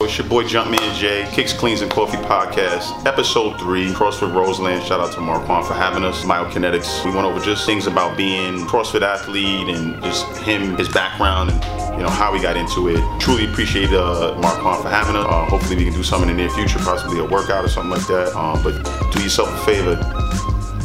It's 0.00 0.16
your 0.16 0.28
boy 0.28 0.44
Jumpman 0.44 0.94
Jay, 0.94 1.28
Kicks, 1.32 1.52
Cleans, 1.52 1.80
and 1.80 1.90
Coffee 1.90 2.18
Podcast, 2.18 3.04
Episode 3.04 3.58
3, 3.58 3.88
CrossFit 3.88 4.32
Roseland. 4.32 4.84
Shout 4.84 5.00
out 5.00 5.12
to 5.14 5.18
Marquan 5.18 5.66
for 5.66 5.74
having 5.74 6.04
us. 6.04 6.24
Myokinetics. 6.24 7.04
We 7.04 7.10
went 7.10 7.26
over 7.26 7.40
just 7.44 7.66
things 7.66 7.88
about 7.88 8.16
being 8.16 8.64
CrossFit 8.68 9.02
athlete 9.02 9.68
and 9.68 10.00
just 10.04 10.24
him, 10.38 10.76
his 10.76 10.88
background, 10.88 11.50
and 11.50 11.96
you 11.96 12.04
know 12.04 12.10
how 12.10 12.32
he 12.32 12.40
got 12.40 12.56
into 12.56 12.86
it. 12.86 13.20
Truly 13.20 13.46
appreciate 13.50 13.90
uh, 13.90 14.36
Marquan 14.40 14.80
for 14.82 14.88
having 14.88 15.16
us. 15.16 15.26
Uh, 15.28 15.46
hopefully 15.46 15.74
we 15.74 15.84
can 15.86 15.94
do 15.94 16.04
something 16.04 16.30
in 16.30 16.36
the 16.36 16.42
near 16.44 16.50
future, 16.52 16.78
possibly 16.78 17.18
a 17.18 17.24
workout 17.24 17.64
or 17.64 17.68
something 17.68 17.90
like 17.90 18.06
that. 18.06 18.32
Um, 18.36 18.62
but 18.62 18.74
do 19.12 19.20
yourself 19.20 19.48
a 19.52 19.64
favor, 19.64 19.96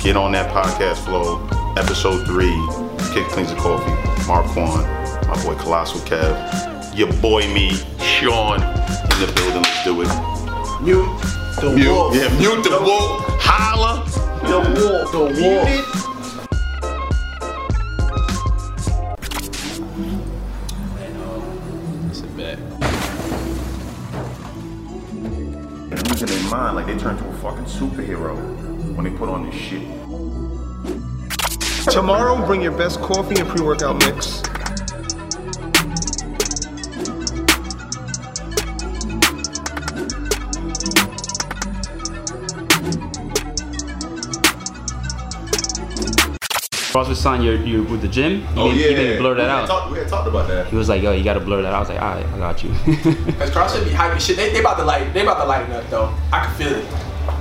get 0.02 0.18
on 0.18 0.32
that 0.32 0.52
podcast 0.52 1.06
flow. 1.06 1.38
Episode 1.78 2.26
3, 2.26 2.50
Kicks, 3.14 3.32
Cleans, 3.32 3.52
and 3.52 3.60
Coffee. 3.60 3.92
Marquan, 4.24 5.28
my 5.28 5.44
boy 5.44 5.54
Colossal 5.62 6.00
Kev, 6.02 6.73
your 6.96 7.12
boy 7.22 7.42
me, 7.54 7.72
Sean, 8.00 8.62
in 8.62 9.18
the 9.20 9.32
building. 9.36 9.64
Let's 9.64 9.84
do 9.84 10.02
it. 10.02 10.08
Mute 10.82 11.08
the 11.62 11.72
Mute, 11.76 11.88
wolf. 11.92 12.16
yeah, 12.16 12.38
mute 12.40 12.64
the 12.64 12.80
wolf. 12.82 13.26
Holla. 13.40 14.04
The 14.44 14.60
wolf. 14.82 15.12
The 15.12 15.42
wolf. 15.42 16.10
And 25.92 26.10
losing 26.10 26.28
their 26.28 26.50
mind, 26.50 26.76
like 26.76 26.86
they 26.88 26.98
turn 26.98 27.18
to 27.18 27.28
a 27.28 27.34
fucking 27.38 27.66
superhero 27.66 28.36
when 28.96 29.04
they 29.06 29.12
put 29.12 29.30
on 29.30 29.46
this 29.46 29.56
shit. 29.56 29.84
Tomorrow, 31.92 32.46
bring 32.46 32.62
your 32.62 32.72
best 32.72 33.00
coffee 33.02 33.40
and 33.40 33.48
pre-workout 33.50 33.98
mix. 34.06 34.42
CrossFit 47.14 47.22
sign 47.22 47.42
you 47.42 47.52
you 47.54 47.84
with 47.84 48.02
the 48.02 48.08
gym. 48.08 48.42
He 48.42 48.48
Oh, 48.60 48.72
didn't, 48.72 48.78
he 48.78 48.96
didn't 48.96 49.18
blur 49.20 49.36
that 49.36 49.44
we 49.46 49.50
out. 49.50 49.60
Had 49.62 49.68
talked, 49.68 49.92
we 49.92 49.98
had 50.00 50.08
talked 50.08 50.28
about 50.28 50.48
that. 50.48 50.68
he 50.68 50.76
was 50.76 50.90
like, 50.90 51.02
"Yo, 51.02 51.12
you 51.12 51.24
gotta 51.24 51.40
blur 51.40 51.62
that 51.62 51.70
out." 51.74 51.76
I 51.76 51.80
was 51.80 51.90
like, 51.90 52.02
"All 52.02 52.16
right, 52.16 52.26
I 52.26 52.38
got 52.38 52.64
you." 52.64 52.70
Cause 53.40 53.52
CrossFit 53.52 53.84
be 53.86 53.92
hyping 53.92 54.20
shit. 54.20 54.36
They, 54.38 54.52
they 54.52 54.60
about 54.60 54.78
to 54.78 54.86
light. 54.86 55.14
They 55.14 55.22
about 55.22 55.40
to 55.42 55.46
lighten 55.46 55.72
up 55.74 55.90
though. 55.90 56.14
I 56.32 56.46
can 56.46 56.56
feel 56.56 56.74
it. 56.74 56.86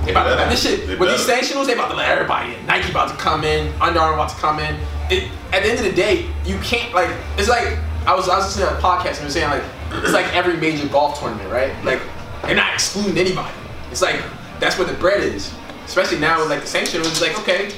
They 0.05 0.11
about 0.11 0.29
to 0.29 0.35
better. 0.35 0.49
this 0.49 0.63
shit 0.63 0.87
They 0.87 0.95
with 0.95 1.09
these 1.09 1.25
better. 1.25 1.41
sanctionals. 1.45 1.67
They 1.67 1.73
about 1.73 1.89
to 1.91 1.95
let 1.95 2.09
everybody 2.09 2.55
in. 2.55 2.65
Nike 2.65 2.89
about 2.91 3.09
to 3.09 3.15
come 3.15 3.43
in. 3.43 3.73
Under 3.81 3.99
Armour 3.99 4.15
about 4.15 4.29
to 4.29 4.35
come 4.35 4.59
in. 4.59 4.75
It, 5.09 5.29
at 5.51 5.63
the 5.63 5.69
end 5.69 5.79
of 5.79 5.85
the 5.85 5.91
day, 5.93 6.27
you 6.45 6.57
can't 6.59 6.93
like. 6.93 7.09
It's 7.37 7.49
like 7.49 7.77
I 8.05 8.13
was 8.15 8.27
I 8.29 8.37
was 8.37 8.45
listening 8.45 8.67
to 8.69 8.77
a 8.77 8.81
podcast 8.81 9.07
and 9.07 9.17
they 9.19 9.23
were 9.25 9.29
saying 9.31 9.49
like 9.49 9.63
it's 10.03 10.13
like 10.13 10.33
every 10.35 10.57
major 10.57 10.87
golf 10.87 11.19
tournament, 11.19 11.49
right? 11.51 11.71
Like 11.83 12.01
they're 12.43 12.55
not 12.55 12.73
excluding 12.73 13.17
anybody. 13.17 13.53
It's 13.91 14.01
like 14.01 14.21
that's 14.59 14.77
where 14.77 14.87
the 14.87 14.93
bread 14.93 15.21
is. 15.23 15.53
Especially 15.85 16.17
now 16.19 16.39
with 16.39 16.49
like 16.49 16.61
the 16.61 16.65
sanctionals. 16.67 17.11
It's 17.11 17.21
like 17.21 17.37
okay, 17.39 17.71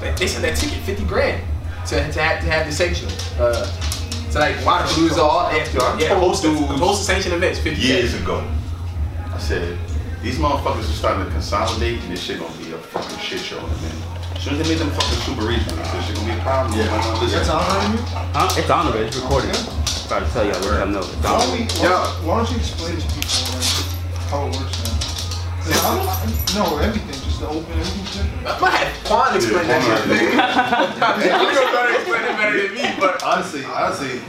they- 0.00 0.12
they 0.12 0.26
said 0.26 0.42
that 0.42 0.56
ticket 0.56 0.78
fifty 0.84 1.04
grand 1.04 1.42
to, 1.86 1.94
to 2.12 2.20
have 2.22 2.40
to 2.44 2.50
have 2.50 2.66
the 2.66 2.72
sanctional. 2.72 3.12
Uh, 3.40 3.64
so 4.30 4.40
like 4.40 4.56
why 4.64 4.82
the 4.86 5.00
lose 5.00 5.16
all? 5.18 5.50
Yeah, 5.52 5.64
Yo, 5.72 5.80
I 5.80 5.98
yeah, 5.98 6.08
told 6.08 6.22
host 6.24 6.42
the 6.42 6.48
dudes 6.50 6.80
host 6.80 7.06
the 7.06 7.34
events. 7.34 7.58
Fifty 7.60 7.80
Years 7.80 8.14
K. 8.14 8.22
ago, 8.22 8.44
I 9.32 9.38
said, 9.38 9.78
these 10.22 10.38
motherfuckers 10.38 10.80
are 10.90 10.98
starting 10.98 11.24
to 11.24 11.30
consolidate 11.30 12.00
and 12.02 12.12
this 12.12 12.22
shit 12.22 12.38
gonna 12.40 12.52
be 12.58 12.72
a 12.72 12.78
fucking 12.78 13.18
shit 13.18 13.40
show 13.40 13.58
in 13.58 13.64
a 13.64 13.66
minute. 13.68 14.04
As 14.36 14.42
soon 14.44 14.54
as 14.54 14.62
they 14.62 14.68
make 14.74 14.78
them 14.78 14.90
fucking 14.90 15.18
super 15.26 15.42
regionals, 15.42 15.92
this 15.92 16.06
shit 16.06 16.16
gonna 16.16 16.34
be 16.34 16.38
a 16.38 16.42
problem. 16.42 16.78
Yeah, 16.78 17.18
listen. 17.20 17.38
That's 17.38 17.48
honoring 17.48 17.92
you? 17.98 18.04
huh? 18.06 18.54
It's 18.58 18.70
on 18.70 18.86
already. 18.86 19.06
It's 19.06 19.16
recorded. 19.16 19.50
About 20.06 20.26
to 20.26 20.32
tell 20.32 20.44
y'all. 20.44 20.60
Let 20.60 20.78
them 20.80 20.92
know. 20.92 21.00
It's 21.00 21.16
Why 21.24 21.32
on. 21.32 21.40
don't, 21.40 21.52
we, 21.58 21.64
why, 21.64 22.06
why 22.24 22.36
don't 22.38 22.50
you 22.52 22.56
explain 22.58 22.96
to 22.96 23.06
people 23.12 23.38
like, 23.56 24.28
how 24.28 24.46
it 24.46 24.56
works 24.56 24.76
now? 24.84 24.96
'Cause 25.64 25.84
I 25.84 25.88
don't, 25.96 26.54
no, 26.54 26.78
everything, 26.78 27.20
just 27.38 27.40
the 27.40 27.48
open, 27.48 27.72
everything. 27.78 28.46
I 28.46 28.60
might 28.60 28.70
have 28.70 29.04
Quan 29.04 29.36
explain 29.36 29.66
Yeah, 29.66 29.78
that 29.78 30.98
Quan 30.98 31.20
shit. 31.20 31.32
You 31.32 31.54
know 31.54 31.72
better 31.72 31.94
explain 31.94 32.22
it 32.24 32.36
better 32.36 32.62
than 32.62 32.74
me, 32.74 32.96
but 33.00 33.22
Honestly, 33.22 33.64
honestly, 33.64 34.20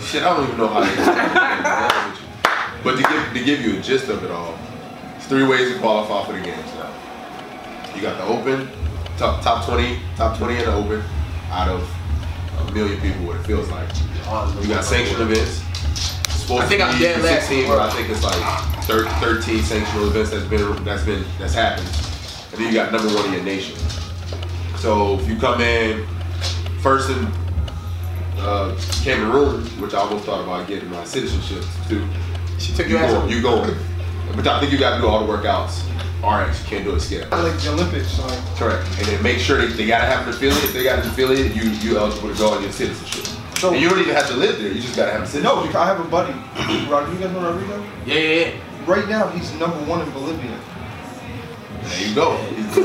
shit, 0.00 0.22
I 0.22 0.36
don't 0.36 0.44
even 0.46 0.58
know 0.58 0.68
how 0.68 0.80
to 0.80 0.88
explain 0.88 1.18
it. 1.18 1.28
to 1.28 1.32
be 1.32 1.38
honest 1.38 2.20
with 2.20 2.20
you. 2.20 2.28
But 2.84 2.96
to 2.96 3.02
give 3.02 3.32
to 3.32 3.44
give 3.44 3.60
you 3.60 3.78
a 3.78 3.82
gist 3.82 4.08
of 4.08 4.24
it 4.24 4.30
all, 4.30 4.58
it's 5.16 5.26
three 5.26 5.46
ways 5.46 5.72
to 5.72 5.78
qualify 5.78 6.26
for 6.26 6.32
the 6.32 6.40
games 6.44 6.66
now. 6.74 6.92
You 7.94 8.02
got 8.02 8.18
the 8.18 8.24
open, 8.24 8.68
top 9.16 9.42
top 9.42 9.64
twenty, 9.64 10.00
top 10.16 10.36
twenty 10.36 10.58
in 10.58 10.64
the 10.64 10.74
open, 10.74 11.02
out 11.50 11.68
of 11.68 11.88
a 12.58 12.72
million 12.72 13.00
people, 13.00 13.24
what 13.26 13.36
it 13.36 13.44
feels 13.46 13.68
like. 13.70 13.88
You 14.62 14.68
got 14.68 14.84
sanctioned 14.84 15.22
events. 15.22 15.62
Supposed 16.42 16.64
I 16.64 16.66
think 16.66 16.80
to 16.80 16.86
I'm 16.88 16.98
dead 16.98 17.22
last 17.22 17.46
16, 17.46 17.58
in 17.64 17.70
the 17.70 17.76
but 17.76 17.88
I 17.88 17.90
think 17.94 18.10
it's 18.10 18.24
like 18.24 18.84
13 19.20 19.58
sanctional 19.60 20.08
events 20.08 20.30
that's 20.30 20.44
been 20.46 20.84
that's 20.84 21.04
been 21.04 21.24
that's 21.38 21.54
happened. 21.54 22.11
And 22.52 22.60
then 22.60 22.68
you 22.68 22.74
got 22.74 22.92
number 22.92 23.14
one 23.14 23.26
in 23.26 23.32
your 23.32 23.42
nation. 23.42 23.76
So 24.76 25.18
if 25.18 25.28
you 25.28 25.36
come 25.36 25.60
in 25.60 26.06
first 26.80 27.08
in 27.10 27.26
uh, 28.38 28.76
Cameroon, 29.02 29.64
which 29.80 29.94
I 29.94 29.98
almost 29.98 30.24
thought 30.24 30.42
about 30.42 30.66
getting 30.68 30.90
my 30.90 31.04
citizenship 31.04 31.64
too. 31.88 32.06
she 32.58 32.72
took 32.72 32.88
You 32.88 32.98
going, 32.98 33.30
you 33.30 33.40
going. 33.40 33.74
But 34.34 34.46
I 34.46 34.60
think 34.60 34.72
you 34.72 34.78
got 34.78 34.96
to 34.96 35.00
do 35.00 35.08
all 35.08 35.26
the 35.26 35.32
workouts. 35.32 35.82
RX, 36.22 36.62
you 36.62 36.68
can't 36.68 36.84
do 36.84 36.94
it 36.94 37.00
scale. 37.00 37.26
Like 37.30 37.58
the 37.60 37.72
Olympics, 37.72 38.18
like, 38.20 38.38
Correct. 38.56 38.86
And 38.98 39.06
then 39.08 39.22
make 39.22 39.38
sure 39.38 39.58
that 39.58 39.76
they 39.76 39.86
gotta 39.86 40.06
have 40.06 40.22
an 40.22 40.32
affiliate. 40.32 40.62
If 40.62 40.72
they 40.72 40.84
got 40.84 41.00
an 41.00 41.10
affiliate, 41.10 41.54
you 41.56 41.64
you 41.82 41.98
eligible 41.98 42.32
to 42.32 42.38
go 42.38 42.54
and 42.54 42.64
get 42.64 42.72
citizenship. 42.72 43.26
So- 43.58 43.72
and 43.72 43.82
you 43.82 43.88
don't 43.88 43.98
even 43.98 44.14
have 44.14 44.28
to 44.28 44.34
live 44.36 44.58
there. 44.60 44.70
You 44.70 44.80
just 44.80 44.94
gotta 44.94 45.10
have 45.10 45.22
a 45.22 45.26
citizenship. 45.26 45.72
no, 45.74 45.80
I 45.80 45.86
have 45.86 45.98
a 45.98 46.04
buddy, 46.04 46.32
Rodrigo, 46.90 47.28
know 47.32 47.50
Rodrigo? 47.50 47.84
Yeah, 48.06 48.14
yeah, 48.14 48.44
yeah. 48.46 48.52
Right 48.86 49.08
now, 49.08 49.28
he's 49.28 49.52
number 49.54 49.76
one 49.78 50.00
in 50.02 50.10
Bolivia. 50.10 50.56
There 51.82 52.08
you 52.08 52.14
go. 52.14 52.36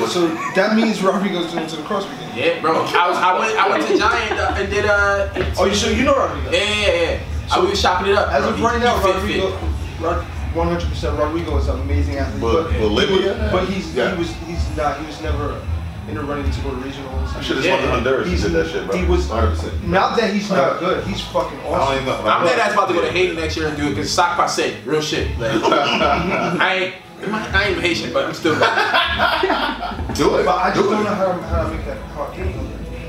So 0.08 0.28
that 0.56 0.76
means 0.76 1.02
Rodrigo's 1.02 1.54
going 1.54 1.68
to 1.68 1.76
the 1.76 1.82
CrossFit 1.84 2.20
game. 2.20 2.38
Yeah, 2.38 2.62
bro. 2.62 2.74
I 2.82 3.08
was 3.10 3.18
I 3.18 3.40
went 3.40 3.58
I 3.58 3.70
went 3.70 3.88
to 3.88 3.98
Giant 3.98 4.40
uh, 4.40 4.56
and 4.58 4.70
did 4.70 4.86
uh. 4.86 5.30
Oh, 5.58 5.66
you 5.66 5.74
sure 5.76 5.92
you 5.94 6.04
know 6.04 6.16
Rodrigo? 6.16 6.52
Yeah, 6.52 6.64
yeah, 6.64 7.02
yeah. 7.12 7.20
So 7.48 7.62
I 7.62 7.70
was 7.70 7.80
shopping 7.80 8.12
it 8.12 8.16
up. 8.18 8.30
As 8.32 8.42
bro. 8.44 8.50
of 8.52 8.58
He- 8.58 8.64
right 8.66 8.78
he 8.78 8.84
now, 8.84 9.02
Rodrigo, 9.04 9.52
fit. 9.58 10.02
Rod, 10.02 10.26
100% 10.54 11.18
Rodrigo 11.20 11.58
is 11.58 11.68
an 11.68 11.80
amazing 11.82 12.18
athlete. 12.18 12.42
But 12.42 12.64
but, 12.64 12.80
Bolivia? 12.80 13.50
but 13.52 13.68
he's 13.70 13.94
Yeah. 13.96 14.12
he 14.14 14.20
was 14.20 14.32
he's 14.46 14.76
not 14.78 15.00
he 15.00 15.06
was 15.06 15.22
never 15.22 15.62
in 16.10 16.16
the 16.16 16.24
running 16.24 16.50
to 16.52 16.62
go 16.62 16.72
to 16.72 16.76
regionals. 16.78 17.36
I 17.36 17.42
should 17.42 17.58
have 17.58 17.66
Yeah. 17.66 17.80
yeah. 17.82 17.92
Honduras. 17.92 18.26
He 18.28 18.32
He's- 18.34 18.44
did 18.44 18.52
that 18.54 18.70
shit, 18.70 18.88
bro. 18.88 18.98
He 18.98 19.06
was 19.06 19.26
100%. 19.28 19.84
not 19.88 20.18
that 20.18 20.34
he's 20.34 20.50
not 20.50 20.80
good. 20.80 21.06
He's 21.06 21.22
fucking 21.22 21.60
I 21.60 21.64
don't 21.64 21.74
awesome. 21.74 21.94
even 21.96 22.06
know. 22.08 22.30
I'm 22.30 22.46
dead 22.46 22.60
ass 22.60 22.74
about 22.74 22.88
to 22.90 22.94
go 22.94 23.02
to 23.02 23.12
Haiti 23.12 23.36
next 23.36 23.56
year 23.58 23.68
and 23.68 23.78
do 23.78 23.88
it 23.88 23.90
because 23.92 24.12
sock 24.12 24.36
passe, 24.38 24.76
real 24.86 25.02
shit. 25.02 25.38
Like, 25.40 25.52
I 25.64 26.74
ain't. 26.76 26.94
I 27.20 27.66
ain't 27.70 27.82
Haitian, 27.82 28.14
but 28.14 28.26
I'm 28.26 28.34
still. 28.34 28.54
Do 28.54 30.38
it. 30.38 30.46
But 30.46 30.56
I 30.58 30.72
just 30.74 30.84
Do 30.84 30.90
don't 30.92 31.02
it. 31.02 31.04
know 31.06 31.16
how 31.16 31.26
to, 31.34 31.42
how 31.44 31.64
to 31.64 31.76
make 31.76 31.86
that 31.86 31.98
hard 32.12 32.36
game. 32.36 32.56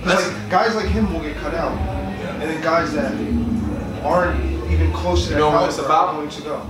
Like, 0.04 0.50
guys 0.50 0.74
like 0.74 0.86
him 0.86 1.12
will 1.12 1.20
get 1.20 1.36
cut 1.36 1.54
out, 1.54 1.72
and 1.76 2.42
then 2.42 2.62
guys 2.62 2.92
that 2.94 3.12
aren't 4.02 4.42
even 4.70 4.92
close 4.92 5.24
to 5.24 5.30
that 5.30 5.34
You 5.34 5.40
know 5.40 5.50
what 5.50 5.68
it's 5.68 5.78
about? 5.78 6.08
are 6.08 6.14
going 6.14 6.30
to 6.30 6.42
go. 6.42 6.66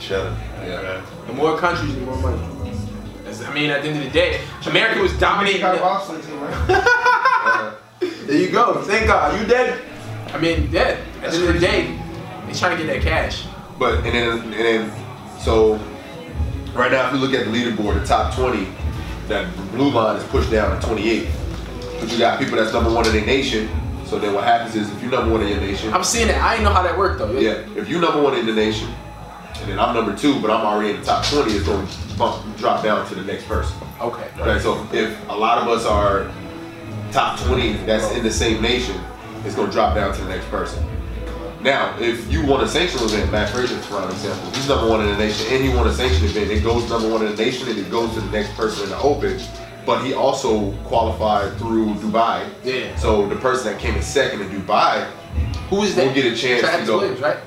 Shut 0.00 0.26
up. 0.26 0.38
Yeah. 0.62 1.02
The 1.26 1.32
more 1.34 1.58
countries, 1.58 1.94
the 1.94 2.00
more 2.02 2.16
money. 2.18 2.40
That's, 3.24 3.42
I 3.44 3.52
mean, 3.52 3.70
at 3.70 3.82
the 3.82 3.88
end 3.88 3.98
of 3.98 4.04
the 4.04 4.10
day, 4.10 4.40
America 4.66 5.00
was 5.00 5.12
dominating. 5.18 5.60
Got 5.60 5.74
the- 5.76 5.80
bobsled 5.80 6.22
team, 6.22 6.40
right? 6.40 7.74
There 8.00 8.36
you 8.40 8.50
go. 8.50 8.80
Thank 8.82 9.06
God. 9.06 9.38
You 9.38 9.46
dead? 9.46 9.80
I 10.32 10.38
mean, 10.38 10.70
dead. 10.70 10.98
At 11.22 11.30
the 11.32 11.36
end 11.38 11.48
of 11.48 11.54
the 11.54 11.60
day, 11.60 11.98
they 12.46 12.52
trying 12.54 12.76
to 12.76 12.82
get 12.82 12.92
that 12.94 13.02
cash. 13.02 13.46
But 13.78 13.96
and 13.98 14.06
then 14.14 14.38
and 14.40 14.52
then 14.52 14.92
so 15.38 15.78
right 16.74 16.90
now 16.90 17.06
if 17.08 17.14
you 17.14 17.20
look 17.20 17.32
at 17.32 17.46
the 17.46 17.52
leaderboard, 17.52 18.00
the 18.00 18.06
top 18.06 18.34
20, 18.34 18.68
that 19.28 19.54
blue 19.72 19.90
line 19.90 20.16
is 20.16 20.24
pushed 20.24 20.50
down 20.50 20.78
to 20.80 20.86
28. 20.86 21.28
But 22.00 22.12
you 22.12 22.18
got 22.18 22.38
people 22.38 22.56
that's 22.56 22.72
number 22.72 22.92
one 22.92 23.06
in 23.06 23.12
their 23.12 23.24
nation. 23.24 23.68
So 24.04 24.18
then 24.18 24.34
what 24.34 24.44
happens 24.44 24.74
is 24.76 24.90
if 24.92 25.02
you're 25.02 25.10
number 25.10 25.32
one 25.32 25.42
in 25.42 25.48
your 25.48 25.60
nation, 25.60 25.92
I'm 25.92 26.04
seeing 26.04 26.28
it. 26.28 26.36
I 26.36 26.52
didn't 26.52 26.64
know 26.64 26.72
how 26.72 26.82
that 26.82 26.98
worked 26.98 27.18
though. 27.18 27.32
yeah, 27.38 27.64
if 27.76 27.88
you're 27.88 28.00
number 28.00 28.20
one 28.20 28.36
in 28.36 28.46
the 28.46 28.52
nation, 28.52 28.88
and 29.60 29.70
then 29.70 29.78
I'm 29.78 29.94
number 29.94 30.14
two, 30.14 30.40
but 30.40 30.50
I'm 30.50 30.66
already 30.66 30.90
in 30.90 31.00
the 31.00 31.06
top 31.06 31.24
20, 31.24 31.52
it's 31.52 31.64
going 31.64 31.86
to 31.86 32.18
bump, 32.18 32.56
drop 32.58 32.82
down 32.82 33.08
to 33.08 33.14
the 33.14 33.24
next 33.24 33.46
person. 33.46 33.76
Okay. 34.00 34.28
Right. 34.38 34.60
So 34.60 34.86
if 34.92 35.18
a 35.28 35.34
lot 35.34 35.58
of 35.58 35.68
us 35.68 35.86
are 35.86 36.30
top 37.12 37.38
20 37.40 37.74
that's 37.86 38.12
in 38.14 38.22
the 38.22 38.30
same 38.30 38.60
nation, 38.60 39.00
it's 39.44 39.54
going 39.54 39.68
to 39.68 39.72
drop 39.72 39.94
down 39.94 40.14
to 40.14 40.20
the 40.20 40.28
next 40.28 40.46
person. 40.48 40.84
Now, 41.64 41.98
if 41.98 42.30
you 42.30 42.44
want 42.44 42.62
a 42.62 42.66
sanctional 42.66 43.06
event, 43.06 43.32
Matt 43.32 43.48
Fraser, 43.48 43.78
for 43.78 44.04
example, 44.10 44.50
he's 44.50 44.68
number 44.68 44.86
one 44.86 45.00
in 45.00 45.06
the 45.06 45.16
nation, 45.16 45.46
and 45.50 45.64
he 45.64 45.70
won 45.74 45.86
a 45.86 45.94
sanctioned 45.94 46.28
event, 46.28 46.50
it 46.50 46.62
goes 46.62 46.86
number 46.90 47.08
one 47.08 47.24
in 47.24 47.34
the 47.34 47.42
nation, 47.42 47.66
and 47.68 47.78
it 47.78 47.90
goes 47.90 48.12
to 48.12 48.20
the 48.20 48.30
next 48.30 48.54
person 48.54 48.84
in 48.84 48.90
the 48.90 48.98
open. 48.98 49.40
But 49.86 50.04
he 50.04 50.12
also 50.12 50.72
qualified 50.84 51.56
through 51.56 51.94
Dubai. 51.94 52.46
Yeah. 52.62 52.94
So 52.96 53.26
the 53.30 53.36
person 53.36 53.72
that 53.72 53.80
came 53.80 53.94
in 53.94 54.02
second 54.02 54.42
in 54.42 54.48
Dubai, 54.50 55.06
Who 55.70 55.82
is 55.82 55.94
that? 55.96 56.04
We'll 56.04 56.14
get 56.14 56.26
a 56.26 56.36
chance 56.36 56.60
to 56.60 56.66
Travis 56.66 56.86
go. 56.86 56.98
Williams, 56.98 57.20
right? 57.20 57.38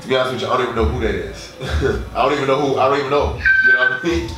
to 0.00 0.08
be 0.08 0.16
honest 0.16 0.34
with 0.34 0.42
you, 0.42 0.48
I 0.48 0.56
don't 0.56 0.62
even 0.62 0.76
know 0.76 0.84
who 0.84 1.00
that 1.00 1.14
is. 1.16 1.56
I 2.14 2.22
don't 2.22 2.34
even 2.34 2.46
know 2.46 2.60
who. 2.60 2.78
I 2.78 2.88
don't 2.88 2.98
even 2.98 3.10
know. 3.10 3.36
You 3.66 3.72
know 3.72 3.78
what 3.80 4.04
I 4.04 4.06
mean? 4.06 4.28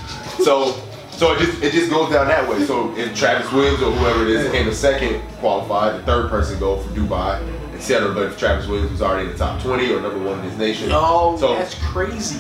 So, 0.42 0.72
so 1.10 1.32
it 1.34 1.38
just 1.38 1.62
it 1.62 1.72
just 1.72 1.90
goes 1.90 2.10
down 2.10 2.28
that 2.28 2.48
way. 2.48 2.64
So 2.64 2.96
if 2.96 3.14
Travis 3.14 3.52
Williams 3.52 3.82
or 3.82 3.92
whoever 3.92 4.22
it 4.22 4.30
is 4.30 4.50
came 4.50 4.66
in 4.66 4.74
second, 4.74 5.20
qualified, 5.38 6.00
the 6.00 6.04
third 6.06 6.30
person 6.30 6.58
go 6.58 6.80
for 6.80 6.88
Dubai, 6.94 7.38
and 7.80 7.88
He 7.88 7.94
settled, 7.94 8.14
but 8.14 8.38
Travis 8.38 8.66
Williams 8.66 8.90
was 8.92 9.02
already 9.02 9.26
in 9.26 9.32
the 9.32 9.38
top 9.38 9.60
20 9.62 9.92
or 9.92 10.00
number 10.00 10.18
one 10.18 10.38
in 10.40 10.44
his 10.44 10.58
nation. 10.58 10.90
Oh, 10.92 11.36
so 11.38 11.54
that's 11.54 11.74
crazy. 11.82 12.38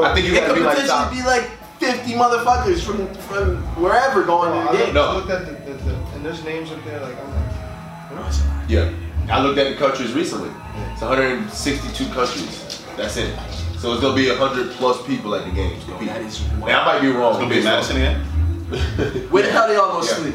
I 0.00 0.14
think 0.14 0.26
you 0.26 0.34
It 0.34 0.40
gotta 0.40 0.54
could 0.54 0.54
be 0.56 0.60
like 0.64 0.76
potentially 0.76 0.88
top. 0.88 1.10
be 1.12 1.22
like 1.22 1.50
50 1.80 2.12
motherfuckers 2.12 2.80
from 2.82 3.12
from 3.24 3.56
wherever 3.82 4.22
going 4.22 4.52
Oh, 4.52 4.54
to 4.54 4.66
the 4.66 4.72
looked, 4.72 4.84
game. 4.86 4.94
No. 4.94 5.02
I 5.02 5.14
looked 5.16 5.30
at 5.30 5.46
the, 5.46 5.72
the, 5.72 5.82
the, 5.84 5.94
and 6.14 6.24
there's 6.24 6.44
names 6.44 6.70
up 6.70 6.84
there 6.84 7.00
like 7.00 7.16
I'm 7.20 7.30
like, 7.34 8.12
No, 8.14 8.26
it's 8.26 8.44
not. 8.44 8.70
Yeah, 8.70 8.92
I 9.30 9.42
looked 9.42 9.58
at 9.58 9.70
the 9.70 9.76
countries 9.76 10.12
recently. 10.12 10.50
It's 10.92 11.00
162 11.02 12.04
countries. 12.12 12.84
That's 12.96 13.16
it. 13.16 13.36
So 13.78 13.92
it's 13.92 14.02
gonna 14.02 14.14
be 14.14 14.28
100 14.28 14.72
plus 14.72 15.04
people 15.06 15.34
at 15.34 15.44
the 15.44 15.50
games. 15.52 15.82
Yo, 15.88 15.96
competing. 15.96 16.14
that 16.14 16.22
is 16.22 16.40
Now 16.58 16.82
I 16.82 16.84
might 16.94 17.00
be 17.00 17.08
wrong. 17.08 17.30
It's 17.30 17.38
gonna 17.38 17.48
be 17.48 17.54
based 17.56 17.64
Madison 17.64 17.96
again. 17.96 18.20
Where 19.30 19.42
the 19.42 19.50
hell 19.50 19.66
they 19.68 19.76
all 19.76 19.88
gonna 19.92 20.06
Yeah. 20.06 20.12
sleep? 20.12 20.34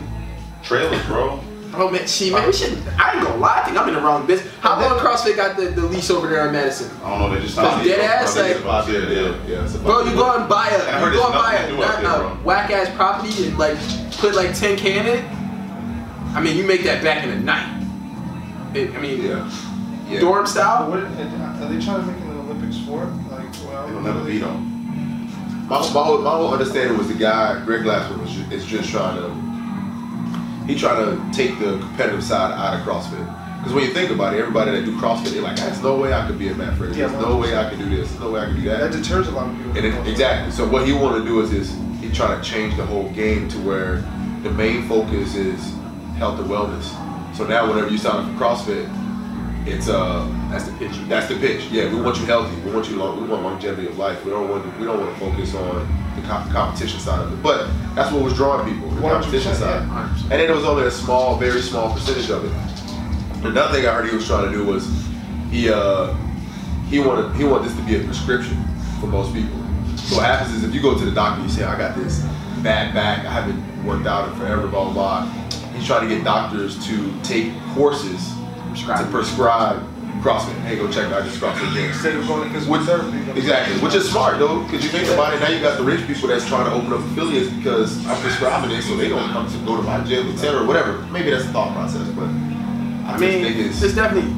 Trailers, 0.63 1.05
bro. 1.05 1.39
Oh 1.77 1.89
man, 1.89 2.07
see, 2.07 2.31
man, 2.31 2.47
we 2.47 2.53
should. 2.53 2.77
I 2.97 3.13
ain't 3.13 3.23
gonna 3.23 3.37
lie. 3.37 3.59
I 3.59 3.65
think 3.65 3.77
I'm 3.77 3.87
in 3.87 3.95
the 3.95 4.01
wrong 4.01 4.25
business. 4.25 4.53
How 4.59 4.79
long 4.79 4.97
CrossFit 4.99 5.35
got 5.35 5.57
the, 5.57 5.67
the 5.67 5.81
lease 5.81 6.09
over 6.09 6.27
there 6.27 6.45
in 6.47 6.53
Madison? 6.53 6.89
I 7.03 7.09
don't 7.09 7.19
know. 7.19 7.35
They 7.35 7.41
just 7.41 7.55
Cause 7.55 7.85
dead 7.85 7.99
ass, 7.99 8.35
like- 8.37 8.57
Five 8.57 8.89
year 8.89 9.05
deal. 9.05 9.45
Yeah, 9.47 9.63
it's 9.63 9.75
Bro, 9.77 10.01
you 10.01 10.07
year 10.07 10.15
go 10.15 10.37
and 10.39 10.49
buy 10.49 10.69
a 10.69 10.77
you 10.77 11.11
go 11.11 11.11
there's 11.11 11.25
and 11.25 11.33
buy 11.33 11.51
nothing 11.53 11.75
to 11.75 11.81
a, 11.81 12.01
do 12.01 12.07
out 12.07 12.31
a, 12.31 12.43
whack 12.43 12.71
ass 12.71 12.95
property 12.95 13.47
and 13.47 13.57
like 13.57 13.77
put 14.17 14.35
like 14.35 14.49
10k 14.49 14.85
in 14.85 15.05
it. 15.05 15.23
I 16.35 16.41
mean, 16.41 16.57
you 16.57 16.65
make 16.65 16.83
that 16.83 17.03
back 17.03 17.23
in 17.23 17.29
a 17.29 17.39
night. 17.39 17.83
It, 18.73 18.91
I 18.93 18.99
mean. 18.99 19.21
Yeah. 19.21 19.49
Yeah. 20.07 20.19
dorm 20.19 20.45
style. 20.45 20.89
what, 20.89 20.99
are 20.99 21.07
they 21.09 21.83
trying 21.83 22.01
to 22.01 22.05
make 22.05 22.17
it 22.17 22.27
an 22.27 22.37
Olympic 22.39 22.73
sport? 22.73 23.07
Like, 23.31 23.51
well, 23.65 23.87
It'll 23.89 24.01
never 24.01 24.23
be 24.23 24.37
though. 24.37 24.53
My, 24.53 25.79
my, 25.79 26.03
whole, 26.03 26.19
my 26.19 26.29
whole 26.29 26.53
understanding 26.53 26.95
was 26.97 27.07
the 27.07 27.15
guy, 27.15 27.63
Greg 27.65 27.81
Glassman, 27.81 28.21
was 28.21 28.31
just, 28.31 28.51
is 28.51 28.65
just 28.65 28.89
trying 28.91 29.17
to, 29.17 29.29
he 30.67 30.75
trying 30.77 31.05
to 31.05 31.37
take 31.37 31.57
the 31.59 31.77
competitive 31.79 32.23
side 32.23 32.51
out 32.51 32.79
of 32.79 32.85
CrossFit. 32.85 33.25
Because 33.59 33.73
when 33.73 33.83
you 33.83 33.93
think 33.93 34.11
about 34.11 34.33
it, 34.35 34.39
everybody 34.39 34.71
that 34.71 34.85
do 34.85 34.95
CrossFit, 34.99 35.31
they're 35.33 35.41
like, 35.41 35.55
there's 35.57 35.81
no 35.81 35.97
way 35.97 36.13
I 36.13 36.27
could 36.27 36.37
be 36.37 36.49
a 36.49 36.55
Matt 36.55 36.77
Fraser. 36.77 36.99
Yeah, 36.99 37.07
There's 37.07 37.21
no 37.23 37.37
way 37.37 37.57
I 37.57 37.67
could 37.69 37.79
do 37.79 37.89
this. 37.89 38.09
There's 38.09 38.21
no 38.21 38.31
way 38.31 38.41
I 38.41 38.45
could 38.45 38.55
do 38.57 38.61
That 38.69 38.91
that. 38.91 39.03
deters 39.03 39.27
a 39.27 39.31
lot 39.31 39.49
of 39.49 39.55
people. 39.57 39.77
And 39.77 39.85
it, 39.87 40.07
exactly. 40.07 40.51
So 40.51 40.67
what 40.67 40.85
he 40.85 40.93
want 40.93 41.17
to 41.23 41.27
do 41.27 41.41
is, 41.41 41.51
is 41.51 41.75
he 41.99 42.11
trying 42.11 42.39
to 42.39 42.47
change 42.47 42.75
the 42.77 42.85
whole 42.85 43.09
game 43.11 43.47
to 43.49 43.57
where 43.59 43.97
the 44.43 44.51
main 44.51 44.87
focus 44.87 45.35
is 45.35 45.73
health 46.17 46.39
and 46.39 46.47
wellness. 46.49 46.85
So 47.35 47.45
now 47.47 47.67
whenever 47.67 47.89
you 47.89 47.97
sign 47.97 48.17
up 48.23 48.31
for 48.31 48.37
CrossFit, 48.43 48.87
it's 49.67 49.89
uh 49.89 50.27
That's 50.51 50.65
the 50.65 50.73
pitch. 50.73 50.91
that's 51.09 51.27
the 51.27 51.35
pitch. 51.37 51.65
Yeah, 51.71 51.91
we 51.91 51.99
want 51.99 52.17
you 52.19 52.25
healthy. 52.27 52.55
We 52.61 52.71
want 52.71 52.87
you 52.87 52.97
long. 52.97 53.19
We 53.19 53.27
want 53.27 53.41
longevity 53.41 53.87
of 53.87 53.97
life. 53.97 54.23
We 54.23 54.29
don't 54.29 54.47
want. 54.47 54.63
To, 54.63 54.79
we 54.79 54.85
don't 54.85 54.99
want 54.99 55.11
to 55.11 55.19
focus 55.19 55.55
on 55.55 55.87
the 56.15 56.21
com- 56.27 56.49
competition 56.51 56.99
side 56.99 57.21
of 57.21 57.33
it. 57.33 57.41
But 57.43 57.69
that's 57.95 58.11
what 58.11 58.23
was 58.23 58.33
drawing 58.33 58.71
people. 58.71 58.89
The 58.89 59.01
100%, 59.01 59.09
competition 59.09 59.53
side. 59.55 59.81
And 60.23 60.31
then 60.31 60.49
it 60.49 60.55
was 60.55 60.65
only 60.65 60.83
a 60.83 60.91
small, 60.91 61.37
very 61.37 61.61
small 61.61 61.93
percentage 61.93 62.29
of 62.29 62.45
it. 62.45 63.45
Another 63.45 63.73
thing 63.73 63.85
I 63.85 63.93
heard 63.93 64.09
he 64.09 64.15
was 64.15 64.25
trying 64.25 64.51
to 64.51 64.57
do 64.57 64.63
was 64.65 64.87
he 65.51 65.69
uh 65.69 66.15
he 66.89 66.99
wanted 66.99 67.35
he 67.35 67.43
wanted 67.43 67.69
this 67.69 67.77
to 67.77 67.83
be 67.83 67.95
a 67.95 68.03
prescription 68.03 68.57
for 68.99 69.07
most 69.07 69.33
people. 69.33 69.57
So 69.97 70.17
what 70.17 70.25
happens 70.25 70.53
is 70.55 70.63
if 70.63 70.73
you 70.73 70.81
go 70.81 70.97
to 70.97 71.05
the 71.05 71.11
doctor, 71.11 71.43
you 71.43 71.49
say 71.49 71.63
I 71.63 71.77
got 71.77 71.95
this 71.95 72.25
bad 72.63 72.93
back. 72.93 73.25
I 73.25 73.31
haven't 73.31 73.85
worked 73.85 74.07
out 74.07 74.29
in 74.29 74.39
forever. 74.39 74.67
Blah 74.67 74.91
blah. 74.91 74.93
blah. 74.93 75.31
He's 75.73 75.85
trying 75.85 76.07
to 76.07 76.15
get 76.15 76.23
doctors 76.23 76.83
to 76.87 77.21
take 77.21 77.53
courses 77.73 78.33
to 78.75 79.07
prescribe 79.11 79.83
CrossFit. 80.21 80.53
Hey, 80.61 80.75
go 80.77 80.89
check 80.91 81.11
out 81.11 81.23
this 81.23 81.37
CrossFit 81.37 81.73
gym. 81.73 81.85
Instead 81.85 82.15
of 82.15 82.27
going 82.27 82.47
to 82.47 82.53
physical 82.53 82.77
Which- 82.77 82.87
therapy. 82.87 83.17
Exactly, 83.39 83.77
which 83.79 83.93
is 83.95 84.09
smart 84.09 84.39
though, 84.39 84.63
because 84.63 84.83
you 84.83 84.89
think 84.89 85.07
about 85.09 85.33
it. 85.33 85.39
Now 85.39 85.49
you 85.49 85.59
got 85.61 85.77
the 85.77 85.83
rich 85.83 86.05
people 86.07 86.27
that's 86.29 86.47
trying 86.47 86.65
to 86.65 86.71
open 86.71 86.93
up 86.93 86.99
affiliates 86.99 87.51
because 87.53 88.05
I'm 88.07 88.19
prescribing 88.21 88.71
it, 88.71 88.81
so 88.83 88.95
they 88.95 89.09
don't 89.09 89.29
come 89.31 89.49
to 89.51 89.57
go 89.65 89.75
to 89.77 89.83
my 89.83 90.01
gym, 90.03 90.31
etc. 90.31 90.65
Whatever. 90.65 90.99
Maybe 91.11 91.29
that's 91.31 91.45
the 91.45 91.51
thought 91.53 91.73
process, 91.73 92.07
but 92.09 92.23
I, 92.25 93.13
I 93.13 93.17
mean, 93.19 93.43
think 93.43 93.57
it's 93.57 93.79
there's 93.81 93.93
definitely 93.95 94.31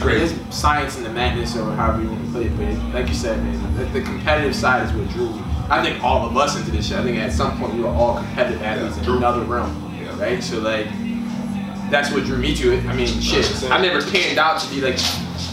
crazy. 0.00 0.34
there's 0.36 0.54
science 0.54 0.96
in 0.96 1.02
the 1.02 1.10
madness 1.10 1.56
or 1.56 1.70
however 1.74 2.02
you 2.02 2.10
want 2.10 2.24
to 2.24 2.32
put 2.32 2.46
it. 2.46 2.56
But 2.56 2.94
like 2.94 3.08
you 3.08 3.14
said, 3.14 3.42
man, 3.42 3.76
the, 3.76 3.84
the 3.86 4.00
competitive 4.02 4.54
side 4.54 4.86
is 4.86 4.92
what 4.94 5.08
drew. 5.10 5.28
I 5.68 5.82
think 5.84 6.02
all 6.02 6.26
of 6.26 6.34
us 6.36 6.56
into 6.56 6.70
this 6.70 6.88
shit. 6.88 6.96
I 6.98 7.02
think 7.02 7.18
at 7.18 7.32
some 7.32 7.58
point 7.58 7.74
we 7.74 7.80
were 7.80 7.88
all 7.90 8.16
competitive 8.16 8.62
athletes 8.62 8.96
Yeah, 8.98 9.10
in 9.10 9.16
another 9.18 9.42
realm, 9.42 9.94
Yeah. 10.00 10.18
right? 10.18 10.42
So 10.42 10.58
like, 10.60 10.86
that's 11.90 12.10
what 12.12 12.24
drew 12.24 12.38
me 12.38 12.54
to 12.56 12.72
it. 12.72 12.84
I 12.86 12.94
mean, 12.94 13.06
shit, 13.20 13.46
I 13.70 13.80
never 13.80 14.02
panned 14.10 14.38
out 14.38 14.60
to 14.60 14.68
be 14.70 14.80
like 14.80 14.96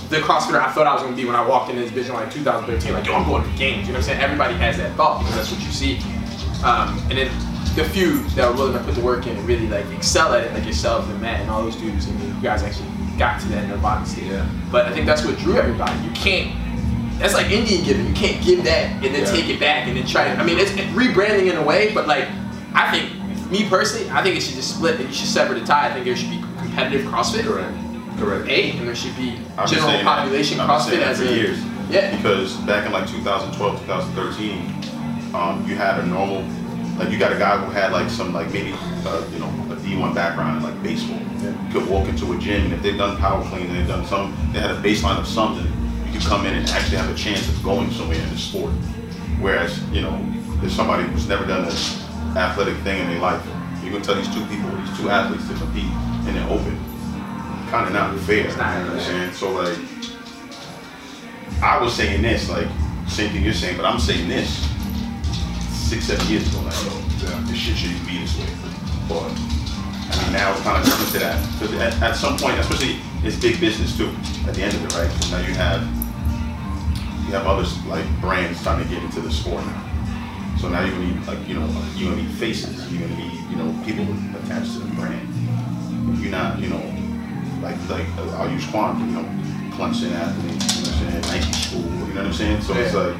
the 0.09 0.17
CrossFitter 0.17 0.59
I 0.61 0.71
thought 0.71 0.85
I 0.85 0.93
was 0.93 1.01
gonna 1.03 1.15
be 1.15 1.25
when 1.25 1.35
I 1.35 1.45
walked 1.45 1.69
into 1.71 1.81
this 1.81 1.91
bitch 1.91 2.09
in 2.09 2.13
like 2.13 2.31
2013. 2.31 2.93
Like, 2.93 3.05
yo, 3.05 3.13
I'm 3.15 3.27
going 3.27 3.43
to 3.43 3.57
games. 3.57 3.87
You 3.87 3.93
know 3.93 3.99
what 3.99 4.09
I'm 4.09 4.15
saying? 4.15 4.21
Everybody 4.21 4.53
has 4.55 4.77
that 4.77 4.95
thought 4.95 5.19
because 5.19 5.35
that's 5.35 5.51
what 5.51 5.61
you 5.61 5.71
see. 5.71 5.97
Um, 6.63 6.97
and 7.09 7.17
then 7.17 7.31
the 7.75 7.83
few 7.83 8.23
that 8.29 8.49
were 8.49 8.55
willing 8.55 8.73
to 8.77 8.83
put 8.83 8.95
the 8.95 9.01
work 9.01 9.27
in 9.27 9.35
and 9.35 9.47
really 9.47 9.67
like 9.67 9.85
excel 9.91 10.33
at 10.33 10.43
it, 10.43 10.53
like 10.53 10.65
yourself 10.65 11.09
and 11.09 11.21
Matt 11.21 11.41
and 11.41 11.49
all 11.49 11.63
those 11.63 11.75
dudes, 11.75 12.07
and 12.07 12.19
you 12.21 12.41
guys 12.41 12.63
actually 12.63 12.87
got 13.17 13.39
to 13.41 13.47
that 13.49 13.63
in 13.63 13.69
nirvana 13.69 14.05
state. 14.05 14.25
Yeah. 14.25 14.47
But 14.71 14.85
I 14.85 14.93
think 14.93 15.05
that's 15.05 15.25
what 15.25 15.37
drew 15.39 15.57
everybody. 15.57 15.97
You 16.03 16.11
can't. 16.11 16.55
That's 17.19 17.33
like 17.33 17.49
Indian 17.49 17.83
giving. 17.83 18.07
You 18.07 18.13
can't 18.13 18.43
give 18.43 18.63
that 18.65 18.91
and 19.03 19.03
then 19.15 19.23
Yeah. 19.23 19.31
take 19.31 19.49
it 19.49 19.59
back 19.59 19.87
and 19.87 19.97
then 19.97 20.05
try 20.05 20.25
to. 20.25 20.39
I 20.39 20.43
mean, 20.43 20.59
it's 20.59 20.71
rebranding 20.71 21.49
in 21.49 21.57
a 21.57 21.63
way, 21.63 21.93
but 21.93 22.07
like, 22.07 22.27
I 22.73 22.91
think 22.91 23.09
me 23.50 23.68
personally, 23.69 24.09
I 24.09 24.24
think 24.24 24.38
it 24.38 24.42
should 24.42 24.56
just 24.56 24.75
split. 24.75 25.00
And 25.00 25.09
you 25.09 25.13
should 25.13 25.27
sever 25.27 25.53
the 25.53 25.65
tie. 25.65 25.89
I 25.89 25.94
think 25.94 26.06
there 26.06 26.15
should 26.15 26.31
be 26.31 26.39
competitive 26.57 27.06
CrossFit. 27.06 27.44
correct. 27.44 27.77
Correct. 28.18 28.47
A, 28.47 28.71
and 28.71 28.88
there 28.88 28.95
should 28.95 29.15
be 29.18 29.38
I've 29.57 29.69
general 29.69 29.89
that. 29.92 30.03
population 30.03 30.57
CrossFit 30.57 31.01
as 31.01 31.19
a 31.19 31.25
years. 31.25 31.62
yeah. 31.89 32.15
Because 32.15 32.56
back 32.57 32.86
in 32.86 32.94
like 32.94 33.07
2012, 33.09 33.80
2013, 33.81 35.36
um, 35.36 35.68
you 35.68 35.75
had 35.75 36.00
a 36.00 36.06
normal, 36.06 36.44
like 36.97 37.12
you 37.12 37.19
got 37.19 37.33
a 37.33 37.38
guy 37.38 37.57
who 37.57 37.69
had 37.71 37.92
like 37.92 38.09
some 38.09 38.33
like 38.33 38.51
maybe 38.53 38.74
uh, 39.06 39.27
you 39.33 39.39
know 39.39 39.50
a 39.71 39.75
D1 39.75 40.15
background 40.15 40.57
in 40.57 40.63
like 40.63 40.81
baseball. 40.81 41.19
You 41.42 41.74
could 41.74 41.89
walk 41.89 42.07
into 42.07 42.31
a 42.31 42.38
gym 42.39 42.65
and 42.65 42.74
if 42.74 42.81
they've 42.81 42.97
done 42.97 43.18
power 43.18 43.44
clean, 43.50 43.71
they've 43.71 43.88
done 43.88 44.06
some, 44.06 44.36
they 44.53 44.59
had 44.59 44.71
a 44.71 44.81
baseline 44.81 45.19
of 45.19 45.27
something. 45.27 45.65
You 46.06 46.13
could 46.18 46.27
come 46.27 46.45
in 46.45 46.56
and 46.56 46.69
actually 46.69 46.97
have 46.97 47.09
a 47.09 47.15
chance 47.15 47.47
of 47.50 47.62
going 47.63 47.92
somewhere 47.92 48.18
in 48.18 48.30
the 48.30 48.38
sport. 48.38 48.71
Whereas 49.42 49.83
you 49.89 50.01
know, 50.01 50.18
there's 50.62 50.74
somebody 50.74 51.03
who's 51.03 51.27
never 51.27 51.45
done 51.45 51.65
this 51.65 52.05
athletic 52.35 52.77
thing 52.77 53.01
in 53.01 53.09
their 53.09 53.19
life. 53.19 53.45
You 53.83 53.91
can 53.91 54.01
tell 54.01 54.15
these 54.15 54.33
two 54.33 54.45
people, 54.47 54.69
these 54.77 54.97
two 54.97 55.09
athletes 55.09 55.47
to 55.49 55.55
compete 55.55 55.91
in 56.27 56.35
the 56.35 56.43
open. 56.49 56.77
Kind 57.69 57.87
of 57.87 57.93
not 57.93 58.17
fair. 58.21 58.47
It's 58.47 58.57
not 58.57 58.77
you 58.77 58.83
know 58.85 58.93
what 58.93 59.01
I'm 59.01 59.05
saying? 59.05 59.33
So 59.33 59.51
like. 59.51 59.77
I 61.63 61.81
was 61.81 61.93
saying 61.95 62.21
this, 62.21 62.49
like, 62.49 62.67
same 63.07 63.31
thing 63.31 63.41
you're 63.43 63.53
saying, 63.53 63.77
but 63.77 63.85
I'm 63.85 63.97
saying 63.97 64.27
this 64.27 64.59
six, 65.71 66.03
seven 66.05 66.27
years 66.27 66.45
ago, 66.49 66.61
like, 66.61 66.75
yo, 66.83 66.91
this 67.47 67.57
shit 67.57 67.77
shouldn't 67.77 68.05
be 68.05 68.19
this 68.19 68.37
way. 68.37 68.45
But, 69.07 69.31
I 69.31 70.23
mean, 70.23 70.33
now 70.33 70.51
it's 70.51 70.61
kind 70.61 70.83
of 70.83 70.91
coming 70.91 71.11
to 71.13 71.19
that. 71.19 71.59
Because 71.59 71.73
at, 71.79 72.01
at 72.03 72.15
some 72.17 72.37
point, 72.37 72.59
especially, 72.59 72.99
it's 73.23 73.37
big 73.39 73.61
business 73.61 73.95
too, 73.95 74.13
at 74.45 74.53
the 74.53 74.63
end 74.63 74.73
of 74.73 74.83
it, 74.83 74.93
right? 74.95 75.09
Now 75.31 75.39
you 75.47 75.53
have, 75.53 75.81
you 77.25 77.31
have 77.31 77.47
others, 77.47 77.81
like, 77.85 78.05
brands 78.19 78.61
trying 78.61 78.83
to 78.83 78.89
get 78.89 79.01
into 79.01 79.21
the 79.21 79.31
sport 79.31 79.65
now. 79.65 79.84
So 80.66 80.72
now 80.72 80.81
you're 80.81 80.95
gonna 80.95 81.14
need, 81.14 81.28
like, 81.28 81.48
you 81.48 81.54
know, 81.54 81.68
you're 81.94 82.10
gonna 82.10 82.24
need 82.24 82.31
faces, 82.38 82.92
you're 82.92 83.07
gonna 83.07 83.22
need, 83.22 83.34
you 83.52 83.56
know, 83.56 83.69
people 83.86 84.04
attached 84.36 84.74
to 84.74 84.80
the 84.80 84.95
brand. 84.95 85.30
If 86.12 86.22
you're 86.22 86.31
not, 86.31 86.57
you 86.57 86.69
know, 86.69 86.81
like, 87.62 87.78
like, 87.88 88.07
I'll 88.34 88.50
use 88.50 88.66
Quan, 88.66 89.00
you 89.00 89.14
know, 89.14 89.24
Clemson 89.78 90.10
athlete, 90.14 90.57
you 90.57 90.81
know 90.81 90.90
what 90.90 91.22
I'm 91.22 91.22
saying, 91.22 91.45
Nike 91.45 91.54
school, 91.54 91.81
you 91.84 92.14
know 92.16 92.16
what 92.16 92.26
I'm 92.26 92.34
saying? 92.34 92.62
So 92.64 92.74
it's 92.74 92.95
like, 92.95 93.14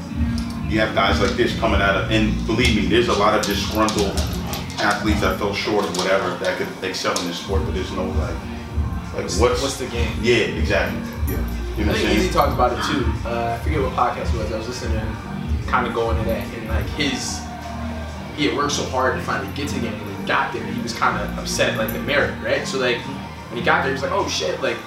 you 0.72 0.80
have 0.80 0.96
guys 0.96 1.22
like 1.22 1.38
this 1.38 1.56
coming 1.60 1.82
out 1.82 1.96
of, 1.96 2.10
and 2.10 2.34
believe 2.48 2.76
me, 2.76 2.88
there's 2.88 3.10
a 3.10 3.14
lot 3.14 3.38
of 3.38 3.46
disgruntled 3.46 4.18
athletes 4.82 5.22
that 5.22 5.38
fell 5.38 5.54
short 5.54 5.86
or 5.86 5.92
whatever 6.02 6.36
that 6.44 6.58
could 6.58 6.84
excel 6.84 7.14
in 7.22 7.28
this 7.28 7.38
sport, 7.38 7.62
but 7.64 7.76
there's 7.76 7.92
no 7.92 8.06
like, 8.06 8.36
like 9.14 9.30
what's, 9.38 9.62
what's 9.62 9.78
the 9.78 9.86
game? 9.86 10.18
Yeah, 10.20 10.50
exactly. 10.58 11.00
Yeah. 11.30 11.38
You 11.78 11.86
know 11.86 11.92
I 11.92 11.94
what 11.94 12.02
I'm 12.02 12.08
think 12.08 12.20
Easy 12.22 12.34
talked 12.34 12.54
about 12.54 12.72
it 12.74 12.82
too. 12.92 13.06
Uh, 13.24 13.54
I 13.54 13.64
forget 13.64 13.84
what 13.84 13.92
podcast 13.92 14.34
it 14.34 14.38
was. 14.40 14.52
I 14.52 14.58
was 14.58 14.68
listening 14.68 15.35
kind 15.68 15.88
of 15.88 15.94
going 15.94 16.18
to 16.18 16.24
that. 16.30 16.46
And 16.56 16.70
like 16.70 16.86
his, 16.92 17.40
he 18.36 18.48
had 18.48 18.58
worked 18.58 18.74
so 18.74 18.84
hard 18.86 19.16
to 19.18 19.22
finally 19.24 19.54
get 19.56 19.68
to 19.70 19.76
the 19.76 19.82
game. 19.82 19.94
And 19.94 20.06
when 20.06 20.16
he 20.22 20.26
got 20.28 20.54
there, 20.54 20.64
he 20.66 20.82
was 20.82 20.94
kind 20.94 21.22
of 21.22 21.38
upset, 21.40 21.78
like 21.78 21.92
the 21.94 22.00
merit, 22.00 22.34
right? 22.44 22.68
So 22.68 22.80
like 22.80 22.98
when 23.50 23.58
he 23.58 23.64
got 23.64 23.80
there, 23.82 23.88
he 23.88 23.94
was 23.94 24.02
like, 24.02 24.12
oh 24.12 24.28
shit, 24.28 24.62
like 24.62 24.78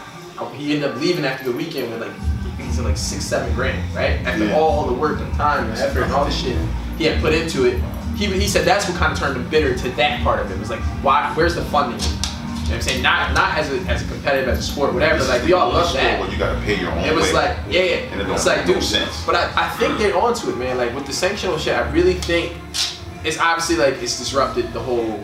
he 0.55 0.75
ended 0.75 0.91
up 0.91 0.97
leaving 1.01 1.25
after 1.25 1.51
the 1.51 1.57
weekend 1.57 1.91
with 1.91 2.01
like 2.01 2.59
he 2.59 2.71
said 2.73 2.85
like 2.85 2.97
six, 2.97 3.25
seven 3.25 3.53
grand, 3.55 3.93
right? 3.95 4.21
After 4.27 4.47
Yeah. 4.47 4.57
all 4.57 4.87
the 4.87 4.93
work 4.95 5.21
and 5.21 5.33
time 5.35 5.65
and 5.69 5.79
effort 5.79 6.03
and 6.03 6.13
all 6.13 6.25
the 6.25 6.31
shit 6.31 6.57
he 6.97 7.05
had 7.05 7.21
put 7.21 7.33
into 7.33 7.65
it. 7.67 7.83
He, 8.17 8.27
he 8.27 8.49
said 8.49 8.65
that's 8.67 8.89
what 8.89 8.99
kind 8.99 9.13
of 9.13 9.19
turned 9.19 9.37
him 9.37 9.49
bitter 9.49 9.77
to 9.77 9.89
that 9.91 10.23
part 10.25 10.41
of 10.41 10.51
it. 10.51 10.55
It 10.55 10.59
was 10.61 10.71
like, 10.71 10.81
why? 11.03 11.33
Where's 11.35 11.55
the 11.55 11.65
funding? 11.67 12.01
You 12.69 12.75
know 12.75 12.81
what 12.81 12.85
I'm 12.85 12.89
saying? 12.91 13.03
Not 13.03 13.33
not 13.35 13.57
as 13.57 13.73
a, 13.73 13.77
as 13.91 14.03
a 14.05 14.09
competitive 14.09 14.49
as 14.51 14.59
a 14.59 14.63
sport, 14.63 14.93
whatever. 14.93 15.25
Like 15.25 15.43
we 15.43 15.55
all 15.55 15.71
love 15.73 15.91
that. 15.95 16.21
Where 16.21 16.31
you 16.31 16.37
gotta 16.39 16.61
pay 16.61 16.79
your 16.79 16.93
own 16.93 16.99
It 16.99 17.15
was 17.15 17.25
way. 17.29 17.33
like, 17.33 17.57
yeah, 17.71 17.81
And 18.13 18.21
it 18.21 18.29
It's 18.29 18.45
like, 18.45 18.59
make 18.59 18.67
no 18.69 18.75
dude, 18.75 18.83
sense. 18.83 19.25
but 19.25 19.35
I, 19.35 19.51
I 19.57 19.69
think 19.79 19.97
they're 19.99 20.15
onto 20.17 20.51
it, 20.51 20.57
man. 20.59 20.77
Like 20.77 20.95
with 20.95 21.07
the 21.07 21.13
sanctional 21.13 21.59
shit, 21.59 21.75
I 21.75 21.91
really 21.91 22.15
think 22.15 22.57
it's 23.25 23.39
obviously 23.39 23.77
like 23.77 23.95
it's 24.03 24.19
disrupted 24.19 24.73
the 24.75 24.81
whole 24.81 25.19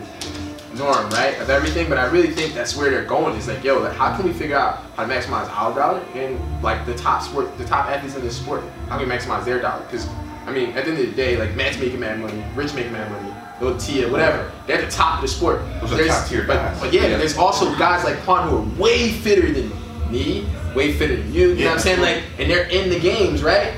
norm, 0.73 1.07
right, 1.11 1.39
of 1.39 1.49
everything. 1.51 1.87
But 1.87 1.99
I 1.99 2.05
really 2.05 2.31
think 2.31 2.55
that's 2.55 2.75
where 2.75 2.89
they're 2.89 3.05
going. 3.05 3.35
Is 3.37 3.47
like, 3.47 3.63
yo, 3.63 3.79
like 3.79 3.93
how 3.93 4.15
can 4.17 4.25
we 4.25 4.33
figure 4.33 4.57
out 4.57 4.83
how 4.95 5.05
to 5.05 5.13
maximize 5.13 5.47
our 5.55 5.73
dollar 5.75 5.99
and 6.15 6.39
like 6.63 6.83
the 6.87 6.95
top 6.95 7.21
sport, 7.21 7.55
the 7.59 7.65
top 7.65 7.85
athletes 7.89 8.15
in 8.15 8.21
this 8.23 8.37
sport, 8.37 8.63
how 8.89 8.97
can 8.97 9.07
we 9.07 9.13
maximize 9.15 9.45
their 9.45 9.61
dollar? 9.61 9.83
Because 9.85 10.07
I 10.47 10.51
mean, 10.51 10.69
at 10.71 10.85
the 10.85 10.91
end 10.91 10.99
of 10.99 11.05
the 11.05 11.15
day, 11.15 11.37
like 11.37 11.55
Matt's 11.55 11.77
making 11.79 11.99
mad 11.99 12.19
money, 12.19 12.43
Rich 12.55 12.73
making 12.73 12.91
mad 12.93 13.11
money. 13.11 13.34
Lil 13.61 13.77
Tia, 13.77 14.09
whatever, 14.11 14.51
they're 14.67 14.79
at 14.81 14.85
the 14.89 14.91
top 14.91 15.15
of 15.15 15.21
the 15.21 15.27
sport. 15.27 15.61
Those 15.81 15.93
are 15.93 16.05
top-tier 16.07 16.43
but, 16.45 16.55
guys. 16.55 16.79
But 16.81 16.93
yeah, 16.93 17.05
Yeah. 17.07 17.17
there's 17.17 17.37
also 17.37 17.73
guys 17.77 18.03
like 18.03 18.17
Quan 18.23 18.49
who 18.49 18.57
are 18.57 18.81
way 18.81 19.11
fitter 19.11 19.51
than 19.51 19.71
me. 20.11 20.45
way 20.75 20.91
fitter 20.93 21.15
than 21.15 21.33
you. 21.33 21.49
You 21.53 21.63
know 21.63 21.65
what 21.67 21.73
I'm 21.75 21.79
saying? 21.79 22.01
Like, 22.01 22.23
and 22.37 22.51
they're 22.51 22.67
in 22.67 22.89
the 22.89 22.99
games, 22.99 23.41
right? 23.41 23.73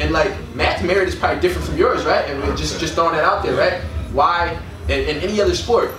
And 0.00 0.10
like 0.12 0.30
Matt's 0.54 0.82
merit 0.82 1.08
is 1.08 1.14
probably 1.14 1.40
different 1.40 1.66
from 1.66 1.78
yours, 1.78 2.04
right? 2.04 2.28
And 2.28 2.42
we're 2.42 2.54
just 2.56 2.78
just 2.78 2.92
throwing 2.94 3.14
that 3.14 3.24
out 3.24 3.42
there, 3.42 3.54
right? 3.54 3.80
Why? 4.12 4.58
In, 4.88 5.00
in 5.00 5.16
any 5.22 5.40
other 5.40 5.54
sport, 5.54 5.92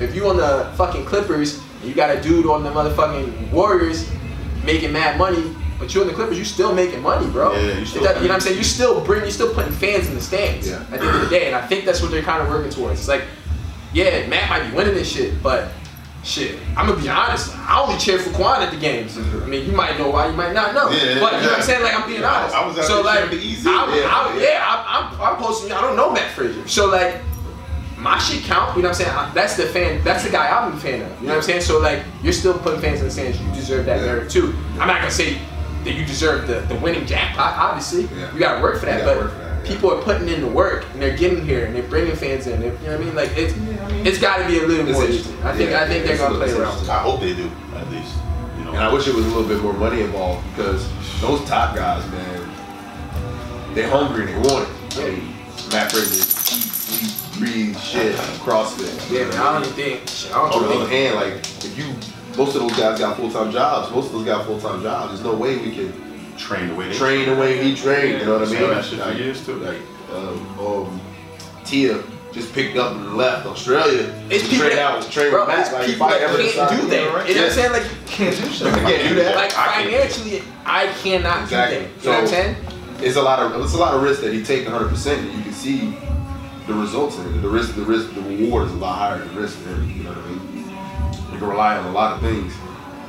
if 0.00 0.14
you 0.16 0.26
on 0.28 0.36
the 0.36 0.68
fucking 0.76 1.04
Clippers 1.04 1.60
and 1.80 1.88
you 1.88 1.94
got 1.94 2.10
a 2.16 2.20
dude 2.20 2.46
on 2.46 2.64
the 2.64 2.70
motherfucking 2.70 3.52
Warriors 3.52 4.10
making 4.64 4.92
mad 4.92 5.18
money, 5.18 5.54
but 5.82 5.92
you're 5.92 6.04
in 6.04 6.08
the 6.08 6.14
Clippers, 6.14 6.38
you 6.38 6.44
still 6.44 6.72
making 6.72 7.02
money, 7.02 7.26
bro. 7.28 7.52
Yeah, 7.54 7.78
you 7.78 7.84
still- 7.84 8.04
does- 8.04 8.14
you 8.22 8.22
know 8.22 8.28
what 8.28 8.34
I'm 8.34 8.40
saying? 8.40 8.56
You 8.56 8.62
still 8.62 9.00
bring, 9.00 9.24
you 9.24 9.32
still 9.32 9.52
putting 9.52 9.72
fans 9.72 10.06
in 10.06 10.14
the 10.14 10.20
stands 10.20 10.68
Yeah. 10.68 10.76
at 10.76 11.00
the 11.00 11.06
end 11.06 11.16
of 11.16 11.20
the 11.22 11.26
day, 11.26 11.46
and 11.48 11.56
I 11.56 11.66
think 11.66 11.84
that's 11.84 12.00
what 12.00 12.12
they're 12.12 12.22
kind 12.22 12.40
of 12.40 12.48
working 12.48 12.70
towards. 12.70 13.00
It's 13.00 13.08
like, 13.08 13.24
yeah, 13.92 14.24
Matt 14.28 14.48
might 14.48 14.70
be 14.70 14.76
winning 14.76 14.94
this 14.94 15.10
shit, 15.10 15.42
but 15.42 15.72
shit, 16.22 16.56
I'm 16.76 16.86
gonna 16.86 17.00
be 17.00 17.08
honest. 17.08 17.50
I 17.68 17.80
only 17.80 17.98
cheer 17.98 18.20
for 18.20 18.30
Quan 18.30 18.62
at 18.62 18.70
the 18.70 18.76
games. 18.76 19.18
I 19.18 19.46
mean, 19.46 19.66
you 19.66 19.72
might 19.72 19.98
know 19.98 20.08
why, 20.10 20.28
you 20.28 20.34
might 20.34 20.52
not 20.54 20.72
know. 20.72 20.88
Yeah, 20.88 21.18
but 21.18 21.32
you 21.34 21.40
know 21.40 21.48
what 21.48 21.56
I'm 21.56 21.62
saying? 21.62 21.82
Like, 21.82 21.98
I'm 21.98 22.06
being 22.08 22.20
Yeah, 22.20 22.30
honest. 22.32 22.54
I 22.54 22.64
was 22.64 22.78
out 22.78 22.84
so 22.84 23.00
like, 23.00 23.24
for 23.28 23.34
EZ. 23.34 23.66
I'm, 23.66 23.92
Yeah, 23.92 24.06
I'm- 24.06 24.38
yeah. 24.38 24.44
yeah, 24.44 24.64
I'm, 24.86 25.20
I'm, 25.20 25.20
I'm 25.34 25.36
posting. 25.42 25.72
I 25.72 25.80
don't 25.80 25.96
know 25.96 26.12
Matt 26.12 26.30
Fraser, 26.36 26.62
so 26.68 26.86
like. 26.86 27.16
My 27.98 28.18
shit 28.18 28.42
count, 28.42 28.76
you 28.76 28.82
know 28.82 28.88
what 28.88 28.98
I'm 29.00 29.04
saying? 29.06 29.30
That's 29.32 29.54
the 29.54 29.62
fan, 29.66 30.02
that's 30.02 30.24
the 30.24 30.30
guy 30.30 30.48
I'm 30.48 30.72
a 30.72 30.76
fan 30.76 31.02
of. 31.02 31.20
You 31.20 31.28
know 31.28 31.34
what 31.34 31.36
I'm 31.36 31.42
saying? 31.42 31.60
So 31.60 31.78
like, 31.78 32.00
you're 32.20 32.32
still 32.32 32.54
putting 32.54 32.80
fans 32.80 32.98
in 32.98 33.04
the 33.04 33.12
stands. 33.12 33.38
You 33.40 33.46
deserve 33.54 33.86
that 33.86 34.00
Yeah. 34.00 34.06
merit 34.06 34.28
too. 34.28 34.52
I'm 34.80 34.88
not 34.88 34.96
gonna 34.98 35.08
say 35.12 35.38
that 35.84 35.94
you 35.94 36.04
deserve 36.04 36.46
the, 36.46 36.60
the 36.72 36.74
winning 36.76 37.06
jackpot. 37.06 37.56
Obviously, 37.56 38.04
Yeah. 38.16 38.32
you 38.32 38.38
gotta 38.38 38.62
work 38.62 38.78
for 38.80 38.86
that. 38.86 39.04
But 39.04 39.18
for 39.18 39.24
that, 39.28 39.64
yeah. 39.66 39.68
people 39.72 39.92
are 39.92 40.02
putting 40.02 40.28
in 40.28 40.40
the 40.40 40.46
work 40.48 40.84
and 40.92 41.02
they're 41.02 41.16
getting 41.16 41.44
here 41.44 41.64
and 41.66 41.74
they're 41.74 41.82
bringing 41.84 42.14
fans 42.16 42.46
in. 42.46 42.60
They- 42.60 42.66
you 42.66 42.72
know 42.72 42.92
what 42.92 43.00
I 43.00 43.04
mean? 43.04 43.14
Like 43.14 43.30
it's 43.36 43.54
it's 44.06 44.18
got 44.18 44.38
to 44.38 44.46
be 44.46 44.58
a 44.58 44.66
little 44.66 44.84
more. 44.92 45.02
interesting. 45.04 45.36
I 45.44 45.52
think 45.56 45.70
Yeah, 45.70 45.82
I 45.82 45.86
think 45.88 46.04
they're 46.04 46.16
gonna 46.18 46.36
play 46.36 46.52
around. 46.52 46.88
I 46.88 46.98
hope 46.98 47.20
they 47.20 47.34
do, 47.34 47.50
at 47.76 47.90
least. 47.90 48.14
You 48.58 48.64
know. 48.64 48.70
And 48.72 48.80
I 48.80 48.92
wish 48.92 49.06
it 49.08 49.14
was 49.14 49.24
a 49.24 49.28
little 49.28 49.48
bit 49.48 49.60
more 49.62 49.72
money 49.72 50.02
involved 50.02 50.44
because 50.54 50.88
those 51.20 51.44
top 51.48 51.74
guys, 51.76 52.04
man, 52.10 52.48
they're 53.74 53.88
hungry 53.90 54.26
and 54.32 54.44
they 54.44 54.52
want 54.52 54.68
it. 54.68 54.98
I 54.98 55.10
mean, 55.10 55.34
Matt 55.72 55.90
Fraser, 55.90 56.14
eat, 56.14 56.68
sleep, 56.70 57.38
breathe, 57.38 57.78
shit, 57.80 58.14
CrossFit. 58.44 59.10
Yeah, 59.10 59.24
man. 59.26 59.38
I 59.38 59.52
don't 59.52 59.62
even 59.62 59.74
think. 59.74 60.32
I 60.34 60.38
don't 60.38 60.52
On 60.52 60.62
the 60.62 60.68
even 60.68 60.76
other 60.82 60.88
think. 60.90 60.90
hand, 60.90 61.14
like 61.16 61.34
if 61.64 61.78
you, 61.78 61.94
most 62.36 62.54
of 62.56 62.62
those 62.62 62.76
guys 62.78 62.98
got 62.98 63.16
full 63.16 63.30
time 63.30 63.50
jobs. 63.52 63.90
Most 63.92 64.06
of 64.06 64.12
those 64.12 64.24
got 64.24 64.46
full 64.46 64.60
time 64.60 64.82
jobs. 64.82 65.12
There's 65.12 65.24
no 65.24 65.34
way 65.34 65.56
we 65.56 65.72
can 65.74 65.92
train 66.38 66.68
the 66.68 66.74
way 66.74 66.88
they 66.88 66.94
train 66.96 67.28
the 67.28 67.36
way 67.36 67.62
he 67.62 67.74
trained. 67.76 68.20
You 68.20 68.26
know 68.26 68.38
what 68.38 68.48
I 68.48 68.50
mean? 68.50 68.58
Seen 68.60 68.70
that 68.70 68.84
shit 68.84 68.98
for 69.00 69.04
Like, 69.06 69.18
years, 69.18 69.44
too. 69.46 69.54
Like 69.56 69.78
um, 70.14 70.58
um, 70.60 71.00
Tia 71.64 72.02
just 72.32 72.52
picked 72.54 72.76
up 72.78 72.96
and 72.96 73.16
left 73.16 73.46
Australia. 73.46 74.10
It's 74.30 74.44
to 74.44 74.50
people 74.50 74.66
train 74.66 74.76
that, 74.76 75.04
out, 75.04 75.10
train 75.10 75.30
bro, 75.30 75.40
with 75.40 75.48
Matt. 75.48 75.60
it's 75.66 75.72
Like, 75.72 75.86
people 75.86 76.06
I 76.06 76.10
that 76.18 76.20
can't 76.28 76.36
decide- 76.38 76.80
do 76.80 76.86
that. 76.88 77.28
You 77.28 77.34
know 77.34 77.40
what 77.42 77.48
I'm 77.48 77.52
saying? 77.52 77.72
Like, 77.72 78.06
Can't 78.06 78.36
do 78.36 78.46
shit. 78.50 78.66
I 78.66 78.78
can't 78.80 79.08
do 79.08 79.14
that. 79.16 79.36
like 79.36 79.52
financially, 79.52 80.42
I 80.64 80.86
cannot 81.02 81.42
Exactly. 81.42 81.78
do 81.78 81.82
that. 81.84 81.90
You 82.04 82.04
know 82.04 82.10
what 82.12 82.20
I'm 82.20 82.26
So- 82.26 82.32
saying? 82.32 82.56
it's 83.02 83.16
a 83.16 83.22
lot 83.22 83.38
of 83.40 83.64
it's 83.64 83.74
a 83.74 83.78
lot 83.78 83.94
of 83.94 84.02
risk 84.02 84.20
that 84.22 84.32
he 84.32 84.42
takes 84.44 84.64
100 84.66 84.88
percent 84.88 85.20
and 85.20 85.36
you 85.36 85.42
can 85.42 85.52
see 85.52 85.92
the 86.68 86.72
results 86.74 87.18
in 87.18 87.26
it. 87.34 87.42
The 87.42 87.48
risk 87.48 87.74
the 87.74 87.82
risk 87.82 88.14
the 88.14 88.20
reward 88.22 88.66
is 88.68 88.72
a 88.72 88.76
lot 88.76 88.96
higher 88.96 89.18
than 89.18 89.34
the 89.34 89.40
risk 89.40 89.58
for 89.58 89.70
him, 89.70 89.90
you 89.96 90.04
know 90.04 90.10
what 90.10 90.18
I 90.18 90.28
mean? 90.28 90.40
You 91.42 91.48
can 91.48 91.56
rely 91.56 91.76
on 91.76 91.86
a 91.86 91.90
lot 91.90 92.12
of 92.12 92.20
things 92.20 92.54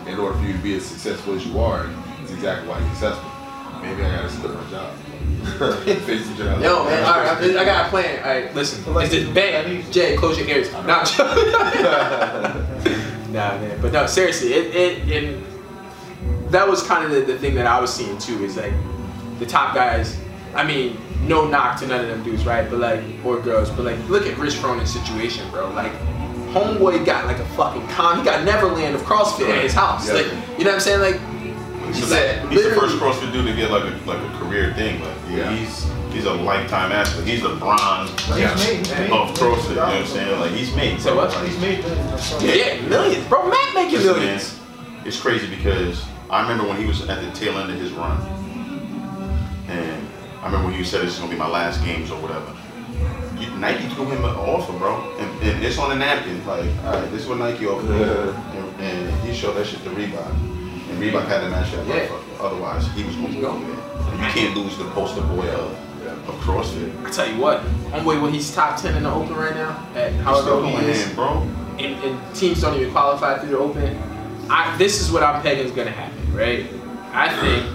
in 0.07 0.17
order 0.17 0.35
for 0.35 0.43
you 0.43 0.53
to 0.53 0.59
be 0.59 0.73
as 0.73 0.83
successful 0.83 1.35
as 1.35 1.45
you 1.45 1.59
are 1.59 1.83
and 1.83 1.95
it's 2.23 2.31
exactly 2.31 2.67
why 2.67 2.79
you're 2.79 2.89
successful. 2.89 3.29
Maybe 3.79 4.03
I 4.03 4.15
gotta 4.15 4.27
split 4.27 4.55
my 4.55 4.69
job. 4.71 4.95
Face 5.99 6.27
the 6.29 6.35
job. 6.43 6.59
Yo, 6.59 6.83
man, 6.83 7.03
all 7.03 7.19
right, 7.19 7.27
I, 7.27 7.61
I 7.61 7.63
got 7.63 7.85
a 7.85 7.89
plan. 7.89 8.23
All 8.23 8.31
right, 8.31 8.51
listen. 8.55 8.83
It's 8.97 9.11
this 9.11 9.29
bang. 9.29 9.85
Jay, 9.91 10.17
close 10.17 10.39
your 10.39 10.47
ears. 10.47 10.71
Nah, 10.71 11.05
I'm 11.19 11.27
nah, 13.31 13.55
man. 13.59 13.79
But 13.79 13.93
no, 13.93 14.07
seriously, 14.07 14.53
it, 14.53 14.75
it, 14.75 15.11
it 15.11 15.43
that 16.49 16.67
was 16.67 16.81
kind 16.81 17.05
of 17.05 17.11
the, 17.11 17.21
the 17.33 17.37
thing 17.37 17.53
that 17.53 17.67
I 17.67 17.79
was 17.79 17.93
seeing 17.93 18.17
too. 18.17 18.43
Is 18.43 18.57
like 18.57 18.73
the 19.37 19.45
top 19.45 19.75
guys. 19.75 20.17
I 20.55 20.63
mean, 20.65 20.97
no 21.27 21.47
knock 21.47 21.77
to 21.81 21.87
none 21.87 21.99
of 21.99 22.07
them 22.07 22.23
dudes, 22.23 22.47
right? 22.47 22.67
But 22.67 22.79
like, 22.79 23.03
or 23.23 23.39
girls. 23.39 23.69
But 23.69 23.85
like, 23.85 23.99
look 24.09 24.25
at 24.25 24.39
Rich 24.39 24.55
Froning's 24.55 24.91
situation, 24.91 25.47
bro. 25.51 25.69
Like, 25.69 25.93
homeboy 26.53 27.05
got 27.05 27.25
like 27.25 27.39
a 27.39 27.45
fucking 27.57 27.87
con. 27.89 28.19
He 28.19 28.23
got 28.23 28.43
Neverland 28.45 28.95
of 28.95 29.01
CrossFit 29.01 29.49
at 29.49 29.63
his 29.63 29.73
house. 29.73 30.07
Yeah. 30.07 30.13
Like, 30.15 30.25
you 30.57 30.63
know 30.65 30.71
what 30.71 30.75
I'm 30.75 30.79
saying? 30.79 31.01
Like, 31.01 31.19
He's, 31.87 31.97
He's 31.97 32.09
the- 32.09 32.15
like, 32.15 32.49
he's 32.51 32.63
the 32.63 32.71
first 32.75 32.95
CrossFit 32.97 33.31
dude 33.33 33.45
to 33.45 33.53
get 33.55 33.69
like 33.69 33.83
a 33.83 33.93
like 34.09 34.17
a 34.17 34.37
career 34.39 34.73
thing. 34.73 35.01
Like 35.01 35.15
Yeah. 35.29 35.51
he's 35.55 35.85
he's 36.11 36.25
a 36.25 36.33
lifetime 36.33 36.91
athlete. 36.91 37.27
He's 37.27 37.41
LeBron 37.41 38.07
He's 38.07 38.37
made, 38.65 38.77
he's 38.79 38.89
made. 38.91 39.11
of 39.11 39.29
CrossFit. 39.37 39.69
You 39.69 39.75
know 39.75 39.81
what 39.81 39.93
I'm 39.95 40.05
saying? 40.07 40.39
Like 40.39 40.51
he's 40.51 40.75
made. 40.75 40.99
So 41.01 41.15
what? 41.15 41.29
Like, 41.29 41.47
He's 41.49 41.59
made 41.59 41.83
millions. 41.83 42.33
yeah, 42.41 42.53
yeah, 42.53 42.81
millions, 42.87 43.25
bro. 43.27 43.47
Matt 43.47 43.73
making 43.75 43.99
Listen, 43.99 44.13
millions. 44.15 44.59
man, 44.59 45.01
it's 45.05 45.19
crazy 45.19 45.47
because 45.55 46.03
I 46.31 46.41
remember 46.41 46.67
when 46.67 46.77
he 46.79 46.85
was 46.87 47.07
at 47.09 47.21
the 47.21 47.29
tail 47.39 47.57
end 47.59 47.69
of 47.71 47.77
his 47.79 47.91
run, 47.91 48.17
and 49.67 50.07
I 50.41 50.45
remember 50.45 50.67
when 50.67 50.75
he 50.75 50.83
said 50.83 51.01
this 51.01 51.13
is 51.13 51.19
gonna 51.19 51.31
be 51.31 51.37
my 51.37 51.47
last 51.49 51.83
games 51.83 52.09
or 52.11 52.19
whatever. 52.21 52.51
You- 53.39 53.49
Nike 53.57 53.87
threw 53.95 54.05
him 54.05 54.23
an 54.25 54.35
offer, 54.35 54.73
bro, 54.77 55.15
and, 55.19 55.43
and 55.43 55.63
it's 55.63 55.77
on 55.77 55.89
the 55.89 55.95
napkin. 55.95 56.45
Like, 56.45 56.65
all 56.85 56.93
right, 56.93 57.11
this 57.11 57.23
is 57.23 57.27
what 57.27 57.39
Nike 57.39 57.65
offered, 57.65 57.89
me. 57.89 58.03
and, 58.03 58.81
and 58.81 59.27
he 59.27 59.33
showed 59.33 59.53
that 59.55 59.65
shit 59.67 59.83
to 59.83 59.89
Reebok, 59.91 60.27
and 60.89 60.99
Reebok 61.01 61.25
had 61.27 61.41
to 61.41 61.49
match 61.49 61.71
that 61.71 61.85
Yeah. 61.87 62.07
motherfucker. 62.07 62.45
Otherwise, 62.45 62.87
he 62.95 63.03
was 63.03 63.15
gonna 63.15 63.39
go 63.41 63.59
there. 63.59 63.69
You 64.17 64.29
can't 64.31 64.55
lose 64.57 64.77
the 64.77 64.85
poster 64.91 65.21
boy 65.21 65.47
of, 65.49 65.71
of 66.29 66.35
CrossFit. 66.41 67.05
I 67.05 67.09
tell 67.09 67.27
you 67.29 67.37
what, 67.39 67.61
homeboy, 67.91 68.21
when 68.21 68.33
he's 68.33 68.53
top 68.53 68.79
ten 68.79 68.95
in 68.95 69.03
the 69.03 69.11
Open 69.11 69.35
right 69.35 69.55
now, 69.55 69.85
at 69.95 70.11
He's 70.11 70.21
however 70.21 70.41
still 70.41 70.65
he 70.65 70.71
going 70.73 70.83
is, 70.85 71.09
in, 71.09 71.15
bro. 71.15 71.41
and, 71.79 72.03
and 72.03 72.35
teams 72.35 72.61
don't 72.61 72.77
even 72.79 72.91
qualify 72.91 73.39
through 73.39 73.49
the 73.49 73.57
Open. 73.57 73.97
I, 74.49 74.75
this 74.77 75.01
is 75.01 75.09
what 75.11 75.23
I'm 75.23 75.41
pegging 75.41 75.65
is 75.65 75.71
gonna 75.71 75.89
happen, 75.91 76.33
right? 76.33 76.65
I 77.13 77.29
think 77.39 77.65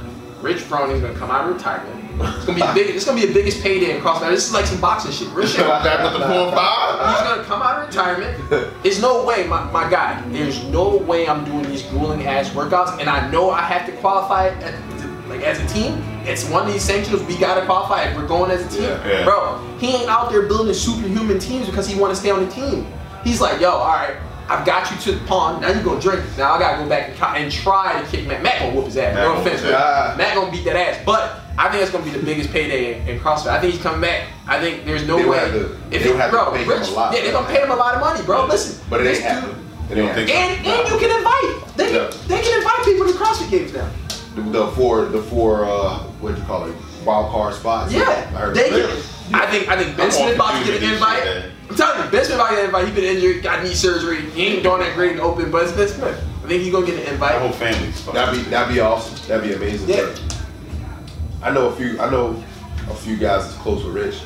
Rich 0.42 0.58
Froning's 0.60 1.00
gonna 1.00 1.18
come 1.18 1.30
out 1.30 1.48
of 1.48 1.54
retirement. 1.56 1.97
It's 2.20 2.44
gonna 2.46 2.54
be 2.54 2.60
the 2.66 2.72
big, 2.74 2.96
it's 2.96 3.04
gonna 3.04 3.20
be 3.20 3.26
the 3.26 3.32
biggest 3.34 3.62
payday 3.62 3.96
in 3.96 4.02
CrossFit. 4.02 4.30
This 4.30 4.46
is 4.48 4.52
like 4.52 4.66
some 4.66 4.80
boxing 4.80 5.12
shit. 5.12 5.28
Real 5.28 5.46
shit. 5.46 5.66
Back 5.66 6.02
with 6.04 6.20
the 6.20 6.26
four 6.26 6.52
five. 6.52 7.14
He's 7.18 7.28
gonna 7.28 7.44
come 7.44 7.62
out 7.62 7.80
of 7.82 7.88
retirement. 7.88 8.82
There's 8.82 9.00
no 9.00 9.24
way, 9.24 9.46
my, 9.46 9.64
my 9.70 9.88
guy. 9.88 10.20
There's 10.28 10.62
no 10.64 10.96
way 10.96 11.28
I'm 11.28 11.44
doing 11.44 11.62
these 11.64 11.82
grueling 11.82 12.26
ass 12.26 12.48
workouts, 12.50 12.98
and 13.00 13.08
I 13.08 13.30
know 13.30 13.50
I 13.50 13.62
have 13.62 13.86
to 13.86 13.92
qualify 14.00 14.48
at, 14.48 14.74
like 15.28 15.42
as 15.42 15.60
a 15.60 15.66
team. 15.74 16.02
It's 16.24 16.48
one 16.50 16.66
of 16.66 16.72
these 16.72 16.82
sanctions 16.82 17.22
we 17.22 17.36
gotta 17.38 17.64
qualify 17.64 18.02
if 18.04 18.16
we're 18.16 18.26
going 18.26 18.50
as 18.50 18.64
a 18.66 18.68
team, 18.68 18.82
Yeah, 18.84 19.08
yeah. 19.08 19.24
bro. 19.24 19.58
He 19.78 19.94
ain't 19.94 20.08
out 20.10 20.30
there 20.30 20.42
building 20.42 20.74
superhuman 20.74 21.38
teams 21.38 21.66
because 21.66 21.88
he 21.88 21.98
want 21.98 22.12
to 22.14 22.20
stay 22.20 22.30
on 22.30 22.44
the 22.44 22.50
team. 22.50 22.86
He's 23.24 23.40
like, 23.40 23.60
yo, 23.60 23.70
all 23.70 23.86
right. 23.94 24.16
I've 24.48 24.64
got 24.66 24.90
you 24.90 24.96
to 24.98 25.12
the 25.18 25.26
pond. 25.26 25.60
Now 25.62 25.70
you 25.70 25.82
gonna 25.82 26.00
drink. 26.00 26.24
Now 26.38 26.54
I 26.54 26.58
gotta 26.58 26.82
go 26.82 26.88
back 26.88 27.10
and, 27.10 27.44
and 27.44 27.52
try 27.52 28.00
to 28.00 28.06
kick 28.08 28.26
Matt. 28.26 28.42
Matt 28.42 28.60
gonna 28.60 28.74
whoop 28.74 28.86
his 28.86 28.96
ass. 28.96 29.14
Matt 29.14 29.24
no 29.24 29.28
gonna 29.34 29.40
offense, 29.40 29.60
whoop 29.62 29.70
his 29.70 29.72
man. 29.72 29.82
ass. 29.82 30.18
Matt 30.18 30.34
gonna 30.34 30.50
beat 30.50 30.64
that 30.64 30.76
ass. 30.76 31.02
But 31.04 31.40
I 31.58 31.68
think 31.70 31.82
it's 31.82 31.92
gonna 31.92 32.04
be 32.04 32.10
the 32.10 32.24
biggest 32.24 32.50
payday 32.50 33.00
in, 33.00 33.08
in 33.08 33.20
CrossFit. 33.20 33.48
I 33.48 33.60
think 33.60 33.74
he's 33.74 33.82
coming 33.82 34.00
back. 34.00 34.28
I 34.46 34.60
think 34.60 34.84
there's 34.84 35.06
no 35.06 35.18
They 35.18 35.24
way. 35.28 35.38
to- 35.50 35.76
if 35.90 36.02
they 36.02 36.30
bro, 36.30 36.52
Rich, 36.52 36.88
a 36.88 36.90
lot 36.92 37.12
yeah, 37.14 37.22
they're 37.22 37.32
gonna 37.32 37.46
pay 37.48 37.62
him 37.62 37.70
a 37.70 37.76
lot 37.76 37.94
of 37.94 38.00
money, 38.00 38.22
bro. 38.24 38.46
Listen, 38.46 38.84
But 38.88 39.00
it 39.02 39.08
ain't 39.16 39.22
happening. 39.24 39.54
dude- 39.88 39.98
It 39.98 40.00
don't 40.00 40.14
think 40.14 40.30
happening. 40.30 40.72
And 40.72 40.80
and 40.80 40.88
you 40.88 40.98
can 40.98 41.16
invite. 41.18 41.76
They 41.76 41.86
can, 41.86 41.94
Yeah. 41.94 42.10
they 42.28 42.40
can 42.42 42.58
invite 42.58 42.84
people 42.84 43.06
to 43.06 43.12
CrossFit 43.12 43.50
games 43.50 43.72
now. 43.74 43.88
The, 44.44 44.50
the 44.50 44.68
four, 44.72 45.04
the 45.06 45.22
four, 45.22 45.64
uh, 45.64 45.98
what 46.20 46.34
do 46.34 46.40
you 46.40 46.46
call 46.46 46.64
it? 46.66 46.74
Wild 47.04 47.30
card 47.30 47.54
spots. 47.54 47.94
I 47.94 47.98
Yeah, 47.98 48.22
heard 48.26 48.54
they 48.56 48.68
about 48.68 48.90
can. 48.90 49.34
I 49.34 49.46
think 49.50 49.68
I 49.68 49.76
think 49.76 49.96
Ben 49.96 50.06
I'm 50.06 50.12
Smith 50.12 50.34
about 50.34 50.58
to 50.58 50.64
get 50.72 50.82
an 50.82 50.92
invite. 50.94 51.22
shit. 51.22 51.52
I'm 51.70 51.76
telling 51.76 52.04
you, 52.04 52.10
Ben 52.10 52.24
Smith 52.24 52.36
about 52.36 52.48
to 52.48 52.54
get 52.54 52.60
an 52.60 52.66
invite. 52.66 52.88
He 52.88 52.94
been 52.94 53.04
injured, 53.16 53.42
got 53.42 53.62
knee 53.62 53.74
surgery. 53.74 54.22
He 54.30 54.46
ain't 54.46 54.62
doing 54.62 54.80
that 54.80 54.94
great 54.94 55.12
in 55.12 55.16
the 55.18 55.22
open, 55.22 55.50
but 55.50 55.64
it's 55.64 55.72
Ben 55.72 55.88
Smith. 55.88 56.24
I 56.44 56.48
think 56.48 56.62
he's 56.62 56.72
gonna 56.72 56.86
get 56.86 56.94
an 57.06 57.12
invite. 57.14 57.20
My 57.20 57.34
invite. 57.34 57.42
whole 57.42 57.52
family's 57.52 58.00
fucking- 58.00 58.14
That'd 58.14 58.44
be 58.44 58.50
that'd 58.50 58.74
be 58.74 58.80
awesome. 58.80 59.28
That'd 59.28 59.48
be 59.48 59.54
amazing. 59.54 59.88
Yeah. 59.88 60.14
I 61.42 61.50
know 61.52 61.68
a 61.68 61.76
few. 61.76 62.00
I 62.00 62.10
know 62.10 62.42
a 62.90 62.94
few 62.94 63.16
guys 63.16 63.44
that's 63.44 63.56
close 63.58 63.84
with 63.84 63.94
Rich, 63.94 64.16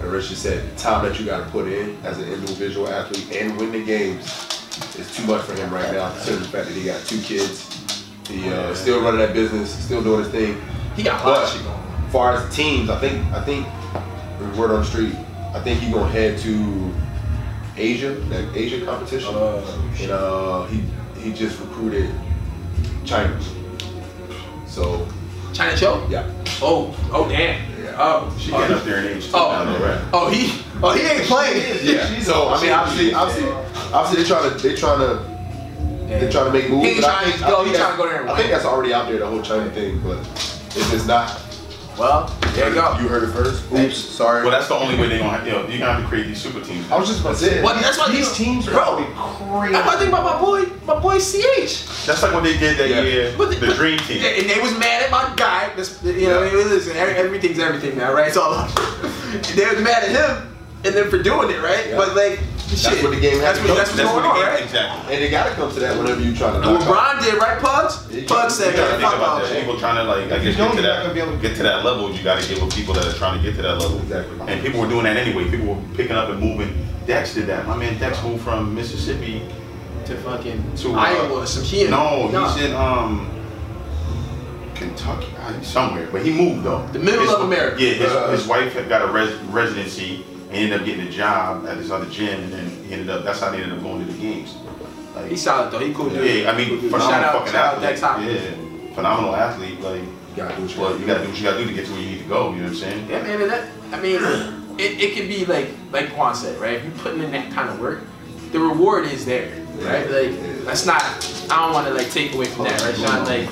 and 0.00 0.12
Rich 0.12 0.28
just 0.28 0.42
said 0.42 0.70
the 0.70 0.78
time 0.80 1.04
that 1.08 1.18
you 1.18 1.26
got 1.26 1.38
to 1.38 1.50
put 1.50 1.66
in 1.66 1.96
as 2.04 2.18
an 2.18 2.28
individual 2.32 2.88
athlete 2.88 3.32
and 3.36 3.58
win 3.58 3.72
the 3.72 3.82
games 3.84 4.24
is 4.98 5.14
too 5.16 5.24
much 5.26 5.42
for 5.42 5.54
him 5.54 5.72
right 5.72 5.92
now. 5.92 6.10
Considering 6.12 6.42
the 6.42 6.48
fact 6.48 6.68
that 6.68 6.74
he 6.74 6.84
got 6.84 7.00
two 7.06 7.20
kids, 7.22 7.81
he 8.32 8.48
uh, 8.48 8.68
Yeah. 8.68 8.74
still 8.74 9.02
running 9.02 9.20
that 9.20 9.32
business, 9.34 9.72
still 9.84 10.02
doing 10.02 10.20
his 10.24 10.28
thing. 10.28 10.60
He 10.96 11.02
got 11.02 11.24
a 11.24 11.28
lot 11.28 11.42
of 11.44 11.48
shit 11.50 11.62
going. 11.62 11.76
as 12.06 12.12
far 12.12 12.34
as 12.34 12.54
teams, 12.54 12.90
I 12.90 12.98
think 12.98 13.24
I 13.32 13.42
think 13.44 13.66
the 14.38 14.60
word 14.60 14.70
on 14.70 14.80
the 14.80 14.86
street. 14.86 15.14
I 15.54 15.60
think 15.60 15.80
he 15.80 15.92
gonna 15.92 16.08
head 16.10 16.38
to 16.40 16.92
Asia, 17.76 18.12
that 18.30 18.56
Asian 18.56 18.84
competition, 18.84 19.30
Oh, 19.32 19.92
and 20.00 20.10
uh, 20.10 20.66
he 20.66 20.82
he 21.20 21.32
just 21.32 21.58
recruited 21.60 22.10
China. 23.04 23.38
So 24.66 25.06
China 25.52 25.76
Cho? 25.76 26.06
yeah. 26.10 26.30
Oh, 26.62 26.94
oh 27.12 27.28
damn. 27.28 27.60
Yeah. 27.82 27.94
Oh, 27.98 28.34
She 28.38 28.52
oh, 28.52 28.58
getting 28.58 28.76
up 28.76 28.84
there 28.84 28.98
in 28.98 29.16
age 29.16 29.26
too. 29.26 29.32
Oh. 29.34 29.64
now, 29.64 29.84
right? 29.84 30.00
Oh, 30.12 30.30
he, 30.30 30.62
oh, 30.82 30.92
he 30.94 31.02
ain't 31.02 31.24
playing. 31.24 31.78
Yeah. 31.82 32.20
So 32.22 32.48
I 32.48 32.62
mean, 32.62 32.72
obviously, 32.72 33.12
obviously, 33.12 33.50
obviously, 33.92 34.22
they 34.22 34.28
trying 34.28 34.50
to 34.50 34.68
they 34.68 34.74
trying 34.74 34.98
to 35.00 35.31
they 36.20 36.30
trying 36.30 36.46
to 36.46 36.52
make 36.52 36.68
moves. 36.70 36.86
He 36.88 36.98
I 36.98 37.00
trying 37.00 37.24
think- 37.26 37.36
to 37.38 37.42
go. 37.44 37.56
think 37.56 37.66
He 37.66 37.72
that's- 37.72 37.78
trying 37.78 37.92
to 37.96 38.02
go 38.02 38.08
there 38.08 38.20
and 38.22 38.30
I 38.30 38.36
think 38.36 38.50
that's 38.50 38.64
already 38.64 38.92
out 38.94 39.08
there, 39.08 39.18
the 39.18 39.26
whole 39.26 39.42
China 39.42 39.70
thing. 39.70 40.00
But 40.04 40.18
if 40.76 40.92
it's 40.92 41.06
not, 41.06 41.38
Well, 41.98 42.34
there 42.54 42.70
you 42.70 42.74
go. 42.74 42.96
You 42.98 43.06
heard 43.06 43.22
it 43.22 43.32
first. 43.32 43.70
Oops, 43.70 43.94
sorry. 43.94 44.40
Well, 44.42 44.50
that's 44.50 44.66
the 44.66 44.74
only 44.74 44.96
way 44.98 45.08
they're 45.08 45.18
gonna. 45.18 45.44
You 45.44 45.52
know, 45.52 45.66
you're 45.68 45.78
gonna 45.78 45.92
have 45.92 46.02
to 46.02 46.08
create 46.08 46.26
these 46.26 46.40
super 46.40 46.62
teams. 46.64 46.90
I 46.90 46.96
was 46.98 47.06
just 47.06 47.20
about 47.20 47.36
to 47.36 47.44
say, 47.44 47.62
Well, 47.62 47.74
that's 47.74 47.98
why 47.98 48.08
these 48.08 48.28
these- 48.28 48.36
teams 48.38 48.66
are 48.66 48.70
bro. 48.70 48.84
gonna 48.96 49.06
be 49.06 49.12
crazy. 49.12 49.76
I 49.76 49.96
think 49.98 50.08
about 50.08 50.24
my 50.24 50.40
boy, 50.40 50.62
my 50.86 50.98
boy 50.98 51.18
CH. 51.18 51.84
That's 52.06 52.22
like 52.22 52.32
what 52.32 52.44
they 52.44 52.56
did 52.56 52.78
that 52.78 52.88
Yeah. 52.88 53.02
year. 53.02 53.34
But 53.36 53.60
the, 53.60 53.66
dream 53.74 53.98
team. 53.98 54.24
And 54.24 54.48
they 54.48 54.58
was 54.58 54.72
mad 54.78 55.02
at 55.02 55.10
my 55.10 55.34
guy. 55.36 55.68
This, 55.76 55.98
you 56.02 56.28
know, 56.28 56.40
listen, 56.40 56.96
every- 56.96 57.14
everything's 57.14 57.58
everything 57.58 57.98
now, 57.98 58.10
right? 58.14 58.32
So 58.32 58.50
they 59.54 59.66
was 59.68 59.78
mad 59.80 60.02
at 60.04 60.08
him 60.08 60.48
and 60.84 60.94
then 60.94 61.08
for 61.10 61.22
doing 61.22 61.50
it, 61.50 61.60
right? 61.62 61.88
Yeah. 61.88 61.96
But 61.96 62.16
like, 62.16 62.40
shit, 62.74 63.02
what 63.02 63.14
the 63.14 63.20
game 63.20 63.38
That's 63.38 63.58
has 63.58 63.68
what, 63.68 63.74
to 63.74 63.74
that's 63.74 63.90
come 63.94 63.96
what's 63.96 63.96
That's 63.96 64.10
going 64.10 64.24
what 64.26 64.36
on, 64.36 64.52
right? 64.52 64.62
Exactly. 64.64 65.14
and 65.14 65.24
it 65.24 65.30
gotta 65.30 65.50
come 65.54 65.72
to 65.72 65.80
that 65.80 65.96
whenever 65.98 66.20
you 66.20 66.34
try 66.34 66.50
to 66.50 66.56
And 66.56 66.64
knock 66.64 66.80
what. 66.80 66.88
Brian 66.88 67.22
did, 67.22 67.34
right, 67.38 67.58
Pugs? 67.62 68.08
Yeah, 68.10 68.24
Pugs 68.26 68.58
You 68.58 68.64
said, 68.66 68.74
gotta 68.76 68.90
man, 68.92 69.00
think 69.00 69.14
about 69.14 69.42
that. 69.42 69.48
shit. 69.48 69.60
People 69.60 69.78
trying 69.78 69.96
to 69.96 70.04
like, 70.04 70.24
I 70.32 70.42
guess 70.42 70.44
you 70.44 70.52
don't, 70.58 70.74
get 70.74 70.82
to 70.82 70.82
you're 70.82 70.92
not 70.94 71.14
gonna 71.14 71.14
that, 71.14 71.42
to- 71.42 71.48
get 71.48 71.56
to 71.58 71.62
that 71.62 71.84
level. 71.84 72.10
You 72.12 72.22
got 72.24 72.42
to 72.42 72.48
get 72.48 72.62
with 72.62 72.74
people 72.74 72.94
that 72.94 73.06
are 73.06 73.12
trying 73.16 73.38
to 73.38 73.42
get 73.44 73.54
to 73.56 73.62
that 73.62 73.78
level. 73.78 73.98
Exactly. 74.00 74.40
And 74.48 74.60
people 74.62 74.80
were 74.80 74.88
doing 74.88 75.04
that 75.04 75.16
anyway. 75.16 75.48
People 75.50 75.74
were 75.74 75.82
picking 75.94 76.16
up 76.16 76.28
and 76.30 76.40
moving. 76.40 76.74
Dex 77.06 77.34
did 77.34 77.46
that. 77.46 77.66
My 77.66 77.76
man 77.76 77.98
Dex 77.98 78.22
moved 78.22 78.42
from 78.44 78.74
Mississippi 78.74 79.42
To 80.06 80.16
fucking 80.18 80.74
to 80.82 80.94
uh, 80.94 80.98
Iowa 80.98 81.42
or 81.42 81.46
some 81.46 81.64
shit. 81.64 81.90
No, 81.90 82.28
Nah. 82.28 82.52
he's 82.54 82.64
in 82.66 82.74
um 82.74 83.28
Kentucky, 84.74 85.28
somewhere, 85.62 86.08
but 86.10 86.24
he 86.24 86.32
moved 86.32 86.64
though. 86.64 86.84
The 86.92 86.98
middle 86.98 87.22
His- 87.22 87.32
of 87.34 87.40
America. 87.42 87.80
Yeah, 87.82 87.92
his, 87.94 88.12
Uh, 88.12 88.28
his 88.32 88.46
wife 88.48 88.72
had 88.74 88.88
got 88.88 89.02
a 89.02 89.12
res- 89.12 89.36
residency 89.50 90.24
and 90.52 90.56
ended 90.56 90.80
up 90.80 90.86
getting 90.86 91.06
a 91.06 91.10
job 91.10 91.66
at 91.66 91.78
this 91.78 91.90
other 91.90 92.08
gym, 92.10 92.42
and 92.44 92.52
then 92.52 92.84
he 92.84 92.92
ended 92.92 93.10
up. 93.10 93.24
That's 93.24 93.40
how 93.40 93.50
they 93.50 93.62
ended 93.62 93.76
up 93.78 93.82
going 93.82 94.04
to 94.06 94.12
the 94.12 94.18
games. 94.20 94.54
Like, 95.14 95.30
He's 95.30 95.42
solid 95.42 95.70
though. 95.72 95.78
He 95.78 95.92
cool 95.92 96.08
dude. 96.10 96.24
yeah, 96.44 96.50
I 96.50 96.56
mean, 96.56 96.80
Cool 96.80 96.90
phenomenal 96.90 97.10
shout 97.10 97.24
out, 97.24 97.44
fucking 97.44 97.54
out 97.54 97.82
athlete. 97.82 98.40
Yeah, 98.42 98.94
phenomenal 98.94 99.34
athlete. 99.36 99.80
Like, 99.80 100.00
You 100.02 100.36
gotta 100.36 100.56
do 100.56 100.62
what 100.62 100.74
you 100.74 100.80
well, 100.80 100.92
you 100.92 100.98
do. 101.00 101.06
gotta 101.06 101.22
do 101.22 101.28
what 101.28 101.38
you 101.38 101.44
gotta 101.44 101.58
do 101.58 101.66
to 101.66 101.72
get 101.74 101.86
to 101.86 101.92
where 101.92 102.00
you 102.00 102.10
need 102.10 102.18
to 102.22 102.28
go. 102.28 102.50
You 102.50 102.56
know 102.56 102.62
what 102.64 102.68
I'm 102.70 102.74
saying? 102.76 103.10
Yeah, 103.10 103.22
man. 103.22 103.48
That, 103.48 103.68
I 103.92 104.00
mean, 104.00 104.20
it, 104.78 105.00
it 105.00 105.14
could 105.16 105.28
be 105.28 105.44
like 105.46 105.68
like 105.90 106.12
Quan 106.14 106.34
said, 106.34 106.58
right? 106.60 106.74
If 106.74 106.84
you're 106.84 106.92
putting 107.04 107.22
in 107.22 107.30
that 107.32 107.52
kind 107.52 107.68
of 107.68 107.78
work, 107.80 108.00
the 108.52 108.58
reward 108.58 109.04
is 109.06 109.24
there, 109.26 109.50
right? 109.80 110.08
Like 110.10 110.64
that's 110.64 110.86
not. 110.86 111.02
I 111.50 111.56
don't 111.66 111.74
want 111.74 111.86
to 111.88 111.94
like 111.94 112.10
take 112.10 112.32
away 112.34 112.46
from 112.46 112.64
that, 112.64 112.80
right? 112.80 112.96
Sean? 112.96 113.24
Like 113.26 113.48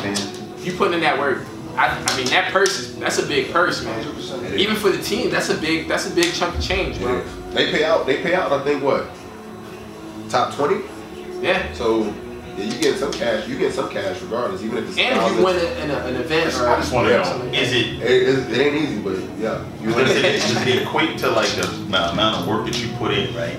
if 0.59 0.64
you 0.66 0.73
putting 0.73 0.95
in 0.95 1.00
that 1.00 1.19
work, 1.19 1.42
I, 1.76 2.02
I 2.06 2.16
mean 2.16 2.26
that 2.28 2.52
purse 2.52 2.78
is 2.78 2.96
that's 2.98 3.18
a 3.18 3.26
big 3.26 3.52
purse, 3.52 3.84
man. 3.84 4.04
Even 4.58 4.76
for 4.76 4.90
the 4.90 5.02
team, 5.02 5.30
that's 5.30 5.48
a 5.50 5.56
big 5.56 5.88
that's 5.88 6.10
a 6.10 6.14
big 6.14 6.32
chunk 6.34 6.56
of 6.56 6.62
change, 6.62 6.96
Yeah. 6.98 7.02
bro. 7.06 7.22
They 7.52 7.70
pay 7.72 7.84
out. 7.84 8.06
They 8.06 8.22
pay 8.22 8.34
out. 8.34 8.52
I 8.52 8.62
think 8.64 8.82
what 8.82 9.08
top 10.28 10.54
twenty. 10.54 10.84
Yeah. 11.40 11.72
So 11.72 12.12
yeah, 12.56 12.64
you 12.64 12.80
get 12.80 12.98
some 12.98 13.12
cash. 13.12 13.48
You 13.48 13.58
get 13.58 13.72
some 13.72 13.88
cash 13.90 14.20
regardless, 14.22 14.62
even 14.62 14.78
if 14.78 14.88
it's 14.90 14.98
And 14.98 15.18
if 15.18 15.38
you 15.38 15.44
win 15.44 15.56
a, 15.56 15.84
in 15.84 15.90
a, 15.90 15.96
an 16.06 16.16
event 16.16 16.54
or 16.56 16.68
I 16.68 16.76
just 16.76 16.92
want 16.92 17.08
to 17.08 17.14
know: 17.14 17.52
is 17.52 17.72
it 17.72 17.86
It, 18.02 18.28
it, 18.28 18.50
it 18.52 18.58
ain't 18.60 18.74
easy, 18.76 19.00
but 19.00 19.18
yeah. 19.38 19.64
You 19.80 19.92
does 19.92 20.10
it, 20.10 20.22
win. 20.22 20.54
does 20.54 20.66
it 20.66 20.82
equate 20.82 21.18
to 21.18 21.28
like 21.30 21.48
the 21.50 21.66
amount 21.88 22.40
of 22.42 22.46
work 22.48 22.66
that 22.66 22.80
you 22.80 22.88
put 22.96 23.12
in, 23.12 23.34
right? 23.34 23.58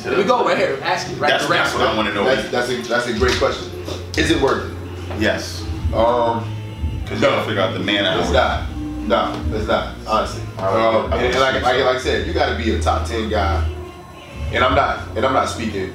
To 0.00 0.08
There 0.10 0.18
we 0.18 0.24
go 0.24 0.44
right 0.44 0.56
here. 0.58 0.78
Ask 0.82 1.08
you 1.10 1.16
right 1.16 1.30
That's, 1.30 1.46
that's 1.48 1.74
what 1.74 1.86
I 1.86 1.94
want 1.96 2.08
to 2.08 2.14
know. 2.14 2.24
That's 2.24 2.50
that's 2.50 2.70
a 2.70 2.76
that's 2.88 3.06
a 3.06 3.16
great 3.18 3.36
question. 3.36 3.70
Is 4.16 4.30
it 4.30 4.40
worth 4.42 4.70
it? 4.70 5.20
yes, 5.20 5.62
Um, 5.94 6.44
because 7.02 7.20
you 7.20 7.26
gotta 7.28 7.44
figure 7.46 7.60
out 7.62 7.72
the 7.74 7.80
man 7.80 8.04
it's 8.18 8.26
hours. 8.28 8.32
not. 8.32 8.68
No, 9.02 9.56
it's 9.56 9.66
not. 9.66 9.94
Honestly, 10.06 10.42
I 10.58 10.66
um, 10.86 11.12
and, 11.12 11.22
and 11.26 11.34
like, 11.40 11.54
like, 11.62 11.84
like 11.84 11.96
I 11.96 11.98
said, 11.98 12.26
you 12.26 12.32
got 12.32 12.56
to 12.56 12.62
be 12.62 12.72
a 12.74 12.80
top 12.80 13.06
ten 13.06 13.28
guy. 13.28 13.68
And 14.52 14.62
I'm 14.62 14.74
not. 14.76 15.08
And 15.16 15.24
I'm 15.26 15.32
not 15.32 15.48
speaking. 15.48 15.92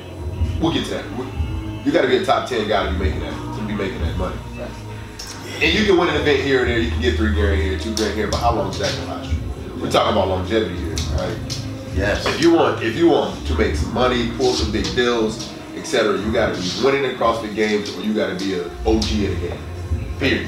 We'll 0.60 0.74
get 0.74 0.84
to 0.86 0.96
that. 0.96 1.06
We- 1.18 1.26
You 1.86 1.92
got 1.94 2.02
to 2.02 2.10
be 2.10 2.18
a 2.18 2.26
top 2.26 2.50
ten 2.50 2.68
guy 2.68 2.86
to 2.86 2.92
be 2.92 2.98
making 2.98 3.22
that 3.22 3.34
to 3.58 3.66
be 3.66 3.74
making 3.74 4.02
that 4.02 4.18
money. 4.18 4.36
And 5.62 5.74
you 5.74 5.86
can 5.86 5.98
win 5.98 6.10
an 6.10 6.16
event 6.22 6.42
here 6.44 6.60
and 6.62 6.70
there. 6.70 6.80
You 6.80 6.92
can 6.92 7.02
get 7.02 7.16
three 7.16 7.34
grand 7.34 7.62
here, 7.62 7.80
two 7.80 7.96
grand 7.96 8.14
here. 8.16 8.28
But 8.28 8.38
how 8.42 8.54
long 8.54 8.70
is 8.72 8.80
that 8.80 8.94
gonna 8.98 9.22
last 9.22 9.32
you? 9.32 9.40
We're 9.82 9.90
talking 9.90 10.12
about 10.12 10.28
longevity 10.28 10.76
here, 10.76 10.96
right? 11.16 11.38
Yes. 11.96 12.26
If 12.28 12.42
you 12.42 12.54
want, 12.54 12.84
if 12.84 12.96
you 12.98 13.08
want 13.10 13.48
to 13.48 13.56
make 13.56 13.76
some 13.76 13.94
money, 13.94 14.32
pull 14.38 14.54
some 14.54 14.72
big 14.72 14.84
deals, 14.96 15.52
etc., 15.76 16.20
you 16.20 16.32
got 16.34 16.54
to 16.54 16.62
be 16.62 16.86
winning 16.86 17.06
across 17.12 17.42
the 17.42 17.48
games, 17.48 17.96
or 17.96 18.02
you 18.02 18.14
got 18.14 18.38
to 18.38 18.44
be 18.46 18.60
an 18.60 18.70
OG 18.86 19.10
in 19.12 19.34
the 19.34 19.48
game. 19.48 19.60
Period. 20.20 20.48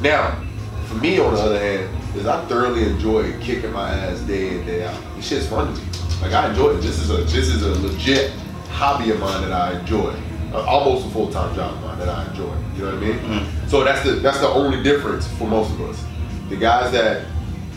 Now, 0.00 0.40
for 0.86 0.94
me, 0.94 1.18
on 1.18 1.34
the 1.34 1.40
other 1.40 1.58
hand, 1.58 2.16
is 2.16 2.26
I 2.26 2.44
thoroughly 2.46 2.84
enjoy 2.84 3.38
kicking 3.40 3.72
my 3.72 3.90
ass 3.90 4.20
day 4.20 4.58
in 4.58 4.66
day 4.66 4.86
out. 4.86 5.00
This 5.16 5.28
shit's 5.28 5.46
fun 5.46 5.74
to 5.74 5.80
me. 5.80 5.88
Like 6.22 6.32
I 6.32 6.50
enjoy 6.50 6.70
it. 6.70 6.80
This 6.80 6.98
is 6.98 7.10
a 7.10 7.18
this 7.18 7.48
is 7.48 7.62
a 7.62 7.80
legit 7.80 8.32
hobby 8.70 9.10
of 9.10 9.20
mine 9.20 9.42
that 9.42 9.52
I 9.52 9.78
enjoy. 9.78 10.14
Uh, 10.52 10.62
almost 10.62 11.06
a 11.06 11.10
full 11.10 11.30
time 11.30 11.54
job 11.54 11.74
of 11.74 11.82
mine 11.82 11.98
that 11.98 12.08
I 12.08 12.26
enjoy. 12.30 12.54
You 12.74 12.84
know 12.84 12.94
what 12.94 12.94
I 12.94 13.06
mean? 13.06 13.18
Mm. 13.18 13.68
So 13.68 13.84
that's 13.84 14.02
the 14.04 14.12
that's 14.12 14.40
the 14.40 14.48
only 14.48 14.82
difference 14.82 15.26
for 15.34 15.46
most 15.46 15.70
of 15.72 15.80
us. 15.82 16.04
The 16.48 16.56
guys 16.56 16.90
that 16.92 17.26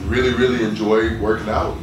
really 0.05 0.33
really 0.33 0.63
enjoy 0.63 1.19
working 1.19 1.49
out, 1.49 1.77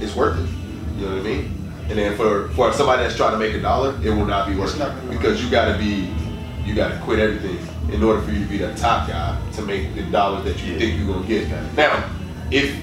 it's 0.00 0.14
worth 0.14 0.38
it. 0.38 0.48
You 0.96 1.06
know 1.06 1.16
what 1.16 1.20
I 1.20 1.28
mean? 1.28 1.72
And 1.88 1.98
then 1.98 2.16
for 2.16 2.48
for 2.50 2.72
somebody 2.72 3.02
that's 3.02 3.16
trying 3.16 3.32
to 3.32 3.38
make 3.38 3.54
a 3.54 3.60
dollar, 3.60 3.98
it 4.02 4.10
will 4.10 4.26
not 4.26 4.48
be 4.48 4.56
worth 4.56 4.78
it 4.78 5.10
because 5.10 5.42
you 5.42 5.50
got 5.50 5.72
to 5.72 5.78
be 5.78 6.12
you 6.64 6.74
got 6.74 6.88
to 6.88 6.98
quit 6.98 7.18
everything 7.18 7.58
in 7.92 8.02
order 8.02 8.20
for 8.20 8.30
you 8.32 8.40
to 8.44 8.50
be 8.50 8.58
the 8.58 8.74
top 8.74 9.08
guy 9.08 9.38
to 9.54 9.62
make 9.62 9.94
the 9.94 10.02
dollars 10.02 10.44
that 10.44 10.62
you 10.62 10.72
Yeah. 10.72 10.78
think 10.78 10.98
you're 10.98 11.14
gonna 11.14 11.26
get. 11.26 11.48
Now, 11.76 12.04
if 12.50 12.74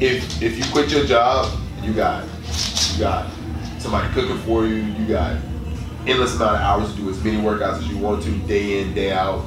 if 0.00 0.42
if 0.42 0.58
you 0.58 0.64
quit 0.72 0.90
your 0.90 1.04
job, 1.04 1.48
you 1.82 1.92
got 1.92 2.24
you 2.92 2.98
got 3.00 3.26
somebody 3.78 4.08
cooking 4.14 4.38
for 4.38 4.66
you, 4.66 4.74
you 4.76 5.06
got 5.06 5.36
endless 6.06 6.34
amount 6.36 6.56
of 6.56 6.60
hours 6.62 6.90
to 6.94 7.00
do 7.00 7.10
as 7.10 7.22
many 7.22 7.36
workouts 7.38 7.78
as 7.78 7.88
you 7.88 7.98
want 7.98 8.22
to, 8.24 8.30
day 8.48 8.80
in, 8.80 8.94
day 8.94 9.12
out. 9.12 9.44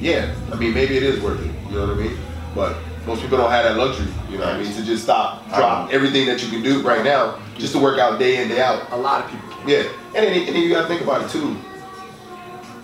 Yeah, 0.00 0.34
I 0.52 0.56
mean 0.56 0.74
maybe 0.74 0.96
it 0.96 1.02
is 1.02 1.20
worth 1.20 1.40
it. 1.40 1.50
You 1.70 1.76
know 1.78 1.86
what 1.86 1.96
I 1.96 2.00
mean? 2.00 2.18
But 2.54 2.76
most 3.06 3.22
people 3.22 3.38
don't 3.38 3.50
have 3.50 3.64
that 3.64 3.76
luxury. 3.76 4.06
You 4.30 4.38
know 4.38 4.44
what 4.44 4.54
I 4.56 4.62
mean? 4.62 4.72
To 4.74 4.84
just 4.84 5.04
stop, 5.04 5.46
drop 5.48 5.92
everything 5.92 6.26
that 6.26 6.42
you 6.42 6.48
can 6.48 6.62
do 6.62 6.80
right 6.82 7.04
now 7.04 7.36
just 7.58 7.72
to 7.72 7.78
work 7.78 7.98
out 7.98 8.18
day 8.18 8.42
in, 8.42 8.48
day 8.48 8.60
out. 8.60 8.90
A 8.92 8.96
lot 8.96 9.24
of 9.24 9.30
people. 9.30 9.48
Yeah, 9.66 9.84
and 10.14 10.24
then, 10.26 10.32
and 10.46 10.48
then 10.56 10.62
you 10.62 10.70
gotta 10.70 10.88
think 10.88 11.02
about 11.02 11.22
it 11.22 11.30
too. 11.30 11.56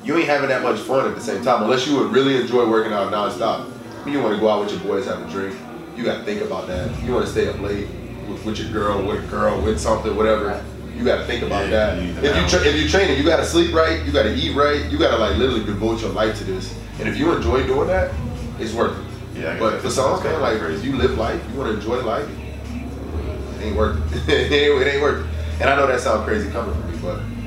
You 0.09 0.17
ain't 0.17 0.27
having 0.27 0.49
that 0.49 0.63
much 0.63 0.79
fun 0.81 1.07
at 1.07 1.15
the 1.15 1.21
same 1.21 1.45
time 1.45 1.65
unless 1.65 1.87
you 1.87 1.95
would 1.99 2.11
really 2.13 2.37
enjoy 2.41 2.67
working 2.67 2.95
out 2.95 3.13
nonstop. 3.13 3.71
You 4.07 4.23
want 4.23 4.35
to 4.35 4.41
go 4.41 4.49
out 4.49 4.61
with 4.61 4.71
your 4.73 4.81
boys, 4.81 5.05
have 5.05 5.21
a 5.21 5.31
drink. 5.31 5.55
You 5.99 6.03
gotta 6.03 6.25
think 6.25 6.41
about 6.41 6.67
that. 6.69 6.89
You 7.05 7.13
want 7.13 7.27
to 7.27 7.31
stay 7.31 7.47
up 7.47 7.61
late 7.61 7.87
with, 8.27 8.43
with 8.47 8.59
your 8.59 8.73
girl, 8.73 9.07
with 9.07 9.23
a 9.23 9.27
girl, 9.27 9.61
with 9.61 9.79
something, 9.79 10.17
whatever. 10.17 10.65
You 10.97 11.05
gotta 11.05 11.27
think 11.27 11.43
about 11.43 11.69
Yeah, 11.69 11.95
that. 11.95 12.03
you 12.03 12.09
If 12.23 12.25
you 12.25 12.49
tra- 12.59 12.67
if 12.67 12.75
you're 12.81 12.89
training, 12.89 13.19
you 13.19 13.23
gotta 13.23 13.45
sleep 13.45 13.75
right. 13.75 14.03
You 14.07 14.11
gotta 14.11 14.35
eat 14.35 14.57
right. 14.57 14.83
You 14.91 14.97
gotta 14.97 15.19
like 15.19 15.37
literally 15.37 15.63
devote 15.63 16.01
your 16.01 16.13
life 16.13 16.39
to 16.39 16.45
this. 16.45 16.75
And 17.01 17.07
if 17.07 17.19
you 17.19 17.31
enjoy 17.37 17.67
doing 17.67 17.89
that, 17.89 18.11
it's 18.59 18.73
worth 18.73 18.99
it. 18.99 19.41
Yeah, 19.41 19.59
But 19.59 19.83
for 19.83 19.91
some, 19.91 20.25
man, 20.25 20.41
like 20.41 20.59
if 20.59 20.83
you 20.83 20.97
live 20.97 21.19
life, 21.19 21.39
you 21.53 21.59
want 21.59 21.71
to 21.71 21.75
enjoy 21.77 22.03
life, 22.03 22.27
it 23.61 23.63
ain't 23.63 23.77
worth 23.77 23.99
it. 24.29 24.29
it, 24.53 24.53
it 24.53 24.87
ain't 24.87 25.03
worth 25.03 25.27
it. 25.27 25.61
And 25.61 25.69
I 25.69 25.77
know 25.77 25.87
that 25.87 26.01
sounds 26.01 26.25
crazy 26.25 26.51
coming 26.51 26.75
from 26.75 26.91
me, 26.93 26.99
but 27.03 27.38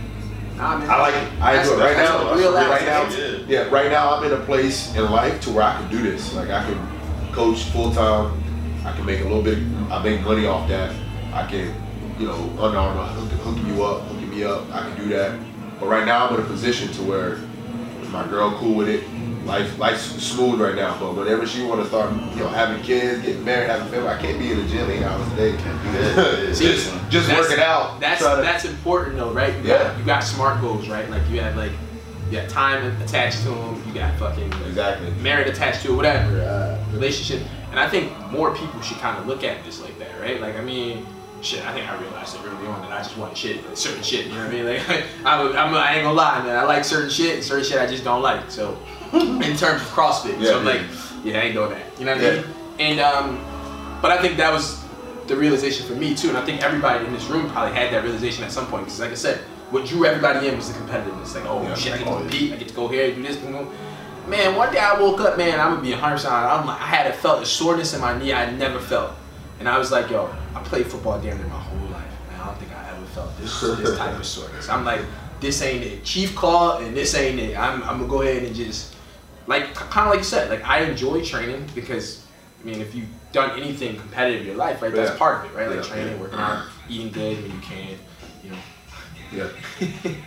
Nah, 0.61 0.77
man. 0.77 0.89
I 0.91 0.99
like 0.99 1.15
it. 1.15 1.41
I 1.41 1.53
That's- 1.53 1.71
enjoy 1.71 1.81
it. 1.81 1.85
Right 1.85 1.97
now, 1.97 2.33
real 2.35 2.53
right 2.53 2.85
now, 2.85 3.09
yeah, 3.47 3.67
right 3.69 3.89
now 3.89 4.13
I'm 4.13 4.23
in 4.25 4.31
a 4.31 4.43
place 4.45 4.95
in 4.95 5.09
life 5.09 5.41
to 5.41 5.49
where 5.49 5.63
I 5.63 5.75
can 5.75 5.89
do 5.89 6.03
this. 6.03 6.35
Like 6.35 6.51
I 6.51 6.63
can 6.63 6.77
coach 7.31 7.63
full 7.63 7.91
time. 7.91 8.31
I 8.85 8.91
can 8.91 9.03
make 9.03 9.21
a 9.21 9.23
little 9.23 9.41
bit. 9.41 9.57
I 9.89 10.03
make 10.03 10.21
money 10.21 10.45
off 10.45 10.69
that. 10.69 10.93
I 11.33 11.47
can, 11.47 11.73
you 12.19 12.27
know, 12.27 12.53
Under 12.59 12.77
Armour 12.77 13.05
hook, 13.05 13.31
hooking 13.41 13.75
you 13.75 13.83
up, 13.83 14.03
hooking 14.03 14.29
me 14.29 14.43
up. 14.43 14.71
I 14.71 14.81
can 14.81 14.97
do 14.97 15.09
that. 15.09 15.39
But 15.79 15.87
right 15.87 16.05
now 16.05 16.27
I'm 16.27 16.35
in 16.35 16.41
a 16.41 16.45
position 16.45 16.89
to 16.93 17.01
where 17.01 17.37
my 18.11 18.27
girl 18.27 18.55
cool 18.59 18.75
with 18.75 18.87
it. 18.87 19.03
Life, 19.45 19.79
life's 19.79 20.01
smooth 20.23 20.61
right 20.61 20.75
now. 20.75 20.97
But 20.99 21.15
whenever 21.15 21.45
she 21.47 21.63
want 21.63 21.81
to 21.81 21.87
start, 21.87 22.13
you 22.13 22.39
know, 22.41 22.47
having 22.49 22.81
kids, 22.83 23.21
getting 23.25 23.43
married, 23.43 23.69
having 23.69 23.87
family, 23.91 24.07
I 24.07 24.17
can't 24.21 24.37
be 24.39 24.51
in 24.51 24.57
the 24.59 24.65
gym 24.67 24.89
eight 24.89 25.03
hours 25.03 25.27
a 25.33 25.35
day. 25.35 25.51
that. 25.53 26.55
See, 26.55 26.65
just, 26.65 26.93
just 27.09 27.27
That's- 27.27 27.49
working 27.49 27.63
out. 27.63 27.99
That's 27.99 28.19
to- 28.21 28.41
that's 28.41 28.65
important 28.65 29.17
though, 29.17 29.31
right? 29.31 29.53
You 29.63 29.69
Yeah. 29.69 29.83
got 29.83 29.97
you 29.99 30.05
got 30.05 30.23
smart 30.23 30.61
goals, 30.61 30.87
right? 30.87 31.09
Like 31.09 31.27
you 31.29 31.41
have 31.41 31.55
like 31.55 31.71
you 32.29 32.37
got 32.39 32.49
time 32.49 32.85
attached 33.01 33.41
to 33.43 33.49
them. 33.49 33.83
You 33.87 33.93
got 33.93 34.15
fucking 34.17 34.51
exactly. 34.67 35.09
married 35.21 35.47
attached 35.47 35.81
to 35.83 35.91
it, 35.91 35.95
whatever 35.95 36.39
uh, 36.41 36.77
relationship. 36.93 37.45
And 37.71 37.79
I 37.79 37.89
think 37.89 38.11
more 38.31 38.55
people 38.55 38.79
should 38.81 38.97
kind 38.97 39.17
of 39.17 39.27
look 39.27 39.43
at 39.43 39.63
this 39.65 39.81
like 39.81 39.97
that, 39.99 40.19
right? 40.21 40.39
Like 40.39 40.55
I 40.57 40.61
mean, 40.61 41.05
shit. 41.41 41.65
I 41.65 41.73
think 41.73 41.89
I 41.89 41.99
realized 41.99 42.35
it 42.35 42.41
early 42.45 42.67
on 42.67 42.81
that 42.81 42.91
I 42.91 42.97
just 43.03 43.17
want 43.17 43.35
shit, 43.37 43.65
like, 43.67 43.77
certain 43.77 44.03
shit. 44.03 44.27
You 44.27 44.33
know 44.33 44.39
what 44.39 44.47
I 44.47 44.51
mean? 44.51 44.65
Like 44.65 44.81
I, 45.25 45.41
I'm, 45.41 45.73
I 45.73 45.95
ain't 45.95 46.03
gonna 46.03 46.13
lie, 46.13 46.43
man. 46.43 46.55
I 46.57 46.63
like 46.63 46.83
certain 46.85 47.09
shit, 47.09 47.35
and 47.35 47.43
certain 47.43 47.63
shit 47.65 47.79
I 47.79 47.87
just 47.87 48.03
don't 48.03 48.21
like. 48.21 48.49
So 48.51 48.77
in 49.13 49.41
terms 49.57 49.81
of 49.81 49.87
CrossFit, 49.89 50.39
Yeah, 50.39 50.47
so 50.49 50.59
I'm 50.59 50.65
yeah. 50.65 50.71
like, 50.73 50.81
yeah, 51.23 51.39
I 51.39 51.41
ain't 51.43 51.53
doing 51.53 51.71
that. 51.71 51.85
You 51.99 52.05
know 52.05 52.15
what 52.15 52.23
I 52.23 52.29
Yeah. 52.29 52.41
mean? 52.41 52.45
And 52.79 52.99
um, 52.99 53.99
but 54.01 54.11
I 54.11 54.21
think 54.21 54.37
that 54.37 54.51
was 54.51 54.83
the 55.27 55.35
realization 55.35 55.85
for 55.85 55.93
me 55.93 56.15
too, 56.15 56.29
and 56.29 56.37
I 56.37 56.45
think 56.45 56.61
everybody 56.63 57.05
in 57.05 57.13
this 57.13 57.25
room 57.27 57.49
probably 57.51 57.73
had 57.75 57.93
that 57.93 58.03
realization 58.03 58.43
at 58.43 58.51
some 58.51 58.67
point. 58.67 58.85
Because 58.85 58.99
like 58.99 59.11
I 59.11 59.15
said, 59.15 59.39
what 59.69 59.85
drew 59.85 60.05
everybody 60.05 60.47
in 60.47 60.55
was 60.57 60.71
the 60.71 60.77
competitiveness. 60.79 61.35
Like, 61.35 61.45
oh 61.45 61.63
Yeah. 61.63 61.75
shit, 61.75 61.93
I 61.93 61.97
get 61.97 62.07
to 62.07 62.17
compete, 62.17 62.53
I 62.53 62.55
get 62.57 62.67
to 62.69 62.73
go 62.73 62.87
here, 62.87 63.13
do 63.13 63.21
this, 63.23 63.37
boom, 63.37 63.53
boom. 63.53 63.69
Man, 64.27 64.55
one 64.55 64.71
day 64.71 64.79
I 64.79 64.99
woke 64.99 65.19
up, 65.21 65.37
man, 65.37 65.59
I'm 65.59 65.71
gonna 65.71 65.81
be 65.81 65.91
100. 65.91 66.25
I'm 66.27 66.67
like, 66.67 66.79
I 66.79 66.85
had 66.85 67.07
a 67.07 67.13
felt 67.13 67.41
a 67.41 67.45
soreness 67.45 67.93
in 67.93 68.01
my 68.01 68.17
knee 68.17 68.31
I 68.33 68.51
never 68.51 68.79
felt, 68.79 69.13
and 69.61 69.69
I 69.69 69.77
was 69.77 69.91
like, 69.91 70.09
yo, 70.09 70.27
I 70.55 70.63
played 70.63 70.87
football 70.87 71.21
damn 71.21 71.37
near 71.37 71.45
my 71.45 71.53
whole 71.53 71.87
life, 71.89 72.03
man. 72.29 72.41
I 72.41 72.47
don't 72.47 72.57
think 72.57 72.71
I 72.71 72.89
ever 72.89 73.05
felt 73.05 73.37
this 73.37 73.61
this 73.61 73.95
type 73.95 74.17
of 74.17 74.25
soreness. 74.25 74.67
I'm 74.67 74.83
like, 74.83 75.01
this 75.39 75.61
ain't 75.61 75.83
it. 75.83 76.03
Chief 76.03 76.35
call, 76.35 76.79
and 76.79 76.97
this 76.97 77.13
ain't 77.13 77.39
it. 77.39 77.55
I'm, 77.55 77.83
I'm 77.83 77.97
gonna 77.99 78.07
go 78.07 78.23
ahead 78.23 78.41
and 78.41 78.55
just 78.55 78.95
like 79.45 79.75
kind 79.75 80.07
of 80.07 80.13
like 80.13 80.17
you 80.19 80.23
said, 80.23 80.49
like 80.49 80.63
I 80.63 80.79
enjoy 80.85 81.23
training 81.23 81.63
because 81.75 82.25
I 82.59 82.65
mean, 82.65 82.81
if 82.81 82.95
you've 82.95 83.07
done 83.33 83.51
anything 83.59 83.97
competitive 83.99 84.41
in 84.41 84.47
your 84.47 84.55
life, 84.55 84.81
right, 84.81 84.91
that's 84.91 85.15
part 85.15 85.45
of 85.45 85.51
it, 85.51 85.55
right? 85.55 85.67
Like 85.69 85.85
Yeah. 85.85 85.93
training, 85.93 86.19
working 86.19 86.39
out, 86.39 86.65
eating 86.89 87.11
good 87.11 87.39
when 87.43 87.51
you 87.51 87.59
can, 87.59 87.97
you 88.43 88.49
know. 88.49 88.57
Yeah. 89.31 90.11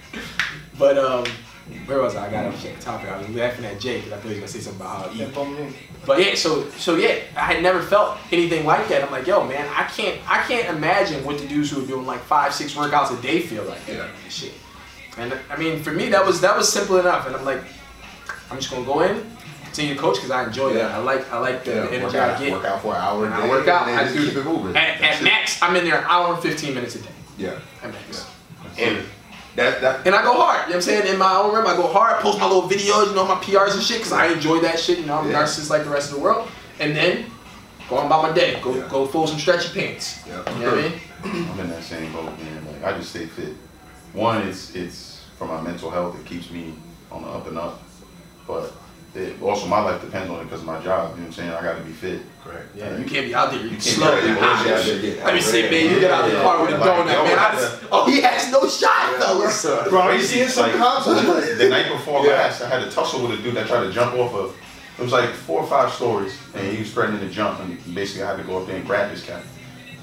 But 0.76 0.98
um, 0.98 1.24
where 1.86 2.00
was 2.02 2.14
I? 2.14 2.26
I 2.26 2.30
got 2.30 2.44
off 2.46 2.62
the 2.62 2.68
topic. 2.82 3.08
I 3.10 3.18
was 3.18 3.28
laughing 3.30 3.64
at 3.64 3.80
Jay 3.80 3.96
because 3.98 4.12
I 4.12 4.16
thought 4.16 4.22
he 4.24 4.28
was 4.30 4.38
gonna 4.38 4.48
say 4.48 4.60
something 4.60 4.80
about 4.82 4.98
how 5.06 5.10
I 5.10 5.14
eat. 5.14 5.20
And 5.22 5.34
bum 5.34 5.54
me. 5.56 5.72
But 6.06 6.20
yeah, 6.24 6.34
so 6.34 6.68
so 6.70 6.96
yeah, 6.96 7.20
I 7.36 7.40
had 7.40 7.62
never 7.62 7.80
felt 7.82 8.18
anything 8.32 8.66
like 8.66 8.88
that. 8.88 9.02
I'm 9.02 9.10
like, 9.10 9.26
yo, 9.26 9.46
man, 9.46 9.66
I 9.74 9.84
can't 9.84 10.20
I 10.30 10.42
can't 10.44 10.68
imagine 10.76 11.24
what 11.24 11.38
the 11.38 11.46
dudes 11.48 11.70
who 11.70 11.82
are 11.82 11.86
doing 11.86 12.06
like 12.06 12.20
five, 12.20 12.52
six 12.54 12.74
workouts 12.74 13.18
a 13.18 13.22
day 13.22 13.40
feel 13.40 13.64
like. 13.64 13.80
Yeah. 13.88 14.08
Shit. 14.28 14.52
And 15.16 15.38
I 15.50 15.56
mean, 15.56 15.82
for 15.82 15.92
me, 15.92 16.08
that 16.10 16.24
was 16.26 16.40
that 16.42 16.56
was 16.56 16.70
simple 16.70 16.98
enough. 16.98 17.26
And 17.26 17.34
I'm 17.36 17.44
like, 17.44 17.62
I'm 18.50 18.58
just 18.58 18.70
gonna 18.70 18.84
go 18.84 19.00
in, 19.00 19.24
continue 19.64 19.94
to 19.94 20.00
coach 20.00 20.16
because 20.16 20.30
I 20.30 20.44
enjoy 20.44 20.74
that. 20.74 20.90
I 20.90 20.98
like 20.98 21.30
I 21.32 21.38
like 21.38 21.64
the 21.64 21.70
Yeah, 21.74 21.86
energy 21.88 22.02
work 22.04 22.14
I 22.14 22.30
out, 22.30 22.38
get. 22.40 22.52
work 22.52 22.64
out 22.64 22.82
for 22.82 22.94
an 22.94 23.00
hour. 23.00 23.24
And 23.24 23.34
a 23.34 23.36
I 23.38 23.42
day, 23.42 23.48
work 23.48 23.68
out, 23.68 23.88
and 23.88 23.96
then 23.98 24.06
I 24.08 24.12
just 24.12 24.28
keep 24.28 24.36
it 24.36 24.44
moving. 24.44 24.76
At, 24.76 25.00
at 25.00 25.22
max, 25.22 25.62
I'm 25.62 25.74
in 25.76 25.84
there 25.84 25.98
an 25.98 26.04
hour 26.08 26.34
and 26.34 26.42
15 26.42 26.74
minutes 26.74 26.96
a 26.96 26.98
day. 26.98 27.08
Yeah. 27.38 27.58
At 27.82 27.90
max. 27.92 28.26
And 28.78 29.04
that 29.56 29.80
that 29.80 30.06
And 30.06 30.14
I 30.14 30.22
go 30.22 30.34
hard, 30.34 30.62
you 30.62 30.62
know 30.62 30.66
what 30.66 30.74
I'm 30.76 30.82
saying? 30.82 31.06
In 31.12 31.18
my 31.18 31.34
own 31.36 31.54
room, 31.54 31.66
I 31.66 31.76
go 31.76 31.86
hard, 31.86 32.20
post 32.20 32.38
my 32.38 32.46
little 32.46 32.68
videos, 32.68 33.08
you 33.08 33.14
know, 33.14 33.26
my 33.26 33.36
PRs 33.36 33.74
and 33.74 33.82
shit, 33.82 33.98
because 33.98 34.12
I 34.12 34.26
enjoy 34.26 34.60
that 34.60 34.78
shit, 34.78 34.98
you 34.98 35.06
know, 35.06 35.18
I'm 35.18 35.30
a 35.30 35.32
narcissist 35.32 35.70
like 35.70 35.84
the 35.84 35.90
rest 35.90 36.10
of 36.10 36.16
the 36.16 36.22
world. 36.22 36.48
And 36.80 36.94
then 36.96 37.26
go 37.88 37.96
on 37.98 38.06
about 38.06 38.22
my 38.22 38.32
day, 38.32 38.60
go 38.62 38.74
Yeah. 38.74 38.88
go 38.88 39.06
fold 39.06 39.28
some 39.28 39.38
stretchy 39.38 39.72
pants. 39.78 40.20
Yeah. 40.26 40.42
You 40.58 40.64
know 40.64 40.70
what 40.74 40.84
I 40.84 40.88
mean? 40.88 41.00
I'm 41.52 41.60
in 41.60 41.70
that 41.70 41.82
same 41.84 42.12
boat, 42.12 42.36
man. 42.38 42.66
Like 42.66 42.84
I 42.94 42.98
just 42.98 43.10
stay 43.10 43.26
fit. 43.26 43.54
One, 44.12 44.42
it's 44.48 44.74
it's 44.74 45.24
for 45.38 45.46
my 45.46 45.60
mental 45.60 45.90
health. 45.90 46.18
It 46.18 46.26
keeps 46.26 46.50
me 46.50 46.74
on 47.10 47.22
the 47.22 47.28
up 47.28 47.46
and 47.46 47.56
up. 47.58 47.82
But 48.46 48.72
it, 49.14 49.40
also 49.42 49.66
my 49.66 49.80
life 49.80 50.00
depends 50.00 50.30
on 50.30 50.40
it 50.40 50.44
because 50.44 50.60
of 50.60 50.66
my 50.66 50.82
job. 50.82 51.10
You 51.10 51.16
know 51.16 51.22
what 51.22 51.26
I'm 51.26 51.32
saying? 51.32 51.50
I 51.50 51.62
got 51.62 51.76
to 51.78 51.82
be 51.84 51.92
fit. 51.92 52.22
Correct. 52.42 52.66
Yeah, 52.74 52.96
you 52.98 53.04
can't 53.04 53.26
be 53.26 53.34
out 53.34 53.50
there, 53.52 53.62
you 53.62 53.70
can't 53.70 53.82
slow. 53.82 54.10
be 54.10 54.16
out 54.16 54.22
there, 54.22 54.34
bullshit 54.34 54.72
out 54.72 54.84
there 54.84 55.00
getting 55.00 55.24
Let 55.24 55.34
me 55.34 55.40
see, 55.40 55.62
man, 55.62 55.94
you 55.94 56.00
get 56.00 56.10
out 56.10 56.24
of 56.26 56.32
the 56.32 56.40
car 56.42 56.62
with 56.62 56.74
a 56.74 56.78
Like, 56.78 56.90
donut, 56.90 57.12
yo, 57.12 57.24
man. 57.24 57.38
I 57.38 57.42
yeah. 57.42 57.52
just- 57.52 57.82
oh, 57.90 58.06
he 58.10 58.20
has 58.20 58.52
no 58.52 58.68
shot, 58.68 59.14
fellas. 59.18 59.62
Bro, 59.88 60.10
you 60.10 60.20
seeing 60.22 60.48
some 60.48 60.66
Like, 60.66 60.76
cops? 60.76 61.06
the 61.06 61.68
night 61.70 61.90
before 61.90 62.24
Yeah. 62.26 62.32
last, 62.32 62.60
I 62.62 62.68
had 62.68 62.80
to 62.84 62.90
tussle 62.90 63.22
with 63.26 63.38
a 63.38 63.42
dude 63.42 63.54
that 63.54 63.66
tried 63.66 63.84
to 63.84 63.92
jump 63.92 64.14
off 64.16 64.34
of. 64.34 64.56
It 64.98 65.02
was 65.02 65.12
like 65.12 65.30
four 65.30 65.60
or 65.62 65.66
five 65.66 65.92
stories, 65.92 66.36
and 66.54 66.66
he 66.70 66.78
was 66.80 66.92
threatening 66.92 67.20
to 67.20 67.28
jump, 67.28 67.60
and 67.60 67.78
basically 67.94 68.22
I 68.24 68.30
had 68.30 68.36
to 68.36 68.44
go 68.44 68.58
up 68.60 68.66
there 68.66 68.76
and 68.76 68.86
grab 68.86 69.10
his 69.10 69.22
cap. 69.24 69.42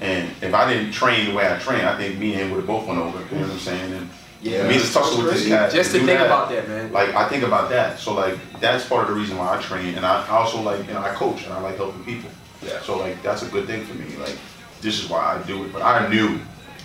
And 0.00 0.28
if 0.42 0.52
I 0.52 0.70
didn't 0.72 0.90
train 0.92 1.28
the 1.30 1.34
way 1.34 1.50
I 1.50 1.58
train, 1.58 1.84
I 1.84 1.96
think 1.96 2.18
me 2.18 2.32
and 2.32 2.42
him 2.42 2.50
would 2.50 2.56
have 2.58 2.66
both 2.66 2.86
went 2.88 2.98
over. 2.98 3.18
You 3.30 3.36
know 3.40 3.42
what 3.46 3.52
I'm 3.52 3.58
saying? 3.58 3.92
And 3.92 4.10
Yeah. 4.42 4.66
me 4.68 4.74
just 4.74 4.92
tussle 4.92 5.22
with 5.22 5.34
this 5.34 5.46
cat. 5.46 5.72
Just 5.72 5.92
to 5.92 5.98
think 5.98 6.18
that, 6.18 6.26
about 6.26 6.48
that, 6.50 6.68
man. 6.68 6.92
Like 6.92 7.14
I 7.14 7.28
think 7.28 7.44
about 7.44 7.70
that. 7.70 7.98
So 7.98 8.14
like 8.14 8.36
that's 8.60 8.86
part 8.86 9.02
of 9.02 9.14
the 9.14 9.20
reason 9.20 9.36
why 9.36 9.56
I 9.56 9.62
train, 9.62 9.94
and 9.94 10.04
I 10.04 10.26
also 10.28 10.60
like 10.60 10.86
you 10.86 10.92
know 10.92 11.00
I 11.00 11.14
coach 11.14 11.44
and 11.44 11.52
I 11.52 11.60
like 11.60 11.76
helping 11.76 12.04
people. 12.04 12.30
Yeah. 12.62 12.80
So 12.82 12.98
like 12.98 13.22
that's 13.22 13.42
a 13.42 13.48
good 13.48 13.66
thing 13.66 13.84
for 13.84 13.94
me. 13.94 14.16
Like 14.16 14.36
this 14.80 15.02
is 15.02 15.08
why 15.08 15.36
I 15.36 15.42
do 15.46 15.64
it. 15.64 15.72
But 15.72 15.82
I 15.82 16.08
knew, 16.08 16.40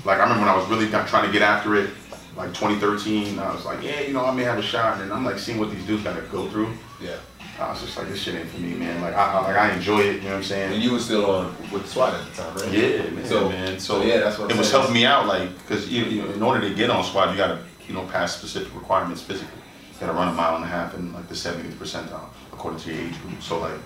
like 0.06 0.20
I 0.20 0.24
remember 0.24 0.42
when 0.42 0.50
I 0.50 0.56
was 0.56 0.68
really 0.70 0.88
trying 0.90 1.26
to 1.26 1.32
get 1.32 1.42
after 1.42 1.76
it, 1.76 1.90
like 2.36 2.54
2013. 2.54 3.40
I 3.40 3.54
was 3.54 3.66
like, 3.66 3.82
yeah, 3.82 4.02
you 4.02 4.14
know, 4.14 4.26
I 4.26 4.34
may 4.34 4.44
have 4.44 4.60
a 4.60 4.64
shot, 4.64 5.02
and 5.02 5.12
I'm 5.12 5.26
like 5.26 5.40
seeing 5.40 5.60
what 5.60 5.72
these 5.72 5.86
dudes 5.86 6.04
gotta 6.04 6.22
go 6.22 6.48
through. 6.50 6.72
Yeah. 7.02 7.18
I 7.60 7.72
was 7.72 7.82
just 7.82 7.98
like, 7.98 8.08
this 8.08 8.22
shit 8.22 8.36
ain't 8.36 8.48
for 8.50 8.60
me, 8.60 8.76
man. 8.76 9.02
Like 9.02 9.16
I, 9.16 9.32
I 9.34 9.40
like 9.42 9.56
I 9.58 9.74
enjoy 9.74 10.02
it. 10.02 10.16
You 10.18 10.22
know 10.22 10.30
what 10.30 10.36
I'm 10.38 10.44
saying? 10.44 10.74
And 10.74 10.84
you 10.84 10.92
were 10.92 11.00
still 11.00 11.26
on 11.30 11.56
with 11.72 11.88
SWAT 11.88 12.14
at 12.14 12.26
the 12.26 12.42
time, 12.44 12.56
right? 12.56 12.72
Yeah, 12.72 13.10
man. 13.10 13.26
So- 13.26 13.50
man. 13.50 13.80
so 13.80 14.04
yeah, 14.04 14.18
that's 14.20 14.38
what 14.38 14.50
it 14.50 14.54
I'm 14.54 14.60
was 14.60 14.72
helping 14.72 14.94
me 14.94 15.06
out, 15.06 15.26
like, 15.26 15.50
because 15.60 15.90
you, 15.90 16.04
you 16.06 16.22
know, 16.22 16.30
in 16.32 16.44
order 16.44 16.62
to 16.68 16.76
get 16.76 16.90
on 16.92 17.04
SWAT, 17.04 17.32
you 17.32 17.38
gotta, 17.38 17.60
you 17.88 17.94
know, 17.96 18.04
pass 18.06 18.38
specific 18.38 18.74
requirements 18.76 19.22
physically. 19.22 19.54
You 19.94 20.00
gotta 20.02 20.14
run 20.14 20.28
a 20.28 20.34
mile 20.34 20.56
and 20.58 20.64
a 20.66 20.68
half 20.68 20.94
in 20.96 21.12
like 21.14 21.28
the 21.28 21.34
70th 21.36 21.74
percentile 21.74 22.26
according 22.54 22.80
to 22.82 22.94
your 22.94 23.04
age 23.04 23.20
group. 23.24 23.42
So 23.42 23.60
like, 23.60 23.80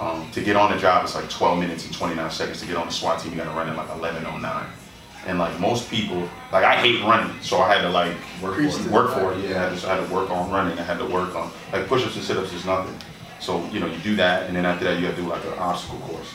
um, 0.00 0.28
to 0.32 0.40
get 0.42 0.56
on 0.56 0.72
the 0.72 0.78
job, 0.78 1.04
it's 1.04 1.14
like 1.14 1.28
12 1.28 1.58
minutes 1.58 1.84
and 1.84 1.94
29 1.94 2.30
seconds. 2.30 2.60
To 2.60 2.66
get 2.66 2.76
on 2.76 2.86
the 2.86 2.92
SWAT 2.92 3.20
team, 3.20 3.32
you 3.32 3.38
gotta 3.38 3.50
run 3.50 3.68
in 3.68 3.76
like 3.76 3.88
11:09. 3.88 4.66
And 5.26 5.38
like 5.38 5.58
most 5.58 5.90
people, 5.90 6.28
like 6.52 6.64
I 6.64 6.76
hate 6.76 7.02
running, 7.02 7.34
so 7.40 7.58
I 7.60 7.74
had 7.74 7.82
to 7.82 7.88
like 7.88 8.14
work 8.42 8.54
Preach 8.56 8.74
for 8.74 8.88
it. 8.88 8.92
Work 8.92 9.14
for 9.14 9.32
it. 9.32 9.48
Yeah, 9.48 9.66
I, 9.66 9.70
just, 9.70 9.86
I 9.86 9.96
had 9.96 10.06
to 10.06 10.14
work 10.14 10.30
on 10.30 10.50
running. 10.50 10.78
I 10.78 10.82
had 10.82 10.98
to 10.98 11.06
work 11.06 11.34
on 11.34 11.50
like 11.72 11.86
push-ups 11.86 12.16
and 12.16 12.24
sit-ups 12.24 12.52
is 12.52 12.66
nothing. 12.66 12.94
So 13.40 13.64
you 13.70 13.80
know 13.80 13.86
you 13.86 13.98
do 13.98 14.16
that, 14.16 14.46
and 14.46 14.56
then 14.56 14.66
after 14.66 14.84
that 14.84 15.00
you 15.00 15.06
have 15.06 15.16
to 15.16 15.22
do 15.22 15.28
like 15.28 15.44
an 15.44 15.54
obstacle 15.58 15.98
course, 16.00 16.34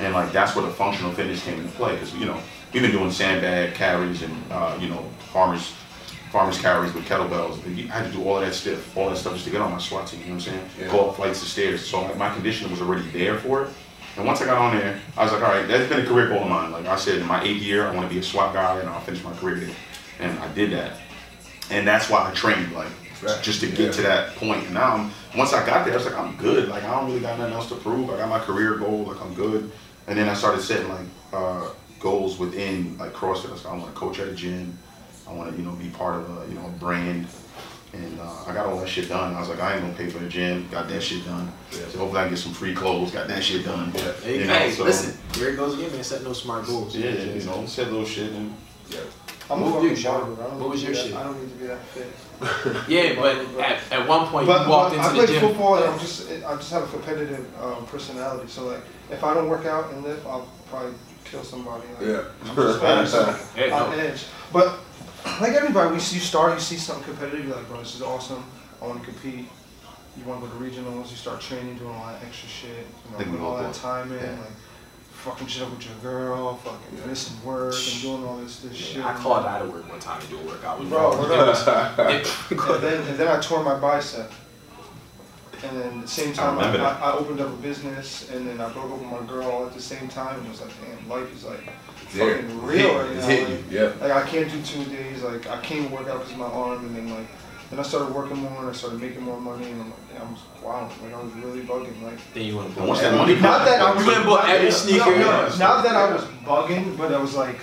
and 0.00 0.14
like 0.14 0.32
that's 0.32 0.56
where 0.56 0.64
the 0.64 0.72
functional 0.72 1.12
fitness 1.12 1.44
came 1.44 1.60
into 1.60 1.70
play 1.72 1.92
because 1.92 2.14
you 2.14 2.24
know 2.24 2.40
we've 2.72 2.82
been 2.82 2.92
doing 2.92 3.10
sandbag 3.10 3.74
carries 3.74 4.22
and 4.22 4.34
uh, 4.50 4.76
you 4.80 4.88
know 4.88 5.04
farmers 5.32 5.74
farmers 6.30 6.58
carries 6.58 6.94
with 6.94 7.04
kettlebells. 7.04 7.58
I 7.90 7.92
had 7.92 8.10
to 8.10 8.16
do 8.16 8.24
all 8.24 8.38
of 8.38 8.44
that 8.44 8.54
stuff, 8.54 8.96
all 8.96 9.10
that 9.10 9.16
stuff 9.16 9.34
just 9.34 9.44
to 9.46 9.50
get 9.50 9.60
on 9.60 9.72
my 9.72 9.78
SWAT 9.78 10.06
team. 10.06 10.20
You 10.20 10.26
know 10.26 10.34
what 10.34 10.46
I'm 10.46 10.52
saying? 10.52 10.68
Yeah. 10.78 10.90
Go 10.90 11.10
up 11.10 11.16
flights 11.16 11.42
of 11.42 11.48
stairs. 11.48 11.86
So 11.86 12.02
like 12.02 12.16
my 12.16 12.32
conditioning 12.32 12.70
was 12.70 12.80
already 12.80 13.08
there 13.10 13.36
for 13.38 13.64
it. 13.64 13.70
And 14.20 14.26
once 14.26 14.42
I 14.42 14.44
got 14.44 14.58
on 14.58 14.76
there, 14.76 15.00
I 15.16 15.24
was 15.24 15.32
like, 15.32 15.42
all 15.42 15.48
right, 15.48 15.66
that's 15.66 15.88
been 15.88 16.04
a 16.04 16.06
career 16.06 16.28
goal 16.28 16.42
of 16.42 16.50
mine. 16.50 16.72
Like 16.72 16.84
I 16.84 16.96
said, 16.96 17.20
in 17.20 17.26
my 17.26 17.42
eighth 17.42 17.62
year, 17.62 17.86
I 17.86 17.94
want 17.94 18.06
to 18.06 18.12
be 18.14 18.20
a 18.20 18.22
SWAT 18.22 18.52
guy, 18.52 18.78
and 18.78 18.86
I'll 18.86 19.00
finish 19.00 19.24
my 19.24 19.32
career 19.32 19.54
there. 19.54 19.74
And 20.18 20.38
I 20.40 20.52
did 20.52 20.72
that, 20.72 20.92
and 21.70 21.88
that's 21.88 22.10
why 22.10 22.28
I 22.30 22.34
trained, 22.34 22.72
like 22.72 22.88
Right. 23.22 23.42
just 23.42 23.60
to 23.60 23.66
get 23.66 23.78
Yeah. 23.78 23.90
to 23.92 24.02
that 24.02 24.36
point. 24.36 24.64
And 24.66 24.74
now, 24.74 24.92
I'm, 24.94 25.10
once 25.38 25.54
I 25.54 25.64
got 25.64 25.86
there, 25.86 25.94
I 25.94 25.96
was 25.96 26.04
like, 26.04 26.18
I'm 26.18 26.36
good. 26.36 26.68
Like 26.68 26.84
I 26.84 26.90
don't 26.90 27.06
really 27.06 27.20
got 27.20 27.38
nothing 27.38 27.54
else 27.54 27.70
to 27.70 27.76
prove. 27.76 28.10
I 28.10 28.18
got 28.18 28.28
my 28.28 28.40
career 28.40 28.74
goal. 28.74 29.04
Like 29.04 29.22
I'm 29.22 29.32
good. 29.32 29.72
And 30.06 30.18
then 30.18 30.28
I 30.28 30.34
started 30.34 30.60
setting 30.60 30.88
like 30.90 31.06
uh, 31.32 31.68
goals 31.98 32.38
within 32.38 32.98
like 32.98 33.14
CrossFit. 33.14 33.48
I 33.48 33.52
was 33.52 33.64
like, 33.64 33.72
I 33.72 33.76
want 33.78 33.94
to 33.94 33.98
coach 33.98 34.18
at 34.20 34.28
a 34.28 34.32
gym. 34.34 34.76
I 35.28 35.32
want 35.32 35.50
to, 35.50 35.56
you 35.58 35.66
know, 35.66 35.72
be 35.76 35.88
part 35.88 36.16
of 36.16 36.30
a, 36.30 36.46
you 36.48 36.54
know, 36.58 36.66
a 36.66 36.70
brand. 36.78 37.26
And 37.92 38.20
uh, 38.20 38.44
I 38.46 38.54
got 38.54 38.66
all 38.66 38.78
that 38.78 38.88
shit 38.88 39.08
done. 39.08 39.34
I 39.34 39.40
was 39.40 39.48
like, 39.48 39.60
I 39.60 39.72
ain't 39.74 39.82
gonna 39.82 39.94
pay 39.94 40.08
for 40.08 40.18
the 40.18 40.28
gym. 40.28 40.68
Got 40.70 40.88
that 40.88 41.02
shit 41.02 41.24
done. 41.24 41.50
Yeah. 41.72 41.78
So 41.88 41.98
hopefully 41.98 42.20
I 42.20 42.24
can 42.24 42.30
get 42.34 42.38
some 42.38 42.52
free 42.52 42.74
clothes. 42.74 43.10
Got 43.10 43.26
that 43.28 43.42
shit 43.42 43.64
done. 43.64 43.90
Hey, 44.22 44.40
You 44.42 44.46
know, 44.46 44.54
hey, 44.54 44.70
so- 44.70 44.84
listen, 44.84 45.18
here 45.34 45.50
it 45.50 45.56
goes 45.56 45.74
again, 45.76 45.90
man. 45.92 46.04
Set 46.04 46.22
no 46.22 46.32
smart 46.32 46.66
goals. 46.66 46.96
Yeah, 46.96 47.10
you 47.10 47.42
know, 47.42 47.66
said 47.66 47.88
little 47.88 48.06
shit 48.06 48.32
and 48.32 48.54
Yeah. 48.90 48.98
I'm 49.50 49.60
What 49.62 49.66
a 49.66 49.88
was 49.88 50.02
fucking 50.02 50.02
your- 50.04 50.12
barber. 50.20 50.42
I 50.42 50.46
don't 50.46 50.60
what 50.60 50.68
was 50.70 50.82
your 50.84 50.92
be 50.92 50.98
shit? 50.98 51.14
I 51.14 51.22
don't 51.24 51.40
need 51.42 51.50
to 51.52 51.58
be 51.58 51.66
that 51.66 51.80
fit. 51.86 52.06
Yeah, 52.88 53.14
but 53.20 53.36
at, 53.60 53.80
at 53.92 54.08
one 54.08 54.28
point 54.28 54.46
But, 54.46 54.64
you 54.64 54.70
walked 54.70 54.94
but 54.96 55.04
I 55.04 55.08
into 55.10 55.20
the 55.22 55.26
gym. 55.26 55.36
I 55.36 55.40
play 55.40 55.48
football 55.48 55.74
and 55.76 55.84
I'm 55.86 55.98
just 55.98 56.30
I 56.30 56.54
just 56.56 56.70
have 56.72 56.84
a 56.84 56.86
competitive 56.86 57.46
um, 57.60 57.84
personality. 57.86 58.46
So 58.48 58.66
like 58.68 58.82
if 59.10 59.24
I 59.24 59.34
don't 59.34 59.48
work 59.48 59.66
out 59.66 59.92
and 59.92 60.04
lift, 60.04 60.24
I'll 60.26 60.48
probably 60.70 60.92
kill 61.24 61.42
somebody. 61.42 61.82
Like, 61.98 62.06
Yeah. 62.06 62.22
I'm 62.48 62.54
just 62.56 62.80
always, 62.84 63.12
like, 63.14 63.54
Hey, 63.56 63.70
no. 63.70 63.76
on 63.86 63.98
edge. 63.98 64.24
But 64.52 64.78
like 65.40 65.52
everybody, 65.52 65.92
we 65.94 66.00
see 66.00 66.16
you 66.16 66.20
start, 66.22 66.54
you 66.54 66.60
see 66.60 66.76
something 66.76 67.04
competitive, 67.04 67.46
you're 67.46 67.56
like, 67.56 67.68
bro, 67.68 67.78
this 67.78 67.94
is 67.94 68.02
awesome. 68.02 68.44
I 68.82 68.86
want 68.86 69.00
to 69.00 69.04
compete. 69.10 69.46
You 70.16 70.24
want 70.24 70.42
to 70.42 70.48
go 70.48 70.52
to 70.52 70.58
regionals. 70.64 71.10
You 71.10 71.16
start 71.16 71.40
training, 71.40 71.76
doing 71.78 71.94
all 71.94 72.06
that 72.06 72.22
extra 72.22 72.48
shit. 72.48 72.70
You 72.70 73.10
know, 73.12 73.18
Think 73.18 73.30
we 73.30 73.36
putting 73.38 73.44
all 73.46 73.56
all 73.56 73.62
that 73.62 73.74
time 73.74 74.10
in, 74.12 74.18
Yeah. 74.18 74.30
like 74.40 74.50
fucking 75.12 75.46
shit 75.46 75.62
up 75.62 75.70
with 75.70 75.84
your 75.84 75.94
girl, 76.02 76.56
fucking 76.56 77.06
missing 77.08 77.36
work 77.44 77.74
and 77.74 78.02
doing 78.02 78.24
all 78.24 78.36
this 78.38 78.60
this 78.60 78.74
shit. 78.74 79.04
I 79.04 79.14
called 79.14 79.44
out 79.46 79.62
of 79.62 79.72
work 79.72 79.88
one 79.88 80.00
time 80.00 80.20
to 80.20 80.26
do 80.28 80.38
a 80.40 80.44
workout. 80.44 80.78
Bro, 80.88 81.12
it 81.12 81.18
what 81.18 81.28
was, 81.46 81.68
up? 81.68 81.98
it- 81.98 82.26
and 82.50 82.82
then 82.82 83.06
and 83.08 83.18
then 83.18 83.28
I 83.28 83.38
tore 83.40 83.62
my 83.62 83.78
bicep. 83.78 84.32
And 85.62 85.78
then 85.78 85.98
at 85.98 86.02
the 86.02 86.08
same 86.08 86.32
time, 86.32 86.58
I, 86.58 86.74
I. 86.78 87.10
I 87.10 87.12
opened 87.12 87.38
up 87.38 87.48
a 87.50 87.56
business, 87.56 88.30
and 88.30 88.48
then 88.48 88.62
I 88.62 88.72
broke 88.72 88.90
up 88.92 88.98
with 88.98 89.10
my 89.10 89.26
girl 89.26 89.66
at 89.66 89.74
the 89.74 89.82
same 89.82 90.08
time. 90.08 90.38
And 90.38 90.46
it 90.46 90.50
was 90.50 90.62
like, 90.62 90.70
damn, 90.80 91.06
life 91.06 91.30
is 91.36 91.44
like 91.44 91.68
There. 92.12 92.36
fucking 92.42 92.62
real 92.62 92.98
right 92.98 93.10
It's 93.12 93.26
now. 93.26 93.28
hitting 93.28 93.54
Like, 93.56 93.70
you. 93.72 93.78
Yeah. 93.78 93.92
like 94.00 94.12
I 94.12 94.26
can't 94.28 94.50
do 94.50 94.62
two 94.62 94.84
days. 94.84 95.22
Like 95.22 95.46
I 95.48 95.60
can't 95.60 95.90
work 95.90 96.08
out 96.08 96.20
because 96.20 96.36
my 96.36 96.46
arm, 96.46 96.84
and 96.86 96.96
then 96.96 97.10
like 97.10 97.26
then 97.70 97.78
I 97.78 97.82
started 97.82 98.12
working 98.14 98.38
more, 98.38 98.58
and 98.60 98.68
I 98.70 98.72
started 98.72 99.00
making 99.00 99.22
more 99.22 99.40
money, 99.40 99.70
and 99.70 99.80
I'm 99.82 99.90
like, 99.90 100.12
damn, 100.12 100.26
I 100.26 100.30
was 100.30 100.40
wow, 100.62 100.90
like 101.02 101.14
I 101.14 101.22
was 101.22 101.32
really 101.34 101.60
bugging. 101.62 102.02
Like 102.02 102.18
then 102.34 102.44
you 102.46 102.56
want 102.56 102.74
to 102.74 102.80
And 102.80 102.88
once 102.88 103.00
that 103.00 103.14
money 103.14 103.34
not 103.40 103.64
that 103.64 103.80
I 103.80 103.94
was 103.94 104.04
You 104.04 104.12
went 104.12 104.26
bought 104.26 104.48
every 104.48 104.64
no, 104.68 104.70
sneaker. 104.74 105.04
No, 105.18 105.46
Yeah. 105.46 105.56
not 105.58 105.84
that 105.84 105.94
I 105.96 106.12
was 106.12 106.24
bugging, 106.44 106.96
but 106.96 107.12
I 107.14 107.18
was 107.20 107.34
like. 107.36 107.58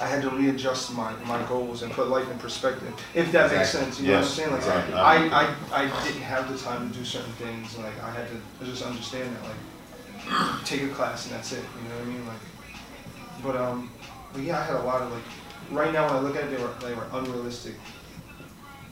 I 0.00 0.06
had 0.06 0.22
to 0.22 0.30
readjust 0.30 0.94
my, 0.94 1.12
my 1.26 1.40
goals 1.44 1.82
and 1.82 1.92
put 1.92 2.08
life 2.08 2.28
in 2.28 2.36
perspective, 2.38 2.92
if 3.14 3.30
that 3.30 3.52
makes 3.52 3.70
sense. 3.70 4.00
You 4.00 4.08
know 4.08 4.14
what 4.14 4.24
I'm 4.24 4.28
saying? 4.30 4.50
Like, 4.50 4.58
exactly. 4.60 4.94
I, 4.94 5.14
I, 5.28 5.54
I 5.70 6.04
didn't 6.04 6.22
have 6.22 6.50
the 6.50 6.58
time 6.58 6.90
to 6.90 6.98
do 6.98 7.04
certain 7.04 7.30
things. 7.34 7.78
Like, 7.78 8.02
I 8.02 8.10
had 8.10 8.26
to 8.28 8.64
just 8.64 8.82
understand 8.82 9.30
that. 9.36 9.44
Like, 9.44 10.64
take 10.64 10.82
a 10.82 10.88
class 10.88 11.26
and 11.26 11.34
that's 11.36 11.52
it. 11.52 11.62
You 11.82 11.88
know 11.88 11.94
what 11.96 12.04
I 12.04 12.06
mean? 12.06 12.26
Like, 12.26 12.36
but 13.42 13.56
um, 13.56 13.90
but 14.32 14.42
yeah, 14.42 14.58
I 14.60 14.64
had 14.64 14.76
a 14.76 14.82
lot 14.82 15.02
of 15.02 15.12
like. 15.12 15.22
Right 15.70 15.92
now, 15.92 16.06
when 16.06 16.16
I 16.16 16.20
look 16.20 16.36
at 16.36 16.44
it, 16.44 16.50
they 16.56 16.62
were 16.62 16.72
they 16.82 16.94
were 16.94 17.06
unrealistic 17.12 17.74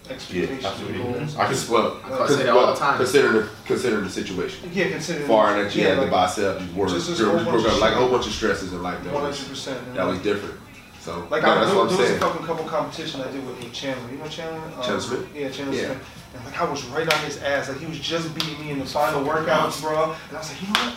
expectations 0.09 0.65
and 0.65 0.67
absolutely. 0.67 1.03
goals. 1.03 1.37
I 1.37 1.53
can 1.53 1.73
Well, 1.73 2.01
I 2.23 2.27
say 2.29 2.37
that 2.45 2.49
all 2.57 2.67
the 2.73 2.79
time. 2.79 2.97
Consider 2.97 3.33
the 3.33 3.49
consider 3.67 4.01
the 4.01 4.11
situation. 4.11 4.71
Yeah, 4.73 4.89
considering 4.89 5.27
Far 5.27 5.63
that 5.63 5.75
you 5.75 5.83
yeah, 5.83 5.89
had 5.91 5.99
the 5.99 6.03
like, 6.03 6.11
bicep, 6.11 6.61
you 6.61 6.75
worked, 6.75 6.93
Just 6.93 7.09
this 7.09 7.19
you 7.19 7.27
whole 7.27 7.35
broke 7.37 7.47
bunch 7.47 7.67
up 7.67 7.73
of 7.73 7.79
like 7.79 7.93
a 7.93 7.97
whole 7.97 8.11
bunch 8.11 8.27
of 8.27 8.33
stresses 8.33 8.73
in 8.73 8.83
life. 8.83 9.03
That 9.05 9.13
was, 9.13 9.39
hundred 9.39 9.51
percent. 9.51 9.95
that 9.95 10.07
was 10.07 10.19
different. 10.21 10.55
So 11.01 11.27
Like 11.31 11.43
no, 11.43 11.51
I, 11.51 11.55
that's 11.57 11.71
there, 11.71 11.79
what 11.79 11.83
I'm 11.83 11.89
there 11.89 11.99
was 11.99 12.07
saying. 12.09 12.23
a 12.23 12.27
fucking 12.27 12.47
couple 12.47 12.65
competition 12.67 13.21
I 13.23 13.31
did 13.31 13.47
with, 13.47 13.59
with 13.63 13.73
Chandler. 13.73 14.11
You 14.13 14.19
know 14.19 14.27
Chandler? 14.29 14.61
Um, 14.61 14.83
Chandler 14.83 15.01
Smith? 15.01 15.29
Yeah, 15.35 15.49
Chandler 15.51 15.75
Yeah. 15.77 15.85
Smith. 15.87 16.09
And 16.35 16.45
like 16.45 16.61
I 16.61 16.71
was 16.71 16.85
right 16.87 17.13
on 17.13 17.25
his 17.25 17.43
ass. 17.43 17.69
Like 17.69 17.79
he 17.79 17.87
was 17.87 17.99
just 17.99 18.35
beating 18.35 18.61
me 18.61 18.71
in 18.71 18.79
the 18.79 18.87
final 18.87 19.23
workouts, 19.25 19.81
bro. 19.81 20.13
And 20.29 20.37
I 20.37 20.41
was 20.41 20.51
like, 20.51 20.63
you 20.63 20.69
know 20.69 20.81
what? 20.81 20.95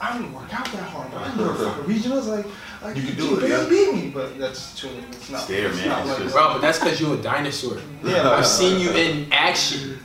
I 0.00 0.18
don't 0.18 0.32
work 0.32 0.52
out 0.58 0.64
that 0.64 0.82
hard, 0.88 1.10
bro. 1.10 1.20
I 1.20 1.28
can 1.28 1.38
go 1.38 1.48
to 1.48 1.54
fucking 1.70 1.84
regionals. 1.84 2.26
Like, 2.26 2.46
like 2.82 2.96
You 2.96 3.02
can 3.02 3.16
do 3.16 3.38
it, 3.38 3.48
yeah. 3.50 3.68
beat 3.68 3.92
me, 3.94 4.10
but 4.10 4.38
that's 4.38 4.74
too. 4.74 4.88
It's 5.12 5.28
not. 5.30 5.40
It's 5.40 5.48
there, 5.48 5.68
it's 5.68 5.76
man. 5.76 5.88
not 5.88 6.00
It's 6.00 6.08
like 6.08 6.18
just- 6.22 6.34
Bro, 6.34 6.52
but 6.54 6.60
that's 6.62 6.78
because 6.78 7.00
you're 7.00 7.14
a 7.18 7.22
dinosaur. 7.22 7.78
Yeah, 8.02 8.30
I've 8.30 8.46
seen 8.46 8.80
you 8.80 8.90
in 8.92 9.30
action. 9.32 9.98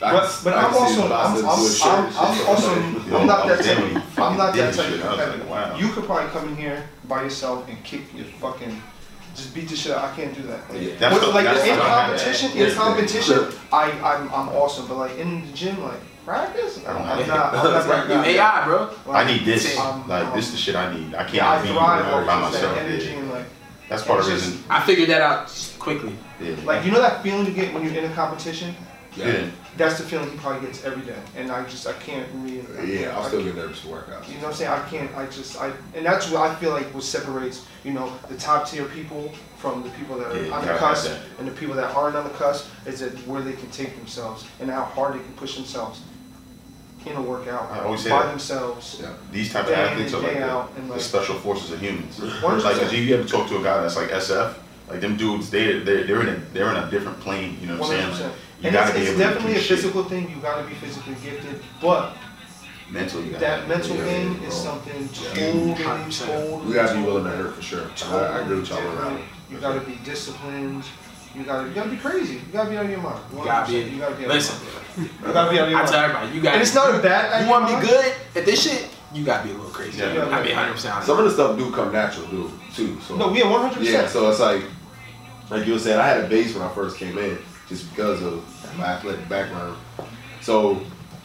But, 0.00 0.40
but 0.44 0.52
I 0.54 0.66
I'm 0.66 0.74
also, 0.74 1.04
I'm, 1.06 1.46
I'm, 1.46 1.56
doing 1.56 1.72
shit 1.72 1.86
I'm, 1.86 2.06
I'm 2.06 2.46
also, 2.46 2.70
I'm 2.74 3.26
not 3.26 3.46
that 3.46 3.56
type, 3.58 3.64
there 3.64 3.80
when 3.80 3.90
he 3.90 3.96
of- 3.96 4.18
I'm 4.18 4.36
not 4.36 4.54
that 4.54 4.74
type 4.74 4.86
of 4.92 5.00
like, 5.00 5.08
competitor. 5.08 5.44
wow. 5.48 5.76
You 5.78 5.88
could 5.92 6.04
probably 6.04 6.30
come 6.30 6.48
in 6.48 6.56
here 6.56 6.82
by 7.08 7.22
yourself 7.22 7.66
and 7.68 7.82
kick 7.84 8.02
your 8.14 8.24
fucking, 8.26 8.82
just 9.34 9.54
beat 9.54 9.68
the 9.68 9.76
shit 9.76 9.92
out. 9.92 10.04
I 10.04 10.14
can't 10.16 10.34
do 10.34 10.42
that. 10.42 10.68
Like, 10.70 10.82
Yeah. 10.82 10.94
That's 10.98 11.14
But, 11.14 11.26
the- 11.26 11.32
like 11.32 11.44
that's 11.44 11.64
in 11.64 11.78
competition, 11.78 12.50
in 12.58 12.74
competition. 12.74 13.46
I, 13.72 13.92
I'm, 13.92 14.28
I'm 14.34 14.48
awesome. 14.50 14.88
But 14.88 14.96
like 14.96 15.16
in 15.16 15.46
the 15.46 15.52
gym, 15.52 15.82
like 15.82 16.00
practice, 16.24 16.80
I'm, 16.86 16.96
I'm 16.98 17.18
Yeah. 17.20 17.26
not, 17.26 17.54
I'm 17.54 17.64
not 17.72 17.86
that 17.86 18.08
You. 18.26 18.38
AI, 18.40 18.64
bro. 18.64 18.90
I 19.10 19.24
need 19.24 19.44
this. 19.44 19.78
Um, 19.78 20.08
Like 20.08 20.26
um, 20.26 20.36
this 20.36 20.46
is 20.46 20.52
the 20.52 20.58
shit 20.58 20.76
I 20.76 20.92
need. 20.94 21.14
I 21.14 21.22
can't 21.24 21.34
Yeah, 21.34 21.50
I 21.50 21.62
be 21.62 21.68
thrive 21.68 22.26
by 22.26 22.40
myself. 22.40 22.74
that 22.74 22.84
energy 22.84 23.06
Yeah. 23.06 23.18
and 23.18 23.30
like, 23.30 23.46
That's 23.88 24.02
part 24.04 24.20
of 24.20 24.26
the 24.26 24.32
reason. 24.32 24.62
I 24.70 24.80
figured 24.84 25.08
that 25.10 25.20
out 25.20 25.74
quickly. 25.78 26.16
Yeah. 26.40 26.56
like 26.64 26.84
you 26.84 26.90
know 26.90 27.00
that 27.00 27.22
feeling 27.22 27.46
you 27.46 27.52
get 27.52 27.72
when 27.74 27.84
you're 27.84 27.94
in 27.94 28.10
a 28.10 28.14
competition. 28.14 28.74
yeah. 29.16 29.46
That's 29.76 29.98
the 29.98 30.04
feeling 30.04 30.30
he 30.30 30.36
probably 30.36 30.64
gets 30.68 30.84
every 30.84 31.02
day, 31.04 31.18
and 31.36 31.50
I 31.50 31.64
just 31.64 31.84
I 31.88 31.94
can't 31.94 32.28
really. 32.34 32.62
Yeah, 33.00 33.16
I'll 33.16 33.24
I 33.24 33.26
still 33.28 33.42
get 33.42 33.56
nervous 33.56 33.80
to 33.82 33.88
work 33.88 34.08
out. 34.08 34.22
You 34.28 34.34
know 34.36 34.42
what 34.42 34.48
I'm 34.50 34.54
saying? 34.54 34.70
I 34.70 34.88
can't. 34.88 35.16
I 35.16 35.26
just. 35.26 35.60
I. 35.60 35.72
And 35.96 36.06
that's 36.06 36.30
what 36.30 36.48
I 36.48 36.54
feel 36.60 36.70
like 36.70 36.86
what 36.94 37.02
separates. 37.02 37.66
You 37.82 37.92
know, 37.92 38.12
the 38.28 38.36
top 38.36 38.68
tier 38.68 38.84
people 38.84 39.32
from 39.58 39.82
the 39.82 39.90
people 39.90 40.16
that 40.18 40.28
are 40.30 40.44
Yeah, 40.44 40.54
on 40.54 40.64
the 40.64 40.74
cusp, 40.74 41.10
and 41.40 41.48
the 41.48 41.52
people 41.52 41.74
that 41.74 41.92
aren't 41.96 42.14
on 42.14 42.22
the 42.22 42.30
cusp 42.34 42.68
is 42.86 43.00
that 43.00 43.12
where 43.26 43.42
they 43.42 43.54
can 43.54 43.68
take 43.72 43.96
themselves 43.96 44.44
and 44.60 44.70
how 44.70 44.84
hard 44.84 45.14
they 45.14 45.18
can 45.18 45.32
push 45.32 45.56
themselves 45.56 46.02
in 47.06 47.16
a 47.16 47.22
workout 47.22 47.70
I 47.70 47.80
always 47.80 48.02
say 48.02 48.10
by 48.10 48.22
that. 48.22 48.30
themselves. 48.30 48.98
Yeah. 49.02 49.12
These 49.32 49.52
type 49.52 49.66
of 49.66 49.72
athletes 49.72 50.14
are 50.14 50.20
like 50.20 50.32
day 50.34 50.38
the, 50.40 50.50
out 50.50 50.70
and 50.76 50.88
the 50.88 50.92
like- 50.94 51.00
special 51.02 51.34
forces 51.36 51.70
of 51.72 51.80
humans. 51.80 52.18
Like, 52.20 52.62
cause 52.62 52.92
you 52.92 53.14
ever 53.14 53.28
talk 53.28 53.48
to 53.48 53.58
a 53.58 53.62
guy 53.62 53.80
that's 53.82 53.96
like 53.96 54.08
SF, 54.10 54.54
like 54.88 55.00
them 55.00 55.16
dudes, 55.16 55.50
they 55.50 55.80
they 55.80 56.02
they're 56.04 56.22
in 56.22 56.28
a 56.28 56.36
they're 56.52 56.70
in 56.70 56.76
a 56.76 56.90
different 56.90 57.20
plane. 57.20 57.58
You 57.60 57.68
know 57.68 57.78
what 57.78 57.90
I'm 57.96 58.10
100%. 58.10 58.14
saying? 58.16 58.30
Like, 58.30 58.38
you 58.60 58.66
And 58.68 58.72
gotta 58.74 58.90
it's, 58.90 58.94
be 58.98 59.00
it's 59.02 59.08
able 59.10 59.18
to 59.18 59.24
definitely 59.24 59.52
do 59.54 59.58
a 59.58 59.62
shit. 59.62 59.78
physical 59.78 60.04
thing. 60.04 60.30
You 60.30 60.36
gotta 60.36 60.66
be 60.66 60.74
physically 60.74 61.14
gifted, 61.22 61.60
but 61.80 62.16
Mental, 62.90 63.22
you 63.24 63.32
that 63.38 63.66
mental 63.66 63.96
yeah, 63.96 64.04
game 64.04 64.34
bro. 64.38 64.46
is 64.46 64.54
something 64.54 65.08
Yeah. 65.12 65.50
totally, 65.52 65.72
100%. 65.74 66.26
totally. 66.26 66.66
We 66.68 66.74
gotta 66.74 66.94
be 66.98 67.02
willing 67.02 67.24
to 67.24 67.30
hurt 67.30 67.54
for 67.54 67.62
sure. 67.62 67.86
I, 68.08 68.16
I 68.16 68.40
agree 68.42 68.60
with 68.60 68.68
y'all 68.68 68.86
on 68.86 68.96
that. 69.14 69.20
You 69.50 69.58
gotta 69.58 69.80
be 69.80 69.98
disciplined. 70.04 70.84
You 71.34 71.42
gotta, 71.44 71.68
you 71.68 71.74
gotta 71.74 71.90
be 71.90 71.96
crazy. 71.96 72.34
You 72.34 72.40
gotta 72.52 72.70
be 72.70 72.76
out 72.76 72.84
of 72.84 72.90
your 72.90 73.00
mind. 73.00 73.20
You 73.32 73.44
gotta 73.44 73.72
be. 73.72 73.78
You 73.78 73.98
gotta 73.98 74.14
be 74.14 74.26
Listen. 74.26 74.66
You 74.96 75.08
gotta 75.32 75.50
be 75.50 75.58
out 75.58 75.64
of 75.64 75.70
your 75.70 75.80
I 75.80 75.86
tell 75.86 76.04
everybody, 76.04 76.32
you 76.36 76.40
gotta. 76.42 76.54
And 76.54 76.62
it's 76.62 76.74
not 76.74 76.94
a 76.94 76.98
bad. 77.02 77.44
You 77.44 77.50
want 77.50 77.68
to 77.68 77.76
be 77.80 77.86
good 77.86 78.14
at 78.36 78.44
this 78.44 78.62
shit? 78.62 78.88
You 79.12 79.24
gotta 79.24 79.44
be 79.44 79.50
a 79.50 79.56
little 79.56 79.70
crazy. 79.70 79.98
Yeah. 79.98 80.24
I 80.26 80.42
mean, 80.42 80.54
100. 80.54 80.72
percent 80.72 81.04
Some 81.04 81.18
of 81.18 81.24
the 81.24 81.30
stuff 81.30 81.58
do 81.58 81.70
come 81.72 81.92
natural, 81.92 82.26
do 82.28 82.50
too. 82.74 83.00
So 83.00 83.16
No, 83.16 83.28
we 83.28 83.42
are 83.42 83.50
100. 83.50 83.82
yeah, 83.84 84.06
so 84.06 84.30
it's 84.30 84.40
like 84.40 84.62
like 85.50 85.66
you 85.66 85.74
were 85.74 85.78
saying, 85.78 85.98
I 85.98 86.06
had 86.06 86.24
a 86.24 86.28
base 86.28 86.54
when 86.54 86.62
I 86.62 86.72
first 86.72 86.96
came 86.98 87.18
in, 87.18 87.38
just 87.68 87.90
because 87.90 88.22
of 88.22 88.42
my 88.78 88.84
athletic 88.86 89.28
background. 89.28 89.76
So 90.40 90.80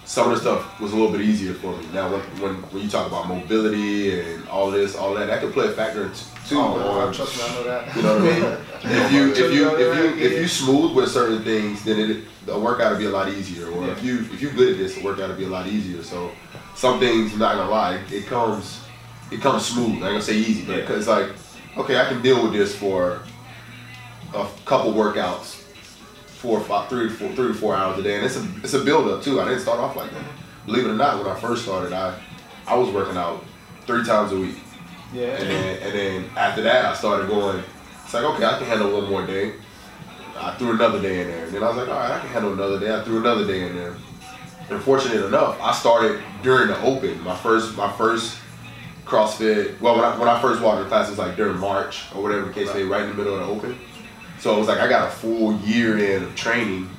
some 0.09 0.31
of 0.31 0.33
the 0.33 0.41
stuff 0.41 0.79
was 0.79 0.91
a 0.91 0.95
little 0.95 1.11
bit 1.11 1.21
easier 1.21 1.53
for 1.53 1.77
me. 1.77 1.85
Now 1.93 2.11
when 2.11 2.19
when, 2.41 2.55
when 2.71 2.81
you 2.81 2.89
talk 2.89 3.05
about 3.05 3.27
mobility 3.27 4.19
and 4.19 4.47
all 4.49 4.71
this, 4.71 4.95
all 4.95 5.13
that, 5.13 5.27
that 5.27 5.39
could 5.39 5.53
play 5.53 5.67
a 5.67 5.71
factor 5.71 6.09
t- 6.09 6.15
too. 6.47 6.57
Oh, 6.59 6.99
on- 6.99 7.13
trust 7.13 7.37
me, 7.37 7.43
I 7.45 7.53
know 7.53 7.63
that. 7.65 7.95
You 7.95 8.01
know 8.01 8.13
what 8.17 8.21
I 8.23 8.39
mean? 8.39 8.57
if 9.05 9.11
you 9.11 9.29
if 9.31 9.53
you 9.53 9.77
if 9.77 9.97
you 9.99 10.25
if 10.27 10.31
you 10.41 10.47
smooth 10.47 10.95
with 10.95 11.11
certain 11.11 11.43
things, 11.43 11.83
then 11.83 11.99
it 11.99 12.25
the 12.47 12.57
workout 12.59 12.91
will 12.93 12.97
be 12.97 13.05
a 13.05 13.11
lot 13.11 13.29
easier. 13.29 13.67
Or 13.69 13.87
if 13.89 14.03
you 14.03 14.21
if 14.33 14.41
you 14.41 14.49
good 14.49 14.71
at 14.71 14.77
this, 14.79 14.95
the 14.95 15.03
workout 15.03 15.29
will 15.29 15.35
be 15.37 15.43
a 15.45 15.49
lot 15.49 15.67
easier. 15.67 16.01
So 16.01 16.31
some 16.73 16.99
things, 16.99 17.31
I'm 17.33 17.37
not 17.39 17.55
gonna 17.57 17.69
lie, 17.69 17.99
it 18.09 18.25
comes 18.25 18.81
it 19.31 19.41
comes 19.41 19.63
smooth. 19.67 19.93
I'm 19.97 19.99
gonna 19.99 20.21
say 20.23 20.37
easy, 20.37 20.65
but 20.65 20.77
Yeah. 20.77 20.93
it's 20.93 21.07
like 21.07 21.29
okay, 21.77 21.99
I 22.01 22.05
can 22.05 22.23
deal 22.23 22.41
with 22.41 22.53
this 22.53 22.75
for 22.75 23.21
a 24.33 24.47
couple 24.65 24.91
workouts, 24.91 25.58
four, 26.39 26.61
five, 26.61 26.87
three, 26.87 27.09
four, 27.09 27.29
three 27.33 27.49
to 27.49 27.53
four 27.53 27.75
hours 27.75 27.99
a 27.99 28.03
day, 28.03 28.15
and 28.15 28.25
it's 28.25 28.37
a 28.37 28.47
it's 28.63 28.73
a 28.73 28.83
build 28.83 29.09
up 29.09 29.21
too. 29.21 29.41
I 29.41 29.45
didn't 29.45 29.59
start 29.59 29.79
off 29.79 29.95
like 29.97 30.11
that. 30.11 30.23
Believe 30.65 30.85
it 30.85 30.89
or 30.89 30.95
not, 30.95 31.17
when 31.17 31.27
I 31.27 31.37
first 31.37 31.63
started, 31.63 31.91
I 31.91 32.17
I 32.65 32.75
was 32.75 32.89
working 32.89 33.17
out 33.17 33.43
three 33.85 34.05
times 34.05 34.31
a 34.31 34.37
week. 34.39 34.55
Yeah. 35.13 35.35
And 35.35 35.49
then, 35.49 35.83
and 35.83 35.93
then 35.93 36.29
after 36.37 36.61
that, 36.61 36.85
I 36.85 36.93
started 36.93 37.27
going. 37.27 37.61
It's 38.05 38.13
like 38.13 38.23
okay, 38.23 38.45
I 38.45 38.57
can 38.57 38.67
handle 38.67 38.93
one 38.93 39.09
more 39.09 39.25
day. 39.27 39.53
I 40.37 40.55
threw 40.55 40.71
another 40.71 41.01
day 41.01 41.21
in 41.21 41.27
there, 41.27 41.45
and 41.45 41.53
then 41.53 41.61
I 41.61 41.67
was 41.67 41.77
like, 41.77 41.89
all 41.89 41.99
right, 41.99 42.11
I 42.11 42.19
can 42.19 42.29
handle 42.29 42.53
another 42.53 42.79
day. 42.79 42.95
I 42.95 43.03
threw 43.03 43.19
another 43.19 43.45
day 43.45 43.67
in 43.67 43.75
there. 43.75 43.97
And 44.69 44.81
fortunate 44.81 45.25
enough, 45.25 45.59
I 45.61 45.73
started 45.73 46.21
during 46.41 46.69
the 46.69 46.79
open. 46.81 47.19
My 47.21 47.35
first, 47.35 47.75
my 47.75 47.91
first 47.93 48.37
CrossFit. 49.03 49.81
Well, 49.81 49.95
when 49.95 50.05
I, 50.05 50.17
when 50.17 50.29
I 50.29 50.39
first 50.41 50.61
walked 50.61 50.81
in 50.81 50.87
class, 50.87 51.07
it 51.07 51.11
was 51.11 51.19
like 51.19 51.35
during 51.35 51.57
March 51.57 52.05
or 52.15 52.23
whatever 52.23 52.45
the 52.45 52.53
case 52.53 52.73
may, 52.73 52.83
be, 52.83 52.87
right 52.87 53.01
in 53.01 53.09
the 53.09 53.15
middle 53.15 53.37
of 53.37 53.45
the 53.45 53.53
open. 53.53 53.77
So 54.39 54.55
it 54.55 54.59
was 54.59 54.67
like 54.67 54.79
I 54.79 54.87
got 54.87 55.07
a 55.07 55.11
full 55.11 55.53
year 55.59 55.97
in 55.97 56.23
of 56.23 56.35
training, 56.35 56.89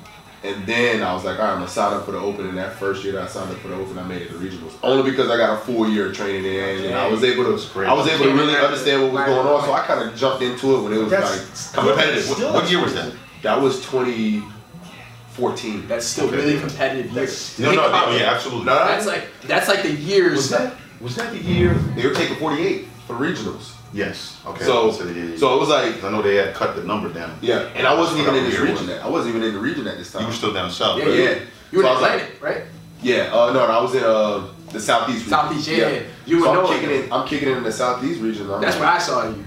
and 0.45 0.67
then 0.67 1.03
I 1.03 1.15
was 1.15 1.25
like, 1.25 1.39
all 1.39 1.45
right, 1.47 1.53
I'm 1.53 1.59
gonna 1.59 1.69
sign 1.69 1.95
up 1.95 2.05
for 2.05 2.13
the 2.13 2.19
open. 2.19 2.47
And 2.49 2.59
that 2.59 2.75
first 2.75 3.03
year 3.03 3.15
that 3.15 3.23
I 3.23 3.27
signed 3.27 3.51
up 3.51 3.57
for 3.59 3.69
the 3.69 3.75
open, 3.77 3.99
I 3.99 4.03
made 4.05 4.23
it 4.23 4.29
to 4.29 4.35
regionals 4.35 4.75
only 4.83 5.11
because 5.11 5.31
I 5.31 5.37
got 5.37 5.59
a 5.59 5.65
full 5.65 5.89
year 5.89 6.11
of 6.11 6.17
training 6.17 6.45
in, 6.45 6.85
and 6.87 6.95
I 6.95 7.09
was 7.09 7.25
able 7.25 7.45
to. 7.45 7.87
I 7.87 7.93
was 7.95 8.09
able 8.09 8.25
to 8.27 8.33
really 8.35 8.57
understand 8.57 9.03
what 9.05 9.13
was 9.13 9.25
going 9.25 9.47
on. 9.47 9.65
So 9.65 9.73
I 9.73 9.87
kind 9.87 10.09
of 10.09 10.17
jumped 10.17 10.43
into 10.43 10.77
it 10.77 10.83
when 10.83 10.93
it 10.93 10.99
was 10.99 11.11
That's 11.11 11.77
like 11.77 11.87
competitive. 11.87 12.25
still- 12.25 12.53
What 12.53 12.71
year 12.71 12.83
was 12.83 12.95
that? 12.95 13.13
That 13.43 13.61
was 13.61 13.81
2014. 13.87 15.89
That's 15.89 16.07
still 16.07 16.27
Okay. 16.27 16.37
really 16.37 16.61
competitive 16.61 17.11
years. 17.13 17.59
No, 17.59 17.73
no, 17.73 17.91
no, 17.91 18.17
yeah, 18.17 18.33
absolutely. 18.35 18.67
No, 18.67 18.79
no, 18.79 18.87
That's 18.87 19.07
like 19.07 19.29
that's 19.47 19.69
like 19.69 19.83
the 19.83 19.93
years. 19.93 20.37
was 20.37 20.51
that 20.51 20.75
was 21.01 21.17
that 21.17 21.33
the 21.33 21.39
year 21.39 21.73
they 21.97 22.07
were 22.07 22.15
taking 22.15 22.37
48 22.37 22.87
for 23.07 23.15
regionals? 23.15 23.73
Yes. 23.93 24.41
Okay. 24.47 24.65
So 24.65 24.91
yeah, 24.93 25.13
yeah, 25.13 25.25
yeah. 25.25 25.37
so 25.37 25.57
it 25.57 25.61
was 25.61 25.69
like 25.69 26.03
I 26.05 26.11
know 26.11 26.23
they 26.23 26.37
had 26.37 26.55
cut 26.55 26.77
the 26.77 26.85
number 26.85 27.13
down. 27.13 27.37
yeah, 27.43 27.71
and 27.75 27.87
I 27.87 27.95
wasn't 27.99 28.21
even 28.21 28.35
in 28.37 28.45
this 28.45 28.59
region. 28.59 28.89
At, 28.89 29.03
I 29.05 29.09
wasn't 29.09 29.35
even 29.35 29.47
in 29.49 29.55
the 29.55 29.61
region 29.61 29.87
at 29.89 29.99
this 29.99 30.13
time. 30.13 30.23
You 30.23 30.29
were 30.29 30.33
still 30.35 30.53
down 30.53 30.71
south. 30.71 30.99
Yeah, 30.99 31.05
right? 31.07 31.15
yeah. 31.19 31.39
You 31.73 31.79
were 31.79 31.85
So 31.85 31.89
I 31.89 31.93
in 31.97 32.01
was 32.01 32.03
like- 32.23 32.43
right? 32.43 32.63
Yeah, 33.03 33.33
uh, 33.33 33.53
no, 33.53 33.67
no, 33.67 33.73
I 33.73 33.81
was 33.83 33.95
in 33.95 34.05
uh, 34.05 34.47
the 34.73 34.79
southeast. 34.79 35.21
region. 35.25 35.31
Southeast, 35.31 35.69
yeah, 35.69 35.89
yeah. 35.89 36.03
You 36.27 36.41
so 36.45 36.53
know 36.53 36.67
I'm 36.67 36.79
kicking 36.81 36.91
it. 36.97 37.11
I'm 37.13 37.27
kicking 37.27 37.49
it 37.49 37.57
in 37.57 37.63
the 37.65 37.73
southeast 37.73 38.21
region. 38.21 38.51
I'm 38.51 38.61
That's 38.61 38.77
like, 38.77 38.85
where 38.85 38.91
I 38.93 38.99
saw 38.99 39.29
you. 39.29 39.43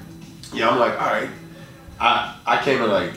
Yeah, 0.54 0.70
I'm 0.70 0.80
like, 0.80 0.94
all 1.00 1.08
right. 1.08 1.30
I 2.00 2.36
I 2.46 2.64
came 2.64 2.82
in 2.82 2.90
like, 2.90 3.12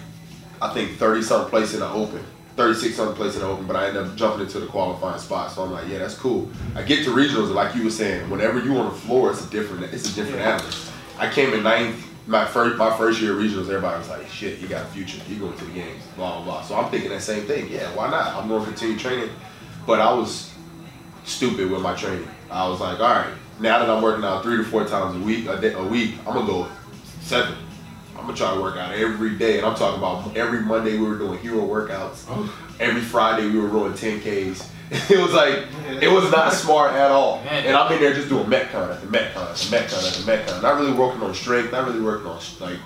I 0.60 0.72
think 0.74 0.98
30 0.98 1.22
something 1.22 1.50
place 1.50 1.72
in 1.74 1.80
the 1.80 1.88
open, 1.88 2.22
36 2.56 2.94
something 2.94 3.16
place 3.16 3.34
in 3.34 3.40
the 3.40 3.46
open, 3.46 3.66
but 3.66 3.76
I 3.76 3.88
ended 3.88 4.04
up 4.06 4.14
jumping 4.14 4.42
into 4.42 4.60
the 4.60 4.66
qualifying 4.66 5.18
spot. 5.18 5.50
So 5.50 5.62
I'm 5.64 5.72
like, 5.72 5.88
yeah, 5.88 5.98
that's 5.98 6.14
cool. 6.16 6.50
I 6.74 6.82
get 6.82 7.04
to 7.04 7.10
regionals, 7.10 7.52
like 7.52 7.74
you 7.74 7.84
were 7.84 7.90
saying, 7.90 8.28
whenever 8.30 8.60
you 8.60 8.76
on 8.76 8.86
the 8.92 8.98
floor, 9.00 9.30
it's 9.32 9.44
a 9.44 9.50
different, 9.50 9.84
it's 9.92 10.10
a 10.12 10.14
different 10.14 10.40
Yeah. 10.40 10.54
animal. 10.54 10.70
I 11.18 11.31
came 11.31 11.52
in 11.55 11.62
ninth. 11.62 12.05
My 12.26 12.44
first, 12.44 12.76
my 12.76 12.96
first 12.96 13.20
year 13.20 13.33
of 13.33 13.38
regionals, 13.38 13.68
everybody 13.68 13.98
was 13.98 14.09
like, 14.09 14.26
"Shit, 14.29 14.59
you 14.59 14.66
got 14.66 14.83
a 14.83 14.88
future. 14.88 15.20
You 15.29 15.38
going 15.38 15.57
to 15.57 15.64
the 15.64 15.72
games." 15.72 16.02
Blah 16.16 16.37
blah 16.37 16.44
blah. 16.44 16.62
So 16.62 16.74
I'm 16.74 16.90
thinking 16.90 17.11
that 17.11 17.22
same 17.22 17.44
thing. 17.44 17.70
Yeah, 17.70 17.94
why 17.94 18.11
not? 18.11 18.35
I'm 18.35 18.48
going 18.48 18.64
to 18.64 18.66
continue 18.68 18.98
training. 18.98 19.31
But 19.87 20.00
I 20.00 20.12
was 20.12 20.52
stupid 21.24 21.70
with 21.70 21.83
my 21.83 21.94
training. 21.94 22.29
I 22.50 22.68
was 22.68 22.81
like, 22.81 23.00
all 23.00 23.11
right, 23.11 23.33
now 23.61 23.79
that 23.79 23.90
I'm 23.90 24.02
working 24.02 24.24
out 24.24 24.42
three 24.42 24.57
to 24.57 24.64
four 24.64 24.85
times 24.85 25.16
a 25.16 25.18
week, 25.20 25.46
a, 25.48 25.61
day, 25.61 25.72
a 25.72 25.83
week, 25.83 26.14
I'm 26.26 26.35
gonna 26.35 26.46
go 26.46 26.68
seven. 27.20 27.55
I'm 28.16 28.22
gonna 28.22 28.37
try 28.37 28.55
to 28.55 28.61
work 28.61 28.76
out 28.76 28.94
every 28.94 29.37
day, 29.37 29.59
and 29.59 29.66
I'm 29.66 29.74
talking 29.74 29.98
about 29.98 30.37
every 30.37 30.61
Monday 30.61 30.98
we 30.98 31.07
were 31.07 31.18
doing 31.18 31.38
hero 31.38 31.61
workouts. 31.61 32.24
Oh. 32.29 32.52
Every 32.81 33.00
Friday 33.00 33.48
we 33.48 33.59
were 33.59 33.68
rolling 33.68 33.92
10ks. 33.92 34.68
It 35.11 35.18
was 35.18 35.33
like 35.33 35.64
it 36.03 36.09
was 36.11 36.31
not 36.31 36.53
smart 36.53 36.92
at 36.92 37.11
all. 37.11 37.42
Man. 37.44 37.66
And 37.66 37.77
I'm 37.77 37.92
in 37.92 38.01
there 38.01 38.14
just 38.14 38.29
doing 38.29 38.46
metcon 38.46 38.94
after 38.94 39.07
metcon 39.09 39.37
after 39.37 39.77
metcon 39.77 40.07
after 40.09 40.22
metcon. 40.53 40.62
Not 40.62 40.79
really 40.81 40.92
working 40.92 41.22
on 41.22 41.35
strength, 41.35 41.72
not 41.72 41.87
really 41.87 42.01
working 42.01 42.27
on 42.29 42.40
like 42.61 42.79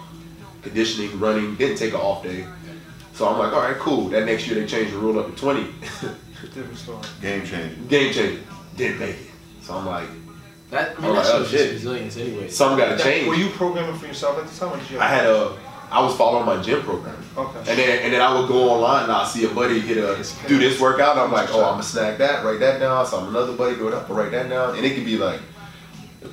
conditioning, 0.62 1.18
running. 1.20 1.56
Didn't 1.56 1.76
take 1.76 1.92
an 1.94 2.00
off 2.00 2.22
day. 2.22 2.46
So 3.12 3.28
I'm 3.28 3.38
like, 3.38 3.52
all 3.52 3.60
right, 3.60 3.76
cool. 3.76 4.08
That 4.08 4.24
next 4.24 4.46
year 4.46 4.58
they 4.60 4.66
changed 4.66 4.94
the 4.94 4.98
rule 4.98 5.18
up 5.18 5.26
to 5.26 5.36
20. 5.40 5.62
Different 6.54 6.78
story. 6.78 7.02
Game 7.20 7.44
changer. 7.44 7.76
Game 7.88 8.12
changer. 8.14 8.42
Didn't 8.76 8.98
make 8.98 9.16
it. 9.16 9.30
So 9.60 9.74
I'm 9.76 9.84
like, 9.84 10.08
That 10.70 10.96
I 10.96 11.00
mean, 11.02 11.10
Oh, 11.10 11.14
that 11.14 11.26
oh, 11.26 11.38
just 11.40 11.50
shit. 11.50 11.72
resilience 11.72 12.16
anyway. 12.16 12.48
something 12.48 12.78
got 12.78 12.96
to 12.96 13.02
change. 13.04 13.28
Were 13.28 13.34
you 13.34 13.50
programming 13.50 13.94
for 13.96 14.06
yourself 14.06 14.38
at 14.38 14.46
the 14.48 14.58
time, 14.58 14.72
or 14.72 14.78
did 14.80 14.90
you? 14.90 15.00
I 15.00 15.06
had 15.08 15.26
a, 15.26 15.54
I 15.90 16.00
was 16.02 16.16
following 16.16 16.46
my 16.46 16.62
gym 16.62 16.82
program. 16.82 17.16
Okay. 17.36 17.58
And 17.58 17.78
then 17.78 17.98
and 18.04 18.12
then 18.12 18.20
I 18.20 18.38
would 18.38 18.48
go 18.48 18.70
online 18.70 19.04
and 19.04 19.12
I'll 19.12 19.26
see 19.26 19.44
a 19.44 19.48
buddy 19.48 19.80
hit 19.80 19.96
a 19.98 20.16
do 20.48 20.58
this 20.58 20.80
workout. 20.80 21.12
And 21.12 21.20
I'm 21.20 21.32
like, 21.32 21.48
oh, 21.52 21.64
I'm 21.64 21.72
gonna 21.72 21.82
snag 21.82 22.18
that, 22.18 22.44
write 22.44 22.60
that 22.60 22.78
down. 22.80 23.06
So 23.06 23.18
I'm 23.18 23.28
another 23.28 23.52
buddy 23.52 23.76
do 23.76 23.88
it 23.88 23.94
up, 23.94 24.08
write 24.08 24.30
that 24.32 24.48
down. 24.48 24.76
And 24.76 24.84
it 24.84 24.94
could 24.94 25.04
be 25.04 25.16
like 25.16 25.40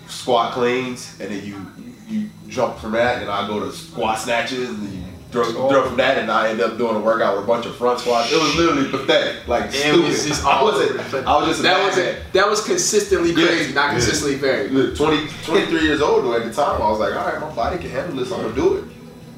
squat 0.08 0.54
cleans, 0.54 1.18
and 1.20 1.32
then 1.32 1.44
you 1.46 1.66
you 2.08 2.30
jump 2.48 2.78
from 2.80 2.92
that, 2.94 3.22
and 3.22 3.30
I 3.30 3.48
go 3.48 3.60
to 3.60 3.72
squat 3.72 4.18
snatches, 4.20 4.70
and 4.70 4.88
then 4.88 4.94
you 4.94 5.04
throw, 5.32 5.44
throw 5.70 5.86
from 5.88 5.98
that, 5.98 6.18
and 6.18 6.32
I 6.32 6.50
end 6.50 6.62
up 6.62 6.78
doing 6.78 6.96
a 6.96 7.00
workout 7.00 7.36
with 7.36 7.44
a 7.44 7.48
bunch 7.48 7.66
of 7.66 7.76
front 7.76 8.00
squats. 8.00 8.32
It 8.32 8.40
was 8.42 8.56
literally 8.56 8.90
pathetic, 8.90 9.46
like 9.48 9.66
It 9.66 9.74
stupid. 9.74 10.04
was 10.06 10.26
just 10.26 10.46
I 10.46 10.64
wasn't. 10.64 10.92
over 10.92 10.98
the 10.98 11.04
place. 11.10 11.26
I 11.26 11.38
was 11.38 11.48
just 11.50 11.62
that 11.64 11.84
was 11.86 11.96
madman. 11.98 12.22
that 12.34 12.50
was 12.50 12.64
consistently 12.64 13.32
Yeah. 13.32 13.48
crazy, 13.48 13.74
not 13.74 13.88
Yeah. 13.88 13.92
consistently 13.94 14.36
very. 14.38 14.70
Look, 14.70 14.96
20, 14.96 15.28
23 15.46 15.82
years 15.82 16.02
old 16.02 16.24
though 16.26 16.34
at 16.34 16.46
the 16.46 16.54
time. 16.54 16.82
I 16.82 16.90
was 16.90 17.00
like, 17.00 17.14
all 17.16 17.26
right, 17.26 17.40
my 17.42 17.50
body 17.50 17.78
can 17.78 17.90
handle 17.90 18.16
this. 18.18 18.32
I'm 18.32 18.42
gonna 18.42 18.54
do 18.56 18.76
it. 18.78 18.84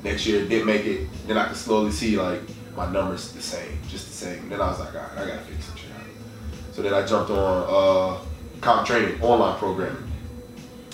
Next 0.04 0.26
year, 0.26 0.46
didn't 0.46 0.66
make 0.66 0.86
it. 0.86 1.08
Then 1.28 1.38
I 1.38 1.48
could 1.48 1.58
slowly 1.58 1.92
see 1.92 2.18
like 2.18 2.42
my 2.76 2.90
numbers 2.92 3.32
the 3.34 3.42
same, 3.42 3.80
just 3.88 4.08
the 4.08 4.14
same. 4.14 4.50
Then 4.50 4.62
I 4.62 4.70
was 4.70 4.80
like, 4.80 4.96
all 4.96 5.02
right, 5.02 5.18
I 5.18 5.28
gotta 5.28 5.42
fix 5.42 5.66
some 5.66 5.76
shit. 5.76 5.90
So 6.72 6.82
then 6.82 6.94
I 6.94 7.06
jumped 7.06 7.30
on 7.30 7.66
uh, 7.68 8.20
comp 8.62 8.88
training, 8.88 9.22
online 9.22 9.58
programming. 9.58 10.10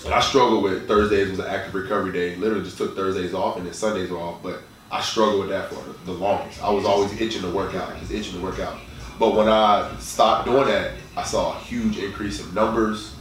And 0.04 0.14
I 0.14 0.20
struggled 0.20 0.62
with 0.62 0.88
Thursdays 0.88 1.30
was 1.30 1.38
an 1.38 1.46
active 1.46 1.74
recovery 1.74 2.12
day. 2.12 2.36
Literally 2.36 2.64
just 2.64 2.76
took 2.76 2.96
Thursdays 2.96 3.34
off 3.34 3.56
and 3.56 3.66
then 3.66 3.72
Sundays 3.72 4.10
were 4.10 4.18
off. 4.18 4.42
But 4.42 4.62
I 4.90 5.00
struggled 5.00 5.40
with 5.40 5.48
that 5.50 5.68
for 5.68 5.82
the 6.04 6.12
longest. 6.12 6.62
I 6.62 6.70
was 6.70 6.84
always 6.84 7.12
itching 7.20 7.42
to 7.42 7.50
work 7.50 7.74
out, 7.74 7.96
just 7.98 8.12
itching 8.12 8.34
to 8.34 8.40
work 8.40 8.58
out. 8.58 8.78
But 9.18 9.34
when 9.34 9.48
I 9.48 9.94
stopped 9.98 10.46
doing 10.46 10.66
that, 10.66 10.92
I 11.16 11.24
saw 11.24 11.56
a 11.56 11.58
huge 11.60 11.98
increase 11.98 12.44
in 12.44 12.52
numbers. 12.54 13.14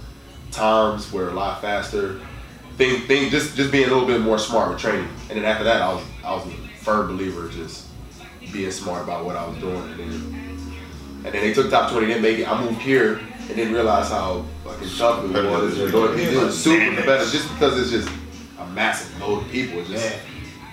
Times 0.52 1.12
were 1.12 1.30
a 1.30 1.34
lot 1.34 1.62
faster. 1.62 2.20
Thing, 2.78 3.02
thing, 3.02 3.30
just 3.30 3.56
just 3.56 3.72
being 3.72 3.86
a 3.86 3.88
little 3.94 4.06
bit 4.08 4.20
more 4.22 4.38
smart 4.38 4.70
with 4.72 4.80
training. 4.80 5.08
And 5.30 5.38
then 5.38 5.46
after 5.46 5.64
that, 5.64 5.82
I 5.82 5.94
was 5.94 6.04
I 6.26 6.34
was 6.36 6.46
a 6.46 6.52
firm 6.84 7.08
believer 7.08 7.48
just 7.50 7.88
being 8.52 8.70
smart 8.72 9.04
about 9.04 9.24
what 9.26 9.36
I 9.38 9.48
was 9.48 9.58
doing. 9.60 9.82
And 9.92 10.00
then 10.00 10.12
and 11.24 11.34
then 11.34 11.42
they 11.42 11.54
took 11.54 11.70
top 11.72 11.92
twenty, 11.92 12.08
didn't 12.08 12.22
make 12.22 12.40
it. 12.40 12.52
I 12.52 12.62
moved 12.62 12.82
here 12.82 13.16
and 13.18 13.56
didn't 13.56 13.74
realize 13.74 14.10
how 14.10 14.44
fucking 14.66 14.90
tough 14.98 15.24
it 15.24 15.30
was. 15.32 15.78
It 15.80 15.94
was, 15.94 16.20
it 16.20 16.36
was 16.44 16.64
super 16.64 16.86
competitive 16.96 17.32
just 17.32 17.50
because 17.54 17.80
it's 17.80 17.92
just 17.92 18.10
a 18.60 18.66
massive 18.68 19.20
load 19.22 19.44
of 19.44 19.50
people. 19.52 19.80
It's 19.80 19.90
just 19.90 20.04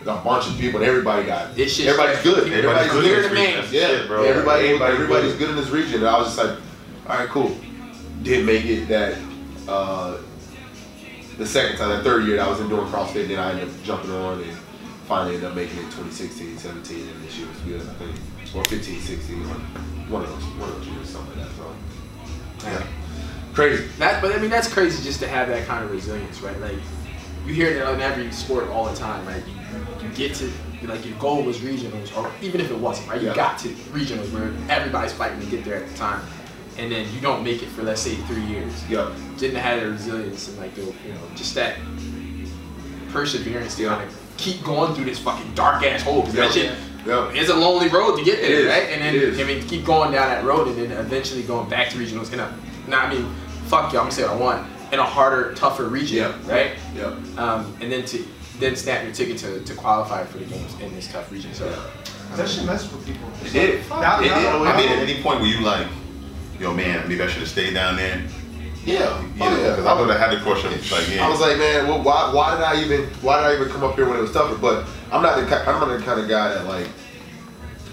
Yeah. 0.04 0.20
a 0.20 0.24
bunch 0.24 0.48
of 0.48 0.58
people 0.58 0.80
and 0.80 0.88
everybody 0.88 1.24
got 1.24 1.54
This 1.54 1.76
shit's 1.76 1.88
everybody's 1.88 2.22
good. 2.22 2.52
Everybody's 2.52 2.90
good 2.92 3.02
good. 3.04 3.24
in 3.26 3.34
this 3.34 3.70
region. 3.70 3.74
Yeah, 3.80 3.86
shit, 3.98 4.06
bro. 4.08 4.24
Everybody, 4.24 4.66
Everybody 4.66 4.94
everybody's 4.94 5.32
good. 5.34 5.38
good 5.38 5.50
in 5.50 5.56
this 5.56 5.68
region. 5.70 6.00
And 6.00 6.08
I 6.08 6.18
was 6.18 6.34
just 6.34 6.38
like, 6.38 6.58
all 7.08 7.18
right, 7.18 7.28
cool. 7.28 7.56
Didn't 8.22 8.46
make 8.46 8.64
it 8.64 8.86
that 8.88 9.18
uh, 9.68 10.18
the 11.38 11.46
second 11.46 11.78
time, 11.78 11.90
the 11.90 12.02
third 12.04 12.26
year 12.26 12.36
that 12.36 12.46
I 12.46 12.50
was 12.50 12.60
in 12.60 12.68
doing 12.68 12.86
CrossFit, 12.86 13.28
then 13.28 13.38
I 13.38 13.50
ended 13.52 13.68
up 13.68 13.82
jumping 13.82 14.10
on 14.12 14.42
and 14.42 14.52
finally 15.08 15.34
ended 15.36 15.48
up 15.50 15.56
making 15.56 15.78
it 15.78 15.84
2016, 15.92 16.58
17, 16.58 17.08
and 17.08 17.24
this 17.24 17.36
year 17.38 17.48
was 17.48 17.58
good, 17.60 17.80
I 17.80 17.94
think. 17.94 18.16
Or 18.54 18.64
15, 18.64 19.00
16, 19.00 19.48
one 19.48 19.60
one 20.10 20.22
of 20.24 20.28
those, 20.30 20.42
one 20.60 20.68
of 20.68 20.76
those 20.76 20.88
years, 20.88 21.08
something 21.08 21.38
like 21.38 21.48
that. 21.48 21.56
So, 21.56 22.68
yeah. 22.68 22.86
Crazy. 23.54 23.84
That, 23.98 24.20
but 24.22 24.32
I 24.34 24.38
mean, 24.38 24.50
that's 24.50 24.70
crazy 24.72 25.02
just 25.02 25.20
to 25.20 25.28
have 25.28 25.48
that 25.48 25.66
kind 25.66 25.84
of 25.84 25.90
resilience, 25.90 26.40
right? 26.42 26.58
Like, 26.60 26.76
you 27.46 27.54
hear 27.54 27.72
that 27.74 27.94
in 27.94 28.00
every 28.00 28.30
sport 28.32 28.68
all 28.68 28.84
the 28.88 28.96
time, 28.96 29.26
right? 29.26 29.42
You, 29.46 29.54
you, 29.54 30.08
you 30.08 30.14
get 30.14 30.34
to, 30.36 30.50
like, 30.84 31.04
your 31.06 31.16
goal 31.18 31.42
was 31.42 31.58
regionals, 31.58 32.14
or 32.16 32.30
even 32.42 32.60
if 32.60 32.70
it 32.70 32.78
wasn't, 32.78 33.08
right? 33.08 33.20
You 33.20 33.28
Yeah. 33.28 33.34
got 33.34 33.58
to 33.60 33.68
regionals 33.92 34.30
where 34.32 34.50
everybody's 34.68 35.12
fighting 35.12 35.40
to 35.40 35.46
get 35.46 35.64
there 35.64 35.76
at 35.76 35.88
the 35.88 35.96
time. 35.96 36.20
And 36.78 36.90
then 36.90 37.06
you 37.14 37.20
don't 37.20 37.44
make 37.44 37.62
it 37.62 37.68
for, 37.68 37.82
let's 37.82 38.00
say, 38.00 38.14
three 38.26 38.42
years. 38.44 38.72
Yeah. 38.88 39.11
Didn't 39.38 39.56
have 39.61 39.80
the 39.80 39.90
resilience 39.90 40.48
and, 40.48 40.58
like, 40.58 40.74
the, 40.74 40.82
you 40.82 41.12
know, 41.12 41.20
just 41.35 41.54
that 41.54 41.76
perseverance 43.11 43.76
to 43.76 43.82
Yeah. 43.82 43.88
kind 43.96 44.08
of 44.08 44.16
keep 44.37 44.62
going 44.64 44.94
through 44.94 45.04
this 45.04 45.18
fucking 45.18 45.52
dark 45.54 45.85
ass 45.85 46.02
hole. 46.02 46.20
Because 46.22 46.35
that 46.35 46.52
shit, 46.52 46.72
Yeah. 47.06 47.28
it's 47.32 47.50
a 47.50 47.54
lonely 47.54 47.88
road 47.88 48.16
to 48.16 48.24
get 48.24 48.40
there, 48.40 48.48
there, 48.50 48.61
is. 48.61 48.66
right? 48.68 48.88
And 48.90 49.02
then 49.02 49.14
It 49.14 49.22
is. 49.22 49.40
I 49.40 49.44
mean, 49.44 49.62
keep 49.68 49.85
going 49.85 50.12
down 50.12 50.28
that 50.28 50.44
road, 50.44 50.68
and 50.68 50.76
then 50.76 50.92
eventually 50.98 51.42
going 51.42 51.68
back 51.68 51.90
to 51.90 51.98
regionals 51.98 52.32
in 52.32 52.40
a. 52.40 52.52
Now 52.88 53.00
I 53.00 53.14
mean, 53.14 53.26
fuck 53.66 53.92
you. 53.92 53.98
I'm 53.98 54.04
gonna 54.06 54.12
say 54.12 54.22
what 54.22 54.32
I 54.32 54.37
want 54.37 54.66
in 54.92 54.98
a 54.98 55.04
harder, 55.04 55.52
tougher 55.54 55.85
region, 55.88 56.16
Yeah. 56.18 56.32
right? 56.52 56.70
Yeah. 56.96 57.12
Um, 57.37 57.74
and 57.80 57.90
then 57.92 58.04
to 58.06 58.24
then 58.61 58.76
snap 58.76 59.02
your 59.04 59.12
ticket 59.12 59.38
to, 59.38 59.61
to 59.61 59.74
qualify 59.74 60.24
for 60.24 60.38
the 60.38 60.44
games 60.44 60.72
in 60.80 60.94
this 60.94 61.08
tough 61.11 61.30
region. 61.32 61.52
So 61.54 61.72
That 62.37 62.48
shit 62.48 62.64
messes 62.64 62.90
with 62.92 63.04
people. 63.06 63.28
It 63.44 63.52
did. 63.52 63.88
Now, 63.90 64.18
It 64.20 64.22
did. 64.24 64.30
now, 64.30 64.64
I 64.64 64.76
mean, 64.76 64.88
at 64.88 64.98
any 64.98 65.20
point 65.22 65.40
were 65.40 65.46
you 65.46 65.61
like, 65.61 65.87
yo, 66.62 66.72
man, 66.72 67.07
maybe 67.09 67.20
I 67.20 67.27
should 67.27 67.40
have 67.40 67.48
stayed 67.48 67.75
down 67.75 67.96
there? 67.96 68.22
Yeah. 68.85 69.20
You 69.20 69.29
Oh, 69.40 69.51
know, 69.51 69.57
yeah. 69.62 69.70
because 69.70 69.87
I 69.87 70.01
would 70.01 70.09
have 70.09 70.18
had 70.18 70.31
to 70.37 70.42
question. 70.42 70.70
Like, 70.70 71.09
yeah. 71.14 71.27
I 71.27 71.29
was 71.29 71.40
like, 71.40 71.59
man, 71.59 71.87
well, 71.88 72.03
why, 72.03 72.33
why 72.33 72.55
did 72.55 72.64
I 72.64 72.83
even, 72.83 73.07
why 73.20 73.38
did 73.40 73.46
I 73.46 73.61
even 73.61 73.72
come 73.72 73.85
up 73.85 73.96
here 73.96 74.09
when 74.09 74.16
it 74.18 74.22
was 74.22 74.33
tougher? 74.33 74.57
But 74.57 74.87
I'm 75.12 75.22
not 75.22 75.37
the, 75.37 75.57
I'm 75.68 75.81
not 75.81 75.98
the 75.98 76.05
kind 76.05 76.20
of 76.20 76.29
guy 76.29 76.48
that 76.55 76.66
like 76.66 76.87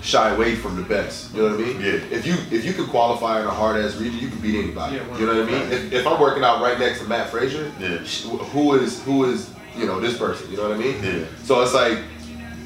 shy 0.02 0.30
away 0.34 0.56
from 0.56 0.76
the 0.78 0.84
best. 0.84 1.34
You 1.34 1.42
know 1.44 1.50
what 1.56 1.60
I 1.60 1.64
mean? 1.64 1.82
Yeah. 1.82 1.94
If 2.18 2.26
you, 2.26 2.34
if 2.52 2.64
you 2.66 2.74
can 2.74 2.86
qualify 2.88 3.42
in 3.42 3.48
a 3.48 3.52
hard 3.52 3.84
ass 3.84 3.96
region, 3.98 4.20
you 4.20 4.30
can 4.30 4.40
beat 4.40 4.58
anybody. 4.64 4.96
Yeah, 4.96 5.18
you 5.18 5.26
know 5.26 5.40
what 5.44 5.50
I 5.50 5.52
mean? 5.52 5.72
If, 5.72 5.92
if 5.94 6.08
I'm 6.08 6.20
working 6.20 6.44
out 6.44 6.62
right 6.62 6.80
next 6.80 7.00
to 7.02 7.08
Matt 7.08 7.30
Fraser, 7.30 7.72
Yeah. 7.80 7.98
who 7.98 8.76
is, 8.76 9.04
who 9.04 9.26
is, 9.26 9.52
you 9.76 9.86
know, 9.86 10.00
this 10.00 10.18
person? 10.18 10.50
You 10.50 10.58
know 10.58 10.70
what 10.70 10.78
I 10.78 10.80
mean? 10.80 11.04
Yeah. 11.04 11.26
So 11.44 11.62
it's 11.62 11.74
like, 11.74 12.00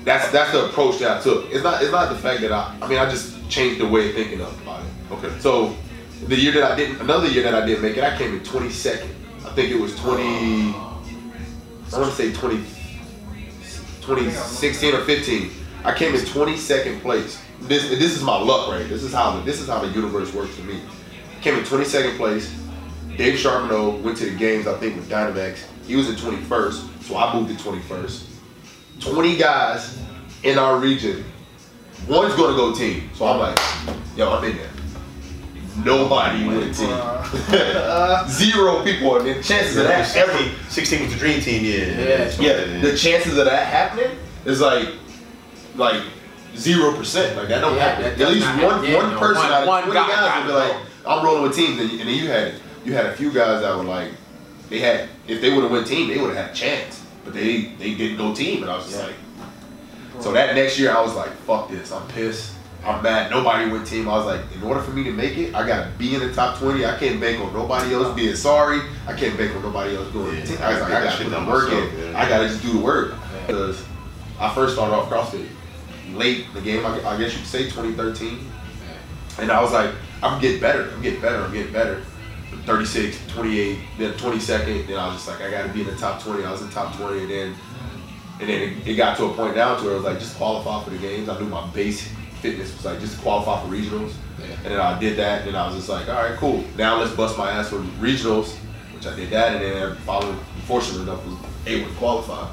that's 0.05 0.29
that's 0.31 0.51
the 0.51 0.65
approach 0.65 0.99
that 0.99 1.17
I 1.19 1.21
took. 1.21 1.49
It's 1.49 1.63
not, 1.63 1.81
it's 1.81 1.91
not 1.91 2.09
the 2.09 2.15
fact 2.15 2.41
that 2.41 2.51
I, 2.51 2.75
I 2.81 2.87
mean, 2.89 2.99
I 2.99 3.09
just 3.09 3.49
changed 3.49 3.79
the 3.79 3.87
way 3.87 4.09
of 4.09 4.15
thinking 4.15 4.41
of 4.41 4.61
about 4.61 4.81
it. 4.81 5.11
Okay. 5.13 5.39
So 5.39 5.75
the 6.27 6.35
year 6.35 6.51
that 6.53 6.71
I 6.71 6.75
didn't, 6.75 7.01
another 7.01 7.27
year 7.27 7.43
that 7.43 7.53
I 7.53 7.65
didn't 7.65 7.81
make 7.81 7.97
it, 7.97 8.03
I 8.03 8.17
came 8.17 8.33
in 8.33 8.39
22nd. 8.41 9.09
I 9.45 9.49
think 9.55 9.71
it 9.71 9.79
was 9.79 9.95
20. 9.99 10.23
I 10.73 11.99
want 11.99 12.09
to 12.09 12.15
say 12.15 12.33
20, 12.33 12.57
2016 14.01 14.95
or 14.95 15.03
15. 15.03 15.51
I 15.83 15.93
came 15.93 16.15
in 16.15 16.21
22nd 16.21 17.01
place. 17.01 17.41
This 17.61 17.89
this 17.89 18.15
is 18.15 18.23
my 18.23 18.37
luck, 18.37 18.69
right? 18.69 18.87
This 18.87 19.03
is 19.03 19.13
how 19.13 19.37
the, 19.37 19.41
this 19.43 19.59
is 19.59 19.67
how 19.67 19.79
the 19.79 19.89
universe 19.89 20.33
works 20.33 20.55
for 20.55 20.63
me. 20.63 20.81
Came 21.41 21.55
in 21.55 21.63
22nd 21.63 22.17
place. 22.17 22.53
Dave 23.17 23.37
Charbonneau 23.37 23.97
went 23.97 24.17
to 24.17 24.25
the 24.25 24.35
games, 24.35 24.65
I 24.65 24.77
think, 24.79 24.95
with 24.95 25.09
Dynamax. 25.09 25.65
He 25.85 25.95
was 25.95 26.09
in 26.09 26.15
21st, 26.15 27.03
so 27.03 27.17
I 27.17 27.33
moved 27.35 27.57
to 27.57 27.63
21st. 27.63 28.25
20 29.01 29.37
guys 29.37 29.99
in 30.43 30.57
our 30.57 30.77
region. 30.77 31.23
One's 32.07 32.33
gonna 32.35 32.55
go 32.55 32.73
team. 32.73 33.09
So 33.13 33.27
I'm 33.27 33.39
like, 33.39 33.59
yo, 34.17 34.31
I'm 34.31 34.43
in 34.45 34.57
there. 34.57 34.72
Nobody 35.77 36.45
went 36.47 36.75
team. 36.75 36.89
Uh, 36.89 37.27
uh, 37.49 38.27
zero 38.27 38.83
people. 38.83 39.17
And 39.17 39.27
the 39.27 39.41
chances 39.43 39.77
of 39.77 39.83
that 39.85 40.15
ever 40.15 40.31
16, 40.31 40.69
16 40.69 41.01
was 41.03 41.13
the 41.13 41.19
dream 41.19 41.41
team, 41.41 41.63
yeah. 41.65 41.99
Yeah. 41.99 42.31
yeah, 42.39 42.81
the 42.81 42.95
chances 42.95 43.37
of 43.37 43.45
that 43.45 43.65
happening 43.67 44.17
is 44.45 44.61
like, 44.61 44.89
like 45.75 46.03
zero 46.55 46.95
percent. 46.95 47.35
Like 47.37 47.47
that 47.47 47.61
don't 47.61 47.75
Yeah, 47.75 47.89
happen. 47.95 48.03
that 48.03 48.21
At 48.21 48.33
least 48.33 48.45
one 48.45 48.55
happen. 48.59 48.89
Yeah, 48.91 48.95
one 48.97 49.11
no, 49.13 49.19
person 49.19 49.43
one- 49.43 49.51
out 49.51 49.61
of 49.63 49.67
one 49.67 49.83
twenty 49.83 49.99
guy 49.99 50.07
guys 50.07 50.35
would 50.43 50.47
be 50.47 50.53
gotta 50.53 50.73
like, 50.73 50.81
I'm 51.05 51.25
rolling 51.25 51.43
with 51.43 51.55
teams, 51.55 51.79
and, 51.81 51.89
and 51.91 51.99
then 52.01 52.15
you 52.15 52.27
had 52.27 52.53
you 52.85 52.93
had 52.93 53.05
a 53.07 53.15
few 53.15 53.31
guys 53.31 53.61
that 53.61 53.75
were 53.75 53.83
like, 53.83 54.11
they 54.69 54.79
had 54.79 55.09
if 55.27 55.41
they 55.41 55.51
would 55.53 55.63
have 55.63 55.71
went 55.71 55.87
team, 55.87 56.07
they 56.09 56.17
would 56.19 56.35
have 56.35 56.45
had 56.47 56.51
a 56.51 56.53
chance, 56.53 57.03
but 57.25 57.33
they 57.33 57.73
they 57.79 57.95
didn't 57.95 58.17
go 58.17 58.33
team, 58.35 58.61
and 58.61 58.71
I 58.71 58.75
was 58.77 58.85
just 58.85 58.97
Yeah. 58.99 59.07
like, 59.07 59.15
so 60.21 60.31
that 60.33 60.53
next 60.55 60.77
year 60.77 60.91
I 60.95 61.01
was 61.01 61.15
like, 61.15 61.31
fuck 61.47 61.69
this, 61.69 61.91
I'm 61.91 62.07
pissed. 62.09 62.53
I'm 62.85 63.01
mad. 63.01 63.31
Nobody 63.31 63.71
went 63.71 63.87
team. 63.87 64.09
I 64.09 64.17
was 64.17 64.25
like, 64.25 64.41
in 64.53 64.61
order 64.63 64.81
for 64.81 64.91
me 64.91 65.03
to 65.05 65.11
make 65.11 65.37
it, 65.37 65.55
I 65.55 65.65
gotta 65.65 65.89
be 65.97 66.15
in 66.15 66.19
the 66.21 66.33
top 66.33 66.57
twenty. 66.59 66.85
I 66.85 66.97
can't 66.97 67.19
bank 67.19 67.39
on 67.41 67.53
nobody 67.53 67.93
else 67.93 68.13
being 68.15 68.35
sorry. 68.35 68.81
I 69.07 69.13
can't 69.13 69.37
bank 69.37 69.55
on 69.55 69.61
nobody 69.61 69.95
else 69.95 70.11
doing 70.11 70.35
Yeah, 70.35 70.45
team. 70.45 70.57
I 70.61 70.71
was 70.73 70.81
like, 70.81 70.89
gotta 70.91 71.05
I 71.07 71.09
gotta 71.11 71.23
put 71.23 71.29
the 71.29 71.45
work 71.51 71.71
in. 71.71 71.99
yeah. 72.11 72.19
I 72.19 72.27
gotta 72.29 72.47
just 72.49 72.61
do 72.61 72.73
the 72.73 72.79
work. 72.79 73.13
Because 73.47 73.85
I 74.39 74.53
first 74.53 74.73
started 74.75 74.93
off 74.93 75.09
CrossFit 75.09 75.47
late 76.13 76.45
in 76.47 76.53
the 76.53 76.61
game. 76.61 76.85
I, 76.85 76.95
I 77.07 77.17
guess 77.17 77.31
you 77.33 77.39
could 77.39 77.47
say 77.47 77.63
2013. 77.63 78.49
And 79.39 79.51
I 79.51 79.61
was 79.61 79.71
like, 79.71 79.91
I'm 80.21 80.39
getting 80.41 80.59
better. 80.61 80.91
I'm 80.91 81.01
getting 81.01 81.21
better. 81.21 81.37
I'm 81.41 81.51
getting 81.53 81.71
better. 81.73 82.01
36, 82.65 83.17
28, 83.33 83.79
then 83.97 84.13
22nd. 84.13 84.87
Then 84.87 84.97
I 84.97 85.07
was 85.07 85.15
just 85.15 85.27
like, 85.27 85.41
I 85.41 85.49
got 85.51 85.63
to 85.67 85.73
be 85.73 85.81
in 85.81 85.87
the 85.87 85.95
top 85.95 86.21
20. 86.21 86.43
I 86.45 86.51
was 86.51 86.61
in 86.61 86.69
top 86.69 86.95
20, 86.97 87.21
and 87.21 87.29
then 87.29 87.55
and 88.39 88.49
then 88.49 88.61
it, 88.61 88.87
it 88.87 88.95
got 88.95 89.17
to 89.17 89.25
a 89.25 89.33
point 89.33 89.55
down 89.55 89.77
to 89.79 89.83
where 89.83 89.93
I 89.93 89.95
was 89.95 90.03
like 90.05 90.19
just 90.19 90.37
qualify 90.37 90.83
for 90.83 90.89
the 90.91 90.97
games. 90.97 91.29
I 91.29 91.39
knew 91.39 91.45
my 91.47 91.65
base 91.71 92.09
fitness 92.43 92.75
was 92.75 92.83
like 92.85 92.99
just 92.99 93.19
qualify 93.21 93.61
for 93.63 93.73
regionals, 93.73 94.11
and 94.65 94.73
then 94.73 94.79
I 94.79 94.99
did 94.99 95.17
that. 95.17 95.39
And 95.39 95.47
then 95.47 95.55
I 95.55 95.65
was 95.65 95.75
just 95.77 95.87
like, 95.89 96.09
all 96.09 96.15
right, 96.21 96.35
cool. 96.37 96.63
Now 96.77 96.99
let's 96.99 97.15
bust 97.15 97.37
my 97.37 97.49
ass 97.49 97.69
for 97.69 97.77
regionals, 98.03 98.55
which 98.93 99.07
I 99.07 99.15
did 99.15 99.29
that, 99.31 99.53
and 99.55 99.63
then 99.63 99.95
following, 100.03 100.37
fortunate 100.65 101.03
enough, 101.03 101.25
was 101.25 101.37
able 101.65 101.89
to 101.89 101.95
qualify. 101.95 102.47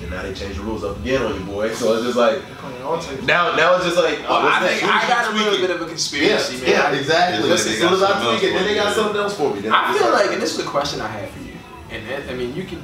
And 0.00 0.10
now 0.10 0.22
they 0.22 0.34
changed 0.34 0.58
the 0.58 0.62
rules 0.64 0.82
up 0.84 0.96
again 0.98 1.22
on 1.22 1.34
you, 1.34 1.44
boy. 1.46 1.72
So 1.72 1.94
it's 1.94 2.04
just 2.04 2.16
like 2.16 2.40
I'll 2.82 2.98
take 3.00 3.18
it. 3.18 3.24
now, 3.24 3.54
now 3.56 3.76
it's 3.76 3.84
just 3.84 3.96
like, 3.96 4.18
oh, 4.26 4.30
Well, 4.30 4.42
what's 4.42 4.56
I 4.56 4.60
next? 4.66 4.80
think 4.80 4.92
I 4.92 5.08
got 5.08 5.24
a 5.26 5.30
tweaking? 5.30 5.50
little 5.52 5.66
bit 5.66 5.70
of 5.76 5.80
a 5.82 5.84
Yeah, 5.84 5.88
conspiracy, 5.90 6.56
man. 6.58 6.70
yeah, 6.70 6.92
exactly. 6.92 7.48
Yeah, 7.48 7.54
As 7.54 7.62
soon 7.62 7.92
as 7.92 8.02
I 8.02 8.08
something 8.08 8.26
else 8.26 8.40
tweak 8.40 8.50
it, 8.50 8.54
then 8.54 8.64
they 8.66 8.74
got 8.74 8.94
something 8.96 9.16
else 9.20 9.36
for 9.36 9.54
me. 9.54 9.60
Then 9.60 9.72
I 9.72 9.96
feel 9.96 10.10
like- 10.10 10.24
like, 10.24 10.32
and 10.32 10.42
this 10.42 10.58
is 10.58 10.64
a 10.66 10.68
question 10.68 11.00
I 11.00 11.08
have 11.08 11.30
for 11.30 11.40
you, 11.40 11.52
and 11.90 12.30
I 12.30 12.34
mean, 12.34 12.54
you 12.56 12.64
can 12.64 12.82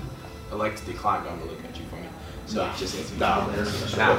elect 0.53 0.79
to 0.79 0.85
decline, 0.93 1.23
but 1.25 1.33
I'm 1.33 1.39
gonna 1.41 1.51
look 1.51 1.65
at 1.65 1.77
you 1.79 1.85
funny. 1.91 2.07
So 2.51 2.67
Nah. 2.67 2.77
just 2.77 2.97
answer. 2.97 3.15
Nah, 3.15 3.47
man. 3.47 3.65
Now, 3.97 4.17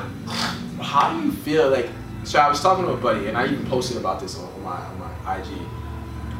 how 0.81 1.11
do 1.13 1.25
you 1.25 1.33
feel 1.33 1.69
like? 1.69 1.89
So 2.23 2.39
I 2.39 2.47
was 2.47 2.61
talking 2.61 2.85
to 2.85 2.91
a 2.91 2.97
buddy, 2.97 3.27
and 3.27 3.37
I 3.37 3.45
even 3.45 3.65
posted 3.65 3.97
about 3.97 4.21
this 4.21 4.37
on 4.39 4.63
my 4.63 4.77
on 4.77 4.99
my 4.99 5.37
IG, 5.37 5.47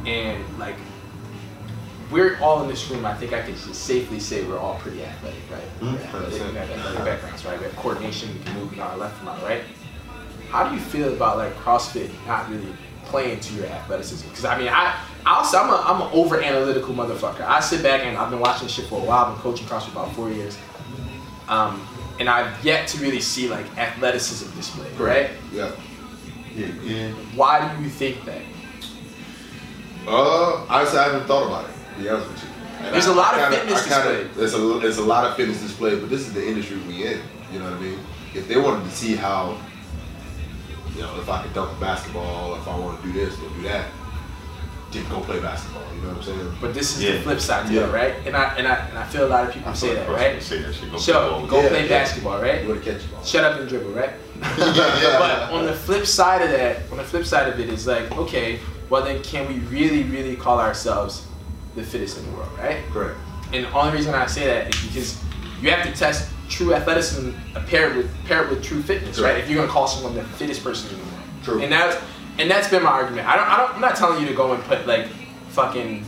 and 0.07 0.41
like, 0.57 0.75
we're 2.09 2.39
all 2.39 2.61
in 2.63 2.69
this 2.69 2.89
room. 2.89 3.05
I 3.05 3.13
think 3.15 3.33
I 3.33 3.41
could 3.41 3.55
just 3.57 3.75
safely 3.83 4.21
say 4.21 4.45
we're 4.45 4.57
all 4.57 4.75
pretty 4.79 5.03
athletic, 5.03 5.41
right? 5.51 5.61
Mm-hmm. 5.81 5.85
We're 6.13 6.23
athletic, 6.23 6.53
we 6.53 6.57
have 6.59 6.71
athletic 6.71 7.05
backgrounds, 7.05 7.45
right? 7.45 7.57
We 7.59 7.65
have 7.65 7.75
coordination, 7.75 8.29
we 8.37 8.43
can 8.45 8.53
move 8.59 8.73
on 8.73 8.79
our 8.79 8.97
left 8.97 9.17
from 9.17 9.27
our 9.27 9.37
right. 9.39 9.63
How 10.49 10.69
do 10.69 10.75
you 10.75 10.81
feel 10.81 11.13
about 11.13 11.37
like 11.37 11.53
CrossFit 11.57 12.09
not 12.25 12.49
really 12.49 12.73
playing 13.05 13.41
to 13.41 13.53
your 13.53 13.65
athleticism? 13.65 14.29
Because 14.29 14.45
I 14.45 14.57
mean, 14.57 14.69
I 14.69 14.97
I'll 15.25 15.43
say 15.43 15.57
I'm 15.57 15.69
a 15.69 15.75
I'm 15.75 16.01
an 16.03 16.09
over 16.13 16.41
analytical 16.41 16.93
motherfucker. 16.95 17.41
I 17.41 17.59
sit 17.59 17.83
back 17.83 18.05
and 18.05 18.17
I've 18.17 18.29
been 18.29 18.39
watching 18.39 18.67
this 18.67 18.75
shit 18.75 18.85
for 18.85 19.01
a 19.01 19.03
while. 19.03 19.25
I've 19.25 19.33
been 19.33 19.41
coaching 19.41 19.67
CrossFit 19.67 19.91
about 19.91 20.13
four 20.13 20.29
years, 20.31 20.57
um, 21.51 21.85
and 22.19 22.29
I've 22.29 22.63
yet 22.65 22.87
to 22.89 22.97
really 22.99 23.19
see 23.19 23.47
like 23.47 23.65
athleticism 23.77 24.55
displayed. 24.55 24.97
Right? 24.99 25.29
Yeah. 25.53 25.71
Yeah, 26.55 26.67
yeah. 26.83 27.11
Why 27.35 27.73
do 27.73 27.83
you 27.83 27.89
think 27.89 28.25
that? 28.25 28.41
Uh, 30.07 30.65
honestly, 30.67 30.97
I 30.97 31.03
haven't 31.03 31.27
thought 31.27 31.47
about 31.47 31.69
it. 31.69 31.73
To 31.95 32.01
be 32.01 32.09
honest 32.09 32.29
with 32.29 32.43
you. 32.43 32.49
And 32.81 32.95
There's 32.95 33.05
a 33.05 33.11
a 33.11 33.13
lot 33.13 33.37
of 33.37 33.53
fitness 33.53 33.83
displayed. 33.83 34.33
There's 34.33 34.53
a 34.53 34.79
there's 34.79 34.97
a 34.97 35.03
lot 35.05 35.25
of 35.25 35.35
fitness 35.35 35.61
displayed, 35.61 36.01
but 36.01 36.09
this 36.09 36.21
is 36.21 36.33
the 36.33 36.45
industry 36.45 36.77
we 36.87 37.05
in. 37.05 37.21
You 37.53 37.59
know 37.59 37.65
what 37.65 37.73
I 37.73 37.79
mean? 37.79 37.99
If 38.33 38.47
they 38.47 38.57
wanted 38.57 38.85
to 38.85 38.91
see 38.91 39.15
how, 39.15 39.57
you 40.95 41.01
know, 41.01 41.19
if 41.19 41.29
I 41.29 41.43
could 41.43 41.53
dunk 41.53 41.77
a 41.77 41.79
basketball, 41.79 42.55
if 42.55 42.67
I 42.67 42.77
want 42.79 43.01
to 43.01 43.07
do 43.07 43.13
this 43.13 43.37
or 43.37 43.49
do 43.49 43.61
that, 43.63 43.87
then 44.91 45.07
go 45.09 45.21
play 45.21 45.39
basketball. 45.39 45.83
You 45.95 46.01
know 46.01 46.07
what 46.09 46.17
I'm 46.17 46.23
saying? 46.23 46.53
But 46.59 46.73
this 46.73 46.95
is 46.97 47.03
Yeah. 47.03 47.11
the 47.13 47.21
flip 47.21 47.39
side 47.39 47.67
to 47.67 47.73
Yeah. 47.73 47.87
it, 47.87 47.93
right? 47.93 48.13
And 48.25 48.35
I 48.35 48.55
and 48.57 48.67
I 48.67 48.75
and 48.89 48.97
I 48.97 49.03
feel 49.05 49.25
a 49.25 49.29
lot 49.29 49.47
of 49.47 49.53
people 49.53 49.73
say 49.73 49.93
that, 49.95 50.09
right? 50.09 50.41
Say 50.41 50.61
that 50.61 50.73
shit. 50.75 50.91
Go 50.91 50.97
So 50.97 51.39
play 51.39 51.47
go 51.49 51.61
Yeah, 51.61 51.69
play 51.69 51.87
basketball, 51.87 52.41
right? 52.41 52.63
You 52.63 52.75
catch 52.75 53.11
ball. 53.11 53.23
Shut 53.23 53.43
up 53.43 53.59
and 53.59 53.69
dribble, 53.69 53.91
right? 53.91 54.11
but 54.41 55.51
on 55.51 55.65
the 55.65 55.73
flip 55.73 56.05
side 56.05 56.41
of 56.41 56.49
that, 56.49 56.77
on 56.91 56.97
the 56.97 57.03
flip 57.03 57.25
side 57.25 57.47
of 57.47 57.59
it 57.59 57.69
is 57.69 57.85
like, 57.87 58.11
okay, 58.17 58.59
well 58.89 59.03
then 59.03 59.21
can 59.21 59.47
we 59.47 59.59
really, 59.75 60.03
really 60.03 60.35
call 60.35 60.59
ourselves 60.59 61.23
the 61.75 61.83
fittest 61.83 62.17
in 62.17 62.25
the 62.25 62.31
world, 62.37 62.49
right? 62.57 62.77
Correct. 62.91 63.17
And 63.53 63.65
the 63.65 63.71
only 63.73 63.93
reason 63.97 64.13
I 64.15 64.25
say 64.25 64.45
that 64.47 64.73
is 64.73 64.81
because 64.81 65.17
you 65.61 65.69
have 65.71 65.85
to 65.85 65.91
test 65.97 66.29
true 66.49 66.73
athleticism 66.73 67.29
paired 67.67 67.95
with 67.95 68.09
paired 68.25 68.49
with 68.49 68.63
true 68.63 68.81
fitness, 68.81 69.19
right? 69.19 69.33
Right. 69.33 69.37
If 69.43 69.49
you're 69.49 69.59
gonna 69.61 69.71
call 69.71 69.87
someone 69.87 70.15
the 70.15 70.23
fittest 70.23 70.63
person 70.63 70.89
in 70.89 70.97
the 70.97 71.03
world. 71.03 71.17
True. 71.43 71.61
And 71.61 71.71
that's 71.71 71.97
and 72.39 72.49
that's 72.49 72.69
been 72.69 72.83
my 72.83 72.89
argument. 72.89 73.27
I 73.27 73.35
don't, 73.35 73.47
I 73.47 73.57
don't 73.57 73.75
I'm 73.75 73.81
not 73.81 73.95
telling 73.95 74.21
you 74.21 74.27
to 74.27 74.33
go 74.33 74.53
and 74.53 74.63
put 74.63 74.85
like 74.87 75.07
fucking 75.49 76.05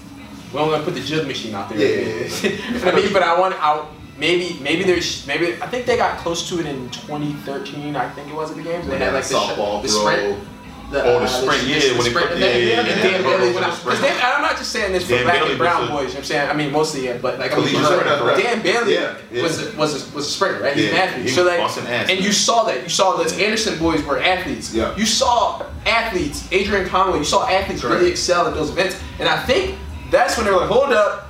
we're 0.54 0.60
only 0.60 0.74
gonna 0.74 0.84
put 0.84 0.94
the 0.94 1.02
jug 1.02 1.28
machine 1.28 1.56
out 1.56 1.70
there. 1.70 1.80
Yeah, 1.80 2.28
yeah, 2.44 2.92
I 2.92 2.96
mean? 2.96 3.12
But 3.12 3.24
I 3.24 3.40
want 3.40 3.56
out 3.56 3.92
maybe 4.18 4.60
maybe 4.62 4.84
there's 4.84 5.26
maybe 5.28 5.54
I 5.62 5.68
think 5.68 5.86
they 5.86 5.98
got 5.98 6.18
close 6.20 6.48
to 6.50 6.60
it 6.60 6.66
in 6.66 6.90
2013. 6.92 7.96
I 7.96 8.10
think 8.10 8.30
it 8.30 8.36
was 8.36 8.52
at 8.52 8.58
the 8.58 8.64
games. 8.64 8.88
They 8.88 8.98
had 8.98 9.14
like 9.14 9.26
the, 9.26 9.36
softball 9.36 9.82
the 9.82 9.90
sprint. 9.90 10.48
The, 10.94 11.04
Oh, 11.04 11.20
the 11.20 11.26
sprint, 11.28 11.64
yeah, 11.64 11.80
when 11.98 12.04
they 12.04 12.10
sprint. 12.12 12.28
put- 12.28 12.32
And 12.34 12.44
then- 12.44 12.68
yeah, 12.68 12.80
and 12.80 12.88
yeah, 12.88 12.96
yeah. 12.96 13.02
Dan 13.04 13.24
Bailey 13.24 13.46
went 13.52 13.56
The 13.56 13.66
out. 13.66 13.78
sprint. 13.78 14.00
'cause 14.00 14.08
Dan- 14.08 14.22
I'm 14.24 14.42
not 14.44 14.58
just 14.58 14.72
saying 14.72 14.94
this 14.94 15.04
for 15.04 15.10
Dan 15.10 15.24
black 15.24 15.36
Bailey 15.40 15.50
and 15.50 15.58
brown 15.58 15.82
boys. 15.88 15.90
You 15.90 15.96
know 15.96 16.04
what 16.06 16.18
I'm 16.18 16.24
saying? 16.24 16.50
I 16.52 16.54
mean, 16.54 16.72
mostly, 16.72 17.06
yeah, 17.08 17.18
but 17.20 17.40
like 17.40 17.50
Collegiate 17.52 17.82
right. 17.82 18.38
Dan 18.44 18.62
Bailey 18.62 18.94
Yeah, 18.94 19.14
yeah. 19.32 19.42
was 19.42 19.60
a, 19.60 19.72
was 19.76 19.92
a, 20.12 20.16
was 20.16 20.28
a 20.28 20.30
sprinter, 20.30 20.62
right? 20.62 20.76
He's 20.76 20.86
Yeah, 20.86 20.92
an 20.92 21.08
athlete. 21.10 21.26
he 21.26 21.32
so 21.32 21.44
like, 21.46 21.60
ass, 21.60 22.10
and 22.10 22.20
you 22.20 22.32
saw 22.32 22.64
that. 22.66 22.84
You 22.84 22.90
saw 22.90 23.16
those 23.18 23.34
Anderson 23.40 23.80
boys 23.80 24.04
were 24.04 24.22
athletes. 24.22 24.72
Yeah. 24.72 24.96
You 24.96 25.08
saw 25.08 25.64
athletes, 25.88 26.48
Adrian 26.52 26.88
Conway. 26.88 27.18
You 27.18 27.24
saw 27.26 27.48
athletes 27.48 27.82
Correct. 27.82 27.98
really 28.00 28.12
excel 28.12 28.46
at 28.48 28.54
those 28.54 28.70
events, 28.70 28.96
and 29.20 29.28
I 29.28 29.40
think 29.46 29.78
that's 30.12 30.38
when 30.38 30.46
they 30.46 30.52
were 30.52 30.60
like, 30.60 30.70
hold 30.70 30.94
up, 30.94 31.28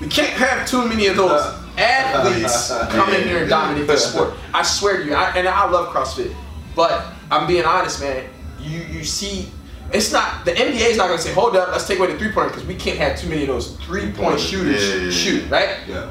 we 0.00 0.06
can't 0.08 0.30
have 0.30 0.66
too 0.66 0.88
many 0.88 1.06
of 1.08 1.16
those 1.16 1.38
athletes 1.76 2.72
come 2.90 3.10
in 3.12 3.28
here 3.28 3.40
and 3.40 3.50
dominate 3.50 3.86
the 3.86 3.96
sport. 3.98 4.32
I 4.54 4.62
swear 4.62 4.96
to 4.98 5.04
you, 5.04 5.14
I, 5.14 5.36
and 5.36 5.46
I 5.46 5.68
love 5.68 5.88
CrossFit, 5.94 6.34
but 6.74 7.04
I'm 7.30 7.46
being 7.46 7.66
honest, 7.66 8.00
man. 8.00 8.24
You 8.62 8.80
you 8.82 9.04
see, 9.04 9.48
it's 9.92 10.12
not 10.12 10.44
the 10.44 10.52
NBA 10.52 10.90
is 10.90 10.96
not 10.96 11.08
gonna 11.08 11.20
say, 11.20 11.32
hold 11.32 11.56
up, 11.56 11.70
let's 11.72 11.86
take 11.86 11.98
away 11.98 12.12
the 12.12 12.18
three 12.18 12.32
pointer 12.32 12.50
because 12.50 12.64
we 12.66 12.74
can't 12.74 12.98
have 12.98 13.18
too 13.18 13.28
many 13.28 13.42
of 13.42 13.48
those 13.48 13.76
three 13.78 14.10
point 14.12 14.38
shooters 14.40 14.82
Yeah, 14.88 14.94
yeah, 14.96 15.02
yeah. 15.04 15.10
shoot, 15.10 15.50
right? 15.50 15.76
Yeah. 15.88 16.10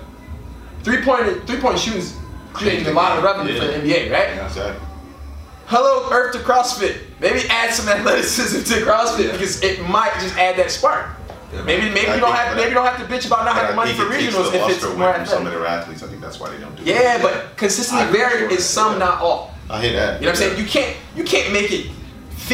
Three 0.84 1.02
point 1.02 1.48
three 1.48 1.60
point 1.60 1.80
shooters 1.80 2.16
creating 2.54 2.88
a 2.88 2.92
lot 2.92 3.18
of 3.18 3.24
revenue 3.24 3.58
for 3.60 3.66
the 3.66 3.74
NBA, 3.74 4.12
right? 4.12 4.46
Exactly. 4.46 4.88
Hello, 5.68 6.10
Earth 6.12 6.34
to 6.34 6.40
CrossFit. 6.40 6.98
Maybe 7.22 7.48
add 7.50 7.74
some 7.74 7.88
athleticism 7.98 8.64
to 8.74 8.82
CrossFit 8.86 9.26
Yeah. 9.28 9.32
because 9.32 9.64
it 9.64 9.88
might 9.88 10.14
just 10.16 10.36
add 10.38 10.58
that 10.58 10.70
spark. 10.70 11.06
Yeah, 11.54 11.64
Maybe 11.64 11.90
maybe 11.90 12.08
I 12.08 12.16
you 12.16 12.22
don't 12.22 12.34
have 12.34 12.56
maybe 12.56 12.70
you 12.70 12.76
don't 12.76 12.86
have 12.86 12.98
to 13.06 13.14
bitch 13.14 13.28
about 13.28 13.44
not 13.46 13.56
having 13.56 13.76
money 13.76 13.94
for 13.94 14.04
regionals 14.04 14.54
if 14.54 14.70
it's 14.70 14.84
more 14.96 15.14
from 15.14 15.26
some 15.26 15.46
of 15.46 15.52
their 15.52 15.66
athletes. 15.66 16.02
I 16.02 16.08
think 16.08 16.22
that's 16.22 16.40
why 16.40 16.50
they 16.50 16.58
don't 16.58 16.76
do 16.76 16.84
it. 16.84 16.88
Yeah, 16.88 17.22
but 17.22 17.58
consistently 17.58 18.08
varied 18.18 18.52
is 18.52 18.66
some, 18.66 18.94
yeah. 18.94 19.00
not 19.00 19.20
all. 19.22 19.54
I 19.70 19.82
hear 19.82 19.94
that. 19.94 20.22
You 20.22 20.28
know 20.28 20.32
what 20.32 20.42
I'm 20.42 20.48
saying? 20.48 20.60
You 20.60 20.66
can't 20.66 20.96
you 21.16 21.24
can't 21.26 21.52
make 21.54 21.72
it 21.72 21.88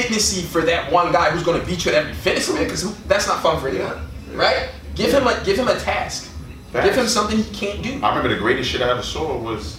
fitnessy 0.02 0.44
for 0.46 0.62
that 0.62 0.92
one 0.92 1.12
guy 1.12 1.32
who's 1.32 1.44
going 1.44 1.60
to 1.60 1.66
beat 1.66 1.86
you 1.86 1.92
at 1.92 1.98
every 1.98 2.14
fitness 2.14 2.50
event 2.50 2.66
because 2.66 2.96
that's 3.06 3.28
not 3.28 3.42
fun 3.42 3.60
for 3.60 3.68
anyone, 3.70 3.98
Yeah. 4.32 4.38
right? 4.38 4.70
Give 4.96 5.12
him 5.12 5.26
a 5.28 5.44
give 5.44 5.58
him 5.58 5.68
a 5.68 5.80
task. 5.80 6.32
Give 6.74 6.94
him 6.96 7.08
something 7.08 7.38
he 7.38 7.50
can't 7.56 7.82
do. 7.82 8.00
I 8.04 8.10
remember 8.10 8.30
the 8.30 8.36
greatest 8.40 8.70
shit 8.70 8.82
I 8.82 8.90
ever 8.92 9.02
saw 9.02 9.38
was 9.38 9.78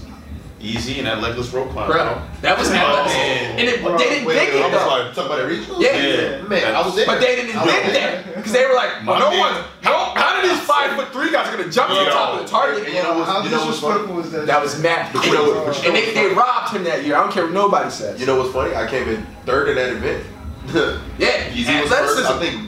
Easy 0.61 0.99
and 0.99 1.07
that 1.07 1.21
legless 1.23 1.53
rope 1.53 1.71
climb. 1.71 1.87
Bro, 1.87 2.21
that 2.43 2.59
was 2.59 2.69
Oh, 2.71 2.75
athletic. 2.75 3.13
man. 3.15 3.59
And 3.61 3.69
it, 3.69 3.81
Bro, 3.81 3.97
they 3.97 4.05
didn't 4.11 4.25
wait, 4.27 4.39
think 4.39 4.51
I 4.55 4.67
it 4.67 4.73
was 4.73 4.73
though. 4.83 4.89
like, 4.89 5.15
talking 5.15 5.27
about 5.31 5.39
that 5.39 5.47
regional? 5.47 5.81
Yeah. 5.81 5.97
Yeah. 5.97 6.43
Man, 6.51 6.75
I 6.75 6.83
was 6.83 6.97
there. 6.97 7.07
But 7.07 7.21
they 7.21 7.37
didn't 7.37 7.55
I 7.57 7.65
was 7.65 7.73
that 7.95 8.35
because 8.35 8.53
they 8.53 8.67
were 8.67 8.75
like, 8.75 9.07
well, 9.07 9.19
no 9.21 9.31
man- 9.31 9.39
one, 9.39 9.55
how, 9.83 10.15
how 10.19 10.41
did 10.43 10.51
these 10.51 10.61
five 10.67 10.97
foot 10.97 11.13
three 11.13 11.31
guys 11.31 11.47
are 11.47 11.57
gonna 11.57 11.71
jump 11.71 11.91
to 11.91 12.05
the 12.05 12.11
top 12.11 12.35
of 12.35 12.43
the 12.45 12.51
target? 12.51 12.85
And 12.87 12.93
you 12.95 13.03
know 13.05 13.19
what's- 13.19 13.31
How 13.31 13.43
you 13.45 13.51
know 13.51 13.59
funny? 13.59 13.71
disrespectful 13.71 14.15
was 14.17 14.31
that? 14.33 14.47
That 14.47 14.61
was 14.61 14.83
mad. 14.83 15.13
But 15.13 15.27
you 15.27 15.33
know 15.33 15.45
what- 15.45 15.67
but 15.67 15.79
you 15.79 15.87
and 15.89 15.95
they, 15.97 16.01
what's 16.03 16.15
they 16.15 16.23
funny? 16.25 16.35
robbed 16.35 16.71
him 16.75 16.85
that 16.85 17.05
year. 17.05 17.15
I 17.17 17.21
don't 17.21 17.33
care 17.33 17.45
what 17.45 17.53
nobody 17.53 17.91
says. 17.91 18.19
You 18.19 18.27
know 18.27 18.37
what's 18.37 18.53
funny? 18.53 18.75
I 18.75 18.87
came 18.89 19.09
in 19.09 19.25
third 19.47 19.69
in 19.69 19.77
that 19.77 19.91
event. 19.91 20.25
Yeah, 21.19 21.49
Easy 21.55 21.73
was 21.81 21.89
first. 21.89 22.19
athleticism. 22.19 22.33
I 22.33 22.39
think. 22.39 22.65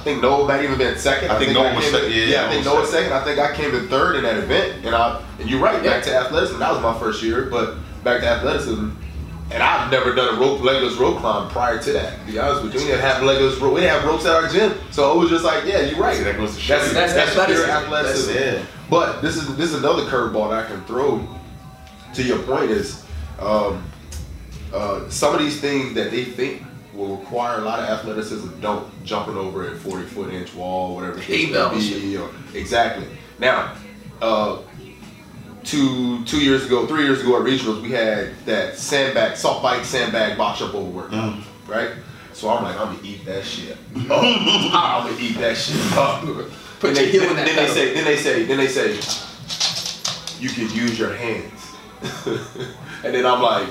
I 0.00 0.02
think 0.02 0.22
Noah 0.22 0.48
might 0.48 0.64
even 0.64 0.78
been 0.78 0.98
second. 0.98 1.30
I 1.30 1.38
think 1.38 1.52
Noah 1.52 1.74
was 1.74 1.84
came 1.84 1.92
sec- 1.92 2.04
in- 2.04 2.12
yeah, 2.12 2.24
yeah, 2.24 2.46
I 2.46 2.48
think 2.50 2.64
Noah 2.64 2.80
was 2.80 2.90
second. 2.90 3.10
second. 3.10 3.18
I 3.18 3.24
think 3.24 3.38
I 3.38 3.54
came 3.54 3.74
in 3.74 3.88
third 3.88 4.16
in 4.16 4.22
that 4.22 4.38
event, 4.38 4.86
and 4.86 4.94
I 4.94 5.22
and 5.38 5.50
you're 5.50 5.60
right. 5.60 5.82
Back 5.84 6.02
to 6.04 6.14
athleticism. 6.16 6.58
That 6.58 6.72
was 6.72 6.82
my 6.82 6.98
first 6.98 7.22
year, 7.22 7.42
but 7.50 7.76
back 8.02 8.22
to 8.22 8.26
athleticism. 8.26 8.90
And 9.52 9.62
I've 9.62 9.90
never 9.90 10.14
done 10.14 10.36
a 10.36 10.40
rope 10.40 10.62
legless 10.62 10.94
rope 10.94 11.18
climb 11.18 11.50
prior 11.50 11.82
to 11.82 11.92
that. 11.92 12.18
To 12.24 12.32
be 12.32 12.38
honest 12.38 12.62
with 12.62 12.72
you, 12.72 12.80
we 12.80 12.86
didn't 12.86 13.00
have 13.02 13.22
legless 13.22 13.58
rope. 13.58 13.74
We 13.74 13.80
didn't 13.80 14.00
have 14.00 14.04
ropes 14.08 14.24
at 14.24 14.34
our 14.34 14.48
gym, 14.48 14.78
so 14.90 15.12
it 15.12 15.18
was 15.18 15.28
just 15.28 15.44
like, 15.44 15.64
yeah, 15.66 15.80
you're 15.80 15.98
right. 15.98 16.16
See, 16.16 16.22
that 16.22 16.36
goes 16.36 16.54
to 16.54 16.60
show 16.60 16.78
That's 16.78 16.92
that's, 16.94 17.12
That's 17.12 17.34
that's 17.34 17.52
pure 17.52 17.68
athleticism. 17.68 18.32
That's 18.32 18.46
it. 18.62 18.66
But 18.88 19.20
this 19.20 19.36
is 19.36 19.54
this 19.56 19.70
is 19.72 19.80
another 19.80 20.04
curveball 20.04 20.50
that 20.50 20.64
I 20.64 20.66
can 20.66 20.82
throw. 20.84 21.28
To 22.14 22.22
your 22.22 22.38
point 22.38 22.70
is, 22.70 23.04
um, 23.38 23.84
uh, 24.72 25.08
some 25.10 25.34
of 25.34 25.40
these 25.40 25.60
things 25.60 25.94
that 25.94 26.10
they 26.10 26.24
think 26.24 26.62
will 26.94 27.16
require 27.16 27.58
a 27.58 27.62
lot 27.62 27.78
of 27.78 27.88
athleticism 27.88 28.60
don't 28.60 28.88
jumping 29.04 29.36
over 29.36 29.68
a 29.72 29.76
40 29.76 30.04
foot 30.06 30.32
inch 30.32 30.54
wall, 30.54 30.94
whatever 30.94 31.16
the 31.16 31.22
case 31.22 31.50
may 31.50 32.00
be. 32.00 32.16
Or, 32.16 32.30
exactly. 32.54 33.06
Now, 33.38 33.74
uh, 34.20 34.58
two 35.64 36.24
two 36.24 36.42
years 36.42 36.66
ago, 36.66 36.86
three 36.86 37.04
years 37.04 37.20
ago 37.20 37.36
at 37.40 37.42
regionals, 37.46 37.82
we 37.82 37.90
had 37.90 38.34
that 38.46 38.76
sandbag, 38.76 39.36
soft 39.36 39.62
bike 39.62 39.84
sandbag 39.84 40.36
box 40.36 40.60
up 40.62 40.74
over 40.74 40.90
work, 40.90 41.10
Mm. 41.10 41.42
right? 41.68 41.90
So 42.32 42.48
I'm 42.48 42.62
like, 42.64 42.78
I'm 42.80 42.94
gonna 42.96 43.06
eat 43.06 43.24
that 43.26 43.44
shit. 43.44 43.76
Oh, 44.08 44.70
I'm 44.72 45.10
gonna 45.10 45.20
eat 45.22 45.36
that 45.38 45.56
shit. 45.56 45.76
up. 45.96 46.22
Put 46.80 46.94
then 46.94 47.04
your 47.04 47.04
they, 47.04 47.10
heel 47.10 47.22
in 47.24 47.36
then, 47.36 47.46
that 47.46 47.46
then 47.46 47.56
they 47.56 47.66
say, 47.74 47.94
then 47.94 48.04
they 48.04 48.16
say, 48.16 48.44
then 48.44 48.56
they 48.56 48.68
say, 48.68 50.40
you 50.40 50.48
can 50.48 50.70
use 50.74 50.98
your 50.98 51.12
hands. 51.14 51.74
and 53.04 53.14
then 53.14 53.26
I'm 53.26 53.42
like, 53.42 53.68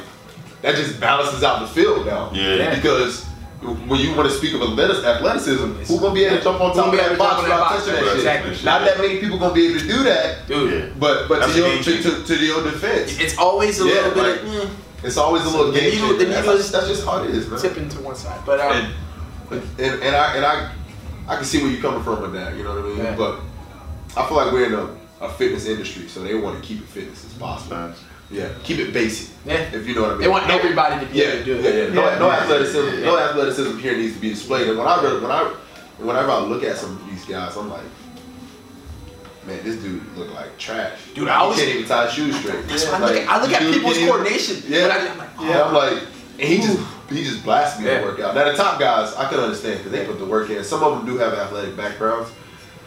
that 0.61 0.75
just 0.75 0.99
balances 0.99 1.43
out 1.43 1.61
the 1.61 1.67
field 1.67 2.05
now. 2.05 2.31
Yeah. 2.33 2.75
Because 2.75 3.25
when 3.61 3.99
you 3.99 4.13
want 4.15 4.29
to 4.29 4.35
speak 4.35 4.53
of 4.53 4.61
athletics- 4.61 5.03
athleticism, 5.05 5.73
who's 5.73 5.99
gonna 5.99 6.13
be 6.13 6.23
able 6.25 6.37
to 6.37 6.43
jump 6.43 6.61
on 6.61 6.73
top 6.75 6.93
of 6.93 6.99
that 6.99 7.17
box 7.17 7.41
jump 7.41 7.43
on 7.43 7.49
that 7.49 7.55
without 7.55 7.69
touching 7.79 7.93
that 7.93 8.03
shit? 8.03 8.15
Exactly. 8.17 8.65
Not 8.65 8.85
that 8.85 8.97
many 8.97 9.19
people 9.19 9.37
gonna 9.37 9.53
be 9.53 9.67
able 9.67 9.79
to 9.79 9.87
do 9.87 10.03
that. 10.03 10.47
Dude, 10.47 10.73
Yeah. 10.73 10.89
But 10.97 11.27
but 11.27 11.45
to 11.45 11.51
a 11.65 11.73
your 11.75 11.83
to, 11.83 12.01
to, 12.03 12.23
to 12.25 12.35
your 12.45 12.63
defense, 12.63 13.19
it's 13.19 13.37
always 13.37 13.79
a 13.81 13.85
Yeah, 13.85 13.93
little 13.95 14.11
bit 14.11 14.23
like- 14.23 14.41
of 14.63 14.69
mm, 14.69 14.69
it's 15.03 15.17
always 15.17 15.43
a 15.45 15.49
little 15.49 15.71
The 15.71 15.79
game 15.79 16.17
the 16.17 16.25
needle 16.25 16.55
That's, 16.57 16.71
that's 16.71 16.87
just 16.87 17.05
how 17.05 17.23
it 17.23 17.29
is, 17.31 17.47
man. 17.49 17.59
tipping 17.59 17.89
to 17.89 17.99
one 18.01 18.15
side. 18.15 18.39
But 18.45 18.59
um, 18.59 18.93
And, 19.51 19.61
and, 19.79 20.03
and 20.03 20.15
I 20.15 20.35
and 20.35 20.45
I 20.45 20.71
I 21.27 21.35
can 21.35 21.43
see 21.45 21.61
where 21.61 21.71
you're 21.71 21.81
coming 21.81 22.03
from 22.03 22.21
with 22.21 22.33
that, 22.33 22.55
you 22.55 22.63
know 22.63 22.75
what 22.75 22.85
I 22.85 22.87
mean? 22.87 22.97
Yeah. 22.97 23.15
But 23.15 23.39
I 24.17 24.25
feel 24.27 24.37
like 24.37 24.51
we're 24.51 24.65
in 24.65 24.73
a, 24.73 24.89
a 25.25 25.29
fitness 25.29 25.65
industry, 25.67 26.07
so 26.07 26.21
they 26.23 26.33
want 26.33 26.61
to 26.61 26.67
keep 26.67 26.79
it 26.81 26.87
fitness 26.87 27.25
as 27.25 27.33
possible. 27.33 27.75
Facts. 27.75 27.99
Yeah, 28.31 28.49
keep 28.63 28.77
it 28.79 28.93
basic. 28.93 29.29
Yeah. 29.45 29.55
If 29.73 29.87
you 29.87 29.95
know 29.95 30.01
what 30.01 30.09
I 30.11 30.13
mean. 30.13 30.21
they 30.21 30.27
want 30.27 30.49
everybody 30.49 31.03
to 31.03 31.11
be 31.11 31.17
Yeah, 31.19 31.25
able 31.25 31.37
to 31.39 31.43
do 31.45 31.51
yeah, 31.61 31.69
it. 31.69 31.89
yeah. 31.89 31.93
No, 31.95 32.05
Yeah. 32.09 32.19
no 32.19 32.31
athleticism. 32.31 32.99
Yeah. 32.99 33.05
No 33.05 33.17
athleticism 33.17 33.77
here 33.79 33.97
needs 33.97 34.13
to 34.15 34.21
be 34.21 34.29
displayed. 34.29 34.67
And 34.67 34.77
when 34.77 34.87
I 34.87 35.01
when 35.01 35.31
I 35.31 35.43
whenever 35.97 36.29
I 36.31 36.39
look 36.41 36.63
at 36.63 36.77
some 36.77 36.91
of 36.91 37.09
these 37.09 37.25
guys, 37.25 37.57
I'm 37.57 37.69
like, 37.69 37.81
man, 39.47 39.59
this 39.63 39.77
dude 39.77 40.03
look 40.15 40.31
like 40.33 40.57
trash. 40.59 40.99
Dude, 41.15 41.27
I 41.27 41.37
always- 41.37 41.57
can't 41.57 41.69
even 41.71 41.87
tie 41.87 42.05
his 42.05 42.13
shoes 42.13 42.35
straight. 42.39 42.67
That's 42.67 42.85
why 42.85 42.97
I 42.97 42.99
Like, 42.99 43.11
look 43.15 43.21
at, 43.23 43.29
I 43.29 43.41
look 43.41 43.51
at 43.53 43.73
people's 43.73 43.97
coordination. 43.97 44.63
Yeah. 44.67 44.87
I, 44.87 44.97
am 44.97 45.17
like, 45.17 45.29
Yeah, 45.41 45.63
I'm 45.63 45.75
oh. 45.75 45.79
like, 45.79 46.03
and 46.37 46.47
he 46.47 46.57
just 46.57 46.79
he 47.09 47.23
just 47.23 47.43
blasts 47.43 47.79
me 47.79 47.87
Yeah. 47.87 48.01
to 48.01 48.05
work 48.05 48.19
out. 48.19 48.35
Now 48.35 48.45
the 48.51 48.55
top 48.55 48.79
guys, 48.79 49.15
I 49.15 49.27
can 49.27 49.39
understand 49.39 49.79
because 49.79 49.91
they 49.91 50.05
put 50.05 50.19
the 50.19 50.25
work 50.25 50.51
in. 50.51 50.63
Some 50.63 50.83
of 50.83 50.95
them 50.95 51.05
do 51.11 51.17
have 51.17 51.33
athletic 51.33 51.75
backgrounds, 51.75 52.29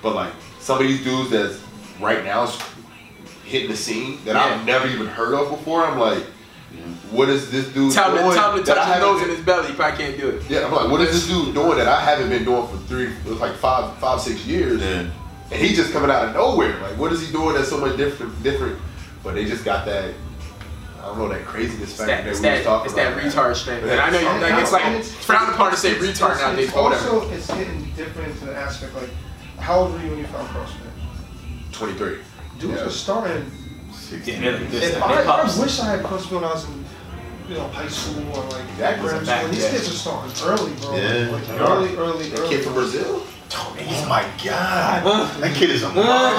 but 0.02 0.14
like 0.14 0.32
some 0.60 0.78
of 0.80 0.86
these 0.86 1.02
dudes 1.02 1.30
that's 1.30 1.58
right 2.00 2.24
now 2.24 2.46
hitting 3.52 3.70
the 3.70 3.76
scene 3.76 4.18
that 4.24 4.34
Yeah. 4.34 4.42
I've 4.56 4.66
never 4.66 4.88
even 4.88 5.06
heard 5.06 5.34
of 5.34 5.50
before. 5.50 5.84
I'm 5.84 5.98
like, 5.98 6.24
what 7.10 7.28
is 7.28 7.50
this 7.50 7.68
dude 7.68 7.92
tell 7.92 8.10
him, 8.10 8.22
doing? 8.22 8.30
to- 8.30 8.36
tell 8.36 8.52
him 8.56 8.64
to 8.64 8.74
touch 8.74 8.88
his 8.88 8.98
nose 9.02 9.20
been- 9.20 9.30
in 9.30 9.36
his 9.36 9.44
belly. 9.44 9.66
He 9.68 9.74
probably 9.74 9.98
can't 10.04 10.18
do 10.18 10.28
it. 10.30 10.42
Yeah, 10.48 10.64
I'm 10.66 10.72
like, 10.72 10.90
what 10.90 11.02
is 11.02 11.12
this 11.12 11.28
dude 11.28 11.54
doing 11.54 11.76
that 11.76 11.86
I 11.86 12.00
haven't 12.00 12.30
been 12.30 12.44
doing 12.44 12.66
for 12.66 12.78
three, 12.88 13.10
like 13.26 13.54
five, 13.56 13.94
five, 13.98 14.20
six 14.20 14.44
years? 14.46 14.80
Yeah. 14.80 15.04
And 15.50 15.60
he's 15.60 15.76
just 15.76 15.92
coming 15.92 16.10
out 16.10 16.24
of 16.28 16.34
nowhere. 16.34 16.80
Like, 16.80 16.96
what 16.96 17.12
is 17.12 17.24
he 17.24 17.30
doing 17.30 17.54
that's 17.54 17.68
so 17.68 17.76
much 17.76 17.98
different? 17.98 18.42
Different, 18.42 18.78
but 19.22 19.34
they 19.34 19.44
just 19.44 19.64
got 19.66 19.84
that. 19.84 20.14
I 20.98 21.06
don't 21.06 21.18
know 21.18 21.28
that 21.28 21.44
craziness 21.44 21.92
factor 21.94 22.06
that, 22.14 22.24
that, 22.24 22.30
it's 22.30 22.40
we 22.40 22.48
was 22.48 22.58
that, 22.58 22.64
talking 22.64 22.86
it's 22.86 22.94
that 22.94 23.16
retard 23.18 23.56
strength. 23.56 23.82
And 23.84 24.00
I 24.00 24.08
know 24.08 24.18
you, 24.20 24.26
And- 24.28 24.40
like, 24.40 24.62
it's 24.62 24.72
like 24.72 24.84
and 24.86 25.04
frowned 25.04 25.52
upon 25.52 25.72
to 25.72 25.76
say 25.76 25.90
it's- 25.90 26.02
retard 26.06 26.30
it's- 26.36 26.40
nowadays, 26.40 26.64
It's 26.66 26.72
but 26.74 26.82
whatever. 26.84 27.08
also 27.10 27.30
it's 27.32 27.50
hitting 27.50 27.92
different 27.96 28.28
into 28.32 28.44
the 28.46 28.56
aspect 28.56 28.94
like, 28.94 29.10
how 29.58 29.80
old 29.80 29.92
were 29.92 29.98
you 30.00 30.10
when 30.10 30.18
you 30.20 30.26
found 30.26 30.48
CrossFit? 30.48 30.88
23. 31.72 32.18
Dudes 32.62 32.78
Yeah. 32.80 32.86
are 32.86 32.90
starting. 32.90 33.50
Yeah, 34.24 34.40
they're- 34.40 34.58
they're- 34.70 34.82
If 34.90 35.02
I, 35.02 35.22
I 35.24 35.58
wish 35.58 35.80
I 35.80 35.84
had 35.86 36.02
CrossFit 36.04 36.32
when 36.32 36.44
I 36.44 36.52
was 36.52 36.64
in, 36.66 36.84
you 37.48 37.54
know, 37.56 37.66
high 37.68 37.88
school 37.88 38.22
or 38.34 38.44
like 38.50 38.62
Exactly. 38.74 39.08
grade 39.08 39.26
school. 39.26 39.48
These 39.48 39.68
kids 39.70 39.88
are 39.88 39.98
starting 40.04 40.32
early, 40.44 40.72
bro. 40.80 40.94
Yeah. 40.96 41.32
Like 41.32 41.46
They 41.48 41.58
are. 41.58 41.76
early, 41.76 41.96
early, 41.96 42.28
That 42.30 42.38
early. 42.38 42.48
kid 42.50 42.64
from 42.64 42.74
Brazil. 42.74 43.22
Oh 43.54 44.06
my 44.08 44.24
god. 44.44 45.02
That 45.40 45.54
kid 45.56 45.70
is 45.70 45.82
a 45.82 45.88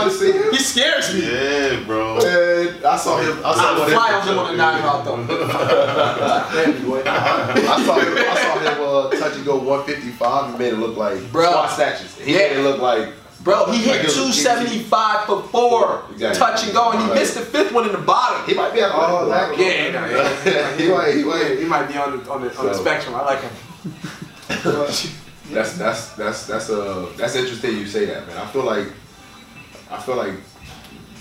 see 0.10 0.32
him. 0.32 0.52
He 0.52 0.58
scares 0.58 1.14
me. 1.14 1.20
Yeah, 1.32 1.80
bro. 1.86 2.16
Man, 2.18 2.76
I 2.86 2.98
saw 2.98 3.18
him. 3.18 3.38
I 3.46 3.54
saw 3.54 3.74
I'm 3.76 3.82
him. 3.82 3.94
fly 3.98 4.14
on 4.14 4.28
him 4.28 4.40
on 4.40 4.54
a 4.54 4.58
nine 4.58 4.82
route 4.84 5.06
though. 5.06 5.16
I 7.06 7.84
saw 7.86 8.00
him. 8.00 8.18
I 8.18 8.36
saw 8.42 8.60
him 8.60 8.78
uh, 8.82 9.10
touch 9.20 9.36
and 9.36 9.46
go 9.46 9.58
155 9.58 10.50
and 10.50 10.58
made 10.60 10.74
it 10.74 10.78
look 10.80 10.96
like 10.98 11.32
Bro. 11.32 11.50
squat 11.52 11.70
snatches. 11.72 12.16
He 12.18 12.32
Yeah. 12.34 12.38
made 12.40 12.52
it 12.58 12.64
look 12.64 12.80
like 12.82 13.10
Bro, 13.44 13.72
he 13.72 13.80
hit 13.80 13.88
Like, 13.92 14.00
it 14.02 14.06
was- 14.06 14.16
275 14.16 15.26
for 15.26 15.44
four, 15.44 16.04
Exactly. 16.14 16.40
touch 16.40 16.64
and 16.64 16.74
go, 16.74 16.92
and 16.92 17.00
he 17.02 17.06
Right. 17.08 17.16
missed 17.20 17.34
the 17.36 17.42
fifth 17.42 17.72
one 17.74 17.86
in 17.86 17.92
the 17.92 17.98
bottom. 17.98 18.46
He 18.46 18.54
might 18.54 18.74
be 18.74 18.82
athletic. 18.82 19.10
Oh, 19.10 19.30
that- 19.30 19.58
Yeah, 19.58 19.92
no, 19.92 20.06
yeah. 20.06 20.78
he 20.78 20.88
might. 20.90 21.14
He 21.16 21.24
might. 21.24 21.60
He 21.60 21.66
might 21.66 21.88
be 21.88 21.98
on 21.98 22.24
the 22.24 22.32
on 22.32 22.42
the, 22.44 22.58
on 22.58 22.68
the 22.68 22.74
So- 22.74 22.82
spectrum. 22.82 23.16
I 23.16 23.22
like 23.26 23.42
him. 23.42 23.52
But, 24.64 25.08
That's 25.52 25.74
that's 25.78 26.10
that's 26.14 26.46
that's 26.48 26.70
uh 26.70 27.06
that's 27.18 27.36
interesting 27.36 27.78
you 27.78 27.86
say 27.86 28.06
that 28.06 28.26
man. 28.28 28.38
I 28.38 28.46
feel 28.48 28.64
like 28.64 28.88
I 29.92 30.00
feel 30.00 30.16
like 30.16 30.34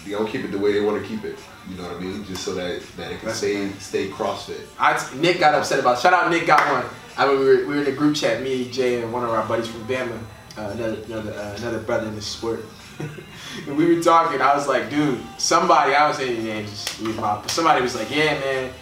they 0.04 0.12
don't 0.12 0.28
keep 0.28 0.44
it 0.44 0.52
the 0.52 0.58
way 0.58 0.72
they 0.72 0.80
want 0.80 1.02
to 1.02 1.06
keep 1.08 1.24
it. 1.24 1.38
You 1.68 1.76
know 1.76 1.82
what 1.84 1.96
I 1.96 2.00
mean? 2.00 2.24
Just 2.24 2.44
so 2.44 2.54
that 2.54 2.80
that 2.96 3.10
it 3.12 3.20
can 3.20 3.32
stay 3.34 3.68
stay 3.80 4.08
CrossFit. 4.08 4.60
I, 4.78 4.96
Nick 5.16 5.40
got 5.40 5.54
upset 5.54 5.80
about. 5.80 5.98
Shout 5.98 6.12
out 6.12 6.30
Nick 6.30 6.46
got 6.46 6.60
one. 6.72 6.84
I 7.18 7.26
mean, 7.26 7.40
we 7.40 7.44
were, 7.44 7.56
we 7.66 7.74
were 7.74 7.82
in 7.82 7.88
a 7.88 7.92
group 7.92 8.14
chat, 8.16 8.42
me, 8.42 8.70
Jay, 8.70 9.02
and 9.02 9.12
one 9.12 9.22
of 9.24 9.30
our 9.30 9.44
buddies 9.46 9.68
from 9.68 9.84
Bama, 9.86 10.18
uh, 10.58 10.70
another 10.74 11.02
another 11.04 11.32
uh, 11.32 11.54
another 11.58 11.78
brother 11.80 12.06
in 12.06 12.14
the 12.14 12.22
sport. 12.22 12.64
and 13.66 13.76
we 13.76 13.94
were 13.94 14.02
talking. 14.02 14.40
I 14.40 14.54
was 14.54 14.68
like, 14.68 14.90
dude, 14.90 15.20
somebody. 15.38 15.94
I 15.94 16.08
was 16.08 16.18
saying, 16.18 16.44
man, 16.44 16.64
just 16.66 17.00
leave 17.00 17.16
my. 17.16 17.40
But 17.40 17.50
somebody 17.50 17.80
was 17.80 17.94
like, 17.94 18.10
yeah, 18.10 18.38
man, 18.38 18.72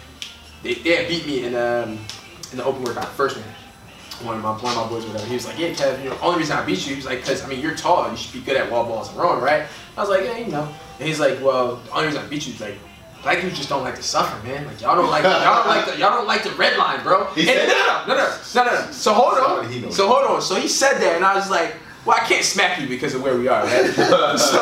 they, 0.63 0.75
they 0.75 1.07
beat 1.07 1.25
me 1.25 1.45
in 1.45 1.55
um 1.55 1.99
in 2.51 2.57
the 2.57 2.63
open 2.63 2.83
workout 2.83 3.07
first 3.09 3.37
one. 3.37 3.45
One 4.25 4.37
of 4.37 4.43
my 4.43 4.51
one 4.51 4.77
of 4.77 4.83
my 4.83 4.89
boys, 4.89 5.05
whatever. 5.05 5.25
He 5.25 5.33
was 5.33 5.47
like, 5.47 5.57
yeah, 5.57 5.69
Kev, 5.69 6.03
you 6.03 6.09
know, 6.09 6.17
only 6.21 6.39
reason 6.39 6.57
I 6.57 6.65
beat 6.65 6.85
you, 6.85 6.91
he 6.91 6.95
was 6.95 7.05
like, 7.05 7.23
cause 7.23 7.43
I 7.43 7.47
mean, 7.47 7.59
you're 7.59 7.75
tall, 7.75 8.09
you 8.11 8.17
should 8.17 8.33
be 8.33 8.41
good 8.41 8.57
at 8.57 8.69
wall 8.69 8.85
balls 8.85 9.09
and 9.09 9.17
rowing, 9.17 9.41
right? 9.41 9.65
I 9.97 9.99
was 9.99 10.09
like, 10.09 10.23
yeah, 10.23 10.37
you 10.37 10.51
know. 10.51 10.71
And 10.99 11.07
he's 11.07 11.19
like, 11.19 11.41
well, 11.41 11.77
the 11.77 11.91
only 11.91 12.07
reason 12.07 12.23
I 12.23 12.27
beat 12.27 12.45
you 12.47 12.53
is 12.53 12.61
like. 12.61 12.77
Black 13.23 13.39
dudes 13.41 13.55
just 13.57 13.69
don't 13.69 13.83
like 13.83 13.95
to 13.95 14.03
suffer, 14.03 14.35
man. 14.47 14.65
Like 14.65 14.81
y'all 14.81 14.95
don't 14.95 15.09
like 15.11 15.23
y'all 15.23 15.63
don't 15.63 15.67
like 15.67 15.85
the 15.85 15.97
y'all 15.99 16.09
don't 16.11 16.27
like 16.27 16.43
the 16.43 16.51
red 16.51 16.75
line, 16.77 17.03
bro. 17.03 17.25
He 17.35 17.41
And- 17.41 17.49
said 17.49 17.67
no, 17.67 18.03
no, 18.07 18.15
no, 18.17 18.37
no, 18.55 18.63
no, 18.63 18.85
no. 18.85 18.91
So 18.91 19.13
hold 19.13 19.37
on. 19.37 19.91
So 19.91 20.07
hold 20.07 20.25
on. 20.25 20.41
So 20.41 20.55
he 20.55 20.67
said 20.67 20.95
that, 20.99 21.15
and 21.17 21.23
I 21.23 21.35
was 21.35 21.49
like, 21.49 21.75
well, 22.03 22.17
I 22.19 22.25
can't 22.25 22.43
smack 22.43 22.79
you 22.81 22.87
because 22.87 23.13
of 23.13 23.21
where 23.21 23.37
we 23.37 23.47
are, 23.47 23.63
man. 23.63 23.91
so 23.93 24.01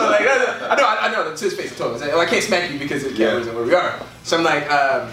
like, 0.09 0.21
I 0.21 0.75
know, 0.77 0.85
I 0.85 1.09
know, 1.11 1.33
to 1.33 1.43
his 1.45 1.53
face, 1.55 1.71
I 1.71 1.75
told 1.75 2.01
I 2.03 2.07
well, 2.07 2.19
I 2.19 2.25
can't 2.25 2.43
smack 2.43 2.69
you 2.69 2.77
because 2.77 3.05
of 3.05 3.17
Yeah. 3.17 3.39
where 3.53 3.63
we 3.63 3.73
are. 3.73 3.97
So 4.23 4.37
I'm 4.37 4.43
like, 4.43 4.69
um, 4.69 5.09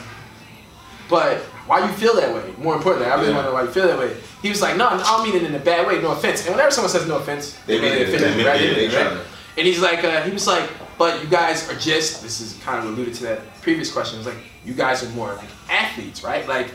but 1.08 1.38
why 1.68 1.86
you 1.86 1.92
feel 1.94 2.14
that 2.16 2.34
way? 2.34 2.52
More 2.58 2.74
importantly, 2.74 3.08
I 3.10 3.14
really 3.14 3.28
Yeah. 3.28 3.34
want 3.34 3.46
to 3.46 3.50
know 3.50 3.54
why 3.54 3.62
you 3.62 3.70
feel 3.70 3.86
that 3.86 3.98
way. 3.98 4.16
He 4.42 4.48
was 4.48 4.60
like, 4.60 4.76
no, 4.76 4.88
I 4.88 4.98
don't 4.98 5.22
mean 5.24 5.36
it 5.36 5.44
in 5.48 5.54
a 5.54 5.58
bad 5.60 5.86
way, 5.86 6.00
no 6.02 6.10
offense. 6.10 6.44
And 6.46 6.54
whenever 6.54 6.72
someone 6.72 6.90
says 6.90 7.06
no 7.06 7.16
offense, 7.18 7.56
They 7.66 7.80
mean 7.80 7.92
it, 7.92 8.08
offend 8.08 8.24
they 8.24 8.36
mean 8.36 8.46
right? 8.46 8.60
it, 8.60 8.90
they 8.90 8.96
Right? 8.96 9.18
And 9.58 9.66
he's 9.66 9.78
like, 9.80 10.02
uh, 10.04 10.22
he 10.22 10.32
was 10.32 10.46
like, 10.46 10.68
but 10.98 11.22
you 11.22 11.28
guys 11.28 11.68
are 11.70 11.78
just, 11.78 12.22
this 12.22 12.40
is 12.40 12.58
kind 12.62 12.78
of 12.78 12.92
alluded 12.92 13.14
to 13.14 13.22
that 13.24 13.60
previous 13.62 13.92
question, 13.92 14.18
it's 14.18 14.26
like, 14.26 14.38
you 14.64 14.74
guys 14.74 15.02
are 15.02 15.08
more 15.10 15.34
like 15.34 15.48
athletes, 15.70 16.24
right? 16.24 16.46
Like, 16.48 16.70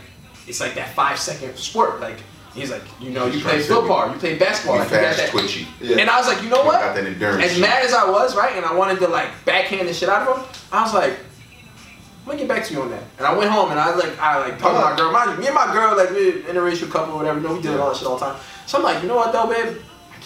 it's 0.47 0.59
like 0.59 0.75
that 0.75 0.93
five 0.93 1.19
second 1.19 1.55
sport. 1.57 1.99
Like, 1.99 2.17
he's 2.53 2.71
like, 2.71 2.83
you 2.99 3.09
know, 3.09 3.25
you 3.25 3.33
play 3.33 3.41
trying 3.41 3.57
to 3.57 3.63
say 3.63 3.73
football, 3.73 4.11
you 4.11 4.19
play 4.19 4.37
basketball, 4.37 4.75
We 4.75 4.79
like, 4.81 4.91
you 4.91 4.97
got 4.97 5.03
fast, 5.03 5.17
that. 5.17 5.29
twitchy. 5.31 5.67
Yeah. 5.79 5.97
And 5.97 6.09
I 6.09 6.19
was 6.19 6.27
like, 6.27 6.43
you 6.43 6.49
know 6.49 6.63
what? 6.63 6.79
got 6.79 6.95
that 6.95 7.05
endurance 7.05 7.43
As 7.43 7.51
shit. 7.51 7.61
mad 7.61 7.83
as 7.83 7.93
I 7.93 8.09
was, 8.09 8.35
right, 8.35 8.55
and 8.55 8.65
I 8.65 8.73
wanted 8.73 8.99
to 8.99 9.07
like 9.07 9.29
backhand 9.45 9.87
the 9.87 9.93
shit 9.93 10.09
out 10.09 10.27
of 10.27 10.37
him, 10.37 10.45
I 10.71 10.83
was 10.83 10.93
like, 10.93 11.13
I'm 11.13 12.27
gonna 12.27 12.37
get 12.37 12.47
back 12.47 12.63
to 12.65 12.73
you 12.73 12.81
on 12.81 12.91
that. 12.91 13.03
And 13.17 13.25
I 13.25 13.35
went 13.35 13.49
home 13.49 13.71
and 13.71 13.79
I 13.79 13.93
was 13.93 14.03
like, 14.03 14.17
I 14.19 14.39
like 14.39 14.59
talked 14.59 14.75
to 14.75 14.81
my 14.81 14.91
uh-huh. 14.91 14.95
girl. 14.95 15.11
Mind 15.11 15.31
you, 15.31 15.37
me 15.37 15.47
and 15.47 15.55
my 15.55 15.73
girl, 15.73 15.97
like 15.97 16.11
we're 16.11 16.37
an 16.37 16.43
interracial 16.43 16.89
couple 16.89 17.15
or 17.15 17.17
whatever, 17.17 17.39
you 17.39 17.47
know, 17.47 17.55
we 17.55 17.61
did 17.61 17.79
all 17.79 17.89
that 17.89 17.97
shit 17.97 18.07
all 18.07 18.17
the 18.17 18.25
time. 18.25 18.39
So 18.67 18.77
I'm 18.77 18.83
like, 18.83 19.01
you 19.01 19.09
know 19.09 19.15
what 19.15 19.33
though, 19.33 19.47
babe? 19.47 19.77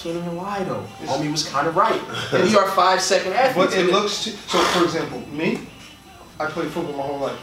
I 0.06 0.14
can't 0.14 0.24
even 0.26 0.38
lie 0.38 0.64
though. 0.64 0.86
Homie 1.06 1.32
was 1.32 1.48
kind 1.48 1.68
of 1.68 1.76
right. 1.76 2.00
And 2.34 2.44
we 2.44 2.56
are 2.56 2.68
five 2.72 3.02
second 3.02 3.34
athletes. 3.34 3.72
but 3.74 3.80
it 3.80 3.86
And 3.86 3.92
looks 3.94 4.24
too, 4.24 4.32
so. 4.32 4.60
For 4.60 4.84
example, 4.84 5.20
me, 5.32 5.62
I 6.40 6.46
played 6.46 6.70
football 6.70 6.94
my 6.96 7.04
whole 7.04 7.20
life. 7.20 7.40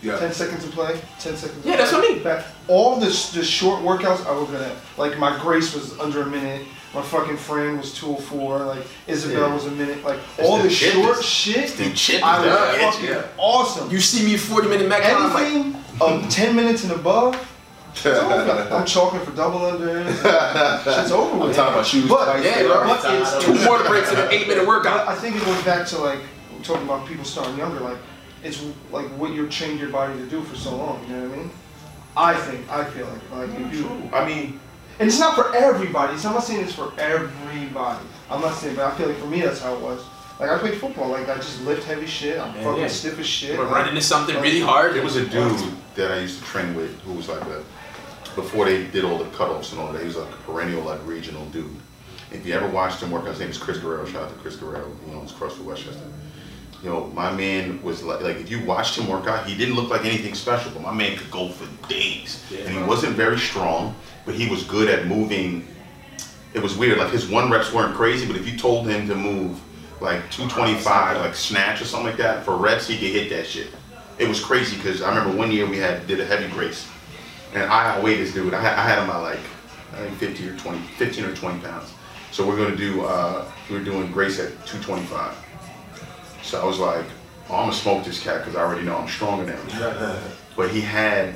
Yeah. 0.00 0.18
Ten 0.18 0.32
seconds 0.32 0.64
to 0.64 0.70
play, 0.70 1.00
ten 1.18 1.36
seconds. 1.36 1.62
to 1.62 1.68
Yeah, 1.68 1.76
that's 1.76 1.90
play. 1.90 2.00
what 2.00 2.10
I 2.10 2.14
mean. 2.14 2.22
Back- 2.22 2.46
All 2.68 2.96
the 3.00 3.06
the 3.06 3.44
short 3.44 3.82
workouts 3.82 4.24
I 4.26 4.32
was 4.32 4.48
good 4.48 4.62
at. 4.62 4.76
Like 4.96 5.18
my 5.18 5.38
grace 5.40 5.74
was 5.74 5.98
under 5.98 6.22
a 6.22 6.26
minute. 6.26 6.66
My 6.94 7.02
fucking 7.02 7.36
Fran 7.36 7.76
was 7.76 7.92
two 7.92 8.06
oh 8.06 8.16
four. 8.16 8.60
Like 8.60 8.86
Isabel 9.08 9.48
Yeah. 9.48 9.54
was 9.54 9.66
a 9.66 9.70
minute. 9.72 10.02
Like 10.04 10.20
It's 10.38 10.48
all 10.48 10.56
the 10.58 10.62
the 10.64 10.70
short 10.70 11.18
is- 11.18 11.24
shit. 11.24 11.70
the 11.76 11.90
chip 11.92 12.24
I 12.24 12.44
is 12.44 12.82
was 12.82 12.94
fucking 12.94 13.08
yeah. 13.10 13.26
awesome. 13.36 13.90
You 13.90 14.00
see 14.00 14.24
me 14.24 14.36
40 14.36 14.68
minute 14.68 14.88
Metcon, 14.88 15.14
I'm 15.14 15.34
like, 15.34 15.42
Anything 15.44 15.84
of 16.00 16.28
ten 16.30 16.54
minutes 16.56 16.84
and 16.84 16.92
above. 16.92 17.34
It's 18.04 18.06
over. 18.06 18.68
I'm 18.74 18.86
chalking 18.86 19.20
for 19.20 19.32
double 19.32 19.60
unders. 19.60 20.08
Shit's 20.84 21.10
over 21.12 21.36
with. 21.38 21.48
I'm 21.50 21.54
talking 21.54 21.74
about 21.74 21.86
shoes. 21.86 22.08
But, 22.08 22.24
twice, 22.24 22.44
yeah, 22.44 22.54
they 22.62 22.66
bro. 22.66 22.86
but 22.86 23.00
it's, 23.04 23.44
two 23.44 23.64
more 23.64 23.82
breaks 23.84 24.10
in 24.12 24.18
an 24.18 24.28
eight 24.30 24.46
minute 24.48 24.62
But 24.62 24.68
workout. 24.68 25.08
I 25.08 25.14
think 25.14 25.36
it 25.36 25.44
goes 25.44 25.62
back 25.64 25.86
to 25.88 25.98
like 25.98 26.20
talking 26.62 26.84
about 26.84 27.06
people 27.06 27.24
starting 27.24 27.56
younger. 27.58 27.80
Like 27.80 27.98
it's 28.42 28.64
like 28.92 29.06
what 29.18 29.32
you've 29.32 29.50
trained 29.50 29.80
your 29.80 29.90
body 29.90 30.18
to 30.18 30.26
do 30.26 30.42
for 30.42 30.56
so 30.56 30.76
long. 30.76 31.04
You 31.08 31.16
know 31.16 31.28
what 31.28 31.38
I 31.38 31.40
mean? 31.42 31.50
I 32.16 32.34
think 32.34 32.70
I 32.70 32.84
feel 32.84 33.06
like 33.06 33.48
like 33.48 33.60
if 33.60 33.74
you 33.74 34.10
I 34.12 34.26
mean, 34.26 34.60
and 34.98 35.08
it's 35.08 35.20
not 35.20 35.34
for 35.34 35.54
everybody. 35.54 36.16
So 36.18 36.28
I'm 36.28 36.34
not 36.34 36.44
saying 36.44 36.64
it's 36.64 36.74
for 36.74 36.92
everybody. 36.98 38.04
I'm 38.30 38.40
not 38.40 38.54
saying, 38.54 38.76
but 38.76 38.92
I 38.92 38.96
feel 38.96 39.08
like 39.08 39.18
for 39.18 39.26
me 39.26 39.40
that's 39.42 39.60
how 39.60 39.74
it 39.74 39.80
was. 39.80 40.04
Like 40.40 40.50
I 40.50 40.58
played 40.58 40.74
football. 40.78 41.08
Like 41.08 41.28
I 41.28 41.34
just 41.36 41.62
lift 41.62 41.84
heavy 41.84 42.06
shit. 42.06 42.38
I'm 42.38 42.54
Yeah, 42.54 42.62
fucking 42.64 42.80
yeah. 42.82 42.88
stiff 42.88 43.18
as 43.18 43.26
shit. 43.26 43.58
We're 43.58 43.64
like- 43.64 43.74
running 43.74 43.88
into 43.90 44.02
something 44.02 44.36
really 44.36 44.60
hard. 44.60 44.94
there 44.94 45.02
was 45.02 45.16
a 45.16 45.26
dude 45.26 45.58
that 45.96 46.12
I 46.12 46.20
used 46.20 46.38
to 46.38 46.44
train 46.44 46.74
with 46.76 46.96
who 47.00 47.14
was 47.14 47.28
like 47.28 47.42
a, 47.42 47.62
before 48.38 48.66
they 48.66 48.86
did 48.86 49.04
all 49.04 49.18
the 49.18 49.24
cutoffs 49.26 49.72
and 49.72 49.80
all 49.80 49.92
that, 49.92 50.00
he 50.00 50.06
was 50.06 50.16
like 50.16 50.32
a 50.32 50.36
perennial, 50.38 50.82
like 50.82 51.04
regional 51.04 51.44
dude. 51.46 51.74
If 52.30 52.46
you 52.46 52.54
ever 52.54 52.68
watched 52.68 53.02
him 53.02 53.10
work 53.10 53.22
out, 53.22 53.30
his 53.30 53.40
name 53.40 53.50
is 53.50 53.58
Chris 53.58 53.78
Guerrero. 53.78 54.06
Shout 54.06 54.22
out 54.22 54.28
to 54.30 54.36
Chris 54.36 54.54
Guerrero. 54.54 54.90
He 55.06 55.12
owns 55.12 55.32
CrossFit 55.32 55.64
Westchester. 55.64 56.04
You 56.82 56.90
know, 56.90 57.06
my 57.08 57.32
man 57.32 57.82
was 57.82 58.04
like, 58.04 58.20
like 58.20 58.36
if 58.36 58.48
you 58.48 58.64
watched 58.64 58.96
him 58.96 59.08
work 59.08 59.26
out, 59.26 59.44
he 59.44 59.56
didn't 59.56 59.74
look 59.74 59.90
like 59.90 60.04
anything 60.04 60.34
special, 60.34 60.70
but 60.70 60.82
my 60.82 60.94
man 60.94 61.16
could 61.18 61.30
go 61.32 61.48
for 61.48 61.88
days. 61.88 62.44
And 62.66 62.76
he 62.76 62.82
wasn't 62.84 63.16
very 63.16 63.38
strong, 63.38 63.96
but 64.24 64.36
he 64.36 64.48
was 64.48 64.62
good 64.62 64.88
at 64.88 65.06
moving. 65.06 65.66
It 66.54 66.62
was 66.62 66.76
weird. 66.76 66.98
Like 66.98 67.10
his 67.10 67.28
one 67.28 67.50
reps 67.50 67.72
weren't 67.72 67.96
crazy, 67.96 68.24
but 68.24 68.36
if 68.36 68.46
you 68.48 68.56
told 68.56 68.86
him 68.86 69.08
to 69.08 69.16
move 69.16 69.60
like 70.00 70.30
225, 70.30 71.16
like 71.16 71.34
snatch 71.34 71.80
or 71.80 71.86
something 71.86 72.06
like 72.06 72.18
that 72.18 72.44
for 72.44 72.56
reps, 72.56 72.86
he 72.86 72.96
could 72.96 73.10
hit 73.10 73.30
that 73.30 73.46
shit. 73.46 73.68
It 74.18 74.28
was 74.28 74.38
crazy 74.40 74.76
because 74.76 75.02
I 75.02 75.08
remember 75.08 75.36
one 75.36 75.50
year 75.50 75.66
we 75.66 75.78
had 75.78 76.06
did 76.06 76.20
a 76.20 76.24
heavy 76.24 76.46
brace, 76.54 76.88
and 77.54 77.64
I 77.64 77.96
outweighed 77.96 78.18
this 78.18 78.32
dude. 78.34 78.54
I 78.54 78.60
had, 78.60 78.74
I 78.74 78.82
had 78.82 79.02
him 79.02 79.10
at 79.10 79.18
like 79.18 79.40
I 79.94 79.96
think 80.06 80.18
50 80.18 80.48
or 80.48 80.56
20, 80.56 80.78
15 80.78 81.24
or 81.24 81.34
20 81.34 81.60
pounds. 81.60 81.92
So 82.30 82.46
we're 82.46 82.56
gonna 82.56 82.76
do 82.76 83.04
uh, 83.04 83.44
we're 83.70 83.82
doing 83.84 84.10
grace 84.12 84.38
at 84.38 84.48
225. 84.66 85.34
So 86.42 86.60
I 86.60 86.64
was 86.64 86.78
like, 86.78 87.04
oh, 87.50 87.54
I'm 87.56 87.62
gonna 87.64 87.72
smoke 87.72 88.04
this 88.04 88.22
cat 88.22 88.38
because 88.40 88.56
I 88.56 88.60
already 88.60 88.84
know 88.84 88.96
I'm 88.96 89.08
stronger 89.08 89.44
than 89.44 89.56
him. 89.68 90.16
But 90.56 90.70
he 90.72 90.80
had 90.80 91.34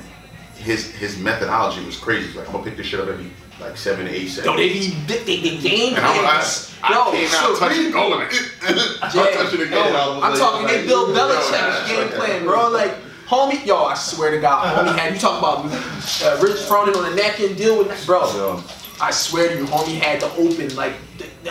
his 0.57 0.91
his 0.95 1.17
methodology 1.17 1.83
was 1.85 1.97
crazy. 1.97 2.27
He's 2.27 2.35
like, 2.35 2.45
I'm 2.47 2.51
gonna 2.51 2.65
pick 2.65 2.75
this 2.75 2.87
shit 2.87 2.99
up 2.99 3.07
every 3.07 3.31
like 3.61 3.77
seven, 3.77 4.05
eight 4.07 4.27
seconds. 4.27 4.45
Yo, 4.47 4.57
they 4.57 4.67
be 4.73 4.89
they, 5.07 5.23
they, 5.23 5.39
they 5.41 5.57
game 5.59 5.95
and 5.95 6.03
I, 6.05 6.11
I, 6.13 6.19
plans. 6.19 6.75
I 6.83 6.93
Yo, 6.93 7.11
came 7.11 7.27
so 7.29 7.37
out 7.53 7.59
touching 7.59 7.85
we- 7.85 7.91
goal 7.91 8.13
and 8.15 8.23
I'm 8.23 9.11
Jay, 9.11 9.33
touching 9.33 9.59
the 9.61 9.67
goal. 9.67 10.21
I'm 10.21 10.37
talking 10.37 10.67
they 10.67 10.85
Bill 10.85 11.07
Belichick 11.07 11.87
game 11.87 12.09
plan, 12.09 12.43
bro. 12.43 12.69
Like, 12.69 12.95
homie, 13.27 13.65
yo, 13.65 13.85
I 13.85 13.95
swear 13.95 14.31
to 14.31 14.39
God, 14.39 14.75
homie 14.87 14.97
had 14.97 15.13
you 15.13 15.19
talk 15.19 15.39
about 15.39 15.65
uh, 15.65 16.39
Rich 16.41 16.57
Froning 16.67 16.95
on 16.95 17.09
the 17.09 17.15
napkin 17.15 17.55
deal 17.55 17.77
with 17.77 17.87
that, 17.89 18.03
bro. 18.05 18.21
Yo. 18.33 18.63
I 19.01 19.11
swear 19.11 19.49
to 19.49 19.57
you, 19.57 19.65
homie 19.65 19.99
had 19.99 20.19
to 20.21 20.31
open 20.35 20.73
like 20.75 20.93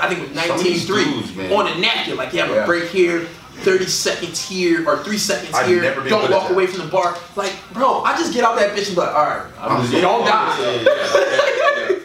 I 0.01 0.09
think 0.09 0.21
it 0.23 0.35
was 0.35 0.47
Some 0.47 0.59
19-3 0.59 1.53
on 1.57 1.67
a 1.67 1.79
napkin. 1.81 2.17
Like 2.17 2.33
you 2.33 2.39
have 2.41 2.51
Yeah. 2.51 2.63
a 2.63 2.67
break 2.67 2.89
here, 2.91 3.27
30 3.63 3.87
seconds 3.87 4.49
here, 4.49 4.89
or 4.89 5.03
three 5.05 5.19
seconds 5.19 5.55
I've 5.55 5.67
here. 5.67 5.83
never 5.83 6.09
Don't 6.09 6.31
walk 6.31 6.51
away 6.51 6.67
from 6.67 6.85
the 6.85 6.91
bar. 6.91 7.17
Like, 7.37 7.55
bro, 7.73 8.03
I 8.03 8.17
just 8.17 8.33
get 8.35 8.45
out 8.45 8.59
that 8.59 8.77
bitch 8.77 8.89
and 8.89 8.97
be 8.97 9.01
like, 9.03 9.15
all 9.15 9.27
right, 9.27 9.47
I'm 9.61 9.93
you 9.93 10.01
don't 10.01 10.25
die. 10.27 11.99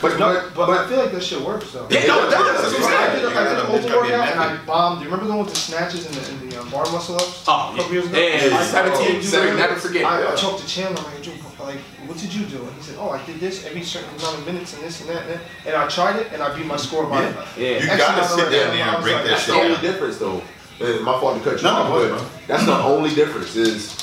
But, 0.00 0.18
No, 0.18 0.34
but, 0.54 0.66
but 0.66 0.70
I 0.80 0.86
feel 0.86 0.98
like 0.98 1.12
that 1.12 1.22
shit 1.22 1.40
works 1.40 1.72
though. 1.72 1.88
Yeah, 1.90 2.06
no, 2.06 2.26
it 2.28 2.30
does. 2.30 2.72
That's 2.72 2.84
what 2.84 2.92
I'm 2.92 3.10
I 3.10 3.14
did, 3.14 3.24
a- 3.24 3.28
I 3.40 3.44
did 3.44 3.52
an 3.52 3.66
open 3.66 3.88
gotta 3.88 3.88
be 3.88 4.12
a 4.12 4.18
workout 4.18 4.28
and 4.28 4.40
I 4.40 4.66
bombed. 4.66 4.98
Do 5.00 5.04
you 5.06 5.10
remember 5.10 5.32
the 5.32 5.36
one 5.36 5.46
with 5.46 5.54
the 5.54 5.60
snatches 5.60 6.04
and 6.04 6.14
the, 6.14 6.30
and 6.30 6.52
the 6.52 6.60
um, 6.60 6.68
bar 6.68 6.84
muscle 6.92 7.14
ups? 7.16 7.42
Oh, 7.48 7.72
a 7.72 7.76
couple 7.78 7.92
years 7.94 8.06
ago? 8.06 8.18
yeah, 8.18 8.54
I- 8.54 8.60
I 8.60 8.64
17, 8.64 9.00
did 9.00 9.22
do 9.22 9.30
that. 9.30 9.56
never 9.56 9.76
forget. 9.76 10.04
I, 10.04 10.30
I 10.30 10.36
talked 10.36 10.60
to 10.60 10.66
Chandler. 10.66 11.00
I'm 11.00 11.14
like, 11.14 11.24
like, 11.64 11.78
what 12.06 12.18
did 12.18 12.32
you 12.34 12.44
do? 12.46 12.62
And 12.62 12.72
he 12.76 12.82
said, 12.82 12.96
oh, 12.98 13.10
I 13.10 13.24
did 13.24 13.40
this 13.40 13.64
every 13.66 13.82
certain 13.82 14.08
amount 14.18 14.38
of 14.38 14.46
minutes 14.46 14.74
and 14.74 14.82
this 14.82 15.00
and 15.00 15.08
that 15.10 15.22
and 15.22 15.30
that. 15.30 15.40
And 15.66 15.74
I 15.76 15.88
tried 15.88 16.16
it 16.16 16.32
and 16.32 16.42
I 16.42 16.54
beat 16.56 16.66
my 16.66 16.76
score 16.76 17.06
by. 17.06 17.22
Yeah. 17.22 17.32
You 17.56 17.66
X 17.76 17.96
gotta 17.96 18.12
amount 18.14 18.30
sit 18.30 18.36
down 18.50 18.50
there 18.50 18.84
I 18.84 18.88
and 18.88 18.96
was 18.96 19.04
break 19.04 19.14
like, 19.16 19.24
that 19.24 19.30
that's 19.30 19.44
shit 19.44 19.54
the 19.54 19.60
only 19.60 19.80
difference, 19.80 20.18
though. 20.18 20.42
My 20.80 21.18
fault 21.20 21.38
to 21.38 21.44
cut 21.50 21.58
you 21.58 21.64
No, 21.64 21.70
off, 21.70 21.88
no, 21.88 21.94
go 21.94 22.08
but 22.10 22.18
bro. 22.18 22.28
that's 22.48 22.64
the 22.66 22.76
only 22.76 23.14
difference. 23.14 23.54
Is 23.56 23.96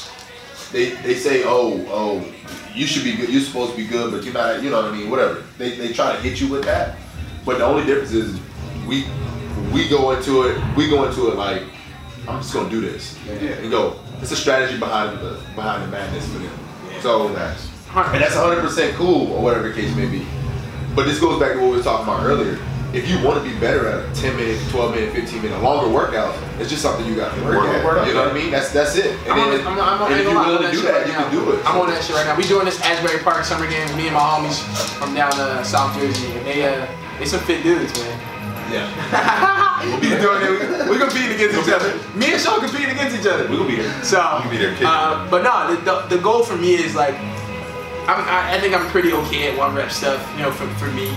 they 0.72 0.92
they 0.92 1.16
say, 1.16 1.44
oh, 1.46 1.86
oh, 1.90 2.26
you 2.74 2.86
should 2.88 3.04
be 3.04 3.16
good. 3.16 3.30
You're 3.30 3.42
supposed 3.42 3.72
to 3.72 3.78
be 3.78 3.86
good, 3.88 4.12
but 4.12 4.24
you're 4.24 4.34
not. 4.34 4.64
You 4.64 4.70
know 4.70 4.82
what 4.84 4.94
I 4.94 4.96
mean? 4.98 5.10
Whatever. 5.10 5.44
They 5.58 5.76
they 5.76 5.92
try 5.94 6.16
to 6.16 6.22
hit 6.22 6.40
you 6.40 6.48
with 6.48 6.64
that, 6.66 6.98
but 7.46 7.58
the 7.58 7.66
only 7.66 7.86
difference 7.86 8.12
is 8.14 8.40
we 8.88 9.06
we 9.74 9.90
go 9.90 10.12
into 10.12 10.44
it. 10.44 10.58
We 10.78 10.90
go 10.90 11.04
into 11.06 11.30
it 11.30 11.36
like 11.36 11.64
I'm 12.28 12.40
just 12.42 12.54
gonna 12.54 12.70
do 12.70 12.80
this 12.82 13.18
and 13.28 13.70
go. 13.70 14.00
It's 14.22 14.32
a 14.32 14.36
strategy 14.38 14.78
behind 14.80 15.20
the 15.20 15.42
behind 15.56 15.84
the 15.84 15.88
madness 15.88 16.26
for 16.32 16.40
them. 16.40 16.58
So 17.02 17.28
and 17.28 17.36
that's 17.36 18.36
100 18.36 18.62
percent 18.62 18.96
cool 18.96 19.34
or 19.34 19.42
whatever 19.44 19.68
the 19.70 19.74
case 19.76 19.94
may 19.96 20.06
be. 20.08 20.26
But 20.96 21.06
this 21.06 21.20
goes 21.20 21.40
back 21.40 21.54
to 21.54 21.60
what 21.60 21.72
we 21.72 21.78
were 21.78 21.84
talking 21.84 22.06
about 22.06 22.24
earlier. 22.24 22.58
If 22.94 23.08
you 23.08 23.24
want 23.24 23.42
to 23.42 23.50
be 23.50 23.58
better 23.58 23.88
at 23.88 24.04
a 24.04 24.16
10 24.20 24.36
minute, 24.36 24.60
12 24.70 24.96
minute, 24.96 25.14
15 25.14 25.42
minute, 25.42 25.62
longer 25.64 25.88
workout, 25.88 26.36
it's 26.60 26.70
just 26.70 26.82
something 26.82 27.06
you 27.08 27.16
got 27.16 27.34
to 27.34 27.42
work 27.44 27.56
Work 27.56 27.70
at. 27.70 27.86
on. 27.86 28.08
You 28.08 28.14
know 28.14 28.24
what 28.26 28.32
I 28.32 28.34
mean? 28.34 28.52
That's 28.52 28.72
that's 28.74 28.98
it. 28.98 29.16
And 29.24 29.32
I'm 29.32 29.40
on, 29.40 29.50
then 29.52 29.66
I'm, 29.68 29.80
I'm 29.80 30.02
on, 30.02 30.12
and 30.12 30.20
if 30.20 30.28
you're 30.28 30.36
willing 30.36 30.64
to 30.64 30.72
do 30.72 30.82
that, 30.84 30.92
right 30.92 31.08
you 31.08 31.14
now. 31.14 31.24
can 31.24 31.32
do 31.32 31.52
it. 31.52 31.66
I'm 31.66 31.80
on 31.80 31.88
that 31.88 32.04
shit 32.04 32.16
right 32.18 32.26
now. 32.28 32.36
We 32.36 32.44
doing 32.44 32.66
this 32.66 32.82
Asbury 32.82 33.24
Park 33.24 33.46
summer 33.46 33.70
game. 33.70 33.88
Me 33.96 34.08
and 34.08 34.16
my 34.16 34.20
homies 34.20 34.60
from 35.00 35.16
down 35.16 35.32
uh, 35.40 35.64
South 35.64 35.96
Jersey, 35.96 36.32
and 36.34 36.46
they 36.46 36.68
uh, 36.68 36.86
they 37.18 37.26
some 37.26 37.40
fit 37.42 37.64
dudes, 37.64 37.96
man. 37.98 38.20
Yeah. 38.76 39.96
we 40.00 40.10
doing 40.10 40.42
it. 40.44 40.52
We, 40.88 40.92
we 40.92 40.98
competing 41.00 41.32
against 41.32 41.64
each 41.64 41.74
other. 41.74 41.96
Me 42.16 42.34
and 42.34 42.42
Sean 42.42 42.60
competing 42.60 42.92
against 42.92 43.16
each 43.16 43.28
other. 43.28 43.48
We 43.48 43.56
gonna 43.56 43.70
be 43.70 43.76
here. 43.76 44.04
So, 44.04 44.20
can 44.42 44.50
be 44.52 44.58
there, 44.58 44.76
kid. 44.76 44.84
Uh, 44.84 45.28
but 45.32 45.44
no, 45.44 45.76
the, 45.76 45.82
the, 45.82 46.16
the 46.18 46.22
goal 46.22 46.44
for 46.44 46.56
me 46.56 46.76
is 46.76 46.96
like, 46.96 47.16
I'm, 48.08 48.20
I, 48.28 48.56
I 48.56 48.60
think 48.60 48.74
I'm 48.76 48.88
pretty 48.92 49.12
okay 49.14 49.52
at 49.52 49.58
one 49.58 49.76
rep 49.76 49.92
stuff. 49.92 50.20
You 50.36 50.44
know, 50.44 50.52
for, 50.52 50.68
for 50.76 50.88
me, 50.92 51.12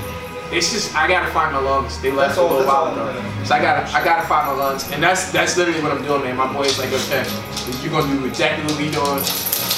it's 0.54 0.70
just 0.70 0.94
I 0.94 1.08
gotta 1.08 1.30
find 1.32 1.52
my 1.52 1.58
lungs. 1.58 2.00
They 2.00 2.12
left 2.12 2.36
That's 2.36 2.38
a 2.38 2.42
little 2.42 2.66
while 2.66 2.92
ago, 2.92 3.10
so 3.44 3.54
I 3.54 3.60
gotta 3.60 3.90
I 3.90 4.04
gotta 4.04 4.26
find 4.26 4.46
my 4.46 4.54
lungs, 4.54 4.90
and 4.92 5.02
that's 5.02 5.32
that's 5.32 5.56
literally 5.56 5.82
what 5.82 5.90
I'm 5.90 6.02
doing, 6.04 6.22
man. 6.22 6.36
My 6.36 6.50
boy's 6.52 6.78
like, 6.78 6.92
okay, 6.92 7.26
you're 7.82 7.90
gonna 7.90 8.12
do 8.14 8.24
exactly 8.24 8.64
what 8.64 8.78
we 8.78 8.90
doing. 8.90 9.22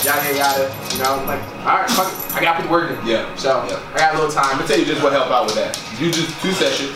Yada 0.05 0.37
yada. 0.37 0.68
You 0.93 1.03
know, 1.03 1.16
I'm 1.16 1.27
like, 1.27 1.43
all 1.64 1.81
right, 1.81 1.91
fuck 1.91 2.12
it. 2.12 2.37
I 2.37 2.41
gotta 2.41 2.61
put 2.61 2.66
the 2.68 2.72
work 2.72 2.91
in. 2.93 3.07
Yeah. 3.07 3.35
So 3.37 3.64
Yeah. 3.68 3.81
I 3.95 3.99
got 3.99 4.14
a 4.14 4.18
little 4.18 4.31
time. 4.31 4.53
I'm 4.53 4.57
gonna 4.59 4.68
tell 4.68 4.79
you 4.79 4.85
just 4.85 5.03
what 5.03 5.12
help 5.12 5.31
out 5.31 5.47
with 5.47 5.57
that. 5.57 5.72
Do 5.99 6.11
just 6.12 6.31
two 6.43 6.53
sessions. 6.53 6.95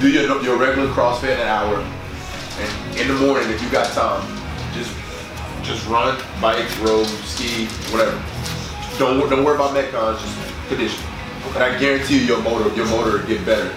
Do 0.00 0.08
your 0.08 0.40
your 0.42 0.56
regular 0.56 0.88
CrossFit 0.88 1.36
an 1.36 1.46
hour, 1.46 1.76
and 1.78 2.96
in 2.96 3.08
the 3.08 3.14
morning 3.26 3.50
if 3.50 3.62
you 3.62 3.68
got 3.70 3.92
time, 3.92 4.24
just 4.72 4.90
just 5.62 5.86
run, 5.86 6.16
bike, 6.40 6.66
row, 6.80 7.04
ski, 7.28 7.66
whatever. 7.92 8.16
Don't 8.98 9.20
don't 9.28 9.44
worry 9.44 9.56
about 9.56 9.76
metcons, 9.76 10.18
just 10.22 10.68
condition. 10.68 11.04
And 11.54 11.62
I 11.62 11.78
guarantee 11.78 12.20
you 12.20 12.24
your 12.24 12.42
motor 12.42 12.74
your 12.74 12.86
motor 12.86 13.18
will 13.18 13.26
get 13.26 13.44
better 13.44 13.70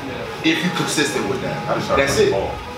if 0.44 0.64
you 0.64 0.70
consistent 0.72 1.30
with 1.30 1.42
that. 1.42 1.70
I 1.70 1.76
just 1.76 1.86
started 1.86 2.08
That's 2.08 2.20
it. 2.20 2.32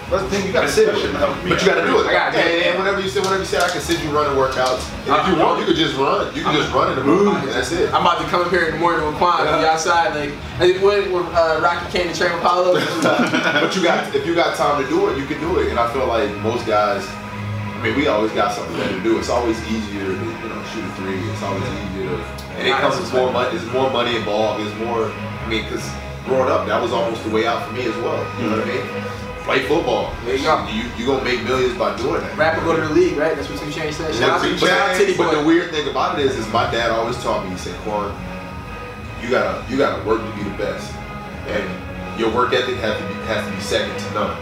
That's 0.10 0.24
the 0.24 0.30
thing 0.30 0.46
you 0.46 0.54
gotta 0.54 0.70
sit 0.70 0.94
with 0.94 1.06
it. 1.06 1.14
But 1.14 1.62
you 1.62 1.68
gotta 1.68 1.88
do 1.88 2.04
it. 2.04 2.08
I 2.08 2.14
gotta 2.14 2.38
do 2.38 2.44
and, 2.44 2.78
whenever 2.78 3.00
you 3.02 3.08
say 3.08 3.22
whenever 3.22 3.40
you 3.40 3.46
say 3.46 3.58
I 3.58 3.70
can 3.70 3.82
sit 3.82 4.04
you 4.04 4.12
running 4.12 4.38
workouts. 4.38 4.86
And 5.08 5.16
if 5.16 5.26
you 5.28 5.42
want, 5.42 5.60
you 5.60 5.66
could 5.66 5.76
just 5.76 5.96
run. 5.96 6.36
You 6.36 6.44
can 6.44 6.54
just 6.54 6.72
run 6.74 6.92
in 6.92 7.00
the 7.00 7.04
mood 7.04 7.42
that's 7.50 7.72
it. 7.72 7.94
I'm 7.94 8.02
about 8.02 8.20
to 8.22 8.28
come 8.28 8.42
up 8.42 8.52
here 8.52 8.66
in 8.68 8.74
the 8.74 8.80
morning 8.80 9.06
with 9.08 9.16
Quan, 9.16 9.46
be 9.48 9.66
outside 9.66 10.14
like, 10.14 10.82
what 10.84 11.10
with 11.10 11.26
uh, 11.34 11.60
Rocky 11.64 11.90
came 11.92 12.12
to 12.12 12.16
train 12.16 12.34
with 12.34 12.44
Paulo. 12.44 12.74
but 13.02 13.76
you 13.76 13.84
got 13.84 14.14
if 14.14 14.26
you 14.26 14.36
got 14.36 14.56
time 14.56 14.84
to 14.84 14.88
do 14.90 15.10
it, 15.10 15.18
you 15.18 15.26
can 15.26 15.40
do 15.40 15.60
it. 15.60 15.70
And 15.70 15.80
I 15.80 15.92
feel 15.94 16.06
like 16.06 16.30
most 16.40 16.68
guys, 16.68 17.08
I 17.08 17.82
mean, 17.82 17.96
we 17.96 18.08
always 18.08 18.32
got 18.34 18.54
something 18.54 18.76
better 18.78 18.96
to 18.96 19.04
do. 19.04 19.18
It's 19.18 19.30
always 19.30 19.58
easier 19.72 20.14
to 20.14 20.33
shoot 20.74 20.84
a 20.84 20.92
three. 20.98 21.22
It's 21.30 21.44
always 21.44 21.64
easier 21.64 22.10
to, 22.10 22.24
and 22.58 22.68
it 22.68 22.74
comes 22.82 22.98
with 23.00 23.14
more 23.14 23.32
money. 23.32 23.56
There's 23.56 23.70
more 23.72 23.90
money 23.90 24.16
involved. 24.18 24.66
There's 24.66 24.76
more. 24.82 25.06
I 25.14 25.48
mean, 25.48 25.64
because 25.64 25.86
growing 26.26 26.50
up, 26.50 26.66
that 26.68 26.82
was 26.82 26.92
almost 26.92 27.24
the 27.24 27.30
way 27.30 27.46
out 27.46 27.68
for 27.68 27.74
me 27.74 27.86
as 27.86 27.96
well. 27.98 28.18
You 28.42 28.50
know 28.50 28.58
what 28.58 28.68
I 28.68 28.74
mean? 28.74 28.86
Play 29.46 29.68
football. 29.68 30.16
There 30.26 30.36
you 30.36 30.44
go. 30.44 30.66
You 30.72 30.90
you 30.98 31.06
gonna 31.06 31.24
make 31.24 31.44
millions 31.44 31.78
by 31.78 31.96
doing 31.98 32.22
that. 32.22 32.38
Rapper 32.38 32.64
go 32.66 32.76
to 32.76 32.82
the 32.82 32.94
league, 32.94 33.18
right? 33.18 33.36
That's 33.36 33.50
what 33.50 33.60
2 33.60 33.66
Chainz 33.70 33.94
said. 33.94 34.16
Shout 34.16 34.40
out 34.40 34.44
to, 34.44 34.50
But, 34.52 34.60
shout 34.60 34.90
out 34.90 34.98
to 34.98 35.06
Titty 35.06 35.18
but 35.18 35.32
the 35.32 35.46
weird 35.46 35.72
thing 35.72 35.88
about 35.90 36.18
it 36.18 36.26
is, 36.26 36.38
is 36.38 36.48
my 36.52 36.72
dad 36.72 36.92
always 36.92 37.22
taught 37.22 37.44
me. 37.44 37.52
He 37.52 37.58
said, 37.58 37.76
"Quan, 37.84 38.16
you 39.22 39.30
gotta 39.30 39.64
you 39.70 39.78
gotta 39.78 40.02
work 40.08 40.22
to 40.22 40.32
be 40.38 40.44
the 40.44 40.58
best, 40.58 40.94
and 41.48 42.20
your 42.20 42.34
work 42.34 42.54
ethic 42.54 42.78
has 42.78 42.98
to 42.98 43.06
be 43.06 43.14
has 43.28 43.46
to 43.46 43.52
be 43.54 43.62
second 43.62 44.00
to 44.00 44.14
none." 44.14 44.38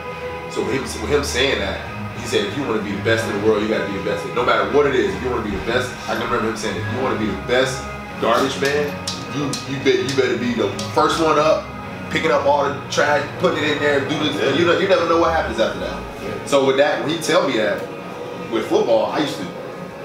So 0.51 0.63
him, 0.65 0.84
with 0.84 1.09
him 1.09 1.23
saying 1.23 1.59
that, 1.59 1.79
he 2.22 2.28
said, 2.28 2.45
"If 2.45 2.57
you 2.57 2.63
want 2.63 2.80
to 2.80 2.86
be 2.88 2.95
the 2.95 3.03
best 3.03 3.28
in 3.28 3.41
the 3.41 3.47
world, 3.47 3.61
you 3.63 3.67
gotta 3.67 3.89
be 3.91 3.97
the 3.97 4.05
best. 4.05 4.26
No 4.36 4.45
matter 4.45 4.69
what 4.72 4.86
it 4.86 4.95
is, 4.95 5.13
if 5.13 5.24
you 5.24 5.30
want 5.30 5.43
to 5.43 5.51
be 5.51 5.57
the 5.57 5.65
best, 5.65 5.91
I 6.07 6.15
can 6.15 6.24
remember 6.24 6.49
him 6.49 6.57
saying, 6.57 6.78
if 6.78 6.93
you 6.93 7.01
want 7.01 7.19
to 7.19 7.26
be 7.26 7.32
the 7.32 7.41
best 7.47 7.84
garbage 8.22 8.59
man, 8.61 8.88
you 9.36 9.45
you 9.69 9.78
bet 9.84 9.97
you 10.07 10.15
better 10.15 10.38
be 10.38 10.53
the 10.53 10.69
first 10.93 11.22
one 11.22 11.39
up." 11.39 11.65
Picking 12.11 12.30
up 12.30 12.43
all 12.43 12.67
the 12.67 12.76
trash, 12.89 13.26
putting 13.39 13.63
it 13.63 13.72
in 13.72 13.80
there, 13.80 14.01
do 14.01 14.19
this. 14.19 14.59
You 14.59 14.65
know, 14.65 14.78
you 14.78 14.89
never 14.89 15.07
know 15.07 15.22
what 15.22 15.32
happens 15.32 15.61
after 15.61 15.80
that. 15.80 15.97
So 16.45 16.65
with 16.65 16.76
that, 16.76 16.99
when 16.99 17.09
he 17.09 17.17
tell 17.19 17.47
me 17.47 17.55
that, 17.55 17.82
with 18.51 18.67
football, 18.67 19.05
I 19.05 19.19
used 19.19 19.38
to 19.38 19.47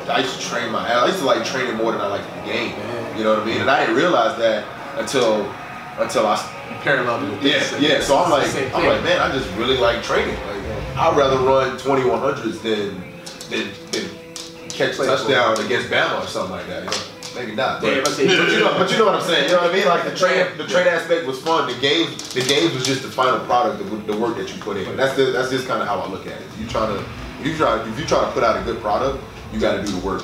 I 0.09 0.21
used 0.21 0.41
to 0.41 0.47
train 0.47 0.71
my. 0.71 0.89
I 0.89 1.07
used 1.07 1.19
to 1.19 1.25
like 1.25 1.45
training 1.45 1.77
more 1.77 1.91
than 1.91 2.01
I 2.01 2.07
liked 2.07 2.33
the 2.33 2.53
game. 2.53 2.75
You 3.17 3.25
know 3.25 3.35
what 3.35 3.43
I 3.43 3.45
mean? 3.45 3.61
And 3.61 3.69
I 3.69 3.81
didn't 3.81 3.97
realize 3.97 4.39
that 4.39 4.65
until 4.99 5.53
until 5.99 6.27
I 6.27 6.37
Parallel 6.83 7.19
to 7.19 7.49
yeah 7.49 7.79
yeah. 7.79 8.01
So 8.01 8.17
I'm 8.17 8.31
like 8.31 8.47
I'm 8.75 8.87
like 8.87 9.03
man, 9.03 9.21
I 9.21 9.33
just 9.33 9.51
really 9.57 9.77
like 9.77 10.03
training. 10.03 10.37
Like 10.47 10.63
I'd 10.99 11.17
rather 11.17 11.37
run 11.39 11.77
2100s 11.79 12.63
than 12.63 13.03
than, 13.51 13.71
than 13.93 14.69
catch 14.71 14.95
a 14.95 14.97
Play 14.97 15.07
touchdown 15.07 15.61
against 15.65 15.89
Bama 15.91 16.25
or 16.25 16.27
something 16.27 16.53
like 16.57 16.67
that. 16.69 16.85
You 16.85 16.91
know? 16.91 17.07
Maybe 17.37 17.55
not. 17.55 17.83
But, 17.83 17.89
Yeah, 17.93 18.01
but 18.03 18.17
but 18.17 18.19
you 18.19 18.61
know, 18.61 18.75
but 18.79 18.91
you 18.91 18.99
know 18.99 19.07
what 19.07 19.15
I'm 19.17 19.23
saying. 19.23 19.45
You 19.51 19.57
know 19.57 19.63
what 19.63 19.71
I 19.71 19.75
mean? 19.75 19.87
Like 19.87 20.05
the 20.05 20.17
train, 20.17 20.57
the 20.57 20.67
train 20.67 20.87
aspect 20.87 21.27
was 21.27 21.41
fun. 21.41 21.69
The 21.73 21.79
game, 21.81 22.09
the 22.33 22.43
games 22.49 22.75
was 22.75 22.87
just 22.87 23.03
the 23.03 23.09
final 23.11 23.41
product 23.41 23.81
of 23.83 24.07
the 24.07 24.17
work 24.17 24.37
that 24.39 24.49
you 24.55 24.61
put 24.63 24.79
in. 24.79 24.97
That's 24.97 25.15
the, 25.17 25.27
that's 25.27 25.51
just 25.51 25.69
kind 25.69 25.83
of 25.83 25.87
how 25.89 26.01
I 26.01 26.09
look 26.09 26.27
at 26.27 26.41
it. 26.41 26.47
You 26.59 26.67
trying 26.67 26.97
to, 26.97 27.05
if 27.41 27.47
you 27.47 27.57
try, 27.57 27.79
if 27.87 27.99
you 28.01 28.07
try 28.07 28.21
to 28.25 28.31
put 28.33 28.43
out 28.43 28.57
a 28.57 28.65
good 28.65 28.81
product, 28.81 29.23
you 29.53 29.61
got 29.61 29.77
to 29.77 29.85
do 29.85 29.93
the 29.93 30.07
work 30.07 30.23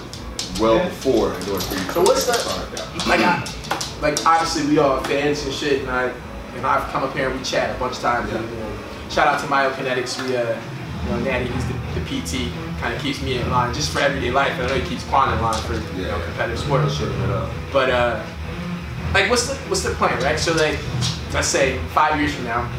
well 0.59 0.77
Yeah. 0.77 0.89
before 0.89 1.35
in 1.35 1.49
order 1.51 1.61
for 1.61 1.75
you. 1.75 1.93
So 1.93 2.01
what's 2.01 2.27
that? 2.27 2.39
the- 2.75 3.09
like 3.09 3.21
I, 3.21 3.45
like 4.01 4.25
obviously 4.27 4.67
we 4.67 4.79
all 4.79 5.03
fans 5.05 5.45
and 5.45 5.53
shit, 5.53 5.83
and 5.83 5.91
I 5.91 6.13
and 6.57 6.67
I've 6.67 6.91
come 6.93 7.03
up 7.05 7.15
here 7.15 7.29
and 7.29 7.39
we 7.39 7.45
chat 7.45 7.75
a 7.75 7.79
bunch 7.79 7.97
of 7.97 8.03
times. 8.03 8.31
And, 8.33 8.49
you 8.51 8.57
know, 8.57 8.73
shout 9.13 9.29
out 9.29 9.41
to 9.41 9.47
Myokinetics. 9.47 10.21
We 10.27 10.37
uh, 10.37 10.59
you 11.05 11.11
know, 11.11 11.21
Natty, 11.21 11.47
he's 11.53 11.67
the, 11.67 11.75
the 11.99 12.01
PT, 12.07 12.53
kind 12.81 12.95
of 12.95 13.03
keeps 13.03 13.21
me 13.23 13.39
in 13.39 13.51
line 13.51 13.75
just 13.75 13.93
for 13.93 13.99
everyday 14.01 14.31
life. 14.31 14.53
I 14.59 14.67
know 14.67 14.75
he 14.75 14.89
keeps 14.89 15.05
Quan 15.05 15.37
in 15.37 15.43
line 15.43 15.61
for 15.65 15.75
you 15.97 16.05
know 16.07 16.21
competitive 16.25 16.59
sport 16.59 16.83
and 16.83 16.91
shit. 16.93 17.09
But 17.73 17.91
uh, 17.91 18.25
like 19.13 19.29
what's 19.29 19.49
the 19.49 19.55
what's 19.69 19.83
the 19.83 19.91
plan, 19.91 20.21
right? 20.23 20.39
So 20.39 20.53
like, 20.55 20.79
let's 21.33 21.49
say 21.49 21.79
five 21.89 22.19
years 22.19 22.35
from 22.35 22.45
now, 22.45 22.71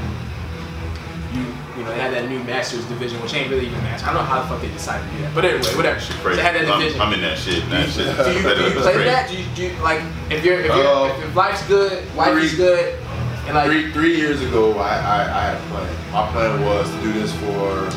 you 1.33 1.41
you 1.77 1.83
know 1.83 1.91
they 1.91 1.99
had 1.99 2.13
that 2.13 2.29
new 2.29 2.43
Masters 2.45 2.85
division, 2.85 3.21
which 3.21 3.33
ain't 3.33 3.49
really 3.51 3.67
even 3.67 3.81
Masters. 3.83 4.07
I 4.07 4.13
don't 4.13 4.23
know 4.23 4.29
how 4.29 4.41
the 4.41 4.47
fuck 4.47 4.61
they 4.61 4.69
decided 4.69 5.05
to 5.09 5.15
do 5.17 5.21
that, 5.23 5.35
but 5.35 5.45
anyway, 5.45 5.75
whatever. 5.75 5.99
Shit 5.99 6.15
They 6.17 6.21
crazy. 6.23 6.41
had 6.41 6.55
that 6.55 6.69
I'm. 6.71 7.01
I'm 7.01 7.13
in 7.13 7.21
that 7.21 7.37
shit. 7.37 7.69
That 7.69 7.89
shit. 7.89 8.07
Do 8.17 8.31
you, 8.31 8.41
do 8.55 8.63
you 8.73 8.81
play 8.81 9.03
that? 9.03 9.29
Do 9.29 9.37
you, 9.37 9.45
do 9.55 9.63
you 9.63 9.83
like 9.83 10.01
if 10.31 10.43
you're 10.45 10.59
if, 10.61 10.65
you're, 10.67 10.87
Uh, 10.87 11.17
if, 11.17 11.25
if 11.25 11.35
life's 11.35 11.67
good, 11.67 12.15
life 12.15 12.41
is 12.41 12.55
good, 12.55 12.97
and 13.45 13.55
like 13.55 13.67
Three, 13.69 13.91
three 13.91 14.15
years 14.17 14.41
ago, 14.41 14.77
I, 14.77 14.95
I, 14.97 15.21
I 15.21 15.41
had 15.51 15.57
a 15.57 15.65
plan. 15.69 16.11
My 16.11 16.31
plan 16.31 16.61
was 16.65 16.89
to 16.89 17.01
do 17.01 17.13
this 17.13 17.31
for 17.35 17.89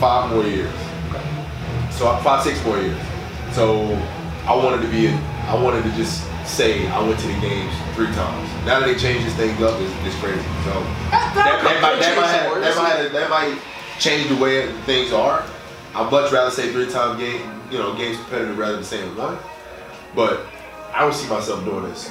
five 0.00 0.30
more 0.30 0.44
years. 0.44 0.72
So 1.94 2.14
five, 2.18 2.42
six 2.44 2.62
more 2.64 2.78
years. 2.78 3.00
So 3.52 3.92
I 4.46 4.54
wanted 4.54 4.82
to 4.82 4.88
be, 4.90 5.06
a, 5.06 5.12
I 5.48 5.60
wanted 5.60 5.82
to 5.84 5.90
just 5.92 6.24
say 6.46 6.86
I 6.88 7.00
went 7.06 7.18
to 7.20 7.26
the 7.26 7.40
games 7.40 7.72
three 7.94 8.06
times. 8.12 8.48
Now 8.64 8.80
that 8.80 8.86
they 8.86 8.94
changed 8.96 9.26
this 9.26 9.34
thing 9.36 9.50
up, 9.62 9.78
it's, 9.80 9.92
it's 10.06 10.16
crazy. 10.20 10.40
So 10.64 10.72
that, 11.10 11.32
that, 11.34 11.82
might, 11.82 12.00
that, 12.00 12.16
might, 12.16 12.26
have- 12.28 12.60
that, 12.62 12.76
might, 12.76 13.12
that 13.12 13.30
might 13.30 13.58
change 13.98 14.28
the 14.28 14.36
way 14.36 14.70
things 14.82 15.12
are. 15.12 15.44
I'd 15.94 16.10
much 16.12 16.30
rather 16.32 16.50
say 16.50 16.70
three 16.72 16.88
times 16.88 17.18
game, 17.18 17.42
you 17.70 17.78
know, 17.78 17.94
games 17.96 18.16
competitive 18.18 18.56
rather 18.56 18.76
than 18.76 18.84
saying 18.84 19.14
one. 19.16 19.36
But 20.14 20.46
I 20.94 21.00
don't 21.00 21.12
see 21.14 21.28
myself 21.28 21.64
doing 21.64 21.84
this 21.84 22.10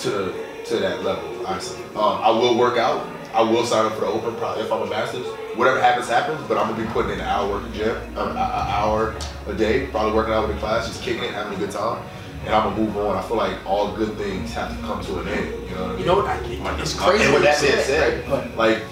to 0.00 0.32
to 0.66 0.76
that 0.76 1.02
level. 1.02 1.33
Honestly, 1.44 1.82
um, 1.96 2.20
I 2.22 2.30
will 2.30 2.56
work 2.56 2.78
out. 2.78 3.06
I 3.34 3.42
will 3.42 3.64
sign 3.66 3.84
up 3.84 3.92
for 3.94 4.02
the 4.02 4.06
open 4.06 4.34
probably 4.36 4.62
if 4.64 4.72
I'm 4.72 4.82
a 4.82 4.86
masters. 4.86 5.26
Whatever 5.56 5.80
happens, 5.80 6.08
happens. 6.08 6.40
But 6.48 6.56
I'm 6.58 6.70
gonna 6.70 6.82
be 6.84 6.88
putting 6.92 7.12
in 7.12 7.20
an 7.20 7.26
hour 7.26 7.48
work 7.50 7.64
in 7.64 7.72
the 7.72 7.76
gym, 7.78 7.96
um, 8.16 8.30
an 8.30 8.36
hour 8.38 9.14
a 9.48 9.52
day, 9.52 9.86
probably 9.88 10.12
working 10.12 10.32
out 10.32 10.46
with 10.46 10.56
the 10.56 10.60
class, 10.60 10.86
just 10.86 11.02
kicking 11.02 11.24
it, 11.24 11.32
having 11.32 11.54
a 11.54 11.56
good 11.58 11.70
time, 11.70 12.02
and 12.46 12.54
I'm 12.54 12.70
gonna 12.70 12.80
move 12.80 12.96
on. 12.96 13.16
I 13.16 13.22
feel 13.22 13.36
like 13.36 13.56
all 13.66 13.92
good 13.94 14.16
things 14.16 14.52
have 14.54 14.74
to 14.74 14.82
come 14.86 15.02
to 15.04 15.18
an 15.20 15.28
end. 15.28 15.68
You 15.68 15.74
know 15.74 15.80
what 15.82 15.88
I 15.88 15.90
mean? 15.90 15.98
you 16.00 16.06
know 16.06 16.14
what? 16.16 16.26
I, 16.26 16.80
it's 16.80 16.98
Uh, 16.98 17.02
crazy. 17.08 17.24
And 17.24 17.32
what 17.32 17.42
with 17.42 17.50
that 17.50 17.60
being 17.60 17.82
said, 17.84 18.28
right? 18.30 18.56
like, 18.56 18.82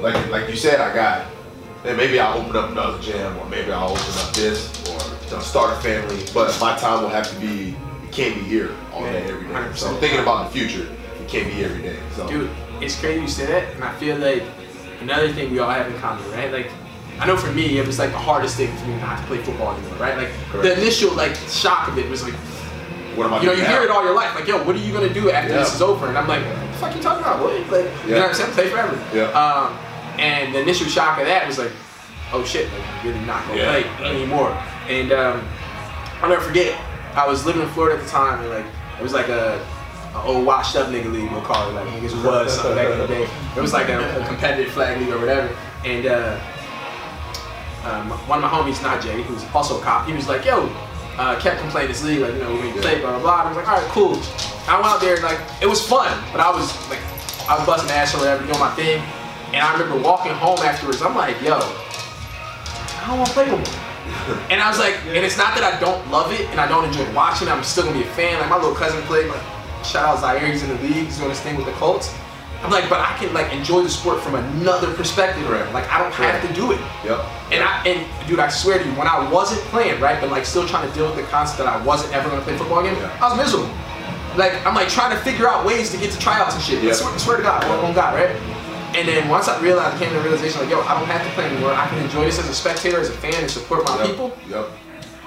like, 0.00 0.30
like 0.30 0.48
you 0.48 0.56
said, 0.56 0.80
I 0.80 0.94
got. 0.94 1.26
Then 1.82 1.96
maybe 1.96 2.18
I'll 2.18 2.38
open 2.40 2.56
up 2.56 2.70
another 2.70 2.98
gym, 3.00 3.36
or 3.38 3.46
maybe 3.48 3.70
I'll 3.70 3.90
open 3.90 4.18
up 4.18 4.32
this, 4.34 4.70
or 5.32 5.40
start 5.40 5.76
a 5.76 5.80
family. 5.82 6.24
But 6.34 6.56
my 6.60 6.76
time 6.78 7.02
will 7.02 7.10
have 7.10 7.28
to 7.32 7.40
be. 7.40 7.76
It 8.04 8.12
can't 8.12 8.34
be 8.34 8.42
here 8.42 8.70
all 8.92 9.02
day, 9.02 9.24
every 9.28 9.46
day. 9.48 9.72
So 9.74 9.88
I'm 9.88 9.96
thinking 9.98 10.20
about 10.20 10.50
the 10.50 10.58
future. 10.58 10.88
Can't 11.28 11.46
be 11.52 11.64
every 11.64 11.82
day. 11.82 11.98
So. 12.14 12.26
Dude, 12.28 12.50
it's 12.80 12.98
crazy 13.00 13.20
you 13.22 13.28
say 13.28 13.46
that, 13.46 13.74
and 13.74 13.82
I 13.84 13.94
feel 13.96 14.16
like 14.18 14.42
another 15.00 15.32
thing 15.32 15.50
we 15.50 15.58
all 15.58 15.70
have 15.70 15.86
in 15.92 15.98
common, 16.00 16.28
right? 16.32 16.52
Like, 16.52 16.70
I 17.18 17.26
know 17.26 17.36
for 17.36 17.50
me, 17.52 17.78
it 17.78 17.86
was 17.86 17.98
like 17.98 18.10
the 18.12 18.18
hardest 18.18 18.56
thing 18.56 18.74
for 18.76 18.86
me 18.86 18.96
not 18.98 19.18
to 19.18 19.24
play 19.26 19.38
football 19.38 19.74
anymore, 19.74 19.96
right? 19.98 20.16
Like, 20.16 20.30
the 20.62 20.72
initial 20.78 21.12
like 21.14 21.34
shock 21.48 21.88
of 21.88 21.98
it 21.98 22.08
was 22.10 22.22
like, 22.22 22.34
What 23.16 23.26
am 23.26 23.34
I 23.34 23.40
you 23.40 23.46
know, 23.46 23.52
you 23.54 23.62
now? 23.62 23.68
hear 23.70 23.82
it 23.82 23.90
all 23.90 24.04
your 24.04 24.14
life, 24.14 24.34
like, 24.34 24.46
yo, 24.46 24.62
what 24.64 24.76
are 24.76 24.78
you 24.78 24.92
gonna 24.92 25.12
do 25.12 25.30
after 25.30 25.52
Yeah. 25.52 25.58
this 25.60 25.74
is 25.74 25.80
over? 25.82 26.06
And 26.08 26.18
I'm 26.18 26.28
like, 26.28 26.44
what 26.44 26.60
the 26.60 26.78
fuck 26.78 26.94
you 26.94 27.00
talking 27.02 27.22
about, 27.24 27.40
boy? 27.40 27.56
Like, 27.70 27.90
you 28.04 28.10
know 28.10 28.16
Yeah. 28.16 28.20
what 28.20 28.28
I'm 28.28 28.34
saying? 28.34 28.52
Play 28.52 28.68
forever. 28.68 28.98
Yeah. 29.14 29.24
Um, 29.32 29.76
and 30.20 30.54
the 30.54 30.60
initial 30.60 30.86
shock 30.86 31.18
of 31.18 31.26
that 31.26 31.46
was 31.46 31.58
like, 31.58 31.72
oh 32.32 32.44
shit, 32.44 32.70
like, 32.72 32.82
I'm 32.86 33.06
really 33.08 33.24
not 33.24 33.46
gonna 33.48 33.60
Yeah, 33.60 33.82
play 33.98 34.10
anymore. 34.10 34.50
And 34.88 35.12
um, 35.12 35.42
I'll 36.22 36.28
never 36.28 36.42
forget, 36.42 36.78
I 37.14 37.26
was 37.26 37.46
living 37.46 37.62
in 37.62 37.68
Florida 37.70 37.96
at 37.98 38.04
the 38.04 38.10
time, 38.10 38.40
and 38.40 38.50
like, 38.50 38.66
it 38.98 39.02
was 39.02 39.14
like 39.14 39.28
a 39.28 39.58
old 40.24 40.46
washed 40.46 40.76
up 40.76 40.88
nigga 40.88 41.12
league, 41.12 41.30
we'll 41.30 41.42
call 41.42 41.68
it, 41.70 41.72
like 41.72 41.86
niggas 41.88 42.24
was 42.24 42.54
something 42.54 42.74
back 42.74 42.92
in 42.92 42.98
the 42.98 43.06
day. 43.06 43.28
It 43.56 43.60
was 43.60 43.72
like 43.72 43.88
a, 43.88 44.20
a 44.20 44.26
competitive 44.26 44.72
flag 44.72 45.00
league 45.00 45.10
or 45.10 45.18
whatever. 45.18 45.56
And 45.84 46.06
uh, 46.06 46.38
um, 47.84 48.10
one 48.28 48.42
of 48.42 48.50
my 48.50 48.50
homies, 48.50 48.82
not 48.82 49.00
Najee, 49.00 49.22
who's 49.22 49.44
also 49.54 49.80
a 49.80 49.82
cop, 49.82 50.06
he 50.08 50.12
was 50.12 50.28
like, 50.28 50.44
yo, 50.44 50.68
uh, 51.16 51.38
kept 51.40 51.60
complaining 51.60 51.92
this 51.92 52.02
league, 52.04 52.20
like, 52.20 52.34
you 52.34 52.40
know, 52.40 52.52
you 52.62 52.72
play, 52.80 53.00
blah, 53.00 53.10
blah, 53.12 53.20
blah. 53.20 53.42
I 53.42 53.48
was 53.48 53.56
like, 53.56 53.68
all 53.68 53.78
right, 53.78 53.90
cool. 53.90 54.18
I 54.68 54.74
went 54.74 54.86
out 54.86 55.00
there, 55.00 55.14
and, 55.14 55.24
like, 55.24 55.40
it 55.62 55.66
was 55.66 55.86
fun, 55.86 56.10
but 56.32 56.40
I 56.40 56.50
was, 56.50 56.74
like, 56.90 57.00
I 57.48 57.56
was 57.56 57.66
busting 57.66 57.90
ass 57.90 58.14
or 58.14 58.18
whatever, 58.18 58.44
doing 58.44 58.58
my 58.58 58.74
thing. 58.74 59.00
And 59.54 59.62
I 59.62 59.72
remember 59.78 60.02
walking 60.02 60.32
home 60.32 60.58
afterwards, 60.58 61.00
I'm 61.00 61.14
like, 61.14 61.40
yo, 61.40 61.56
I 61.56 63.04
don't 63.06 63.18
want 63.18 63.28
to 63.28 63.34
play 63.34 63.46
no 63.46 63.56
more. 63.56 63.66
And 64.50 64.60
I 64.60 64.68
was 64.68 64.78
like, 64.78 64.94
and 65.06 65.24
it's 65.24 65.38
not 65.38 65.54
that 65.54 65.62
I 65.62 65.78
don't 65.78 66.10
love 66.10 66.32
it 66.32 66.50
and 66.50 66.60
I 66.60 66.66
don't 66.66 66.84
enjoy 66.84 67.06
watching 67.14 67.48
I'm 67.48 67.62
still 67.62 67.84
gonna 67.84 67.98
be 67.98 68.04
a 68.04 68.10
fan. 68.12 68.38
Like, 68.40 68.50
my 68.50 68.56
little 68.56 68.74
cousin 68.74 69.00
played, 69.02 69.28
like, 69.28 69.42
shout 69.86 70.04
out 70.04 70.20
Zaire, 70.20 70.38
he's 70.50 70.62
in 70.62 70.68
the 70.70 70.82
league, 70.82 71.06
he's 71.06 71.16
doing 71.18 71.30
his 71.30 71.40
thing 71.40 71.56
with 71.56 71.66
the 71.66 71.72
Colts. 71.72 72.14
I'm 72.62 72.70
like, 72.70 72.88
but 72.88 73.00
I 73.00 73.14
can 73.18 73.32
like 73.34 73.52
enjoy 73.52 73.82
the 73.82 73.88
sport 73.90 74.20
from 74.22 74.34
another 74.34 74.92
perspective. 74.94 75.44
Correct. 75.46 75.72
Like 75.74 75.88
I 75.90 75.98
don't 75.98 76.12
have 76.14 76.40
to 76.46 76.52
do 76.54 76.72
it. 76.72 76.80
Yep. 77.04 77.20
And 77.52 77.62
I 77.62 77.84
and 77.86 78.26
dude, 78.28 78.40
I 78.40 78.48
swear 78.48 78.78
to 78.78 78.84
you, 78.84 78.90
when 78.92 79.06
I 79.06 79.30
wasn't 79.30 79.60
playing, 79.72 80.00
right, 80.00 80.18
but 80.20 80.30
like 80.30 80.46
still 80.46 80.66
trying 80.66 80.88
to 80.88 80.94
deal 80.94 81.06
with 81.06 81.16
the 81.16 81.22
concept 81.24 81.58
that 81.58 81.66
I 81.68 81.82
wasn't 81.84 82.14
ever 82.14 82.28
gonna 82.30 82.42
play 82.42 82.56
football 82.56 82.80
again, 82.80 82.96
Yeah. 82.96 83.16
I 83.20 83.28
was 83.28 83.36
miserable. 83.36 83.68
Like 84.36 84.64
I'm 84.66 84.74
like 84.74 84.88
trying 84.88 85.14
to 85.16 85.22
figure 85.22 85.48
out 85.48 85.64
ways 85.66 85.90
to 85.92 85.96
get 85.98 86.10
to 86.12 86.18
tryouts 86.18 86.54
and 86.54 86.62
shit. 86.64 86.78
I 86.82 86.86
Yeah. 86.88 86.92
swear, 86.94 87.18
swear 87.18 87.36
to 87.36 87.42
God, 87.42 87.62
on, 87.64 87.84
on 87.84 87.92
God, 87.94 88.14
right? 88.14 88.30
And 88.96 89.06
then 89.06 89.28
once 89.28 89.46
I 89.48 89.60
realized, 89.60 89.94
I 89.94 89.98
came 89.98 90.08
to 90.08 90.14
the 90.16 90.20
realization 90.22 90.60
like, 90.62 90.70
yo, 90.70 90.80
I 90.80 90.98
don't 90.98 91.06
have 91.08 91.22
to 91.22 91.30
play 91.34 91.44
anymore. 91.44 91.72
I 91.74 91.86
can 91.88 91.98
enjoy 91.98 92.24
this 92.24 92.38
as 92.38 92.48
a 92.48 92.54
spectator, 92.54 92.98
as 92.98 93.10
a 93.10 93.12
fan, 93.12 93.34
and 93.34 93.50
support 93.50 93.84
my 93.86 93.98
Yep. 93.98 94.06
people. 94.06 94.36
Yep. 94.48 94.68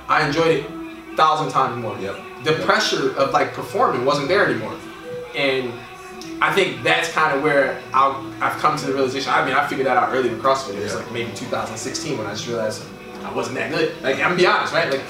I 0.10 0.26
enjoyed 0.26 0.48
it 0.58 0.66
a 1.14 1.16
thousand 1.16 1.52
times 1.52 1.78
more. 1.80 1.96
Yep. 2.00 2.16
The 2.44 2.54
pressure 2.66 3.16
of 3.18 3.32
like 3.32 3.54
performing 3.54 4.06
wasn't 4.06 4.28
there 4.30 4.46
anymore, 4.48 4.76
and 5.36 5.74
I 6.42 6.54
think 6.54 6.84
that's 6.84 7.12
kind 7.12 7.36
of 7.36 7.44
where 7.44 7.82
I'll, 7.94 8.26
I've 8.42 8.58
come 8.60 8.78
to 8.78 8.86
the 8.86 8.94
realization. 8.94 9.32
I 9.34 9.44
mean, 9.46 9.54
I 9.56 9.68
figured 9.68 9.88
that 9.88 9.98
out 9.98 10.14
early 10.14 10.30
with 10.30 10.42
CrossFit. 10.42 10.76
It 10.76 10.84
was 10.84 10.94
Yeah. 10.94 11.00
like 11.00 11.12
maybe 11.12 11.32
2016 11.34 12.18
when 12.18 12.26
I 12.28 12.32
just 12.32 12.48
realized 12.48 12.84
I 13.26 13.34
wasn't 13.34 13.58
that 13.58 13.72
good. 13.72 14.02
Like 14.02 14.16
I'm 14.16 14.22
gonna 14.22 14.36
be 14.36 14.46
honest, 14.48 14.74
right? 14.74 14.90
Like 14.90 15.02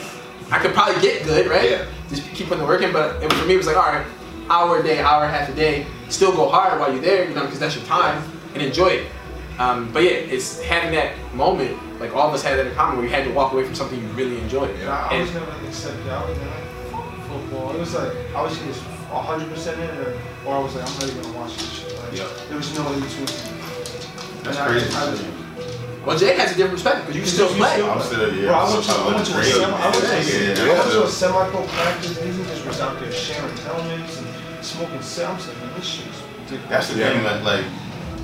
I 0.51 0.57
could 0.57 0.73
probably 0.73 0.99
get 1.01 1.23
good, 1.23 1.47
right? 1.47 1.69
Yeah. 1.69 1.85
Just 2.09 2.23
keep 2.33 2.47
putting 2.47 2.63
the 2.63 2.67
work 2.67 2.81
in. 2.81 2.91
But 2.91 3.21
it, 3.23 3.31
for 3.31 3.45
me, 3.45 3.53
it 3.53 3.57
was 3.57 3.67
like, 3.67 3.77
all 3.77 3.83
right, 3.93 4.05
hour 4.49 4.79
a 4.79 4.83
day, 4.83 4.99
hour 4.99 5.27
half 5.27 5.47
a 5.49 5.53
day. 5.53 5.85
Still 6.09 6.31
go 6.35 6.49
hard 6.49 6.79
while 6.79 6.91
you're 6.91 7.01
there, 7.03 7.29
you 7.29 7.35
know, 7.35 7.43
because 7.43 7.59
that's 7.59 7.75
your 7.75 7.85
time, 7.85 8.23
and 8.55 8.63
enjoy 8.63 8.87
it. 8.87 9.07
Um, 9.59 9.91
but 9.93 10.01
yeah, 10.01 10.09
it's 10.11 10.59
having 10.63 10.91
that 10.93 11.13
moment. 11.35 11.77
Like 11.99 12.15
all 12.15 12.27
of 12.29 12.33
us 12.33 12.41
had 12.41 12.57
that 12.57 12.65
in 12.65 12.73
common, 12.73 12.97
where 12.97 13.05
you 13.05 13.11
had 13.13 13.25
to 13.25 13.31
walk 13.33 13.53
away 13.53 13.65
from 13.65 13.75
something 13.75 13.99
you 14.01 14.07
really 14.13 14.39
enjoyed. 14.39 14.71
And 14.79 14.89
I, 14.89 15.09
I 15.11 15.19
was 15.19 15.29
And- 15.29 15.39
never 15.39 15.51
like 15.51 15.67
accepted 15.67 16.07
out 16.09 16.27
in 16.31 16.39
like 16.39 16.49
football. 17.29 17.73
It 17.75 17.79
was 17.79 17.93
like 17.93 18.11
I 18.35 18.41
was 18.41 18.57
either 18.61 18.73
hundred 19.09 19.49
percent 19.49 19.79
in 19.79 19.89
or, 20.01 20.13
or 20.45 20.55
I 20.57 20.59
was 20.59 20.75
like 20.75 20.85
I'm 20.85 20.93
not 20.99 21.03
even 21.09 21.21
gonna 21.23 21.37
watch 21.37 21.55
this 21.57 21.71
shit. 21.71 21.97
Like 21.99 22.17
Yep. 22.17 22.29
there 22.49 22.57
was 22.57 22.69
no 22.77 22.91
in 22.93 22.99
between. 22.99 23.25
That's 24.43 24.57
And 24.57 24.57
I- 24.57 24.67
crazy. 24.67 24.95
I- 24.95 26.05
Well, 26.05 26.17
Jake 26.17 26.37
has 26.37 26.51
a 26.51 26.55
different 26.55 26.73
perspective 26.79 27.05
because 27.07 27.15
you 27.17 27.23
can 27.23 27.31
still 27.31 27.51
play. 27.59 27.83
I'm 27.83 28.01
still, 28.01 28.33
yeah. 28.33 28.45
Bro, 28.47 28.53
I 28.55 28.63
I'm 28.63 28.71
went 28.71 28.85
to, 28.85 28.91
still 28.91 29.03
I 29.03 29.13
went 29.13 29.25
to 29.27 29.31
a 29.31 29.35
trying 29.35 29.45
to 29.45 29.51
semi, 29.51 29.75
I 29.75 29.89
went 29.89 29.95
to, 29.95 30.07
Yeah, 30.09 30.15
a- 30.15 30.65
yeah, 30.65 30.73
I 30.73 30.79
went 30.79 30.91
to 30.91 30.99
a 30.99 31.03
yeah. 31.03 31.09
semi-pro 31.21 31.61
practice. 31.67 32.17
These 32.17 32.35
niggas 32.39 32.65
was 32.67 32.79
out 32.81 32.99
there 32.99 33.11
sharing 33.11 33.57
helmets 33.57 34.17
and 34.17 34.27
smoking 34.65 35.01
cells. 35.01 35.43
I'm 35.43 35.53
like, 35.53 35.57
man, 35.59 35.73
this 35.75 35.85
shit's 35.85 36.17
ridiculous. 36.39 36.69
That's 36.69 36.87
the 36.89 36.99
Yeah. 36.99 37.09
thing, 37.13 37.23
like, 37.25 37.43
like, 37.43 37.65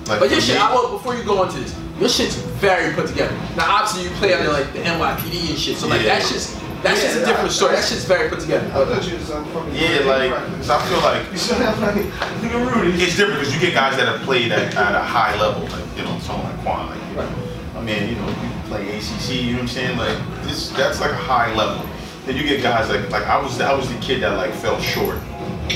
like 0.07 0.19
But 0.21 0.31
your 0.31 0.41
shit, 0.41 0.57
I 0.59 0.73
will, 0.73 0.97
before 0.97 1.15
you 1.15 1.23
go 1.23 1.43
into 1.43 1.59
this, 1.59 1.75
your 1.99 2.09
shit's 2.09 2.35
very 2.63 2.93
put 2.95 3.07
together. 3.07 3.35
Now, 3.57 3.75
obviously, 3.83 4.03
you 4.07 4.09
play 4.21 4.33
under 4.33 4.51
like 4.53 4.71
the 4.71 4.79
NYPD 4.79 5.49
and 5.51 5.59
shit, 5.59 5.77
so 5.77 5.87
like 5.87 6.01
Yeah. 6.01 6.17
that 6.17 6.25
shit's 6.27 6.55
that's 6.85 7.01
Yeah, 7.01 7.07
just 7.09 7.17
a 7.17 7.25
different 7.25 7.49
I- 7.49 7.53
story. 7.57 7.75
That 7.75 7.83
shit's 7.85 8.05
very 8.05 8.29
put 8.29 8.39
together. 8.39 8.67
I 8.67 8.85
thought 8.85 9.07
you 9.09 9.17
was 9.17 9.31
um, 9.31 9.45
fucking. 9.51 9.73
Yeah, 9.75 10.05
like, 10.05 10.31
cause 10.31 10.69
I 10.69 10.77
feel 10.87 11.01
like 11.01 11.31
You 11.31 11.37
said 11.37 11.57
that 11.61 11.79
like, 11.81 11.95
look 12.43 12.51
at 12.53 12.75
Rudy. 12.75 13.03
it's 13.03 13.17
different 13.17 13.39
because 13.41 13.53
you 13.53 13.59
get 13.59 13.73
guys 13.73 13.97
that 13.97 14.07
have 14.07 14.21
played 14.21 14.51
at, 14.51 14.75
at 14.75 14.93
a 14.95 15.01
high 15.01 15.33
level, 15.41 15.63
like 15.67 15.85
you 15.97 16.03
know, 16.03 16.17
someone 16.19 16.45
like 16.45 16.61
Quan, 16.61 16.89
like 16.89 17.01
you 17.09 17.15
know, 17.17 17.29
I 17.75 17.81
mean, 17.81 18.09
you 18.09 18.15
know, 18.15 18.29
you 18.29 18.49
play 18.69 18.97
ACC, 18.97 19.29
you 19.33 19.51
know 19.51 19.53
what 19.57 19.61
I'm 19.63 19.67
saying? 19.67 19.97
Like 19.97 20.17
this, 20.45 20.69
that's 20.69 21.01
like 21.01 21.11
a 21.11 21.15
high 21.27 21.53
level. 21.55 21.83
Then 22.25 22.37
you 22.37 22.43
get 22.43 22.61
guys 22.61 22.89
like 22.89 23.09
like 23.09 23.25
I 23.25 23.41
was 23.41 23.59
I 23.61 23.73
was 23.73 23.89
the 23.89 23.99
kid 23.99 24.21
that 24.23 24.37
like 24.37 24.53
fell 24.53 24.79
short, 24.79 25.17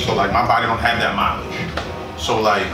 so 0.06 0.14
like 0.16 0.32
my 0.32 0.46
body 0.46 0.66
don't 0.68 0.80
have 0.80 1.00
that 1.02 1.16
mileage. 1.16 1.58
So 2.22 2.40
like 2.42 2.66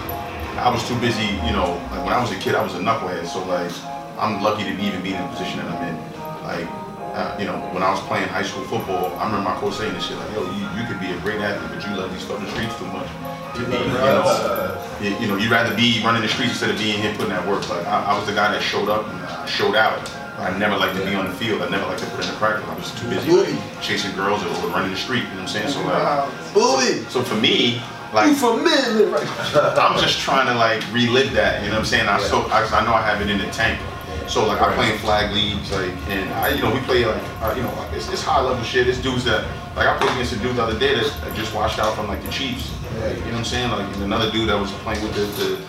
I 0.59 0.69
was 0.69 0.85
too 0.87 0.97
busy, 0.99 1.25
you 1.47 1.51
know, 1.51 1.79
like 1.91 2.03
when 2.03 2.13
I 2.13 2.19
was 2.21 2.31
a 2.31 2.39
kid, 2.39 2.55
I 2.55 2.63
was 2.63 2.73
a 2.75 2.79
knucklehead. 2.79 3.25
So 3.27 3.43
like 3.45 3.71
I'm 4.19 4.41
lucky 4.43 4.63
to 4.63 4.71
even 4.81 5.01
be 5.03 5.13
in 5.13 5.21
the 5.21 5.27
position 5.29 5.57
that 5.59 5.67
I'm 5.71 5.87
in. 5.89 5.95
Like. 6.43 6.84
Uh, 7.15 7.35
you 7.39 7.45
know, 7.45 7.55
when 7.71 7.81
I 7.81 7.91
was 7.91 8.01
playing 8.01 8.27
high 8.27 8.43
school 8.43 8.63
football, 8.65 9.15
I 9.15 9.25
remember 9.25 9.49
my 9.49 9.55
coach 9.55 9.75
saying 9.75 9.93
this 9.93 10.05
shit 10.05 10.17
like, 10.17 10.33
"Yo, 10.35 10.43
you, 10.51 10.67
you 10.75 10.83
could 10.85 10.99
be 10.99 11.07
a 11.11 11.19
great 11.23 11.39
athlete, 11.39 11.71
but 11.71 11.79
you 11.87 11.95
love 11.95 12.11
these 12.11 12.25
fucking 12.25 12.49
streets 12.51 12.75
too 12.77 12.85
much 12.87 13.07
to 13.55 13.65
be, 13.65 13.71
you 13.71 13.87
know, 13.87 14.85
you, 14.99 15.09
you 15.19 15.27
know, 15.27 15.37
you'd 15.37 15.51
rather 15.51 15.75
be 15.75 16.01
running 16.03 16.21
the 16.21 16.27
streets 16.27 16.51
instead 16.51 16.69
of 16.69 16.77
being 16.77 17.01
here 17.01 17.13
putting 17.15 17.29
that 17.29 17.47
work. 17.47 17.67
Like 17.69 17.85
I, 17.87 18.11
I 18.11 18.17
was 18.17 18.27
the 18.27 18.33
guy 18.33 18.51
that 18.51 18.61
showed 18.61 18.89
up 18.89 19.07
and 19.07 19.17
I 19.23 19.45
showed 19.45 19.75
out. 19.75 20.11
I 20.37 20.57
never 20.57 20.75
liked 20.75 20.97
to 20.97 21.05
be 21.05 21.15
on 21.15 21.25
the 21.25 21.31
field. 21.31 21.61
I 21.61 21.69
never 21.69 21.87
liked 21.87 22.01
to 22.01 22.05
put 22.07 22.25
in 22.25 22.31
the 22.31 22.37
practice. 22.37 22.67
I 22.67 22.75
was 22.75 22.83
just 22.91 22.97
too 22.97 23.09
busy 23.09 23.31
like, 23.31 23.81
chasing 23.81 24.13
girls 24.15 24.43
or 24.43 24.49
running 24.67 24.91
the 24.91 24.97
street. 24.97 25.23
You 25.23 25.29
know 25.29 25.35
what 25.35 25.41
I'm 25.41 25.47
saying? 25.47 25.69
So 25.69 25.81
like. 25.83 26.53
Bully. 26.53 26.99
so 27.07 27.23
for 27.23 27.35
me, 27.35 27.81
like 28.13 28.35
for 28.35 28.57
men, 28.57 29.11
right? 29.11 29.27
I'm 29.55 29.99
just 29.99 30.19
trying 30.19 30.47
to 30.47 30.55
like 30.55 30.83
relive 30.91 31.31
that. 31.33 31.63
You 31.63 31.69
know 31.69 31.75
what 31.75 31.79
I'm 31.79 31.85
saying? 31.85 32.07
I 32.07 32.19
so 32.19 32.41
I, 32.51 32.65
I 32.65 32.85
know 32.85 32.93
I 32.93 33.01
have 33.01 33.21
it 33.21 33.29
in 33.29 33.37
the 33.37 33.49
tank. 33.51 33.79
So 34.27 34.45
like 34.47 34.61
I 34.61 34.73
play 34.73 34.91
in 34.91 34.97
flag 34.99 35.33
leagues, 35.33 35.71
like 35.71 35.93
and 36.09 36.33
I 36.33 36.49
you 36.49 36.61
know 36.61 36.73
we 36.73 36.79
play 36.81 37.05
like 37.05 37.21
uh, 37.41 37.53
you 37.55 37.63
know 37.63 37.73
like 37.75 37.93
it's, 37.93 38.09
it's 38.09 38.23
high 38.23 38.41
level 38.41 38.63
shit. 38.63 38.87
It's 38.87 38.99
dudes 38.99 39.23
that 39.25 39.45
like 39.75 39.87
I 39.87 39.97
played 39.97 40.11
against 40.11 40.33
a 40.33 40.39
dude 40.39 40.55
the 40.55 40.63
other 40.63 40.79
day 40.79 40.95
that, 40.95 41.05
that 41.21 41.35
just 41.35 41.53
washed 41.53 41.79
out 41.79 41.95
from 41.95 42.07
like 42.07 42.23
the 42.23 42.31
Chiefs. 42.31 42.71
Like, 42.99 43.17
you 43.17 43.25
know 43.25 43.31
what 43.31 43.37
I'm 43.37 43.45
saying? 43.45 43.71
Like 43.71 43.93
and 43.95 44.03
another 44.03 44.31
dude 44.31 44.49
that 44.49 44.59
was 44.59 44.71
playing 44.83 45.03
with 45.03 45.13
the, 45.13 45.25
the, 45.43 45.61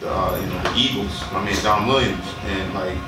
the 0.00 0.10
uh, 0.12 0.38
you 0.38 0.46
know 0.46 0.62
the 0.62 0.74
Eagles. 0.76 1.22
My 1.32 1.44
man 1.44 1.62
Don 1.62 1.86
Williams 1.86 2.26
and 2.44 2.74
like. 2.74 2.98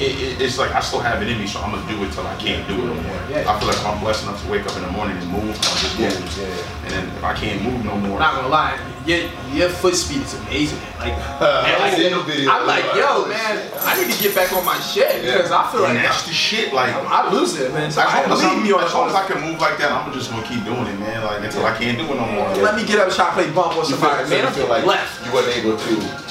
It, 0.00 0.16
it, 0.16 0.40
it's 0.40 0.56
like 0.56 0.72
I 0.72 0.80
still 0.80 1.00
have 1.00 1.20
it 1.20 1.28
in 1.28 1.36
me, 1.38 1.46
so 1.46 1.60
I'm 1.60 1.72
gonna 1.72 1.84
do 1.86 2.02
it 2.04 2.10
till 2.12 2.26
I 2.26 2.34
can't 2.36 2.66
do 2.66 2.72
it 2.72 2.86
no 2.88 2.94
more. 2.94 3.20
Yeah. 3.28 3.44
I 3.44 3.58
feel 3.60 3.68
like 3.68 3.76
if 3.76 3.84
I'm 3.86 4.00
blessed 4.00 4.24
enough 4.24 4.42
to 4.42 4.50
wake 4.50 4.64
up 4.64 4.74
in 4.76 4.82
the 4.82 4.88
morning 4.96 5.18
and 5.18 5.28
move, 5.28 5.52
I'll 5.52 5.76
just 5.76 5.98
Yeah, 6.00 6.08
move. 6.08 6.38
yeah. 6.40 6.84
And 6.88 6.90
then 6.96 7.04
if 7.16 7.22
I 7.22 7.34
can't 7.34 7.60
move 7.62 7.84
no 7.84 7.96
more, 8.00 8.18
Not 8.18 8.34
gonna 8.36 8.48
lie, 8.48 8.80
your 9.04 9.28
your 9.52 9.68
foot 9.68 9.94
speed 9.94 10.22
is 10.24 10.32
amazing. 10.40 10.80
Like, 10.98 11.12
man, 11.12 11.20
I 11.44 11.78
like 11.84 12.00
seen 12.00 12.12
the 12.16 12.22
video. 12.24 12.48
I'm 12.50 12.66
like, 12.66 12.84
yo, 12.96 13.28
man, 13.28 13.60
I 13.84 14.00
need 14.00 14.08
to 14.10 14.22
get 14.22 14.34
back 14.34 14.50
on 14.56 14.64
my 14.64 14.80
shit 14.80 15.20
because 15.20 15.52
I 15.52 15.68
feel 15.70 15.84
and 15.84 15.92
like 16.00 16.02
that's 16.08 16.24
the 16.24 16.32
shit. 16.32 16.72
Like 16.72 16.94
I, 16.96 17.00
I 17.04 17.30
lose 17.30 17.60
it, 17.60 17.68
man. 17.74 17.92
So 17.92 18.00
As 18.00 18.08
I 18.08 18.22
long 18.24 18.32
as, 18.32 18.40
believe 18.40 18.56
I'm, 18.56 18.80
me 18.80 18.84
as 18.88 18.94
long 18.94 19.08
as 19.10 19.14
I 19.14 19.26
can 19.28 19.38
move 19.44 19.60
like 19.60 19.76
that, 19.84 19.92
I'm 19.92 20.10
just 20.16 20.30
gonna 20.30 20.48
keep 20.48 20.64
doing 20.64 20.86
it, 20.88 20.96
man. 20.98 21.20
Like 21.28 21.44
until 21.44 21.66
I 21.66 21.76
can't 21.76 21.98
do 22.00 22.04
it 22.08 22.16
no 22.16 22.24
more. 22.24 22.48
Let 22.56 22.72
me 22.74 22.88
get 22.88 23.00
up 23.04 23.08
and 23.08 23.14
try 23.14 23.28
to 23.28 23.32
play 23.36 23.50
bump 23.52 23.76
You 23.76 23.84
feel, 23.84 24.00
somebody, 24.00 24.30
man. 24.32 24.40
you 24.40 24.46
I'm 24.48 24.54
feel 24.56 24.68
like 24.68 24.86
left. 24.86 25.26
you 25.26 25.32
weren't 25.36 25.52
able 25.60 25.76
to 25.76 26.29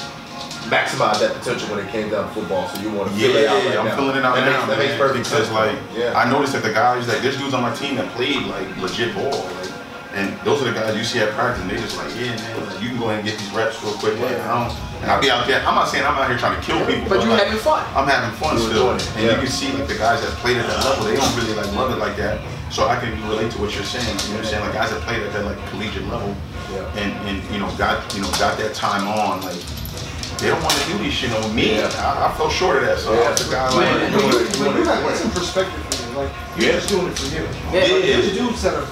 maximize 0.70 1.18
that 1.20 1.34
potential 1.34 1.68
when 1.74 1.84
it 1.84 1.90
came 1.90 2.08
down 2.10 2.28
to 2.28 2.34
football, 2.34 2.68
so 2.68 2.80
you 2.80 2.90
want 2.92 3.10
to 3.12 3.16
Yeah, 3.18 3.28
fill 3.28 3.36
it 3.36 3.48
out 3.48 3.64
right 3.66 3.78
I'm 3.78 3.84
now. 3.86 3.96
feeling 3.96 4.16
it 4.16 4.24
out 4.24 4.34
that 4.36 4.46
now, 4.46 4.66
Makes, 4.66 4.68
that 4.70 4.78
makes 4.78 4.96
perfect 4.96 5.24
because 5.26 5.46
sense. 5.50 5.52
like 5.52 5.76
yeah. 5.96 6.14
I 6.18 6.30
noticed 6.30 6.52
that 6.54 6.62
the 6.62 6.72
guys 6.72 7.08
like 7.08 7.20
there's 7.22 7.36
dudes 7.36 7.54
on 7.54 7.62
my 7.62 7.74
team 7.74 7.96
that 7.96 8.08
played 8.14 8.42
like 8.46 8.66
legit 8.78 9.14
ball, 9.14 9.30
like, 9.34 9.68
and 10.14 10.34
those 10.42 10.62
are 10.62 10.66
the 10.66 10.74
guys 10.74 10.96
you 10.96 11.04
see 11.04 11.20
at 11.20 11.30
practice, 11.38 11.62
and 11.62 11.70
they 11.70 11.76
just 11.78 11.96
like, 11.96 12.10
yeah, 12.18 12.34
man, 12.34 12.66
like, 12.66 12.82
you 12.82 12.88
can 12.90 12.98
go 12.98 13.10
ahead 13.10 13.22
and 13.22 13.28
get 13.30 13.38
these 13.38 13.50
reps 13.54 13.78
real 13.82 13.94
quick. 13.94 14.18
Like, 14.18 14.34
I 14.42 14.66
don't, 14.66 14.74
and 15.02 15.10
I'll 15.10 15.22
be 15.22 15.30
out 15.30 15.46
there. 15.46 15.62
I'm 15.62 15.74
not 15.78 15.86
saying 15.86 16.02
I'm 16.04 16.18
out 16.18 16.26
here 16.28 16.36
trying 16.36 16.58
to 16.58 16.62
kill 16.66 16.82
people, 16.84 17.06
But 17.08 17.22
you 17.22 17.30
like, 17.30 17.46
having 17.46 17.58
fun. 17.62 17.86
I'm 17.94 18.08
having 18.10 18.34
fun 18.42 18.58
You're 18.58 18.70
still, 18.74 18.90
enjoying 18.90 19.14
and 19.16 19.22
yeah. 19.26 19.30
you 19.38 19.46
can 19.46 19.52
see 19.54 19.70
like 19.70 19.86
the 19.86 19.94
guys 19.94 20.18
that 20.22 20.30
played 20.42 20.56
at 20.58 20.66
that 20.66 20.82
level, 20.84 21.04
they 21.06 21.14
don't 21.14 21.34
really 21.38 21.54
like 21.54 21.70
love 21.78 21.90
it 21.94 21.98
like 22.02 22.16
that. 22.18 22.42
So 22.74 22.86
I 22.90 22.98
can 22.98 23.10
relate 23.30 23.50
to 23.54 23.58
what 23.62 23.70
you're 23.74 23.86
saying. 23.86 24.02
You 24.06 24.34
know 24.34 24.42
what 24.42 24.50
I'm 24.50 24.50
saying? 24.50 24.64
Like 24.66 24.74
guys 24.74 24.90
that 24.90 25.00
played 25.02 25.22
at 25.22 25.32
that 25.32 25.44
like 25.46 25.58
collegiate 25.70 26.06
level, 26.10 26.34
Yeah. 26.74 26.86
and 27.02 27.10
and 27.30 27.38
you 27.54 27.58
know 27.62 27.70
got 27.78 28.02
you 28.14 28.22
know 28.22 28.30
got 28.42 28.58
that 28.58 28.74
time 28.74 29.06
on 29.08 29.40
like. 29.42 29.58
They 30.40 30.48
don't 30.48 30.62
want 30.62 30.72
to 30.74 30.86
do 30.92 30.98
this 31.04 31.12
shit 31.12 31.32
on 31.32 31.54
me. 31.54 31.76
Yeah. 31.76 31.92
I, 32.00 32.32
I 32.32 32.36
fell 32.36 32.48
short 32.48 32.76
of 32.78 32.84
that, 32.88 32.98
so 32.98 33.12
Yeah. 33.12 33.28
I 33.28 33.30
was 33.30 33.44
the 33.44 33.52
guy 33.52 33.68
like, 33.68 33.76
you 33.76 34.16
But 34.16 34.24
wanna- 34.24 34.36
you, 34.36 34.40
you 34.40 34.64
but 34.64 34.66
wanna- 34.72 34.84
got 34.84 35.16
some 35.16 35.30
perspective 35.32 35.80
for 35.84 36.00
you. 36.00 36.16
Like 36.16 36.30
you're 36.56 36.66
Yeah. 36.66 36.76
just 36.80 36.88
doing 36.88 37.06
it 37.08 37.18
for 37.18 37.28
you. 37.28 37.42
Yeah. 37.44 37.80
Like, 37.82 37.90
Yeah. 37.90 38.16
There's 38.20 38.32
dudes 38.32 38.62
that 38.62 38.74
are 38.74 38.86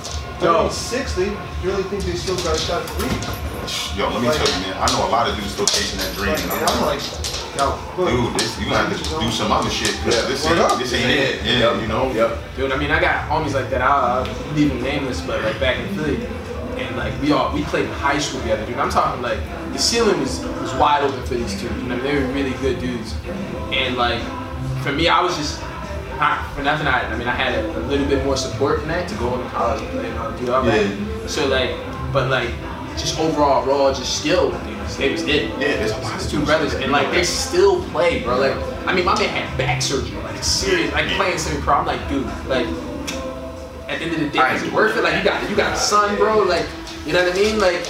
Yo. 0.44 0.68
36, 0.68 1.12
they 1.14 1.32
really 1.64 1.82
think 1.90 2.04
they 2.04 2.14
still 2.14 2.36
got 2.44 2.54
a 2.54 2.58
shot 2.60 2.82
at 2.84 2.90
three. 3.00 3.10
Yo, 3.98 4.08
let 4.08 4.22
me 4.22 4.28
tell 4.28 4.46
you, 4.46 4.60
man. 4.68 4.76
I 4.80 4.86
know 4.92 5.08
a 5.08 5.10
lot 5.10 5.28
of 5.28 5.34
dudes 5.36 5.50
still 5.52 5.66
chasing 5.66 5.98
that 5.98 6.14
dream, 6.14 6.30
Like, 6.30 6.40
and 6.42 6.52
and 6.52 6.62
I'm 6.70 6.78
I'm 6.78 6.86
like, 6.86 7.02
like, 7.02 7.58
yo, 7.58 8.06
dude, 8.06 8.38
this, 8.38 8.56
you 8.60 8.64
gonna 8.70 8.86
have 8.86 8.92
to 8.92 9.20
do 9.20 9.30
some 9.32 9.50
other 9.50 9.68
shit 9.68 9.96
because 9.98 10.14
Yeah. 10.22 10.28
this 10.28 10.46
ain't 10.46 10.78
this 10.78 10.92
ain't 10.94 11.10
it. 11.10 11.42
Yeah, 11.44 11.72
Yep. 11.72 11.80
you 11.82 11.88
know. 11.88 12.12
Yep. 12.12 12.30
Dude, 12.56 12.72
I 12.72 12.76
mean, 12.76 12.90
I 12.92 13.00
got 13.00 13.28
homies 13.28 13.52
like 13.54 13.68
that. 13.70 13.82
I'll, 13.82 14.22
I'll 14.24 14.28
leave 14.54 14.68
them 14.68 14.80
nameless, 14.82 15.20
but 15.22 15.42
like 15.42 15.58
back 15.58 15.76
in 15.78 15.88
Philly, 15.96 16.20
and 16.78 16.96
like 16.96 17.20
we 17.20 17.32
all 17.32 17.52
we 17.52 17.62
played 17.64 17.86
in 17.86 17.92
high 17.92 18.18
school 18.18 18.40
together, 18.40 18.64
dude. 18.66 18.76
I'm 18.76 18.90
talking 18.90 19.22
like 19.22 19.38
the 19.72 19.78
ceiling 19.78 20.20
was 20.20 20.40
was 20.60 20.74
wide 20.74 21.02
open 21.02 21.24
for 21.26 21.34
these 21.34 21.60
two. 21.60 21.66
You 21.66 21.82
know, 21.84 21.98
they 22.00 22.14
were 22.14 22.26
really 22.32 22.52
good 22.58 22.80
dudes, 22.80 23.14
and 23.72 23.96
like 23.96 24.22
for 24.82 24.92
me, 24.92 25.08
I 25.08 25.20
was 25.20 25.36
just 25.36 25.60
not 26.18 26.52
for 26.54 26.62
nothing. 26.62 26.86
I, 26.86 27.02
I 27.02 27.16
mean, 27.16 27.28
I 27.28 27.34
had 27.34 27.64
a, 27.64 27.78
a 27.78 27.82
little 27.82 28.06
bit 28.06 28.24
more 28.24 28.36
support 28.36 28.80
than 28.80 28.88
that 28.88 29.08
to 29.08 29.14
go 29.16 29.34
into 29.34 29.48
college 29.50 29.82
and 29.82 29.90
play 29.90 30.10
and 30.10 30.18
all 30.18 30.32
do 30.38 30.52
all 30.52 30.62
that. 30.64 31.30
So 31.30 31.46
like, 31.46 31.70
but 32.12 32.30
like 32.30 32.50
just 32.96 33.18
overall 33.18 33.64
raw, 33.66 33.92
just 33.92 34.20
skill, 34.20 34.50
dudes. 34.50 34.96
They 34.96 35.12
was 35.12 35.22
it. 35.22 35.50
Yeah, 35.50 35.76
there's 35.76 35.92
a 35.92 35.98
lot 35.98 36.20
of 36.20 36.28
two 36.28 36.44
brothers, 36.44 36.74
and 36.74 36.90
like 36.90 37.10
they 37.10 37.22
still 37.24 37.82
play, 37.90 38.22
bro. 38.22 38.38
Like, 38.38 38.56
I 38.86 38.94
mean, 38.94 39.04
my 39.04 39.18
man 39.18 39.28
had 39.28 39.58
back 39.58 39.82
surgery, 39.82 40.16
like 40.22 40.42
serious, 40.42 40.92
like 40.92 41.08
playing 41.10 41.38
semi 41.38 41.60
pro. 41.60 41.74
I'm 41.74 41.86
like, 41.86 42.08
dude, 42.08 42.26
like, 42.46 42.66
at 43.88 43.98
the 43.98 44.04
end 44.04 44.14
of 44.14 44.20
the 44.20 44.28
day, 44.28 44.38
I 44.38 44.54
is 44.54 44.62
it 44.62 44.72
worth 44.72 44.96
it? 44.96 45.02
Like, 45.02 45.16
you 45.16 45.24
got, 45.24 45.48
you 45.48 45.56
got 45.56 45.72
a 45.72 45.76
son, 45.76 46.16
bro. 46.16 46.40
Like, 46.42 46.66
you 47.06 47.12
know 47.12 47.24
what 47.24 47.32
I 47.32 47.36
mean? 47.38 47.58
Like, 47.58 47.84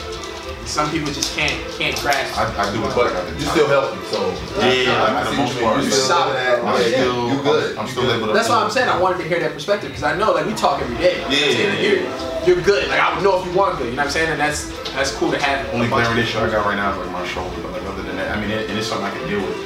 some 0.64 0.90
people 0.90 1.10
just 1.12 1.34
can't, 1.36 1.52
can't 1.78 1.96
grasp. 2.00 2.36
I, 2.38 2.44
I 2.44 2.72
do 2.72 2.80
But 2.82 2.94
like 2.96 3.14
I 3.16 3.24
do. 3.30 3.34
you 3.34 3.40
still 3.40 3.66
healthy, 3.68 4.04
so 4.12 4.28
Yeah, 4.60 4.92
I, 4.92 5.00
like, 5.00 5.10
I 5.10 5.24
for 5.24 5.30
the 5.30 5.36
see 5.36 5.42
most 5.42 5.48
what 5.48 5.48
you 5.48 5.60
mean. 5.60 5.64
part, 5.64 5.82
You 5.82 5.88
yeah. 5.88 5.96
still 5.96 6.18
living 6.18 6.34
that. 6.34 6.58
I'm 6.60 6.64
yeah, 6.68 6.88
still, 6.88 7.28
you 7.32 7.42
good. 7.42 7.76
I'm 7.78 7.86
You 7.86 7.90
still 7.90 8.02
good. 8.04 8.16
able 8.18 8.26
to. 8.28 8.32
That's 8.34 8.48
why 8.48 8.62
I'm 8.62 8.70
saying 8.70 8.88
I 8.88 8.98
wanted 9.00 9.18
to 9.22 9.28
hear 9.28 9.40
that 9.40 9.52
perspective 9.54 9.88
because 9.90 10.04
I 10.04 10.16
know, 10.16 10.32
like, 10.32 10.46
we 10.46 10.52
talk 10.54 10.82
every 10.82 10.96
day. 10.98 11.18
Yeah, 11.32 11.72
yeah, 11.72 11.80
you're, 11.80 12.54
you're 12.56 12.62
good. 12.64 12.86
Like, 12.88 13.00
I 13.00 13.14
would 13.14 13.24
know 13.24 13.40
if 13.40 13.46
you 13.48 13.52
want 13.58 13.78
good. 13.78 13.86
You 13.90 13.96
know 13.96 14.02
what 14.04 14.06
I'm 14.06 14.12
saying? 14.12 14.30
And 14.30 14.38
that's 14.40 14.68
that's 14.92 15.10
cool 15.16 15.30
to 15.32 15.38
have. 15.38 15.66
Only 15.74 15.86
a 15.86 15.88
glaring 15.88 16.18
issue 16.18 16.38
I 16.38 16.50
got 16.50 16.64
right 16.66 16.76
now 16.76 16.92
is 16.92 16.98
like 16.98 17.12
my 17.12 17.26
shoulder, 17.26 17.56
but 17.62 17.72
like 17.72 17.82
other 17.84 18.02
than 18.02 18.16
that, 18.16 18.36
I 18.36 18.40
mean, 18.40 18.50
it, 18.50 18.68
and 18.68 18.78
it's 18.78 18.88
something 18.88 19.06
I 19.06 19.10
can 19.10 19.26
deal 19.28 19.40
with. 19.40 19.56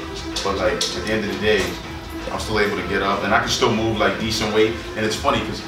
But 0.45 0.57
like 0.57 0.75
at 0.75 1.03
the 1.07 1.13
end 1.13 1.25
of 1.25 1.33
the 1.35 1.41
day, 1.41 1.63
I'm 2.31 2.39
still 2.41 2.59
able 2.61 2.77
to 2.77 2.87
get 2.89 3.03
up 3.03 3.23
and 3.25 3.35
I 3.35 3.41
can 3.41 3.49
still 3.49 3.75
move 3.75 3.99
like 3.99 4.19
decent 4.21 4.55
weight. 4.55 4.75
And 4.97 5.05
it's 5.05 5.17
funny 5.17 5.41
because 5.41 5.63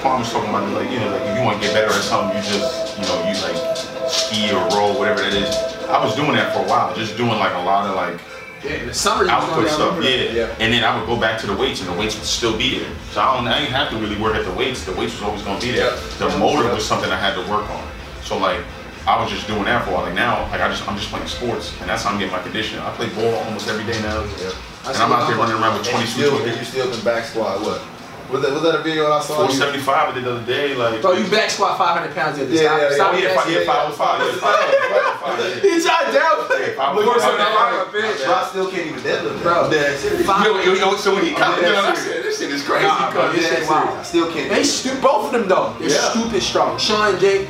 Quan 0.00 0.20
was 0.20 0.30
talking 0.32 0.50
about 0.50 0.68
like 0.72 0.90
you 0.90 1.00
know 1.00 1.10
like 1.10 1.22
if 1.22 1.38
you 1.38 1.44
want 1.44 1.60
to 1.60 1.66
get 1.66 1.74
better 1.74 1.92
at 1.92 2.02
something, 2.02 2.36
you 2.36 2.42
just 2.42 2.98
you 2.98 3.04
know 3.04 3.18
you 3.26 3.34
like 3.42 3.76
ski 4.08 4.52
or 4.52 4.62
roll 4.76 4.98
whatever 4.98 5.20
that 5.20 5.34
is. 5.34 5.50
I 5.88 6.02
was 6.04 6.14
doing 6.14 6.32
that 6.32 6.54
for 6.54 6.60
a 6.64 6.68
while, 6.68 6.94
just 6.94 7.16
doing 7.16 7.38
like 7.38 7.54
a 7.54 7.64
lot 7.64 7.86
of 7.88 7.96
like 7.96 8.20
Yeah, 8.64 8.82
in 8.82 8.86
the 8.86 8.94
summer 8.94 9.24
you 9.24 9.30
output 9.30 9.68
stuff, 9.68 10.02
yeah. 10.02 10.32
Yeah. 10.32 10.56
And 10.60 10.72
then 10.72 10.84
I 10.84 10.96
would 10.98 11.06
go 11.06 11.18
back 11.18 11.40
to 11.40 11.46
the 11.46 11.56
weights, 11.56 11.80
and 11.80 11.88
the 11.88 11.94
weights 11.98 12.14
would 12.16 12.24
still 12.26 12.56
be 12.56 12.78
there. 12.78 12.90
So 13.12 13.20
I 13.20 13.36
don't, 13.36 13.48
I 13.48 13.60
didn't 13.60 13.74
have 13.74 13.90
to 13.90 13.96
really 13.98 14.18
work 14.20 14.34
at 14.34 14.44
the 14.44 14.52
weights. 14.52 14.84
The 14.84 14.92
weights 14.92 15.14
was 15.14 15.22
always 15.22 15.42
gonna 15.42 15.60
be 15.60 15.72
there. 15.72 15.90
The 16.18 16.28
motor 16.38 16.68
was 16.72 16.84
something 16.86 17.10
I 17.10 17.18
had 17.18 17.34
to 17.34 17.50
work 17.50 17.68
on. 17.70 17.84
So 18.22 18.36
like, 18.38 18.60
I 19.06 19.20
was 19.20 19.30
just 19.30 19.46
doing 19.46 19.64
that 19.64 19.84
for 19.84 19.90
a 19.90 19.94
while. 19.94 20.02
Like 20.04 20.14
now, 20.14 20.42
like 20.50 20.60
I 20.60 20.68
just, 20.68 20.86
I'm 20.88 20.96
just 20.96 21.08
playing 21.10 21.26
sports, 21.26 21.72
and 21.80 21.88
that's 21.88 22.02
how 22.04 22.10
I'm 22.10 22.18
getting 22.18 22.32
my 22.32 22.42
conditioning. 22.42 22.84
I 22.84 22.90
play 22.94 23.08
ball 23.10 23.34
almost 23.44 23.66
every 23.68 23.84
day 23.90 23.98
now, 24.02 24.20
and 24.22 24.96
I'm 24.98 25.10
out 25.12 25.26
there 25.28 25.36
running 25.38 25.56
around 25.56 25.78
with 25.78 25.88
And 25.88 25.98
you 26.00 26.06
22, 26.06 26.12
still, 26.12 26.38
and 26.46 26.56
you 26.58 26.64
still 26.64 26.90
can 26.92 27.02
back 27.04 27.24
squat 27.24 27.60
what? 27.62 27.80
Was 28.28 28.42
that, 28.42 28.52
was 28.52 28.60
that 28.62 28.74
a 28.76 28.82
video 28.82 29.08
I 29.10 29.20
saw? 29.24 29.48
You- 29.48 29.56
475 29.56 29.88
I 29.88 30.12
did 30.12 30.24
the 30.24 30.32
other 30.36 30.44
day. 30.44 30.74
Like, 30.74 31.00
Bro, 31.00 31.12
you 31.16 31.30
back 31.30 31.48
squat 31.48 31.78
500 31.78 32.14
pounds 32.14 32.36
the 32.36 32.44
other 32.44 32.52
Yeah, 32.52 32.60
stop, 32.60 32.80
yeah, 32.80 32.94
stop 32.94 33.08
oh 33.08 33.16
yeah, 33.16 33.28
that 33.28 33.36
five, 33.36 33.46
shit. 33.48 33.66
yeah, 33.66 33.72
five, 33.72 33.94
five, 33.96 34.20
yeah, 34.20 34.32
five, 34.36 34.58
five, 34.68 35.20
five, 35.24 35.38
yeah. 35.40 35.64
He 35.64 35.80
tried 35.80 36.06
downplay. 36.12 36.76
five, 36.76 36.92
Look, 36.94 37.06
five, 37.08 37.22
so 37.24 37.28
five, 37.32 37.38
now 37.40 37.56
five. 37.56 37.72
I'm 37.72 37.88
a 37.88 37.92
bitch. 37.96 38.24
Bro, 38.24 38.34
I 38.36 38.44
still 38.52 38.68
can't 38.70 38.86
even 38.92 39.00
deadlift. 39.00 39.40
Bro. 39.42 39.54
I'm 39.64 39.70
dead 39.70 39.98
serious. 39.98 40.26
Five- 40.26 40.44
Yo, 40.44 40.52
yo, 40.60 40.72
yo, 40.76 40.96
so 40.96 41.14
when 41.16 41.24
he 41.24 41.32
come, 41.32 41.56
dead 41.56 41.68
you 41.68 41.72
know, 41.72 41.80
I 41.88 41.94
serious. 41.96 42.04
said, 42.04 42.22
this 42.24 42.38
shit 42.38 42.50
is 42.52 42.62
crazy. 42.68 42.84
Nah, 42.86 43.10
bro, 43.12 43.32
this 43.32 43.48
dead 43.48 43.58
shit 43.60 43.68
wild. 43.68 43.96
I 43.96 44.02
still 44.04 44.28
can't. 44.30 44.48
They 44.52 44.60
do 44.60 44.60
it. 44.60 44.64
stu- 44.76 45.00
both 45.00 45.24
of 45.26 45.32
them 45.32 45.48
though. 45.48 45.72
They're 45.80 45.88
Yeah. 45.88 46.10
stupid 46.12 46.42
strong. 46.42 46.76
Sean 46.78 47.08
and 47.12 47.20
Jake, 47.20 47.48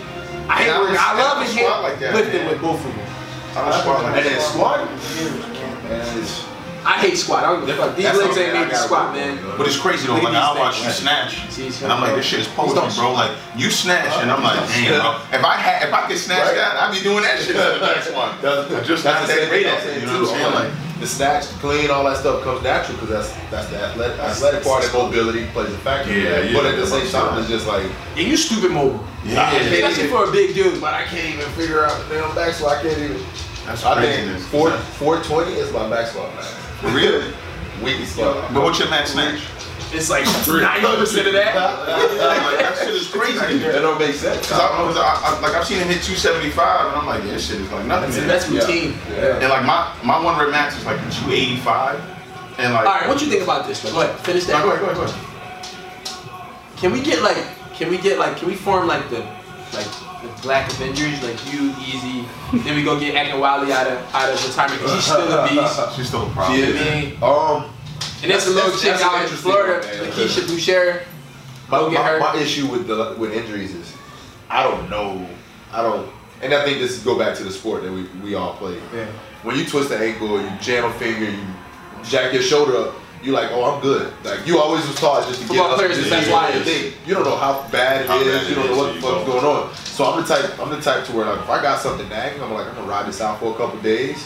I 0.49 0.63
hate 0.63 0.71
I 0.71 0.79
working. 0.79 0.97
I 0.97 1.13
love 1.19 1.39
I 1.39 1.43
it 1.43 1.51
here 1.51 1.67
squat 1.67 1.83
like 1.83 1.99
that, 2.01 2.15
lifting 2.15 2.43
man. 2.47 2.51
with 2.55 2.61
both 2.63 2.79
of 2.87 2.93
them. 2.95 3.07
I 3.57 3.65
don't 3.67 3.81
squat 3.83 4.03
like 4.05 4.17
And 4.17 4.27
then 4.27 4.33
that. 4.39 4.43
squat. 4.47 4.79
Man, 5.91 6.19
it's- 6.23 6.45
I 6.85 6.95
hate 7.03 7.17
squat. 7.17 7.45
I 7.45 7.53
don't 7.53 7.67
give 7.67 7.79
a 7.79 7.83
fuck. 7.83 7.97
These 7.97 8.05
That's 8.07 8.19
legs 8.19 8.37
ain't 8.39 8.55
made 8.55 8.71
to 8.71 8.77
squat, 8.77 9.13
work 9.13 9.15
man. 9.21 9.57
But 9.59 9.67
it's 9.67 9.77
crazy 9.79 10.07
though. 10.07 10.15
Look 10.15 10.25
Like 10.31 10.35
I 10.35 10.53
these 10.55 10.61
watch 10.61 10.77
you 10.79 10.85
things. 10.85 10.95
snatch, 10.97 11.33
See, 11.51 11.67
it's 11.67 11.83
and 11.83 11.93
I'm 11.93 12.01
like, 12.01 12.15
this 12.17 12.25
shit 12.27 12.41
is 12.41 12.47
He's 12.47 12.55
poetry, 12.55 12.89
bro. 12.97 13.13
Like 13.13 13.33
you 13.57 13.69
snatch, 13.71 14.13
and 14.23 14.31
I'm 14.31 14.43
like, 14.43 14.61
damn, 14.71 15.01
bro. 15.01 15.21
If 15.33 15.45
I 15.45 15.57
had, 15.57 15.89
if 15.89 15.93
I 15.93 16.07
could 16.09 16.19
snatch 16.19 16.47
Right. 16.47 16.55
that, 16.57 16.77
I'd 16.77 16.95
be 16.95 17.03
doing 17.03 17.23
that 17.25 17.39
shit 17.41 17.57
for 17.57 17.79
the 17.79 17.87
next 17.87 18.13
one. 18.17 18.31
I 18.41 18.85
just 18.85 19.05
not 19.05 19.23
the 19.23 19.27
that 19.27 19.37
same 19.37 19.49
great 19.49 19.67
thing 19.67 19.75
at 19.75 19.81
I'm 19.81 19.81
it. 19.81 19.83
saying 19.83 20.01
You 20.01 20.07
know 20.07 20.13
what 20.23 20.31
I'm 20.31 20.35
too. 20.35 20.39
saying? 20.39 20.55
Like, 20.55 20.73
the 21.01 21.07
snatch, 21.07 21.45
clean, 21.63 21.91
all 21.91 22.05
that 22.05 22.17
stuff 22.17 22.43
comes 22.43 22.63
natural 22.63 22.99
because 22.99 23.11
that's 23.11 23.31
that's 23.51 23.69
the 23.69 23.79
athletic, 23.79 24.19
athletic 24.19 24.65
part 24.65 24.85
of 24.85 24.93
mobility 24.95 25.47
plays 25.55 25.73
a 25.73 25.79
factor. 25.79 26.11
Yeah, 26.13 26.31
that. 26.31 26.51
yeah, 26.51 26.53
But 26.57 26.67
at 26.67 26.77
the 26.77 26.87
same 26.87 27.07
about 27.07 27.31
time, 27.31 27.39
it's 27.41 27.49
just 27.49 27.67
like 27.69 27.87
Yeah, 28.17 28.23
you 28.27 28.37
stupid 28.37 28.73
mobile. 28.73 29.05
yeah, 29.25 29.53
Especially 29.55 30.09
for 30.09 30.25
a 30.29 30.33
big 30.33 30.55
dude. 30.55 30.81
But 30.81 30.95
I 30.95 31.05
can't 31.05 31.35
even 31.39 31.47
figure 31.53 31.85
out 31.85 31.95
the 32.09 32.15
damn 32.19 32.35
back 32.35 32.55
squat. 32.55 32.79
I 32.79 32.83
can't 32.83 32.99
even. 32.99 33.23
that's 33.67 33.85
I 33.85 33.95
craziness. 33.95 34.43
think 34.43 34.51
four 34.51 34.71
four 34.99 35.23
twenty 35.23 35.53
is 35.55 35.71
my 35.73 35.89
back 35.89 36.09
squat. 36.09 36.35
Man. 36.35 36.45
For 36.81 36.89
real? 36.89 37.23
Weekly 37.83 38.05
squat. 38.05 38.53
But 38.53 38.63
what's 38.63 38.79
your 38.79 38.89
max 38.91 39.13
snatch? 39.13 39.41
It's 39.91 40.11
like 40.11 40.25
90% 40.25 41.27
of 41.27 41.33
that. 41.33 41.55
like 41.57 42.59
that 42.59 42.77
shit 42.79 42.95
is 42.95 43.09
crazy. 43.13 43.59
That 43.59 43.81
don't 43.81 43.99
make 43.99 44.15
sense. 44.15 44.47
Cause 44.49 44.61
I, 44.61 44.69
cause 44.69 44.97
I, 44.99 45.21
I, 45.25 45.41
like 45.41 45.55
I've 45.55 45.65
seen 45.67 45.79
him 45.79 45.89
hit 45.89 46.03
275, 46.03 46.87
and 46.93 46.97
I'm 47.01 47.07
like, 47.07 47.25
yeah, 47.25 47.31
this 47.33 47.49
shit 47.49 47.61
is 47.61 47.73
like 47.73 47.87
nothing. 47.87 48.11
That's, 48.27 48.51
man. 48.51 48.59
that's 48.59 48.69
routine. 48.69 48.99
Yeah. 49.11 49.39
And 49.41 49.49
like 49.49 49.65
my 49.65 49.95
my 50.05 50.23
one 50.23 50.39
rep 50.39 50.51
max 50.51 50.77
is 50.77 50.85
like 50.85 50.99
285, 51.25 52.01
and 52.59 52.75
like. 52.75 52.87
All 52.87 52.93
right, 52.93 53.09
what 53.09 53.21
you 53.23 53.29
think 53.29 53.43
about 53.43 53.67
this? 53.67 53.81
Though? 53.81 53.93
Go 53.93 54.03
ahead, 54.03 54.19
finish 54.21 54.47
No, 54.47 54.53
that. 54.55 54.63
go 54.63 54.71
ahead, 54.73 54.81
go 54.81 54.91
ahead, 54.91 54.97
go 54.97 55.05
ahead. 55.05 56.77
Can 56.77 56.93
we 56.93 57.01
get 57.01 57.23
like, 57.23 57.39
can 57.75 57.89
we 57.91 57.97
get 57.97 58.19
like, 58.19 58.37
can 58.37 58.47
we 58.47 58.55
form 58.57 58.87
like 58.87 59.09
the, 59.09 59.27
like 59.75 59.87
the 60.23 60.43
Black 60.43 60.71
Avengers, 60.73 61.23
like 61.23 61.53
you, 61.53 61.73
Easy, 61.81 62.25
then 62.65 62.77
we 62.77 62.83
go 62.85 62.99
get 62.99 63.15
Akinwale 63.15 63.71
out 63.71 63.87
of 63.87 64.15
out 64.15 64.33
of 64.33 64.47
retirement 64.47 64.81
because 64.81 64.95
he's 64.95 65.05
still 65.05 65.33
a 65.33 65.49
beast. 65.49 65.81
She's 65.97 66.09
still 66.09 66.27
a 66.27 66.31
problem. 66.31 66.59
You 66.59 66.67
know 66.67 66.73
what 66.75 66.87
I 66.87 67.01
mean? 67.01 67.23
Um, 67.23 67.75
And 68.23 68.31
there's 68.31 68.47
a 68.47 68.51
little 68.51 68.77
chick 68.79 69.01
out 69.01 69.23
in 69.23 69.29
Florida, 69.29 69.87
one, 69.87 70.09
Lakeisha 70.11 70.47
Boucher. 70.49 71.03
my, 71.71 71.79
Go 71.79 71.91
get 71.91 72.01
my, 72.01 72.09
her. 72.09 72.19
my 72.21 72.37
issue 72.37 72.67
with 72.67 72.87
the 72.87 73.15
with 73.19 73.33
injuries 73.33 73.75
is 73.75 73.95
I 74.51 74.63
don't 74.63 74.89
know. 74.91 75.27
I 75.73 75.83
don't. 75.83 76.09
And 76.41 76.55
I 76.55 76.65
think 76.65 76.79
this 76.79 76.93
is 76.93 77.03
go 77.05 77.19
back 77.19 77.37
to 77.37 77.45
the 77.45 77.51
sport 77.51 77.83
that 77.83 77.93
we, 77.93 78.05
we 78.23 78.35
all 78.35 78.55
play. 78.55 78.77
Yeah. 78.95 79.07
When 79.43 79.57
you 79.57 79.65
twist 79.67 79.89
the 79.91 79.99
ankle, 79.99 80.41
you 80.41 80.51
jam 80.61 80.85
a 80.85 80.93
finger, 80.95 81.31
you 81.31 81.45
jack 82.05 82.33
your 82.33 82.43
shoulder 82.43 82.77
up, 82.77 82.95
you 83.23 83.33
like, 83.33 83.51
oh, 83.51 83.65
I'm 83.75 83.81
good. 83.83 84.13
Like 84.25 84.47
you 84.47 84.59
always 84.59 84.87
was 84.87 84.97
taught 84.97 85.27
just 85.29 85.41
to 85.43 85.47
Football 85.49 85.67
get 85.69 85.73
up. 85.73 85.79
players 85.79 85.97
just 85.97 86.07
is 86.07 86.29
best 86.29 86.55
do 86.55 86.61
thing. 86.65 86.93
You 87.07 87.15
don't 87.15 87.25
know 87.25 87.37
how 87.37 87.67
bad 87.71 88.03
it 88.03 88.07
How 88.09 88.19
is. 88.21 88.27
bad 88.27 88.49
You 88.49 88.55
don't 88.55 88.67
know 88.71 88.77
what 88.77 88.89
so 88.89 88.95
the 88.95 89.01
fuck's 89.01 89.27
going 89.27 89.45
on. 89.45 89.75
So 89.75 90.05
I'm 90.05 90.23
the 90.23 90.27
type. 90.29 90.59
I'm 90.61 90.71
the 90.71 90.81
type 90.81 91.05
to 91.07 91.13
where 91.13 91.27
like 91.27 91.41
if 91.41 91.51
I 91.51 91.61
got 91.63 91.81
something 91.81 92.09
nagging, 92.09 92.43
I'm 92.43 92.53
like 92.53 92.67
I'm 92.69 92.75
gonna 92.77 92.87
ride 92.87 93.07
this 93.09 93.21
out 93.21 93.41
for 93.41 93.53
a 93.55 93.57
couple 93.57 93.79
days. 93.81 94.25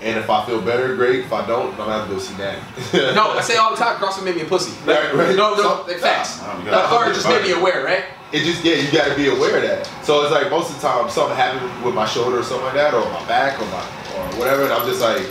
And 0.00 0.16
if 0.16 0.30
I 0.30 0.46
feel 0.46 0.60
better, 0.60 0.94
great. 0.94 1.20
If 1.24 1.32
I 1.32 1.44
don't, 1.44 1.70
I'm 1.72 1.76
gonna 1.76 1.92
have 1.92 2.06
to 2.08 2.14
go 2.14 2.20
see 2.20 2.36
Nag. 2.36 2.58
No, 3.16 3.32
I 3.32 3.40
say 3.48 3.56
all 3.56 3.70
the 3.70 3.76
time, 3.76 3.96
CrossFit 3.96 4.24
made 4.24 4.36
me 4.36 4.42
a 4.42 4.44
pussy. 4.44 4.70
Right, 4.86 5.12
right. 5.12 5.34
No, 5.34 5.54
no, 5.56 5.62
So- 5.62 5.84
like 5.88 5.96
facts. 5.98 6.40
Nah, 6.40 6.56
you 6.58 6.70
gotta- 6.70 6.94
Or 6.94 7.12
just 7.12 7.26
made 7.28 7.42
me 7.42 7.50
aware, 7.52 7.82
right? 7.84 8.04
it 8.30 8.44
just 8.44 8.62
yeah, 8.62 8.74
you 8.74 8.92
got 8.92 9.08
to 9.08 9.16
be 9.16 9.28
aware 9.30 9.56
of 9.56 9.62
that. 9.62 9.86
So 10.04 10.20
it's 10.22 10.30
like 10.30 10.50
most 10.50 10.68
of 10.70 10.76
the 10.80 10.86
time 10.86 11.08
something 11.08 11.34
happened 11.34 11.82
with 11.82 11.94
my 11.94 12.04
shoulder 12.06 12.38
or 12.38 12.42
something 12.44 12.66
like 12.66 12.74
that, 12.74 12.92
or 12.94 13.00
my 13.10 13.24
back 13.26 13.58
or 13.58 13.64
my 13.72 13.80
or 14.14 14.38
whatever, 14.38 14.62
and 14.64 14.72
I'm 14.72 14.86
just 14.86 15.00
like, 15.00 15.22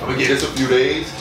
I'm 0.00 0.08
gonna 0.08 0.18
get 0.18 0.28
this 0.28 0.42
a 0.42 0.50
few 0.56 0.66
days, 0.66 1.12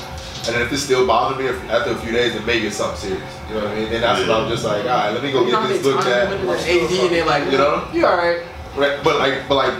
and 0.48 0.56
then 0.56 0.62
if 0.64 0.72
it's 0.74 0.82
still 0.84 1.06
bothering 1.06 1.46
me 1.46 1.52
after 1.70 1.92
a 1.92 1.96
few 1.96 2.12
days, 2.12 2.34
then 2.34 2.46
maybe 2.46 2.68
it's 2.68 2.78
something 2.78 2.98
serious. 2.98 3.40
You 3.50 3.56
know 3.56 3.64
what 3.66 3.72
I 3.72 3.76
mean? 3.76 3.90
Then 3.92 4.02
that's 4.02 4.20
when 4.22 4.32
I'm 4.32 4.50
just 4.50 4.66
like, 4.66 4.82
all 4.84 4.90
right, 4.90 5.12
let 5.12 5.22
me 5.24 5.32
go 5.32 5.46
You 5.46 5.52
get 5.52 5.68
this 5.70 5.86
looked 5.86 6.08
at. 6.08 6.40
you 6.42 6.48
went 6.48 6.62
to 6.62 6.66
the 6.66 6.82
AD 6.84 6.92
and 6.92 7.12
they're 7.14 7.26
like, 7.26 7.52
You 7.52 7.58
know? 7.58 7.88
you 7.94 8.06
alright. 8.06 8.42
Right, 8.76 9.04
But 9.04 9.20
like, 9.20 9.48
but 9.50 9.56
like, 9.56 9.74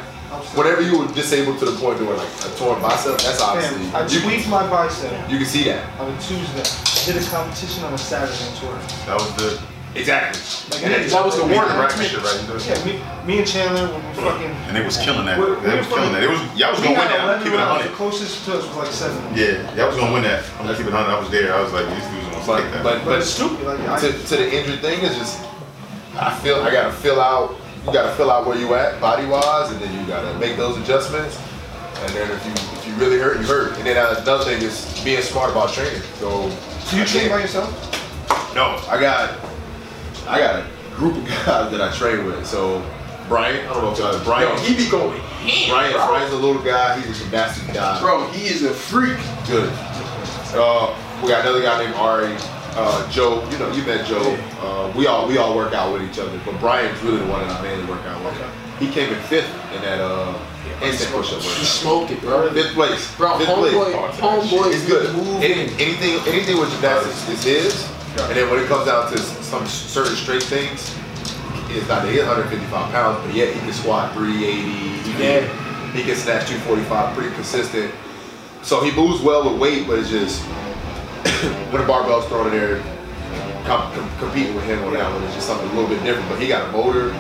whatever 0.56 0.82
you 0.82 1.00
were 1.00 1.08
disabled 1.14 1.60
to 1.60 1.66
the 1.66 1.78
point 1.80 2.00
where 2.02 2.16
like 2.16 2.28
a 2.46 2.50
torn 2.58 2.82
bicep, 2.82 3.18
that's 3.22 3.42
obviously 3.42 3.78
Damn, 3.88 3.96
I 3.96 4.08
you, 4.08 4.20
tweaked 4.22 4.50
my 4.50 4.68
bicep 4.70 5.12
you 5.30 5.38
can 5.38 5.48
see 5.48 5.64
that 5.66 5.82
on 6.00 6.12
a 6.12 6.18
Tuesday. 6.22 7.14
Did 7.14 7.24
a 7.24 7.26
competition 7.30 7.84
on 7.84 7.94
a 7.94 7.98
Saturday 7.98 8.38
in 8.50 8.54
Torrance. 8.60 8.94
That 9.06 9.16
was 9.16 9.34
the 9.36 9.62
exactly. 9.96 10.42
Like, 10.72 10.84
And 10.86 11.04
me- 11.04 11.10
that 11.10 11.26
was 11.26 11.36
the 11.38 11.46
Make 11.46 11.56
warning, 11.58 11.76
right? 11.78 11.90
right 11.92 12.00
right? 12.00 12.12
You 12.12 12.18
know 12.18 12.24
what 12.24 12.64
I'm 12.64 12.70
Yeah, 12.70 12.86
me, 12.86 13.28
me 13.28 13.40
and 13.40 13.48
Chandler 13.48 13.88
when 13.92 14.02
we 14.08 14.14
fucking. 14.22 14.52
And 14.68 14.76
they 14.76 14.84
was 14.84 14.98
killing 14.98 15.26
that. 15.26 15.38
We're- 15.40 15.60
They 15.62 15.70
we're 15.70 15.78
was 15.78 15.88
killing 15.88 16.14
that. 16.14 16.24
It 16.24 16.30
was 16.30 16.40
y'all 16.56 16.72
was 16.72 16.80
gonna 16.80 16.98
win 17.00 17.08
that. 17.10 17.24
11 17.24 17.44
Keep 17.44 17.54
it 17.54 17.60
a 17.60 17.66
hundred. 17.66 17.92
Closest 17.94 18.46
to 18.46 18.58
us 18.58 18.66
was 18.68 18.76
like 18.78 18.92
seven. 18.92 19.20
Yeah, 19.36 19.76
y'all 19.76 19.88
was 19.88 19.98
gonna 19.98 20.14
win 20.14 20.24
that. 20.24 20.44
I'm 20.60 20.66
gonna 20.66 20.78
keep 20.78 20.88
it 20.88 20.94
a 20.94 20.96
hundred. 20.98 21.12
I 21.16 21.20
was 21.20 21.30
there. 21.30 21.54
I 21.54 21.62
was 21.62 21.74
like, 21.74 21.86
these 21.90 22.06
dudes 22.08 22.28
gonna 22.32 22.46
But 22.48 22.62
take 22.62 22.72
that. 22.72 22.84
but 22.84 22.94
But 23.00 23.06
but 23.06 23.20
it's 23.20 23.30
stupid. 23.30 23.66
Like, 23.66 23.80
I, 23.88 24.00
to, 24.00 24.12
to 24.12 24.36
the 24.38 24.48
injured 24.54 24.80
thing 24.82 25.00
is 25.02 25.16
just 25.18 25.40
I 26.18 26.34
feel 26.40 26.62
I 26.62 26.72
gotta 26.72 26.92
fill 26.94 27.20
out 27.22 27.56
you 27.86 27.92
gotta 27.92 28.12
fill 28.16 28.30
out 28.30 28.46
where 28.46 28.58
you 28.58 28.74
at 28.76 29.00
body 29.02 29.26
wise 29.26 29.72
and 29.72 29.82
then 29.82 29.90
you 30.00 30.06
gotta 30.06 30.38
make 30.38 30.56
those 30.58 30.78
adjustments 30.78 31.40
and 32.04 32.14
then 32.14 32.30
if 32.30 32.46
you 32.46 32.52
if 32.78 32.88
you 32.88 32.94
really 32.96 33.18
hurt 33.18 33.40
you 33.40 33.46
hurt 33.48 33.74
and 33.78 33.86
then 33.88 33.98
uh, 33.98 34.16
another 34.22 34.44
thing 34.44 34.62
is 34.62 34.86
being 35.04 35.22
smart 35.22 35.50
about 35.52 35.74
training 35.74 36.02
so 36.20 36.52
do 36.92 36.98
you 36.98 37.06
train 37.06 37.30
by 37.30 37.40
yourself? 37.40 37.70
no 38.54 38.78
I 38.90 39.00
got 39.00 39.32
I 40.28 40.40
got 40.40 40.56
a 40.60 40.96
group 40.96 41.18
of 41.18 41.26
guys 41.46 41.72
that 41.72 41.82
I 41.82 41.92
train 41.96 42.26
with 42.26 42.46
so 42.46 42.84
Brian 43.28 43.66
I 43.68 43.74
don't 43.74 43.84
know 43.84 43.92
if 43.92 43.98
y'all 44.00 44.24
Brian 44.24 44.50
Yo, 44.58 44.64
he 44.64 44.76
be 44.76 44.90
going 44.90 45.20
ham, 45.20 45.70
Brian 45.70 45.92
bro. 45.94 46.08
Brian's 46.08 46.34
a 46.34 46.38
little 46.38 46.62
guy 46.62 47.00
he's 47.00 47.20
a 47.20 47.24
gymnastics 47.24 47.74
guy 47.74 48.00
Bro, 48.00 48.28
he 48.32 48.48
is 48.48 48.64
a 48.64 48.74
freak. 48.74 49.18
Good. 49.48 49.72
Uh, 50.54 50.96
we 51.22 51.30
got 51.30 51.42
another 51.42 51.62
guy 51.62 51.84
named 51.84 51.96
Ari. 51.96 52.36
Uh, 52.74 53.10
Joe, 53.12 53.48
you 53.52 53.58
know, 53.60 53.70
you 53.74 53.84
met 53.84 54.06
Joe. 54.06 54.22
Uh, 54.62 54.92
we 54.96 55.08
all 55.08 55.28
we 55.28 55.38
all 55.38 55.56
work 55.56 55.74
out 55.74 55.92
with 55.94 56.02
each 56.10 56.20
other, 56.20 56.40
but 56.46 56.58
Brian's 56.60 57.02
really 57.04 57.18
the 57.20 57.26
one 57.28 57.46
that 57.48 57.60
I 57.60 57.62
mainly 57.62 57.86
work 57.86 58.02
out 58.06 58.24
with. 58.24 58.34
He 58.80 58.90
came 58.90 59.12
in 59.14 59.20
fifth 59.24 59.50
in 59.76 59.82
that 59.82 60.00
uh, 60.02 60.38
instant 60.82 61.12
push-up 61.12 61.42
He 61.42 61.66
smoked 61.66 62.12
it, 62.12 62.20
bro. 62.22 62.50
Fifth 62.52 62.74
place. 62.74 63.16
Bro, 63.16 63.38
fifth 63.40 63.48
place. 63.50 63.74
homeboy, 63.74 64.12
homeboy 64.12 64.74
It's 64.74 64.86
good. 64.88 65.06
is 65.06 65.14
moving. 65.14 65.44
Any, 65.44 65.62
anything 65.84 66.20
anything 66.34 66.60
with 66.60 66.72
gymnastics 66.72 67.30
is 67.30 67.44
his, 67.44 67.92
and 68.18 68.36
then 68.38 68.50
when 68.50 68.60
it 68.64 68.68
comes 68.68 68.86
down 68.86 69.12
to 69.12 69.18
some 69.18 69.66
certain 69.68 70.16
straight 70.16 70.44
things, 70.44 70.96
it's 71.70 71.88
not 71.88 72.04
that 72.04 72.12
he's 72.12 72.20
155 72.20 72.92
pounds, 72.92 73.26
but 73.26 73.34
yet 73.36 73.54
he 73.54 73.60
can 73.60 73.72
squat 73.74 74.14
380. 74.14 74.62
He 75.08 75.14
can, 75.14 75.96
he 75.96 76.04
can 76.04 76.16
snatch 76.16 76.48
245, 76.48 77.16
pretty 77.16 77.34
consistent. 77.36 77.94
So 78.64 78.84
he 78.84 78.92
moves 78.96 79.22
well 79.22 79.50
with 79.50 79.60
weight, 79.60 79.88
but 79.88 79.98
it's 80.00 80.10
just 80.10 80.42
when 81.72 81.82
the 81.82 81.88
barbell's 81.88 82.26
thrown 82.28 82.48
in 82.48 82.54
there, 82.54 82.78
com- 83.66 83.92
com- 83.94 84.10
competing 84.20 84.54
with 84.56 84.66
him 84.66 84.84
on 84.84 84.94
that 84.94 85.12
one 85.14 85.24
is 85.24 85.34
just 85.34 85.48
something 85.48 85.68
a 85.70 85.74
little 85.74 85.90
bit 85.90 86.04
different. 86.04 86.28
But 86.30 86.40
he 86.42 86.48
got 86.48 86.68
a 86.70 86.72
motor, 86.72 87.14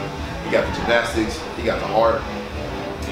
he 0.43 0.51
got 0.51 0.67
the 0.67 0.75
gymnastics, 0.81 1.39
he 1.55 1.63
got 1.63 1.79
the 1.79 1.87
heart. 1.87 2.21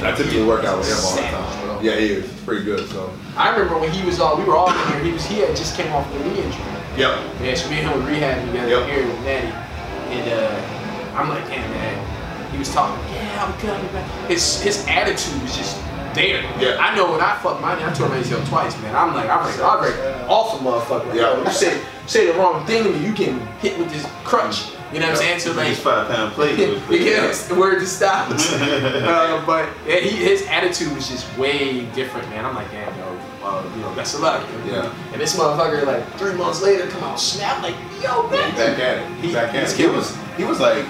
I 0.04 0.16
typically 0.16 0.44
work 0.46 0.64
out 0.64 0.78
with 0.78 0.88
him 0.88 0.96
all 1.04 1.16
the 1.16 1.22
Savage, 1.24 1.62
bro. 1.64 1.76
time. 1.76 1.86
Yeah, 1.86 1.96
he 1.96 2.06
is. 2.14 2.32
He's 2.32 2.42
pretty 2.44 2.64
good. 2.64 2.88
So. 2.90 3.12
I 3.36 3.50
remember 3.52 3.80
when 3.80 3.92
he 3.92 4.06
was 4.06 4.20
all, 4.20 4.38
we 4.38 4.44
were 4.46 4.56
all 4.56 4.70
in 4.70 4.88
here. 4.94 5.04
He 5.04 5.12
was, 5.12 5.26
he 5.26 5.40
had 5.40 5.56
just 5.58 5.76
came 5.76 5.92
off 5.92 6.10
the 6.14 6.20
knee 6.20 6.42
injury. 6.44 6.64
Yep. 6.98 7.20
Yeah, 7.42 7.56
so 7.56 7.70
me 7.70 7.80
and 7.80 7.90
him 7.90 8.04
were 8.04 8.10
rehabbing 8.10 8.46
together 8.48 8.70
Yep. 8.70 8.90
here 8.90 9.08
with 9.08 9.20
Natty, 9.24 9.48
and 9.48 10.34
uh, 10.34 11.18
I'm 11.18 11.30
like, 11.30 11.48
damn 11.48 11.70
man, 11.72 12.52
he 12.52 12.58
was 12.58 12.74
talking, 12.74 12.98
yeah, 13.14 13.46
I'm 13.46 13.60
good, 13.62 13.70
I'm 13.72 13.88
back. 13.94 14.28
His 14.30 14.62
his 14.62 14.86
attitude 14.88 15.42
was 15.42 15.56
just 15.56 15.78
there. 16.14 16.42
Yeah. 16.60 16.78
I 16.80 16.96
know 16.96 17.12
when 17.12 17.22
I 17.22 17.38
fucked 17.38 17.62
mine, 17.62 17.78
I 17.82 17.94
tore 17.94 18.10
my 18.10 18.18
ACL 18.20 18.46
twice, 18.50 18.80
man. 18.82 18.96
I'm 18.96 19.14
like, 19.14 19.30
I'm 19.30 19.46
ready, 19.46 19.62
I'm 19.62 19.82
ready, 19.82 20.24
off 20.28 20.60
a 20.60 20.64
motherfucker. 20.64 21.14
Yeah. 21.16 21.44
you 21.44 21.52
say 21.52 21.82
say 22.08 22.26
the 22.26 22.34
wrong 22.34 22.66
thing 22.66 22.84
to 22.84 22.90
me, 22.92 23.06
you 23.06 23.14
can 23.14 23.40
hit 23.60 23.78
with 23.78 23.92
this 23.92 24.06
crutch. 24.24 24.72
You 24.92 25.00
know 25.00 25.06
what 25.06 25.18
I'm 25.18 25.18
saying? 25.22 25.40
So 25.40 25.52
like, 25.54 25.76
five 25.78 26.08
pound 26.08 26.34
plate 26.34 26.58
yeah, 26.90 27.32
the 27.48 27.54
word 27.56 27.80
to 27.80 27.86
stop. 27.86 28.28
uh, 28.34 29.46
but 29.46 29.70
yeah, 29.88 29.98
he, 30.00 30.10
his 30.10 30.48
attitude 30.48 30.92
was 30.96 31.08
just 31.08 31.26
way 31.38 31.86
different, 31.94 32.28
man. 32.30 32.44
I'm 32.44 32.56
like, 32.56 32.72
damn, 32.72 32.98
yo, 32.98 33.19
uh, 33.50 33.64
you 33.76 33.82
know, 33.82 33.94
best 33.96 34.16
of 34.16 34.22
luck. 34.22 34.46
Yeah. 34.66 34.94
And 35.12 35.20
this 35.22 35.36
motherfucker, 35.36 35.86
like 35.86 36.06
three 36.18 36.34
months 36.36 36.62
later, 36.62 36.88
come 36.88 37.04
out 37.04 37.20
snap, 37.20 37.62
like, 37.64 37.76
yo, 38.02 38.24
man. 38.30 38.52
Back 38.56 38.80
at 38.80 38.98
it. 39.00 39.08
He's 39.18 39.26
He- 39.26 39.34
back 39.34 39.54
at 39.56 39.64
he's 39.64 39.74
it. 39.74 39.78
He 39.80 39.88
was 39.88 40.16
he 40.38 40.44
was 40.44 40.60
like 40.60 40.86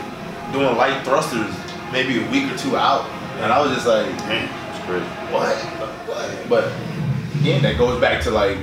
doing 0.52 0.76
light 0.76 1.04
thrusters 1.06 1.54
maybe 1.92 2.24
a 2.24 2.30
week 2.32 2.52
or 2.52 2.58
two 2.58 2.76
out, 2.78 3.06
and 3.42 3.52
I 3.54 3.62
was 3.62 3.72
just 3.74 3.88
like, 3.88 4.06
Damn. 4.20 4.48
crazy. 4.86 5.06
what? 5.34 5.56
What? 6.08 6.50
But 6.50 6.72
again, 7.42 7.62
that 7.64 7.78
goes 7.78 8.00
back 8.02 8.22
to 8.24 8.32
like, 8.32 8.58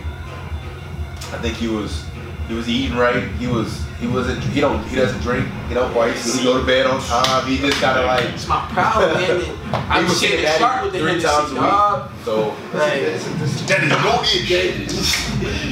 I 1.33 1.39
think 1.39 1.57
he 1.57 1.69
was 1.69 2.05
he 2.49 2.55
was 2.55 2.69
eating 2.69 2.97
right. 2.97 3.23
He 3.39 3.47
was 3.47 3.85
he 4.01 4.07
wasn't 4.07 4.43
he 4.45 4.61
don't 4.61 4.83
he 4.89 4.97
doesn't 4.97 5.21
drink. 5.23 5.49
He 5.69 5.75
don't 5.75 5.93
fight. 5.95 6.15
He 6.17 6.45
go 6.45 6.59
to 6.61 6.67
bed 6.67 6.87
on 6.87 7.01
time. 7.03 7.47
He 7.47 7.57
just 7.59 7.81
kind 7.81 7.99
of 7.99 8.05
like 8.07 8.25
It's 8.35 8.47
my 8.47 8.67
problem. 8.73 9.15
man. 9.15 9.57
I'm 9.91 10.05
was 10.05 10.21
shaking 10.21 10.39
sitting 10.39 10.43
the 10.45 10.49
at 10.51 10.59
sharp 10.59 10.85
with 10.85 10.93
the 10.93 10.99
three 11.01 11.21
times 11.23 11.53
a 11.53 11.55
dog. 11.55 12.11
week. 12.11 12.25
So 12.25 12.49
Like, 12.75 12.93
This 13.01 13.27
is- 13.27 13.39
this 13.41 13.61
That 13.63 13.83
is 13.85 13.93
a 13.93 13.97
go 14.03 14.23
shit. 14.23 14.91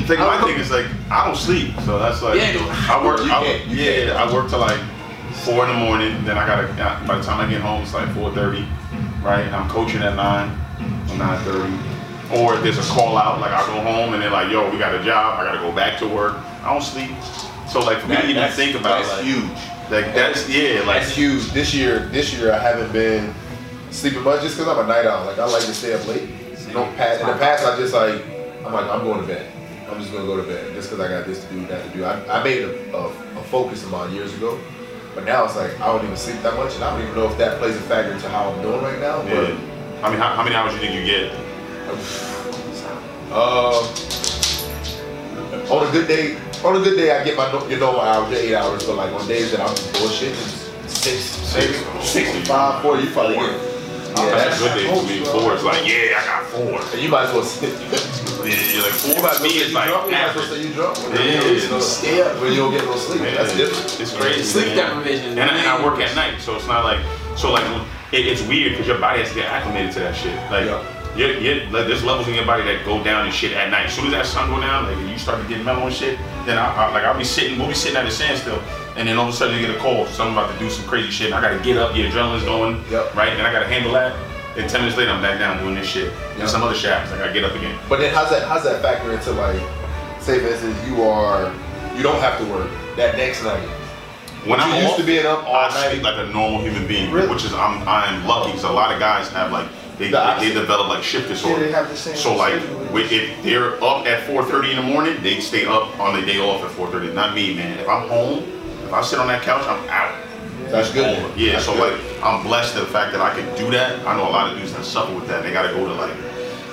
Think 0.06 0.20
my 0.20 0.40
thing 0.42 0.58
is 0.58 0.70
like 0.70 0.86
I 1.10 1.26
don't 1.26 1.36
sleep, 1.36 1.74
so 1.84 1.98
that's 1.98 2.22
like 2.22 2.36
Yeah. 2.36 2.88
I 2.90 3.04
work. 3.04 3.20
You 3.20 3.24
I, 3.32 3.44
can't- 3.44 3.66
you 3.68 3.76
yeah, 3.76 4.14
I 4.22 4.32
work 4.32 4.48
till 4.48 4.58
like 4.60 4.80
four 5.44 5.66
in 5.66 5.72
the 5.72 5.78
morning. 5.84 6.24
Then 6.24 6.38
I 6.38 6.46
gotta. 6.46 6.68
Uh, 6.82 7.06
by 7.06 7.16
the 7.18 7.22
time 7.22 7.40
I 7.40 7.50
get 7.50 7.60
home, 7.60 7.82
it's 7.82 7.92
like 7.94 8.08
four 8.14 8.30
thirty, 8.34 8.66
right? 9.22 9.46
I'm 9.52 9.68
coaching 9.68 10.02
at 10.02 10.16
nine 10.16 10.50
or 11.10 11.16
nine 11.18 11.42
thirty. 11.44 11.74
Or 12.40 12.54
if 12.54 12.62
there's 12.62 12.78
a 12.78 12.90
call 12.92 13.16
out, 13.18 13.40
like 13.40 13.52
I 13.52 13.64
go 13.66 13.80
home 13.82 14.14
and 14.14 14.22
they're 14.22 14.30
like, 14.30 14.50
"Yo, 14.50 14.70
we 14.70 14.78
got 14.78 14.94
a 14.94 15.02
job. 15.04 15.38
I 15.38 15.44
gotta 15.44 15.58
go 15.58 15.72
back 15.72 15.98
to 16.00 16.08
work." 16.08 16.36
I 16.62 16.72
don't 16.72 16.82
sleep. 16.82 17.10
So 17.74 17.80
like 17.80 17.98
for 17.98 18.06
me 18.06 18.14
to 18.14 18.28
even 18.28 18.52
think 18.52 18.76
about 18.76 19.02
that's 19.02 19.16
like, 19.16 19.24
huge. 19.24 19.90
like 19.90 20.14
that's 20.14 20.48
yeah, 20.48 20.84
like 20.86 21.02
That's 21.02 21.10
huge. 21.10 21.50
This 21.50 21.74
year, 21.74 22.06
this 22.10 22.32
year 22.32 22.52
I 22.52 22.58
haven't 22.58 22.92
been 22.92 23.34
sleeping 23.90 24.22
much 24.22 24.42
just 24.42 24.56
because 24.56 24.68
I'm 24.68 24.84
a 24.84 24.86
night 24.86 25.06
owl. 25.06 25.26
Like 25.26 25.40
I 25.40 25.44
like 25.46 25.64
to 25.64 25.74
stay 25.74 25.92
up 25.92 26.06
late. 26.06 26.28
You 26.68 26.74
know, 26.74 26.84
past, 26.96 27.20
in 27.20 27.26
the 27.26 27.32
past 27.32 27.66
I 27.66 27.76
just 27.76 27.92
like 27.92 28.24
I'm 28.64 28.72
like 28.72 28.88
I'm 28.88 29.02
going 29.02 29.20
to 29.22 29.26
bed. 29.26 29.52
I'm 29.90 29.98
just 29.98 30.12
gonna 30.12 30.24
go 30.24 30.36
to 30.36 30.44
bed 30.44 30.72
just 30.74 30.88
because 30.88 31.04
I 31.04 31.08
got 31.08 31.26
this 31.26 31.44
to 31.44 31.50
do, 31.52 31.66
that 31.66 31.84
to 31.90 31.98
do. 31.98 32.04
I, 32.04 32.38
I 32.38 32.44
made 32.44 32.62
a, 32.62 32.96
a, 32.96 33.08
a 33.08 33.42
focus 33.50 33.82
of 33.82 33.90
mine 33.90 34.14
years 34.14 34.32
ago, 34.34 34.56
but 35.16 35.24
now 35.24 35.44
it's 35.44 35.56
like 35.56 35.74
I 35.80 35.86
don't 35.86 36.04
even 36.04 36.16
sleep 36.16 36.40
that 36.42 36.54
much, 36.54 36.76
and 36.76 36.84
I 36.84 36.90
don't 36.92 37.02
even 37.02 37.16
know 37.16 37.28
if 37.28 37.36
that 37.38 37.58
plays 37.58 37.74
a 37.74 37.80
factor 37.80 38.12
into 38.12 38.28
how 38.28 38.52
I'm 38.52 38.62
doing 38.62 38.82
right 38.82 39.00
now. 39.00 39.20
But 39.20 39.48
yeah. 39.48 40.00
I 40.00 40.10
mean, 40.10 40.20
how, 40.20 40.36
how 40.36 40.44
many 40.44 40.54
hours 40.54 40.74
do 40.74 40.78
you 40.78 40.86
think 40.86 40.94
you 40.94 41.04
get? 41.04 41.32
uh, 43.32 43.82
on 45.74 45.88
a 45.88 45.90
good 45.90 46.06
day, 46.06 46.38
on 46.64 46.76
a 46.76 46.80
good 46.84 46.96
day 46.96 47.10
I 47.18 47.24
get 47.24 47.36
my 47.36 47.46
you 47.68 47.78
know 47.78 47.92
my 47.96 48.08
hours, 48.08 48.32
eight 48.38 48.54
hours, 48.54 48.84
but 48.86 48.96
like 48.96 49.12
on 49.12 49.26
days 49.28 49.50
that 49.52 49.60
I'm 49.60 49.74
bullshit, 50.00 50.34
six, 50.88 51.20
six, 51.20 51.78
sixty-five, 52.02 52.82
four. 52.82 52.98
You 52.98 53.10
probably 53.10 53.36
get. 53.36 53.70
Yeah, 54.14 54.30
That's 54.30 54.60
that's 54.60 54.60
a 54.60 54.64
good 54.64 54.74
day 54.78 54.86
for 54.94 55.02
me. 55.08 55.24
Four 55.26 55.54
is 55.56 55.64
like, 55.64 55.82
yeah, 55.88 56.22
I 56.22 56.24
got 56.24 56.46
four. 56.46 56.80
And 56.94 57.02
you 57.02 57.08
might 57.08 57.26
as 57.26 57.34
well 57.34 57.42
sit. 57.42 57.72
Yeah, 58.46 58.54
you're 58.70 58.82
like 58.86 58.92
four 58.94 59.18
might 59.22 59.32
as 59.32 59.38
for 59.38 59.42
well 59.42 59.52
me 59.52 59.58
is 59.58 59.72
like 59.74 59.88
drunk. 59.88 60.06
You 60.06 60.12
might 60.12 60.20
as 60.22 60.36
well 60.36 60.44
average. 60.44 60.62
say 60.62 60.68
you 60.68 60.74
drunk. 60.74 60.98
Yeah, 61.10 61.50
you 61.50 61.68
don't- 61.68 61.82
stay 61.82 62.22
up. 62.22 62.40
when 62.40 62.50
you 62.52 62.56
don't 62.58 62.70
get 62.72 62.84
no 62.84 62.94
sleep. 62.94 63.20
That's 63.22 63.56
different. 63.56 64.00
It's 64.00 64.14
crazy. 64.16 64.42
Sleep 64.44 64.74
deprivation. 64.76 65.30
And, 65.38 65.50
and 65.50 65.66
I 65.66 65.82
work 65.84 65.98
at 65.98 66.14
night, 66.14 66.38
so 66.40 66.54
it's 66.54 66.68
not 66.68 66.84
like 66.84 67.02
so 67.36 67.50
like 67.50 67.64
it, 68.12 68.26
it's 68.26 68.42
weird 68.46 68.72
because 68.72 68.86
your 68.86 69.00
body 69.00 69.18
has 69.20 69.30
to 69.30 69.34
get 69.34 69.46
acclimated 69.50 69.90
to 69.94 69.98
that 70.00 70.14
shit. 70.14 70.36
Like 70.48 70.66
Yeah. 70.66 70.78
You're, 71.16 71.38
you're, 71.38 71.64
like 71.70 71.86
there's 71.86 72.02
levels 72.04 72.26
in 72.28 72.34
your 72.34 72.44
body 72.46 72.64
that 72.64 72.84
go 72.84 73.02
down 73.02 73.24
and 73.26 73.34
shit 73.34 73.52
at 73.52 73.70
night. 73.70 73.86
As 73.86 73.94
soon 73.94 74.06
as 74.06 74.12
that 74.12 74.26
sun 74.26 74.50
go 74.50 74.60
down, 74.60 74.84
like 74.86 74.98
you 75.10 75.18
start 75.18 75.40
to 75.42 75.48
get 75.48 75.64
mellow 75.64 75.86
and 75.86 75.94
shit, 75.94 76.18
then 76.46 76.58
I, 76.58 76.66
I 76.74 76.90
like 76.92 77.04
I'll 77.04 77.16
be 77.16 77.24
sitting, 77.24 77.58
we'll 77.58 77.68
be 77.68 77.74
sitting 77.74 77.96
at 77.96 78.06
a 78.06 78.10
standstill, 78.10 78.60
and 78.96 79.08
then 79.08 79.16
all 79.18 79.28
of 79.28 79.34
a 79.34 79.36
sudden 79.36 79.58
you 79.58 79.66
get 79.66 79.74
a 79.76 79.78
call, 79.78 80.06
someone 80.06 80.36
about 80.36 80.52
to 80.52 80.58
do 80.58 80.68
some 80.70 80.86
crazy 80.86 81.10
shit. 81.10 81.26
And 81.26 81.34
I 81.34 81.40
gotta 81.40 81.62
get 81.62 81.76
up, 81.76 81.96
your 81.96 82.08
adrenaline's 82.08 82.44
going, 82.44 82.82
Yep. 82.90 83.14
right? 83.14 83.32
And 83.32 83.42
I 83.46 83.52
gotta 83.52 83.66
handle 83.68 83.92
that. 83.92 84.14
And 84.56 84.68
ten 84.70 84.80
minutes 84.82 84.96
later, 84.96 85.10
I'm 85.10 85.22
back 85.22 85.38
down 85.38 85.58
doing 85.62 85.74
this 85.74 85.86
shit. 85.86 86.12
Yep. 86.12 86.40
And 86.40 86.48
some 86.50 86.62
other 86.62 86.74
shafts, 86.74 87.12
I 87.12 87.18
gotta 87.18 87.32
get 87.32 87.44
up 87.44 87.54
again. 87.54 87.78
But 87.88 87.98
then 88.00 88.12
how's 88.14 88.30
that? 88.30 88.46
How's 88.48 88.64
that 88.64 88.82
factor 88.82 89.12
into 89.12 89.32
like, 89.32 89.60
say 90.20 90.40
for 90.40 90.48
instance, 90.48 90.76
you 90.88 91.02
are, 91.02 91.52
you 91.96 92.02
don't 92.02 92.20
have 92.20 92.38
to 92.38 92.44
work 92.52 92.70
that 92.96 93.16
next 93.16 93.42
night. 93.44 93.66
When 94.46 94.60
I'm 94.60 94.74
used 94.82 94.92
off, 94.92 94.96
to 94.98 95.04
being 95.04 95.24
up 95.24 95.44
all 95.46 95.54
I 95.56 95.68
night. 95.70 95.90
sleep 95.90 96.02
like 96.02 96.18
a 96.18 96.26
normal 96.30 96.60
human 96.60 96.86
being, 96.86 97.10
Really? 97.10 97.28
which 97.28 97.44
is 97.46 97.54
I'm 97.54 97.86
I'm 97.88 98.26
lucky 98.26 98.50
because 98.50 98.64
a 98.64 98.70
lot 98.70 98.92
of 98.92 98.98
guys 99.00 99.28
have 99.30 99.50
like 99.52 99.66
they, 99.98 100.06
The 100.06 100.10
they, 100.10 100.16
opposite. 100.16 100.54
develop 100.54 100.88
like 100.88 101.02
shift 101.02 101.24
Yeah, 101.28 101.34
disorder. 101.34 101.64
they 101.66 101.72
have 101.72 101.88
the 101.88 101.96
same. 101.96 102.16
So 102.16 102.36
like 102.36 102.60
schedule. 102.60 102.96
if 102.98 103.42
they're 103.42 103.74
up 103.82 104.06
at 104.06 104.26
4:30 104.28 104.70
in 104.70 104.76
the 104.76 104.82
morning, 104.82 105.16
they 105.22 105.40
stay 105.40 105.66
up 105.66 105.98
on 106.00 106.18
the 106.18 106.26
day 106.26 106.38
off 106.40 106.62
at 106.64 106.70
4:30. 106.70 107.12
Not 107.14 107.34
me, 107.34 107.54
man. 107.54 107.78
If 107.78 107.88
I'm 107.88 108.08
home, 108.08 108.42
if 108.84 108.92
I 108.92 109.02
sit 109.02 109.18
on 109.18 109.28
that 109.28 109.42
couch, 109.42 109.64
I'm 109.66 109.88
out. 109.88 110.14
That's 110.70 110.90
good. 110.92 111.18
over. 111.18 111.38
Yeah, 111.38 111.52
That's 111.52 111.66
so 111.66 111.74
good. 111.74 111.92
like 111.92 112.24
I'm 112.24 112.42
blessed 112.42 112.74
the 112.74 112.86
fact 112.86 113.12
that 113.12 113.20
I 113.20 113.34
can 113.38 113.46
do 113.56 113.70
that. 113.70 114.04
I 114.06 114.16
know 114.16 114.28
a 114.28 114.30
lot 114.30 114.50
of 114.52 114.58
dudes 114.58 114.72
that 114.74 114.84
suffer 114.84 115.14
with 115.14 115.28
that. 115.28 115.42
They 115.42 115.52
gotta 115.52 115.68
go 115.72 115.86
to 115.86 115.92
like 115.94 116.14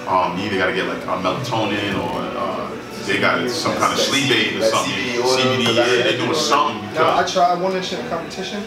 um 0.08 0.38
you 0.40 0.46
either 0.46 0.58
gotta 0.58 0.74
get 0.74 0.88
like 0.88 1.04
a 1.04 1.22
melatonin 1.22 1.94
or 2.02 2.20
uh, 2.40 2.72
they 3.06 3.20
got 3.20 3.48
some 3.50 3.76
kind 3.78 3.94
of 3.94 4.00
sleep 4.00 4.32
aid 4.32 4.56
or 4.62 4.64
something. 4.66 4.94
CBD 4.94 5.18
oil, 5.24 5.38
CBD, 5.38 5.66
cause 5.66 5.76
yeah, 5.76 5.84
I- 5.84 5.86
they're 5.88 6.18
doing 6.18 6.34
something. 6.34 6.82
Now, 6.94 7.10
I 7.10 7.18
because- 7.18 7.34
tried 7.34 7.62
one 7.62 7.76
inch 7.76 7.94
in 7.94 8.04
a 8.06 8.10
competition. 8.10 8.64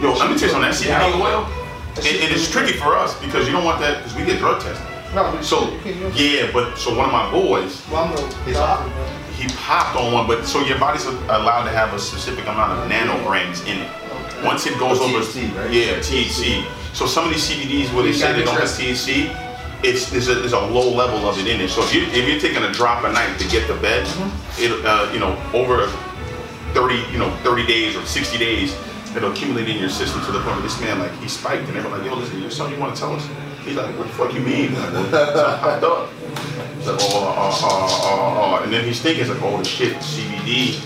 Yo, 0.00 0.12
let 0.14 0.30
me 0.30 0.38
tell 0.38 0.48
you 0.48 0.54
something. 0.54 0.62
That 0.62 0.74
CBD 0.74 1.20
oil, 1.20 1.46
That 1.94 2.06
and, 2.06 2.16
and 2.24 2.32
it's 2.34 2.50
tricky 2.50 2.72
for 2.78 2.96
us 2.96 3.18
because 3.20 3.46
you 3.46 3.52
don't 3.52 3.64
want 3.64 3.80
that 3.80 3.98
because 3.98 4.14
we 4.16 4.24
get 4.24 4.38
drug 4.38 4.60
tested. 4.62 4.86
No, 5.14 5.30
but 5.30 5.42
So 5.44 5.70
you 5.70 5.78
can 5.80 5.98
use- 6.00 6.20
yeah, 6.20 6.50
but 6.52 6.76
so 6.78 6.94
one 6.96 7.04
of 7.06 7.12
my 7.12 7.30
boys, 7.30 7.82
Well, 7.90 8.04
I'm 8.04 8.12
a 8.16 8.44
He's 8.44 8.54
doctor, 8.56 8.90
he 9.36 9.46
popped 9.58 9.96
on 9.96 10.12
one, 10.12 10.26
but 10.26 10.46
so 10.46 10.60
your 10.64 10.78
body's 10.78 11.04
allowed 11.04 11.64
to 11.64 11.70
have 11.70 11.92
a 11.92 11.98
specific 11.98 12.44
amount 12.46 12.72
of 12.72 12.90
nanograms 12.90 13.60
in 13.66 13.78
it. 13.78 13.90
Once 14.44 14.66
it 14.66 14.78
goes 14.78 14.98
over, 15.00 15.18
THC, 15.20 15.54
right? 15.56 15.70
yeah, 15.70 15.98
THC. 15.98 16.64
So 16.94 17.06
some 17.06 17.24
of 17.26 17.30
these 17.30 17.42
CBDs 17.48 17.92
where 17.94 18.02
they 18.02 18.08
You 18.08 18.14
say 18.14 18.26
gotta 18.28 18.38
they 18.38 18.44
don't 18.44 18.54
have 18.54 18.62
trust- 18.64 18.80
THC, 18.80 19.30
it's 19.84 20.08
there's 20.10 20.28
a, 20.28 20.34
there's 20.36 20.52
a 20.52 20.60
low 20.60 20.90
level 20.94 21.28
of 21.28 21.38
it 21.38 21.46
in 21.46 21.60
it. 21.60 21.68
So 21.68 21.82
if 21.82 21.94
you 21.94 22.02
if 22.06 22.26
you're 22.28 22.40
taking 22.40 22.62
a 22.62 22.72
drop 22.72 23.04
a 23.04 23.12
night 23.12 23.38
to 23.38 23.48
get 23.48 23.66
to 23.66 23.74
bed, 23.74 24.06
Mm-hmm. 24.06 24.62
it 24.62 24.86
uh, 24.86 25.10
you 25.12 25.18
know 25.20 25.36
over 25.52 25.88
30 26.72 26.94
you 27.12 27.18
know 27.18 27.30
30 27.42 27.66
days 27.66 27.96
or 27.96 28.04
60 28.06 28.38
days. 28.38 28.74
It'll 29.16 29.32
accumulate 29.32 29.68
in 29.68 29.78
your 29.78 29.90
system 29.90 30.24
to 30.24 30.32
the 30.32 30.40
point 30.40 30.56
where 30.56 30.62
this 30.62 30.80
man 30.80 30.98
like 30.98 31.12
he 31.20 31.28
spiked 31.28 31.68
and 31.68 31.76
they 31.76 31.82
were 31.82 31.90
like, 31.96 32.04
yo, 32.04 32.14
listen, 32.14 32.40
there's 32.40 32.56
something 32.56 32.74
you 32.74 32.80
want 32.80 32.94
to 32.96 33.00
tell 33.00 33.14
us? 33.14 33.28
He's 33.64 33.76
like, 33.76 33.96
what 33.98 34.06
the 34.06 34.12
fuck 34.14 34.30
do 34.30 34.38
you 34.38 34.44
mean? 34.44 34.74
Like, 34.74 34.92
well, 34.92 35.10
something 35.10 35.34
popped 35.60 35.84
up. 35.84 36.10
He's 36.76 36.86
like, 36.88 36.98
oh, 37.02 37.22
uh, 37.28 37.66
uh, 37.66 38.54
uh, 38.54 38.56
uh, 38.56 38.62
and 38.64 38.72
then 38.72 38.84
he's 38.84 39.00
thinking, 39.00 39.22
it's 39.22 39.30
like, 39.30 39.42
oh, 39.42 39.58
the 39.58 39.64
shit, 39.64 39.96
CBD. 39.98 40.82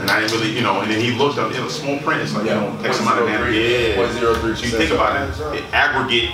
And 0.00 0.08
I 0.10 0.20
didn't 0.20 0.38
really, 0.38 0.54
you 0.54 0.62
know, 0.62 0.80
and 0.80 0.90
then 0.90 1.00
he 1.00 1.10
looked 1.10 1.38
up, 1.38 1.52
you 1.52 1.58
know, 1.58 1.68
small 1.68 1.98
print, 1.98 2.22
it's 2.22 2.32
like, 2.32 2.44
you 2.44 2.50
know, 2.50 2.78
X 2.84 3.00
amount 3.00 3.20
of 3.20 3.28
nano, 3.28 3.50
yeah. 3.50 3.96
0.03%. 3.96 4.56
So 4.56 4.64
you 4.64 4.70
think 4.70 4.92
about 4.92 5.52
it, 5.54 5.58
it 5.58 5.74
aggregate 5.74 6.30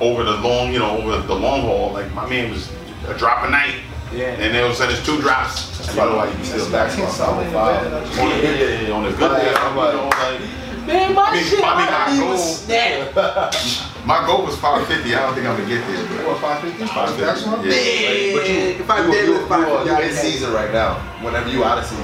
over 0.00 0.22
the 0.22 0.36
long, 0.38 0.72
you 0.72 0.78
know, 0.78 0.98
over 0.98 1.20
the 1.20 1.34
long 1.34 1.62
haul, 1.62 1.92
like 1.92 2.12
my 2.12 2.28
man 2.28 2.50
was 2.50 2.70
a 3.08 3.14
drop 3.18 3.44
a 3.46 3.50
night. 3.50 3.74
Yeah. 4.14 4.36
And 4.36 4.54
then 4.54 4.62
all 4.64 4.70
of 4.70 4.72
a 4.72 4.76
sudden 4.76 4.94
it's 4.96 5.04
two 5.06 5.20
drops. 5.20 5.78
That's 5.78 5.94
probably 5.94 6.16
why 6.16 6.28
you 6.30 6.36
be 6.36 6.44
still 6.44 6.70
back 6.70 6.90
Can't 6.92 7.08
on 7.08 7.12
stop 7.14 7.40
in 7.42 7.46
the 7.48 7.52
bed, 7.52 7.92
I 7.92 8.04
just- 8.04 8.18
On 8.20 8.28
a 8.32 8.40
good 8.40 8.58
day, 8.58 8.90
on 8.90 9.04
a 9.06 9.10
good 9.12 9.18
day, 9.36 9.54
I'm 9.56 9.76
like, 9.76 9.92
you 9.92 9.98
know, 9.98 10.08
like, 10.08 10.40
Man, 10.86 11.14
my 11.14 11.22
I 11.22 11.34
mean, 11.34 11.44
shit, 11.44 11.62
I 11.62 11.78
mean, 11.78 11.86
my 11.86 12.10
my 12.10 12.18
goal- 12.18 12.30
was 12.34 12.58
snap. 12.66 13.54
my 14.04 14.26
goal 14.26 14.42
was 14.44 14.56
550. 14.58 15.14
I 15.14 15.20
don't 15.20 15.34
think 15.34 15.46
I'm 15.46 15.56
gonna 15.56 15.68
get 15.68 15.86
there. 15.86 16.04
but- 16.10 16.26
What, 16.26 16.40
550? 16.42 16.86
550, 16.90 17.22
That's 17.22 17.42
one? 17.46 17.62
yeah. 17.62 17.70
Man, 17.70 18.34
But 18.34 18.48
you, 18.50 18.58
if 18.82 18.90
I 18.90 19.06
you, 19.06 19.12
did 19.12 19.24
you, 19.28 19.32
with 19.38 19.48
five, 19.48 19.60
you, 19.68 19.74
are- 19.74 19.84
you 19.86 19.90
y'all 19.92 20.02
in 20.02 20.10
season 20.14 20.52
right 20.52 20.72
now. 20.72 20.98
Whenever 21.22 21.48
you 21.50 21.62
out 21.64 21.78
of 21.78 21.86
season, 21.86 22.02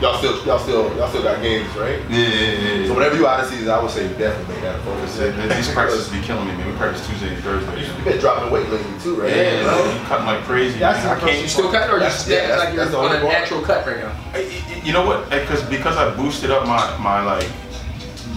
y'all 0.00 0.18
still 0.18 0.44
y'all 0.46 0.58
still 0.58 0.94
y'all 0.96 1.08
still 1.08 1.22
got 1.22 1.40
games, 1.42 1.68
right? 1.76 2.00
Yeah, 2.10 2.18
yeah, 2.18 2.74
yeah. 2.74 2.86
So 2.86 2.94
whenever 2.94 3.16
you 3.16 3.26
out 3.26 3.40
of 3.40 3.46
season, 3.50 3.68
I 3.70 3.80
would 3.80 3.90
say 3.90 4.08
definitely 4.18 4.54
make 4.54 4.62
that 4.64 4.76
a 4.78 4.82
focus. 4.82 5.18
Yeah, 5.18 5.30
man, 5.36 5.48
These 5.56 5.70
practices 5.70 6.08
be 6.08 6.20
killing 6.20 6.46
me, 6.48 6.54
man. 6.56 6.66
We 6.70 6.76
practice 6.76 7.06
Tuesday 7.06 7.34
and 7.34 7.42
Thursday. 7.42 7.86
You've 7.86 8.04
been 8.04 8.18
dropping 8.18 8.50
weight 8.52 8.68
lately 8.68 8.98
too, 9.00 9.16
right? 9.20 9.30
Yeah, 9.34 9.62
Bro. 9.64 9.84
man, 9.84 10.00
you 10.00 10.06
cutting 10.06 10.26
like 10.26 10.42
crazy. 10.44 10.80
Man. 10.80 10.94
I 10.94 11.20
can't. 11.20 11.42
You 11.42 11.48
still 11.48 11.70
cutting 11.70 11.90
or 11.90 11.98
you 11.98 12.04
just 12.04 12.28
yeah, 12.28 12.56
like 12.58 12.74
you're 12.74 12.84
on 12.96 13.06
a 13.16 13.20
part. 13.20 13.22
natural 13.24 13.62
cut 13.62 13.86
right 13.86 13.98
now? 13.98 14.12
I- 14.34 14.62
You 14.84 14.92
know 14.92 15.06
what? 15.06 15.30
Because 15.30 15.62
because 15.64 15.96
I 15.96 16.14
boosted 16.16 16.50
up 16.50 16.66
my 16.66 16.96
my 16.98 17.22
like 17.22 17.48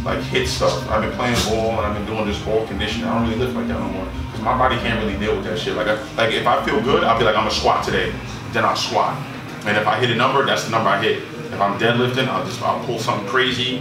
like 0.05 0.21
hit 0.23 0.47
stuff. 0.47 0.87
I've 0.89 1.01
been 1.01 1.11
playing 1.13 1.35
ball 1.49 1.71
and 1.77 1.87
I've 1.87 1.93
been 1.97 2.05
doing 2.05 2.25
this 2.27 2.39
ball 2.43 2.65
conditioning. 2.67 3.07
I 3.07 3.13
don't 3.19 3.27
really 3.27 3.43
lift 3.43 3.55
like 3.55 3.67
that 3.67 3.79
no 3.79 3.89
more 3.89 4.05
because 4.27 4.41
my 4.41 4.57
body 4.57 4.77
can't 4.77 5.03
really 5.03 5.17
deal 5.19 5.35
with 5.35 5.43
that 5.45 5.59
shit. 5.59 5.75
Like 5.75 5.87
I, 5.87 5.95
like 6.15 6.33
if 6.33 6.47
I 6.47 6.63
feel 6.63 6.79
good, 6.81 7.03
I'll 7.03 7.17
be 7.19 7.25
like 7.25 7.35
I'm 7.35 7.43
gonna 7.43 7.51
squat 7.51 7.83
today. 7.83 8.13
Then 8.53 8.63
I'll 8.63 8.75
squat. 8.77 9.17
And 9.65 9.75
if 9.75 9.85
I 9.85 9.99
hit 9.99 10.09
a 10.11 10.15
number, 10.15 10.45
that's 10.45 10.63
the 10.63 10.71
number 10.71 10.89
I 10.89 11.01
hit. 11.01 11.21
If 11.57 11.61
I'm 11.63 11.79
deadlifting, 11.79 12.27
I'll 12.27 12.45
just 12.45 12.61
I'll 12.61 12.85
pull 12.85 12.99
something 12.99 13.27
crazy, 13.27 13.79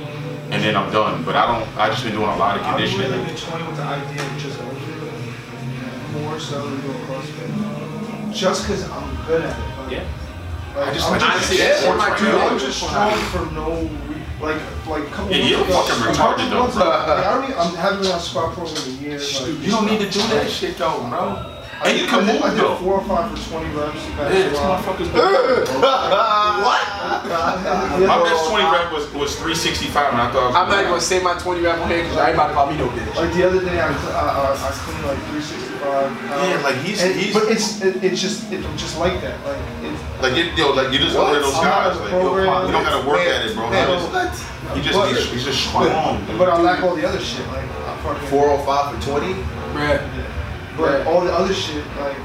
and 0.50 0.62
then 0.64 0.74
I'm 0.74 0.90
done. 0.90 1.22
But 1.24 1.36
I 1.36 1.44
don't. 1.60 1.76
I 1.76 1.90
just 1.90 2.04
been 2.04 2.12
doing 2.14 2.24
a 2.26 2.36
lot 2.36 2.56
of 2.58 2.62
conditioning. 2.64 3.10
really 3.10 3.22
with 3.22 3.76
the 3.76 3.82
idea 3.82 4.22
of 4.24 4.38
just 4.38 4.58
lifting 4.64 6.22
more 6.22 6.40
so 6.40 6.64
than 6.70 6.80
doing 6.80 6.96
CrossFit. 7.04 8.32
Just 8.32 8.62
because 8.66 8.88
I'm 8.90 9.26
good 9.26 9.42
at 9.42 9.58
it. 9.58 9.78
Like, 9.78 9.90
Yeah. 9.92 10.04
Like, 10.74 10.88
I 10.88 10.94
just 10.94 11.06
I'm 11.06 11.12
like 11.20 11.30
Honestly, 11.34 11.58
yeah, 11.58 11.64
that's 11.68 11.80
sports 11.82 11.98
my 11.98 12.08
right 12.08 12.18
dream. 12.18 12.32
now. 12.32 12.48
I'm 12.48 12.58
just 12.58 12.78
strong 12.82 13.12
for 13.28 13.44
no 13.52 13.90
like 14.40 14.60
like 14.88 15.02
a 15.02 15.06
couple 15.12 15.32
Yeah, 15.36 15.36
months 15.36 15.50
you're 15.50 15.64
fucking 15.68 16.00
a 16.00 16.06
retarded, 16.16 16.48
couple 16.48 16.80
though. 16.80 16.88
like, 16.88 17.08
I 17.08 17.34
don't 17.34 17.44
even, 17.44 17.58
I'm 17.60 17.74
haven't 17.76 18.00
been 18.04 18.12
on 18.12 18.20
squat 18.20 18.54
program 18.54 18.88
in 18.88 19.00
years. 19.04 19.38
Like, 19.38 19.60
You 19.62 19.70
don't 19.70 19.84
need 19.84 20.00
to 20.00 20.08
do 20.18 20.20
that 20.32 20.48
shit 20.48 20.78
though, 20.78 21.06
bro. 21.10 21.55
I 21.76 21.90
And 21.90 21.98
you 22.00 22.06
can 22.06 22.24
I 22.24 22.32
did, 22.32 22.40
I 22.42 22.46
move 22.48 22.56
did 22.56 22.64
though. 22.64 22.76
four 22.76 22.94
or 23.00 23.04
five 23.04 23.30
for 23.36 23.50
20 23.50 23.68
reps. 23.76 24.06
back 24.16 24.32
Yeah, 24.32 24.48
this 24.48 24.58
motherfucker's 24.58 25.08
good. 25.12 25.68
Yeah. 25.68 25.82
My 28.06 28.18
best 28.24 28.48
20 28.48 28.64
rep 28.64 28.92
was, 28.92 29.04
was 29.12 29.34
365 29.36 30.12
and 30.12 30.22
I 30.22 30.30
thought 30.32 30.42
I 30.42 30.46
was 30.48 30.56
I'm 30.56 30.68
not 30.70 30.84
gonna 30.88 31.00
say 31.00 31.20
my 31.22 31.34
20 31.38 31.60
rep 31.60 31.78
on 31.80 31.88
here 31.90 32.02
because 32.02 32.16
I 32.16 32.26
ain't 32.28 32.34
about 32.34 32.48
to 32.48 32.54
call 32.54 32.66
me 32.70 32.76
no 32.78 32.88
bitch. 32.88 33.14
Like 33.16 33.32
the 33.34 33.44
other 33.46 33.60
day, 33.64 33.78
I, 33.80 33.88
I, 33.88 33.92
I, 33.92 33.94
I 34.56 34.70
cleaned 34.72 35.04
like 35.04 35.18
365. 35.36 35.66
Um, 35.86 35.92
yeah, 36.48 36.58
like, 36.64 36.76
he's- 36.82 37.02
and, 37.04 37.14
he's- 37.14 37.32
But 37.34 37.44
it's 37.52 37.80
it, 37.82 38.02
it's 38.02 38.20
just 38.20 38.50
it, 38.52 38.62
just 38.76 38.96
like 38.98 39.20
that. 39.20 39.38
Like 39.44 39.58
it's 39.84 40.00
Like 40.22 40.34
you, 40.36 40.44
yo, 40.56 40.72
like 40.72 40.90
you 40.92 40.98
just 40.98 41.14
one 41.16 41.36
of 41.36 41.42
those 41.42 41.54
guys. 41.60 41.96
Like 42.00 42.10
yo, 42.10 42.34
you 42.66 42.72
don't 42.72 42.82
gotta 42.84 43.06
work 43.06 43.20
at 43.20 43.44
it, 43.46 43.54
bro. 43.54 43.68
Man, 43.70 43.86
He 43.86 43.92
just, 43.92 44.10
he 44.74 44.80
just 44.82 44.96
But- 44.98 45.08
he's, 45.12 45.26
he's 45.30 45.44
just 45.44 45.60
strong. 45.68 46.24
dude. 46.26 46.38
but 46.38 46.48
I 46.48 46.56
lack 46.60 46.82
all 46.82 46.96
the 46.96 47.06
other 47.06 47.20
shit. 47.20 47.46
Like 47.48 47.68
I 47.84 47.96
fucking 48.02 48.26
405 48.28 49.04
for 49.04 49.10
20. 49.20 49.34
Bruh. 49.76 50.00
But 50.76 51.00
Yeah. 51.04 51.10
all 51.10 51.20
the 51.22 51.32
other 51.32 51.54
shit, 51.54 51.84
like 51.98 52.16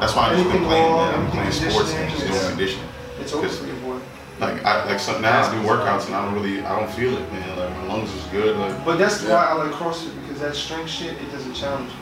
That's 0.00 0.14
why 0.16 0.28
I 0.28 0.30
just 0.34 0.44
been 0.44 0.52
Anything 0.52 0.66
playing. 0.68 0.92
wrong, 0.92 1.10
Man. 1.12 1.20
I'm 1.26 1.30
playing 1.30 1.52
sports 1.52 1.92
and 1.94 2.10
just 2.10 2.20
doing 2.26 2.32
conditioning, 2.32 2.48
conditioning. 2.56 2.88
it's 3.20 3.32
over 3.34 3.46
Cause- 3.46 3.58
for 3.58 3.66
you, 3.66 3.72
boy. 3.84 3.96
Like 4.40 4.64
I 4.64 4.84
like 4.86 4.98
some, 5.00 5.20
now 5.20 5.42
I 5.44 5.50
do 5.54 5.60
workouts 5.68 6.06
and 6.06 6.16
I 6.16 6.24
don't 6.24 6.32
really 6.34 6.64
I 6.64 6.78
don't 6.78 6.90
feel 6.90 7.12
it, 7.16 7.30
man. 7.32 7.58
Like 7.58 7.70
my 7.76 7.84
lungs 7.92 8.10
is 8.14 8.22
good. 8.32 8.56
Like 8.56 8.84
But 8.86 8.98
that's 8.98 9.22
Yeah. 9.22 9.34
why 9.34 9.44
I 9.46 9.52
like 9.52 9.72
CrossFit 9.72 10.14
because 10.22 10.40
that 10.40 10.56
strength 10.56 10.88
shit, 10.90 11.12
it 11.12 11.30
doesn't 11.30 11.52
challenge 11.54 11.88
me. 11.90 11.96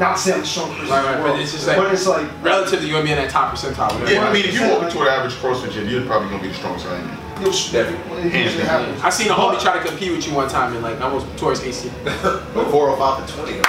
Not 0.00 0.18
saying 0.18 0.36
I'm 0.36 0.40
the 0.40 0.46
strong 0.46 0.70
person 0.72 0.88
Right, 0.88 1.04
right, 1.04 1.16
the 1.18 1.22
but 1.22 1.38
it's 1.38 1.52
just 1.52 1.66
like- 1.68 1.76
but 1.76 1.92
it's 1.92 2.06
like 2.06 2.26
Relatively, 2.42 2.86
you're 2.86 2.94
gonna 2.96 3.04
be 3.04 3.12
in 3.12 3.18
that 3.18 3.28
top 3.30 3.52
percentile. 3.54 3.92
Whatever. 3.92 4.10
yeah, 4.10 4.24
I 4.26 4.32
mean 4.32 4.46
if 4.46 4.54
you 4.54 4.60
Like- 4.62 4.72
walk 4.72 4.82
into 4.84 5.02
an 5.02 5.08
average 5.08 5.34
CrossFit 5.34 5.72
gym, 5.72 5.86
you're 5.90 6.06
probably 6.06 6.30
gonna 6.30 6.40
be 6.42 6.48
the 6.48 6.54
strongest 6.54 6.86
I 6.86 6.94
am. 6.94 7.10
it 7.42 7.46
was 7.46 7.70
Definitely. 7.70 8.22
it 8.22 8.32
Hands 8.32 8.56
down. 8.66 8.94
I 9.04 9.10
seen 9.10 9.30
a 9.30 9.34
homie 9.34 9.60
try 9.60 9.74
to 9.78 9.84
compete 9.86 10.12
with 10.12 10.26
you 10.26 10.32
one 10.32 10.48
time 10.48 10.72
and 10.72 10.82
like 10.82 10.98
almost 11.02 11.26
towards 11.36 11.62
AC. 11.62 11.90
But 12.04 12.70
405 12.70 13.28
for 13.28 13.36
20. 13.44 13.60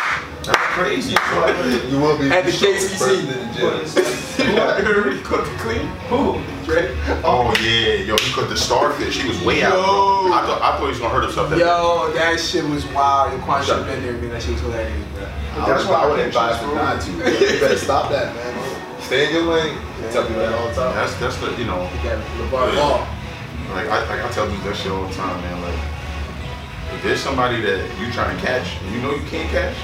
That's 0.44 0.58
crazy. 0.76 1.16
You 1.92 2.00
will 2.00 2.18
be 2.18 2.30
At 2.32 2.46
the 2.46 2.52
strongest 2.52 2.96
KCC. 2.96 3.00
person 3.00 3.28
in 3.30 3.48
the 3.54 3.62
But 3.62 3.74
gym. 3.74 3.82
it's 3.84 4.88
Really 4.90 5.22
cooked 5.22 5.48
it 5.48 5.60
clean. 5.60 5.88
who? 6.10 6.40
Drake? 6.66 6.92
Oh 7.24 7.54
yeah, 7.62 8.04
yo, 8.08 8.16
he 8.18 8.32
caught 8.34 8.50
the 8.50 8.58
starfish. 8.58 9.22
He 9.22 9.28
was 9.28 9.42
way 9.44 9.64
out, 9.64 9.72
bro. 9.74 10.28
Yo. 10.28 10.34
I 10.34 10.46
thought 10.46 10.62
I 10.62 10.72
thought 10.78 10.82
he 10.82 10.88
was 10.88 11.00
gonna 11.00 11.14
hurt 11.14 11.24
himself. 11.26 11.50
That 11.50 11.60
day. 11.60 11.66
Yo, 11.66 12.12
that 12.14 12.40
shit 12.40 12.64
was 12.66 12.86
wild. 12.88 13.34
Your 13.34 13.42
Quan 13.42 13.64
should 13.64 13.78
have 13.78 13.86
been 13.86 14.02
there, 14.02 14.14
man. 14.14 14.30
That 14.32 14.42
shit 14.42 14.54
was 14.54 14.62
hilarious, 14.62 15.08
bro. 15.14 15.28
But 15.56 15.66
that's 15.68 15.86
why 15.86 15.96
I 15.96 16.04
I 16.04 16.08
would 16.08 16.16
can't 16.18 16.28
advise 16.30 16.62
you 16.62 16.68
for 16.70 16.76
not 16.76 17.02
to. 17.02 17.12
You 17.12 17.60
better 17.60 17.78
stop 17.78 18.10
that, 18.12 18.34
man. 18.36 19.02
Stay 19.02 19.28
in 19.28 19.34
your 19.36 19.44
lane. 19.54 19.78
I 19.78 20.12
tell 20.12 20.24
people 20.26 20.42
that 20.42 20.54
all 20.56 20.68
the 20.70 20.74
time. 20.76 20.96
That's 20.96 21.14
that's 21.20 21.38
the 21.38 21.52
you 21.60 21.66
know 21.66 21.84
Yeah, 22.04 22.20
LeVar 22.40 22.76
Ball. 22.76 23.00
like 23.76 23.88
I 23.92 24.00
like 24.08 24.24
I 24.24 24.30
tell 24.32 24.48
dudes 24.50 24.64
that 24.64 24.76
shit 24.78 24.92
all 24.92 25.04
the 25.06 25.14
time, 25.14 25.36
man. 25.44 25.62
Like 25.62 25.80
if 26.96 27.04
there's 27.04 27.20
somebody 27.20 27.60
that 27.62 27.80
you 28.00 28.12
trying 28.12 28.36
to 28.36 28.42
catch 28.42 28.80
and 28.84 28.96
you 28.96 29.02
know 29.02 29.12
you 29.14 29.24
can't 29.28 29.50
catch, 29.52 29.76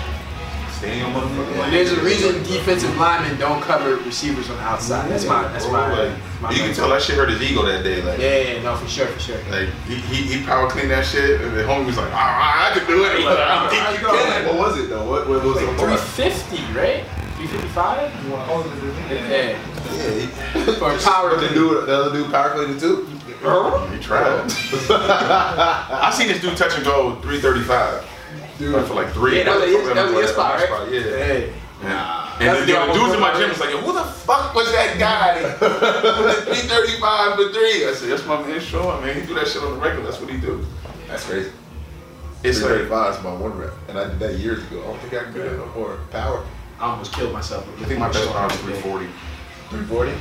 stay 0.79 0.93
in 0.93 0.99
your 0.99 1.07
motherfucking 1.09 1.59
lane. 1.59 1.71
There's 1.71 1.91
a 1.91 2.01
reason 2.01 2.41
defensive 2.43 2.95
linemen 2.97 3.37
don't 3.37 3.61
cover 3.61 3.97
receivers 3.97 4.49
on 4.49 4.57
the 4.57 4.63
outside. 4.63 5.09
That's 5.11 5.25
my, 5.25 5.43
that's 5.49 5.67
my, 5.67 5.91
like, 6.07 6.17
my 6.41 6.51
you 6.51 6.57
can 6.63 6.73
tell 6.73 6.89
that 6.89 7.01
shit 7.01 7.15
hurt 7.15 7.29
his 7.29 7.41
ego 7.41 7.65
that 7.65 7.83
day. 7.83 8.01
Like, 8.01 8.19
Yeah, 8.19 8.37
yeah, 8.39 8.61
no, 8.63 8.75
for 8.75 8.87
sure, 8.87 9.07
for 9.07 9.19
sure. 9.19 9.37
like 9.51 9.69
he, 9.87 9.95
he, 9.95 10.37
he 10.39 10.45
power 10.45 10.69
cleaned 10.69 10.91
that 10.91 11.05
shit, 11.05 11.41
and 11.41 11.55
the 11.55 11.63
homie 11.63 11.85
was 11.85 11.97
like, 11.97 12.11
all 12.11 12.17
right, 12.17 12.71
I 12.71 12.77
can 12.79 12.87
do 12.87 13.03
it. 13.03 13.25
Like, 13.25 13.37
I 13.37 13.59
don't 13.59 13.69
think 13.69 14.01
you 14.01 14.07
can. 14.07 14.45
What 14.47 14.57
was 14.57 14.79
it 14.79 14.89
though? 14.89 15.07
What, 15.09 15.27
what 15.27 15.43
was 15.43 15.55
Like 15.57 15.65
it 15.65 15.77
for? 15.77 15.97
350, 15.97 16.57
right? 16.79 17.03
355? 17.35 18.25
You 18.25 18.31
want 18.31 18.47
to 18.47 18.53
hold 18.53 18.65
it, 18.65 18.69
the 18.69 18.91
thing? 18.93 19.29
Yeah. 19.31 19.65
Yeah, 19.99 20.65
For 20.75 20.97
power 21.09 21.29
but 21.35 21.41
the 21.41 21.49
dude, 21.53 21.87
the 21.87 21.93
other 21.95 22.11
dude, 22.17 22.31
power 22.31 22.51
cleaner 22.53 22.79
too. 22.79 23.05
He 23.05 23.99
tried. 23.99 24.51
I 24.91 26.13
seen 26.15 26.27
this 26.27 26.41
dude 26.41 26.57
touch 26.57 26.75
and 26.75 26.83
go 26.83 27.15
335. 27.21 28.05
Dude, 28.59 28.85
for 28.85 28.93
like 28.93 29.09
three. 29.13 29.37
Yeah, 29.37 29.43
that 29.45 29.55
was 29.55 29.63
a- 29.63 29.67
Motherfucker, 29.73 29.95
that 29.95 30.03
was 30.03 30.11
a 30.11 30.15
like, 30.15 30.21
yes 30.23 30.31
spot, 30.33 30.53
my 30.53 30.55
right? 30.59 30.67
spot, 30.67 30.91
Yeah. 30.91 31.01
Hey. 31.01 31.53
Yeah. 31.81 32.25
And 32.41 32.57
the, 32.57 32.59
the 32.59 32.65
the 32.67 32.79
almost 32.79 32.99
dudes 32.99 33.13
in 33.15 33.19
my 33.21 33.33
gym 33.39 33.49
was 33.49 33.59
like, 33.59 33.69
yo, 33.71 33.77
who 33.79 33.93
the 33.93 34.03
fuck 34.03 34.53
was 34.53 34.69
that 34.73 34.99
guy? 34.99 35.41
with 35.43 35.59
the 35.59 36.55
335 36.55 37.35
for 37.35 37.53
three. 37.53 37.87
I 37.87 37.93
said, 37.95 38.09
that's 38.11 38.25
my 38.25 38.41
man 38.45 38.59
Sean, 38.59 39.01
man. 39.03 39.15
He 39.19 39.25
do 39.25 39.33
that 39.35 39.47
shit 39.47 39.63
on 39.63 39.73
the 39.75 39.79
regular. 39.79 40.03
That's 40.05 40.19
what 40.21 40.29
he 40.29 40.37
do. 40.37 40.65
That's 41.07 41.23
crazy. 41.25 41.51
It's 42.43 42.61
like, 42.61 42.87
335 42.87 43.15
is 43.15 43.23
my 43.23 43.33
one 43.33 43.57
rep, 43.57 43.73
and 43.89 43.97
I 43.99 44.07
did 44.09 44.19
that 44.19 44.35
years 44.39 44.59
ago. 44.67 44.81
I 44.81 44.85
don't 44.87 44.99
think 44.99 45.13
I 45.13 45.23
can 45.23 45.33
do 45.33 45.41
that 45.43 45.57
no 45.57 45.65
more. 45.73 45.99
Power. 46.11 46.45
I 46.79 46.85
almost 46.91 47.13
killed 47.13 47.33
myself. 47.33 47.67
I 47.81 47.85
think 47.85 47.99
my 47.99 48.07
best 48.07 48.29
power 48.31 48.47
is 48.51 48.55
340. 48.59 49.07
340. 49.69 50.11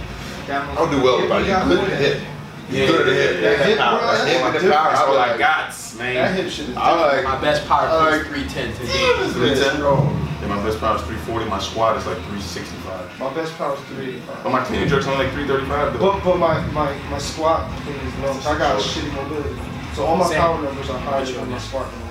I 0.51 0.75
don't 0.75 0.91
do 0.91 1.03
well 1.03 1.21
with 1.21 1.31
Yeah, 1.31 1.63
power. 1.63 1.69
you 1.69 1.77
You 1.77 1.83
good 1.83 2.23
more 2.23 2.38
at 2.69 2.75
the 2.75 2.77
than 2.77 2.85
hip. 2.85 2.87
You 2.87 2.87
good 2.87 3.01
at 3.01 3.07
the 3.07 3.15
hip. 3.15 3.59
That 3.59 3.67
hip, 3.67 3.79
power. 3.79 3.99
bro, 3.99 4.07
That 4.09 4.19
that's 4.19 4.31
hip 4.31 4.41
my 4.41 4.47
and 4.49 4.57
the 4.57 4.71
power. 4.71 4.89
That's 4.91 5.01
I 5.01 5.09
was 5.09 5.17
I 5.19 5.27
like, 5.31 5.39
got, 5.39 5.73
That 5.73 5.99
man. 5.99 6.37
hip 6.37 6.49
shit 6.53 6.69
is 6.69 6.77
I 6.77 6.93
was 6.93 7.01
like, 7.13 7.25
My 7.25 7.41
best 7.41 7.67
power 7.67 7.87
is 8.15 8.27
310 8.29 8.73
today. 8.77 8.93
310? 9.33 10.29
And 10.39 10.49
my 10.55 10.63
best 10.63 10.79
power 10.79 10.95
is 10.97 11.03
340. 11.03 11.51
My 11.51 11.59
squat 11.59 11.97
is 11.97 12.07
like 12.07 12.19
365. 12.31 13.19
My 13.19 13.35
best 13.35 13.57
power 13.59 13.75
is 13.75 13.81
385. 13.91 14.45
But 14.45 14.51
my 14.53 14.63
clean 14.65 14.87
jerk's 14.87 15.07
only 15.09 15.25
like 15.27 15.33
335. 15.35 15.99
though. 15.99 15.99
But, 15.99 16.23
but 16.25 16.37
my, 16.39 16.63
my, 16.71 16.95
my 17.11 17.19
squat 17.19 17.67
thing 17.83 17.97
is 17.97 18.15
low. 18.23 18.33
So 18.39 18.51
I 18.51 18.59
got 18.59 18.81
shitty 18.81 19.11
mobility. 19.15 19.59
So 19.95 20.07
all 20.07 20.17
my 20.17 20.29
Same. 20.29 20.39
power 20.39 20.63
numbers 20.63 20.89
are 20.91 20.99
higher 21.01 21.25
than 21.27 21.51
my 21.51 21.59
squat 21.59 21.91
numbers. 21.91 22.05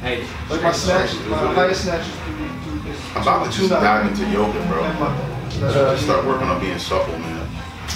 Hey, 0.00 0.24
Like 0.50 0.62
my 0.62 0.72
snatch, 0.72 1.14
my 1.28 1.36
highest 1.54 1.82
snatch 1.84 2.06
is 2.06 2.14
three, 2.14 2.80
three, 2.80 2.92
I'm 3.14 3.22
about 3.22 3.50
to 3.50 3.58
just 3.58 3.70
dive 3.70 4.06
into 4.10 4.30
yoga, 4.30 4.58
bro. 4.68 4.84
And 4.84 5.00
my, 5.00 5.08
that's 5.60 5.74
So 5.74 5.82
what 5.82 5.88
I 5.88 5.94
just 5.94 6.04
start 6.04 6.24
working 6.26 6.48
on 6.48 6.60
being 6.60 6.78
supple, 6.78 7.18
man. 7.18 7.45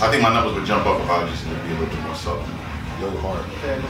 I 0.01 0.09
think 0.11 0.23
my 0.23 0.33
numbers 0.33 0.55
would 0.55 0.65
jump 0.65 0.87
up 0.87 1.01
if 1.01 1.11
I 1.11 1.29
just 1.29 1.45
to 1.45 1.51
be 1.51 1.71
a 1.71 1.79
little 1.79 1.87
bit 1.87 2.01
more 2.05 2.15
supple. 2.15 2.47
yoga 3.01 3.19
hard. 3.21 3.45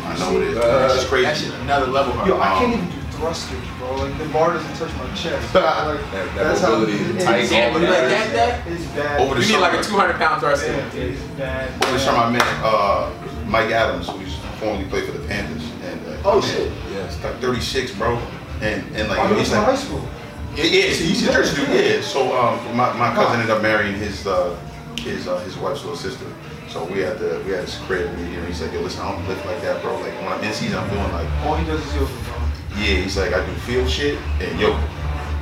I 0.06 0.18
know 0.18 0.40
it 0.40 0.48
is. 0.48 0.56
Uh, 0.56 0.86
it's 0.86 0.94
just 0.94 1.08
crazy. 1.08 1.46
shit 1.50 1.54
another 1.60 1.86
level. 1.86 2.14
Yo, 2.26 2.38
I 2.38 2.52
Um, 2.52 2.58
can't 2.58 2.72
even 2.74 2.86
do 2.90 3.00
thrusters, 3.18 3.58
bro. 3.78 3.94
Like 3.96 4.16
the 4.18 4.24
bar 4.26 4.52
doesn't 4.54 4.74
touch 4.76 4.92
my 4.98 5.06
chest. 5.14 5.54
Like, 5.54 5.54
That- 5.54 6.10
that 6.12 6.34
that's 6.34 6.60
how 6.60 6.70
mobility, 6.78 6.92
it 6.94 7.08
the 7.12 7.18
is. 7.18 7.24
tight 7.24 7.40
It's 7.40 7.52
Yeah, 7.52 7.72
but 7.72 7.82
like 7.82 7.90
that, 7.90 8.32
that, 8.32 8.66
It's 8.68 8.84
bad. 8.86 9.20
Over 9.20 9.34
the 9.34 9.42
you 9.46 9.52
need 9.54 9.60
like 9.60 9.78
a 9.78 9.82
200 9.82 10.16
pound 10.16 10.40
thruster. 10.40 10.72
Man, 10.72 10.86
it 10.88 10.94
is 10.94 11.20
bad. 11.38 11.70
Over 11.84 11.92
the 11.92 11.98
summer, 11.98 12.18
I 12.18 12.30
met 12.30 12.46
uh, 12.64 13.10
Mike 13.46 13.70
Adams, 13.70 14.08
who 14.08 14.18
used 14.20 14.40
to 14.40 14.46
formerly 14.58 14.84
play 14.88 15.02
for 15.06 15.12
the 15.12 15.26
Panthers. 15.28 15.62
And, 15.84 16.00
uh, 16.06 16.16
Oh, 16.24 16.40
man, 16.40 16.48
shit. 16.50 16.72
Yeah, 16.92 17.06
it's 17.06 17.22
like 17.22 17.38
36, 17.40 17.92
bro. 17.92 18.16
And 18.62 18.84
and 18.94 19.08
like 19.08 19.18
I 19.18 19.24
went 19.26 19.38
he's 19.38 19.48
to 19.50 19.56
high 19.60 19.74
school. 19.74 20.06
yeah, 20.54 20.64
yeah, 20.64 20.92
see, 20.92 21.06
he's 21.08 21.26
a 21.26 21.32
church 21.32 21.54
dude. 21.56 21.68
Yeah. 21.70 22.00
So 22.02 22.36
um, 22.38 22.76
my, 22.76 22.92
my 22.92 23.14
cousin 23.14 23.40
ended 23.40 23.50
up 23.50 23.62
marrying 23.62 23.94
his 23.96 24.26
uh, 24.26 24.54
his 25.00 25.26
uh, 25.28 25.38
his 25.40 25.56
wife's 25.56 25.80
little 25.82 25.96
sister. 25.96 26.26
So 26.68 26.84
we 26.84 27.00
had 27.00 27.18
to 27.18 27.42
we 27.46 27.52
had 27.52 27.64
this 27.66 27.78
crib 27.86 28.06
and 28.08 28.32
you 28.32 28.40
he's 28.42 28.62
like, 28.62 28.72
yo, 28.72 28.80
listen, 28.80 29.02
I 29.02 29.12
don't 29.12 29.26
lift 29.28 29.44
like 29.46 29.60
that, 29.62 29.82
bro. 29.82 29.98
Like 30.00 30.14
when 30.22 30.28
I'm 30.32 30.42
in 30.44 30.52
season, 30.52 30.78
I'm 30.78 30.88
doing 30.90 31.12
like 31.12 31.28
All 31.44 31.56
he 31.56 31.64
does 31.66 31.84
is 31.84 31.94
yoga, 31.94 32.12
bro. 32.12 32.36
Yeah, 32.78 33.02
he's 33.02 33.16
like, 33.16 33.32
I 33.32 33.44
do 33.44 33.52
field 33.66 33.88
shit 33.90 34.18
and 34.40 34.58
yoga. 34.60 34.78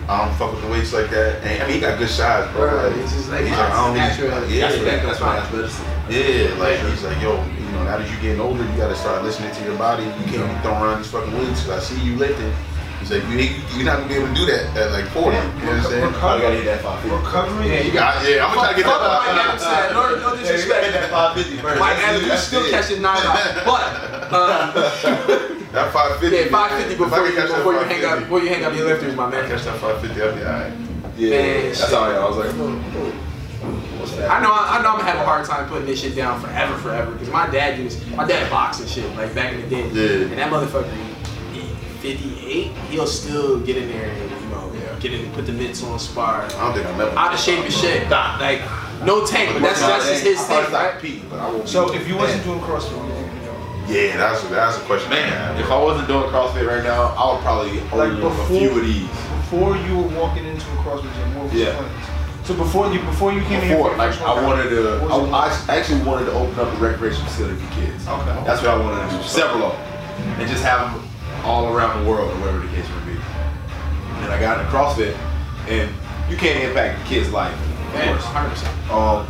I 0.08 0.24
don't 0.24 0.34
fuck 0.38 0.52
with 0.52 0.62
the 0.62 0.68
weights 0.68 0.94
like 0.94 1.10
that. 1.10 1.44
And 1.44 1.62
I 1.62 1.66
mean, 1.66 1.74
he 1.74 1.80
got 1.80 1.98
good 1.98 2.08
size, 2.08 2.50
bro. 2.52 2.64
Right, 2.64 2.88
Like, 2.92 2.96
it's 3.04 3.12
just 3.12 3.28
like 3.28 3.42
he's 3.44 3.50
like, 3.50 3.70
I 3.70 3.76
don't 3.84 3.92
need 3.92 4.00
natural. 4.00 4.48
Yeah, 4.48 4.68
That's 4.68 4.76
what- 4.80 5.02
That's 5.04 5.20
my 5.20 5.36
athleticism. 5.36 5.84
yeah, 6.08 6.54
like 6.56 6.78
he's 6.80 7.04
like, 7.04 7.20
yo, 7.20 7.36
you 7.44 7.68
know, 7.76 7.84
now 7.84 7.98
that 7.98 8.08
you're 8.10 8.20
getting 8.22 8.40
older, 8.40 8.64
you 8.64 8.76
gotta 8.78 8.96
start 8.96 9.22
listening 9.22 9.52
to 9.54 9.64
your 9.64 9.76
body. 9.76 10.04
You 10.04 10.24
can't 10.32 10.48
be 10.48 10.62
throwing 10.64 10.80
around 10.82 11.02
these 11.02 11.10
fucking 11.12 11.36
weights. 11.36 11.60
Cause 11.68 11.76
I 11.76 11.80
see 11.80 12.00
you 12.00 12.16
lifting. 12.16 12.50
He's 13.08 13.24
like, 13.24 13.24
you, 13.32 13.56
you're 13.72 13.86
not 13.88 13.96
gonna 14.04 14.08
be 14.08 14.14
able 14.20 14.28
to 14.28 14.34
do 14.36 14.44
that 14.52 14.76
at 14.76 14.92
like 14.92 15.06
40. 15.16 15.32
You 15.32 15.32
know 15.32 15.48
what 15.48 15.64
I'm 15.64 15.82
saying? 15.88 16.04
I 16.04 16.20
gotta 16.20 16.56
hit 16.60 16.64
that 16.68 16.80
550. 16.84 17.08
Recovery. 17.08 17.68
Yeah, 17.68 17.80
you 17.80 17.92
Yeah, 17.96 18.28
yeah, 18.28 18.44
I'm 18.44 18.52
gonna 18.52 18.68
try 18.68 18.68
to 18.68 18.76
get 18.76 18.84
Fuck 18.84 19.00
what 19.00 19.16
Mike 19.16 19.32
that. 19.32 19.48
Adams 19.48 19.62
said. 19.64 19.92
No, 19.96 20.02
no 20.20 20.36
Hit 20.36 20.44
disrespect. 20.44 20.92
that 20.92 21.08
550 21.08 21.56
first. 21.64 21.80
Mike 21.80 21.98
Adams, 22.04 22.26
you 22.28 22.36
still 22.36 22.64
it. 22.68 22.70
catching 22.70 23.00
nine 23.00 23.16
out. 23.24 23.40
But, 24.28 24.36
um, 24.36 24.74
That 25.72 25.88
550. 25.88 26.36
yeah, 26.36 26.52
550 26.52 26.92
If 26.92 26.98
before 27.00 27.24
you, 27.24 27.32
catch 27.32 27.48
that 27.48 27.56
before 27.64 27.72
you 27.80 27.84
hang 27.88 28.04
up, 28.04 28.18
before 28.20 28.40
you 28.44 28.48
hang 28.52 28.64
up 28.64 28.74
your 28.76 28.84
lifters, 28.92 29.16
my 29.16 29.24
I 29.24 29.30
man. 29.32 29.48
catch 29.48 29.64
that 29.64 29.80
550, 29.80 30.20
I'll 30.20 30.36
be 30.36 30.44
alright. 30.44 30.72
Yeah, 31.16 31.30
Man, 31.32 31.64
that's 31.64 31.80
shit. 31.80 31.92
all. 31.96 32.12
I 32.12 32.28
was 32.28 32.36
like, 32.36 32.52
what's 33.98 34.12
that? 34.16 34.30
I 34.30 34.42
know, 34.44 34.52
I 34.52 34.82
know, 34.84 34.90
I'm 34.92 35.00
gonna 35.00 35.04
have 35.10 35.16
a 35.20 35.24
hard 35.24 35.44
time 35.48 35.68
putting 35.68 35.86
this 35.86 36.00
shit 36.00 36.14
down 36.14 36.40
forever, 36.40 36.76
forever. 36.76 37.10
Because 37.12 37.30
my 37.30 37.48
dad 37.48 37.78
used, 37.78 38.04
my 38.14 38.26
dad 38.26 38.50
boxed 38.50 38.80
and 38.80 38.88
shit 38.88 39.04
like 39.16 39.34
back 39.34 39.52
in 39.54 39.62
the 39.62 39.66
day. 39.68 39.88
Yeah. 39.96 40.28
And 40.28 40.38
that 40.38 40.52
motherfucker, 40.52 40.92
he- 40.92 41.08
he 41.17 41.17
58, 42.00 42.66
he'll 42.90 43.06
still 43.06 43.60
get 43.60 43.76
in 43.76 43.88
there 43.88 44.08
and 44.10 44.30
you 44.30 44.48
know, 44.50 44.96
get 45.00 45.12
in, 45.12 45.30
put 45.32 45.46
the 45.46 45.52
mitts 45.52 45.82
on, 45.82 45.98
spar. 45.98 46.42
I 46.42 46.48
don't 46.48 46.74
think 46.74 46.86
I'm 46.86 47.00
ever. 47.00 47.16
Out 47.18 47.34
of 47.34 47.40
shape 47.40 47.64
as 47.64 47.76
shit. 47.78 48.08
Like 48.10 48.60
no 49.04 49.24
tank, 49.26 49.52
but 49.54 49.62
that's 49.62 49.80
that's 49.80 50.08
just 50.08 50.24
his 50.24 50.38
thing, 50.38 50.46
probably 50.46 50.68
start 50.68 50.72
right? 50.72 50.92
competing, 51.00 51.28
but 51.28 51.38
I 51.38 51.50
won't 51.50 51.68
So 51.68 51.94
if 51.94 52.08
you 52.08 52.16
wasn't 52.16 52.42
doing 52.44 52.60
CrossFit, 52.60 52.96
what 52.98 53.06
do 53.06 53.08
you 53.08 53.14
think 53.14 53.42
know? 53.44 53.94
Yeah, 53.94 54.16
that's 54.16 54.42
that's 54.48 54.76
a 54.78 54.80
question. 54.82 55.10
Man, 55.10 55.60
if 55.60 55.70
I 55.70 55.80
wasn't 55.82 56.08
doing 56.08 56.24
CrossFit 56.30 56.66
right 56.66 56.82
now, 56.82 57.14
I 57.16 57.32
would 57.34 57.42
probably 57.42 57.80
Like 57.80 57.92
own 57.94 58.16
a 58.18 58.28
before- 58.28 58.46
few 58.58 58.70
of 58.70 58.84
these. 58.84 59.08
Before 59.48 59.76
you 59.76 59.96
were 59.96 60.08
walking 60.20 60.44
into 60.44 60.66
a 60.66 60.76
CrossFit 60.84 61.14
gym, 61.14 61.34
what 61.36 61.44
was 61.44 61.54
Yeah. 61.54 61.80
your? 61.80 61.88
So 62.44 62.54
before 62.54 62.90
you 62.92 63.00
before 63.00 63.32
you 63.32 63.40
came 63.42 63.60
in 63.60 63.68
here 63.68 63.76
Before, 63.76 63.96
like 63.96 64.18
I 64.20 64.34
workout, 64.34 64.44
wanted 64.44 64.70
to, 64.70 64.98
what 65.06 65.20
was 65.20 65.28
your 65.28 65.34
I, 65.34 65.74
I 65.74 65.78
actually 65.78 66.02
wanted 66.02 66.26
to 66.26 66.32
open 66.32 66.58
up 66.60 66.72
a 66.72 66.76
recreation 66.76 67.22
facility 67.24 67.56
for 67.56 67.74
kids. 67.74 68.06
Okay. 68.08 68.42
That's 68.44 68.62
what 68.62 68.70
I 68.70 68.76
wanted 68.78 69.10
to 69.10 69.16
do. 69.16 69.22
Several 69.22 69.64
of 69.64 69.72
them, 69.72 70.40
and 70.40 70.48
just 70.50 70.64
have 70.64 70.92
them 70.92 71.07
all 71.44 71.72
around 71.72 72.02
the 72.04 72.10
world, 72.10 72.30
or 72.30 72.34
whatever 72.40 72.58
the 72.60 72.68
case 72.68 72.86
may 72.88 73.12
be. 73.12 73.18
And 74.22 74.32
I 74.32 74.40
got 74.40 74.58
into 74.58 74.70
CrossFit, 74.70 75.16
and 75.68 75.90
you 76.30 76.36
can't 76.36 76.62
impact 76.64 77.00
the 77.02 77.04
kid's 77.08 77.30
life, 77.30 77.54
of 77.54 77.94
Yeah, 77.94 78.08
course. 78.18 78.24
100%. 78.24 78.90
Um, 78.92 79.26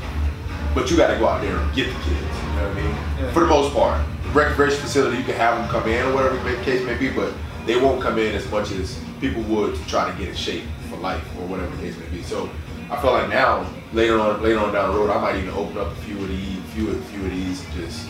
but 0.74 0.90
you 0.90 0.96
got 0.96 1.08
to 1.12 1.18
go 1.18 1.28
out 1.28 1.40
there 1.42 1.56
and 1.56 1.74
get 1.74 1.86
the 1.86 2.00
kids. 2.02 2.08
You 2.10 2.48
know 2.56 2.68
what 2.68 2.70
I 2.70 2.74
mean? 2.74 2.90
Yeah. 3.20 3.32
For 3.32 3.40
the 3.40 3.46
most 3.46 3.74
part, 3.74 4.00
recreation 4.32 4.80
facility, 4.80 5.18
you 5.18 5.24
can 5.24 5.34
have 5.34 5.58
them 5.58 5.68
come 5.68 5.88
in 5.88 6.04
or 6.06 6.14
whatever 6.14 6.36
the 6.50 6.62
case 6.62 6.84
may 6.84 6.96
be, 6.96 7.10
but 7.10 7.32
they 7.66 7.76
won't 7.80 8.00
come 8.02 8.18
in 8.18 8.34
as 8.34 8.50
much 8.50 8.70
as 8.72 8.98
people 9.20 9.42
would 9.42 9.74
to 9.74 9.86
try 9.86 10.10
to 10.10 10.16
get 10.18 10.28
in 10.28 10.34
shape 10.34 10.64
for 10.88 10.96
life 10.96 11.22
or 11.40 11.46
whatever 11.46 11.74
the 11.76 11.82
case 11.82 11.96
may 11.98 12.06
be. 12.06 12.22
So 12.22 12.48
I 12.90 13.00
feel 13.00 13.12
like 13.12 13.28
now, 13.28 13.66
later 13.92 14.18
on, 14.20 14.42
later 14.42 14.58
on 14.60 14.72
down 14.72 14.92
the 14.92 14.98
road, 14.98 15.10
I 15.10 15.20
might 15.20 15.36
even 15.36 15.50
open 15.50 15.76
up 15.78 15.88
a 15.92 15.96
few 15.96 16.16
of 16.18 16.28
these, 16.28 16.58
few, 16.74 16.88
of- 16.90 17.04
few 17.06 17.24
of 17.24 17.30
these, 17.30 17.64
and 17.64 17.74
just 17.74 18.08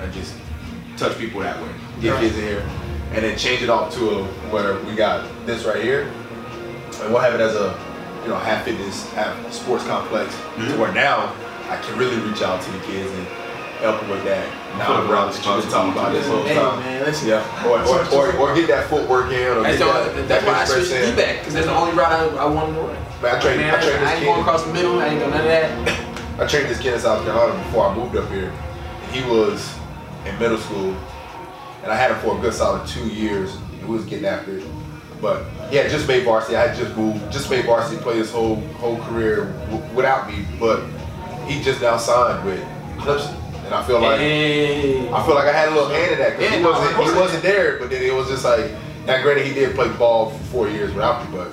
and 0.00 0.12
just 0.12 0.34
touch 0.96 1.16
people 1.18 1.40
that 1.40 1.60
way. 1.62 1.68
Get 2.00 2.18
kids 2.20 2.36
in 2.36 2.42
here, 2.42 2.68
and 3.16 3.24
then 3.24 3.36
change 3.38 3.62
it 3.62 3.70
off 3.70 3.92
to 3.94 4.10
a 4.10 4.24
where 4.52 4.78
we 4.84 4.94
got 4.94 5.26
this 5.46 5.64
right 5.64 5.82
here, 5.82 6.02
and 7.00 7.12
we'll 7.12 7.22
have 7.22 7.34
it 7.34 7.40
as 7.40 7.56
a 7.56 7.72
you 8.22 8.28
know 8.28 8.36
half 8.36 8.64
fitness, 8.64 9.10
half 9.12 9.52
sports 9.52 9.84
complex, 9.86 10.34
to 10.34 10.40
mm-hmm. 10.40 10.78
where 10.78 10.92
now 10.92 11.32
I 11.70 11.80
can 11.82 11.98
really 11.98 12.20
reach 12.28 12.42
out 12.42 12.62
to 12.62 12.70
the 12.70 12.78
kids 12.80 13.10
and 13.10 13.26
help 13.80 14.00
them 14.00 14.10
with 14.10 14.24
that 14.24 14.46
non-route 14.78 15.32
that 15.32 15.44
you've 15.44 15.64
been 15.64 15.72
talking 15.72 15.92
about 15.92 16.12
this 16.12 16.26
whole 16.26 16.42
Hey 16.44 16.54
time. 16.54 16.80
man, 16.80 17.04
listen. 17.04 17.28
Yeah, 17.28 17.66
or, 17.66 17.80
or, 18.14 18.32
or, 18.36 18.36
or 18.36 18.54
get 18.54 18.68
that 18.68 18.88
footwork 18.88 19.32
in, 19.32 19.48
or 19.48 19.62
That's, 19.62 19.78
get 19.78 20.14
the, 20.14 20.22
that, 20.22 20.28
that's 20.28 20.44
why 20.44 20.52
I 20.52 20.56
bench 20.64 20.70
press 20.70 20.88
switched 20.88 21.04
to. 21.04 21.10
D-back 21.16 21.38
because 21.40 21.54
that's 21.54 21.66
the 21.66 21.74
only 21.74 21.96
route 21.96 22.12
I, 22.12 22.26
I 22.36 22.46
wanted 22.46 22.74
to 22.74 22.80
run. 22.80 22.94
Man, 23.22 23.34
I 23.36 23.40
trained, 23.40 23.60
Man, 23.60 23.74
I 23.74 23.80
trained 23.80 24.02
this 24.02 24.08
I 24.08 24.12
ain't 24.12 24.20
kid. 24.20 24.26
going 24.26 24.40
across 24.40 24.64
the 24.64 24.72
middle. 24.72 25.00
I 25.00 25.08
ain't 25.08 25.18
doing 25.20 25.30
none 25.30 25.40
of 25.40 25.46
that. 25.46 26.40
I 26.40 26.46
trained 26.46 26.68
this 26.68 26.80
kid 26.80 26.92
in 26.92 27.00
South 27.00 27.24
Carolina 27.24 27.56
before 27.64 27.88
I 27.88 27.94
moved 27.96 28.16
up 28.16 28.28
here. 28.28 28.52
And 28.52 29.08
he 29.12 29.24
was 29.24 29.72
in 30.26 30.38
middle 30.38 30.58
school, 30.58 30.92
and 31.86 31.92
I 31.92 31.96
had 31.96 32.10
him 32.10 32.18
for 32.18 32.36
a 32.36 32.40
good 32.40 32.52
solid 32.52 32.84
two 32.88 33.06
years. 33.06 33.54
And 33.54 33.88
we 33.88 33.94
was 33.94 34.04
getting 34.04 34.24
after 34.24 34.58
it. 34.58 34.64
But 35.20 35.44
yeah, 35.70 35.86
just 35.86 36.08
made 36.08 36.24
varsity. 36.24 36.56
I 36.56 36.66
had 36.66 36.76
just 36.76 36.96
moved, 36.96 37.32
just 37.32 37.48
made 37.48 37.64
varsity, 37.64 38.02
play 38.02 38.16
his 38.16 38.30
whole 38.30 38.56
whole 38.82 38.98
career 39.04 39.54
without 39.94 40.28
me. 40.28 40.44
But 40.58 40.82
he 41.46 41.62
just 41.62 41.80
now 41.80 41.96
signed 41.96 42.44
with 42.44 42.60
Clemson, 42.98 43.34
and 43.64 43.72
I 43.72 43.86
feel 43.86 44.00
like 44.00 44.18
Hey. 44.18 45.08
I 45.08 45.24
feel 45.24 45.36
like 45.36 45.46
I 45.46 45.52
had 45.52 45.68
a 45.68 45.74
little 45.74 45.88
hand 45.88 46.12
in 46.12 46.18
that 46.18 46.36
because 46.36 46.50
Yeah, 46.50 46.58
he 46.58 46.64
wasn't 46.64 46.96
he 46.96 47.20
wasn't 47.20 47.42
there. 47.44 47.78
But 47.78 47.90
then 47.90 48.02
it 48.02 48.12
was 48.12 48.26
just 48.28 48.44
like, 48.44 48.72
now 49.06 49.22
granted 49.22 49.46
he 49.46 49.54
did 49.54 49.76
play 49.76 49.88
ball 49.96 50.30
for 50.30 50.44
four 50.46 50.68
years 50.68 50.92
without 50.92 51.24
me, 51.24 51.38
but. 51.38 51.52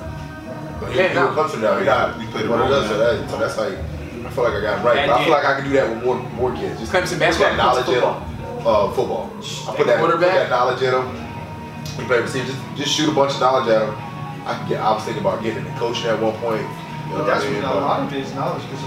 But 0.81 0.91
he, 0.91 0.97
Yeah, 0.97 1.09
he 1.09 1.19
with 1.19 1.37
Clemson 1.37 1.61
now. 1.61 1.77
He 1.77 1.85
not. 1.85 2.19
You 2.19 2.27
played 2.29 2.49
one 2.49 2.59
of 2.59 2.69
those, 2.69 2.89
so, 2.89 2.97
that, 2.97 3.29
so 3.29 3.37
that's 3.37 3.57
like, 3.57 3.77
I 3.77 4.29
feel 4.31 4.43
like 4.43 4.53
I 4.53 4.61
got 4.61 4.79
it 4.79 4.83
right. 4.83 5.07
But 5.07 5.09
I 5.09 5.23
feel 5.23 5.31
like 5.31 5.45
I 5.45 5.55
can 5.55 5.63
do 5.63 5.73
that 5.73 5.89
with 5.89 6.03
more 6.03 6.17
more 6.33 6.53
kids. 6.55 6.79
Just 6.79 6.91
Clemson 6.91 7.19
basketball, 7.19 7.55
that 7.55 7.57
knowledge 7.57 7.87
in 7.87 8.01
Clemson 8.01 8.25
them. 8.25 8.32
Uh, 8.65 8.91
football. 8.93 9.29
I 9.67 9.75
put 9.75 9.87
that, 9.87 9.99
put 9.99 10.19
that 10.21 10.49
knowledge 10.49 10.81
in 10.81 10.91
them. 10.91 11.07
You 11.99 12.05
play 12.05 12.21
receiver, 12.21 12.45
just, 12.47 12.59
just 12.75 12.91
shoot 12.95 13.09
a 13.09 13.13
bunch 13.13 13.33
of 13.33 13.39
knowledge 13.41 13.67
at 13.69 13.79
them. 13.85 13.95
I 14.47 14.55
can 14.57 14.69
get. 14.69 14.79
I 14.81 14.91
was 14.93 15.03
thinking 15.03 15.21
about 15.21 15.43
getting 15.43 15.65
into 15.65 15.77
coaching 15.77 16.05
at 16.07 16.19
one 16.19 16.33
point. 16.39 16.61
You 16.61 16.67
know 16.67 17.17
But 17.19 17.25
that's 17.27 17.43
what 17.43 17.49
I 17.51 17.53
mean? 17.53 17.63
what 17.63 17.75
a 17.75 17.79
lot 17.79 17.99
of 18.01 18.13
it 18.13 18.19
is 18.23 18.33
knowledge 18.33 18.63
because 18.63 18.81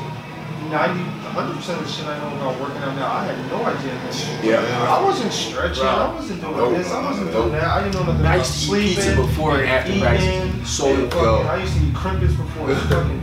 90, 0.67 1.01
100 1.01 1.55
percent 1.57 1.79
of 1.81 1.87
the 1.87 1.93
shit 1.93 2.07
I 2.07 2.19
know 2.19 2.37
about 2.41 2.61
working 2.61 2.83
out 2.83 2.97
now, 2.97 3.13
I 3.13 3.25
had 3.25 3.39
no 3.53 3.65
idea. 3.65 3.95
That 3.95 4.45
Yeah. 4.45 4.93
I 4.99 5.03
wasn't 5.05 5.33
stretching. 5.33 5.85
I 5.85 6.13
wasn't 6.13 6.41
doing 6.41 6.57
Nope. 6.57 6.75
this. 6.77 6.91
I 6.93 7.05
wasn't 7.05 7.27
Nope. 7.33 7.35
doing 7.37 7.53
that. 7.53 7.65
I 7.69 7.85
didn't 7.85 7.95
know 7.95 8.13
nothing 8.13 8.27
I 8.27 8.35
about 8.35 8.39
used 8.49 8.53
to 8.53 8.57
eat 8.59 8.67
sleeping. 8.67 8.95
pizza 8.97 9.17
before 9.17 9.57
and 9.61 9.69
after 9.69 9.91
eating, 9.93 10.03
practice. 10.03 10.71
So 10.71 10.87
and 10.95 11.11
go. 11.13 11.43
fucking, 11.45 11.49
I 11.51 11.57
used 11.63 11.75
to 11.77 11.81
eat 11.85 11.95
Krimpets 11.95 12.37
before 12.37 12.75
fucking 12.75 13.21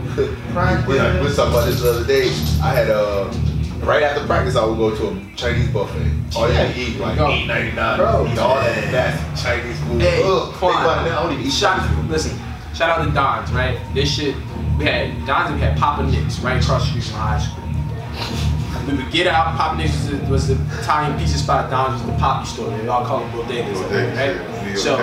practice. 0.54 0.86
We, 0.88 0.94
we 0.94 1.20
was 1.26 1.36
talking 1.36 1.52
about 1.52 1.66
this 1.66 1.80
the 1.82 1.90
other 1.90 2.06
day. 2.06 2.28
I 2.62 2.70
had 2.72 2.88
uh 2.90 3.28
right 3.82 4.02
after 4.02 4.24
practice 4.26 4.56
I 4.56 4.64
would 4.64 4.76
go 4.78 4.94
to 4.96 5.08
a 5.08 5.36
Chinese 5.36 5.68
buffet. 5.68 6.10
All 6.36 6.48
you 6.48 6.54
had 6.54 6.76
eat 6.76 6.98
like 6.98 7.18
eight 7.18 7.46
ninety 7.46 7.74
nine. 7.76 7.98
Bro. 7.98 8.26
Eat 8.32 8.38
all 8.38 8.54
that 8.56 8.84
fast 8.90 9.44
Chinese 9.44 9.78
food. 9.80 10.00
Hey, 10.00 10.22
Ugh, 10.24 10.46
think 10.48 10.56
Quan, 10.58 10.82
about 10.84 11.06
it 11.06 11.10
now, 11.10 11.18
I 11.20 11.22
don't 11.24 11.32
even 11.34 11.46
eat 11.46 11.52
shout, 11.52 11.78
Chinese 11.80 11.96
food. 11.96 12.10
listen, 12.10 12.38
shout 12.74 12.98
out 12.98 13.04
to 13.04 13.10
Don's, 13.12 13.50
right? 13.52 13.78
This 13.94 14.14
shit, 14.14 14.34
we 14.78 14.84
had 14.84 15.26
Don's 15.26 15.52
we 15.52 15.60
had 15.60 15.76
Papa 15.78 16.04
Nick's 16.10 16.38
right 16.40 16.62
across 16.62 16.84
the 16.92 17.00
street 17.00 17.04
from 17.04 17.20
high 17.20 17.38
school. 17.40 17.64
We 18.86 19.02
would 19.02 19.10
get 19.12 19.26
out, 19.26 19.56
Papa 19.56 19.76
Nick's 19.78 19.92
was 19.96 20.08
the, 20.10 20.16
was 20.30 20.48
the 20.48 20.54
Italian 20.82 21.18
pizza 21.18 21.38
spot, 21.38 21.70
Don's 21.70 22.02
was 22.02 22.10
the 22.12 22.18
poppy 22.18 22.46
store. 22.46 22.70
They 22.76 22.86
all 22.86 23.04
call 23.04 23.20
them 23.20 23.30
bodegas, 23.30 23.80
right? 24.14 24.76
So, 24.76 24.98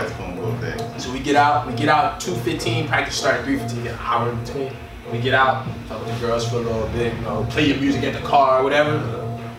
so 0.99 1.11
we 1.11 1.19
get 1.19 1.35
out, 1.35 1.65
we 1.65 1.73
get 1.73 1.89
out 1.89 2.19
2.15, 2.19 2.87
practice 2.87 3.15
start 3.15 3.43
3.15, 3.45 3.91
an 3.91 3.97
hour 3.99 4.29
in 4.31 4.39
between. 4.43 4.71
We 5.11 5.19
get 5.19 5.33
out, 5.33 5.65
talk 5.89 6.05
with 6.05 6.13
the 6.13 6.25
girls 6.25 6.47
for 6.47 6.55
a 6.55 6.59
little 6.59 6.87
bit, 6.89 7.13
you 7.13 7.21
know, 7.21 7.45
play 7.49 7.67
your 7.67 7.77
music 7.77 8.03
at 8.03 8.13
the 8.13 8.25
car 8.25 8.61
or 8.61 8.63
whatever. 8.63 8.97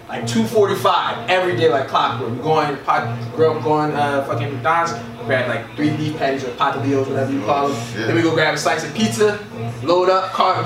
Like 0.08 0.24
2.45, 0.24 1.28
every 1.28 1.56
day 1.56 1.70
like 1.70 1.88
clockwork. 1.88 2.30
We're 2.30 2.42
going, 2.42 2.76
pot, 2.84 3.36
girl 3.36 3.60
going, 3.60 3.92
uh, 3.92 4.24
fucking 4.24 4.52
McDonald's, 4.52 4.92
grab 5.24 5.48
like 5.48 5.76
three 5.76 5.90
beef 5.96 6.16
patties 6.16 6.44
or 6.44 6.52
patadillos, 6.52 7.08
whatever 7.08 7.32
you 7.32 7.42
call 7.44 7.68
them. 7.68 7.76
Yeah. 7.98 8.06
Then 8.06 8.16
we 8.16 8.22
go 8.22 8.34
grab 8.34 8.54
a 8.54 8.58
slice 8.58 8.84
of 8.84 8.94
pizza, 8.94 9.38
load 9.82 10.08
up, 10.08 10.32
car, 10.32 10.64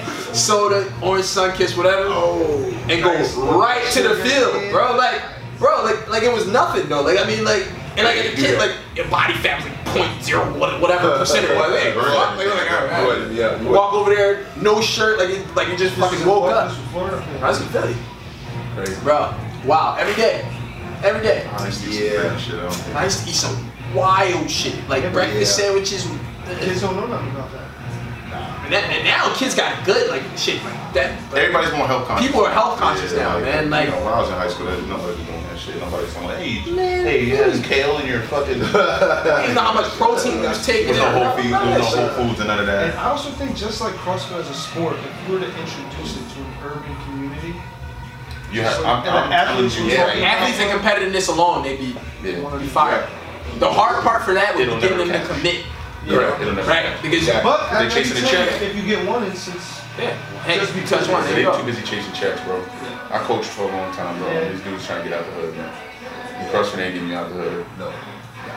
soda, 0.32 0.92
orange 1.02 1.26
Sunkist, 1.26 1.76
whatever, 1.76 2.08
and 2.90 3.02
go 3.02 3.58
right 3.58 3.84
to 3.92 4.02
the 4.02 4.14
field, 4.16 4.70
bro. 4.70 4.96
Like, 4.96 5.20
bro, 5.58 5.82
like, 5.84 6.08
like 6.08 6.22
it 6.22 6.32
was 6.32 6.46
nothing 6.46 6.88
though. 6.88 7.02
Like, 7.02 7.18
I 7.18 7.26
mean, 7.26 7.44
like, 7.44 7.68
and 7.98 8.06
like 8.06 8.16
as 8.16 8.32
a 8.32 8.36
kid, 8.36 8.58
like 8.58 8.72
your 8.94 9.08
body 9.08 9.34
fat 9.34 9.62
was 9.62 9.66
like 9.70 9.84
point 9.86 10.22
zero 10.22 10.44
whatever 10.80 11.18
percent 11.18 11.44
it 11.44 11.56
was. 11.56 11.78
Hey, 11.80 11.92
fuck, 11.92 12.36
like, 12.36 12.46
like, 12.46 12.70
all 12.70 12.86
right, 12.86 12.92
all 12.92 13.10
right. 13.10 13.32
Yeah, 13.32 13.62
walk 13.70 13.92
over 13.94 14.14
there, 14.14 14.46
no 14.60 14.80
shirt, 14.80 15.18
like 15.18 15.30
it, 15.30 15.54
like 15.56 15.68
you 15.68 15.76
just 15.76 15.94
fucking 15.96 16.24
woke 16.26 16.50
up. 16.50 16.68
This 16.70 16.78
was 16.78 16.88
Florida. 16.88 17.24
I 17.42 17.48
was 17.48 17.60
in 17.60 17.68
Philly, 17.68 17.96
Crazy. 18.74 19.00
bro. 19.02 19.34
Wow, 19.66 19.96
every 19.98 20.14
day, 20.14 20.46
every 21.02 21.20
day. 21.22 21.42
Yeah. 21.44 21.58
I 21.58 23.04
used 23.04 23.24
to 23.24 23.30
eat 23.30 23.34
some 23.34 23.70
wild 23.94 24.48
shit, 24.50 24.76
like 24.88 25.02
Yeah, 25.02 25.12
breakfast 25.12 25.58
yeah. 25.58 25.64
sandwiches. 25.66 26.06
Kids 26.60 26.80
don't 26.80 26.96
know 26.96 27.06
nothing 27.06 27.30
about 27.32 27.52
that. 27.52 27.67
And, 28.32 28.72
that, 28.76 28.84
and 28.92 29.04
now 29.04 29.32
kids 29.34 29.54
got 29.54 29.84
good, 29.86 30.10
like 30.10 30.22
shit, 30.36 30.62
like 30.64 30.76
that. 30.92 31.16
Everybody's 31.32 31.72
more 31.72 31.86
health 31.86 32.06
conscious. 32.06 32.26
People 32.26 32.44
are 32.44 32.52
health 32.52 32.78
conscious 32.78 33.12
Yeah, 33.12 33.18
now, 33.24 33.38
man. 33.40 33.70
Like, 33.70 33.88
you 33.88 33.94
know, 33.96 34.04
when 34.04 34.12
I 34.12 34.20
was 34.20 34.28
in 34.28 34.34
high 34.36 34.48
school, 34.48 34.66
there 34.66 34.76
was 34.76 34.86
nobody 34.86 35.16
was 35.16 35.24
doing 35.24 35.42
that 35.48 35.58
shit. 35.58 35.76
Nobody's 35.80 36.12
saying, 36.12 36.26
like, 36.28 36.36
hey, 36.38 36.52
hey, 37.08 37.24
you 37.24 37.36
had 37.36 37.64
kale 37.64 37.96
in 37.98 38.06
your 38.06 38.20
fucking. 38.28 38.58
there 38.60 39.48
you 39.48 39.54
know 39.56 39.62
how 39.64 39.72
much 39.72 39.88
protein 39.96 40.42
you 40.42 40.48
was 40.48 40.60
taking. 40.66 40.88
was 40.90 40.98
no 40.98 41.08
Whole 41.16 41.32
Foods, 41.40 41.50
None 41.50 41.66
there 41.68 41.78
of 41.78 41.84
was 41.84 41.94
that 41.94 42.06
no. 42.06 42.12
Whole 42.12 42.26
Foods 42.28 42.38
and 42.40 42.48
none 42.48 42.60
of 42.60 42.68
And 42.68 42.92
that. 42.92 42.98
I 42.98 43.04
also 43.08 43.30
think 43.40 43.56
just 43.56 43.80
like 43.80 43.94
CrossFit 44.04 44.36
as 44.40 44.50
a 44.50 44.54
sport, 44.54 44.96
if 45.00 45.28
you 45.28 45.34
were 45.34 45.40
to 45.40 45.48
introduce 45.48 46.20
it 46.20 46.28
to 46.36 46.38
an 46.44 46.52
urban 46.68 46.94
community, 47.08 47.54
You 48.52 48.60
have, 48.62 48.84
I'm, 48.84 49.00
I'm 49.08 49.32
Athletes 49.32 49.74
telling 49.76 49.90
you, 49.90 49.96
who- 49.96 50.18
yeah. 50.20 50.28
Athletes 50.28 50.60
and 50.60 50.68
competitiveness 50.76 51.28
alone, 51.32 51.62
they 51.64 51.76
be 51.76 51.96
Yeah. 52.22 52.58
be 52.58 52.66
fired. 52.66 53.08
The 53.58 53.70
hard 53.72 54.04
part 54.04 54.22
for 54.24 54.34
that 54.34 54.54
would 54.54 54.68
It'll 54.68 54.76
be 54.76 54.82
getting 54.82 54.98
them 54.98 55.08
never 55.08 55.28
to 55.28 55.40
catch. 55.40 55.64
Commit. 56.08 56.40
Yeah, 56.40 56.42
it'll 56.42 56.64
Right? 56.64 57.02
Because 57.02 57.26
Yeah. 57.26 57.42
but 57.42 57.70
They 57.70 57.86
I 57.86 57.88
chasing 57.88 58.14
can 58.16 58.24
the 58.24 58.28
check. 58.30 58.62
If 58.62 58.76
you 58.76 58.82
get 58.82 59.06
one 59.06 59.24
instance, 59.24 59.80
yeah, 59.98 60.14
hey, 60.44 60.58
Just 60.58 60.74
you 60.74 60.82
because 60.82 61.06
touch 61.06 61.08
one, 61.08 61.24
They 61.24 61.42
you 61.42 61.52
too 61.52 61.64
busy 61.64 61.82
chasing 61.82 62.12
checks, 62.12 62.40
bro. 62.42 62.62
I 63.10 63.18
coached 63.18 63.50
for 63.50 63.62
a 63.62 63.72
long 63.76 63.92
time, 63.94 64.18
bro. 64.18 64.30
Yeah. 64.32 64.48
These 64.50 64.60
dudes 64.62 64.86
trying 64.86 65.02
to 65.02 65.08
get 65.08 65.18
out 65.18 65.26
the 65.26 65.32
hood, 65.32 65.56
man. 65.56 65.70
The 66.38 66.50
CrossFit 66.52 66.78
ain't 66.78 66.94
getting 66.94 67.08
me 67.08 67.14
out 67.14 67.28
the 67.28 67.34
hood. 67.34 67.66
No. 67.78 67.92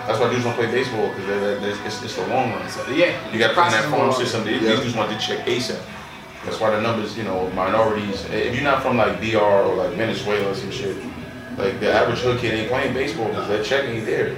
That's 0.08 0.20
why 0.20 0.30
dudes 0.30 0.44
don't 0.44 0.56
play 0.56 0.70
baseball 0.72 1.10
because 1.10 1.64
it's, 1.86 2.04
it's 2.04 2.16
the 2.16 2.28
long 2.28 2.52
run. 2.54 2.68
So, 2.70 2.86
yeah, 2.92 3.14
You 3.32 3.40
got 3.40 3.50
to 3.50 3.54
put 3.54 3.66
in 3.66 3.72
process 3.72 3.86
farm 3.86 4.14
system. 4.14 4.46
These 4.46 4.62
Yeah. 4.62 4.70
these 4.72 4.80
dudes 4.82 4.96
want 4.96 5.12
to 5.12 5.18
check 5.18 5.46
ASAP. 5.46 5.80
That's 6.46 6.60
why 6.60 6.72
the 6.72 6.82
numbers, 6.82 7.18
you 7.18 7.24
know, 7.24 7.50
minorities. 7.52 8.26
Eh, 8.32 8.50
if 8.50 8.56
you're 8.56 8.64
not 8.64 8.82
from 8.82 8.98
like 8.98 9.22
DR 9.22 9.38
or 9.42 9.76
like 9.76 9.92
Venezuela 9.92 10.50
or 10.50 10.56
some 10.56 10.72
shit, 10.72 10.96
like 11.58 11.80
the 11.80 11.92
average 11.92 12.20
hood 12.20 12.40
kid 12.40 12.54
ain't 12.54 12.70
playing 12.70 12.94
baseball 12.94 13.28
because 13.28 13.48
that 13.48 13.64
check 13.66 13.86
ain't 13.86 14.06
there. 14.06 14.36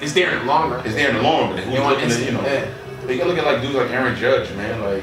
It's 0.00 0.12
there 0.12 0.30
in 0.32 0.38
the 0.40 0.44
long 0.44 0.70
run. 0.70 0.84
It's 0.86 0.94
there 0.94 1.10
in 1.10 1.16
the 1.16 1.22
long 1.22 1.50
run, 1.50 1.58
who's 1.58 1.74
You 1.74 1.80
want 1.82 1.94
looking 1.96 2.10
at, 2.10 2.18
instant- 2.18 2.26
you 2.26 2.38
know? 2.38 2.42
yeah. 2.46 3.06
They 3.06 3.16
gotta 3.18 3.30
look 3.30 3.38
at 3.38 3.44
like 3.46 3.62
dudes 3.62 3.74
like 3.74 3.90
Aaron 3.90 4.14
Judge, 4.16 4.50
man. 4.54 4.80
Like, 4.82 5.02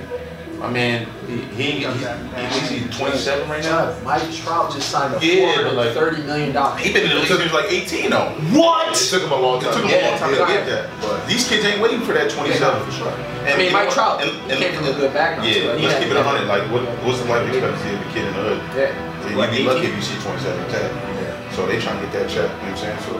my 0.59 0.69
man, 0.71 1.05
he, 1.27 1.41
he 1.57 1.83
ain't, 1.83 1.99
he's, 1.99 2.69
he's, 2.69 2.87
he's 2.87 2.97
27 2.97 3.49
right 3.49 3.61
now. 3.63 3.91
Mike 4.05 4.23
Trout 4.31 4.71
just 4.71 4.87
signed 4.89 5.13
a 5.13 5.19
Yeah, 5.25 5.63
but 5.63 5.73
like- 5.75 5.91
thirty 5.93 6.21
million 6.23 6.53
dollars. 6.53 6.81
He 6.81 6.93
been 6.93 7.03
in 7.03 7.09
the 7.09 7.15
league 7.15 7.27
since 7.27 7.39
he 7.41 7.45
was 7.49 7.53
like 7.53 7.67
18 7.71 8.09
though. 8.09 8.29
What? 8.55 8.95
It 8.95 9.09
took 9.09 9.23
him 9.23 9.31
a 9.31 9.35
long 9.35 9.57
It 9.59 9.65
time. 9.65 9.73
took 9.73 9.83
him 9.83 9.89
Yeah, 9.91 10.07
a 10.07 10.09
long 10.11 10.19
time 10.19 10.31
to 10.31 10.39
yeah. 10.39 10.47
get 10.47 10.65
that. 10.67 11.01
But 11.01 11.27
these 11.27 11.43
kids 11.47 11.65
ain't 11.65 11.81
waiting 11.81 12.01
for 12.07 12.13
that 12.13 12.29
27. 12.31 12.55
Yeah, 12.61 12.85
for 12.85 12.91
sure. 12.93 13.11
And 13.11 13.49
I 13.51 13.57
mean, 13.57 13.73
Mike 13.73 13.89
Trout 13.91 14.21
and- 14.23 14.31
and- 14.49 14.59
came 14.63 14.73
from 14.75 14.85
a 14.85 14.93
good 14.93 15.11
background. 15.11 15.49
Yeah, 15.49 15.75
so 15.75 15.77
he 15.77 15.83
let's 15.83 15.93
had- 15.99 16.03
keep 16.07 16.11
it 16.13 16.17
100. 16.23 16.47
Like, 16.47 16.63
what, 16.71 16.83
what's 17.03 17.19
the 17.19 17.27
life 17.27 17.43
expectancy 17.51 17.89
of 17.93 17.99
a 17.99 18.09
kid 18.15 18.23
in 18.25 18.33
the 18.33 18.43
hood? 18.55 18.59
Yeah. 18.79 19.21
So 19.21 19.27
you'd 19.33 19.51
be 19.51 19.63
lucky 19.67 19.87
if 19.91 19.95
you 19.97 20.01
see 20.01 20.15
27 20.23 20.55
10. 20.71 20.79
Yeah. 20.79 21.51
So 21.51 21.65
they 21.67 21.81
trying 21.83 21.99
to 21.99 22.05
get 22.07 22.13
that 22.15 22.29
check, 22.31 22.47
you 22.47 22.69
know 22.69 22.71
what 22.71 22.79
I'm 22.79 22.95
saying? 22.95 22.99
So, 23.03 23.19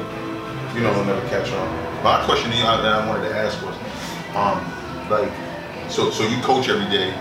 you 0.75 0.81
know, 0.81 0.93
they'll 0.93 1.05
never 1.05 1.27
catch 1.29 1.51
on. 1.51 2.03
My 2.03 2.23
question 2.25 2.51
to 2.51 2.57
you 2.57 2.63
that 2.63 2.85
I 2.85 3.07
wanted 3.07 3.29
to 3.29 3.35
ask 3.35 3.59
was, 3.63 3.75
um, 4.35 4.59
like, 5.09 5.31
so 5.89 6.11
so 6.11 6.23
you 6.27 6.41
coach 6.43 6.67
every 6.69 6.89
day. 6.95 7.13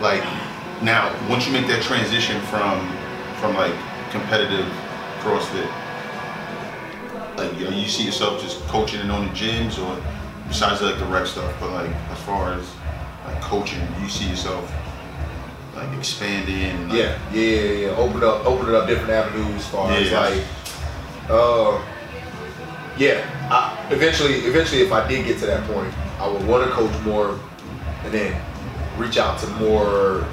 Like, 0.00 0.22
now, 0.82 1.14
once 1.30 1.46
you 1.46 1.52
make 1.52 1.66
that 1.68 1.82
transition 1.82 2.40
from, 2.42 2.80
from 3.40 3.54
like 3.54 3.72
competitive 4.10 4.66
CrossFit, 5.20 5.70
like, 7.36 7.58
you, 7.58 7.68
you 7.68 7.88
see 7.88 8.04
yourself 8.04 8.40
just 8.42 8.60
coaching 8.68 9.00
and 9.00 9.10
on 9.10 9.26
the 9.26 9.32
gyms 9.32 9.78
or 9.78 10.02
besides 10.48 10.82
like 10.82 10.98
the 10.98 11.04
rec 11.06 11.26
stuff, 11.26 11.54
but 11.60 11.70
like, 11.70 11.90
as 12.10 12.18
far 12.20 12.52
as 12.54 12.68
like 13.26 13.40
coaching, 13.40 13.80
you 14.02 14.08
see 14.08 14.28
yourself 14.28 14.70
like 15.74 15.90
expanding 15.96 16.88
like, 16.88 16.98
Yeah, 16.98 17.18
yeah, 17.32 17.40
yeah, 17.40 17.72
yeah. 17.86 17.96
Open 17.96 18.22
up, 18.22 18.44
opening 18.46 18.74
up 18.74 18.86
different 18.86 19.10
avenues 19.10 19.56
as 19.56 19.68
far 19.68 19.90
as 19.92 20.10
Yeah. 20.10 20.20
like, 20.20 20.44
uh, 21.30 21.82
yeah. 22.98 23.48
I, 23.50 23.92
eventually, 23.92 24.34
eventually, 24.40 24.82
if 24.82 24.92
I 24.92 25.06
did 25.08 25.26
get 25.26 25.38
to 25.40 25.46
that 25.46 25.64
point, 25.68 25.92
I 26.18 26.28
would 26.28 26.46
want 26.46 26.64
to 26.68 26.70
coach 26.70 26.92
more, 27.04 27.38
and 28.04 28.12
then 28.12 28.40
reach 28.98 29.18
out 29.18 29.38
to 29.40 29.46
more 29.54 30.26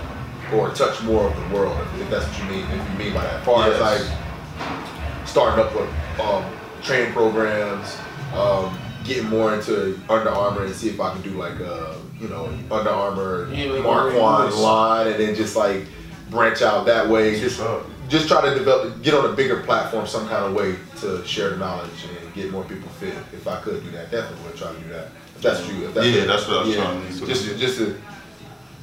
or 0.53 0.69
touch 0.71 1.01
more 1.03 1.27
of 1.27 1.35
the 1.35 1.55
world, 1.55 1.77
if 1.99 2.09
that's 2.09 2.25
what 2.27 2.38
you 2.39 2.55
mean. 2.55 2.65
If 2.71 2.91
you 2.91 2.97
mean 2.97 3.13
by 3.13 3.23
that, 3.23 3.35
as 3.35 3.45
far 3.45 3.69
as 3.71 3.79
like 3.79 5.25
starting 5.25 5.63
up 5.63 5.73
with 5.73 5.89
um, 6.19 6.45
training 6.81 7.13
programs, 7.13 7.97
um, 8.35 8.77
getting 9.03 9.29
more 9.29 9.53
into 9.53 9.99
Under 10.09 10.29
Armour 10.29 10.65
and 10.65 10.75
see 10.75 10.89
if 10.89 10.99
I 10.99 11.13
can 11.13 11.21
do 11.21 11.31
like 11.31 11.59
a 11.59 11.95
you 12.19 12.27
know 12.27 12.45
Under 12.69 12.89
Armour 12.89 13.51
Yeah, 13.53 13.71
like 13.71 13.83
Mark 13.83 14.13
Mark 14.13 14.21
One 14.21 14.41
Lewis. 14.49 14.59
line, 14.59 15.07
and 15.07 15.19
then 15.19 15.35
just 15.35 15.55
like 15.55 15.85
branch 16.29 16.61
out 16.61 16.85
that 16.85 17.07
way. 17.07 17.39
Just 17.39 17.61
just 18.09 18.27
try 18.27 18.41
to 18.41 18.53
develop, 18.53 19.01
get 19.01 19.13
on 19.13 19.25
a 19.25 19.33
bigger 19.33 19.61
platform, 19.63 20.05
some 20.05 20.27
kind 20.27 20.43
of 20.45 20.53
way 20.53 20.75
to 20.99 21.25
share 21.25 21.51
the 21.51 21.57
knowledge 21.57 21.89
and 22.09 22.20
get 22.34 22.52
more 22.52 22.64
people 22.64 22.90
fit. 22.90 23.14
If 23.34 23.48
I 23.48 23.60
could 23.62 23.84
do 23.84 23.91
that, 23.91 24.12
definitely 24.12 24.45
would 24.48 24.56
try 24.58 24.72
to 24.74 24.80
do 24.80 24.90
that. 24.90 25.08
If 25.36 25.41
that's 25.41 25.66
true. 25.68 25.86
If 25.88 25.94
that's 25.94 26.08
Yeah, 26.08 26.26
that's 26.26 26.48
what 26.48 26.58
I 26.58 26.64
was 26.66 26.76
trying 26.76 27.02
to 27.08 27.14
do. 27.20 27.26
Just 27.28 27.58
just 27.58 27.78
to 27.80 27.98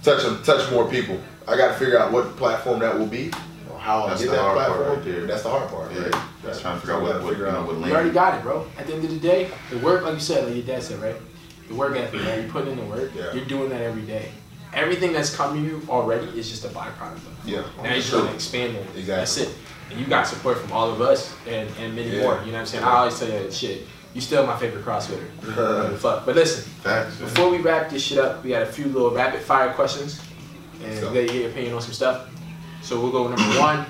touch 0.03 0.23
them, 0.23 0.43
touch 0.43 0.70
more 0.70 0.89
people. 0.89 1.20
I 1.47 1.57
got 1.57 1.69
to 1.69 1.75
figure 1.75 1.99
out 1.99 2.12
what 2.12 2.37
platform 2.37 2.81
that 2.81 2.99
will 2.99 3.07
be. 3.07 3.31
how 3.79 4.05
I 4.05 4.09
That's 4.11 4.20
get 4.23 4.31
the 4.31 4.37
that 4.37 4.43
hard 4.43 4.57
part 4.59 4.69
platform. 4.77 4.97
right 4.99 5.05
there. 5.05 5.27
That's 5.27 5.43
the 5.45 5.49
hard 5.51 5.69
part, 5.70 5.93
Yeah, 5.93 6.03
right? 6.09 6.23
that's 6.45 6.61
trying 6.61 6.75
to 6.75 6.81
figure 6.81 6.95
out 6.97 7.01
Gotta 7.03 7.15
what, 7.15 7.23
what 7.23 7.29
you 7.31 7.37
figure 7.37 7.53
know 7.53 7.59
out. 7.61 7.66
what 7.79 7.87
You 7.89 7.95
already 7.95 8.11
got 8.11 8.35
it, 8.39 8.43
bro. 8.43 8.66
At 8.77 8.87
the 8.87 8.95
end 8.95 9.05
of 9.05 9.11
the 9.11 9.19
day, 9.20 9.51
the 9.70 9.79
work, 9.79 10.03
like 10.05 10.15
you 10.15 10.20
said, 10.20 10.45
like 10.45 10.55
your 10.57 10.65
dad 10.65 10.83
said, 10.83 11.01
right? 11.01 11.16
The 11.69 11.75
work 11.75 11.97
ethic, 11.97 12.20
right? 12.25 12.41
You're 12.43 12.51
putting 12.51 12.73
in 12.73 12.79
the 12.79 12.85
work. 12.85 13.12
Yeah. 13.15 13.33
You're 13.33 13.45
doing 13.47 13.70
that 13.70 13.81
every 13.83 14.03
day. 14.03 14.31
Everything 14.75 15.12
that's 15.12 15.35
coming 15.35 15.62
to 15.65 15.69
you 15.70 15.83
already 15.89 16.27
is 16.39 16.51
just 16.51 16.65
a 16.65 16.69
byproduct 16.69 17.16
of 17.16 17.49
it. 17.49 17.53
Yeah. 17.53 17.62
Now 17.83 17.89
you 17.91 17.97
just 17.97 18.11
Sure. 18.11 18.19
want 18.19 18.31
to 18.31 18.35
expand 18.35 18.77
on 18.77 18.83
it. 18.83 18.89
Exactly. 18.97 19.05
That's 19.07 19.37
it. 19.39 19.49
And 19.90 19.98
you 19.98 20.06
got 20.06 20.27
support 20.27 20.59
from 20.59 20.73
all 20.73 20.90
of 20.90 21.01
us 21.01 21.35
and, 21.47 21.69
and 21.78 21.94
many 21.97 22.10
Yeah. 22.16 22.23
more. 22.23 22.35
You 22.44 22.47
know 22.47 22.52
what 22.52 22.59
I'm 22.60 22.66
saying? 22.66 22.85
I 22.85 22.97
always 22.98 23.19
tell 23.19 23.28
you 23.28 23.39
that 23.43 23.52
shit. 23.55 23.86
You 24.15 24.20
still 24.20 24.47
my 24.47 24.56
favorite 24.59 24.85
CrossFitter. 24.85 25.27
You 25.44 25.51
know, 25.55 25.97
fuck. 25.97 26.27
But 26.27 26.35
listen, 26.35 26.65
Facts. 26.82 27.16
before 27.16 27.51
we 27.51 27.59
wrap 27.59 27.90
this 27.90 28.02
shit 28.02 28.19
up, 28.19 28.43
we 28.43 28.51
got 28.51 28.62
a 28.62 28.66
few 28.66 28.86
little 28.86 29.10
rapid 29.10 29.40
fire 29.40 29.73
questions, 29.73 30.20
and 30.85 30.98
So- 30.98 31.09
we 31.09 31.15
gotta 31.15 31.27
get 31.27 31.35
your 31.43 31.51
opinion 31.51 31.74
on 31.74 31.81
some 31.82 31.93
stuff. 31.93 32.28
So 32.82 33.01
we'll 33.01 33.12
go 33.12 33.28
with 33.28 33.39
number 33.39 33.60
one, 33.60 33.86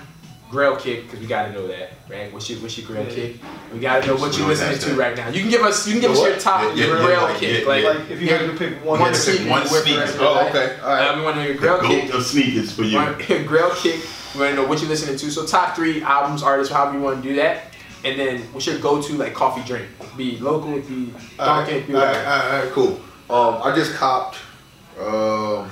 grill 0.50 0.76
kick, 0.76 1.04
because 1.04 1.20
we 1.20 1.26
gotta 1.26 1.52
know 1.52 1.66
that, 1.68 1.92
right? 2.10 2.32
What's 2.32 2.48
your 2.50 2.58
what's 2.60 2.76
your 2.76 2.86
grill 2.86 3.04
Yeah. 3.04 3.14
kick? 3.14 3.36
We 3.72 3.78
gotta 3.80 4.06
know 4.06 4.16
what 4.16 4.36
you're 4.36 4.48
listening 4.48 4.78
to 4.80 4.94
right 5.00 5.16
now. 5.16 5.28
You 5.28 5.40
can 5.40 5.50
give 5.50 5.62
us 5.62 5.86
you 5.86 5.92
can 5.94 6.02
give 6.02 6.10
us 6.12 6.20
your 6.22 6.36
top 6.36 6.62
Yeah, 6.76 6.84
yeah, 6.86 6.90
grill 6.90 7.10
yeah, 7.10 7.22
like, 7.22 7.36
kick, 7.38 7.62
yeah, 7.62 7.68
like, 7.68 7.82
yeah. 7.84 7.88
Like 7.90 8.10
if 8.10 8.20
you 8.20 8.28
had 8.28 8.40
to 8.50 8.56
pick 8.56 8.84
one, 8.84 8.98
one 9.00 9.12
Yeah, 9.12 9.18
sneaker 9.18 9.50
one 9.50 9.62
you 9.66 9.70
wear 9.70 9.80
for 9.82 9.88
the 9.88 9.94
sneaker. 9.94 10.00
rest 10.00 10.14
of 10.14 10.20
your 10.20 10.28
Oh, 10.30 10.48
okay. 10.48 10.76
All 10.82 10.88
right. 10.88 11.08
Uh, 11.08 11.16
we 11.16 11.22
want 11.22 11.36
to 11.36 11.42
know 11.42 11.48
your 11.48 11.56
grill 11.56 11.80
kick. 11.82 12.06
Goat 12.10 12.16
of 12.18 12.26
sneakers 12.26 12.72
for 12.72 12.82
you. 12.82 12.96
Want- 12.96 13.18
grill 13.46 13.70
kick. 13.70 14.00
We 14.38 14.44
want 14.44 14.56
to 14.56 14.62
know 14.62 14.68
what 14.68 14.80
you're 14.80 14.88
listening 14.88 15.16
to. 15.18 15.30
So 15.32 15.44
top 15.44 15.74
three 15.74 16.00
albums, 16.02 16.44
artists, 16.44 16.72
however 16.72 16.96
you 16.96 17.02
want 17.02 17.20
to 17.22 17.28
do 17.28 17.34
that. 17.36 17.74
And 18.04 18.18
then 18.18 18.40
what's 18.52 18.66
your 18.66 18.78
go-to 18.78 19.14
like 19.14 19.34
coffee 19.34 19.66
drink? 19.66 19.88
Be 20.16 20.38
local, 20.38 20.78
be 20.80 21.12
All 21.40 21.64
Dunkin', 21.64 21.74
right, 21.78 21.86
be 21.88 21.94
all 21.94 22.00
right, 22.00 22.08
whatever. 22.08 22.28
all 22.30 22.38
right, 22.38 22.54
all 22.54 22.62
right, 22.64 22.72
cool. 22.72 23.00
Um, 23.28 23.62
I 23.64 23.74
just 23.74 23.94
copped. 23.94 24.36
Um, 25.00 25.70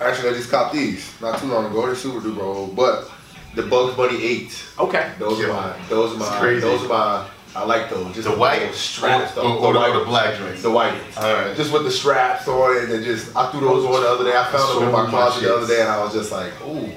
actually, 0.00 0.30
I 0.30 0.32
just 0.32 0.50
copped 0.50 0.72
these 0.72 1.20
not 1.20 1.38
too 1.38 1.46
long 1.48 1.66
ago. 1.66 1.84
They're 1.86 1.94
super 1.94 2.26
duper 2.26 2.42
old, 2.42 2.74
but 2.74 3.10
the 3.54 3.62
Bugs 3.64 3.94
Bunny 3.96 4.22
eight. 4.22 4.64
Okay. 4.78 5.12
Those 5.18 5.40
are 5.44 5.48
my. 5.48 5.76
Those 5.90 6.14
are 6.14 6.18
my. 6.18 6.38
crazy. 6.40 6.60
Those 6.60 6.84
are 6.84 6.88
my. 6.88 7.28
I 7.54 7.64
like 7.66 7.90
those. 7.90 8.14
Just 8.14 8.24
The 8.24 8.30
with 8.30 8.38
white 8.40 8.60
those 8.60 8.76
straps. 8.78 9.36
or, 9.36 9.42
the, 9.42 9.48
or, 9.48 9.50
or, 9.58 9.72
the 9.74 9.78
the, 9.78 9.78
white. 9.90 9.98
the 9.98 10.04
black 10.06 10.38
joints. 10.38 10.62
The 10.62 10.70
white. 10.70 10.98
Alright. 11.18 11.54
Just 11.54 11.70
with 11.70 11.84
the 11.84 11.90
straps 11.90 12.48
on 12.48 12.76
it, 12.78 12.84
and 12.84 12.92
then 12.92 13.04
just 13.04 13.36
I 13.36 13.50
threw 13.50 13.60
those 13.60 13.84
on 13.84 14.00
the 14.00 14.08
other 14.08 14.24
day. 14.24 14.34
I 14.34 14.44
found 14.50 14.78
them 14.80 14.88
in 14.88 14.92
my 14.94 15.06
closet 15.10 15.42
the 15.42 15.54
other 15.54 15.66
day, 15.66 15.80
and 15.82 15.90
I 15.90 16.02
was 16.02 16.14
just 16.14 16.32
like, 16.32 16.50
ooh, 16.62 16.80
like 16.80 16.96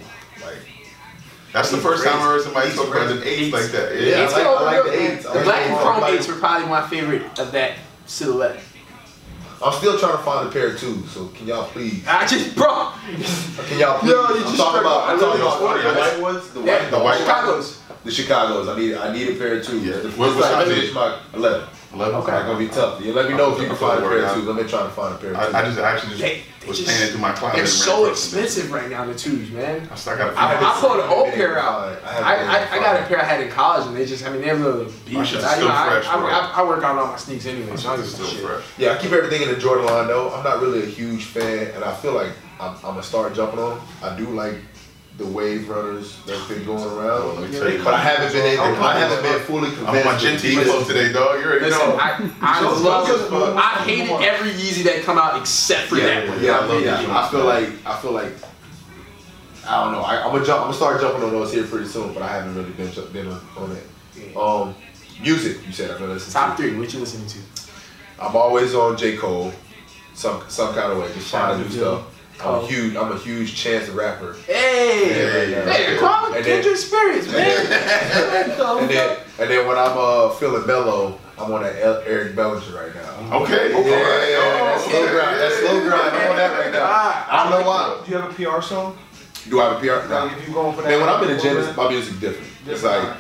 That's 1.56 1.72
the 1.72 1.78
Eight 1.78 1.84
first 1.84 2.04
time 2.04 2.18
I 2.20 2.24
heard 2.24 2.42
somebody 2.44 2.68
Eight 2.70 2.76
talk 2.76 2.88
about 2.90 3.08
crazy. 3.08 3.20
the 3.20 3.30
eights 3.30 3.54
like 3.54 3.72
that. 3.72 3.96
Yeah, 3.96 4.24
Eights 4.26 4.34
I 4.34 4.38
like- 4.44 4.46
I 4.60 4.64
like 4.76 4.84
the 4.84 5.02
eights. 5.02 5.24
The 5.24 5.40
black 5.40 5.62
and 5.68 5.78
chrome 5.80 6.04
I 6.04 6.10
eights 6.10 6.28
were 6.28 6.36
probably 6.36 6.68
my 6.68 6.86
favorite 6.90 7.40
of 7.40 7.52
that 7.54 7.78
silhouette. 8.06 8.60
I'm 9.64 9.72
still 9.72 9.98
trying 9.98 10.18
to 10.18 10.24
find 10.24 10.50
a 10.50 10.52
pair 10.52 10.68
of 10.68 10.80
two. 10.80 11.02
So 11.08 11.28
can 11.28 11.48
y'all 11.48 11.64
please? 11.70 12.04
I 12.06 12.28
just, 12.28 12.56
bro. 12.58 12.92
Can 13.70 13.80
y'all 13.80 14.00
please? 14.00 14.12
Yo, 14.12 14.20
you 14.20 14.26
I'm 14.28 14.42
just 14.44 14.58
talking 14.58 14.82
about. 14.82 15.04
out. 15.04 15.10
I'm 15.12 15.20
talking 15.20 15.42
about 15.42 15.60
the 15.60 15.98
white 15.98 16.20
ones. 16.22 16.50
The 16.50 16.60
Yeah, 16.62 16.82
white. 16.82 16.92
the 16.92 17.00
white 17.00 17.18
Chicago's. 17.20 17.80
The 18.04 18.12
Chicago's. 18.12 18.68
I 18.68 18.78
need 18.78 18.96
I 18.96 19.14
need 19.14 19.30
a 19.30 19.36
pair 19.40 19.54
of 19.58 19.66
two. 19.66 19.80
Yeah. 19.80 19.94
The 19.96 20.10
What- 20.10 20.32
first 20.34 20.36
what 20.36 20.46
I 20.46 20.64
size 20.66 20.68
is 20.68 20.76
finish 20.76 20.94
my 20.94 21.16
eleven. 21.34 21.68
Eleven. 21.96 22.16
Okay. 22.22 22.36
It's 22.36 22.46
gonna 22.46 22.60
be 22.60 22.68
tough. 22.68 23.02
You 23.02 23.14
let 23.14 23.30
me 23.30 23.36
know 23.38 23.54
if 23.56 23.62
you 23.62 23.68
can 23.68 23.76
find 23.76 24.04
a 24.04 24.08
pair 24.08 24.26
of 24.26 24.34
two. 24.36 24.42
Let 24.42 24.62
me 24.64 24.70
try 24.70 24.84
to 24.84 24.90
find 24.90 25.16
a 25.16 25.18
pair 25.18 25.32
of. 25.34 25.56
I, 25.56 25.62
I 25.62 25.66
just 25.66 25.80
actually 25.80 26.10
just 26.10 26.22
They- 26.22 26.42
they 26.62 26.68
was 26.68 26.78
just- 26.80 26.90
paying 26.90 27.08
into 27.08 27.20
my 27.20 27.32
closet. 27.32 27.58
They're 27.58 27.68
so 27.68 27.92
ran 27.92 28.02
across 28.06 28.32
them. 28.32 28.40
expensive 28.44 28.72
right 28.72 28.90
now, 28.90 29.06
the 29.06 29.14
twos, 29.14 29.52
man. 29.52 29.88
I 29.92 29.96
still 29.96 30.18
got 30.18 30.30
a 30.30 30.32
few. 30.32 30.40
I, 30.40 30.44
I 30.46 30.54
haven't 30.56 30.82
pulled 30.90 31.00
an 31.00 31.10
old 31.10 31.34
pair 31.34 31.60
out. 31.60 32.02
haven't 32.04 32.26
I, 32.26 32.34
I, 32.36 32.78
I 32.78 32.80
got 32.80 33.00
a 33.00 33.06
pair 33.06 33.22
I 33.22 33.24
had 33.24 33.42
in 33.42 33.50
college, 33.52 33.86
and 33.88 33.96
they 33.96 34.06
just, 34.06 34.26
I 34.26 34.32
mean, 34.32 34.42
they're 34.42 34.56
a 34.56 34.60
little 34.60 34.92
beat. 35.06 35.26
shit's 35.28 35.44
I, 35.44 35.56
still 35.56 35.70
I- 35.70 35.88
fresh, 35.90 36.08
I, 36.08 36.18
bro. 36.18 36.28
I, 36.28 36.54
I 36.58 36.64
work 36.68 36.84
on 36.84 36.98
all 36.98 37.08
my 37.08 37.18
sneaks 37.18 37.46
anyway, 37.46 37.76
so 37.78 37.90
I 37.92 37.96
don't 37.98 38.04
It's 38.06 38.16
give 38.18 38.26
a 38.26 38.28
still 38.30 38.40
shit. 38.40 38.50
fresh. 38.50 38.64
Yeah, 38.80 38.94
I 38.94 38.98
keep 38.98 39.12
everything 39.12 39.44
in 39.44 39.50
the 39.50 39.58
Jordan 39.60 39.86
line 39.86 40.08
though. 40.08 40.34
I'm 40.34 40.44
not 40.44 40.60
really 40.62 40.82
a 40.84 40.88
huge 40.88 41.26
fan, 41.26 41.68
and 41.76 41.84
I 41.84 41.94
feel 41.96 42.14
like 42.14 42.32
I'm, 42.60 42.74
I'm 42.78 42.82
gonna 42.82 43.04
start 43.04 43.34
jumping 43.36 43.60
on. 43.60 43.80
I 44.02 44.18
do 44.18 44.26
like 44.30 44.56
the 45.18 45.26
wave 45.26 45.70
runners 45.70 46.20
that's 46.26 46.46
been 46.50 46.66
going 46.66 46.84
around, 46.84 47.40
let 47.42 47.50
me 47.50 47.58
tell 47.58 47.72
you, 47.72 47.82
but 47.84 47.94
I 47.94 48.00
haven't 48.00 48.34
been 48.34 48.46
able. 48.46 48.64
I'm 48.64 48.84
I 48.84 49.00
haven't 49.00 49.24
been 49.24 49.40
fully 49.44 49.70
convinced. 49.72 49.88
I'm 49.88 49.96
on 49.98 50.06
my 50.06 50.20
convinced. 50.20 50.44
Gen 50.44 50.56
with 50.58 50.66
T 50.66 50.70
clothes 50.72 50.84
Adidas. 50.84 50.88
today, 50.88 51.14
dog. 51.14 51.40
You 51.40 51.46
already 51.46 51.66
Listen, 51.66 51.80
know. 51.90 51.96
I, 51.98 52.32
I 52.42 52.62
Just 52.62 52.84
love, 52.84 53.06
because 53.08 53.22
of- 53.32 53.58
I 53.58 53.62
hated 53.86 54.12
every 54.22 54.52
Yeezy 54.52 54.84
that 54.84 55.04
come 55.04 55.18
out 55.18 55.40
except 55.40 55.88
for 55.88 55.96
that 55.96 56.28
one. 56.28 56.44
Yeah, 56.44 56.60
I 56.60 56.66
love 56.66 56.84
yeah. 56.84 56.98
these 57.00 57.10
I 57.10 57.30
feel 57.30 57.46
like 57.46 57.70
I 57.86 58.02
feel 58.02 58.12
like 58.12 58.34
I 59.68 59.84
don't 59.84 59.94
know. 59.94 60.02
I, 60.02 60.24
I'm 60.26 60.32
gonna 60.34 60.46
jump. 60.46 60.60
I'm 60.62 60.66
gonna 60.68 60.74
start 60.74 61.00
jumping 61.02 61.24
on 61.24 61.32
those 61.32 61.54
here 61.54 61.64
pretty 61.64 61.88
soon, 61.88 62.14
but 62.14 62.22
I 62.22 62.28
haven't 62.28 62.56
really 62.56 62.72
been 62.72 62.92
ju- 62.92 63.08
been 63.14 63.28
on, 63.28 63.42
on 63.58 63.72
it. 63.72 64.36
Um, 64.38 64.76
music. 65.22 65.66
You 65.66 65.72
said 65.72 65.92
I'm 65.92 66.00
gonna 66.00 66.14
listen 66.14 66.34
Top 66.34 66.58
to. 66.58 66.62
three, 66.64 66.78
what 66.78 66.94
you 66.94 67.00
listening 67.00 67.28
to? 67.28 67.40
I'm 68.20 68.36
always 68.36 68.76
on 68.76 68.96
J 68.98 69.16
Cole, 69.18 69.54
some 70.14 70.44
some 70.50 70.76
kind 70.76 70.92
of 70.92 70.98
way, 71.00 71.08
just 71.14 71.30
trying 71.30 71.58
to 71.58 71.64
to 71.64 71.70
do 71.70 71.76
stuff. 71.78 72.15
I'm 72.44 72.56
a 72.64 72.68
huge. 72.68 72.96
I'm 72.96 73.12
a 73.12 73.18
huge 73.18 73.56
Chance 73.56 73.88
the 73.88 73.94
Rapper. 73.94 74.36
Hey, 74.46 75.10
Yeah, 75.10 75.58
yeah, 75.66 75.72
hey, 75.74 75.94
yeah. 75.94 76.00
call 76.00 76.26
it 76.34 76.38
And 76.38 76.46
then- 76.46 76.62
kindred 76.62 76.78
spirits, 76.78 77.28
man. 77.32 77.66
And 78.82 78.90
then 78.90 79.18
and 79.40 79.50
then 79.50 79.68
when 79.68 79.78
I'm 79.78 79.98
uh 79.98 80.30
feeling 80.32 80.66
mellow, 80.68 81.20
I'm 81.38 81.52
on 81.52 81.64
that 81.64 81.82
El- 81.82 82.04
Eric 82.06 82.36
Bellinger 82.36 82.76
right 82.78 82.94
now. 82.96 83.38
Okay. 83.42 83.70
Yeah, 83.72 83.76
All 83.78 83.84
right. 83.84 84.30
yeah, 84.30 84.38
Oh, 84.40 84.66
that 84.66 84.82
slow 84.82 85.04
okay. 85.04 85.12
grind. 85.14 85.40
That 85.40 85.52
slow 85.54 85.80
grind. 85.82 86.16
I'm 86.16 86.32
on 86.32 86.38
that 86.38 86.60
right 86.60 86.72
now. 86.74 86.86
I 86.86 87.50
don't 87.50 87.60
know 87.62 87.68
why. 87.68 88.02
Do 88.06 88.12
you 88.12 88.18
have 88.18 88.32
a 88.32 88.34
PR 88.34 88.62
song? 88.62 88.98
Do 89.50 89.62
I 89.62 89.74
have 89.74 89.78
a 89.78 89.80
PR? 89.80 90.08
Nah. 90.10 90.24
Like 90.24 90.38
if 90.38 90.46
you're 90.48 90.56
going 90.56 90.76
for 90.76 90.82
that. 90.82 90.90
Man, 90.90 91.00
when 91.02 91.10
I'm 91.10 91.24
in 91.24 91.36
the 91.36 91.42
gym, 91.42 91.54
movement, 91.56 91.70
it's- 91.70 91.78
my 91.78 91.90
music's 91.90 92.20
different. 92.20 92.52
It's 92.68 92.84
like 92.84 93.16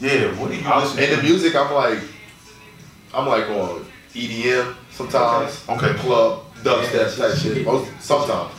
Yeah. 0.00 0.26
What 0.40 0.50
do 0.50 0.56
you 0.56 0.66
I'm, 0.68 0.82
listen 0.82 1.02
in 1.02 1.16
the 1.16 1.22
music, 1.22 1.54
I'm 1.56 1.72
like, 1.72 1.98
I'm 3.14 3.26
like 3.26 3.48
on 3.50 3.84
EDM 4.14 4.74
sometimes. 4.92 5.64
Okay. 5.68 5.94
Club, 5.94 6.44
dubstep 6.62 6.92
Yeah, 7.18 7.26
type 7.28 7.38
shit. 7.38 7.56
shit. 7.56 7.66
Most 7.66 7.90
sometimes, 8.00 8.52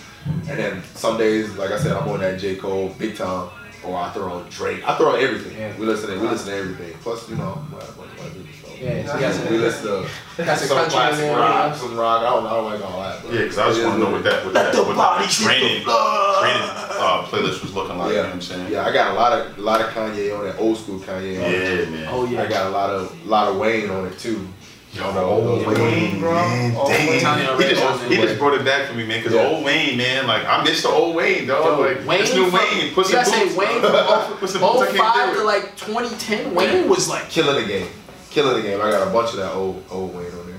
and 0.49 0.59
then 0.59 0.83
some 0.95 1.17
days, 1.17 1.55
like 1.57 1.71
I 1.71 1.77
said, 1.79 1.93
I'm 1.97 2.07
on 2.09 2.19
that 2.21 2.39
J 2.39 2.55
Cole, 2.55 2.93
big 2.97 3.15
time, 3.15 3.49
or 3.83 3.97
I 3.97 4.09
throw 4.11 4.31
on 4.33 4.49
Drake. 4.49 4.87
I 4.87 4.95
throw 4.97 5.13
on 5.15 5.19
everything. 5.21 5.57
Yeah. 5.57 5.77
We 5.77 5.85
listen 5.85 6.09
to 6.09 6.19
we 6.19 6.27
listen 6.27 6.47
to 6.47 6.55
everything. 6.55 6.93
Plus, 7.01 7.29
you 7.29 7.35
know, 7.35 7.61
I'm 7.67 7.73
a 7.73 7.77
bunch 7.77 7.89
of 7.89 8.47
so. 8.61 8.73
Yeah, 8.79 9.05
so 9.05 9.43
you 9.45 9.49
We 9.51 9.57
listen 9.59 9.85
to 9.87 10.09
got 10.43 10.57
some 10.57 10.67
some 10.67 10.77
country 10.77 10.83
in 10.83 10.89
classic 10.89 11.31
rock, 11.37 11.75
some 11.75 11.95
rock. 11.97 12.21
I 12.21 12.29
don't, 12.29 12.45
I 12.47 12.49
don't 12.51 12.65
like 12.65 12.85
all 12.85 13.01
that. 13.01 13.23
but 13.23 13.33
Yeah, 13.33 13.41
because 13.43 13.57
I 13.57 13.67
just 13.67 13.79
it 13.79 13.81
is 13.81 13.87
want 13.87 13.99
to 13.99 14.03
know 14.05 14.11
what 14.11 14.13
what 14.13 14.23
that, 14.23 14.45
what 14.45 14.53
that, 14.53 14.73
the 14.73 14.83
what 14.83 14.95
body 14.95 15.25
that 15.25 15.29
the 15.37 15.43
training, 15.43 15.83
floor. 15.83 16.41
training 16.41 16.61
uh, 16.63 17.23
playlist 17.27 17.61
was 17.63 17.73
looking 17.73 17.97
like. 17.97 18.09
is. 18.11 18.15
You 18.15 18.21
know 18.21 18.27
what 18.27 18.33
I'm 18.35 18.41
saying? 18.41 18.71
Yeah, 18.73 18.85
I 18.85 18.93
got 18.93 19.11
a 19.11 19.13
lot 19.15 19.33
of 19.33 19.57
a 19.57 19.61
lot 19.61 19.81
of 19.81 19.87
Kanye 19.87 20.37
on 20.37 20.47
it, 20.47 20.55
old 20.59 20.77
school 20.77 20.99
Kanye. 20.99 21.37
On 21.43 21.51
it. 21.51 21.83
Yeah, 21.85 21.89
man. 21.91 22.07
Oh 22.11 22.25
yeah. 22.25 22.41
I 22.43 22.47
got 22.47 22.65
a 22.67 22.69
lot 22.69 22.89
of 22.89 23.25
lot 23.27 23.47
of 23.49 23.57
Wayne 23.57 23.89
on 23.89 24.05
it 24.07 24.17
too. 24.19 24.47
Yo, 24.93 25.11
know, 25.11 25.25
old 25.25 25.43
those 25.65 25.65
Wayne, 25.77 26.19
bro. 26.19 26.33
man. 26.33 26.75
Old 26.75 26.89
Wayne. 26.89 27.13
He 27.13 27.19
just, 27.19 27.83
old 27.83 28.01
he 28.11 28.15
just 28.17 28.37
brought 28.37 28.53
it 28.53 28.63
back 28.63 28.87
for 28.87 28.93
me, 28.93 29.07
man. 29.07 29.19
Because 29.23 29.33
Yeah. 29.33 29.47
old 29.47 29.65
Wayne, 29.65 29.97
man, 29.97 30.27
like 30.27 30.45
I 30.45 30.63
miss 30.63 30.83
the 30.83 30.89
old 30.89 31.15
Wayne, 31.15 31.47
dog. 31.47 31.65
Yo, 31.65 31.81
like 31.81 32.05
Wayne 32.05 32.19
this 32.21 32.35
new 32.35 32.45
from- 32.51 32.59
Wayne. 32.59 32.93
Put 32.93 33.05
you 33.09 33.11
some 33.13 33.23
gotta 33.23 33.29
say. 33.49 33.55
Wayne 33.57 33.81
from 33.81 33.91
oh, 33.93 34.37
Put 34.39 34.49
some 34.51 34.61
boots. 34.61 34.91
05 34.95 35.35
to 35.37 35.43
like 35.43 35.75
2010, 35.77 36.53
Wayne 36.53 36.87
was 36.87 37.09
like 37.09 37.27
Killing 37.29 37.61
the 37.63 37.67
game, 37.67 37.87
killing 38.29 38.55
the 38.55 38.61
game. 38.61 38.79
I 38.81 38.91
got 38.91 39.07
a 39.07 39.11
bunch 39.11 39.31
of 39.31 39.37
that 39.37 39.53
old 39.53 39.83
old 39.89 40.13
Wayne 40.15 40.27
on 40.27 40.45
there. 40.45 40.55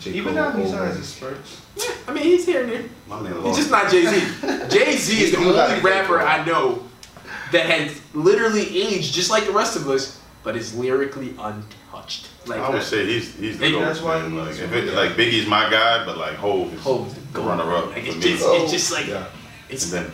J. 0.00 0.12
Even 0.12 0.34
Cole, 0.34 0.44
now 0.44 0.50
he's 0.52 0.66
old 0.70 0.74
on 0.80 0.88
Wayne. 0.88 0.96
his 0.96 1.08
spurts. 1.08 1.60
Yeah, 1.76 1.90
I 2.08 2.12
mean, 2.14 2.24
he's 2.24 2.46
here 2.46 2.62
and 2.62 2.72
there. 2.72 2.84
My 3.06 3.20
man 3.20 3.42
He's 3.42 3.56
just 3.56 3.70
not 3.70 3.90
Jay 3.90 4.06
Z. 4.06 4.20
Jay 4.70 4.96
Z 4.96 5.24
is 5.24 5.32
the 5.32 5.38
only 5.38 5.80
rapper 5.82 6.20
I 6.20 6.42
know 6.46 6.84
that 7.52 7.66
has 7.66 8.00
literally 8.14 8.82
aged 8.82 9.12
just 9.12 9.30
like 9.30 9.44
the 9.44 9.52
rest 9.52 9.76
of 9.76 9.88
us, 9.90 10.18
but 10.42 10.56
is 10.56 10.74
lyrically 10.74 11.30
untouched. 11.38 11.66
Like 12.46 12.60
I 12.60 12.70
would 12.70 12.82
say 12.82 13.04
he's 13.06 13.34
he's 13.36 13.58
the 13.58 13.66
Hey, 13.66 13.72
GOAT, 13.72 13.80
that's 13.84 14.00
why 14.00 14.20
man. 14.22 14.36
Like, 14.36 14.58
if 14.58 14.72
it, 14.72 14.94
like 14.94 15.10
Biggie's 15.12 15.46
my 15.46 15.68
guy, 15.70 16.04
but 16.06 16.16
like 16.16 16.34
Hove 16.36 16.72
is 16.72 16.80
Hov 16.82 17.06
is 17.08 17.14
the 17.14 17.20
the 17.20 17.26
goat. 17.40 17.46
runner 17.48 17.74
up 17.74 17.86
Like 17.86 18.04
for 18.04 18.16
it's 18.16 18.24
me. 18.24 18.32
it's 18.32 18.72
just 18.72 18.90
like 18.92 19.06
Yeah, 19.06 19.26
it's 19.68 19.92
and 19.92 20.06
then 20.06 20.12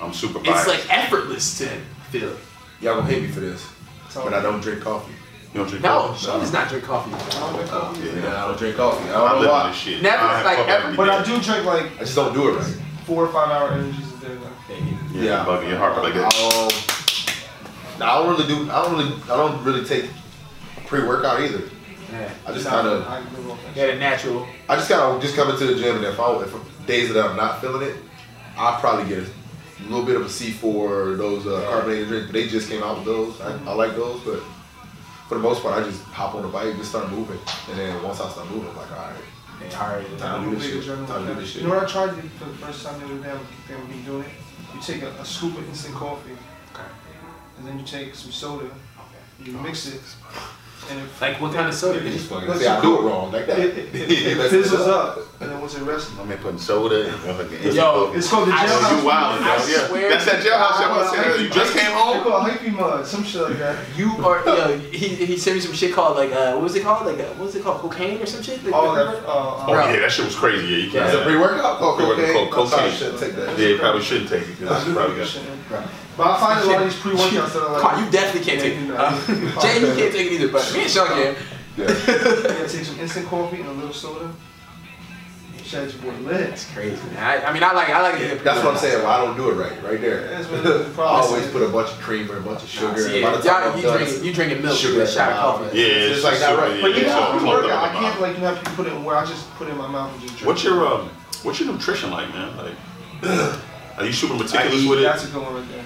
I'm 0.00 0.12
super 0.14 0.40
it's 0.42 0.66
like 0.66 0.84
effortless 0.90 1.58
to 1.58 1.68
feel. 2.10 2.34
y'all 2.80 2.96
gonna 3.00 3.06
hate 3.12 3.22
me 3.22 3.28
for 3.28 3.40
this, 3.40 3.66
but 4.14 4.32
I 4.32 4.40
don't 4.40 4.60
drink 4.60 4.80
coffee. 4.82 5.12
you 5.52 5.60
don't 5.60 5.68
drink 5.68 5.82
No, 5.84 6.08
coffee? 6.08 6.24
Sean 6.26 6.40
does 6.40 6.52
not 6.52 6.68
drink 6.70 6.84
coffee. 6.84 7.10
Yeah, 7.10 8.22
Yeah, 8.22 8.44
I 8.44 8.48
don't 8.48 8.58
drink 8.58 8.76
coffee. 8.76 9.08
I 9.10 9.12
I 9.12 9.12
don't 9.12 9.28
know 9.28 9.40
live 9.40 9.50
on 9.50 9.60
why. 9.64 9.68
this 9.70 9.78
shit. 9.78 10.02
Never, 10.02 10.22
I 10.22 10.42
like, 10.42 10.58
ever- 10.60 10.70
every 10.70 10.96
But 10.96 11.10
I 11.10 11.22
do 11.22 11.38
drink 11.40 11.64
like 11.66 11.86
I 11.96 11.98
just 12.00 12.14
don't 12.16 12.32
do 12.32 12.48
it 12.48 12.52
right. 12.58 12.76
four 13.06 13.24
or 13.26 13.28
five 13.32 13.50
hour 13.50 13.72
energies 13.72 14.08
a 14.14 14.16
day. 14.26 14.34
Like, 14.34 14.80
Yeah, 15.12 15.22
Yeah. 15.22 15.44
bugging 15.44 15.68
your 15.68 15.78
heart 15.78 16.02
like 16.02 16.14
that. 16.14 16.34
Um, 16.34 17.18
nah, 17.98 18.06
I 18.06 18.22
don't 18.22 18.28
really 18.36 18.48
do. 18.48 18.70
I 18.70 18.82
don't 18.82 18.92
really. 18.96 19.12
I 19.30 19.36
don't 19.36 19.62
really 19.64 19.84
take 19.84 20.06
pre 20.94 21.08
workout 21.08 21.40
either. 21.40 21.62
Yeah, 22.12 22.30
I 22.46 22.52
just 22.52 22.66
kind 22.66 22.86
of. 22.86 23.06
I 23.06 23.18
live 23.18 23.58
yeah, 23.74 23.86
the 23.86 23.96
natural. 23.96 24.46
I 24.68 24.76
just 24.76 24.88
kind 24.88 25.02
of 25.02 25.20
just 25.20 25.34
come 25.34 25.50
into 25.50 25.66
the 25.66 25.74
gym, 25.74 25.96
and 25.96 26.04
if 26.04 26.20
I 26.20 26.42
if 26.42 26.86
days 26.86 27.12
that 27.12 27.24
I'm 27.24 27.36
not 27.36 27.60
feeling 27.60 27.88
it, 27.88 27.96
I'll 28.56 28.78
probably 28.78 29.08
get 29.08 29.24
a 29.24 29.82
little 29.88 30.04
bit 30.04 30.16
of 30.16 30.22
a 30.22 30.26
C4, 30.26 31.16
those 31.18 31.46
uh, 31.46 31.66
carbonated 31.68 32.08
drinks. 32.08 32.26
But 32.26 32.32
they 32.34 32.46
just 32.46 32.70
came 32.70 32.82
out 32.82 32.96
with 32.98 33.06
those. 33.06 33.40
I, 33.40 33.52
I 33.66 33.74
like 33.74 33.96
those, 33.96 34.20
but 34.20 34.40
for 35.28 35.34
the 35.34 35.40
most 35.40 35.62
part, 35.62 35.82
I 35.82 35.84
just 35.84 36.02
hop 36.04 36.34
on 36.36 36.42
the 36.42 36.48
bike, 36.48 36.76
just 36.76 36.90
start 36.90 37.10
moving, 37.10 37.40
and 37.70 37.78
then 37.78 38.02
once 38.02 38.20
I 38.20 38.28
start 38.30 38.48
moving, 38.50 38.68
I'm 38.70 38.76
like, 38.76 38.92
all 38.92 38.98
right, 38.98 39.14
Yeah, 39.68 39.80
all 39.80 39.96
right. 39.96 40.18
Time 40.18 40.44
to 40.44 40.50
do 40.50 40.56
this 40.56 40.86
shit. 40.86 41.08
Time 41.08 41.26
to 41.26 41.34
do 41.34 41.40
this 41.40 41.50
shit. 41.50 41.62
You 41.62 41.68
know 41.68 41.74
what 41.74 41.88
I 41.88 41.90
tried 41.90 42.14
to 42.14 42.22
do 42.22 42.28
for 42.28 42.44
the 42.44 42.54
first 42.54 42.86
time 42.86 43.00
the 43.00 43.06
other 43.06 43.18
day? 43.18 43.30
I 43.32 43.38
think 43.66 43.80
we've 43.80 43.88
been 43.88 44.04
doing 44.04 44.24
it. 44.24 44.30
You 44.74 44.80
take 44.80 45.02
a, 45.02 45.10
a 45.20 45.24
scoop 45.24 45.58
of 45.58 45.68
instant 45.68 45.94
coffee, 45.96 46.36
Okay. 46.72 46.84
and 47.58 47.66
then 47.66 47.78
you 47.80 47.84
take 47.84 48.14
some 48.14 48.30
soda, 48.30 48.70
you 49.42 49.52
mix 49.54 49.88
it, 49.88 50.00
and 50.90 51.00
if 51.00 51.20
Like 51.20 51.40
what 51.40 51.54
kind 51.54 51.68
of 51.68 51.74
soda? 51.74 52.02
You 52.04 52.10
just 52.10 52.28
fucking 52.28 52.48
Let's 52.48 52.60
say 52.60 52.66
I 52.68 52.74
just 52.74 52.82
do 52.82 52.98
it 52.98 53.02
wrong 53.02 53.32
like 53.32 53.46
that. 53.46 53.58
it, 53.58 53.78
it, 53.78 53.94
it, 53.94 54.10
it 54.10 54.36
messing 54.38 54.60
it 54.60 54.72
up. 54.72 55.18
Up, 55.34 55.40
and 55.42 55.50
then 55.50 55.60
once 55.60 55.74
it 55.76 55.82
rests, 55.82 56.10
I 56.18 56.24
mean, 56.24 56.38
putting 56.38 56.58
soda 56.58 57.08
in 57.08 57.14
fucking 57.14 57.72
Yo, 57.74 58.12
it's 58.14 58.28
called 58.30 58.48
the 58.48 58.52
jailhouse. 58.52 59.00
you 59.00 59.06
wild, 59.06 59.42
I 59.42 59.56
yo. 59.90 59.94
Yeah, 59.96 60.08
that's 60.08 60.24
that 60.26 60.42
jailhouse 60.42 60.78
shit. 60.78 60.86
I 60.86 60.96
was 60.96 61.10
saying, 61.10 61.44
You 61.44 61.50
just 61.50 61.72
came 61.72 61.86
They 61.86 61.92
home. 61.92 62.22
call 62.22 62.46
it 62.46 62.50
hypey 62.52 62.72
mud, 62.72 63.06
some 63.06 63.24
shit 63.24 63.42
like 63.42 63.58
that. 63.58 63.84
You 63.96 64.10
are 64.24 64.44
yo. 64.46 64.78
He 64.78 65.08
he 65.08 65.36
sent 65.36 65.56
me 65.56 65.60
some 65.60 65.72
shit 65.74 65.92
called 65.92 66.16
like 66.16 66.32
uh 66.32 66.52
what 66.54 66.62
was 66.62 66.74
it 66.76 66.82
called 66.82 67.06
like 67.06 67.18
uh, 67.20 67.24
what 67.34 67.46
was 67.46 67.54
it 67.56 67.62
called 67.62 67.80
cocaine 67.80 68.20
or 68.22 68.26
some 68.26 68.42
shit? 68.42 68.62
Like, 68.64 68.74
All 68.74 68.94
that. 68.94 69.06
Uh, 69.06 69.22
Oh 69.26 69.72
uh, 69.74 69.90
yeah, 69.92 70.00
that 70.00 70.12
shit 70.12 70.24
was 70.24 70.36
crazy. 70.36 70.66
Yeah, 70.66 70.76
you 70.78 70.90
Yeah. 70.90 71.06
Is 71.08 71.14
it 71.14 71.16
can't. 71.16 71.26
pre-workout? 71.26 71.78
Oh, 71.80 71.96
Pre-workout, 71.96 72.26
cocaine. 72.34 72.50
co- 72.52 72.68
cocaine. 72.68 72.84
I 72.86 72.90
should 72.90 73.18
take 73.18 73.34
that. 73.36 73.58
Yeah, 73.58 73.68
you 73.68 73.78
probably 73.78 74.02
shouldn't 74.02 74.28
take 74.30 74.42
it 74.48 74.58
because 74.58 74.86
it's 74.86 74.94
probably 74.96 75.16
got. 75.16 75.88
But 76.16 76.26
I 76.28 76.40
find 76.40 76.60
a 76.60 76.72
lot 76.72 76.82
of 76.82 76.84
these 76.92 77.00
pre-workouts 77.00 77.52
that 77.54 77.62
are 77.62 77.72
like. 77.72 77.82
Come 77.82 77.94
on, 77.98 78.04
you 78.04 78.10
definitely 78.10 78.44
can't 78.48 78.60
take 78.60 78.74
it. 78.74 78.82
Yeah, 78.86 79.28
you 79.34 79.34
know. 79.50 79.60
Jay, 79.62 79.80
you 79.80 79.94
can't 79.98 80.12
take 80.14 80.26
it 80.30 80.32
either, 80.32 80.48
but 80.52 80.62
me 80.72 80.82
and 80.82 80.90
Sean 80.90 81.06
can. 81.08 81.34
Yeah. 81.34 81.34
Yeah, 81.76 82.66
take 82.68 82.84
some 82.86 83.00
instant 83.00 83.26
coffee 83.26 83.58
and 83.60 83.68
a 83.68 83.72
little 83.72 83.92
soda. 83.92 84.30
Shad 85.74 85.92
your 86.04 86.12
lit. 86.14 86.50
That's 86.50 86.72
crazy, 86.72 86.96
man. 87.10 87.16
I, 87.18 87.46
I 87.46 87.52
mean, 87.52 87.62
I 87.64 87.72
like 87.72 87.88
I 87.90 88.00
like 88.00 88.20
it. 88.20 88.44
That's 88.44 88.62
what 88.62 88.74
I'm 88.74 88.78
saying. 88.78 89.02
Well, 89.02 89.10
I 89.10 89.24
don't 89.24 89.36
do 89.36 89.50
it 89.50 89.54
right, 89.54 89.82
right 89.82 90.00
there. 90.00 90.28
That's 90.28 90.48
what 90.48 90.62
the 90.62 90.88
I 91.02 91.04
always 91.04 91.46
put 91.50 91.62
a 91.62 91.68
bunch 91.68 91.90
of 91.90 91.98
cream 92.00 92.30
or 92.30 92.36
a 92.38 92.40
bunch 92.40 92.62
of 92.62 92.68
sugar. 92.68 92.96
See, 92.96 93.22
and 93.22 93.34
by 93.34 93.42
y'all, 93.42 93.70
I'm 93.72 93.76
you 93.76 93.82
done, 93.82 93.98
drinking 93.98 94.24
you 94.24 94.32
drinking 94.32 94.62
milk, 94.62 94.78
sugar 94.78 95.02
a 95.02 95.06
shot 95.08 95.32
of 95.32 95.38
coffee. 95.38 95.78
Yeah, 95.78 95.84
It's 95.86 96.16
it's 96.18 96.24
like 96.24 96.38
that, 96.38 96.56
right? 96.56 96.76
yeah, 96.76 96.80
But 96.82 96.90
you 96.92 96.96
it's 96.98 97.06
know, 97.06 97.18
all 97.20 97.26
clumped 97.38 97.40
pre-workout, 97.62 97.84
I 97.84 97.92
can't 97.92 98.20
like 98.20 98.36
you 98.36 98.42
know 98.42 98.54
how 98.54 98.60
people 98.60 98.72
put 98.74 98.86
it 98.86 98.92
in 98.92 99.04
where 99.04 99.16
I 99.16 99.24
just 99.26 99.50
put 99.54 99.66
it 99.68 99.72
in 99.72 99.76
my 99.78 99.88
mouth 99.88 100.12
and 100.12 100.20
just 100.22 100.34
drink. 100.36 100.46
What's 100.46 100.62
your 100.64 100.86
um? 100.86 101.08
What's 101.42 101.58
your 101.60 101.72
nutrition 101.72 102.10
like, 102.10 102.28
man? 102.30 102.56
Like, 102.56 102.74
are 103.98 104.04
you 104.06 104.12
super 104.12 104.34
meticulous 104.34 104.82
eat- 104.82 104.88
with 104.88 105.00
it? 105.00 105.02
That's 105.02 105.24
a 105.24 105.28
good 105.32 105.42
one 105.42 105.54
right 105.54 105.68
there. 105.70 105.84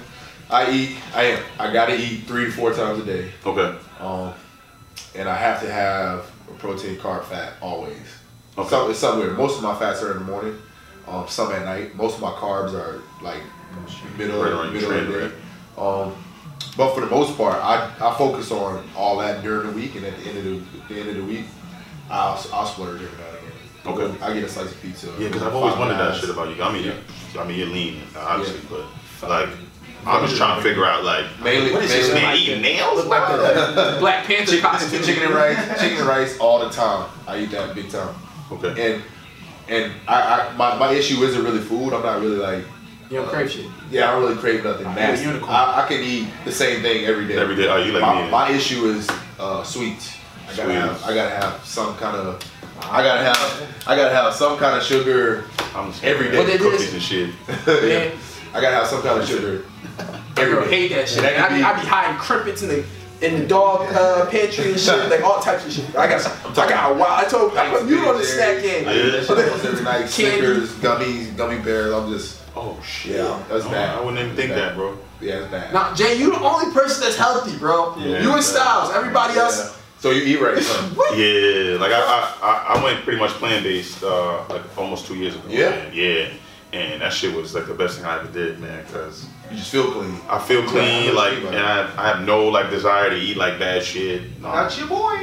I 0.50 0.70
eat. 0.70 0.96
I 1.14 1.22
am. 1.24 1.42
I 1.58 1.72
gotta 1.72 1.98
eat 1.98 2.24
three 2.26 2.44
to 2.46 2.52
four 2.52 2.72
times 2.74 3.00
a 3.00 3.04
day. 3.06 3.30
Okay. 3.44 3.76
Um, 4.00 4.34
and 5.14 5.28
I 5.28 5.34
have 5.36 5.60
to 5.62 5.70
have 5.72 6.30
a 6.50 6.54
protein, 6.58 6.96
carb, 6.96 7.24
fat 7.24 7.54
always. 7.60 8.17
Okay. 8.58 8.68
Some, 8.70 8.90
it's 8.90 8.98
somewhere. 8.98 9.30
Most 9.32 9.56
of 9.58 9.62
my 9.62 9.74
fats 9.78 10.02
are 10.02 10.12
in 10.12 10.18
the 10.18 10.24
morning. 10.24 10.56
Um, 11.06 11.26
some 11.28 11.52
at 11.52 11.64
night. 11.64 11.94
Most 11.96 12.16
of 12.16 12.20
my 12.22 12.30
carbs 12.32 12.74
are 12.74 13.00
like 13.22 13.40
middle, 14.18 14.42
Right 14.42 14.52
around 14.52 14.72
middle 14.74 14.90
of 14.92 15.06
the 15.06 15.12
trend, 15.12 15.30
day. 15.32 15.36
Um, 15.80 16.14
but 16.76 16.94
for 16.94 17.00
the 17.00 17.06
most 17.06 17.36
part, 17.36 17.54
I, 17.62 17.92
I 18.00 18.14
focus 18.18 18.50
on 18.50 18.84
all 18.96 19.16
that 19.18 19.42
during 19.42 19.68
the 19.68 19.72
week, 19.72 19.94
and 19.96 20.04
at 20.04 20.16
the 20.18 20.28
end 20.28 20.38
of 20.38 20.44
the, 20.88 20.94
the 20.94 21.00
end 21.00 21.08
of 21.10 21.16
the 21.16 21.24
week, 21.24 21.44
I'll 22.10 22.34
I'll 22.52 22.66
splurge 22.66 23.00
every 23.02 23.16
now 23.18 23.24
and 23.28 23.96
again. 23.96 24.08
Okay. 24.16 24.24
I 24.24 24.34
get 24.34 24.44
a 24.44 24.48
slice 24.48 24.72
of 24.72 24.82
pizza. 24.82 25.06
Yeah, 25.18 25.28
because 25.28 25.42
I've 25.42 25.54
always 25.54 25.76
wondered 25.76 25.98
that 25.98 26.16
shit 26.20 26.30
about 26.30 26.54
you. 26.54 26.62
I 26.62 26.72
mean, 26.72 26.84
Yeah. 26.84 27.40
I 27.40 27.46
mean, 27.46 27.58
you're 27.58 27.68
lean, 27.68 28.02
obviously, 28.16 28.58
Yeah. 28.76 28.84
but 29.20 29.30
like, 29.30 29.48
I'm 30.06 30.24
just 30.26 30.36
trying 30.36 30.56
to 30.56 30.62
figure 30.62 30.84
out 30.84 31.04
like, 31.04 31.26
Mainly, 31.42 31.72
what 31.72 31.84
is 31.84 31.90
this 31.90 32.12
man 32.12 32.24
like 32.24 32.40
eating 32.40 32.56
the- 32.56 32.62
nails? 32.62 32.96
Look 32.98 33.08
like 33.08 33.28
the 33.28 33.96
Black 34.00 34.24
Panther 34.26 34.58
costume. 34.60 35.02
chicken 35.02 35.22
and 35.24 35.34
rice, 35.34 35.80
chicken 35.80 35.98
and 35.98 36.06
rice 36.06 36.38
all 36.38 36.58
the 36.60 36.70
time. 36.70 37.08
I 37.26 37.40
eat 37.40 37.50
that 37.52 37.74
big 37.74 37.88
time. 37.90 38.14
Okay. 38.52 38.94
And 38.94 39.02
and 39.68 39.92
I, 40.08 40.22
I 40.50 40.56
my, 40.56 40.76
my 40.78 40.92
issue 40.92 41.22
isn't 41.22 41.42
really 41.44 41.60
food. 41.60 41.92
I'm 41.92 42.02
not 42.02 42.20
really 42.20 42.36
like 42.36 42.64
You 43.10 43.18
don't 43.18 43.28
crave 43.28 43.50
shit. 43.50 43.66
yeah, 43.90 44.08
I 44.08 44.12
don't 44.12 44.22
really 44.22 44.36
crave 44.36 44.64
nothing 44.64 44.86
you're 44.86 44.94
nasty. 44.94 45.26
I, 45.46 45.84
I 45.84 45.88
can 45.88 46.02
eat 46.02 46.28
the 46.44 46.52
same 46.52 46.80
thing 46.82 47.04
every 47.04 47.26
day. 47.26 47.36
Every 47.36 47.56
day. 47.56 47.68
Oh, 47.68 47.76
you 47.76 47.92
like 47.92 48.02
my, 48.02 48.24
me? 48.24 48.30
my 48.30 48.50
issue 48.50 48.86
is 48.86 49.08
uh, 49.38 49.62
sweets. 49.62 50.16
I 50.44 50.56
gotta 50.56 50.62
Sweets. 50.62 51.02
have 51.02 51.04
I 51.10 51.14
gotta 51.14 51.34
have 51.36 51.64
some 51.64 51.94
kind 51.96 52.16
of 52.16 52.42
I 52.80 53.02
gotta 53.02 53.22
have 53.24 53.86
I 53.86 53.96
gotta 53.96 54.14
have 54.14 54.32
some 54.34 54.56
kind 54.58 54.76
of 54.76 54.82
sugar. 54.82 55.44
I'm 55.74 55.90
just 55.92 56.02
every 56.04 56.30
day. 56.30 56.38
What 56.38 56.46
they 56.46 56.56
do 56.56 56.70
cookies 56.70 56.88
is- 56.88 56.94
and 56.94 57.02
shit. 57.02 57.30
yeah. 57.66 58.10
I 58.54 58.60
gotta 58.62 58.76
have 58.76 58.86
some 58.86 59.02
kind 59.02 59.20
of 59.20 59.28
sugar. 59.28 59.64
Every 60.38 60.54
girl 60.54 60.64
hate 60.66 60.88
that 60.92 61.06
shit. 61.08 61.18
And 61.18 61.26
that 61.26 61.50
I 61.50 61.54
be, 61.54 61.56
could 61.56 61.64
I 61.64 61.80
be 61.82 61.86
hiding 61.86 62.18
Krimpets 62.18 62.62
in 62.62 62.68
the 62.70 62.84
in 63.20 63.40
the 63.40 63.46
dog 63.46 63.92
uh, 63.94 64.26
pantry 64.30 64.70
and 64.72 64.80
shit, 64.80 65.10
like 65.10 65.22
all 65.22 65.40
types 65.40 65.66
of 65.66 65.72
shit. 65.72 65.96
I 65.96 66.06
got 66.08 66.26
I 66.58 66.68
got 66.68 66.92
a 66.92 66.94
wild. 66.94 67.26
I 67.26 67.28
told 67.28 67.56
I 67.56 67.68
put 67.70 67.88
you 67.88 67.98
on 68.08 68.18
the 68.18 68.24
snack 68.24 68.62
game. 68.62 68.88
I 68.88 68.92
eat 68.94 69.10
that 69.10 69.26
shit 69.26 69.38
almost 69.38 69.64
every 69.64 69.84
night. 69.84 70.06
Snickers, 70.08 70.70
gummies, 70.76 71.36
gummy 71.36 71.58
bears. 71.58 71.92
I'm 71.92 72.10
just 72.12 72.42
Oh 72.56 72.80
shit. 72.84 73.16
Yeah, 73.16 73.42
that's 73.48 73.64
I- 73.66 73.70
bad. 73.72 73.98
I 73.98 74.00
wouldn't 74.04 74.18
even 74.22 74.34
think 74.36 74.50
Bad. 74.50 74.58
that, 74.58 74.74
bro. 74.76 74.98
yeah, 75.20 75.42
it's 75.42 75.50
bad. 75.50 75.72
Now, 75.72 75.94
Jay, 75.94 76.16
you 76.18 76.30
the 76.30 76.40
only 76.40 76.72
person 76.72 77.02
that's 77.02 77.16
healthy, 77.16 77.56
bro. 77.56 77.94
Yeah. 77.98 78.20
you 78.22 78.32
and 78.34 78.42
Styles. 78.42 78.92
Everybody 78.94 79.38
else. 79.38 79.76
So 80.00 80.10
you 80.10 80.22
eat 80.22 80.40
right, 80.40 80.60
son. 80.62 80.90
Yeah, 81.16 81.76
like 81.78 81.92
I, 81.92 82.00
I, 82.00 82.34
I- 82.42 82.74
I 82.78 82.84
went 82.84 83.02
pretty 83.04 83.18
much 83.18 83.30
plant 83.32 83.62
based 83.64 84.02
uh, 84.02 84.44
like 84.48 84.62
almost 84.78 85.06
two 85.06 85.16
years 85.16 85.34
ago. 85.34 85.44
Yeah? 85.48 85.70
man. 85.70 85.90
yeah, 85.92 86.28
and 86.72 87.02
that 87.02 87.12
shit 87.12 87.34
was 87.34 87.54
like 87.54 87.66
the 87.66 87.74
best 87.74 87.96
thing 87.96 88.06
I 88.06 88.18
ever 88.20 88.30
did, 88.32 88.58
man. 88.60 88.84
Cause 88.92 89.26
You 89.50 89.56
just 89.56 89.70
feel 89.70 89.90
clean. 89.90 90.14
I 90.28 90.38
feel 90.38 90.60
Yeah, 90.62 90.66
clean, 90.68 91.08
I 91.10 91.12
like, 91.12 91.38
and 91.38 91.56
I, 91.56 91.90
I 91.96 92.08
have 92.08 92.24
no 92.26 92.48
like 92.48 92.70
desire 92.70 93.08
to 93.10 93.16
eat 93.16 93.36
like 93.36 93.58
bad 93.58 93.82
shit. 93.82 94.22
No. 94.40 94.48
Got 94.48 94.76
your 94.78 94.86
boy. 94.88 95.16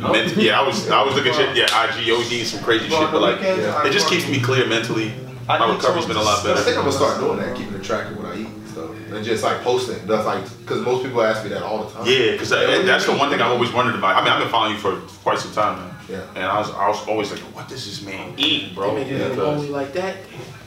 Ment- 0.12 0.36
yeah, 0.36 0.60
I 0.60 0.66
was 0.66 0.88
I 0.90 1.02
was 1.02 1.14
looking 1.14 1.32
shit. 1.32 1.56
Yeah, 1.56 1.64
IG, 1.84 2.10
OD, 2.10 2.46
some 2.46 2.62
crazy 2.62 2.88
shit, 2.88 3.10
but 3.10 3.20
like 3.22 3.40
yeah. 3.40 3.86
It 3.86 3.92
just 3.92 4.08
keeps 4.08 4.28
me 4.28 4.40
clear 4.40 4.66
mentally. 4.66 5.12
I 5.48 5.58
My 5.58 5.74
recovery's 5.74 6.06
been 6.06 6.16
a 6.16 6.22
lot 6.22 6.42
better. 6.44 6.58
I 6.58 6.62
think. 6.62 6.76
I'm 6.76 6.84
gonna 6.84 6.92
start 6.96 7.20
doing 7.20 7.38
that, 7.38 7.56
keeping 7.56 7.74
a 7.74 7.78
track 7.80 8.10
of 8.10 8.16
what 8.18 8.26
I 8.26 8.36
eat 8.40 8.46
and 8.46 8.68
stuff, 8.68 8.90
and 9.12 9.24
just 9.24 9.44
like 9.44 9.60
posting. 9.62 10.06
That's 10.06 10.24
like 10.26 10.42
because 10.60 10.80
most 10.82 11.02
people 11.04 11.22
ask 11.22 11.42
me 11.44 11.50
that 11.50 11.62
all 11.62 11.84
the 11.84 11.90
time. 11.92 12.06
Yeah, 12.06 12.32
because 12.32 12.50
that's 12.50 13.06
the 13.06 13.12
one 13.12 13.30
thing 13.30 13.40
I've 13.40 13.52
always 13.52 13.72
wondered 13.72 13.94
about. 13.94 14.16
I 14.16 14.24
mean, 14.24 14.32
I've 14.32 14.40
been 14.40 14.50
following 14.50 14.74
you 14.74 14.78
for 14.80 14.96
quite 15.22 15.38
some 15.38 15.52
time, 15.52 15.78
man. 15.78 15.94
Yeah. 16.08 16.20
And 16.34 16.44
I 16.44 16.58
was, 16.58 16.70
I 16.70 16.88
was 16.88 17.06
always 17.08 17.30
like, 17.30 17.40
what 17.56 17.66
does 17.68 17.86
this 17.86 18.02
man 18.04 18.34
eat, 18.36 18.74
bro? 18.74 18.94
They 18.94 19.04
make 19.04 19.12
it 19.12 19.30
Because 19.30 19.38
only 19.38 19.68
like 19.70 19.92
that. 19.94 20.16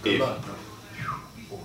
Good 0.02 0.14
if- 0.16 0.22
luck, 0.22 0.42
bro. 0.44 0.56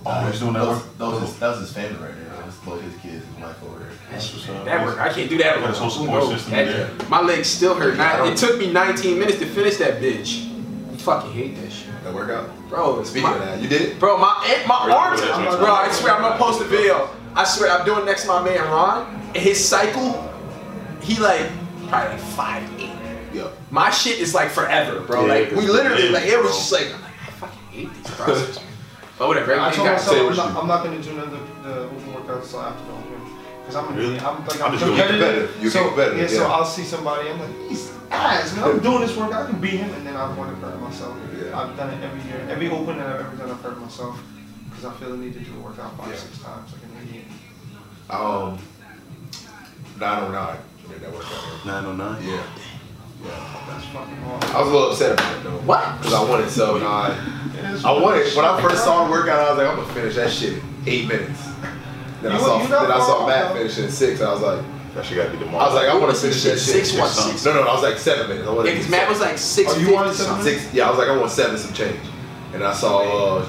Oh, 0.05 0.29
he's 0.29 0.39
doing 0.39 0.53
that 0.53 0.59
Those, 0.59 0.77
work? 0.83 0.97
those, 0.97 1.23
is, 1.29 1.39
that 1.39 1.47
was 1.49 1.59
his 1.61 1.71
family 1.73 1.97
right 2.01 2.13
there. 2.15 2.25
That 2.35 2.45
was 2.45 2.55
both 2.57 2.81
his 2.81 2.93
kids, 3.01 3.25
his 3.25 3.35
wife 3.41 3.63
over 3.63 3.79
there. 3.79 3.89
That's 4.11 4.33
what's 4.33 4.49
up. 4.49 4.65
That 4.65 4.85
work. 4.85 4.99
I 4.99 5.09
can't 5.13 5.29
do 5.29 5.37
that. 5.37 5.55
Got 5.59 5.69
his 5.69 5.77
whole 5.77 5.89
support 5.89 6.23
system 6.25 6.51
That- 6.51 6.97
there. 6.99 7.09
My 7.09 7.21
legs 7.21 7.47
still 7.47 7.73
hurt. 7.75 7.95
Now, 7.97 8.25
it 8.25 8.35
took 8.37 8.57
me 8.59 8.71
19 8.71 9.17
minutes 9.17 9.39
to 9.39 9.45
finish 9.45 9.77
that 9.77 10.01
bitch. 10.01 10.49
I 10.91 10.97
fucking 10.97 11.31
hate 11.31 11.55
that 11.61 11.71
shit, 11.71 11.87
That 12.03 12.13
workout. 12.13 12.49
bro. 12.69 13.03
Speaking 13.03 13.29
my- 13.29 13.35
of 13.35 13.39
that, 13.45 13.61
you 13.61 13.67
did. 13.69 13.97
Bro, 13.99 14.17
my 14.17 14.43
eh, 14.47 14.65
my 14.67 14.75
arms, 14.75 15.21
What 15.21 15.47
is 15.47 15.53
it? 15.55 15.59
bro. 15.59 15.71
I 15.73 15.89
swear 15.91 16.13
I'm 16.15 16.21
gonna 16.21 16.37
post 16.37 16.61
a 16.61 16.65
video. 16.65 17.09
I 17.35 17.43
swear 17.45 17.71
I'm 17.71 17.85
doing 17.85 18.05
next 18.05 18.23
to 18.23 18.27
my 18.27 18.43
man 18.43 18.59
Ron. 18.59 19.15
And 19.33 19.37
his 19.37 19.63
cycle, 19.63 20.29
he 21.01 21.15
like 21.19 21.49
probably 21.87 22.09
like 22.11 22.19
five 22.19 22.63
eight. 22.79 22.91
Yeah. 23.33 23.47
My 23.71 23.89
shit 23.89 24.19
is 24.19 24.33
like 24.35 24.49
forever, 24.51 24.99
bro. 25.01 25.25
Yeah, 25.25 25.33
like 25.33 25.49
'cause 25.49 25.57
we 25.57 25.67
literally 25.67 26.03
big, 26.03 26.11
like 26.11 26.25
it 26.25 26.37
was 26.37 26.45
bro. 26.51 26.51
just 26.51 26.71
like 26.71 26.85
I'm 26.93 27.01
like 27.01 27.11
I 27.27 27.31
fucking 27.31 27.59
hate 27.71 27.93
these 27.95 28.11
processes. 28.11 28.59
but 29.17 29.27
whatever. 29.27 29.59
I 29.59 29.71
told 29.71 29.87
myself 29.87 30.17
I'm 30.17 30.35
not, 30.35 30.61
I'm 30.63 30.67
not 30.67 30.83
gonna 30.83 31.01
do 31.01 31.11
another 31.11 31.37
of 31.37 31.63
the, 31.63 31.69
the 31.69 31.79
open 31.85 31.97
workouts 32.13 32.43
until 32.45 32.61
after 32.61 32.85
the 32.85 32.91
open. 32.93 33.09
Cause 33.65 33.75
I'm, 33.77 33.95
Really? 33.95 34.19
I'm 34.19 34.45
like 34.45 34.59
I'm 34.61 34.65
I'm, 34.65 34.71
just 34.73 34.83
doing 34.83 34.97
competitive. 34.97 35.49
competitive. 35.49 35.63
You 35.63 35.69
so, 35.69 35.79
get 35.79 35.87
competitive, 35.89 36.31
Yeah, 36.31 36.37
so. 36.37 36.45
I'll 36.47 36.65
see 36.65 36.83
somebody. 36.83 37.29
I'm 37.29 37.39
like, 37.39 37.69
he's 37.69 37.91
ass. 38.11 38.55
Man, 38.55 38.63
I'm 38.65 38.79
doing 38.79 39.01
this 39.01 39.15
workout. 39.15 39.47
I 39.47 39.51
can 39.51 39.61
beat 39.61 39.79
him, 39.79 39.93
and 39.93 40.05
then 40.05 40.15
I 40.17 40.33
want 40.35 40.49
to 40.49 40.55
hurt 40.65 40.79
myself. 40.81 41.17
Yeah. 41.37 41.57
I've 41.57 41.77
done 41.77 41.93
it 41.93 42.03
every 42.03 42.21
year. 42.29 42.45
Every 42.49 42.69
open 42.69 42.97
that 42.97 43.07
I've 43.07 43.21
ever 43.25 43.35
done, 43.37 43.51
I've 43.51 43.61
hurt 43.61 43.79
myself 43.79 44.21
because 44.69 44.83
I 44.85 44.93
feel 44.95 45.11
the 45.11 45.17
need 45.17 45.33
to 45.33 45.39
do 45.39 45.55
a 45.55 45.59
workout 45.61 45.97
five, 45.97 46.09
Yeah. 46.09 46.15
six 46.15 46.39
times 46.39 46.73
like 46.73 46.83
an 46.83 47.07
idiot. 47.07 47.25
Um. 48.09 48.59
909. 49.99 50.57
Did 50.89 51.01
that 51.01 51.13
workout? 51.13 51.65
909. 51.65 52.27
Yeah. 52.27 52.43
That's 53.23 53.85
fucking 53.85 54.15
hard. 54.17 54.43
I 54.45 54.59
was 54.59 54.69
a 54.69 54.71
little 54.71 54.91
upset 54.91 55.13
about 55.13 55.37
it 55.37 55.43
though. 55.43 55.57
What? 55.61 55.97
Because 55.99 56.13
I 56.13 56.23
wanted 56.29 56.49
sub 56.49 56.81
nine. 56.81 57.11
It 57.57 57.65
is 57.71 57.85
I 57.85 57.91
wanted 57.91 58.35
when 58.35 58.45
I 58.45 58.61
first 58.61 58.83
saw 58.83 59.05
the 59.05 59.11
workout, 59.11 59.39
I 59.39 59.49
was 59.49 59.57
like, 59.57 59.67
I'm 59.67 59.75
gonna 59.77 59.93
finish 59.93 60.15
that 60.15 60.31
shit 60.31 60.53
in 60.53 60.63
eight 60.85 61.07
minutes. 61.07 61.39
Then 62.21 62.31
I 62.31 62.37
saw 62.39 62.59
then 62.59 62.91
I 62.91 62.99
saw 62.99 63.27
Matt 63.27 63.49
though. 63.53 63.59
finish 63.59 63.77
in 63.79 63.89
six. 63.89 64.21
I 64.21 64.31
was 64.33 64.41
like, 64.41 64.65
That 64.95 65.05
shit 65.05 65.17
gotta 65.17 65.31
be 65.31 65.37
tomorrow. 65.39 65.63
I 65.63 65.67
was 65.67 65.75
like, 65.75 65.89
I 65.89 65.97
want 65.97 66.13
to 66.15 66.21
finish 66.21 66.43
that 66.43 66.49
shit. 66.51 66.59
Six 66.59 66.93
what? 66.97 67.09
Six 67.09 67.27
Six. 67.31 67.45
No, 67.45 67.53
no, 67.53 67.63
no, 67.63 67.69
I 67.69 67.73
was 67.73 67.83
like 67.83 67.97
seven 67.97 68.27
minutes. 68.29 68.47
I 68.47 68.51
wanted 68.51 68.67
Yeah, 68.69 68.73
to 68.73 68.77
because 68.79 68.91
Matt 68.91 69.09
was 69.09 69.19
like 69.21 69.37
six. 69.37 69.71
Oh, 69.73 69.77
you 69.79 69.93
wanted 69.93 70.13
seven 70.15 70.41
Six, 70.43 70.73
yeah, 70.73 70.87
I 70.87 70.89
was 70.89 70.99
like, 70.99 71.07
I 71.09 71.17
want 71.17 71.31
seven 71.31 71.57
some 71.57 71.73
change. 71.73 71.99
And 72.53 72.63
I 72.63 72.73
saw 72.73 73.39
uh, 73.39 73.45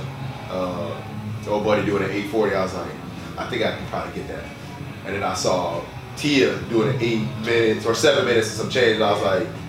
uh, 0.51 1.51
old 1.51 1.65
buddy 1.65 1.85
doing 1.85 2.03
an 2.03 2.11
840. 2.11 2.55
I 2.57 2.63
was 2.63 2.75
like, 2.75 2.91
I 3.37 3.51
think 3.51 3.63
I 3.63 3.77
can 3.77 3.87
probably 3.89 4.15
get 4.15 4.29
that. 4.29 4.45
And 5.05 5.15
then 5.15 5.23
I 5.23 5.35
saw 5.35 5.83
Tia 6.17 6.57
doing 6.71 6.89
an 6.95 7.03
eight 7.03 7.27
minutes 7.45 7.85
or 7.85 7.95
seven 7.95 8.25
minutes 8.25 8.49
and 8.49 8.57
some 8.63 8.71
change. 8.71 8.95
And 8.97 9.05
I 9.05 9.13
was 9.13 9.23
like, 9.23 9.43
yeah, 9.43 9.64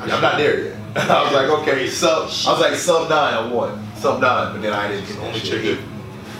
I'm 0.00 0.08
not 0.22 0.36
there 0.38 0.64
yet. 0.64 0.76
I 0.96 1.22
was 1.24 1.32
like, 1.32 1.48
okay, 1.60 1.88
sub. 1.88 2.22
I 2.22 2.52
was 2.52 2.60
like, 2.60 2.74
sub 2.74 3.08
nine, 3.10 3.34
I 3.34 3.52
one, 3.52 3.84
Sub 3.96 4.20
nine, 4.20 4.54
but 4.54 4.62
then 4.62 4.72
I 4.72 4.88
didn't 4.88 5.06
get 5.08 5.18
only 5.18 5.38
shit. 5.38 5.50
chick 5.50 5.62
that 5.78 5.78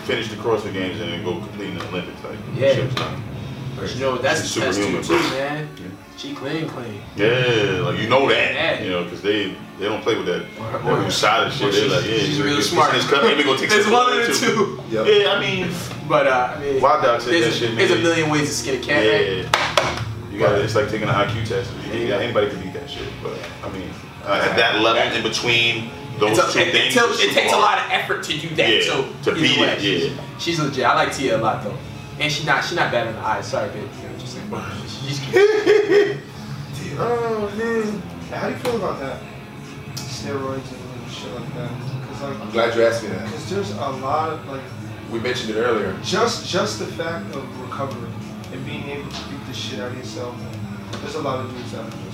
finished 0.06 0.30
the 0.30 0.36
CrossFit 0.36 0.72
Games 0.72 1.00
and 1.00 1.12
then 1.12 1.24
go 1.24 1.32
complete 1.38 1.68
in 1.70 1.78
the 1.78 1.86
Olympics. 1.88 2.22
Like, 2.24 2.38
Yeah. 2.56 2.74
shit 2.74 2.84
was 2.86 2.94
not- 2.96 3.12
But 3.76 3.94
you 3.94 4.00
know? 4.00 4.16
That's 4.18 4.40
She's 4.42 4.54
too 4.54 4.72
superhuman, 4.72 5.02
too, 5.02 5.18
man. 5.36 5.68
Yeah. 5.76 5.84
She 6.16 6.34
clean, 6.34 6.68
clean. 6.68 7.00
Yeah, 7.14 7.80
like 7.84 8.00
you 8.00 8.08
know 8.08 8.28
that, 8.28 8.54
Yeah. 8.54 8.82
you 8.82 8.90
know, 8.90 9.04
because 9.04 9.22
they 9.22 9.54
they 9.78 9.84
don't 9.84 10.02
play 10.02 10.16
with 10.16 10.26
that 10.26 10.46
Or- 10.58 10.78
that 10.96 11.06
or- 11.06 11.10
side 11.12 11.52
shit. 11.52 11.72
They're 11.72 11.88
like, 11.88 12.04
yeah, 12.04 12.18
she's 12.18 12.38
you- 12.38 12.42
really 12.44 12.56
you- 12.56 12.62
smart. 12.62 12.90
This 12.92 13.08
cup, 13.08 13.22
maybe 13.22 13.44
gonna 13.44 13.56
take 13.58 13.70
It's 13.70 13.86
one 13.86 14.18
of 14.18 14.26
the 14.26 14.32
two. 14.34 14.82
Yep. 14.90 15.06
Yeah, 15.06 15.32
I 15.34 15.38
mean, 15.40 15.70
But 16.08 16.26
uh, 16.26 16.54
I 16.56 16.60
mean, 16.60 16.80
Wild 16.80 17.04
Dog 17.04 17.20
said 17.20 17.34
that 17.34 17.48
a, 17.48 17.52
shit, 17.52 17.76
there's 17.76 17.90
a 17.92 17.96
million 17.96 18.30
ways 18.30 18.48
to 18.48 18.54
skin 18.54 18.80
a 18.82 18.84
cat, 18.84 18.96
right? 19.06 19.26
yeah, 19.36 20.04
you 20.32 20.38
got 20.40 20.50
to 20.56 20.62
It's 20.62 20.74
like 20.74 20.88
taking 20.90 21.06
an 21.08 21.14
IQ 21.14 21.46
test. 21.46 21.70
You 21.94 22.08
got 22.08 22.20
anybody 22.22 22.48
can 22.48 22.58
beat 22.62 22.67
that 22.67 22.67
shit, 22.88 23.08
but 23.22 23.38
I 23.64 23.70
mean, 23.70 23.90
uh, 24.24 24.42
at 24.48 24.56
that 24.56 24.80
level 24.80 25.16
in 25.16 25.22
between 25.22 25.90
those 26.18 26.38
a- 26.38 26.52
two 26.52 26.58
it, 26.60 26.72
things, 26.72 26.96
it, 26.96 27.30
it 27.30 27.34
takes 27.34 27.52
a 27.52 27.56
lot 27.56 27.78
of 27.78 27.90
effort 27.90 28.22
to 28.24 28.36
do 28.38 28.48
that. 28.56 28.68
Yeah, 28.68 28.80
so 28.82 29.02
to 29.24 29.30
either 29.30 29.40
beat 29.40 29.60
way, 29.60 29.66
it, 29.68 29.80
she's- 29.80 30.12
yeah. 30.12 30.24
She's 30.38 30.60
legit. 30.60 30.84
I 30.84 30.94
like 30.94 31.12
Tia 31.14 31.36
a 31.36 31.40
lot 31.40 31.62
though. 31.64 31.76
And 32.20 32.32
she's 32.32 32.46
not 32.46 32.64
she 32.64 32.74
not 32.74 32.90
bad 32.92 33.06
in 33.08 33.12
the 33.14 33.20
eyes. 33.20 33.46
Sorry, 33.46 33.68
babe. 33.70 33.88
You 34.02 34.08
know, 34.08 34.18
just 34.18 34.34
saying, 34.34 34.48
but 34.50 34.64
she's 34.86 35.20
cute. 35.30 36.16
Oh 37.00 37.52
man. 37.56 38.02
How 38.30 38.48
do 38.48 38.52
you 38.54 38.58
feel 38.60 38.76
about 38.76 38.98
that? 39.00 39.20
Steroids 39.96 40.70
and, 40.72 41.02
and 41.02 41.12
shit 41.12 41.32
like 41.32 41.54
that. 41.54 41.70
Cause 42.08 42.22
like, 42.22 42.40
I'm 42.40 42.50
glad 42.50 42.74
you 42.76 42.84
asked 42.84 43.02
me 43.02 43.08
that. 43.10 43.24
cause 43.30 43.50
there's 43.50 43.70
a 43.70 43.90
lot 43.90 44.30
of 44.30 44.46
like, 44.48 44.62
We 45.12 45.20
mentioned 45.20 45.50
it 45.50 45.60
earlier. 45.60 45.96
just 46.02 46.48
just 46.48 46.78
the 46.80 46.86
fact 46.86 47.34
of 47.34 47.60
recovery 47.60 48.10
and 48.52 48.64
being 48.66 48.88
able 48.88 49.10
to 49.10 49.28
beat 49.28 49.46
the 49.46 49.54
shit 49.54 49.78
out 49.80 49.92
of 49.92 49.96
yourself. 49.96 50.34
There's 51.02 51.14
a 51.14 51.22
lot 51.22 51.40
of 51.44 51.50
dudes 51.50 51.72
that 51.72 51.80
are 51.84 51.90
just 51.90 52.02
like, 52.04 52.07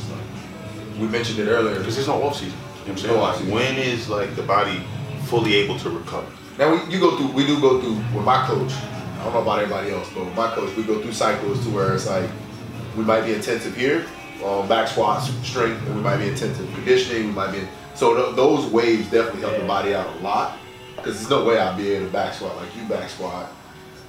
We 0.99 1.07
mentioned 1.09 1.39
it 1.41 1.49
earlier. 1.51 1.79
Because 1.79 1.97
there's 1.97 2.09
no 2.09 2.23
off 2.23 2.37
season. 2.37 2.53
You 2.53 2.55
know 2.55 2.79
what 2.85 2.89
I'm 2.91 2.97
saying? 2.99 3.15
No 3.15 3.21
Like, 3.23 3.33
off-season. 3.35 3.55
when 3.55 3.75
is 3.77 4.09
like 4.09 4.37
the 4.37 4.43
body 4.43 4.83
fully 5.25 5.55
able 5.55 5.79
to 5.79 5.91
recover? 5.91 6.27
Now 6.59 6.73
we, 6.75 6.93
you 6.93 7.01
go 7.01 7.17
through, 7.17 7.29
we 7.33 7.47
do 7.47 7.61
go 7.61 7.81
through 7.81 7.97
with 8.15 8.25
my 8.25 8.47
coach. 8.47 8.73
I 8.73 9.25
don't 9.25 9.33
know 9.35 9.43
about 9.43 9.59
everybody 9.61 9.91
else, 9.91 10.09
but 10.15 10.25
with 10.27 10.35
my 10.37 10.51
coach, 10.55 10.77
we 10.77 10.83
go 10.83 11.01
through 11.01 11.13
cycles 11.13 11.63
to 11.65 11.71
where 11.71 11.95
it's 11.95 12.07
like 12.07 12.29
we 12.97 13.03
might 13.05 13.23
be 13.23 13.33
intensive 13.33 13.75
here 13.77 14.05
on 14.43 14.69
back 14.69 14.87
squats, 14.89 15.31
strength, 15.47 15.81
and 15.87 15.97
we 15.97 16.03
might 16.03 16.19
be 16.19 16.29
intensive 16.29 16.69
conditioning. 16.75 17.29
We 17.29 17.33
might 17.33 17.53
be 17.53 17.63
so 17.95 18.15
th- 18.15 18.37
those 18.37 18.67
waves 18.71 19.11
definitely 19.11 19.41
help 19.41 19.57
the 19.59 19.65
body 19.67 19.95
out 19.95 20.07
a 20.17 20.19
lot 20.21 20.59
because 20.97 21.15
there's 21.17 21.31
no 21.31 21.45
way 21.45 21.59
I'd 21.59 21.77
be 21.77 21.91
able 21.93 22.07
to 22.07 22.13
back 22.13 22.35
squat 22.35 22.55
like 22.57 22.69
you 22.77 22.83
back 22.87 23.09
squat 23.09 23.51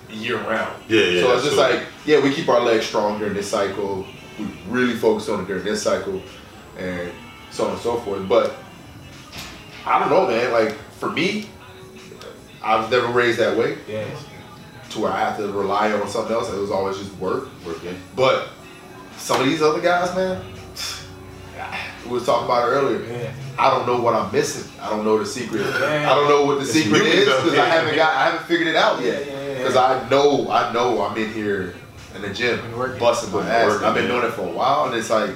year 0.09 0.37
round. 0.37 0.83
Yeah, 0.89 1.01
yeah, 1.01 1.21
So 1.21 1.33
it's 1.35 1.45
just 1.45 1.57
absolutely. 1.57 1.77
like 1.79 1.87
yeah, 2.05 2.19
we 2.21 2.33
keep 2.33 2.49
our 2.49 2.59
legs 2.59 2.85
strong 2.85 3.17
during 3.19 3.33
this 3.33 3.49
cycle. 3.49 4.05
We 4.37 4.45
really 4.67 4.95
focus 4.95 5.29
on 5.29 5.41
it 5.41 5.47
during 5.47 5.63
this 5.63 5.81
cycle, 5.81 6.21
and 6.77 7.11
so 7.51 7.65
on 7.65 7.71
and 7.73 7.81
so 7.81 7.97
forth. 7.97 8.27
But 8.27 8.55
I 9.85 9.99
don't 9.99 10.09
know, 10.09 10.27
man. 10.27 10.51
Like 10.51 10.73
for 10.99 11.09
me, 11.11 11.49
I 12.63 12.77
was 12.79 12.89
never 12.89 13.07
raised 13.07 13.39
that 13.39 13.57
way 13.57 13.77
Yeah. 13.87 14.05
to 14.91 14.99
where 14.99 15.11
I 15.11 15.19
have 15.19 15.37
to 15.37 15.47
rely 15.51 15.91
on 15.91 16.07
something 16.07 16.33
else. 16.33 16.51
It 16.51 16.59
was 16.59 16.71
always 16.71 16.97
just 16.97 17.13
work. 17.17 17.47
Working. 17.65 17.97
But 18.15 18.49
some 19.17 19.39
of 19.41 19.47
these 19.47 19.61
other 19.61 19.81
guys, 19.81 20.15
man, 20.15 20.41
we 22.05 22.11
was 22.11 22.25
talking 22.25 22.45
about 22.45 22.67
it 22.69 22.71
earlier. 22.71 23.03
Yeah. 23.03 23.31
I 23.57 23.69
don't 23.71 23.87
know 23.87 23.99
what 24.01 24.13
I'm 24.13 24.31
missing. 24.31 24.69
I 24.81 24.89
don't 24.89 25.05
know 25.05 25.17
the 25.17 25.25
secret. 25.25 25.61
Yeah. 25.61 26.11
I 26.11 26.13
don't 26.15 26.27
know 26.27 26.45
what 26.45 26.55
the 26.55 26.61
It's 26.61 26.73
secret 26.73 27.01
is 27.03 27.25
because 27.25 27.57
I 27.57 27.65
haven't 27.65 27.95
got, 27.95 28.13
I 28.15 28.25
haven't 28.31 28.45
figured 28.47 28.67
it 28.67 28.75
out 28.75 29.01
yet. 29.01 29.25
Because. 29.57 29.75
I 29.75 30.07
know, 30.09 30.49
I 30.51 30.71
know 30.73 31.01
I'm 31.01 31.17
in 31.17 31.33
here 31.33 31.73
in 32.15 32.21
the 32.21 32.29
gym 32.33 32.59
busting 32.99 33.33
my 33.33 33.47
ass. 33.47 33.67
working, 33.67 33.87
I've 33.87 33.95
been 33.95 34.07
doing 34.07 34.23
it 34.25 34.31
for 34.31 34.43
a 34.43 34.51
while, 34.51 34.85
and 34.85 34.95
it's 34.95 35.09
like, 35.09 35.31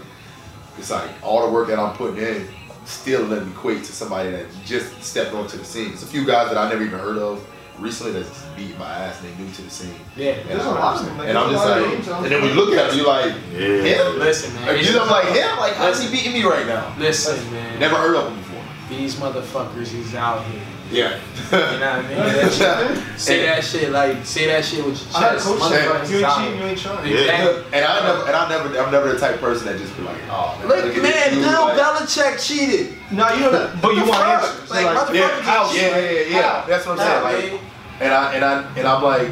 it's 0.77 0.91
like 0.91 1.09
all 1.23 1.45
the 1.45 1.51
work 1.51 1.67
that 1.67 1.79
I'm 1.79 1.95
putting 1.95 2.23
in 2.23 2.47
still 2.85 3.27
doesn't 3.29 3.51
equate 3.51 3.83
to 3.83 3.91
somebody 3.91 4.31
that 4.31 4.45
just 4.65 5.01
stepped 5.03 5.33
onto 5.33 5.57
the 5.57 5.65
scene. 5.65 5.89
There's 5.89 6.03
a 6.03 6.07
few 6.07 6.25
guys 6.25 6.49
that 6.49 6.57
I 6.57 6.69
never 6.69 6.83
even 6.83 6.99
heard 6.99 7.17
of 7.17 7.45
recently 7.79 8.13
that's 8.13 8.29
just 8.29 8.55
beat 8.57 8.77
my 8.77 8.85
ass 8.91 9.21
and 9.21 9.29
they 9.33 9.43
new 9.43 9.51
to 9.51 9.61
the 9.61 9.69
scene. 9.69 9.93
Yeah. 10.15 10.31
And, 10.31 10.49
There's 10.49 10.65
a 10.65 10.69
I'm, 10.69 10.75
lot 10.75 10.99
of 10.99 11.05
them, 11.05 11.17
like, 11.17 11.29
and 11.29 11.37
I'm 11.37 11.51
just 11.51 11.65
a 11.65 11.67
lot 11.69 11.77
of 11.77 11.83
like, 11.85 11.93
names 11.93 12.07
and 12.07 12.25
then 12.25 12.41
we 12.41 12.51
look 12.51 12.73
at 12.73 12.91
him, 12.91 12.97
you're 12.97 13.07
like, 13.07 13.33
Yeah. 13.53 14.09
him? 14.09 14.19
Listen, 14.19 14.53
man. 14.55 14.67
Like, 14.67 14.85
you 14.85 14.99
I'm 14.99 15.09
like 15.09 15.27
him? 15.27 15.57
Like, 15.57 15.73
how's 15.73 16.01
he 16.01 16.11
beating 16.11 16.33
me 16.33 16.43
right 16.43 16.65
now? 16.67 16.93
Listen, 16.97 17.51
man. 17.51 17.79
Never 17.79 17.95
heard 17.95 18.15
of 18.15 18.27
him 18.27 18.37
before. 18.37 18.48
These 18.89 19.15
motherfuckers 19.15 19.93
is 19.93 20.15
out 20.15 20.43
here. 20.45 20.61
Yeah. 20.91 21.19
You 21.51 21.57
know 21.57 21.67
what 21.69 21.83
I 21.83 22.01
mean? 22.01 22.17
That 22.17 22.51
shit- 23.11 23.19
say 23.19 23.45
that 23.45 23.63
shit 23.63 23.91
like 23.91 24.25
say 24.25 24.47
that 24.47 24.65
shit 24.65 24.83
with 24.83 24.99
your 24.99 25.15
I 25.17 25.19
had 25.21 25.31
a 25.33 25.35
chest. 25.35 25.45
coach 25.47 25.59
Motherfuckers 25.61 26.09
you 26.09 26.17
ain't 26.25 26.35
cheating, 26.35 26.59
you 26.59 26.65
ain't 26.65 26.79
trying. 26.79 27.07
Yeah. 27.07 27.17
Exactly. 27.19 27.63
And 27.73 27.85
I 27.85 28.07
never, 28.07 28.25
and 28.27 28.35
I 28.35 28.49
never, 28.49 28.79
I'm 28.79 28.91
never 28.91 29.13
the 29.13 29.19
type 29.19 29.35
of 29.35 29.41
person 29.41 29.67
that 29.67 29.77
just 29.77 29.95
be 29.95 30.01
like, 30.03 30.17
oh, 30.31 30.57
man, 30.59 30.67
Look, 30.67 30.85
look 30.85 31.03
man, 31.03 31.11
this 31.13 31.33
dude, 31.35 31.43
Bill 31.43 31.61
like- 31.65 31.77
Belichick 31.79 32.47
cheated. 32.47 32.93
No, 33.11 33.29
you 33.33 33.39
know 33.41 33.51
that, 33.51 33.79
but 33.81 33.93
you 33.95 34.01
want 34.07 34.21
answers. 34.27 34.69
Like, 34.71 34.85
Like, 34.85 35.13
Yeah, 35.15 35.41
just. 35.43 35.75
Yeah, 35.75 35.97
yeah, 35.97 36.09
yeah, 36.11 36.27
yeah. 36.29 36.65
That's 36.67 36.85
what 36.87 36.99
I'm 36.99 37.05
How, 37.23 37.29
saying. 37.29 37.53
Like, 37.53 37.61
and 38.01 38.13
I, 38.13 38.33
and 38.33 38.45
I, 38.45 38.77
and 38.79 38.87
I'm 38.87 39.03
like, 39.03 39.29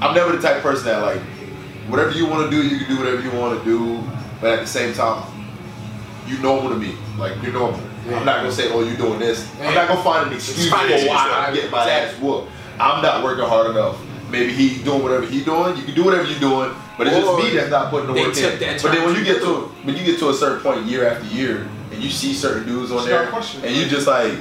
I'm 0.00 0.14
never 0.16 0.32
the 0.34 0.42
type 0.42 0.56
of 0.56 0.62
person 0.62 0.86
that 0.86 1.02
like, 1.02 1.20
whatever 1.86 2.10
you 2.10 2.26
want 2.26 2.50
to 2.50 2.50
do, 2.50 2.66
you 2.66 2.78
can 2.84 2.88
do 2.96 2.98
whatever 2.98 3.22
you 3.22 3.30
want 3.30 3.58
to 3.58 3.64
do, 3.64 4.02
but 4.40 4.50
at 4.54 4.60
the 4.60 4.66
same 4.66 4.92
time, 4.92 5.22
you 6.26 6.36
normal 6.38 6.70
to 6.70 6.76
me. 6.76 6.96
Like 7.16 7.40
you're 7.42 7.52
normal. 7.52 7.80
I'm 8.14 8.24
not 8.24 8.36
gonna 8.38 8.52
say, 8.52 8.70
oh, 8.72 8.82
you're 8.82 8.96
doing 8.96 9.18
this. 9.18 9.48
I'm 9.60 9.74
not 9.74 9.88
gonna 9.88 10.02
find 10.02 10.28
an 10.28 10.34
excuse 10.34 10.68
for 10.68 10.76
Find 10.76 10.90
why 10.90 10.96
an 10.96 11.02
excuse, 11.02 11.20
I'm 11.20 11.54
getting 11.54 11.70
my 11.70 11.78
ass 11.90 12.04
exactly. 12.08 12.28
whooped. 12.28 12.50
I'm 12.80 13.02
not 13.02 13.24
working 13.24 13.44
hard 13.44 13.70
enough. 13.70 13.98
Maybe 14.30 14.52
he 14.52 14.82
doing 14.82 15.02
whatever 15.02 15.26
he 15.26 15.42
doing. 15.42 15.76
You 15.76 15.84
can 15.84 15.94
do 15.94 16.04
whatever 16.04 16.24
you're 16.24 16.38
doing, 16.38 16.70
but 16.98 17.06
it's 17.06 17.16
Or 17.16 17.38
just 17.40 17.44
me 17.50 17.56
that's 17.56 17.70
not 17.70 17.90
putting 17.90 18.06
the 18.08 18.12
work 18.12 18.36
in. 18.36 18.58
But 18.58 18.92
then 18.92 19.04
when 19.06 19.14
you 19.14 19.24
get 19.24 19.40
to 19.42 19.54
when 19.84 19.96
you 19.96 20.04
get 20.04 20.18
to 20.20 20.28
a 20.30 20.34
certain 20.34 20.60
point 20.60 20.84
year 20.86 21.08
after 21.08 21.26
year, 21.34 21.66
and 21.92 22.02
you 22.02 22.10
see 22.10 22.34
certain 22.34 22.66
dudes 22.66 22.92
on 22.92 23.06
there, 23.06 23.20
not 23.20 23.28
a 23.28 23.30
question. 23.30 23.64
and 23.64 23.74
you 23.74 23.86
just 23.86 24.06
like, 24.06 24.34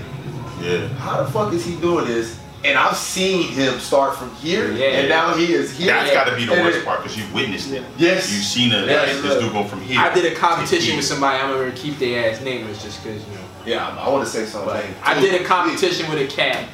Yeah. 0.61 0.87
how 0.99 1.23
the 1.23 1.31
fuck 1.31 1.53
is 1.53 1.63
he 1.65 1.75
doing 1.75 2.05
this? 2.05 2.37
And 2.65 2.77
I've 2.77 2.97
seen 2.97 3.47
him 3.49 3.79
start 3.79 4.17
from 4.17 4.33
here, 4.37 4.71
Yeah. 4.73 4.85
and 4.87 5.09
now 5.09 5.33
he 5.35 5.53
is 5.53 5.77
here. 5.77 5.87
That's 5.93 6.11
got 6.11 6.25
to 6.25 6.35
be 6.35 6.45
the 6.45 6.53
And 6.53 6.63
worst 6.65 6.79
it- 6.79 6.85
part 6.85 7.01
because 7.03 7.15
you've 7.15 7.31
witnessed 7.33 7.71
it. 7.71 7.83
Yes. 7.97 8.29
You've 8.33 8.43
seen 8.43 8.71
it. 8.73 8.87
Yeah, 8.89 9.05
this 9.05 9.23
look. 9.23 9.39
dude 9.39 9.53
go 9.53 9.63
from 9.63 9.79
here. 9.81 9.99
I 10.01 10.13
did 10.13 10.25
a 10.25 10.35
competition 10.35 10.97
with 10.97 11.05
somebody. 11.05 11.39
I'm 11.39 11.51
gonna 11.53 11.71
keep 11.71 11.97
their 11.99 12.29
ass 12.31 12.41
nameless 12.41 12.83
just 12.83 13.01
because 13.03 13.21
you 13.21 13.35
know. 13.35 13.41
Yeah, 13.67 13.85
I, 13.85 14.05
I 14.05 14.09
want 14.09 14.23
to 14.23 14.29
say 14.31 14.45
something. 14.45 14.81
I 15.03 15.19
did 15.19 15.41
a 15.41 15.43
competition 15.43 16.09
with 16.09 16.19
a 16.21 16.33
cat. 16.33 16.69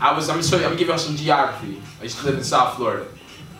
I 0.00 0.14
was. 0.16 0.28
I'm 0.30 0.36
gonna 0.36 0.48
show 0.48 0.56
you. 0.56 0.62
I'm 0.62 0.70
gonna 0.70 0.78
give 0.78 0.88
y'all 0.88 0.98
some 0.98 1.14
geography. 1.16 1.80
I 2.00 2.04
used 2.04 2.18
to 2.20 2.24
live 2.26 2.38
in 2.38 2.44
South 2.44 2.76
Florida, 2.76 3.06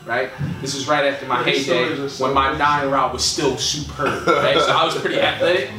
right? 0.06 0.30
This 0.62 0.74
was 0.74 0.88
right 0.88 1.04
after 1.04 1.26
my 1.26 1.36
Your 1.36 1.44
heyday 1.44 1.58
stories 1.62 2.00
are 2.00 2.08
so 2.08 2.24
when 2.24 2.34
my 2.34 2.50
good. 2.50 2.58
nine 2.58 2.90
route 2.90 3.12
was 3.12 3.24
still 3.24 3.56
superb. 3.58 4.26
Right? 4.26 4.58
so 4.58 4.70
I 4.70 4.84
was 4.84 4.96
pretty 4.96 5.20
athletic. 5.20 5.70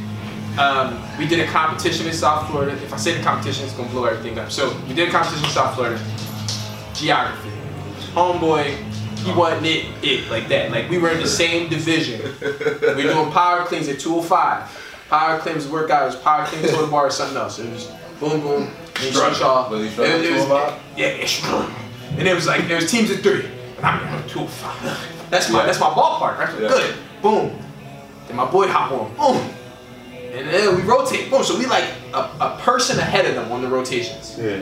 Um, 0.59 1.01
we 1.17 1.25
did 1.25 1.39
a 1.39 1.47
competition 1.47 2.05
in 2.07 2.13
South 2.13 2.49
Florida. 2.49 2.73
If 2.73 2.93
I 2.93 2.97
say 2.97 3.17
the 3.17 3.23
competition, 3.23 3.65
it's 3.65 3.73
gonna 3.73 3.89
blow 3.89 4.05
everything 4.05 4.37
up. 4.37 4.51
So 4.51 4.77
we 4.87 4.93
did 4.93 5.09
a 5.09 5.11
competition 5.11 5.45
in 5.45 5.51
South 5.51 5.73
Florida. 5.75 5.99
Geography. 6.93 7.49
Homeboy, 8.13 8.75
he 9.19 9.31
wasn't 9.31 9.65
it, 9.65 9.85
it 10.03 10.29
like 10.29 10.47
that. 10.49 10.71
Like 10.71 10.89
we 10.89 10.97
were 10.99 11.09
in 11.09 11.21
the 11.21 11.27
same 11.27 11.69
division. 11.69 12.21
We 12.41 13.05
were 13.05 13.13
doing 13.13 13.31
power 13.31 13.63
cleans 13.65 13.87
at 13.87 13.99
205. 13.99 14.87
Power 15.09 15.39
cleans 15.39 15.67
workout 15.67 16.05
was 16.05 16.15
power 16.15 16.45
clean 16.45 16.61
total 16.63 16.87
bar 16.87 17.07
or 17.07 17.11
something 17.11 17.37
else. 17.37 17.59
It 17.59 17.71
was 17.71 17.85
boom 18.19 18.41
boom. 18.41 18.69
Switch 18.95 19.41
off. 19.41 19.71
Was 19.71 19.81
It- 19.97 19.99
it 19.99 20.31
was- 20.33 20.45
205? 20.45 20.73
Yeah, 20.95 21.07
yeah. 21.15 22.17
And 22.17 22.27
it 22.27 22.35
was 22.35 22.47
like 22.47 22.67
there 22.67 22.75
was 22.75 22.89
teams 22.91 23.09
of 23.11 23.21
three. 23.21 23.45
And 23.77 23.85
I'm 23.85 23.99
going 23.99 24.13
at 24.23 24.29
205. 24.29 25.29
That's 25.29 25.49
my 25.49 25.65
that's 25.65 25.79
my 25.79 25.87
ballpark, 25.89 26.37
right? 26.37 26.49
Yeah. 26.61 26.67
Good. 26.67 26.95
Boom. 27.21 27.57
Then 28.27 28.35
my 28.37 28.45
boy 28.45 28.67
hop 28.67 28.91
on. 28.91 29.15
Boom. 29.15 29.49
And 30.33 30.47
then 30.47 30.75
we 30.75 30.81
rotate. 30.83 31.29
Boom. 31.31 31.43
So 31.43 31.57
we 31.57 31.65
like 31.65 31.85
a, 32.13 32.17
a 32.39 32.59
person 32.61 32.99
ahead 32.99 33.25
of 33.25 33.35
them 33.35 33.51
on 33.51 33.61
the 33.61 33.67
rotations. 33.67 34.35
Yeah. 34.39 34.61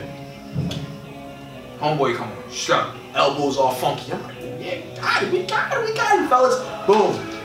Homeboy 1.78 2.16
come 2.16 2.28
on, 2.28 2.50
struggle. 2.50 2.92
Elbows 3.14 3.56
all 3.56 3.72
funky. 3.72 4.12
I'm 4.12 4.22
like, 4.24 4.34
yeah, 4.60 4.80
got 5.00 5.22
it, 5.22 5.32
we 5.32 5.42
got 5.44 5.72
it, 5.72 5.84
we 5.84 5.94
got 5.94 6.18
it, 6.22 6.28
fellas. 6.28 6.58
Boom. 6.86 7.37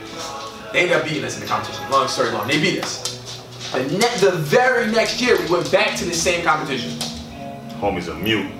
They 0.74 0.80
ended 0.80 0.96
up 0.96 1.04
beating 1.04 1.22
us 1.24 1.36
in 1.36 1.40
the 1.42 1.46
competition. 1.46 1.88
Long 1.88 2.08
story 2.08 2.32
long, 2.32 2.48
they 2.48 2.60
beat 2.60 2.82
us. 2.82 3.40
The, 3.70 3.84
ne- 3.84 4.16
the 4.18 4.32
very 4.32 4.90
next 4.90 5.20
year, 5.20 5.38
we 5.40 5.46
went 5.48 5.70
back 5.70 5.96
to 5.98 6.04
the 6.04 6.12
same 6.12 6.44
competition. 6.44 6.90
Homie's 7.78 8.08
a 8.08 8.14
mute. 8.16 8.50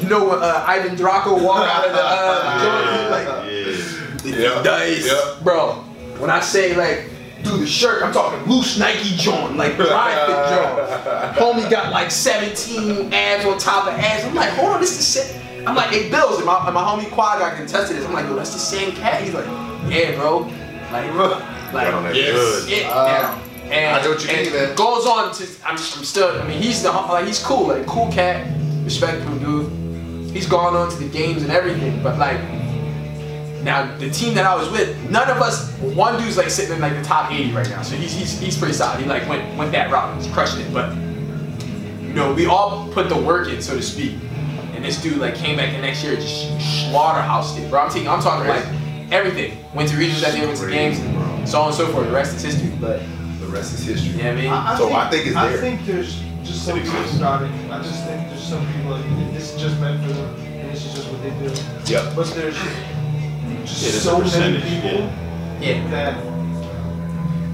You 0.00 0.08
know 0.08 0.30
when 0.30 0.38
uh, 0.42 0.64
Ivan 0.66 0.96
Drago 0.96 1.42
walked 1.44 1.68
out 1.70 1.86
of 1.86 1.92
the 1.92 2.00
uh, 2.02 2.62
joint, 3.44 4.24
like, 4.24 4.24
yeah. 4.24 4.54
Yeah. 4.54 4.62
dice, 4.62 5.06
Yeah. 5.06 5.36
bro. 5.42 5.72
When 6.18 6.30
I 6.30 6.40
say 6.40 6.74
like, 6.74 7.10
dude, 7.44 7.60
the 7.60 7.66
shirt, 7.66 8.02
I'm 8.02 8.12
talking 8.14 8.42
loose 8.50 8.78
Nike 8.78 9.14
joint, 9.16 9.56
like 9.58 9.76
dry 9.76 10.14
fit 10.26 11.36
joint. 11.36 11.36
Homie 11.36 11.70
got 11.70 11.92
like 11.92 12.10
17 12.10 13.12
abs 13.12 13.44
on 13.44 13.58
top 13.58 13.86
of 13.86 13.92
abs. 13.98 14.24
I'm 14.24 14.34
like, 14.34 14.48
hold 14.54 14.70
on, 14.70 14.80
this 14.80 14.92
is 14.92 14.96
the 14.96 15.02
same. 15.04 15.68
I'm 15.68 15.76
like, 15.76 15.90
hey, 15.90 16.10
Bills, 16.10 16.38
and 16.38 16.46
my, 16.46 16.64
and 16.64 16.74
my 16.74 16.82
homie 16.82 17.10
Quad 17.10 17.38
got 17.38 17.54
contested 17.56 17.98
this. 17.98 18.06
I'm 18.06 18.14
like, 18.14 18.24
yo, 18.26 18.34
that's 18.34 18.52
the 18.54 18.58
same 18.58 18.92
cat. 18.92 19.22
He's 19.22 19.34
like, 19.34 19.46
yeah, 19.88 20.14
bro. 20.16 20.38
Like, 20.92 21.12
like, 21.72 21.86
Got 21.86 21.94
on 21.94 22.02
that 22.04 22.14
Yes. 22.14 22.32
good. 22.32 22.68
it, 22.72 22.86
Uh, 22.86 23.06
yeah. 23.06 23.38
And, 23.70 23.96
I 23.96 24.02
know 24.02 24.10
what 24.10 24.22
you 24.24 24.30
and 24.30 24.46
mean, 24.46 24.54
man. 24.54 24.74
goes 24.76 25.06
on 25.06 25.32
to, 25.34 25.44
I'm, 25.64 25.72
I'm 25.72 25.78
still, 25.78 26.28
I 26.40 26.46
mean, 26.46 26.60
he's 26.60 26.82
the, 26.82 26.92
like, 26.92 27.26
he's 27.26 27.42
cool, 27.42 27.68
like, 27.68 27.86
cool 27.86 28.10
cat, 28.12 28.46
respectable 28.84 29.36
dude. 29.38 30.30
He's 30.34 30.46
gone 30.46 30.76
on 30.76 30.90
to 30.90 30.96
the 30.96 31.08
games 31.08 31.42
and 31.42 31.50
everything, 31.50 32.02
but 32.02 32.18
like, 32.18 32.38
now 33.62 33.96
the 33.98 34.10
team 34.10 34.34
that 34.34 34.44
I 34.44 34.54
was 34.54 34.68
with, 34.70 34.98
none 35.10 35.30
of 35.30 35.40
us, 35.40 35.72
one 35.94 36.20
dude's 36.20 36.36
like 36.36 36.50
sitting 36.50 36.74
in 36.74 36.80
like 36.80 36.94
the 36.94 37.02
top 37.02 37.30
80 37.30 37.52
right 37.52 37.68
now, 37.70 37.82
so 37.82 37.94
he's 37.96 38.12
he's, 38.12 38.38
he's 38.40 38.58
pretty 38.58 38.74
solid. 38.74 38.98
He 39.00 39.06
like 39.06 39.28
went 39.28 39.56
went 39.56 39.70
that 39.72 39.90
route, 39.90 40.20
he's 40.20 40.30
crushing 40.32 40.62
it. 40.62 40.72
But 40.74 40.92
you 42.02 42.12
know, 42.12 42.34
we 42.34 42.46
all 42.46 42.88
put 42.92 43.08
the 43.08 43.16
work 43.16 43.48
in, 43.48 43.62
so 43.62 43.76
to 43.76 43.82
speak. 43.82 44.16
And 44.74 44.84
this 44.84 45.00
dude 45.00 45.18
like 45.18 45.36
came 45.36 45.56
back 45.58 45.72
the 45.74 45.80
next 45.80 46.02
year, 46.02 46.14
and 46.14 46.20
just 46.22 46.46
slaughterhoused 46.90 47.58
it, 47.60 47.70
bro. 47.70 47.82
I'm 47.82 47.90
taking, 47.90 48.08
I'm 48.08 48.20
talking 48.20 48.48
like 48.48 48.64
everything. 49.12 49.58
Went 49.74 49.88
to 49.90 49.96
regions 49.96 50.20
that 50.22 50.36
year, 50.36 50.46
went 50.46 50.58
to 50.58 50.70
games, 50.70 50.98
and 50.98 51.48
so 51.48 51.60
on 51.60 51.66
and 51.68 51.76
so 51.76 51.86
forth. 51.88 52.06
The 52.06 52.12
rest 52.12 52.36
is 52.36 52.42
history. 52.42 52.72
But 52.80 53.00
The 53.40 53.46
rest 53.46 53.74
is 53.74 53.84
history. 53.86 54.20
yeah, 54.22 54.30
I 54.30 54.34
mean, 54.34 54.46
I, 54.50 54.72
I 54.72 54.78
So 54.78 54.86
think, 54.88 54.98
I 54.98 55.10
think 55.10 55.26
it's 55.26 55.34
there. 55.34 55.44
I 55.44 55.56
think 55.56 55.86
there's 55.86 56.22
just 56.42 56.64
some 56.64 56.80
people 56.80 56.98
exists. 57.00 57.18
got 57.20 57.42
it. 57.42 57.50
I 57.70 57.82
just 57.82 58.04
think 58.06 58.28
there's 58.28 58.42
some 58.42 58.66
people 58.74 58.90
like 58.92 59.04
this 59.34 59.54
is 59.54 59.60
just 59.60 59.78
meant 59.80 60.02
for 60.04 60.12
them, 60.12 60.34
and 60.36 60.70
this 60.70 60.84
is 60.86 60.94
just 60.94 61.08
what 61.12 61.22
they 61.22 61.30
do. 61.30 61.92
Yep. 61.92 62.16
But 62.16 62.26
there's 62.34 62.56
just 63.64 63.82
Yeah, 63.84 63.90
so 64.00 64.12
many 64.18 64.24
percentage, 64.30 64.64
people 64.64 65.00
yeah. 65.60 65.88
that 65.90 66.14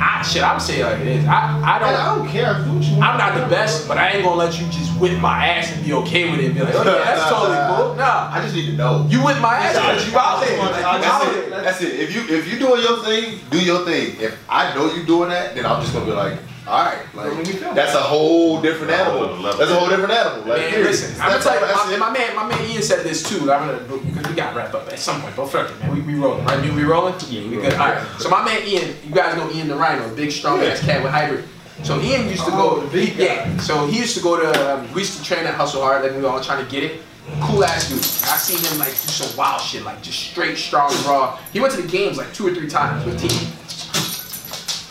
I 0.00 0.22
shit, 0.22 0.42
I'm 0.42 0.60
saying 0.60 0.82
like 0.82 1.00
it 1.00 1.06
is. 1.08 1.24
I 1.26 1.60
I 1.64 1.78
don't. 1.78 1.92
Man, 1.92 2.00
I 2.00 2.14
don't 2.16 2.28
care. 2.28 2.54
Do 2.64 2.72
what 2.72 2.84
you 2.84 2.96
want. 2.96 3.04
I'm 3.04 3.18
not 3.18 3.34
the 3.40 3.46
best, 3.48 3.88
but 3.88 3.98
I 3.98 4.10
ain't 4.12 4.24
gonna 4.24 4.36
let 4.36 4.58
you 4.60 4.66
just 4.66 4.98
whip 5.00 5.18
my 5.20 5.46
ass 5.46 5.72
and 5.74 5.84
be 5.84 5.92
okay 5.92 6.30
with 6.30 6.40
it 6.40 6.46
and 6.46 6.54
be 6.54 6.60
like, 6.62 6.74
oh 6.74 6.84
yeah, 6.84 7.04
that's 7.04 7.28
totally 7.30 7.58
cool. 7.76 7.94
Nah, 7.96 8.30
I 8.32 8.40
just 8.42 8.54
need 8.54 8.66
to 8.66 8.72
know. 8.72 9.06
you 9.10 9.24
whip 9.24 9.40
my 9.40 9.54
ass 9.54 9.74
because 9.74 10.10
you 10.10 10.18
out 10.18 10.40
there. 10.44 10.58
Like, 10.58 11.02
That's 11.02 11.24
it. 11.26 11.50
That's 11.50 11.80
it. 11.82 12.00
If 12.00 12.14
you 12.14 12.36
if 12.36 12.46
you 12.50 12.58
doing 12.58 12.82
your 12.82 13.02
thing, 13.04 13.40
do 13.50 13.62
your 13.62 13.84
thing. 13.84 14.16
If 14.20 14.38
I 14.48 14.74
know 14.74 14.92
you 14.94 15.04
doing 15.04 15.30
that, 15.30 15.54
then 15.54 15.66
I'm 15.66 15.80
just 15.80 15.92
gonna 15.92 16.06
be 16.06 16.12
like, 16.12 16.38
all 16.68 16.84
right, 16.84 16.98
Don't 17.14 17.36
make 17.38 17.46
me 17.54 17.60
like 17.60 17.74
that's 17.74 17.94
a 17.94 18.00
whole 18.00 18.60
different 18.60 18.92
animal. 18.92 19.42
That's 19.42 19.70
a 19.70 19.74
whole 19.78 19.88
different 19.88 20.12
animal. 20.12 20.40
Like, 20.46 20.60
Man, 20.60 20.70
period. 20.70 20.86
listen, 20.86 21.20
I'm 21.20 21.30
gonna 21.30 21.42
tell 21.42 21.54
you, 21.58 21.64
all- 21.66 21.86
my, 21.86 21.94
it. 21.94 21.98
my 21.98 22.10
man, 22.12 22.36
my 22.36 22.46
man 22.48 22.70
Ian 22.70 22.82
said 22.82 23.04
this 23.04 23.22
too. 23.22 23.50
I'm 23.50 23.66
gonna 23.68 23.78
because 24.04 24.28
we 24.28 24.34
got 24.36 24.50
to 24.50 24.56
wrap 24.56 24.74
up 24.74 24.86
at 24.92 24.98
some 24.98 25.20
point. 25.22 25.34
But 25.34 25.46
fuck 25.46 25.70
it, 25.70 25.78
man, 25.80 25.94
we, 25.94 26.00
we 26.02 26.14
rolling, 26.14 26.44
right? 26.44 26.60
We, 26.62 26.70
we 26.70 26.84
rolling? 26.84 27.14
Yeah, 27.28 27.42
we 27.48 27.56
good. 27.56 27.72
All 27.74 27.78
right. 27.90 28.06
So 28.20 28.28
my 28.28 28.44
man 28.44 28.66
Ian, 28.66 28.94
you 29.06 29.14
guys 29.14 29.34
know 29.36 29.50
Ian 29.50 29.68
the 29.68 29.76
Rhino, 29.76 30.14
big 30.14 30.30
strong 30.30 30.60
ass 30.60 30.80
cat 30.80 31.02
with 31.02 31.10
hybrid. 31.12 31.44
So 31.84 32.00
Ian 32.00 32.28
used 32.28 32.44
to 32.44 32.50
Oh, 32.52 32.80
go, 32.80 32.86
the 32.86 32.90
big 33.06 33.16
yeah. 33.16 33.56
So 33.58 33.86
he 33.86 33.98
used 33.98 34.16
to 34.16 34.22
go 34.22 34.38
to, 34.40 34.74
um, 34.74 34.92
we 34.92 35.00
used 35.02 35.16
to 35.18 35.24
train 35.24 35.46
at 35.46 35.54
Hustle 35.54 35.80
Hard, 35.80 36.02
like 36.02 36.12
we 36.12 36.20
were 36.22 36.28
all 36.28 36.40
trying 36.40 36.64
to 36.64 36.70
get 36.70 36.82
it. 36.82 37.00
Cool 37.42 37.62
ass 37.62 37.88
dude. 37.88 37.98
I 38.28 38.36
seen 38.36 38.58
him 38.58 38.78
like 38.78 38.88
do 38.88 38.94
some 38.94 39.36
wild 39.36 39.60
shit, 39.60 39.84
like 39.84 40.02
just 40.02 40.18
straight 40.18 40.56
strong 40.58 40.90
raw. 41.06 41.38
He 41.52 41.60
went 41.60 41.72
to 41.74 41.80
the 41.82 41.86
games 41.88 42.16
like 42.18 42.32
two 42.34 42.46
or 42.48 42.54
three 42.54 42.68
times 42.68 43.04
with 43.04 43.20
team. 43.20 43.48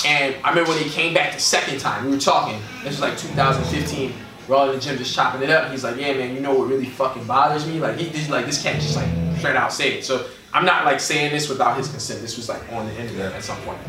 And 0.06 0.36
I 0.44 0.50
remember 0.50 0.72
when 0.72 0.84
he 0.84 0.90
came 0.90 1.14
back 1.14 1.34
the 1.34 1.40
second 1.40 1.80
time, 1.80 2.06
we 2.06 2.12
were 2.12 2.20
talking. 2.20 2.60
This 2.84 2.94
was 2.94 3.02
like 3.02 3.18
2015. 3.18 4.14
We're 4.48 4.56
all 4.56 4.70
in 4.70 4.76
the 4.76 4.82
gym 4.82 4.98
just 4.98 5.14
chopping 5.14 5.42
it 5.42 5.50
up. 5.50 5.72
He's 5.72 5.84
like, 5.84 5.98
"Yeah, 5.98 6.14
man, 6.14 6.34
you 6.34 6.40
know 6.40 6.54
what 6.54 6.70
really 6.70 6.86
fucking 6.86 7.26
bothers 7.26 7.68
me? 7.68 7.80
Like, 7.80 7.98
he, 7.98 8.06
he's 8.06 8.30
like, 8.30 8.46
this 8.46 8.62
cat 8.62 8.76
just 8.76 8.96
like 8.96 9.08
straight 9.38 9.56
out 9.56 9.74
say 9.74 9.98
it." 9.98 10.06
So 10.06 10.28
I'm 10.54 10.66
not 10.66 10.86
like 10.86 11.00
saying 11.00 11.32
this 11.32 11.50
without 11.50 11.76
his 11.78 11.90
consent. 11.90 12.22
This 12.22 12.38
was 12.38 12.48
like 12.48 12.62
on 12.72 12.86
the 12.86 13.02
internet 13.02 13.34
at 13.34 13.44
some 13.44 13.58
point. 13.62 13.80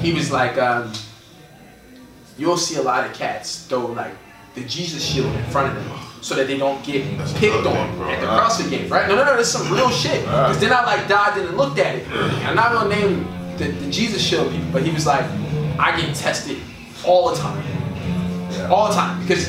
He 0.00 0.12
was 0.12 0.30
like, 0.30 0.56
um, 0.56 0.92
"You'll 2.38 2.56
see 2.56 2.76
a 2.76 2.82
lot 2.82 3.04
of 3.08 3.14
cats 3.14 3.66
throw 3.66 3.86
like 3.86 4.12
the 4.54 4.62
Jesus 4.62 5.04
shield 5.04 5.34
in 5.34 5.44
front 5.46 5.76
of 5.76 5.84
them." 5.84 5.98
So 6.22 6.34
that 6.34 6.48
they 6.48 6.56
don't 6.58 6.82
get 6.84 7.18
That's 7.18 7.32
picked 7.34 7.54
on 7.54 7.62
thing, 7.62 8.02
at 8.02 8.20
the 8.20 8.26
CrossFit 8.26 8.70
games, 8.70 8.90
right? 8.90 9.06
No, 9.06 9.14
no, 9.14 9.24
no, 9.24 9.36
this 9.36 9.52
some 9.52 9.70
real 9.72 9.90
shit. 9.90 10.22
Because 10.22 10.58
then 10.58 10.72
I 10.72 10.84
like 10.84 11.06
dived 11.06 11.38
in 11.38 11.46
and 11.46 11.56
looked 11.56 11.78
at 11.78 11.94
it. 11.94 12.06
And 12.08 12.48
I'm 12.48 12.56
not 12.56 12.72
gonna 12.72 12.88
name 12.88 13.28
the, 13.58 13.68
the 13.68 13.90
Jesus 13.92 14.22
shield 14.22 14.50
people, 14.50 14.66
but 14.72 14.82
he 14.82 14.90
was 14.90 15.06
like, 15.06 15.24
I 15.78 16.00
get 16.00 16.14
tested 16.14 16.58
all 17.04 17.30
the 17.30 17.36
time. 17.36 17.62
All 18.70 18.88
the 18.88 18.94
time. 18.94 19.20
Because 19.22 19.46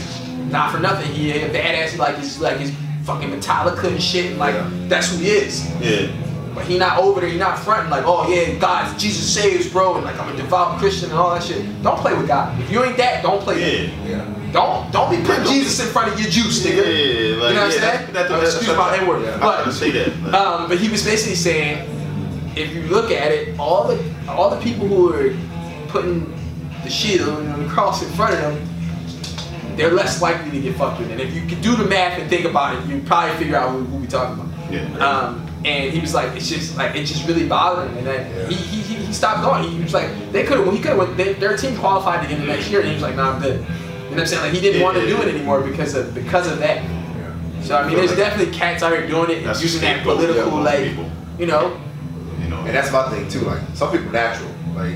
not 0.52 0.72
for 0.72 0.80
nothing, 0.80 1.12
he 1.12 1.32
a 1.32 1.50
badass, 1.50 1.90
he 1.90 1.98
like 1.98 2.18
his 2.18 2.40
like 2.40 2.58
his 2.58 2.74
fucking 3.04 3.30
Metallica 3.30 3.86
and 3.86 4.02
shit, 4.02 4.32
and 4.32 4.40
like 4.40 4.56
Yeah. 4.56 4.70
that's 4.88 5.12
who 5.12 5.18
he 5.24 5.30
is. 5.30 5.70
Yeah. 5.82 6.08
But 6.54 6.66
he 6.66 6.78
not 6.80 6.98
over 6.98 7.22
there, 7.22 7.30
he 7.30 7.38
not 7.38 7.60
fronting 7.60 7.92
like, 7.92 8.04
oh 8.06 8.28
yeah, 8.28 8.56
God, 8.56 8.98
Jesus 9.00 9.32
saves, 9.34 9.70
bro, 9.72 9.96
and 9.96 10.06
like 10.06 10.20
I'm 10.20 10.34
a 10.34 10.38
devout 10.38 10.80
Christian 10.80 11.10
and 11.12 11.20
all 11.20 11.34
that 11.34 11.44
shit. 11.44 11.64
Don't 11.84 12.00
play 12.00 12.14
with 12.16 12.28
God. 12.28 12.60
If 12.60 12.72
you 12.72 12.84
ain't 12.84 12.98
that, 12.98 13.22
don't 13.24 13.42
play 13.42 13.56
with 13.56 13.90
Yeah. 14.06 14.18
Yeah. 14.18 14.34
Don't 14.52 14.92
don't 14.92 15.10
be 15.12 15.18
putting 15.26 15.46
Jesus 15.46 15.80
in 15.86 15.88
front 15.92 16.12
of 16.12 16.20
your 16.20 16.30
juice, 16.30 16.66
nigga. 16.66 16.76
Yeah, 16.78 16.82
like, 16.82 16.90
you 16.90 16.96
know 17.38 17.44
what 17.44 17.54
I'm 17.54 17.56
yeah, 17.56 17.70
saying? 17.70 17.82
that- 17.82 18.14
that- 18.14 18.30
that's- 18.30 18.56
excuse 18.56 18.78
my 18.78 18.98
N 18.98 19.08
word. 19.08 19.24
Yeah, 19.24 19.34
I'm 19.36 19.40
But 19.42 19.72
say 19.72 19.92
that. 19.92 20.24
Like, 20.24 20.34
um, 20.34 20.68
but 20.70 20.78
he 20.80 20.90
was 20.90 21.04
basically 21.04 21.36
saying, 21.36 21.88
if 22.56 22.74
you 22.74 22.84
look 22.84 23.12
at 23.12 23.32
it, 23.32 23.60
all 23.60 23.88
the 23.88 24.00
all 24.28 24.50
the 24.50 24.58
people 24.58 24.88
who 24.88 25.14
are 25.14 25.34
putting 25.90 26.34
the 26.84 26.90
shield 26.90 27.40
and 27.40 27.66
the 27.66 27.70
cross 27.70 28.04
in 28.04 28.10
front 28.10 28.34
of 28.36 28.40
them, 28.42 29.76
they're 29.76 29.92
less 29.92 30.22
likely 30.22 30.52
to 30.52 30.60
get 30.62 30.76
fucked 30.76 31.00
with. 31.00 31.12
And 31.12 31.22
if 31.22 31.34
you 31.34 31.46
can 31.46 31.62
do 31.62 31.76
the 31.76 31.86
math 31.86 32.20
and 32.20 32.30
think 32.30 32.46
about 32.46 32.76
it, 32.76 32.88
you 32.90 33.02
probably 33.04 33.36
figure 33.38 33.56
out 33.58 33.72
who, 33.72 33.84
who 33.84 33.98
we 33.98 34.08
talking 34.08 34.40
about. 34.40 34.72
Yeah. 34.72 34.98
Um, 34.98 35.44
and 35.66 35.94
he 35.94 36.00
was 36.00 36.14
like, 36.14 36.36
it's 36.36 36.48
just 36.50 36.78
like 36.78 36.96
it's 36.96 37.12
just 37.12 37.28
really 37.28 37.48
bothering 37.48 37.90
him. 37.90 37.98
And 38.00 38.08
then 38.08 38.50
he, 38.50 38.56
he, 38.56 38.82
he, 38.82 38.96
he 39.06 39.14
stopped 39.14 39.42
going. 39.44 39.70
He 39.70 39.82
was 39.82 39.94
like, 39.94 40.10
they 40.32 40.44
could 40.44 40.60
have, 40.60 40.74
he 40.74 40.80
could 40.80 40.98
have 40.98 40.98
went. 40.98 41.18
Their 41.18 41.58
team 41.58 41.78
qualified 41.78 42.22
to 42.24 42.28
get 42.30 42.40
the 42.40 42.46
next 42.48 42.70
year, 42.70 42.80
and 42.80 42.88
he 42.90 42.94
was 42.94 43.04
like, 43.04 43.16
nah, 43.16 43.34
I'm 43.34 43.42
good. 43.42 43.60
You 43.60 43.66
know 43.66 43.70
what 44.10 44.20
I'm 44.20 44.26
saying? 44.28 44.42
Like 44.44 44.54
he 44.54 44.62
didn't 44.62 44.80
Yeah, 44.80 44.86
want 44.86 44.98
to 44.98 45.04
yeah, 45.08 45.16
do 45.18 45.22
it 45.22 45.34
anymore 45.36 45.62
because 45.62 45.94
of 45.96 46.14
because 46.14 46.50
of 46.52 46.60
that. 46.60 46.84
So 47.64 47.76
I 47.76 47.88
mean, 47.88 47.98
there's 47.98 48.16
definitely 48.16 48.54
cats 48.54 48.82
out 48.82 48.94
here 48.94 49.06
doing 49.08 49.30
it 49.32 49.38
and 49.40 49.48
That's 49.48 49.62
using 49.62 49.82
that 49.82 50.04
political, 50.04 50.46
yeah, 50.46 50.60
like, 50.60 50.90
people. 50.90 51.12
you 51.38 51.48
know, 51.48 51.80
you 52.42 52.48
know. 52.50 52.60
And 52.60 52.70
that's 52.70 52.92
my 52.92 53.10
thing 53.10 53.28
too. 53.28 53.42
Like 53.42 53.62
some 53.74 53.92
people 53.92 54.12
natural. 54.12 54.50
Like 54.76 54.96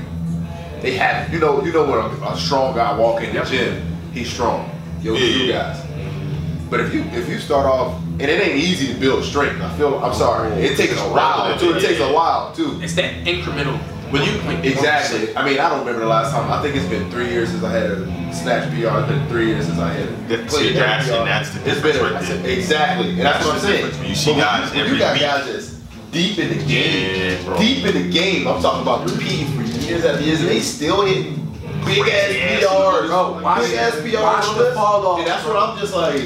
they 0.82 0.96
have. 0.96 1.32
You 1.32 1.38
know, 1.38 1.64
you 1.64 1.72
know 1.72 1.84
when 1.84 1.98
a, 1.98 2.32
a 2.34 2.36
strong 2.36 2.74
guy 2.74 2.96
walk 2.96 3.22
in 3.22 3.34
the 3.34 3.42
gym, 3.42 3.82
he's 4.12 4.30
strong. 4.30 4.68
Yo, 5.00 5.14
Yeah, 5.14 5.20
you 5.24 5.52
guys. 5.52 5.84
But 6.68 6.80
if 6.80 6.92
you 6.94 7.02
if 7.12 7.28
you 7.28 7.38
start 7.38 7.66
off 7.66 8.00
and 8.12 8.22
it 8.22 8.40
ain't 8.40 8.56
easy 8.56 8.92
to 8.92 8.98
build 8.98 9.24
strength. 9.24 9.60
I 9.60 9.74
feel 9.76 9.98
I'm 10.02 10.14
sorry. 10.14 10.50
It 10.54 10.76
takes 10.76 10.92
a 11.00 11.04
while 11.10 11.58
too. 11.58 11.74
It 11.74 11.80
takes 11.80 12.00
a 12.00 12.12
while 12.12 12.52
too. 12.54 12.78
it's 12.82 12.94
that 12.94 13.14
incremental. 13.24 13.78
When 14.12 14.22
you 14.24 14.32
Exactly. 14.70 15.34
I 15.34 15.42
mean, 15.44 15.58
I 15.58 15.70
don't 15.70 15.80
remember 15.80 16.00
the 16.00 16.06
last 16.06 16.32
time. 16.32 16.50
I 16.52 16.60
think 16.60 16.76
it's 16.76 16.84
been 16.86 17.10
three 17.10 17.30
years 17.30 17.48
since 17.48 17.64
I 17.64 17.72
had 17.72 17.90
a 17.90 18.34
snatch 18.34 18.68
PR. 18.70 18.98
It's 18.98 19.08
been 19.08 19.26
three 19.28 19.46
years 19.46 19.64
since 19.66 19.78
I 19.78 19.90
had 19.94 20.08
a 20.08 20.12
Yeah, 20.28 20.46
clean 20.48 20.74
that's- 20.74 21.08
and 21.08 21.26
that's 21.26 21.50
the 21.50 21.70
It's 21.70 21.80
been 21.80 21.92
difference 21.94 22.28
there. 22.28 22.46
exactly, 22.46 23.08
and 23.10 23.20
that's, 23.20 23.38
That's 23.38 23.46
what 23.46 23.54
I'm 23.54 23.60
saying. 23.62 23.86
difference 23.86 24.08
you 24.08 24.14
see 24.14 24.34
guys 24.34 24.74
you 24.74 24.98
got 24.98 25.18
guys 25.18 25.46
that's 25.46 25.71
deep 26.12 26.38
in 26.38 26.48
the 26.58 26.64
game, 26.64 27.44
Yeah, 27.44 27.58
deep 27.58 27.84
in 27.84 27.94
the 28.02 28.10
game. 28.10 28.46
I'm 28.46 28.60
talking 28.62 28.82
about 28.82 29.08
repeating 29.10 29.46
for 29.56 29.62
years 29.62 30.04
after 30.04 30.22
years, 30.22 30.40
and 30.40 30.48
they 30.48 30.60
still 30.60 31.04
hitting 31.04 31.34
big 31.84 31.98
ass 32.06 32.62
PRs, 32.62 33.06
Bro, 33.08 33.34
big 33.38 33.74
ass 33.74 33.94
PRs. 33.96 34.22
watch 34.22 34.56
the 34.58 34.72
fall 34.74 35.06
off, 35.06 35.18
And 35.18 35.26
that's 35.26 35.44
what 35.46 35.56
I'm 35.56 35.78
just 35.78 35.94
like. 35.94 36.22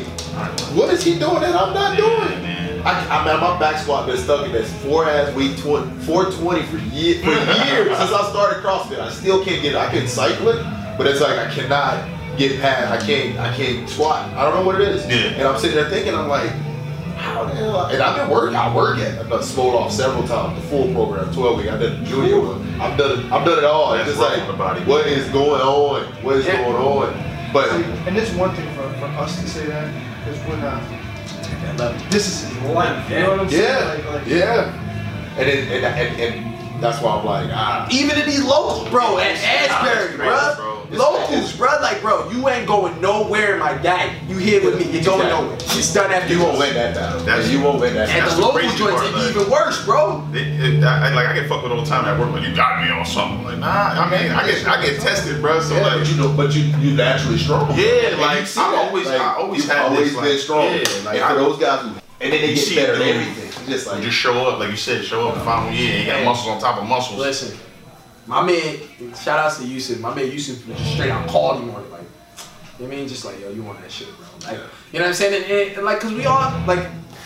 What 0.77 0.93
is 0.93 1.03
he 1.03 1.19
doing 1.19 1.41
that 1.41 1.55
I'm 1.57 1.73
not 1.73 1.97
Yeah, 1.99 2.05
doing? 2.05 2.43
man. 2.43 2.83
I, 2.85 3.21
I 3.21 3.25
mean, 3.25 3.41
my 3.41 3.59
back 3.59 3.79
squat 3.83 4.07
been 4.07 4.19
stuck 4.19 4.45
in 4.47 4.53
this 4.53 4.71
four 4.85 5.09
ass 5.09 5.35
weight 5.35 5.57
20, 5.59 6.03
420 6.05 6.63
for, 6.67 6.77
year, 6.95 7.15
for 7.21 7.31
years 7.31 7.97
since 7.99 8.13
I 8.13 8.29
started 8.31 8.63
CrossFit. 8.63 9.01
I 9.01 9.11
still 9.11 9.43
can't 9.45 9.63
get 9.63 9.73
it. 9.73 9.77
I 9.79 9.91
can 9.91 10.07
cycle 10.07 10.49
it, 10.51 10.63
but 10.99 11.07
it's 11.07 11.21
like 11.21 11.39
I 11.39 11.51
cannot 11.53 12.07
get 12.39 12.61
past. 12.61 12.93
I 12.93 13.05
can't. 13.07 13.39
I 13.39 13.57
can't 13.57 13.89
squat. 13.89 14.29
I 14.35 14.45
don't 14.45 14.55
know 14.55 14.63
what 14.67 14.81
it 14.81 14.87
is. 14.89 15.07
Yeah. 15.09 15.39
And 15.39 15.49
I'm 15.49 15.59
sitting 15.59 15.75
there 15.77 15.89
thinking, 15.89 16.15
I'm 16.15 16.29
like, 16.29 16.53
how 17.17 17.45
the 17.45 17.55
hell? 17.55 17.87
And 17.87 18.03
I've 18.03 18.17
been 18.17 18.31
working. 18.31 18.57
I 18.57 18.75
work 18.75 18.99
at. 18.99 19.19
I've 19.19 19.29
done 19.29 19.41
Smolov 19.41 19.91
several 19.91 20.27
times. 20.27 20.61
The 20.63 20.69
full 20.69 20.93
program, 20.93 21.33
12 21.33 21.57
week. 21.59 21.69
I 21.71 21.77
did 21.77 22.01
the 22.01 22.05
junior 22.05 22.41
one. 22.41 22.81
I've 22.81 22.97
done. 22.99 23.19
it- 23.21 23.33
I've 23.33 23.45
done 23.45 23.59
it 23.59 23.65
all. 23.65 23.93
That's 23.93 24.09
it's 24.11 24.19
just 24.19 24.31
like, 24.39 24.47
the 24.47 24.53
body. 24.53 24.81
what 24.85 25.07
is 25.07 25.29
going 25.31 25.61
on? 25.61 26.05
What 26.23 26.37
is 26.37 26.47
Yeah. 26.47 26.63
going 26.65 26.77
on? 26.77 27.53
But 27.53 27.71
And 28.07 28.17
it's 28.17 28.31
one 28.33 28.55
thing 28.55 28.69
for, 28.75 28.83
for 28.99 29.07
us 29.07 29.41
to 29.41 29.49
say 29.49 29.67
that 29.67 29.93
because 30.25 30.39
we're 30.49 30.57
not. 30.57 30.83
I 30.83 31.73
love 31.77 31.97
it. 31.97 32.11
This 32.11 32.27
is 32.29 32.49
his 32.51 32.63
life. 32.71 33.11
You 33.11 33.19
know 33.21 33.31
what 33.31 33.41
I'm 33.41 33.49
saying? 33.51 33.63
yeah, 33.63 33.93
Like, 33.95 34.13
like, 34.13 34.27
yeah. 34.27 34.83
And, 35.39 35.49
it, 35.49 35.69
and 35.73 35.85
and 35.85 36.21
and 36.21 36.83
that's 36.83 37.01
why 37.03 37.17
I'm 37.17 37.25
like, 37.25 37.51
ah. 37.53 37.89
Even 37.91 38.19
in 38.19 38.27
these 38.27 38.45
locals, 38.45 38.89
bro, 38.91 39.19
at 39.19 39.37
Asbury, 39.37 40.17
Crazy, 40.17 40.17
bro. 40.17 40.76
Bro. 40.89 40.99
Locals, 40.99 41.57
bro, 41.57 41.69
like, 41.81 42.01
bro, 42.01 42.31
you 42.31 42.49
ain't 42.49 42.67
going 42.67 43.01
nowhere, 43.01 43.57
my 43.59 43.75
guy. 43.79 44.13
You 44.29 44.37
here 44.39 44.65
with 44.65 44.79
me? 44.79 44.85
You're 44.93 45.05
going 45.05 45.21
Exactly. 45.27 45.47
nowhere. 45.47 45.57
It's 45.79 45.93
done 45.93 46.13
after 46.13 46.33
You 46.33 46.39
this. 46.39 46.47
won't 46.47 46.59
win 46.59 46.75
that 46.75 46.95
battle. 46.95 47.21
That's- 47.21 47.49
you 47.51 47.61
won't 47.61 47.81
win 47.81 47.95
that 47.95 48.09
And. 48.09 48.23
That's 48.23 48.35
the 48.35 48.41
the 48.41 48.47
local 48.47 48.61
joints 48.77 49.03
are 49.03 49.11
like- 49.11 49.31
even 49.31 49.51
worse, 49.51 49.85
bro. 49.85 50.25
It, 50.33 50.39
it, 50.81 50.85
I, 50.85 51.09
I- 51.09 51.15
like 51.15 51.27
I 51.27 51.35
get 51.35 51.49
fucked 51.49 51.63
with 51.65 51.73
all 51.73 51.81
the 51.83 51.87
time 51.89 52.05
at 52.07 52.19
work, 52.19 52.33
but 52.33 52.43
you 52.43 52.55
got 52.55 52.83
me 52.85 52.91
on 52.91 53.05
something. 53.05 53.45
Like 53.45 53.59
nah, 53.59 53.67
I 53.67 54.11
mean 54.11 54.31
I 54.33 54.47
get 54.47 54.67
I 54.67 54.85
get 54.85 55.01
tested, 55.01 55.41
bro. 55.41 55.61
So 55.61 55.75
Yeah, 55.77 55.83
like 55.83 55.99
but 55.99 56.09
you 56.09 56.17
know, 56.17 56.29
but 56.37 56.55
you 56.55 56.63
you 56.81 56.95
naturally 56.97 57.39
strong. 57.39 57.71
Yeah, 57.79 58.11
And 58.13 58.21
like, 58.21 58.43
I've 58.43 58.59
always- 58.59 59.07
Like, 59.07 59.21
I 59.21 59.35
always 59.37 59.63
you've 59.65 59.73
had 59.73 59.87
always 59.87 60.13
this, 60.13 60.15
been 60.15 60.31
like, 60.31 60.39
strong. 60.41 60.65
yeah, 60.65 61.05
like, 61.05 61.21
and 61.21 61.29
for 61.29 61.35
those 61.35 61.59
guys 61.59 61.81
who, 61.83 61.89
and 62.19 62.33
then 62.33 62.41
they 62.41 62.49
You 62.51 62.55
get 62.55 62.65
see 62.65 62.77
better 62.77 62.95
at 62.95 63.01
everything. 63.03 63.45
It's 63.49 63.67
just 63.67 63.87
you 63.87 63.93
like 63.93 64.03
just 64.03 64.17
show 64.17 64.47
up, 64.49 64.59
like 64.61 64.71
you 64.71 64.77
said, 64.77 65.05
show 65.05 65.29
up 65.29 65.35
the 65.35 65.41
final 65.41 65.71
year. 65.73 65.99
You 66.01 66.07
got 66.07 66.25
muscles 66.25 66.49
on 66.49 66.61
top 66.61 66.81
of 66.81 66.89
muscles. 66.89 67.19
Listen, 67.21 67.59
my 68.27 68.43
man, 68.45 68.79
shout 69.15 69.39
outs 69.39 69.59
to 69.59 69.67
Yusuf. 69.67 70.01
My 70.01 70.15
man 70.15 70.31
Yusuf 70.31 70.67
was 70.67 70.77
just 70.79 70.93
straight 70.95 71.11
out 71.11 71.29
called 71.29 71.61
him 71.63 71.71
on 71.75 71.83
it, 71.83 71.91
like, 71.91 72.01
you 72.03 72.85
know 72.85 72.89
what 72.89 72.93
I 72.93 72.97
mean? 72.99 73.09
Just 73.09 73.25
like, 73.25 73.41
yo, 73.41 73.51
you 73.51 73.63
want 73.63 73.81
that 73.81 73.91
shit, 73.91 74.09
bro. 74.17 74.27
Like, 74.51 74.61
you 74.93 74.99
know 74.99 75.05
what 75.05 75.09
I'm 75.09 75.15
saying? 75.15 75.43
And, 75.43 75.51
and, 75.53 75.77
and 75.77 75.85
like, 75.85 76.01
cause 76.01 76.13
we 76.13 76.27
all, 76.27 76.51
like, 76.67 76.79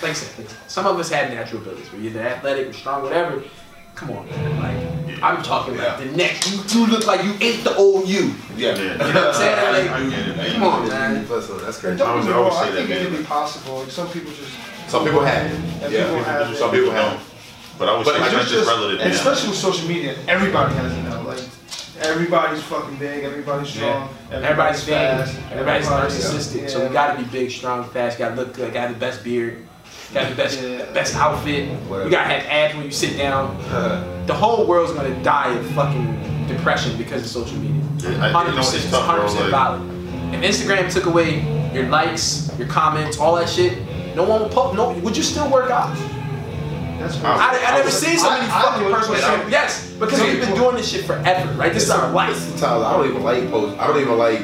like 0.03 0.11
I 0.11 0.13
said, 0.13 0.39
like, 0.45 0.55
some 0.69 0.87
of 0.87 0.99
us 0.99 1.11
have 1.11 1.31
natural 1.31 1.63
abilities. 1.63 1.91
We're 1.93 2.01
either 2.03 2.21
athletic 2.21 2.69
or 2.69 2.73
strong, 2.73 3.03
whatever. 3.03 3.43
Come 3.97 4.11
on, 4.13 4.27
man. 4.31 4.61
Like, 4.61 5.23
I'm 5.23 5.43
talking 5.43 5.75
Yeah. 5.75 5.97
like 5.97 5.99
the 6.11 6.17
next, 6.17 6.51
you, 6.75 6.81
you 6.81 6.87
look 6.87 7.07
like 7.07 7.23
you 7.25 7.35
ain't 7.41 7.65
the 7.65 7.75
old 7.77 8.09
you. 8.09 8.35
yeah. 8.57 8.75
Yeah. 8.77 8.93
You 9.07 9.13
know 9.13 9.27
what 9.27 9.29
I'm 9.29 9.35
saying? 9.35 9.87
Like, 9.87 9.91
I 9.91 10.09
get 10.11 10.29
it, 10.29 10.37
man. 10.37 10.53
come 10.53 10.63
on, 10.63 10.89
man. 10.89 11.27
Plus, 11.27 11.47
so 11.47 11.59
that's 11.59 11.79
crazy. 11.79 11.99
don't 11.99 12.09
I 12.09 12.13
get 12.13 12.17
was- 12.19 12.27
me 12.27 12.33
I 12.33 12.37
always 12.37 12.55
say 12.55 12.61
I 12.61 12.71
think 12.73 12.89
that, 12.89 13.03
it 13.03 13.09
can 13.11 13.17
be 13.19 13.25
possible. 13.25 13.85
Some 13.87 14.09
people 14.11 14.31
just. 14.33 14.53
Some 14.89 15.05
people 15.05 15.21
have 15.25 15.47
it. 15.53 15.93
Yeah, 15.93 16.05
people 16.07 16.25
have 16.25 16.57
some 16.57 16.71
people 16.71 16.91
have 16.93 17.21
it. 17.21 17.21
But 17.81 17.89
I 17.89 17.97
was 17.97 18.07
But 18.07 18.13
saying 18.17 18.25
it's 18.27 18.35
that's 18.35 18.51
just 18.51 18.69
relative. 18.69 19.01
and 19.01 19.09
man. 19.09 19.19
especially 19.19 19.49
with 19.49 19.59
social 19.59 19.89
media, 19.89 20.15
everybody 20.29 20.75
has 20.75 20.93
it 20.93 21.03
now. 21.03 21.23
Like 21.23 21.41
everybody's 22.01 22.63
fucking 22.65 22.97
big, 22.97 23.25
everybody's 23.25 23.71
strong, 23.71 24.09
Everybody's 24.31 24.85
vain. 24.85 25.17
fast, 25.19 25.37
Everybody's 25.51 25.87
everybody- 25.87 26.13
narcissistic. 26.15 26.69
So 26.71 26.79
yeah. 26.83 26.89
we 26.89 26.93
gotta 26.93 27.19
be 27.23 27.25
big, 27.29 27.51
strong, 27.51 27.85
fast. 27.89 28.19
Gotta 28.19 28.35
look 28.37 28.53
good. 28.53 28.73
Gotta 28.75 28.89
have 28.89 28.99
the 29.01 29.01
best 29.07 29.25
beard. 29.25 29.67
Gotta 30.13 30.27
have 30.27 30.37
the 30.37 30.43
best, 30.43 30.61
Yeah. 30.63 30.85
best 30.93 31.17
outfit. 31.17 31.71
Whatever. 31.89 32.05
You 32.05 32.11
gotta 32.11 32.29
have 32.29 32.45
abs 32.47 32.75
when 32.77 32.85
you 32.85 32.91
sit 32.93 33.17
down. 33.17 33.57
The 34.27 34.35
whole 34.37 34.65
world's 34.67 34.93
gonna 34.93 35.21
die 35.25 35.55
of 35.55 35.67
fucking 35.73 36.47
depression 36.47 36.97
because 36.97 37.23
of 37.23 37.29
social 37.29 37.57
media. 37.59 37.83
Yeah, 37.97 38.09
I- 38.23 38.29
you 38.29 38.33
Hundred 38.35 38.53
know, 38.53 38.59
it's 38.61 38.71
percent, 38.73 38.95
hundred 38.95 39.23
percent 39.23 39.51
valid. 39.51 39.81
If 40.35 40.41
Instagram 40.43 40.93
took 40.93 41.07
away 41.07 41.41
your 41.75 41.87
likes, 41.89 42.51
your 42.59 42.69
comments, 42.69 43.19
all 43.19 43.35
that 43.37 43.49
shit, 43.49 43.79
no 44.15 44.23
one 44.25 44.43
would 44.43 44.53
post. 44.53 44.77
No, 44.77 44.91
would 45.03 45.17
you 45.17 45.23
still 45.25 45.49
work 45.51 45.71
out? 45.71 45.97
That's 47.01 47.17
I- 47.25 47.33
I, 47.35 47.59
I 47.67 47.71
never 47.79 47.85
was- 47.87 47.99
seen 47.99 48.19
so 48.19 48.31
many 48.31 48.47
I- 48.47 48.59
I 48.59 48.63
fucking 48.63 48.85
would- 48.85 48.95
personal 48.95 49.25
I- 49.25 49.35
trainers. 49.37 49.51
Yes, 49.51 49.91
because 49.99 50.21
we've 50.21 50.41
been 50.41 50.55
doing 50.55 50.77
this 50.77 50.89
shit 50.91 51.05
forever, 51.07 51.51
right? 51.55 51.73
This 51.73 51.85
is 51.85 51.91
our 51.91 52.11
life. 52.13 52.37
Sometimes 52.37 52.85
I 52.85 52.93
don't 52.97 53.09
even 53.09 53.23
like 53.23 53.51
post. 53.51 53.79
I 53.81 53.87
don't 53.87 54.01
even 54.01 54.19
like. 54.19 54.41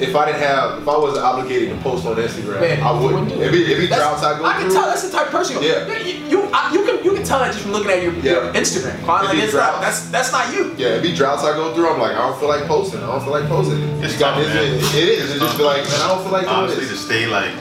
If 0.00 0.16
I 0.16 0.26
didn't 0.26 0.40
have, 0.42 0.82
if 0.82 0.88
I 0.88 0.96
wasn't 0.98 1.24
obligated 1.24 1.68
to 1.70 1.76
post 1.76 2.04
on 2.06 2.16
Instagram, 2.16 2.60
Man, 2.60 2.82
I 2.82 2.90
wouldn't. 2.90 3.12
wouldn't 3.12 3.28
do 3.38 3.40
If 3.40 3.52
it, 3.54 3.70
if 3.70 3.78
it 3.84 3.90
That's- 3.90 4.20
drops, 4.20 4.24
I 4.24 4.36
go 4.36 4.44
I 4.44 4.52
can 4.54 4.62
through. 4.62 4.72
tell 4.72 4.86
that's 4.88 5.02
the 5.08 5.12
type 5.16 5.26
of 5.26 5.32
person 5.32 5.62
you 5.62 5.68
are. 5.70 5.86
Yeah. 5.86 5.98
You, 5.98 6.14
you, 6.26 6.50
I, 6.52 6.72
you 6.72 6.84
can 6.84 7.04
you 7.04 7.12
can 7.14 7.22
tell 7.22 7.38
that 7.38 7.52
just 7.52 7.60
from 7.62 7.70
looking 7.72 7.90
at 7.92 8.02
your, 8.02 8.12
your 8.14 8.44
Yeah. 8.46 8.52
Instagram. 8.60 8.98
Quan. 9.04 9.24
Like, 9.26 9.34
If 9.36 9.40
it 9.42 9.44
it's 9.44 9.54
not, 9.54 9.78
drops- 9.78 9.84
that's 9.84 10.10
that's 10.10 10.32
not 10.32 10.52
you. 10.52 10.74
Yeah, 10.76 10.98
if 10.98 11.04
he 11.04 11.14
droughts, 11.14 11.44
I 11.44 11.52
go 11.54 11.72
through. 11.74 11.88
I'm 11.88 12.00
like, 12.00 12.16
I 12.16 12.26
don't 12.26 12.36
feel 12.40 12.48
like 12.48 12.66
posting. 12.66 13.00
I 13.00 13.06
don't 13.06 13.22
feel 13.22 13.30
like 13.32 13.46
posting. 13.48 13.78
It's 14.02 14.14
You 14.14 14.18
got 14.18 14.34
tough, 14.34 14.44
this- 14.52 14.94
It, 14.96 15.02
it 15.04 15.08
is. 15.20 15.36
It 15.36 15.38
just 15.38 15.56
feel 15.56 15.66
like, 15.66 15.84
man, 15.84 16.00
I 16.00 16.08
don't 16.08 16.22
feel 16.24 16.32
like 16.32 16.46
doing 16.46 16.56
Honestly, 16.56 16.86
to 16.88 16.96
stay 16.96 17.26
like 17.28 17.52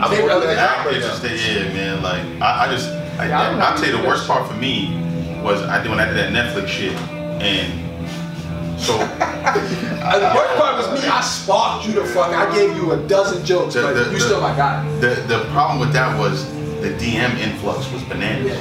I'm 0.00 0.08
Stay 0.08 0.16
going 0.16 0.16
through 0.16 0.26
relevant. 0.28 0.56
that 0.56 0.78
I 0.80 0.84
right 0.86 0.94
just 1.00 1.22
yeah, 1.22 1.72
man. 1.72 2.02
Like 2.02 2.22
I, 2.42 2.66
I 2.66 2.70
just, 2.70 2.88
I, 3.18 3.28
Yeah, 3.28 3.40
I 3.40 3.70
I'll 3.70 3.76
tell 3.76 3.86
you 3.86 3.92
the 3.96 4.02
do 4.02 4.08
worst 4.08 4.26
part 4.26 4.46
for 4.48 4.54
me 4.54 5.00
was 5.42 5.62
I 5.62 5.80
did 5.82 5.90
when 5.90 6.00
I 6.00 6.06
did 6.06 6.16
that 6.16 6.32
Netflix 6.32 6.68
shit, 6.68 6.92
and 7.40 8.80
so 8.80 8.94
And 8.98 10.22
the 10.22 10.32
worst 10.34 10.56
part 10.60 10.76
was 10.76 11.02
me. 11.02 11.08
I 11.08 11.20
sparked 11.20 11.86
you 11.86 11.92
the 11.94 12.04
fuck. 12.06 12.30
I 12.32 12.52
gave 12.54 12.76
you 12.76 12.92
a 12.92 12.96
dozen 13.06 13.44
jokes, 13.44 13.74
The- 13.74 13.82
but 13.82 13.94
the- 13.94 14.04
you 14.10 14.18
the- 14.18 14.20
still 14.20 14.40
my 14.40 14.54
guy. 14.56 14.82
the 15.00 15.10
the 15.28 15.44
problem 15.52 15.78
with 15.78 15.92
that 15.92 16.18
was 16.18 16.44
the 16.82 16.90
DM 16.98 17.38
influx 17.38 17.90
was 17.92 18.02
bananas, 18.04 18.58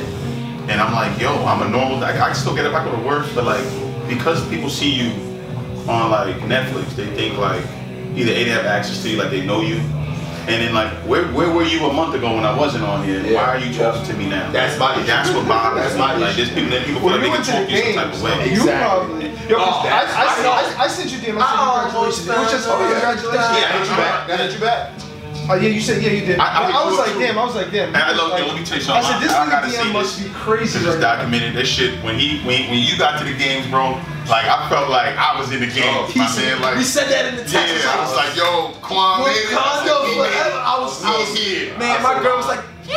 and 0.69 0.79
I'm 0.79 0.93
like, 0.93 1.19
yo, 1.19 1.33
I'm 1.45 1.61
a 1.63 1.69
normal. 1.69 2.03
I, 2.03 2.11
I 2.11 2.27
can 2.27 2.35
still 2.35 2.55
get 2.55 2.65
up. 2.65 2.73
I 2.73 2.85
go 2.85 2.95
to 2.95 3.01
work, 3.07 3.25
but 3.33 3.43
like 3.45 3.65
because 4.07 4.47
people 4.49 4.69
see 4.69 4.91
you 4.91 5.11
on 5.89 6.11
like 6.11 6.35
Netflix, 6.47 6.95
they 6.95 7.07
think 7.15 7.37
like 7.39 7.63
either 8.15 8.31
A 8.31 8.43
they 8.43 8.49
have 8.51 8.65
access 8.65 9.01
to 9.03 9.09
you, 9.09 9.17
like 9.17 9.31
they 9.31 9.43
know 9.45 9.61
you. 9.61 9.81
And 10.45 10.59
then 10.61 10.73
like, 10.73 10.91
where, 11.07 11.23
where 11.31 11.49
were 11.49 11.63
you 11.63 11.85
a 11.85 11.93
month 11.93 12.13
ago 12.15 12.35
when 12.35 12.43
I 12.45 12.57
wasn't 12.57 12.83
on 12.83 13.05
here? 13.05 13.21
Yeah. 13.25 13.35
Why 13.35 13.55
are 13.55 13.59
you 13.59 13.73
talking 13.73 14.03
to 14.05 14.13
me 14.17 14.27
now? 14.29 14.51
That's 14.51 14.77
my 14.77 14.95
issue. 14.97 15.07
That's 15.07 15.29
what 15.31 15.47
bothers 15.47 15.79
That's 15.81 15.93
me. 15.95 15.99
my 15.99 16.17
Like, 16.17 16.37
issue. 16.37 16.43
there's 16.43 16.53
people, 16.53 16.69
that 16.71 16.85
people 16.85 17.01
When 17.01 17.21
feel 17.21 17.21
like 17.21 17.23
you 17.23 17.23
they 17.23 17.29
went 17.31 17.45
can 17.45 17.45
to 17.45 17.51
talk 17.51 17.67
the 17.69 17.71
to 17.71 17.87
you 17.87 17.93
some 17.93 18.03
type 18.03 18.13
of 18.13 18.21
way. 18.23 18.45
you 18.51 18.59
Exactly. 18.59 18.83
probably. 18.83 19.27
Yo, 19.47 19.55
'cause 19.55 19.67
Oh, 19.73 19.87
I, 19.87 19.91
I, 19.91 20.03
I 20.03 20.39
I, 20.39 20.43
know. 20.43 20.51
I, 20.51 20.83
I 20.83 20.87
sent 20.87 21.11
you 21.11 21.17
DM. 21.19 21.35
I 21.35 21.39
said 21.39 21.47
I 21.47 21.63
oh, 21.63 21.83
congratulations. 21.83 22.27
It 22.27 22.37
was 22.37 22.51
just 22.51 22.67
oh, 22.67 22.79
done. 22.79 22.91
congratulations. 22.91 23.33
Yeah, 23.33 23.63
I 23.63 23.71
hit 23.71 23.87
you 23.87 23.95
back. 23.95 24.29
I 24.29 24.37
hit 24.37 24.51
you 24.53 24.59
back. 24.59 24.83
Oh 25.49 25.55
yeah, 25.55 25.69
you 25.69 25.81
said 25.81 26.01
yeah, 26.01 26.11
you 26.11 26.25
did. 26.25 26.39
I- 26.39 26.45
I 26.45 26.71
I, 26.71 26.85
would 26.85 26.95
was 26.95 26.97
do 26.97 27.03
it 27.03 27.17
like, 27.17 27.27
damn. 27.27 27.37
I 27.37 27.43
was 27.43 27.55
like, 27.55 27.71
damn. 27.71 27.87
And 27.89 27.97
I 27.97 28.11
love- 28.15 28.31
like, 28.31 28.47
let 28.47 28.55
me 28.57 28.63
tell 28.65 28.77
you 28.79 28.85
I 28.93 29.01
said 29.01 29.19
this 29.19 29.31
I- 29.31 29.43
I 29.43 29.45
nigga 29.47 29.51
gotta 29.51 29.67
DM 29.67 29.91
must 29.93 30.17
this. 30.17 30.27
be 30.27 30.33
crazy 30.33 30.63
This 30.65 30.75
is 30.75 30.85
right 30.87 30.99
now. 30.99 31.15
documented. 31.17 31.53
This 31.55 31.67
shit 31.67 32.03
when 32.03 32.17
he 32.17 32.39
when, 32.47 32.69
when 32.69 32.79
you 32.79 32.97
got 32.97 33.19
to 33.19 33.25
the 33.25 33.33
games, 33.37 33.67
bro. 33.67 33.99
Like 34.31 34.45
I 34.47 34.69
felt 34.69 34.89
like 34.89 35.17
I 35.17 35.37
was 35.37 35.51
in 35.51 35.59
the 35.59 35.67
game. 35.67 35.83
Oh, 35.87 36.07
my 36.15 36.29
man, 36.37 36.61
like 36.61 36.77
we 36.77 36.83
said 36.83 37.09
that 37.11 37.25
in 37.27 37.35
the 37.35 37.43
text. 37.43 37.75
yeah, 37.83 37.91
I 37.91 37.99
was 37.99 38.15
like, 38.15 38.35
yo, 38.39 38.71
Quan, 38.79 39.19
man. 39.25 39.35
Wakanda 39.51 39.59
I 39.59 39.83
was 39.83 40.15
like, 40.17 40.31
forever. 40.31 40.57
I 40.63 40.75
was, 40.79 41.03
I 41.03 41.11
was 41.19 41.37
here. 41.37 41.77
man. 41.77 42.01
My 42.01 42.23
girl 42.23 42.37
was 42.37 42.47
like, 42.47 42.63
yeah, 42.87 42.95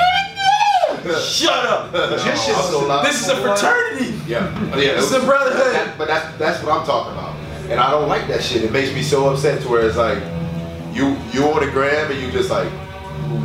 yeah. 1.03 1.19
Shut 1.19 1.67
up. 1.67 1.91
This 1.93 2.23
shit 2.47 2.57
I'm 2.57 2.63
so 2.71 2.87
loud. 2.87 3.05
This 3.05 3.21
is 3.23 3.29
a 3.29 3.37
fraternity. 3.43 4.21
Yeah, 4.27 4.55
yeah. 4.79 4.95
This 4.95 5.07
is 5.11 5.13
a 5.15 5.21
brotherhood. 5.27 5.75
that- 5.75 5.99
but 5.99 6.07
that's 6.07 6.37
that's 6.39 6.63
what 6.63 6.79
I'm 6.79 6.87
talking 6.87 7.13
about, 7.13 7.35
and 7.71 7.81
I 7.81 7.91
don't 7.91 8.09
like 8.09 8.29
that 8.29 8.43
shit. 8.43 8.63
It 8.63 8.71
makes 8.71 8.95
me 8.95 9.03
so 9.03 9.29
upset 9.29 9.63
to 9.63 9.69
where 9.69 9.83
it's 9.87 9.97
like, 9.97 10.19
you 10.97 11.17
you 11.33 11.45
on 11.53 11.61
the 11.65 11.71
gram 11.71 12.11
and 12.11 12.21
you 12.21 12.31
just 12.33 12.51
like. 12.51 12.71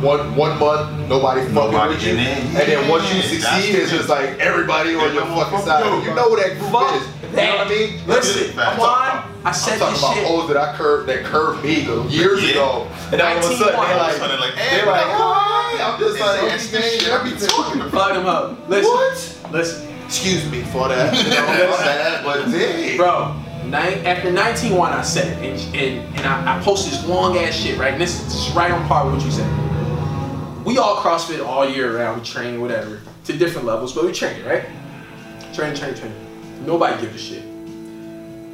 One 0.00 0.36
one 0.36 0.58
month, 0.60 1.08
nobody 1.08 1.40
fucking 1.40 1.54
Nobody 1.54 1.94
with 1.94 2.04
you, 2.04 2.12
in 2.12 2.18
and 2.20 2.54
then 2.56 2.88
once 2.88 3.02
you 3.14 3.20
succeed, 3.22 3.74
it's 3.74 3.90
just 3.90 4.08
like 4.08 4.38
everybody 4.38 4.94
on 4.94 5.12
your 5.14 5.24
fucking 5.26 5.58
side. 5.60 5.84
You 6.04 6.14
know 6.14 6.28
who 6.30 6.36
that 6.36 6.58
group 6.58 6.70
Fuck 6.70 6.94
is. 6.94 7.06
You 7.30 7.36
know 7.36 7.56
what 7.56 7.66
I 7.66 7.70
mean? 7.70 8.06
Listen, 8.06 8.52
Facts. 8.52 8.76
come 8.76 8.80
on. 8.80 8.90
I 9.44 9.48
I'm 9.48 9.52
talking 9.54 9.78
this 9.92 9.98
about 9.98 10.14
shit. 10.14 10.26
hoes 10.26 10.48
that 10.48 10.56
I 10.56 10.76
curved 10.76 11.08
that 11.08 11.24
curved 11.24 11.64
me 11.64 11.80
years 12.10 12.42
Yeah. 12.44 12.50
ago, 12.50 12.86
and 13.10 13.20
then 13.20 13.20
all 13.22 13.38
of 13.38 13.44
a 13.44 13.56
sudden 13.56 13.58
they're 13.66 13.76
All 13.76 13.82
of 13.84 13.90
a 13.90 13.96
like, 13.98 14.12
sudden, 14.18 14.40
like, 14.40 14.54
they're 14.54 14.86
like, 14.86 15.06
hi. 15.06 15.82
I'm 15.82 15.98
just 16.00 16.20
like, 16.20 16.52
It's 16.52 16.70
the 16.70 16.78
okay, 16.78 16.98
shit 16.98 17.12
I 17.12 17.22
be 17.24 17.30
talking 17.46 17.80
about. 17.80 17.90
Fuck 17.92 18.12
him 18.16 18.26
up. 18.26 18.68
Listen. 18.68 18.92
What? 18.92 19.52
Listen. 19.52 19.88
Excuse 20.06 20.50
me 20.50 20.62
for 20.70 20.88
that. 20.88 21.12
You 21.16 21.30
know, 21.30 21.70
my 21.70 21.76
bad, 21.84 22.24
but 22.24 22.50
dang. 22.52 22.96
Bro, 23.00 23.34
nine, 23.64 24.04
after 24.06 24.30
19 24.30 24.76
1, 24.76 24.92
I 24.92 25.02
said 25.02 25.42
it. 25.42 25.50
And, 25.66 25.76
and, 25.76 26.16
and 26.18 26.26
I, 26.26 26.58
I 26.58 26.62
posted 26.62 26.92
this 26.92 27.06
long 27.06 27.36
ass 27.38 27.54
shit, 27.54 27.78
right? 27.78 27.92
And 27.92 28.00
this 28.00 28.20
is 28.26 28.54
right 28.54 28.70
on 28.70 28.86
par 28.88 29.04
with 29.06 29.16
what 29.16 29.24
you 29.24 29.30
said. 29.30 30.64
We 30.64 30.78
all 30.78 30.96
CrossFit 30.96 31.44
all 31.44 31.68
year 31.68 31.96
round. 31.98 32.20
We 32.20 32.26
train, 32.26 32.60
whatever, 32.60 33.00
to 33.24 33.32
different 33.36 33.66
levels, 33.66 33.92
but 33.94 34.04
we 34.04 34.12
train, 34.12 34.44
right? 34.44 34.64
Train, 35.52 35.74
train, 35.74 35.94
train. 35.94 36.12
Nobody 36.64 37.00
gives 37.02 37.14
a 37.16 37.18
shit. 37.18 37.44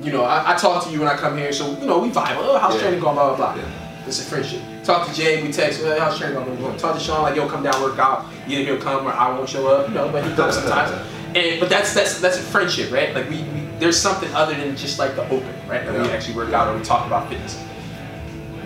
You 0.04 0.12
know, 0.12 0.22
I, 0.24 0.54
I 0.54 0.56
talk 0.56 0.84
to 0.84 0.90
you 0.90 1.00
when 1.00 1.08
I 1.08 1.16
come 1.16 1.36
here, 1.36 1.52
so, 1.52 1.70
you 1.78 1.86
know, 1.86 1.98
we 1.98 2.08
vibe. 2.10 2.36
Oh, 2.38 2.58
how's 2.58 2.74
Yeah. 2.76 2.80
training 2.82 3.00
going? 3.00 3.14
Blah, 3.16 3.36
blah, 3.36 3.52
blah. 3.54 3.62
Yeah. 3.62 4.06
It's 4.06 4.20
a 4.22 4.24
friendship. 4.24 4.62
Talk 4.84 5.06
to 5.06 5.12
Jay, 5.14 5.42
we 5.42 5.52
text, 5.52 5.82
oh, 5.84 5.98
how's 5.98 6.16
training 6.18 6.36
going? 6.42 6.76
Talk 6.78 6.94
to 6.94 7.00
Sean, 7.00 7.22
like, 7.22 7.36
yo, 7.36 7.46
come 7.48 7.62
down, 7.62 7.82
work 7.82 7.98
out. 7.98 8.24
Either 8.48 8.62
he'll 8.64 8.80
come 8.80 9.06
or 9.06 9.12
I 9.12 9.30
won't 9.36 9.48
show 9.48 9.66
up, 9.68 9.88
you 9.88 9.94
know, 9.94 10.08
but 10.10 10.24
he 10.24 10.34
comes 10.34 10.54
sometimes. 10.54 10.92
And 11.34 11.60
but 11.60 11.68
that's 11.68 11.92
that's 11.92 12.22
that's 12.22 12.38
a 12.38 12.42
friendship, 12.42 12.90
right? 12.90 13.14
Like 13.14 13.28
we, 13.28 13.42
we 13.42 13.67
there's 13.78 14.00
something 14.00 14.32
other 14.34 14.54
than 14.54 14.76
just 14.76 14.98
like 14.98 15.14
the 15.16 15.22
open, 15.30 15.54
right? 15.68 15.84
That 15.84 15.94
we 15.94 16.08
actually 16.10 16.34
work 16.36 16.52
out 16.52 16.68
or 16.68 16.76
we 16.78 16.84
talk 16.84 17.06
about 17.06 17.28
fitness. 17.28 17.62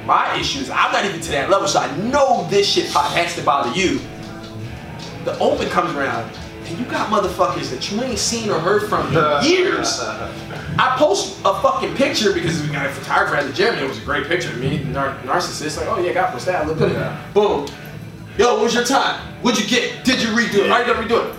My 0.07 0.35
issue 0.37 0.61
is 0.61 0.71
I'm 0.71 0.91
not 0.93 1.05
even 1.05 1.21
to 1.21 1.31
that 1.33 1.49
level, 1.51 1.69
so 1.69 1.79
I 1.79 1.95
know 1.99 2.47
this 2.51 2.69
shit 2.69 2.87
has 2.91 3.35
to 3.37 3.43
bother 3.43 3.71
you. 3.79 4.01
The 5.25 5.39
open 5.39 5.69
comes 5.69 5.95
around, 5.95 6.29
and 6.65 6.79
you 6.79 6.85
got 6.87 7.09
motherfuckers 7.09 7.71
that 7.71 7.93
you 7.93 8.03
ain't 8.03 8.19
seen 8.19 8.51
or 8.51 8.59
heard 8.59 8.89
from 8.89 9.07
in 9.09 9.13
years. 9.45 10.01
I 10.79 10.97
post 10.99 11.39
a 11.45 11.61
fucking 11.61 11.95
picture 11.95 12.33
because 12.33 12.61
we 12.63 12.69
got 12.73 12.87
a 12.87 12.91
photographer 12.91 13.37
at 13.37 13.47
the 13.47 13.53
gym. 13.53 13.75
and 13.75 13.85
It 13.85 13.89
was 13.89 13.99
a 13.99 14.05
great 14.05 14.27
picture 14.27 14.51
of 14.51 14.59
me, 14.59 14.83
nar- 14.85 15.15
narcissist. 15.25 15.77
Like, 15.77 15.87
oh 15.87 16.01
yeah, 16.01 16.13
got 16.13 16.33
post 16.33 16.47
that. 16.47 16.67
Look 16.67 16.79
good. 16.79 16.93
Boom. 17.35 17.69
Yo, 18.39 18.55
what 18.55 18.63
was 18.65 18.75
your 18.75 18.85
time? 18.85 19.21
What'd 19.43 19.63
you 19.63 19.69
get? 19.69 20.05
Did 20.05 20.21
you 20.23 20.31
redo 20.31 20.65
it? 20.65 20.71
Are 20.71 20.81
you 20.81 20.87
gonna 20.93 21.07
redo 21.07 21.29
it? 21.31 21.37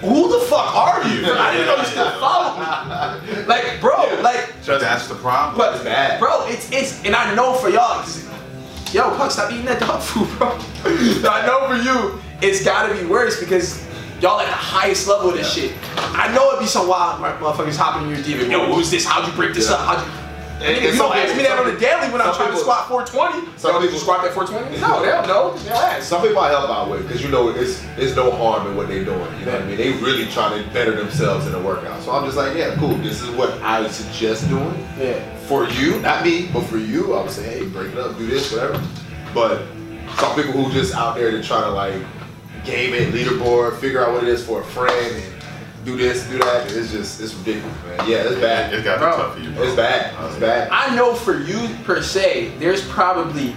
Who 0.00 0.28
the 0.38 0.44
fuck 0.46 0.74
are 0.74 1.02
you? 1.08 1.24
I 1.32 1.52
didn't 1.52 1.66
know 1.66 1.76
you 1.76 1.84
still 1.84 2.10
follow 2.20 2.58
me. 2.58 3.44
Like, 3.46 3.80
bro, 3.80 3.96
like, 4.22 4.48
That's 4.64 5.08
the 5.08 5.14
problem. 5.16 5.56
but 5.58 5.82
bad. 5.84 6.18
bro, 6.20 6.46
it's 6.46 6.70
it's, 6.72 7.04
and 7.04 7.14
I 7.16 7.34
know 7.34 7.54
for 7.54 7.68
y'all, 7.70 8.04
yo, 8.92 9.16
Puck, 9.16 9.30
stop 9.30 9.50
eating 9.52 9.64
that 9.66 9.80
dog 9.80 10.00
food, 10.08 10.28
bro. 10.38 10.48
I 11.30 11.46
know 11.46 11.66
for 11.68 11.76
you, 11.76 12.20
it's 12.42 12.64
gotta 12.64 12.94
be 12.94 13.04
worse 13.06 13.38
because 13.40 13.84
y'all 14.20 14.40
at 14.40 14.46
the 14.46 14.52
highest 14.52 15.08
level 15.08 15.30
of 15.30 15.34
this 15.36 15.52
shit. 15.54 15.72
I 15.96 16.32
know 16.34 16.48
it'd 16.50 16.60
be 16.60 16.66
some 16.66 16.88
wild 16.88 17.20
motherfuckers 17.22 17.76
hopping 17.76 18.08
in 18.10 18.14
your 18.16 18.24
DM. 18.46 18.50
Yo, 18.50 18.68
what 18.68 18.76
was 18.78 18.90
this? 18.90 19.04
How'd 19.04 19.26
you 19.26 19.32
break 19.34 19.54
this 19.54 19.68
Yeah. 19.70 19.76
up? 19.76 19.80
How'd 19.96 20.06
you? 20.06 20.12
And- 20.60 20.82
you 20.84 20.92
don't 20.98 21.16
ask 21.16 21.34
me 21.36 21.42
that 21.44 21.58
on 21.58 21.66
the 21.72 21.78
daily 21.80 22.10
when 22.12 22.20
I'm 22.20 22.34
trying 22.34 22.50
to 22.52 22.56
squat 22.58 22.88
420. 22.88 23.48
some 23.56 23.72
Yo, 23.74 23.80
did 23.80 23.84
you 23.84 23.88
people- 23.90 24.00
squat 24.00 24.22
that 24.22 24.34
420? 24.34 24.78
No, 24.80 25.00
they 25.02 25.08
don't 25.10 25.26
know. 25.26 25.54
They 25.56 25.68
don't 25.70 25.78
ask. 25.82 26.02
Some 26.08 26.22
people 26.22 26.38
I 26.40 26.50
help 26.50 26.68
out 26.70 26.90
with 26.90 27.06
because 27.06 27.22
you 27.22 27.28
know 27.30 27.48
it's 27.48 27.80
it's 27.96 28.14
no 28.14 28.30
harm 28.30 28.66
in 28.66 28.76
what 28.76 28.88
they're 28.88 29.04
doing. 29.04 29.20
You 29.40 29.46
know 29.46 29.52
what 29.52 29.62
I 29.62 29.64
mean? 29.66 29.76
They 29.78 29.92
really 29.92 30.26
trying 30.26 30.62
to 30.62 30.68
better 30.70 30.92
themselves 30.94 31.46
in 31.46 31.52
the 31.52 31.58
workout. 31.60 32.02
So 32.02 32.12
I'm 32.12 32.24
just 32.24 32.36
like, 32.36 32.56
yeah, 32.56 32.74
cool. 32.76 32.94
This 32.96 33.22
is 33.22 33.30
what 33.30 33.50
I 33.62 33.88
suggest 33.88 34.48
doing 34.48 34.86
Yeah. 35.00 35.14
for 35.48 35.66
you, 35.68 35.98
not 36.00 36.24
me, 36.24 36.50
but 36.52 36.64
for 36.64 36.76
you. 36.78 37.14
I 37.14 37.22
would 37.22 37.30
say, 37.30 37.42
hey, 37.60 37.64
break 37.66 37.92
it 37.92 37.98
up, 37.98 38.18
do 38.18 38.26
this, 38.26 38.52
whatever. 38.52 38.80
But 39.34 39.62
some 40.18 40.34
people 40.34 40.52
who 40.52 40.72
just 40.72 40.94
out 40.94 41.14
there 41.16 41.30
to 41.30 41.42
try 41.42 41.60
to 41.62 41.70
like 41.70 41.94
game 42.64 42.92
it, 42.92 43.14
leaderboard, 43.14 43.78
figure 43.78 44.04
out 44.04 44.12
what 44.12 44.22
it 44.24 44.28
is 44.28 44.44
for 44.44 44.60
a 44.60 44.64
friend, 44.64 45.14
and 45.16 45.39
do 45.84 45.96
this, 45.96 46.24
do 46.28 46.38
that. 46.38 46.70
It's 46.70 46.90
just 46.92 47.20
it's 47.20 47.34
ridiculous, 47.34 47.74
man. 47.84 48.08
Yeah, 48.08 48.16
it's 48.28 48.40
bad. 48.40 48.72
It's 48.74 48.84
got 48.84 48.94
to 48.94 49.00
be 49.00 49.22
tough 49.22 49.34
for 49.36 49.40
you, 49.40 49.50
bro. 49.50 49.62
It's 49.64 49.76
bad. 49.76 50.14
It's 50.30 50.38
bad. 50.38 50.68
I 50.70 50.94
know 50.94 51.14
for 51.14 51.38
you 51.38 51.68
per 51.84 52.02
se, 52.02 52.52
there's 52.58 52.86
probably 52.88 53.54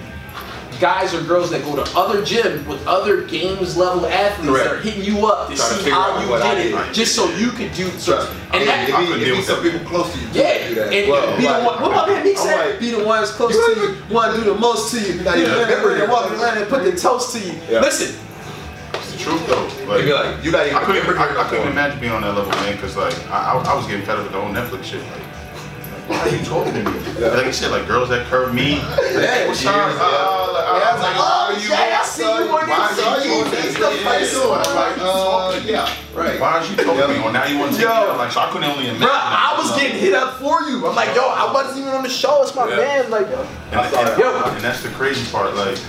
guys 0.79 1.13
or 1.13 1.21
girls 1.21 1.49
that 1.51 1.63
go 1.63 1.75
to 1.81 1.97
other 1.97 2.21
gyms 2.23 2.65
with 2.67 2.85
other 2.87 3.25
games 3.27 3.77
level 3.77 4.05
athletes 4.07 4.49
Correct. 4.51 4.65
that 4.69 4.75
are 4.75 4.81
hitting 4.81 5.03
you 5.05 5.25
up 5.27 5.49
to 5.49 5.55
Trying 5.55 5.69
see 5.69 5.75
figure 5.77 5.93
how 5.93 6.21
you 6.21 6.29
what 6.29 6.41
did 6.43 6.65
it, 6.65 6.71
did. 6.75 6.93
just 6.93 7.15
so 7.15 7.29
you 7.35 7.51
could 7.51 7.71
do. 7.73 7.89
So, 7.91 8.15
Trust 8.15 8.33
me. 8.33 8.39
and 8.53 8.65
Yeah, 8.65 8.65
that, 8.65 8.89
it 8.89 8.97
be, 8.99 9.05
could 9.13 9.21
it 9.21 9.25
deal 9.25 9.35
be 9.37 9.41
some 9.43 9.63
that. 9.63 9.71
people 9.71 9.87
close 9.87 10.11
to 10.13 10.19
you. 10.19 10.27
yeah, 10.33 10.67
do 10.67 10.75
that 10.75 10.93
and 10.93 11.11
well. 11.11 11.37
be 11.37 11.43
the 11.43 11.49
one. 11.53 11.81
What 11.81 11.91
my 11.91 12.07
man 12.07 12.23
Meek 12.25 12.37
said? 12.37 12.71
like, 12.71 12.79
be 12.79 12.89
the 12.91 13.03
ones 13.05 13.31
close 13.31 13.53
you 13.53 13.75
to 13.75 13.79
you, 13.81 13.89
even- 13.91 14.09
one 14.13 14.35
do 14.35 14.43
the 14.43 14.55
most 14.55 14.91
to 14.93 14.99
you. 14.99 15.21
not 15.21 15.37
even 15.37 15.51
Yeah, 15.51 15.61
remember 15.61 15.91
yeah, 15.91 15.97
your 16.05 16.09
around 16.41 16.57
and 16.57 16.67
put 16.69 16.83
the 16.83 16.95
toast 16.97 17.33
to 17.35 17.39
you. 17.39 17.53
Yeah. 17.69 17.79
Listen, 17.79 18.07
It's 18.09 18.17
the 18.17 18.32
truth, 19.23 19.47
though. 19.47 19.67
They 19.97 20.05
be 20.05 20.13
like, 20.13 20.43
you 20.43 20.51
not 20.51 20.65
even 20.67 20.75
I 20.77 20.83
couldn't, 20.83 21.17
I, 21.17 21.41
I 21.41 21.49
couldn't 21.49 21.67
imagine 21.67 21.99
being 21.99 22.11
on 22.11 22.21
that 22.21 22.35
level, 22.35 22.51
man, 22.61 22.75
because 22.75 22.95
like 22.97 23.15
I, 23.31 23.53
I, 23.53 23.63
I 23.71 23.73
was 23.75 23.87
getting 23.87 24.05
fed 24.05 24.17
up 24.17 24.23
with 24.23 24.33
the 24.33 24.41
whole 24.41 24.51
Netflix 24.51 24.83
shit. 24.85 25.01
Like, 25.01 25.21
why 26.03 26.19
are 26.19 26.29
you 26.35 26.43
talking 26.43 26.73
to 26.73 26.83
me? 26.83 26.99
Yeah. 27.17 27.27
Like 27.29 27.45
you 27.45 27.53
said, 27.53 27.71
like 27.71 27.87
girls 27.87 28.09
that 28.09 28.27
curve 28.27 28.53
me. 28.53 28.75
Yeah, 29.15 29.47
what's 29.47 29.65
up? 29.65 29.71
yeah. 29.73 29.95
Uh, 29.95 30.51
like, 30.51 30.67
I 30.67 30.91
was 30.91 31.01
like, 31.01 31.15
oh, 31.15 31.55
you- 31.55 31.69
Jay, 31.69 31.95
I 31.95 32.03
see 32.03 32.23
you 32.23 32.51
on 32.51 32.67
Instagram. 32.67 33.23
you 33.23 33.43
That's 33.47 34.33
the 34.33 34.39
Yeah, 34.43 34.51
on. 34.51 34.75
Like, 34.75 34.97
Uh, 34.99 35.61
yeah, 35.63 35.95
right. 36.13 36.39
Why 36.41 36.59
are 36.59 36.65
you 36.65 36.75
talking 36.75 36.99
to 36.99 37.07
me? 37.07 37.23
Or 37.23 37.31
now 37.31 37.45
you 37.47 37.57
want 37.57 37.71
to 37.71 37.77
take 37.77 37.87
Yo. 37.87 37.93
me 37.95 37.95
out? 38.11 38.17
Like, 38.17 38.31
so 38.33 38.41
I 38.41 38.51
couldn't 38.51 38.67
only 38.69 38.87
imagine. 38.91 39.07
bro, 39.07 39.15
I 39.15 39.55
was 39.57 39.71
getting 39.79 39.97
hit 39.97 40.13
up 40.13 40.39
for 40.43 40.61
you. 40.63 40.85
I'm 40.87 40.95
like, 40.95 41.15
yo, 41.15 41.23
I 41.23 41.47
wasn't 41.53 41.79
even 41.79 41.93
on 41.95 42.03
the 42.03 42.09
show. 42.11 42.43
It's 42.43 42.53
my 42.53 42.67
man. 42.67 43.09
Like, 43.09 43.29
yo. 43.29 43.39
And, 43.71 43.79
and, 43.95 44.19
Yo. 44.19 44.43
and 44.43 44.61
that's 44.61 44.83
the 44.83 44.89
crazy 44.89 45.23
part. 45.31 45.55
Like 45.55 45.79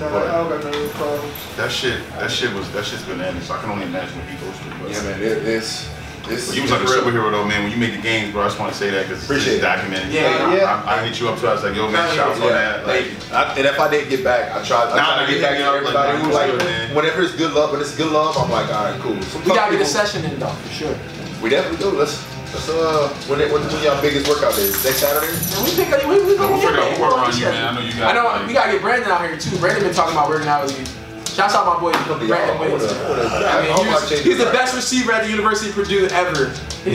Nah, 0.00 0.06
I 0.16 0.48
don't 0.48 0.48
got 0.62 0.64
no 0.72 0.88
problems. 0.90 1.56
that 1.56 1.70
shit, 1.70 2.00
that 2.18 2.30
shit 2.30 2.52
was 2.54 2.70
that 2.72 2.84
shit's 2.84 3.02
bananas. 3.04 3.50
I 3.50 3.60
can 3.60 3.70
only 3.70 3.84
imagine 3.86 4.16
what 4.18 4.26
he 4.28 4.36
goes 4.44 4.56
through. 4.58 4.72
But 4.80 4.90
Yeah, 4.90 5.02
man, 5.02 5.20
it, 5.22 5.46
it's 5.46 5.88
It's, 6.28 6.54
You 6.54 6.62
was 6.62 6.70
like 6.70 6.80
a 6.80 6.82
it's 6.84 6.92
real. 6.92 7.02
superhero 7.04 7.30
though, 7.32 7.44
man. 7.44 7.62
When 7.64 7.72
you 7.72 7.78
make 7.78 7.92
the 7.92 8.00
games, 8.00 8.32
bro, 8.32 8.42
I 8.42 8.46
just 8.48 8.58
want 8.60 8.72
to 8.72 8.78
say 8.78 8.88
that 8.90 9.08
because 9.08 9.24
Appreciate 9.24 9.54
it's 9.54 9.62
it. 9.64 9.66
documented. 9.66 10.12
Yeah, 10.12 10.54
yeah. 10.54 10.84
I, 10.86 11.00
I 11.00 11.06
hit 11.06 11.18
you 11.20 11.28
up 11.28 11.38
too. 11.40 11.48
I 11.48 11.52
was 11.54 11.62
like, 11.64 11.74
yo, 11.74 11.90
man, 11.90 12.06
Yeah, 12.08 12.14
shout 12.14 12.30
out 12.30 12.36
on 12.36 12.42
Yeah, 12.42 12.52
that. 12.54 12.86
Like, 12.86 13.04
thank 13.04 13.28
you. 13.30 13.34
I, 13.34 13.42
and 13.58 13.66
if 13.66 13.80
I 13.80 13.90
didn't 13.90 14.08
get 14.10 14.22
back, 14.24 14.52
I 14.54 14.64
tried. 14.64 14.88
I 14.92 14.96
Nah, 14.96 15.04
tried 15.16 15.26
to 15.26 15.32
get 15.32 15.42
back 15.42 15.52
hit 15.56 15.64
to 15.64 15.70
everybody 15.70 15.94
like, 15.96 16.22
who 16.24 16.32
like 16.32 16.50
good, 16.52 16.64
man. 16.64 16.94
whenever 16.94 17.22
it's 17.22 17.34
good 17.36 17.52
love, 17.52 17.72
when 17.72 17.80
it's 17.80 17.96
good 17.96 18.12
love, 18.12 18.36
I'm 18.38 18.50
like, 18.50 18.72
all 18.72 18.84
right, 18.84 19.00
cool. 19.00 19.20
Some 19.22 19.42
We 19.44 19.48
gotta 19.52 19.72
get 19.72 19.80
a 19.82 19.84
session 19.84 20.24
in 20.24 20.38
though, 20.38 20.48
for 20.48 20.72
sure. 20.72 20.96
We 21.42 21.50
definitely 21.50 21.78
do. 21.84 21.96
Let's 21.98 22.24
let's 22.52 22.68
uh 22.68 23.08
when 23.28 23.40
it, 23.40 23.52
when 23.52 23.62
when 23.62 23.82
y'all 23.82 24.00
biggest 24.02 24.28
workout 24.28 24.56
is 24.58 24.72
next 24.84 24.98
Saturday. 25.00 25.32
And 25.32 25.60
we 25.64 25.70
pick 25.76 25.92
up, 25.92 26.02
we, 26.08 26.18
we, 26.18 26.34
we, 26.34 26.38
We'll 26.38 26.54
we, 26.54 26.60
figure 26.60 26.80
out- 26.80 26.92
we, 26.92 26.98
we'll 27.00 27.10
work 27.16 27.16
we, 27.16 27.22
around 27.22 27.38
you, 27.38 27.44
man. 27.46 27.64
I 27.66 27.74
know 27.74 27.80
you 27.86 27.92
got- 27.94 28.10
I 28.10 28.12
know 28.14 28.24
like- 28.24 28.46
we 28.46 28.52
gotta 28.52 28.72
get 28.72 28.82
Brandon 28.82 29.10
out 29.10 29.20
here 29.22 29.36
too. 29.38 29.56
Brandon 29.58 29.84
been 29.84 29.94
talking 29.94 30.12
about 30.16 30.28
working 30.28 30.48
out 30.48 30.64
with 30.64 30.78
you. 30.78 30.86
Shouts 31.34 31.54
out 31.54 31.64
my 31.66 31.78
boy 31.78 31.92
Come 31.92 32.18
to 32.20 32.26
Brandon 32.26 32.28
y'all. 32.28 32.42
I 32.42 32.58
wanna- 32.58 32.74
Wiggins. 32.74 32.92
I 32.92 33.08
wanna- 33.08 33.22
I 33.22 33.62
mean, 33.62 33.70
I 33.70 33.74
hope 33.74 34.08
he's, 34.10 34.20
he's 34.24 34.38
the 34.38 34.44
the 34.46 34.50
best 34.50 34.74
receiver 34.74 35.12
at 35.12 35.22
the 35.24 35.30
University 35.30 35.70
of 35.70 35.76
Purdue 35.76 36.06
ever. 36.10 36.50
He 36.84 36.90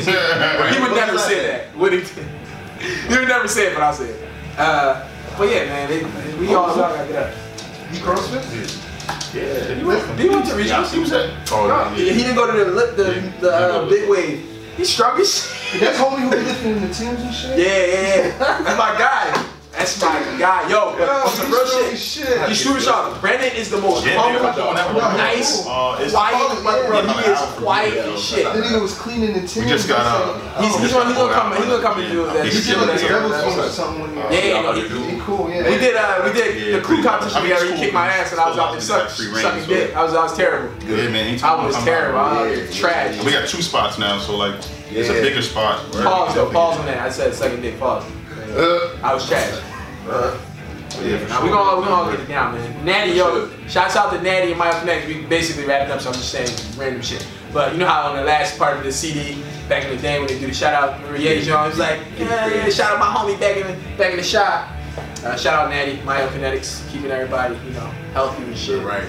would 0.82 0.96
never 0.96 1.18
say 1.20 1.46
that? 1.46 1.72
that. 1.72 1.78
Would 1.78 1.94
he? 1.94 2.00
he 3.08 3.18
would 3.18 3.28
never 3.28 3.48
say 3.48 3.68
it, 3.68 3.74
but 3.76 3.84
I'll 3.84 3.94
say 3.94 4.10
it. 4.10 4.28
Uh, 4.58 5.08
but 5.38 5.50
yeah, 5.50 5.66
man, 5.66 5.90
they, 5.90 6.04
we 6.40 6.54
all 6.56 6.66
we 6.76 6.82
all 6.82 6.90
gotta 6.90 7.08
get 7.08 7.16
up. 7.22 7.34
You 7.94 8.00
CrossFit? 8.00 8.44
yeah, 9.36 9.76
He 9.76 9.84
went, 9.84 10.20
he 10.20 10.28
went 10.30 10.46
to 10.48 10.54
regionals. 10.54 10.92
he 10.92 11.00
was 11.00 11.12
at. 11.14 11.30
Oh, 11.52 11.68
No, 11.68 11.90
he 11.96 12.10
he 12.14 12.22
didn't 12.24 12.36
go 12.36 12.48
to 12.50 12.58
the 12.66 12.72
the, 13.04 13.32
the 13.42 13.52
uh, 13.56 13.90
big 13.90 14.10
wave. 14.10 14.44
He's 14.78 14.90
strong 14.90 15.20
as 15.20 15.34
shit. 15.34 15.82
That's 15.82 15.98
homie 15.98 16.20
who 16.20 16.30
be 16.32 16.38
lifting 16.38 16.72
in 16.72 16.82
the 16.82 16.94
Timbs 16.94 17.22
and 17.22 17.34
shit? 17.34 17.58
Yeah, 17.58 17.66
yeah, 17.66 18.28
yeah. 18.28 18.38
That's 18.38 18.78
my 18.78 18.98
guy. 18.98 19.55
That's 19.78 20.02
my 20.02 20.20
guy. 20.40 20.70
Yo, 20.70 20.96
but 20.98 21.00
Yo, 21.06 21.12
on 21.12 21.28
some 21.30 21.52
real 21.52 21.66
strong 21.68 21.84
shit. 21.84 21.94
as 21.94 22.02
shit. 22.04 22.48
He's 22.50 22.64
super 22.64 22.80
sharp. 22.80 23.20
Brandon 23.20 23.52
is 23.56 23.70
the 23.70 23.78
most 23.82 24.06
Yeah, 24.06 24.18
humble, 24.18 24.48
I'm 24.48 24.56
doing 24.56 24.76
that 24.76 24.94
one. 24.96 25.18
nice, 25.18 25.66
Uh, 25.68 25.96
it's- 26.00 26.12
quiet, 26.12 26.64
but 26.64 26.88
bro, 26.88 27.02
Yeah, 27.02 27.14
he 27.14 27.20
is 27.20 27.40
yeah. 27.40 27.46
quiet 27.60 27.94
as 27.98 28.24
shit. 28.24 28.44
That 28.46 28.56
nigga 28.64 28.82
was 28.82 28.94
cleaning 28.96 29.34
the 29.34 29.40
Timbs. 29.42 29.58
We 29.58 29.66
just 29.66 29.88
got, 29.90 30.06
uh, 30.06 30.62
He's, 30.62 30.76
he's 30.80 30.94
gonna, 30.94 31.10
he's 31.10 31.18
gonna 31.18 31.34
come, 31.34 31.56
he's 31.58 31.66
gonna 31.66 31.82
come 31.84 32.00
and 32.00 32.12
do 32.12 32.26
that. 32.26 32.46
He's 32.46 32.54
He 32.54 32.58
He's 32.60 32.68
did 32.68 32.76
doing 32.76 32.88
that. 32.88 33.02
Yeah, 33.04 33.42
swing 33.44 33.60
or 33.60 33.70
something 33.70 34.02
when 34.02 34.10
he 34.32 34.50
no, 34.54 34.74
he, 34.74 35.12
He 35.12 35.20
cool, 35.22 35.50
yeah. 35.50 35.70
we 35.70 35.78
did, 35.78 35.96
uh, 35.96 36.22
we 36.24 36.32
did 36.34 36.76
the 36.76 36.80
crew 36.82 36.96
pretty 36.98 37.04
competition 37.04 37.34
much. 37.34 37.36
I 37.36 37.44
mean, 37.44 37.52
it's 37.52 37.60
together. 37.62 37.66
He 37.66 37.72
cool, 37.72 37.80
kicked 37.84 37.94
my 37.94 38.08
ass, 38.08 38.32
and 38.32 38.40
I 38.40 38.46
was 38.46 38.54
Still 38.56 38.66
out 38.66 38.72
there 38.72 38.82
suck, 38.82 39.10
sucking 39.42 39.66
dick. 39.68 39.96
I 39.96 40.04
was, 40.04 40.14
I 40.16 40.24
was 40.24 40.38
terrible. 40.38 40.70
Yeah, 40.88 41.10
man. 41.10 41.36
he 41.38 41.44
I 41.44 41.66
was 41.66 41.76
terrible. 41.84 42.20
I 42.20 42.42
was 42.48 42.76
trash. 42.76 43.22
We 43.24 43.32
got 43.34 43.48
two 43.48 43.62
spots 43.62 43.98
now, 44.00 44.20
so 44.20 44.38
like 44.38 44.56
it's 44.90 45.10
a 45.10 45.14
bigger 45.14 45.42
spot. 45.42 45.80
Pause 45.92 46.36
though, 46.36 46.50
pause 46.50 46.80
on 46.80 46.86
that. 46.86 47.00
I 47.00 47.10
said 47.10 47.34
second 47.36 47.62
dick. 47.62 47.78
Pause. 47.80 48.06
Uh, 48.56 48.98
I 49.04 49.14
was 49.14 49.28
trash. 49.28 49.62
Yeah, 51.04 51.18
for 51.18 51.28
Now 51.28 51.36
sure. 51.40 51.44
we 51.44 51.50
gonna 51.50 51.82
we 51.82 51.88
gonna 51.88 52.12
get 52.12 52.20
it 52.22 52.28
down, 52.30 52.54
man. 52.54 52.86
Natty, 52.86 53.12
yo, 53.14 53.50
shouts 53.68 53.96
out 53.98 54.14
to 54.14 54.22
Natty 54.22 54.52
and 54.52 54.60
Myo 54.60 54.72
Kinetics. 54.72 55.08
We 55.08 55.26
basically 55.26 55.66
wrapped 55.66 55.92
up, 55.92 56.00
so 56.00 56.10
I'm 56.10 56.16
just 56.16 56.32
saying 56.32 56.50
random 56.80 57.02
shit. 57.02 57.26
But 57.52 57.74
you 57.74 57.80
know 57.80 57.88
how 57.88 58.10
on 58.12 58.16
the 58.16 58.24
last 58.24 58.58
part 58.58 58.78
of 58.78 58.84
the 58.84 58.92
CD, 58.92 59.42
back 59.68 59.84
in 59.86 59.96
the 59.96 60.02
day 60.02 60.20
when 60.20 60.28
they 60.28 60.40
do 60.40 60.48
the 60.48 60.54
shout 60.54 60.74
out, 60.74 60.98
remember 61.00 61.18
Ye 61.20 61.42
John 61.42 61.68
was 61.70 61.80
like, 61.80 62.00
yeah, 62.18 62.48
yeah, 62.48 62.70
shout 62.70 62.94
out 62.94 63.00
my 63.00 63.08
homie 63.08 63.38
back 63.40 63.58
in 63.58 63.68
the 63.68 63.98
back 63.98 64.12
in 64.12 64.18
the 64.18 64.24
shop. 64.24 64.70
Uh, 65.24 65.36
shout 65.36 65.54
out 65.56 65.70
Natty, 65.70 65.98
Myo 66.04 66.28
Kinetics, 66.30 66.90
keeping 66.92 67.12
everybody, 67.12 67.56
you 67.66 67.72
know, 67.72 67.88
healthy 68.14 68.44
and 68.44 68.58
shit. 68.58 68.82
right. 68.86 69.08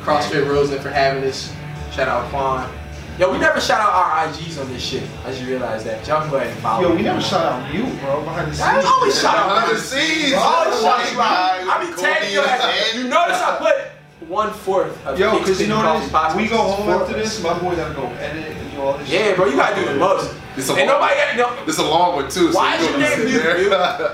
CrossFit 0.00 0.48
Roseland 0.48 0.82
for 0.82 0.90
having 0.90 1.22
this. 1.22 1.54
Shout 1.92 2.08
out 2.08 2.28
Quan. 2.30 2.68
Yo, 3.18 3.30
we 3.30 3.38
never 3.38 3.60
shout 3.60 3.78
out 3.80 3.92
our 3.92 4.26
IGs 4.26 4.60
on 4.60 4.68
this 4.72 4.82
shit. 4.82 5.02
I 5.24 5.30
just 5.30 5.44
realized 5.44 5.84
that. 5.86 6.06
Y'all 6.08 6.22
can 6.22 6.30
go 6.30 6.36
ahead 6.38 6.48
and 6.50 6.58
follow. 6.60 6.88
Yo, 6.88 6.94
we 6.96 7.02
never 7.02 7.20
shout 7.20 7.44
out 7.44 7.72
you, 7.72 7.84
bro, 8.00 8.22
behind 8.24 8.50
the 8.50 8.54
scenes. 8.54 8.68
I 8.68 8.82
always 8.84 9.20
shout 9.20 9.36
out. 9.36 9.48
Behind 9.54 9.76
the 9.76 9.80
scenes. 9.80 10.30
Shut 10.30 10.40
my 10.82 11.04
up. 11.04 11.16
God. 11.16 11.68
I 11.68 11.86
be 11.86 12.00
tagging 12.02 12.32
your 12.32 12.44
ass. 12.46 12.94
You 12.94 13.04
notice 13.04 13.36
I 13.38 13.58
put 13.58 14.28
one 14.28 14.52
fourth 14.52 15.06
of 15.06 15.18
Yo, 15.18 15.30
cause 15.40 15.60
you 15.60 15.66
know 15.68 15.82
Coffee 15.82 15.98
what 15.98 16.06
it 16.06 16.12
Possible. 16.12 16.42
We 16.42 16.48
go 16.48 16.56
home 16.56 16.88
after 16.88 17.12
this, 17.12 17.42
my 17.42 17.58
boy 17.58 17.76
gotta 17.76 17.94
go 17.94 18.06
edit 18.14 18.56
and 18.56 18.70
do 18.72 18.80
all 18.80 18.96
this 18.96 19.08
Yeah, 19.10 19.18
shit. 19.18 19.36
bro, 19.36 19.46
you 19.46 19.56
gotta 19.56 19.74
do 19.74 19.84
the 19.84 19.94
most. 19.94 20.34
It's 20.56 20.70
a 20.70 20.76
Ain't 20.76 20.86
nobody 20.88 21.14
got 21.14 21.36
no. 21.58 21.66
This 21.66 21.78
a 21.78 21.82
long 21.82 22.14
one 22.16 22.30
too. 22.30 22.50
Why 22.52 22.76
you 22.78 22.84
is 22.84 22.90
your 22.90 22.98
name 22.98 23.28
sit 23.28 23.70
Luke. 23.70 24.12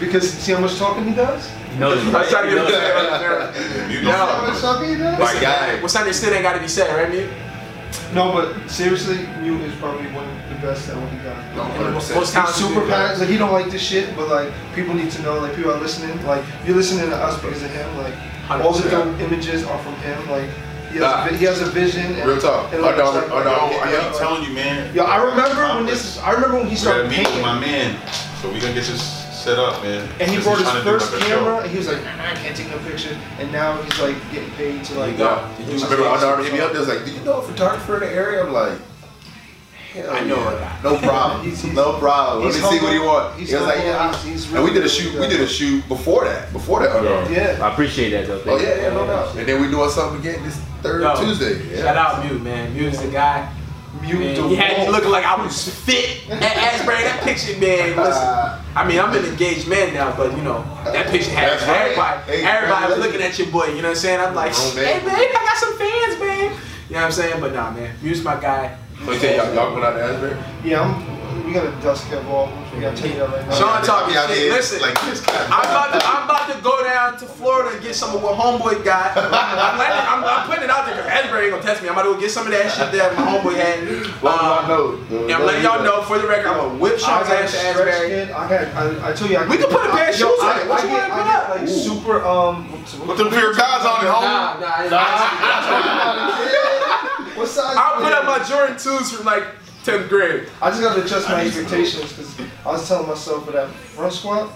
Because 0.00 0.30
see 0.30 0.52
how 0.52 0.60
much 0.60 0.76
talking 0.76 1.04
he 1.04 1.14
does? 1.14 1.50
No, 1.78 1.92
I 1.92 1.94
was 1.94 2.28
trying 2.30 2.50
to 2.50 2.54
get 2.54 3.90
You 3.90 3.98
Yo. 3.98 4.02
know, 4.10 4.12
How 4.12 4.46
much 4.46 4.60
talking 4.60 4.90
he 4.90 4.96
does? 4.96 5.18
My 5.18 5.40
guy. 5.40 5.80
What's 5.80 5.96
understood 5.96 6.32
ain't 6.34 6.42
gotta 6.42 6.60
be 6.60 6.68
said, 6.68 6.94
right, 6.94 7.10
Mute? 7.10 7.30
No, 8.14 8.32
but 8.32 8.68
seriously, 8.70 9.18
Mute 9.42 9.60
is 9.62 9.74
probably 9.76 10.06
one 10.12 10.24
of 10.28 10.48
the 10.48 10.66
best 10.66 10.88
at 10.88 10.96
what 10.96 11.10
he 11.10 11.18
does. 11.18 11.56
No, 11.56 11.64
most 11.92 12.10
100%. 12.10 12.18
He's 12.20 12.32
talented 12.32 12.54
super 12.56 12.80
dude. 12.80 12.88
passionate. 12.88 13.18
Like 13.20 13.28
he 13.28 13.36
don't 13.38 13.52
like 13.52 13.70
this 13.70 13.82
shit, 13.82 14.16
but 14.16 14.28
like 14.28 14.50
people 14.74 14.94
need 14.94 15.10
to 15.12 15.22
know. 15.22 15.38
Like 15.40 15.54
people 15.54 15.72
are 15.72 15.80
listening. 15.80 16.24
Like 16.24 16.44
you're 16.64 16.76
listening 16.76 17.10
to 17.10 17.16
us 17.16 17.40
because 17.40 17.62
of 17.62 17.70
him. 17.70 17.96
Like 17.98 18.14
all 18.50 18.72
the 18.72 18.88
100%. 18.88 18.90
dope 18.90 19.20
images 19.20 19.64
are 19.64 19.78
from 19.82 19.94
him. 19.96 20.18
Like 20.30 20.48
he 20.90 20.96
has, 20.98 21.00
Nah. 21.00 21.26
a, 21.26 21.32
he 21.36 21.44
has 21.44 21.60
a 21.60 21.66
vision. 21.66 22.14
And, 22.16 22.26
Real 22.26 22.40
talk. 22.40 22.72
and, 22.72 22.82
Our 22.82 22.88
like, 22.92 22.96
dog- 22.96 23.14
it's 23.22 23.30
like- 23.30 23.32
our 23.34 23.44
yo, 23.44 23.50
dog- 23.50 23.86
I 23.86 23.92
Yeah. 23.92 24.08
keep 24.10 24.18
telling 24.18 24.42
you, 24.44 24.52
man. 24.54 24.94
Yo, 24.94 25.04
I 25.04 25.16
remember 25.22 25.62
when 25.76 25.84
this. 25.86 26.18
I 26.20 26.30
remember 26.32 26.56
when 26.58 26.66
he 26.68 26.76
started 26.76 27.10
meet 27.10 27.26
painting. 27.26 27.42
my 27.42 27.58
man, 27.60 27.94
so 28.40 28.48
we 28.50 28.58
gonna 28.58 28.72
get 28.72 28.84
this 28.84 29.27
set 29.38 29.58
up, 29.58 29.82
man. 29.82 30.08
And 30.20 30.30
he 30.30 30.40
brought 30.42 30.58
his 30.58 30.68
trying 30.68 30.84
to 30.84 30.84
do 30.84 30.98
first 30.98 31.12
like 31.12 31.22
a 31.22 31.24
show. 31.24 31.36
camera, 31.38 31.58
and 31.62 31.70
he 31.70 31.78
was 31.78 31.88
like, 31.88 32.02
"Nah, 32.04 32.30
I 32.30 32.34
can't 32.34 32.56
take 32.56 32.70
no 32.70 32.78
picture. 32.78 33.16
And 33.38 33.52
now 33.52 33.80
he's 33.82 33.98
like 34.00 34.16
getting 34.32 34.50
paid 34.52 34.84
to 34.84 34.94
like. 34.98 35.12
you 35.12 35.18
go. 35.18 35.28
uh, 35.28 35.48
You 35.58 35.64
do 35.66 35.78
do 35.78 35.84
I 35.84 35.84
remember 35.90 36.08
Under 36.08 36.26
Armour 36.26 36.44
hit 36.44 36.52
me 36.52 36.60
up. 36.60 36.72
They 36.72 36.78
was 36.78 36.88
like, 36.88 37.04
"Do 37.04 37.10
you 37.12 37.20
know 37.20 37.40
a 37.40 37.42
photographer 37.42 37.94
in 37.94 38.00
the 38.00 38.10
area?" 38.14 38.44
I'm 38.44 38.52
like, 38.52 38.78
"Hell 39.94 40.10
I 40.10 40.20
know 40.24 40.36
yeah. 40.36 40.80
No 40.82 40.98
problem. 40.98 41.42
He's- 41.46 41.62
he's- 41.62 41.74
no 41.74 41.98
problem. 41.98 42.44
Let 42.44 42.54
he's 42.54 42.62
me 42.62 42.68
see 42.70 42.82
what 42.84 42.92
he 42.92 42.98
humble. 42.98 43.06
want." 43.14 43.38
He's 43.38 43.48
He 43.50 43.54
was 43.56 43.64
like, 43.64 43.78
"Yeah." 43.78 43.98
I- 43.98 44.08
He's- 44.08 44.24
he's 44.46 44.52
and 44.52 44.64
we 44.64 44.72
did 44.72 44.84
a 44.84 44.88
shoot. 44.88 45.12
good. 45.12 45.20
We 45.20 45.28
did 45.28 45.40
a 45.40 45.46
shoot 45.48 45.86
before 45.88 46.24
that. 46.24 46.52
Before 46.52 46.80
that 46.80 46.94
Under 46.96 47.14
Armour. 47.14 47.30
Yeah. 47.32 47.58
I 47.62 47.72
appreciate 47.72 48.10
that 48.10 48.26
though. 48.26 48.42
Oh 48.52 48.56
yeah, 48.58 48.74
you. 48.76 48.82
yeah, 48.82 48.88
no 48.90 49.06
doubt. 49.06 49.36
And 49.36 49.46
then 49.48 49.62
we 49.62 49.68
doing 49.70 49.90
something 49.90 50.20
again 50.20 50.42
this 50.44 50.58
third 50.82 51.02
Yo, 51.02 51.14
Tuesday. 51.16 51.54
Yeah. 51.74 51.82
Shout 51.82 51.96
out 51.96 52.24
Mute, 52.24 52.42
man. 52.42 52.74
Mute 52.74 52.92
is 52.94 53.00
the 53.02 53.08
guy. 53.08 53.48
Mute 54.00 54.18
Man, 54.18 54.34
the 54.34 54.48
he 54.48 54.54
had 54.54 54.78
me 54.78 54.84
wall. 54.84 54.92
looking 54.92 55.10
like 55.10 55.24
I 55.24 55.42
was 55.42 55.68
fit 55.68 56.28
at 56.30 56.42
Asbury. 56.42 57.02
That 57.02 57.20
picture, 57.22 57.58
man. 57.58 57.96
Listen, 57.96 58.28
I 58.76 58.84
mean, 58.86 59.00
I'm 59.00 59.14
an 59.16 59.24
engaged 59.24 59.68
man 59.68 59.94
now, 59.94 60.16
but 60.16 60.36
you 60.36 60.42
know, 60.42 60.62
that 60.84 61.08
picture 61.08 61.30
had 61.30 61.60
right. 61.62 61.92
everybody. 61.92 62.32
Hey, 62.32 62.44
everybody 62.46 62.92
was 62.92 62.98
looking 62.98 63.22
at 63.22 63.38
your 63.38 63.48
boy. 63.48 63.66
You 63.66 63.82
know 63.82 63.88
what 63.88 63.88
I'm 63.90 63.96
saying? 63.96 64.20
I'm 64.20 64.34
like, 64.34 64.52
Grown 64.52 64.74
man. 64.76 64.84
hey, 64.84 64.98
babe, 65.00 65.30
I 65.34 65.44
got 65.44 65.56
some 65.56 65.78
fans, 65.78 66.14
babe. 66.20 66.52
You 66.88 66.94
know 66.94 67.00
what 67.00 67.06
I'm 67.06 67.12
saying? 67.12 67.40
But 67.40 67.52
nah, 67.54 67.70
man. 67.70 67.94
Mute's 68.02 68.22
my 68.22 68.40
guy. 68.40 68.78
So 69.04 69.12
you 69.12 69.18
say 69.18 69.36
y'all, 69.36 69.54
y'all 69.54 69.70
going 69.70 69.84
out 69.84 69.92
to 69.92 70.02
Asbury? 70.02 70.36
Yeah, 70.64 70.82
I'm, 70.82 71.17
we 71.44 71.52
got 71.52 71.66
a 71.66 71.70
dust 71.82 72.06
Kev 72.08 72.24
off. 72.26 72.50
We 72.74 72.80
gotta 72.80 72.96
tell 72.96 73.08
you 73.10 73.16
that 73.18 73.28
right 73.30 73.46
now. 73.48 73.54
Sean 73.54 73.82
talking 73.82 74.14
Yeah, 74.14 74.26
shit. 74.26 74.38
yeah, 74.46 74.52
Listen, 74.52 74.80
like 74.80 74.98
this 75.02 75.20
guy. 75.20 75.44
I'm 75.50 75.64
about 75.68 75.92
to 75.92 76.00
I'm 76.06 76.24
about 76.24 76.46
to 76.54 76.60
go 76.62 76.82
down 76.84 77.16
to 77.18 77.26
Florida 77.26 77.70
and 77.74 77.82
get 77.82 77.94
some 77.94 78.14
of 78.14 78.22
what 78.22 78.36
homeboy 78.38 78.82
got. 78.84 79.16
I'm, 79.16 79.30
letting, 79.78 80.06
I'm, 80.08 80.24
I'm 80.24 80.46
putting 80.46 80.64
it 80.64 80.70
out 80.70 80.84
there 80.86 80.94
because 80.96 81.10
Asbury 81.10 81.44
ain't 81.46 81.52
gonna 81.52 81.62
test 81.62 81.82
me. 81.82 81.88
I'm 81.88 81.94
about 81.94 82.04
to 82.04 82.12
go 82.14 82.20
get 82.20 82.30
some 82.30 82.46
of 82.46 82.52
that 82.52 82.70
shit 82.70 82.92
that 82.92 83.16
my 83.16 83.22
homeboy 83.26 83.54
had. 83.56 83.80
Well, 84.22 84.34
I 84.34 84.36
Um, 84.62 84.68
know. 84.68 84.98
and 85.26 85.32
I'm 85.32 85.44
letting 85.46 85.62
y'all 85.64 85.82
know 85.82 86.02
for 86.02 86.18
the 86.18 86.26
record, 86.28 86.46
I'm 86.48 86.56
gonna 86.58 86.78
whip 86.78 86.94
I 86.94 86.98
Sean's 86.98 87.28
got 87.28 87.40
a 87.40 87.42
ass 87.44 87.52
to 87.52 87.58
Asbury. 87.68 87.92
kid. 88.08 88.30
I 88.30 88.48
got. 88.48 88.62
I, 88.74 88.82
I 89.10 89.12
told 89.12 89.30
you. 89.30 89.36
I 89.38 89.46
We 89.48 89.56
can 89.56 89.68
put 89.70 89.86
a 89.86 89.90
pair 89.90 90.08
of 90.10 90.14
shoes 90.14 90.40
on 90.42 90.48
I- 90.48 90.60
it. 90.62 90.68
What 90.68 90.82
you 90.82 90.88
get- 90.90 91.08
wanna 91.10 91.22
put 91.22 91.32
up? 91.32 91.48
Like 91.56 91.68
super. 91.68 92.20
Um. 92.24 92.70
what's- 92.72 92.94
Put 92.98 93.16
them 93.18 93.28
pair 93.30 93.50
of 93.50 93.56
guys 93.56 93.84
on 93.84 94.04
it, 94.04 94.08
homie. 94.08 94.22
Nah, 94.22 94.58
nah, 94.60 94.86
I, 95.00 95.02
What 97.38 97.48
size? 97.48 97.76
I'll 97.76 98.00
put 98.02 98.12
up 98.12 98.24
my 98.26 98.38
Jordan 98.44 98.76
2s 98.76 99.10
from 99.14 99.24
like 99.26 99.44
10th 99.84 100.08
grade. 100.08 100.48
I 100.60 100.70
just 100.70 100.82
gotta 100.82 101.02
adjust 101.04 101.28
my 101.28 101.36
I 101.40 101.44
need 101.44 101.52
some 101.52 101.62
expectations 101.62 102.12
because 102.12 102.40
I 102.64 102.72
was 102.72 102.86
telling 102.88 103.08
myself 103.08 103.44
for 103.46 103.52
that 103.52 103.68
front 103.70 104.12
squat, 104.12 104.52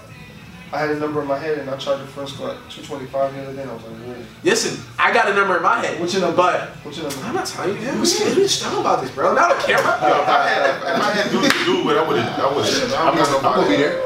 I 0.73 0.79
had 0.79 0.89
a 0.89 0.99
number 0.99 1.21
in 1.21 1.27
my 1.27 1.37
head 1.37 1.59
and 1.59 1.69
I 1.69 1.77
tried 1.77 1.97
the 1.97 2.07
front 2.07 2.29
squat 2.29 2.57
225 2.69 3.33
the 3.35 3.43
other 3.43 3.53
day 3.53 3.61
and 3.61 3.69
I 3.69 3.73
was 3.75 3.83
like, 3.83 3.93
whoa. 3.93 4.15
Listen, 4.43 4.83
I 4.97 5.13
got 5.13 5.29
a 5.29 5.33
number 5.35 5.57
in 5.57 5.61
my 5.63 5.79
head. 5.79 5.99
What's 5.99 6.13
your 6.13 6.23
number? 6.23 6.37
But 6.37 6.69
What's 6.81 6.97
your 6.97 7.09
number? 7.09 7.25
I'm 7.25 7.35
not 7.35 7.45
telling 7.45 7.79
you. 7.79 7.87
We're 7.93 8.05
scared. 8.05 8.37
We're 8.37 8.47
strong 8.47 8.81
about 8.81 9.01
this, 9.01 9.11
bro. 9.11 9.35
Not 9.35 9.51
a 9.51 9.61
camera. 9.61 10.01
Yo, 10.01 10.21
if 10.23 10.29
I 10.29 10.49
had, 10.49 10.97
if 10.97 11.03
I 11.03 11.11
had 11.13 11.31
dudes 11.31 11.53
to 11.53 11.65
do 11.65 11.89
it, 11.89 11.97
I 11.97 12.07
would 12.07 12.17
have, 12.17 12.39
I 12.39 12.55
would 12.55 12.65
have. 12.65 12.93
I'm 12.93 13.15
gonna, 13.15 13.41
gonna 13.41 13.69
be 13.69 13.77
there. 13.77 14.01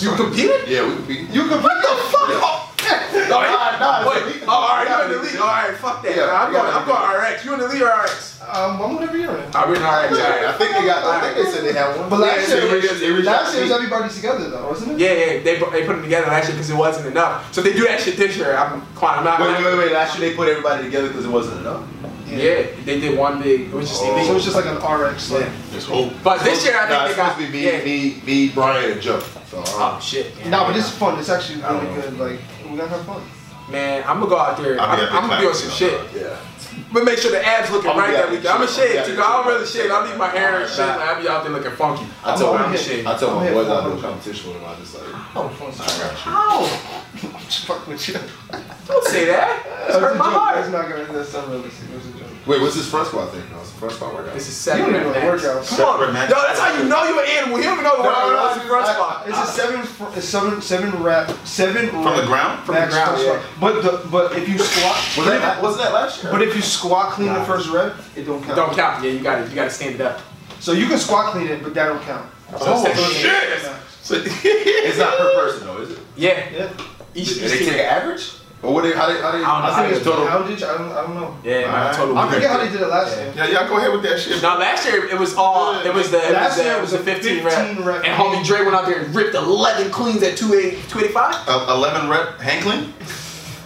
You 0.00 0.16
competed? 0.16 0.68
Yeah, 0.68 0.88
we 0.88 0.96
could 0.96 1.08
be. 1.08 1.14
You 1.30 1.46
can 1.46 1.62
What 1.62 1.78
the 1.82 1.94
fuck? 2.10 2.28
Oh, 2.42 2.74
no, 3.30 3.40
Nah, 3.40 3.78
nah, 3.78 4.10
wait. 4.10 4.42
Oh, 4.42 4.50
all 4.50 4.84
right, 4.84 4.88
you 4.90 5.04
in 5.04 5.22
the 5.22 5.22
league. 5.22 5.40
All 5.40 5.46
right, 5.46 5.74
fuck 5.76 6.02
that. 6.02 6.16
Yeah, 6.16 6.26
man. 6.26 6.34
I'm 6.34 6.52
yeah, 6.52 6.60
going. 6.60 6.74
I'm 6.74 6.86
going 6.86 7.32
RX. 7.32 7.44
You 7.44 7.54
in 7.54 7.60
the 7.60 7.68
league 7.68 7.82
or 7.82 7.88
RX? 7.88 8.31
Um, 8.48 8.82
I'm 8.82 8.94
whatever 8.94 9.16
you're 9.16 9.36
in. 9.38 9.50
I'm 9.54 9.68
in 9.70 9.80
RX. 9.80 9.82
All 9.82 10.30
right. 10.30 10.44
I 10.44 10.52
think 10.58 10.72
they 10.72 10.84
got. 10.84 11.04
I 11.04 11.20
think 11.32 11.46
they 11.46 11.52
said 11.52 11.64
they 11.64 11.72
had 11.72 11.96
one. 11.98 12.10
But 12.10 12.20
last 12.20 12.48
Yeah, 12.48 12.56
year, 12.56 12.66
they 12.68 12.74
reached- 12.80 13.00
they 13.00 13.10
reached 13.12 13.28
out 13.28 13.42
last 13.44 13.52
year 13.54 13.62
was 13.62 13.70
me. 13.70 13.76
everybody 13.76 14.12
together 14.14 14.50
though, 14.50 14.68
wasn't 14.68 14.92
it? 14.92 14.98
Yeah, 14.98 15.12
yeah, 15.12 15.26
they, 15.42 15.58
they 15.58 15.86
put 15.86 15.94
them 15.94 16.02
together 16.02 16.26
last 16.26 16.48
year 16.48 16.56
because 16.56 16.70
it 16.70 16.76
wasn't 16.76 17.06
enough. 17.06 17.52
So 17.54 17.62
they 17.62 17.72
do 17.72 17.84
that 17.86 18.00
shit 18.00 18.16
this 18.16 18.36
year. 18.36 18.54
I'm, 18.56 18.82
I'm 19.00 19.24
not. 19.24 19.40
Wait, 19.40 19.52
wait, 19.56 19.64
wait, 19.64 19.78
wait. 19.78 19.92
Last 19.92 20.18
year 20.18 20.28
they 20.30 20.36
put 20.36 20.48
everybody 20.48 20.84
together 20.84 21.08
because 21.08 21.24
it 21.24 21.30
wasn't 21.30 21.60
enough. 21.60 21.82
Yeah, 22.26 22.62
they 22.84 22.98
did 22.98 23.16
one 23.18 23.42
big. 23.42 23.62
It 23.62 23.72
was 23.72 23.88
just 23.90 24.02
Oh. 24.02 24.12
elite. 24.14 24.26
So 24.26 24.36
it's 24.36 24.44
just 24.44 24.56
like 24.56 24.64
an 24.66 24.76
RX. 24.78 25.30
Like, 25.30 25.48
Just 25.72 25.86
hope. 25.88 26.12
But 26.24 26.40
this 26.40 26.64
year 26.64 26.74
I 26.76 26.80
think 26.88 26.90
Nah, 26.90 27.08
they 27.08 27.14
got. 27.14 27.32
supposed 27.32 27.46
to 27.46 27.52
be 27.52 27.58
me, 27.58 27.66
yeah. 27.66 27.84
me, 27.84 28.22
me, 28.26 28.48
Brian, 28.54 28.92
and 28.92 29.00
Joe. 29.02 29.20
So, 29.50 29.58
uh, 29.60 29.64
Oh 29.66 29.98
shit. 30.00 30.34
man. 30.40 30.50
Nah, 30.50 30.66
but 30.66 30.72
this 30.74 30.86
is 30.86 30.92
fun. 30.96 31.18
It's 31.18 31.28
actually 31.28 31.60
really 31.62 31.86
good. 31.94 32.18
Like 32.18 32.38
we 32.70 32.76
gotta 32.78 32.88
have 32.88 33.04
fun. 33.04 33.20
Man, 33.70 34.02
I'm 34.06 34.18
gonna 34.18 34.30
go 34.30 34.38
out 34.38 34.56
there. 34.56 34.80
I'll 34.80 34.88
I'm, 34.90 34.96
be 34.98 35.02
at 35.04 35.10
the 35.10 35.16
I'm 35.16 35.28
gonna 35.28 35.40
be 35.42 35.46
on 35.46 35.54
some 35.54 35.70
shit. 35.70 36.00
yeah. 36.16 36.36
But 36.92 37.04
make 37.04 37.18
sure 37.18 37.30
the 37.30 37.44
abs 37.44 37.70
looking 37.70 37.90
I'm 37.90 37.96
right 37.98 38.12
that 38.12 38.24
out 38.26 38.30
weekend. 38.30 38.48
I'm 38.48 38.60
gonna 38.60 38.70
shave 38.70 39.00
I'm 39.00 39.06
too. 39.06 39.12
I 39.22 39.42
don't 39.42 39.46
really 39.46 39.66
shave. 39.66 39.90
I'll 39.90 40.04
leave 40.06 40.18
my 40.18 40.28
hair 40.28 40.60
and 40.60 40.68
shit. 40.68 40.78
Like, 40.78 40.98
I'll 41.00 41.22
be 41.22 41.28
out 41.28 41.42
there 41.44 41.52
looking 41.52 41.72
funky. 41.72 42.06
I 42.24 42.36
told 42.36 42.60
my, 42.60 42.76
here. 42.76 43.08
I 43.08 43.16
told 43.18 43.32
I'm 43.32 43.36
my 43.38 43.44
here 43.44 43.54
boys 43.54 43.66
for 43.66 43.72
out 43.72 43.90
all 43.90 43.96
competition 44.00 44.52
with 44.52 44.60
them. 44.60 44.68
I 44.70 44.74
just 44.78 44.94
like, 44.94 45.04
Oh, 45.34 45.48
fun. 45.48 45.72
I 45.72 45.86
got 45.98 46.26
you. 46.26 46.32
Ow! 46.32 47.38
Fuck 47.66 47.86
with 47.86 48.08
you. 48.08 48.14
Don't 48.86 49.04
say 49.06 49.24
that. 49.26 49.64
It's 49.64 49.86
That's 49.86 49.96
a 49.96 50.00
hurt 50.00 50.16
my 50.18 50.24
joke. 50.26 50.34
heart. 50.34 50.54
That's 50.56 50.70
not 50.70 50.88
gonna. 50.88 51.12
That's 51.12 51.34
unrealistic. 51.34 51.88
That's 51.92 52.06
a 52.06 52.12
joke. 52.12 52.28
Wait, 52.44 52.60
what's 52.60 52.74
this 52.74 52.90
front 52.90 53.06
squat 53.06 53.30
thing? 53.30 53.42
No, 53.52 53.60
it's 53.60 53.70
a 53.70 53.74
front 53.74 53.94
squat 53.94 54.14
workout. 54.14 54.34
This 54.34 54.48
is 54.48 54.54
You 54.66 54.72
seven 54.72 54.80
don't 54.92 54.94
even 54.94 55.02
know 55.06 55.12
the 55.12 55.20
max. 55.20 55.42
workout. 55.44 55.64
Come 55.66 55.86
on, 55.86 55.98
Separate 55.98 56.12
max. 56.12 56.32
yo, 56.32 56.42
that's 56.42 56.58
how 56.58 56.76
you 56.82 56.88
know 56.88 57.04
you're 57.04 57.22
an 57.22 57.28
animal. 57.30 57.58
You 57.58 57.64
don't 57.64 57.72
even 57.74 57.84
know 57.84 57.96
the 57.98 58.02
workout. 58.02 58.28
no, 58.32 58.48
It's 58.48 58.56
a 58.64 58.68
front 58.68 58.86
I- 58.86 58.92
squat. 58.94 59.24
It's 59.28 59.38
a 59.38 59.46
seven, 59.46 59.82
fr- 59.84 60.20
seven, 60.20 60.60
seven 60.62 61.02
rep, 61.02 61.30
seven 61.46 61.88
From 61.90 62.16
the 62.16 62.26
ground? 62.26 62.64
From 62.66 62.74
the 62.74 62.86
ground, 62.88 63.22
yeah. 63.22 63.42
But 63.60 63.82
the 63.82 64.08
but 64.10 64.36
if 64.36 64.48
you 64.48 64.58
squat, 64.58 64.96
Was 65.16 65.26
but 65.26 65.38
that, 65.38 65.62
wasn't 65.62 65.82
that 65.84 65.92
last 65.94 66.22
year? 66.22 66.32
but 66.32 66.42
if 66.42 66.56
you 66.56 66.62
squat 66.62 67.12
clean 67.12 67.28
Nah. 67.28 67.38
the 67.38 67.44
first 67.44 67.68
rep, 67.70 67.94
it 68.16 68.24
don't 68.24 68.42
count. 68.42 68.56
Don't 68.56 68.74
count. 68.74 69.04
Yeah, 69.04 69.10
you 69.12 69.20
got 69.20 69.44
to 69.44 69.48
You 69.48 69.54
got 69.54 69.64
to 69.64 69.70
stand 69.70 69.94
it 69.94 70.00
up. 70.00 70.20
So 70.58 70.72
you 70.72 70.86
can 70.86 70.98
squat 70.98 71.32
clean 71.32 71.46
it, 71.46 71.62
but 71.62 71.74
that 71.74 71.86
don't 71.86 72.02
count. 72.02 72.28
Oh, 72.54 72.82
seven- 72.84 73.04
shit. 73.12 73.60
So, 74.02 74.16
it's 74.18 74.98
not 74.98 75.16
per 75.16 75.32
person 75.34 75.66
though, 75.68 75.80
is 75.80 75.92
it? 75.92 75.98
Yeah. 76.16 76.48
Yeah. 76.52 76.68
Each, 77.14 77.32
each 77.36 77.38
they 77.38 77.58
take 77.58 77.68
an 77.74 77.78
average? 77.80 78.32
Or 78.62 78.72
what? 78.74 78.84
They, 78.84 78.92
how 78.92 79.08
they? 79.08 79.20
How 79.20 79.32
they? 79.32 79.42
I 79.42 79.60
don't. 79.60 79.70
I 79.70 79.82
think 79.82 79.96
it's 79.96 80.04
total. 80.04 80.26
poundage. 80.26 80.62
I 80.62 80.78
don't. 80.78 80.92
I 80.92 81.02
don't 81.02 81.14
know. 81.14 81.36
Yeah, 81.42 81.70
man, 81.70 81.94
total. 81.94 82.16
I 82.16 82.32
forget 82.32 82.50
how 82.50 82.58
they 82.58 82.70
did 82.70 82.80
it 82.80 82.86
last 82.88 83.16
year. 83.16 83.32
Yeah, 83.36 83.48
y'all 83.48 83.68
go 83.68 83.76
ahead 83.78 83.92
with 83.92 84.02
that 84.04 84.20
shit. 84.20 84.40
No, 84.42 84.56
last 84.56 84.86
year 84.86 85.04
it 85.06 85.18
was 85.18 85.34
all. 85.34 85.74
It 85.80 85.92
was 85.92 86.10
the. 86.10 86.18
It 86.18 86.24
was 86.24 86.32
Last 86.32 86.56
the, 86.56 86.62
year 86.64 86.72
it 86.74 86.78
it 86.78 86.80
was 86.80 86.92
was 86.92 87.04
the 87.04 87.10
a 87.10 87.14
15, 87.14 87.42
15 87.42 87.76
rep. 87.84 87.86
rep. 87.86 88.04
And 88.04 88.14
homie 88.14 88.44
Dre 88.44 88.62
went 88.62 88.74
out 88.74 88.86
there 88.86 89.00
and 89.02 89.14
ripped 89.14 89.34
11 89.34 89.90
cleans 89.90 90.22
at 90.22 90.36
280, 90.36 90.76
285. 90.88 91.48
Uh, 91.48 91.74
11 91.76 92.08
rep 92.08 92.38
hand 92.38 92.62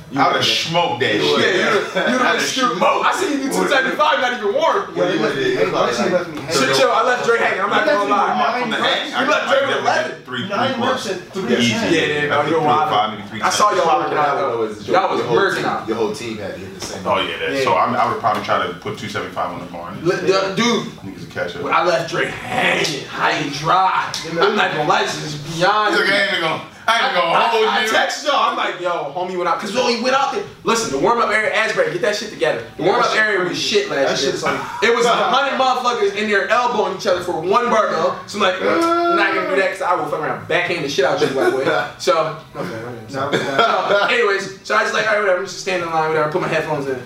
clean? 0.09 0.19
I 0.21 0.27
would 0.29 0.37
have 0.37 0.45
smoked 0.45 1.01
that 1.01 1.13
shit. 1.19 1.57
Yeah, 1.57 2.11
you 2.11 2.15
you 2.15 2.19
I'd 2.23 2.37
the 2.37 2.41
have 2.41 2.43
smoked. 2.43 3.07
I 3.07 3.13
see 3.17 3.33
you 3.33 3.39
do 3.47 3.67
275, 3.67 4.21
not 4.21 4.33
even 4.39 4.55
warm. 4.55 4.95
Yeah, 4.95 5.05
they 5.07 5.15
you 5.15 5.21
left 5.21 5.37
me 5.37 5.45
did. 5.45 5.57
hanging. 5.59 5.73
Like- 5.73 5.91
Actually 5.91 6.11
left 6.13 6.31
me 6.31 6.41
Chill, 6.53 6.75
chill. 6.77 6.91
I 6.93 7.03
left 7.03 7.27
Dre 7.27 7.39
hanging. 7.39 7.61
I'm 7.61 7.71
not 7.71 7.85
gonna 7.87 8.11
lie. 8.11 8.61
From 8.61 8.71
the 8.71 8.77
hang? 8.77 9.11
You 9.11 9.31
let 9.31 9.43
Dre 9.49 9.59
with 9.67 9.83
11. 9.83 10.23
Three, 10.27 10.49
Nine 10.49 10.75
three 10.75 10.83
reps 10.83 11.03
plus. 11.07 11.11
at 11.11 11.19
three 11.33 11.57
Easy. 11.57 11.71
Yeah, 11.71 12.27
yeah, 12.27 12.39
I 12.39 12.49
you're 12.49 12.61
wild. 12.61 12.91
five, 12.91 13.11
maybe 13.19 13.29
three 13.31 13.41
I 13.43 13.51
saw 13.51 13.71
y'all 13.73 14.01
working 14.01 14.19
out 14.19 14.35
don't 14.35 14.51
though. 14.51 14.63
your, 14.65 15.01
Y'all 15.01 15.11
was 15.11 15.19
your 15.21 15.29
whole 15.29 15.37
working 15.37 15.57
team, 15.63 15.67
out. 15.71 15.87
Your 15.89 15.97
whole 15.97 16.13
team 16.15 16.37
had 16.39 16.55
to 16.55 16.59
hit 16.61 16.75
the 16.75 16.81
same. 16.81 17.07
Oh 17.07 17.21
yeah, 17.21 17.39
that. 17.39 17.63
So 17.63 17.73
I, 17.75 17.87
I 17.95 18.11
would 18.11 18.19
probably 18.21 18.43
try 18.43 18.67
to 18.67 18.73
put 18.75 18.99
275 18.99 19.51
on 19.53 19.61
the 19.61 19.67
bar. 19.73 19.91
and 19.93 20.03
Li- 20.03 20.17
the- 20.17 20.55
Dude, 20.57 20.87
Niggas 20.99 21.05
will 21.05 21.13
catch 21.37 21.57
up. 21.57 21.63
when 21.63 21.73
I 21.73 21.85
left 21.85 22.11
Drake 22.11 22.29
hanging, 22.29 23.05
high 23.07 23.33
and 23.33 23.53
dry. 23.53 24.13
I'm 24.31 24.57
not 24.57 24.73
gonna 24.73 24.89
lie, 24.89 25.03
this 25.03 25.23
is 25.23 25.57
beyond. 25.57 25.95
He's 25.95 26.05
like, 26.05 26.13
I 26.13 26.23
ain't 26.33 26.41
gonna, 26.41 26.63
I 26.89 26.95
ain't 27.03 27.05
I, 27.05 27.15
gonna 27.21 27.49
hold 27.51 27.67
I, 27.67 27.81
I 27.81 27.85
you. 27.85 27.91
texted 27.91 28.27
y'all. 28.27 28.51
I'm 28.51 28.57
like, 28.57 28.81
yo, 28.81 29.11
homie 29.13 29.37
went 29.37 29.49
out. 29.49 29.59
Cause 29.59 29.75
yo, 29.75 29.89
he 29.89 30.01
went 30.03 30.15
out 30.15 30.33
there. 30.33 30.45
Listen, 30.63 30.93
the 30.93 30.99
warm 31.03 31.19
up 31.21 31.31
area, 31.31 31.53
Asbury, 31.53 31.93
get 31.93 32.01
that 32.03 32.15
shit 32.15 32.31
together. 32.31 32.65
The 32.77 32.85
warm 32.85 33.03
up 33.03 33.13
area 33.17 33.39
was 33.41 33.49
crazy. 33.49 33.61
shit 33.83 33.91
last 33.91 34.09
That 34.09 34.23
year. 34.23 34.31
shit's 34.33 34.43
like- 34.45 34.61
it 34.85 34.95
was 34.95 35.05
a 35.05 35.11
hundred 35.13 35.59
motherfuckers 35.59 36.15
in 36.17 36.31
there 36.31 36.49
elbowing 36.49 36.97
each 36.97 37.07
other 37.09 37.23
for 37.25 37.41
one 37.41 37.71
barbell. 37.71 38.17
So 38.29 38.39
I'm 38.39 38.43
like, 38.45 38.63
I'm 38.63 39.17
not 39.17 39.35
gonna 39.35 39.51
do 39.51 39.57
that 39.57 39.71
because 39.73 39.83
I 39.83 39.95
will 39.97 40.07
fuck 40.07 40.21
around 40.21 40.47
backhand 40.47 40.85
the 40.85 40.89
shit 40.89 41.05
out 41.05 41.21
of 41.21 41.29
you 41.29 41.35
that 41.35 41.53
way. 41.57 41.65
So, 41.99 42.39
okay, 42.55 42.69
okay. 42.75 43.15
Nah, 43.15 43.31
but 43.33 43.41
that- 43.41 44.09
So, 44.09 44.15
anyways, 44.15 44.61
so 44.67 44.77
I 44.77 44.83
just 44.83 44.95
like, 44.95 45.07
all 45.09 45.15
right, 45.15 45.21
whatever, 45.23 45.39
I'm 45.41 45.45
just 45.47 45.59
standing 45.61 45.89
in 45.89 45.95
line, 45.95 46.09
whatever, 46.11 46.31
put 46.31 46.41
my 46.43 46.49
headphones 46.49 46.87
in. 46.87 46.95
And 46.95 47.03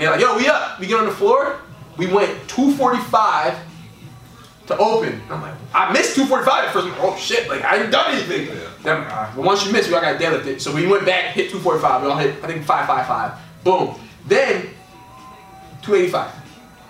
they're 0.00 0.10
like, 0.12 0.20
yo, 0.20 0.34
we 0.36 0.48
up. 0.48 0.80
We 0.80 0.86
get 0.86 0.98
on 0.98 1.04
the 1.06 1.12
floor. 1.12 1.58
We 1.96 2.06
went 2.06 2.30
245 2.48 3.58
to 4.66 4.78
open. 4.78 5.20
I'm 5.30 5.42
like, 5.42 5.54
I 5.74 5.92
missed 5.92 6.16
245 6.16 6.64
at 6.64 6.72
first. 6.72 6.86
I'm 6.86 6.92
like, 6.92 7.00
oh 7.02 7.16
shit, 7.16 7.48
like 7.48 7.62
I 7.64 7.82
ain't 7.82 7.92
done 7.92 8.12
anything. 8.12 8.46
Then 8.82 8.96
I'm 8.96 9.02
like, 9.04 9.12
all 9.16 9.22
right, 9.22 9.36
well, 9.36 9.46
once 9.46 9.64
you 9.66 9.72
miss, 9.72 9.88
we 9.88 9.94
all 9.94 10.00
got 10.00 10.20
deadlift 10.20 10.46
it. 10.46 10.62
So 10.62 10.74
we 10.74 10.86
went 10.86 11.04
back, 11.06 11.34
hit 11.34 11.50
245. 11.50 12.02
We 12.02 12.08
all 12.08 12.16
hit, 12.18 12.42
I 12.42 12.46
think 12.46 12.64
555. 12.64 13.64
Boom. 13.64 13.94
Then 14.26 14.68
285. 15.82 16.30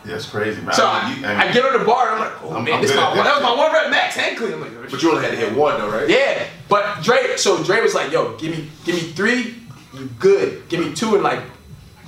Yeah, 0.06 0.16
it's 0.16 0.28
crazy, 0.28 0.60
man. 0.60 0.74
So 0.74 0.84
I, 0.86 1.00
I, 1.00 1.10
mean, 1.10 1.20
you- 1.20 1.26
I 1.26 1.52
get 1.52 1.64
on 1.64 1.78
the 1.78 1.84
bar 1.84 2.12
and 2.12 2.14
I'm 2.16 2.20
like, 2.30 2.42
oh 2.44 2.50
I'm- 2.54 2.64
man, 2.64 2.74
I'm 2.74 2.82
this 2.82 2.94
my 2.94 3.08
one. 3.08 3.16
that 3.24 3.34
was 3.36 3.42
my 3.42 3.56
one 3.56 3.72
rep 3.72 3.90
max 3.90 4.14
hand 4.16 4.36
clean. 4.36 4.52
I'm 4.52 4.60
like, 4.60 4.70
oh, 4.76 4.86
But 4.90 5.02
you 5.02 5.10
only 5.10 5.22
had 5.22 5.30
to 5.30 5.36
hit 5.36 5.54
one 5.56 5.80
though, 5.80 5.88
right? 5.90 6.08
yeah, 6.08 6.46
but 6.68 7.02
Dre, 7.02 7.36
so 7.36 7.62
Dre 7.64 7.80
was 7.80 7.94
like, 7.94 8.12
yo, 8.12 8.36
give 8.36 8.50
me, 8.56 8.68
give 8.84 8.94
me 8.96 9.00
three, 9.00 9.56
you 9.94 10.10
good. 10.18 10.68
Give 10.68 10.80
me 10.80 10.94
two 10.94 11.14
and 11.14 11.22
like, 11.24 11.40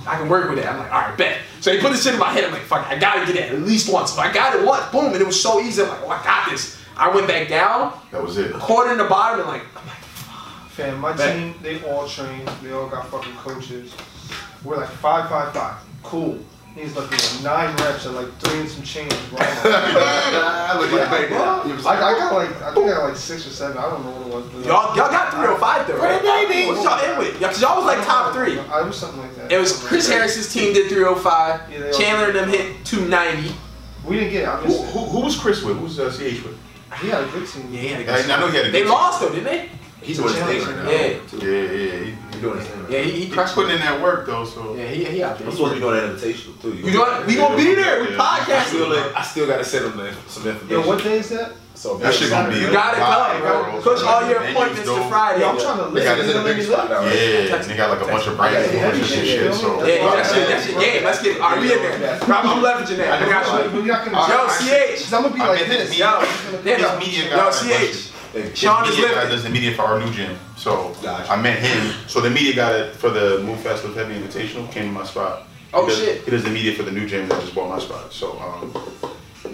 I 0.07 0.17
can 0.17 0.29
work 0.29 0.49
with 0.49 0.57
that. 0.59 0.71
I'm 0.71 0.79
like, 0.79 0.91
all 0.91 1.01
right, 1.01 1.17
bet. 1.17 1.39
So 1.61 1.71
he 1.73 1.79
put 1.79 1.91
this 1.91 2.03
shit 2.03 2.13
in 2.13 2.19
my 2.19 2.31
head. 2.31 2.43
I'm 2.43 2.51
like, 2.51 2.61
fuck, 2.61 2.87
I 2.87 2.97
gotta 2.97 3.25
get 3.25 3.35
that 3.39 3.55
at 3.55 3.61
least 3.61 3.91
once. 3.91 4.13
So 4.13 4.21
I 4.21 4.31
got 4.33 4.55
it 4.55 4.65
once, 4.65 4.89
boom, 4.91 5.05
and 5.13 5.15
it 5.21 5.25
was 5.25 5.41
so 5.41 5.59
easy. 5.59 5.81
I'm 5.81 5.89
like, 5.89 6.01
oh, 6.03 6.09
I 6.09 6.23
got 6.23 6.49
this. 6.49 6.81
I 6.95 7.13
went 7.13 7.27
back 7.27 7.47
down, 7.47 7.93
that 8.11 8.23
was 8.23 8.37
it. 8.37 8.53
quarter 8.53 8.91
in 8.91 8.97
the 8.97 9.03
bottom, 9.05 9.41
and 9.41 9.47
like, 9.49 9.61
I'm 9.75 9.85
like, 9.85 9.97
Fam, 10.69 10.99
my 10.99 11.13
Bet. 11.15 11.35
team, 11.35 11.55
they 11.61 11.83
all 11.83 12.07
train. 12.07 12.47
They 12.63 12.71
all 12.71 12.87
got 12.87 13.07
fucking 13.09 13.33
coaches. 13.35 13.93
We're 14.63 14.77
like 14.77 14.89
five, 14.89 15.29
five, 15.29 15.53
five. 15.53 15.77
Cool. 16.03 16.39
He's 16.77 16.95
like 16.95 17.09
you 17.11 17.43
know, 17.43 17.55
nine 17.55 17.75
reps 17.77 18.05
at 18.05 18.13
like 18.13 18.31
three 18.39 18.59
and 18.59 18.69
some 18.69 18.83
change. 18.83 19.11
Bro. 19.29 19.39
I'm 19.41 20.79
like, 20.79 20.91
look 20.91 21.01
at 21.01 21.29
that. 21.29 21.65
was 21.65 21.85
I, 21.85 21.99
like, 21.99 22.03
I 22.03 22.19
got 22.19 22.33
like 22.35 22.61
I 22.61 22.73
think 22.73 22.85
I 22.85 22.89
got 22.89 23.09
like 23.09 23.17
six 23.17 23.47
or 23.47 23.49
seven. 23.49 23.77
I 23.77 23.89
don't 23.89 24.03
know 24.05 24.11
what 24.27 24.45
it 24.45 24.53
was. 24.53 24.65
Y'all, 24.65 24.95
y'all 24.95 25.09
got 25.09 25.33
305 25.33 25.87
though, 25.87 25.97
right? 25.97 26.21
baby. 26.21 26.67
What 26.67 26.83
y'all 26.83 27.11
in 27.11 27.17
with? 27.17 27.41
Yeah, 27.41 27.47
cause 27.47 27.61
y'all 27.61 27.77
was 27.77 27.85
like 27.85 28.05
top 28.05 28.33
three. 28.33 28.59
I 28.59 28.81
was 28.83 28.95
something 28.95 29.21
like 29.21 29.35
that. 29.35 29.51
It 29.51 29.59
was 29.59 29.83
Chris 29.83 30.07
Harris's 30.07 30.51
team 30.53 30.73
did 30.73 30.89
305. 30.89 31.71
Yeah, 31.71 31.79
they 31.79 31.91
Chandler 31.91 32.27
and 32.27 32.35
them 32.35 32.49
hit 32.49 32.85
290. 32.85 33.55
We 34.05 34.19
didn't 34.19 34.31
get 34.31 34.43
it. 34.43 34.47
I 34.47 34.57
Who, 34.57 34.73
who, 34.73 34.99
who 35.05 35.19
was 35.21 35.37
Chris 35.37 35.63
with? 35.63 35.77
Who's 35.77 35.99
uh, 35.99 36.09
CH 36.11 36.43
with? 36.43 36.53
it. 36.53 36.97
He 37.01 37.09
had 37.09 37.23
a 37.23 37.27
good 37.27 37.47
team. 37.47 37.73
Yeah, 37.73 37.81
he 37.81 37.87
had 37.89 38.01
a 38.01 38.13
I, 38.13 38.21
good 38.21 38.31
I 38.31 38.39
know 38.39 38.47
he 38.47 38.57
had 38.57 38.65
a 38.65 38.69
good 38.69 38.73
They 38.75 38.83
good 38.83 38.89
lost 38.89 39.19
though, 39.19 39.29
didn't 39.29 39.43
they? 39.45 39.69
He's 40.01 40.17
doing 40.17 40.33
his 40.33 40.43
thing 40.43 40.61
right 40.61 40.75
now. 40.77 40.89
Yeah. 40.89 41.07
Yeah, 41.33 41.71
yeah. 41.71 41.86
He, 42.37 42.43
He's 42.43 42.49
doing 42.49 42.59
his 42.59 42.67
thing. 42.67 42.85
Yeah, 42.89 42.99
he, 43.01 43.11
he 43.11 43.25
he's 43.25 43.33
crushed 43.33 43.55
putting 43.55 43.71
in 43.75 43.79
that 43.79 44.01
work 44.01 44.25
though, 44.25 44.45
so. 44.45 44.75
Yeah, 44.75 44.87
he, 44.87 45.03
he 45.05 45.23
out 45.23 45.37
there. 45.37 45.47
I'm 45.47 45.53
supposed 45.53 45.73
to 45.73 45.75
be 45.75 45.81
doing 45.81 45.95
that 45.95 46.15
invitational 46.15 46.61
too. 46.61 46.73
You 46.75 46.91
know 46.91 47.23
We 47.25 47.35
gonna 47.35 47.55
be 47.57 47.75
there. 47.75 48.03
We 48.03 48.11
Yeah. 48.11 48.21
I 48.21 48.63
still, 48.63 48.87
podcasting. 48.87 49.15
I 49.15 49.21
still 49.23 49.47
got 49.47 49.57
to 49.57 49.65
send 49.65 49.85
him 49.85 49.97
the- 49.97 50.13
some 50.27 50.47
information. 50.47 50.69
Yo, 50.69 50.87
what 50.87 51.03
day 51.03 51.17
is 51.19 51.29
that? 51.29 51.53
So 51.77 51.95
That 51.97 52.11
shit 52.11 52.31
gonna 52.31 52.49
be. 52.49 52.57
You 52.57 52.71
gotta 52.71 52.97
live, 52.97 53.37
come, 53.43 53.71
bro. 53.71 53.81
Push 53.83 54.01
all 54.01 54.27
your 54.27 54.41
appointments 54.41 54.89
to. 54.89 55.09
Friday. 55.09 55.41
Yo, 55.41 55.49
I'm 55.49 55.59
trying 55.61 55.77
to 55.77 55.93
They 55.93 56.03
got 56.03 56.17
this 56.17 56.25
in 56.25 56.33
know 56.33 56.41
a 56.41 56.55
big 56.55 56.65
spot 56.65 56.89
now, 56.89 57.05
right? 57.05 57.13
Yeah, 57.13 57.53
and 57.53 57.63
they 57.65 57.77
got 57.77 57.89
like 57.91 58.01
a 58.01 58.11
bunch 58.11 58.25
of 58.25 58.35
brands 58.35 58.67
and 58.69 58.77
a 58.79 58.89
bunch 58.89 58.99
of 58.99 59.07
shit. 59.07 59.27
shit 59.27 59.53
so. 59.53 59.85
Yeah, 59.85 59.93
yeah, 59.93 60.15
that's 60.15 60.33
it. 60.33 60.47
That's 60.49 60.65
it. 60.65 60.73
Yeah, 60.73 61.05
let's 61.05 61.21
get. 61.21 61.39
Are 61.39 61.59
we 61.59 61.71
in 61.71 61.77
there? 61.77 62.17
I'm 62.23 62.65
leveraging 62.65 62.97
that. 62.97 63.21
I 63.21 63.29
got 63.29 63.45
you. 63.45 63.69
But 63.69 63.73
we 63.77 63.87
not 63.87 64.05
gonna. 64.05 64.17
Yo, 64.25 64.49
CH. 64.57 65.13
I'm 65.13 65.21
gonna 65.21 65.35
be 65.35 65.39
like 65.39 65.67
this. 65.67 65.95
Yo, 65.95 66.17
media, 66.65 66.97
media 66.97 67.29
yo, 67.29 67.37
guy. 67.37 67.45
like, 67.45 67.93
CH. 67.93 68.09
His 68.43 68.57
Sean 68.57 68.83
is 68.85 68.91
media 68.95 69.09
guy 69.09 69.15
living. 69.15 69.29
does 69.31 69.43
the 69.43 69.49
media 69.49 69.73
for 69.75 69.81
our 69.83 69.99
new 69.99 70.11
gym. 70.11 70.37
So 70.55 70.93
Gotcha. 71.01 71.31
I 71.31 71.41
met 71.41 71.59
him. 71.59 71.93
So 72.07 72.21
the 72.21 72.29
media 72.29 72.55
guy 72.55 72.89
for 72.91 73.09
the 73.09 73.39
Move 73.43 73.59
Fast 73.61 73.83
Live 73.83 73.95
Heavy 73.95 74.15
Invitational 74.15 74.71
came 74.71 74.85
to 74.85 74.91
my 74.91 75.05
spot. 75.05 75.43
Oh, 75.73 75.83
he 75.85 75.89
does, 75.89 75.99
shit. 75.99 76.23
He 76.23 76.31
does 76.31 76.43
the 76.43 76.49
media 76.49 76.73
for 76.73 76.83
the 76.83 76.91
new 76.91 77.07
gym 77.07 77.27
that 77.29 77.39
just 77.41 77.53
bought 77.53 77.69
my 77.69 77.79
spot. 77.79 78.11
So 78.13 78.39
um, 78.39 78.73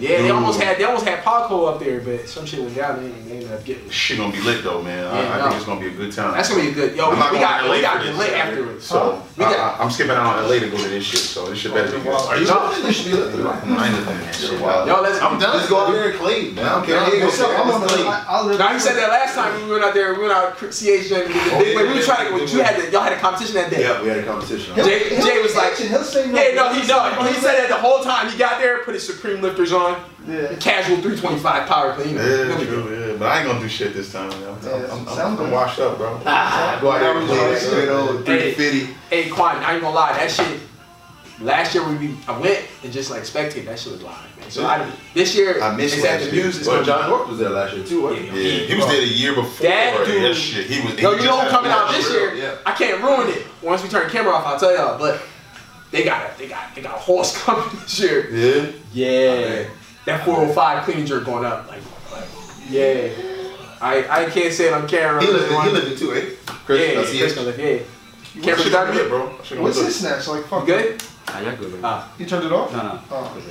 Yeah, 0.00 0.16
they 0.18 0.22
Dude. 0.22 0.30
almost 0.32 0.60
had 0.60 0.78
they 0.78 0.84
almost 0.84 1.06
had 1.06 1.22
Paco 1.24 1.64
up 1.66 1.80
there, 1.80 2.00
but 2.00 2.28
some 2.28 2.46
shit 2.46 2.60
went 2.60 2.74
down. 2.74 3.02
They, 3.02 3.08
they 3.28 3.36
ended 3.36 3.52
up 3.52 3.64
getting. 3.64 3.88
shit 3.90 4.18
gonna 4.18 4.32
be 4.32 4.40
lit 4.40 4.62
though, 4.64 4.82
man. 4.82 5.06
I, 5.06 5.22
Yeah, 5.22 5.34
I 5.34 5.38
no. 5.38 5.44
think 5.44 5.56
it's 5.56 5.64
gonna 5.66 5.80
be 5.80 5.86
a 5.88 5.90
good 5.90 6.12
time. 6.12 6.32
That's 6.34 6.48
gonna 6.48 6.62
be 6.62 6.68
a 6.68 6.72
good. 6.72 6.96
Yo, 6.96 7.06
I'm 7.06 7.12
we, 7.14 7.18
not 7.18 7.32
we 7.32 7.38
going 7.38 7.48
got 7.50 7.64
LA 7.66 7.72
we 7.76 7.80
got 7.82 7.96
for 7.98 8.02
to 8.04 8.08
this. 8.10 8.18
lit 8.18 8.32
afterwards. 8.32 8.84
So 8.84 9.22
We 9.36 9.44
got- 9.44 9.58
I, 9.58 9.82
I, 9.82 9.84
am 9.84 9.90
skipping 9.90 10.12
out 10.16 10.26
on 10.26 10.42
LA 10.48 10.58
to 10.60 10.68
go 10.70 10.76
to 10.76 10.88
this 10.88 11.04
shit. 11.04 11.20
So 11.20 11.46
this 11.46 11.58
shit 11.58 11.72
better 11.74 11.96
be 11.96 12.02
good. 12.02 12.12
Are 12.14 12.38
you 12.38 12.46
No. 12.46 12.72
You 12.76 12.92
should 12.92 13.12
be 13.12 13.16
looking 13.18 13.46
I 13.46 13.86
ain't 13.88 13.96
listening 13.96 14.18
that 14.20 14.34
shit. 14.34 14.60
Yo, 14.60 15.00
let's. 15.02 15.20
I'm 15.22 15.38
done. 15.38 15.56
Let's 15.56 15.68
go 15.68 15.80
out 15.86 15.92
there 15.92 16.10
and 16.10 16.18
clean, 16.18 16.54
man. 16.54 16.64
I 16.66 16.68
don't 16.76 16.86
care. 16.86 16.98
I'm 17.00 17.12
you. 17.12 17.24
What's 17.24 17.40
up? 17.40 17.58
I'm 17.58 17.70
on 17.70 17.80
the. 17.80 17.86
clean. 17.88 18.06
I, 18.06 18.24
I'll 18.28 18.44
live. 18.46 18.58
Now 18.58 18.72
he 18.72 18.78
said 18.78 18.96
that 18.96 19.08
last 19.10 19.34
time 19.34 19.54
we 19.64 19.70
went 19.70 19.84
out 19.84 19.94
there. 19.94 20.14
We 20.14 20.20
went 20.20 20.32
out 20.32 20.56
CH 20.58 20.62
and 20.64 21.28
we 21.28 21.34
did 21.34 21.52
the 21.52 21.58
big 21.64 21.94
were 21.94 22.02
trying 22.02 22.28
to. 22.30 22.44
You 22.54 22.62
had 22.62 22.92
y'all 22.92 23.02
had 23.02 23.12
a 23.12 23.18
competition 23.20 23.54
that 23.56 23.70
day. 23.70 23.82
Yeah, 23.82 24.02
we 24.02 24.08
had 24.08 24.18
a 24.18 24.24
competition. 24.26 24.74
Jay- 24.76 25.08
he'll 25.14 25.24
Jay 25.26 25.36
be 25.36 25.42
was 25.42 25.54
like- 25.56 25.76
he'll 25.76 26.02
say 26.04 26.30
no. 26.30 26.38
Yeah, 26.40 26.54
no, 26.54 26.72
he 26.72 26.86
no. 26.86 27.10
He 27.24 27.34
said 27.40 27.56
that 27.58 27.68
the 27.68 27.76
whole 27.76 28.02
time 28.02 28.30
he 28.30 28.36
got 28.38 28.60
there, 28.60 28.82
put 28.84 28.94
his 28.94 29.06
Supreme 29.06 29.40
lifters 29.40 29.72
on, 29.72 29.93
Yeah. 30.26 30.54
casual 30.58 30.96
325 30.96 31.68
power 31.68 31.92
clean. 31.94 32.14
Yeah, 32.14 32.56
true, 32.64 33.10
yeah. 33.12 33.16
But 33.18 33.28
I 33.28 33.38
ain't 33.40 33.46
gonna 33.48 33.60
do 33.60 33.68
shit 33.68 33.92
this 33.92 34.10
time. 34.12 34.28
Man. 34.30 34.42
I'm, 34.48 34.66
Yeah, 34.66 34.74
I'm, 34.74 35.00
I'm, 35.00 35.06
sounds 35.06 35.18
I'm, 35.18 35.36
good. 35.36 35.52
washed 35.52 35.78
up, 35.80 35.98
bro. 35.98 36.18
Ah, 36.24 36.78
Go 36.80 36.90
out 36.92 37.00
there 37.00 37.16
and 37.18 37.26
clean 37.26 37.38
that 37.40 37.60
straight 37.60 37.88
old 37.88 38.26
Hey. 38.26 38.52
350. 38.54 38.94
Hey, 39.10 39.28
Quan, 39.30 39.56
I 39.56 39.74
ain't 39.74 39.82
gonna 39.82 39.94
lie, 39.94 40.12
that 40.12 40.30
shit. 40.30 40.60
Last 41.40 41.74
year 41.74 41.84
when 41.84 41.98
we 41.98 42.14
I 42.28 42.38
went 42.38 42.64
and 42.84 42.92
just 42.92 43.10
like 43.10 43.22
spectated, 43.22 43.64
that 43.66 43.78
shit 43.78 43.92
was 43.92 44.02
live, 44.02 44.38
man. 44.38 44.48
So 44.50 44.64
I, 44.64 44.88
this 45.14 45.34
year 45.36 45.60
I 45.60 45.74
missed 45.74 45.96
it's 45.96 46.04
at 46.04 46.20
last 46.20 46.30
the 46.30 46.36
year. 46.36 46.44
news. 46.44 46.58
It's 46.58 46.66
Well, 46.68 46.76
gonna 46.84 46.86
John 46.86 47.10
North 47.10 47.28
was 47.28 47.38
there 47.40 47.50
last 47.50 47.74
year 47.74 47.84
too, 47.84 48.02
wasn't 48.02 48.26
Yeah. 48.26 48.32
he? 48.32 48.60
Yeah, 48.60 48.66
he 48.68 48.74
was 48.76 48.86
there 48.86 49.00
the 49.00 49.06
year 49.08 49.34
before. 49.34 49.66
That 49.68 50.06
dude- 50.06 50.22
that 50.22 50.34
shit. 50.36 50.66
He 50.68 50.80
was. 50.80 50.94
Yo, 50.98 51.10
you 51.10 51.16
just 51.16 51.26
know 51.28 51.38
had 51.40 51.50
coming 51.50 51.72
out 51.72 51.90
this 51.92 52.08
year? 52.10 52.34
yeah. 52.34 52.54
I 52.64 52.70
can't 52.72 53.02
ruin 53.02 53.28
it. 53.30 53.44
Once 53.62 53.82
we 53.82 53.88
turn 53.88 54.04
the 54.06 54.10
camera 54.12 54.32
off, 54.32 54.46
I'll 54.46 54.60
tell 54.60 54.74
y'all. 54.76 54.96
But 54.96 55.20
they 55.90 56.04
got 56.04 56.22
a, 56.30 56.38
they 56.38 56.46
got 56.46 56.72
they 56.72 56.82
got 56.82 56.94
a 56.94 57.00
horse 57.00 57.36
coming 57.42 57.68
this 57.82 57.98
year. 57.98 58.30
Yeah. 58.30 58.70
Yeah, 58.92 59.64
that 60.06 60.24
405 60.24 60.84
clean 60.84 61.06
jerk 61.06 61.24
going 61.24 61.44
up. 61.44 61.68
Like, 61.68 61.82
like 62.12 62.24
yeah. 62.68 63.08
I 63.80 64.06
I 64.26 64.30
can't 64.30 64.52
say 64.52 64.68
it 64.68 64.72
on 64.72 64.88
camera. 64.88 65.20
He 65.20 65.30
lived, 65.30 65.50
he 65.50 65.70
lived 65.70 65.92
it 65.92 65.98
too, 65.98 66.12
eh? 66.14 66.30
Chris, 66.64 66.80
yeah, 66.94 67.00
I 67.00 67.04
see 67.04 67.18
Chris 67.18 67.32
it. 67.32 67.34
gonna 67.36 67.46
live, 67.48 67.58
yeah. 67.58 68.42
Camera 68.42 68.62
shit 68.62 68.72
got 68.72 68.86
gonna 68.86 68.98
be 68.98 69.02
me. 69.04 69.08
bro. 69.08 69.26
That 69.36 69.44
shit 69.46 69.50
gonna 69.58 69.62
What's 69.62 69.78
be 69.78 69.84
his 69.84 69.96
snatch? 70.00 70.26
Like 70.28 70.44
fuck. 70.46 70.60
You 70.66 70.74
good? 70.74 71.02
Nah, 71.28 71.40
y'all 71.40 71.56
good, 71.56 71.72
man. 71.72 71.80
Ah, 71.84 72.12
He 72.18 72.24
turned 72.26 72.46
it 72.46 72.52
off. 72.52 72.72
No, 72.72 72.82
no. 72.82 73.00
Oh. 73.10 73.42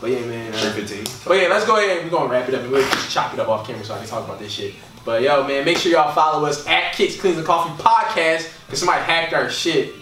but 0.00 0.10
yeah, 0.10 0.20
man. 0.20 0.52
uh, 0.52 0.56
315. 0.56 1.04
But 1.26 1.34
yeah, 1.40 1.48
let's 1.48 1.66
go 1.66 1.76
ahead 1.76 1.98
and 2.02 2.10
we're 2.10 2.16
gonna 2.18 2.30
wrap 2.30 2.48
it 2.48 2.54
up 2.54 2.62
and 2.62 2.70
we'll 2.70 2.88
just 2.90 3.10
chop 3.10 3.32
it 3.34 3.40
up 3.40 3.48
off 3.48 3.66
camera 3.66 3.84
so 3.84 3.94
I 3.94 3.98
can 3.98 4.06
talk 4.06 4.24
about 4.24 4.38
this 4.38 4.52
shit. 4.52 4.74
But 5.04 5.22
yo, 5.22 5.46
man, 5.46 5.64
make 5.64 5.78
sure 5.78 5.90
y'all 5.92 6.12
follow 6.14 6.46
us 6.46 6.66
at 6.66 6.92
Kicks 6.92 7.18
Cleans 7.18 7.38
and 7.38 7.46
Coffee 7.46 7.70
Podcast 7.82 8.52
because 8.66 8.78
somebody 8.80 9.02
hacked 9.02 9.32
our 9.32 9.48
shit. 9.50 9.94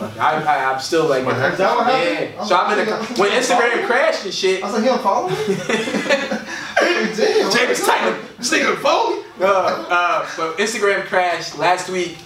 I, 0.00 0.42
I, 0.42 0.72
I'm 0.72 0.80
still 0.80 1.06
like, 1.08 1.24
What, 1.24 1.36
Is 1.36 1.58
that 1.58 1.74
what 1.76 1.86
happened? 1.86 2.34
yeah. 2.34 2.44
So 2.44 2.56
I'm 2.56 2.78
in 2.78 2.88
a, 2.88 2.96
when 3.18 3.30
Instagram 3.30 3.86
crashed 3.86 4.24
and 4.24 4.34
shit, 4.34 4.62
I 4.62 4.66
was 4.66 4.74
like, 4.74 4.82
he 4.82 4.88
don't 4.88 5.02
follow 5.02 5.28
me. 5.28 5.36
Damn. 7.16 7.68
Was 7.68 7.86
typing, 7.86 8.26
this 8.38 8.52
nigga 8.52 8.76
phone. 8.76 9.24
Uh, 9.40 9.86
uh, 9.88 10.28
but 10.36 10.58
Instagram 10.58 11.04
crashed 11.06 11.58
last 11.58 11.88
week. 11.88 12.18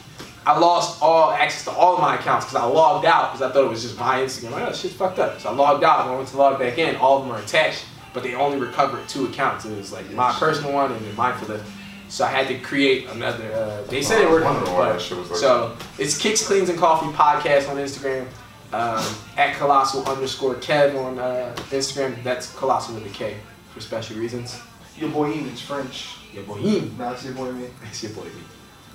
I 0.46 0.58
lost 0.58 1.02
all 1.02 1.30
access 1.30 1.64
to 1.64 1.70
all 1.70 1.94
of 1.94 2.00
my 2.00 2.16
accounts 2.16 2.46
because 2.46 2.60
I 2.60 2.64
logged 2.64 3.04
out 3.06 3.32
because 3.32 3.48
I 3.48 3.52
thought 3.52 3.64
it 3.66 3.70
was 3.70 3.82
just 3.82 3.98
my 3.98 4.18
Instagram. 4.20 4.52
Like, 4.52 4.68
oh, 4.68 4.72
shit's 4.72 4.94
fucked 4.94 5.18
up. 5.18 5.38
So 5.40 5.50
I 5.50 5.52
logged 5.52 5.84
out. 5.84 6.04
When 6.06 6.14
I 6.14 6.16
went 6.16 6.28
to 6.30 6.36
log 6.38 6.58
back 6.58 6.78
in, 6.78 6.96
all 6.96 7.18
of 7.18 7.24
them 7.26 7.36
are 7.36 7.40
attached, 7.40 7.84
but 8.14 8.22
they 8.22 8.34
only 8.34 8.58
recovered 8.58 9.06
two 9.08 9.26
accounts. 9.26 9.64
It 9.64 9.76
was 9.76 9.92
like 9.92 10.10
my 10.12 10.32
personal 10.32 10.72
one 10.72 10.90
and 10.92 11.04
then 11.04 11.14
mine 11.14 11.38
for 11.38 11.44
the. 11.44 11.62
So 12.10 12.24
I 12.24 12.28
had 12.28 12.48
to 12.48 12.58
create 12.58 13.08
another. 13.08 13.52
Uh, 13.52 13.82
they 13.88 14.02
said 14.02 14.20
it 14.20 14.28
worked, 14.28 14.44
I 14.44 14.52
wonder 14.52 14.70
why 14.72 14.90
but 14.90 15.10
was 15.30 15.40
so 15.40 15.76
it's 15.96 16.18
Kicks 16.18 16.44
Cleans 16.44 16.68
and 16.68 16.76
Coffee 16.78 17.06
podcast 17.16 17.70
on 17.70 17.76
Instagram. 17.76 18.26
Um, 18.72 19.04
at 19.36 19.56
colossal 19.56 20.04
underscore 20.06 20.56
Kev 20.56 20.96
on 20.96 21.18
uh, 21.18 21.54
Instagram. 21.70 22.22
That's 22.22 22.52
colossal 22.54 22.96
with 22.96 23.06
a 23.06 23.10
K 23.10 23.36
for 23.72 23.80
special 23.80 24.16
reasons. 24.16 24.60
Your 24.96 25.10
boy 25.10 25.32
Ian, 25.32 25.48
it's 25.48 25.60
French. 25.60 26.16
Your 26.32 26.42
boy 26.44 26.58
Ian. 26.58 26.98
Nah, 26.98 27.12
it's 27.12 27.24
your 27.24 27.34
boy 27.34 27.52
me. 27.52 27.68
That's 27.82 28.02
your 28.02 28.12
boy 28.12 28.24
Ian. 28.24 28.44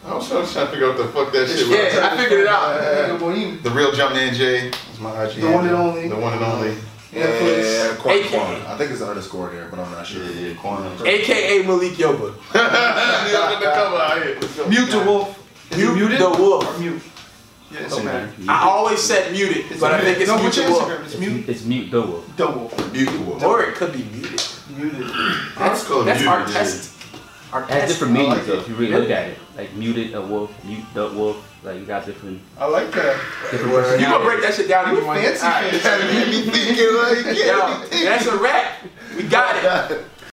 I 0.05 0.15
was 0.15 0.27
trying 0.27 0.45
to 0.45 0.67
figure 0.67 0.89
out 0.89 0.97
what 0.97 1.07
the 1.07 1.11
fuck 1.11 1.33
that 1.33 1.47
shit 1.47 1.67
was. 1.67 1.77
Yeah, 1.77 2.09
I 2.11 2.17
figured 2.17 2.41
it 2.41 2.47
out. 2.47 3.07
Your 3.07 3.17
boy 3.17 3.35
Ian. 3.35 3.63
The 3.63 3.71
real 3.71 3.91
Jumpman 3.91 4.33
J 4.33 4.67
is 4.67 4.99
my 4.99 5.23
IG. 5.23 5.41
The 5.41 5.51
one 5.51 5.67
and 5.67 5.75
only. 5.75 6.09
The 6.09 6.15
one 6.15 6.33
and 6.33 6.43
only. 6.43 6.75
Netflix. 7.15 7.63
Yeah, 7.63 7.95
Quan 7.95 8.15
AKA. 8.17 8.29
Quan. 8.29 8.61
I 8.67 8.77
think 8.77 8.91
it's 8.91 9.01
an 9.01 9.09
underscore 9.09 9.49
there, 9.49 9.67
but 9.69 9.79
I'm 9.79 9.91
not 9.91 10.05
sure. 10.05 10.23
Yeah, 10.23 10.49
yeah, 10.49 10.53
corner. 10.55 10.89
AKA 11.05 11.65
Malik 11.65 11.93
Yoba. 11.93 12.33
Mute 14.69 14.91
the 14.91 15.03
wolf. 15.05 15.39
Is 15.71 15.79
it 15.79 15.83
Mute 15.85 15.95
muted? 15.95 16.19
the 16.19 16.29
wolf. 16.29 16.75
Or 16.75 16.79
mute? 16.79 17.01
Yeah, 17.71 17.79
it's 17.81 17.93
okay. 17.97 18.29
I 18.47 18.61
always 18.63 19.01
said 19.01 19.31
muted, 19.31 19.65
It's 19.71 19.79
but 19.79 19.93
I 19.93 20.01
think 20.01 20.19
it's 20.19 20.27
no, 20.29 20.35
mute 20.35 20.43
what's 20.45 20.55
the 20.57 20.61
your 20.63 20.71
wolf. 20.71 20.83
Instagram? 20.83 21.03
It's 21.05 21.13
It's, 21.13 21.19
mute. 21.19 21.49
it's 21.49 21.65
mute 21.65 21.91
the 21.91 22.01
wolf. 22.01 22.37
The 22.37 22.47
wolf. 22.47 22.93
Mutual. 22.93 23.43
Or 23.45 23.63
it 23.63 23.75
could 23.75 23.93
be 23.93 24.03
muted. 24.03 24.41
Muted. 24.77 25.07
That's, 25.57 25.83
call 25.87 26.01
it 26.01 26.05
that's 26.05 26.19
muted, 26.21 26.27
artistic. 26.27 26.91
It 26.91 27.51
has 27.51 27.53
Artistic. 27.53 27.87
different 27.89 28.13
I 28.13 28.17
meanings 28.17 28.37
like 28.37 28.45
though, 28.47 28.59
if 28.59 28.67
you 28.69 28.75
really 28.75 28.93
look 28.93 29.09
at 29.09 29.29
it. 29.29 29.37
Like 29.57 29.73
muted 29.73 30.13
a 30.13 30.21
wolf, 30.21 30.51
mute 30.65 30.85
the 30.93 31.09
wolf. 31.11 31.37
Like 31.65 31.79
you 31.79 31.85
got 31.85 32.05
different 32.05 32.39
I 32.59 32.67
like 32.67 32.91
that. 32.91 33.19
different 33.49 33.99
You 33.99 34.05
gonna 34.05 34.23
break 34.23 34.41
that 34.43 34.53
shit 34.53 34.67
down 34.69 34.85
if 34.85 34.91
You 34.93 34.99
you 35.01 35.05
want. 35.07 35.19
fancy 35.19 35.45
Alright. 35.45 35.81
fancy. 35.81 36.31
me 36.31 36.41
thinking 36.51 36.93
like, 36.95 37.37
Yo, 37.37 38.05
that's 38.05 38.25
a 38.27 38.37
wrap. 38.37 38.71
We 39.17 39.23
got 39.23 39.91
it. 39.91 40.05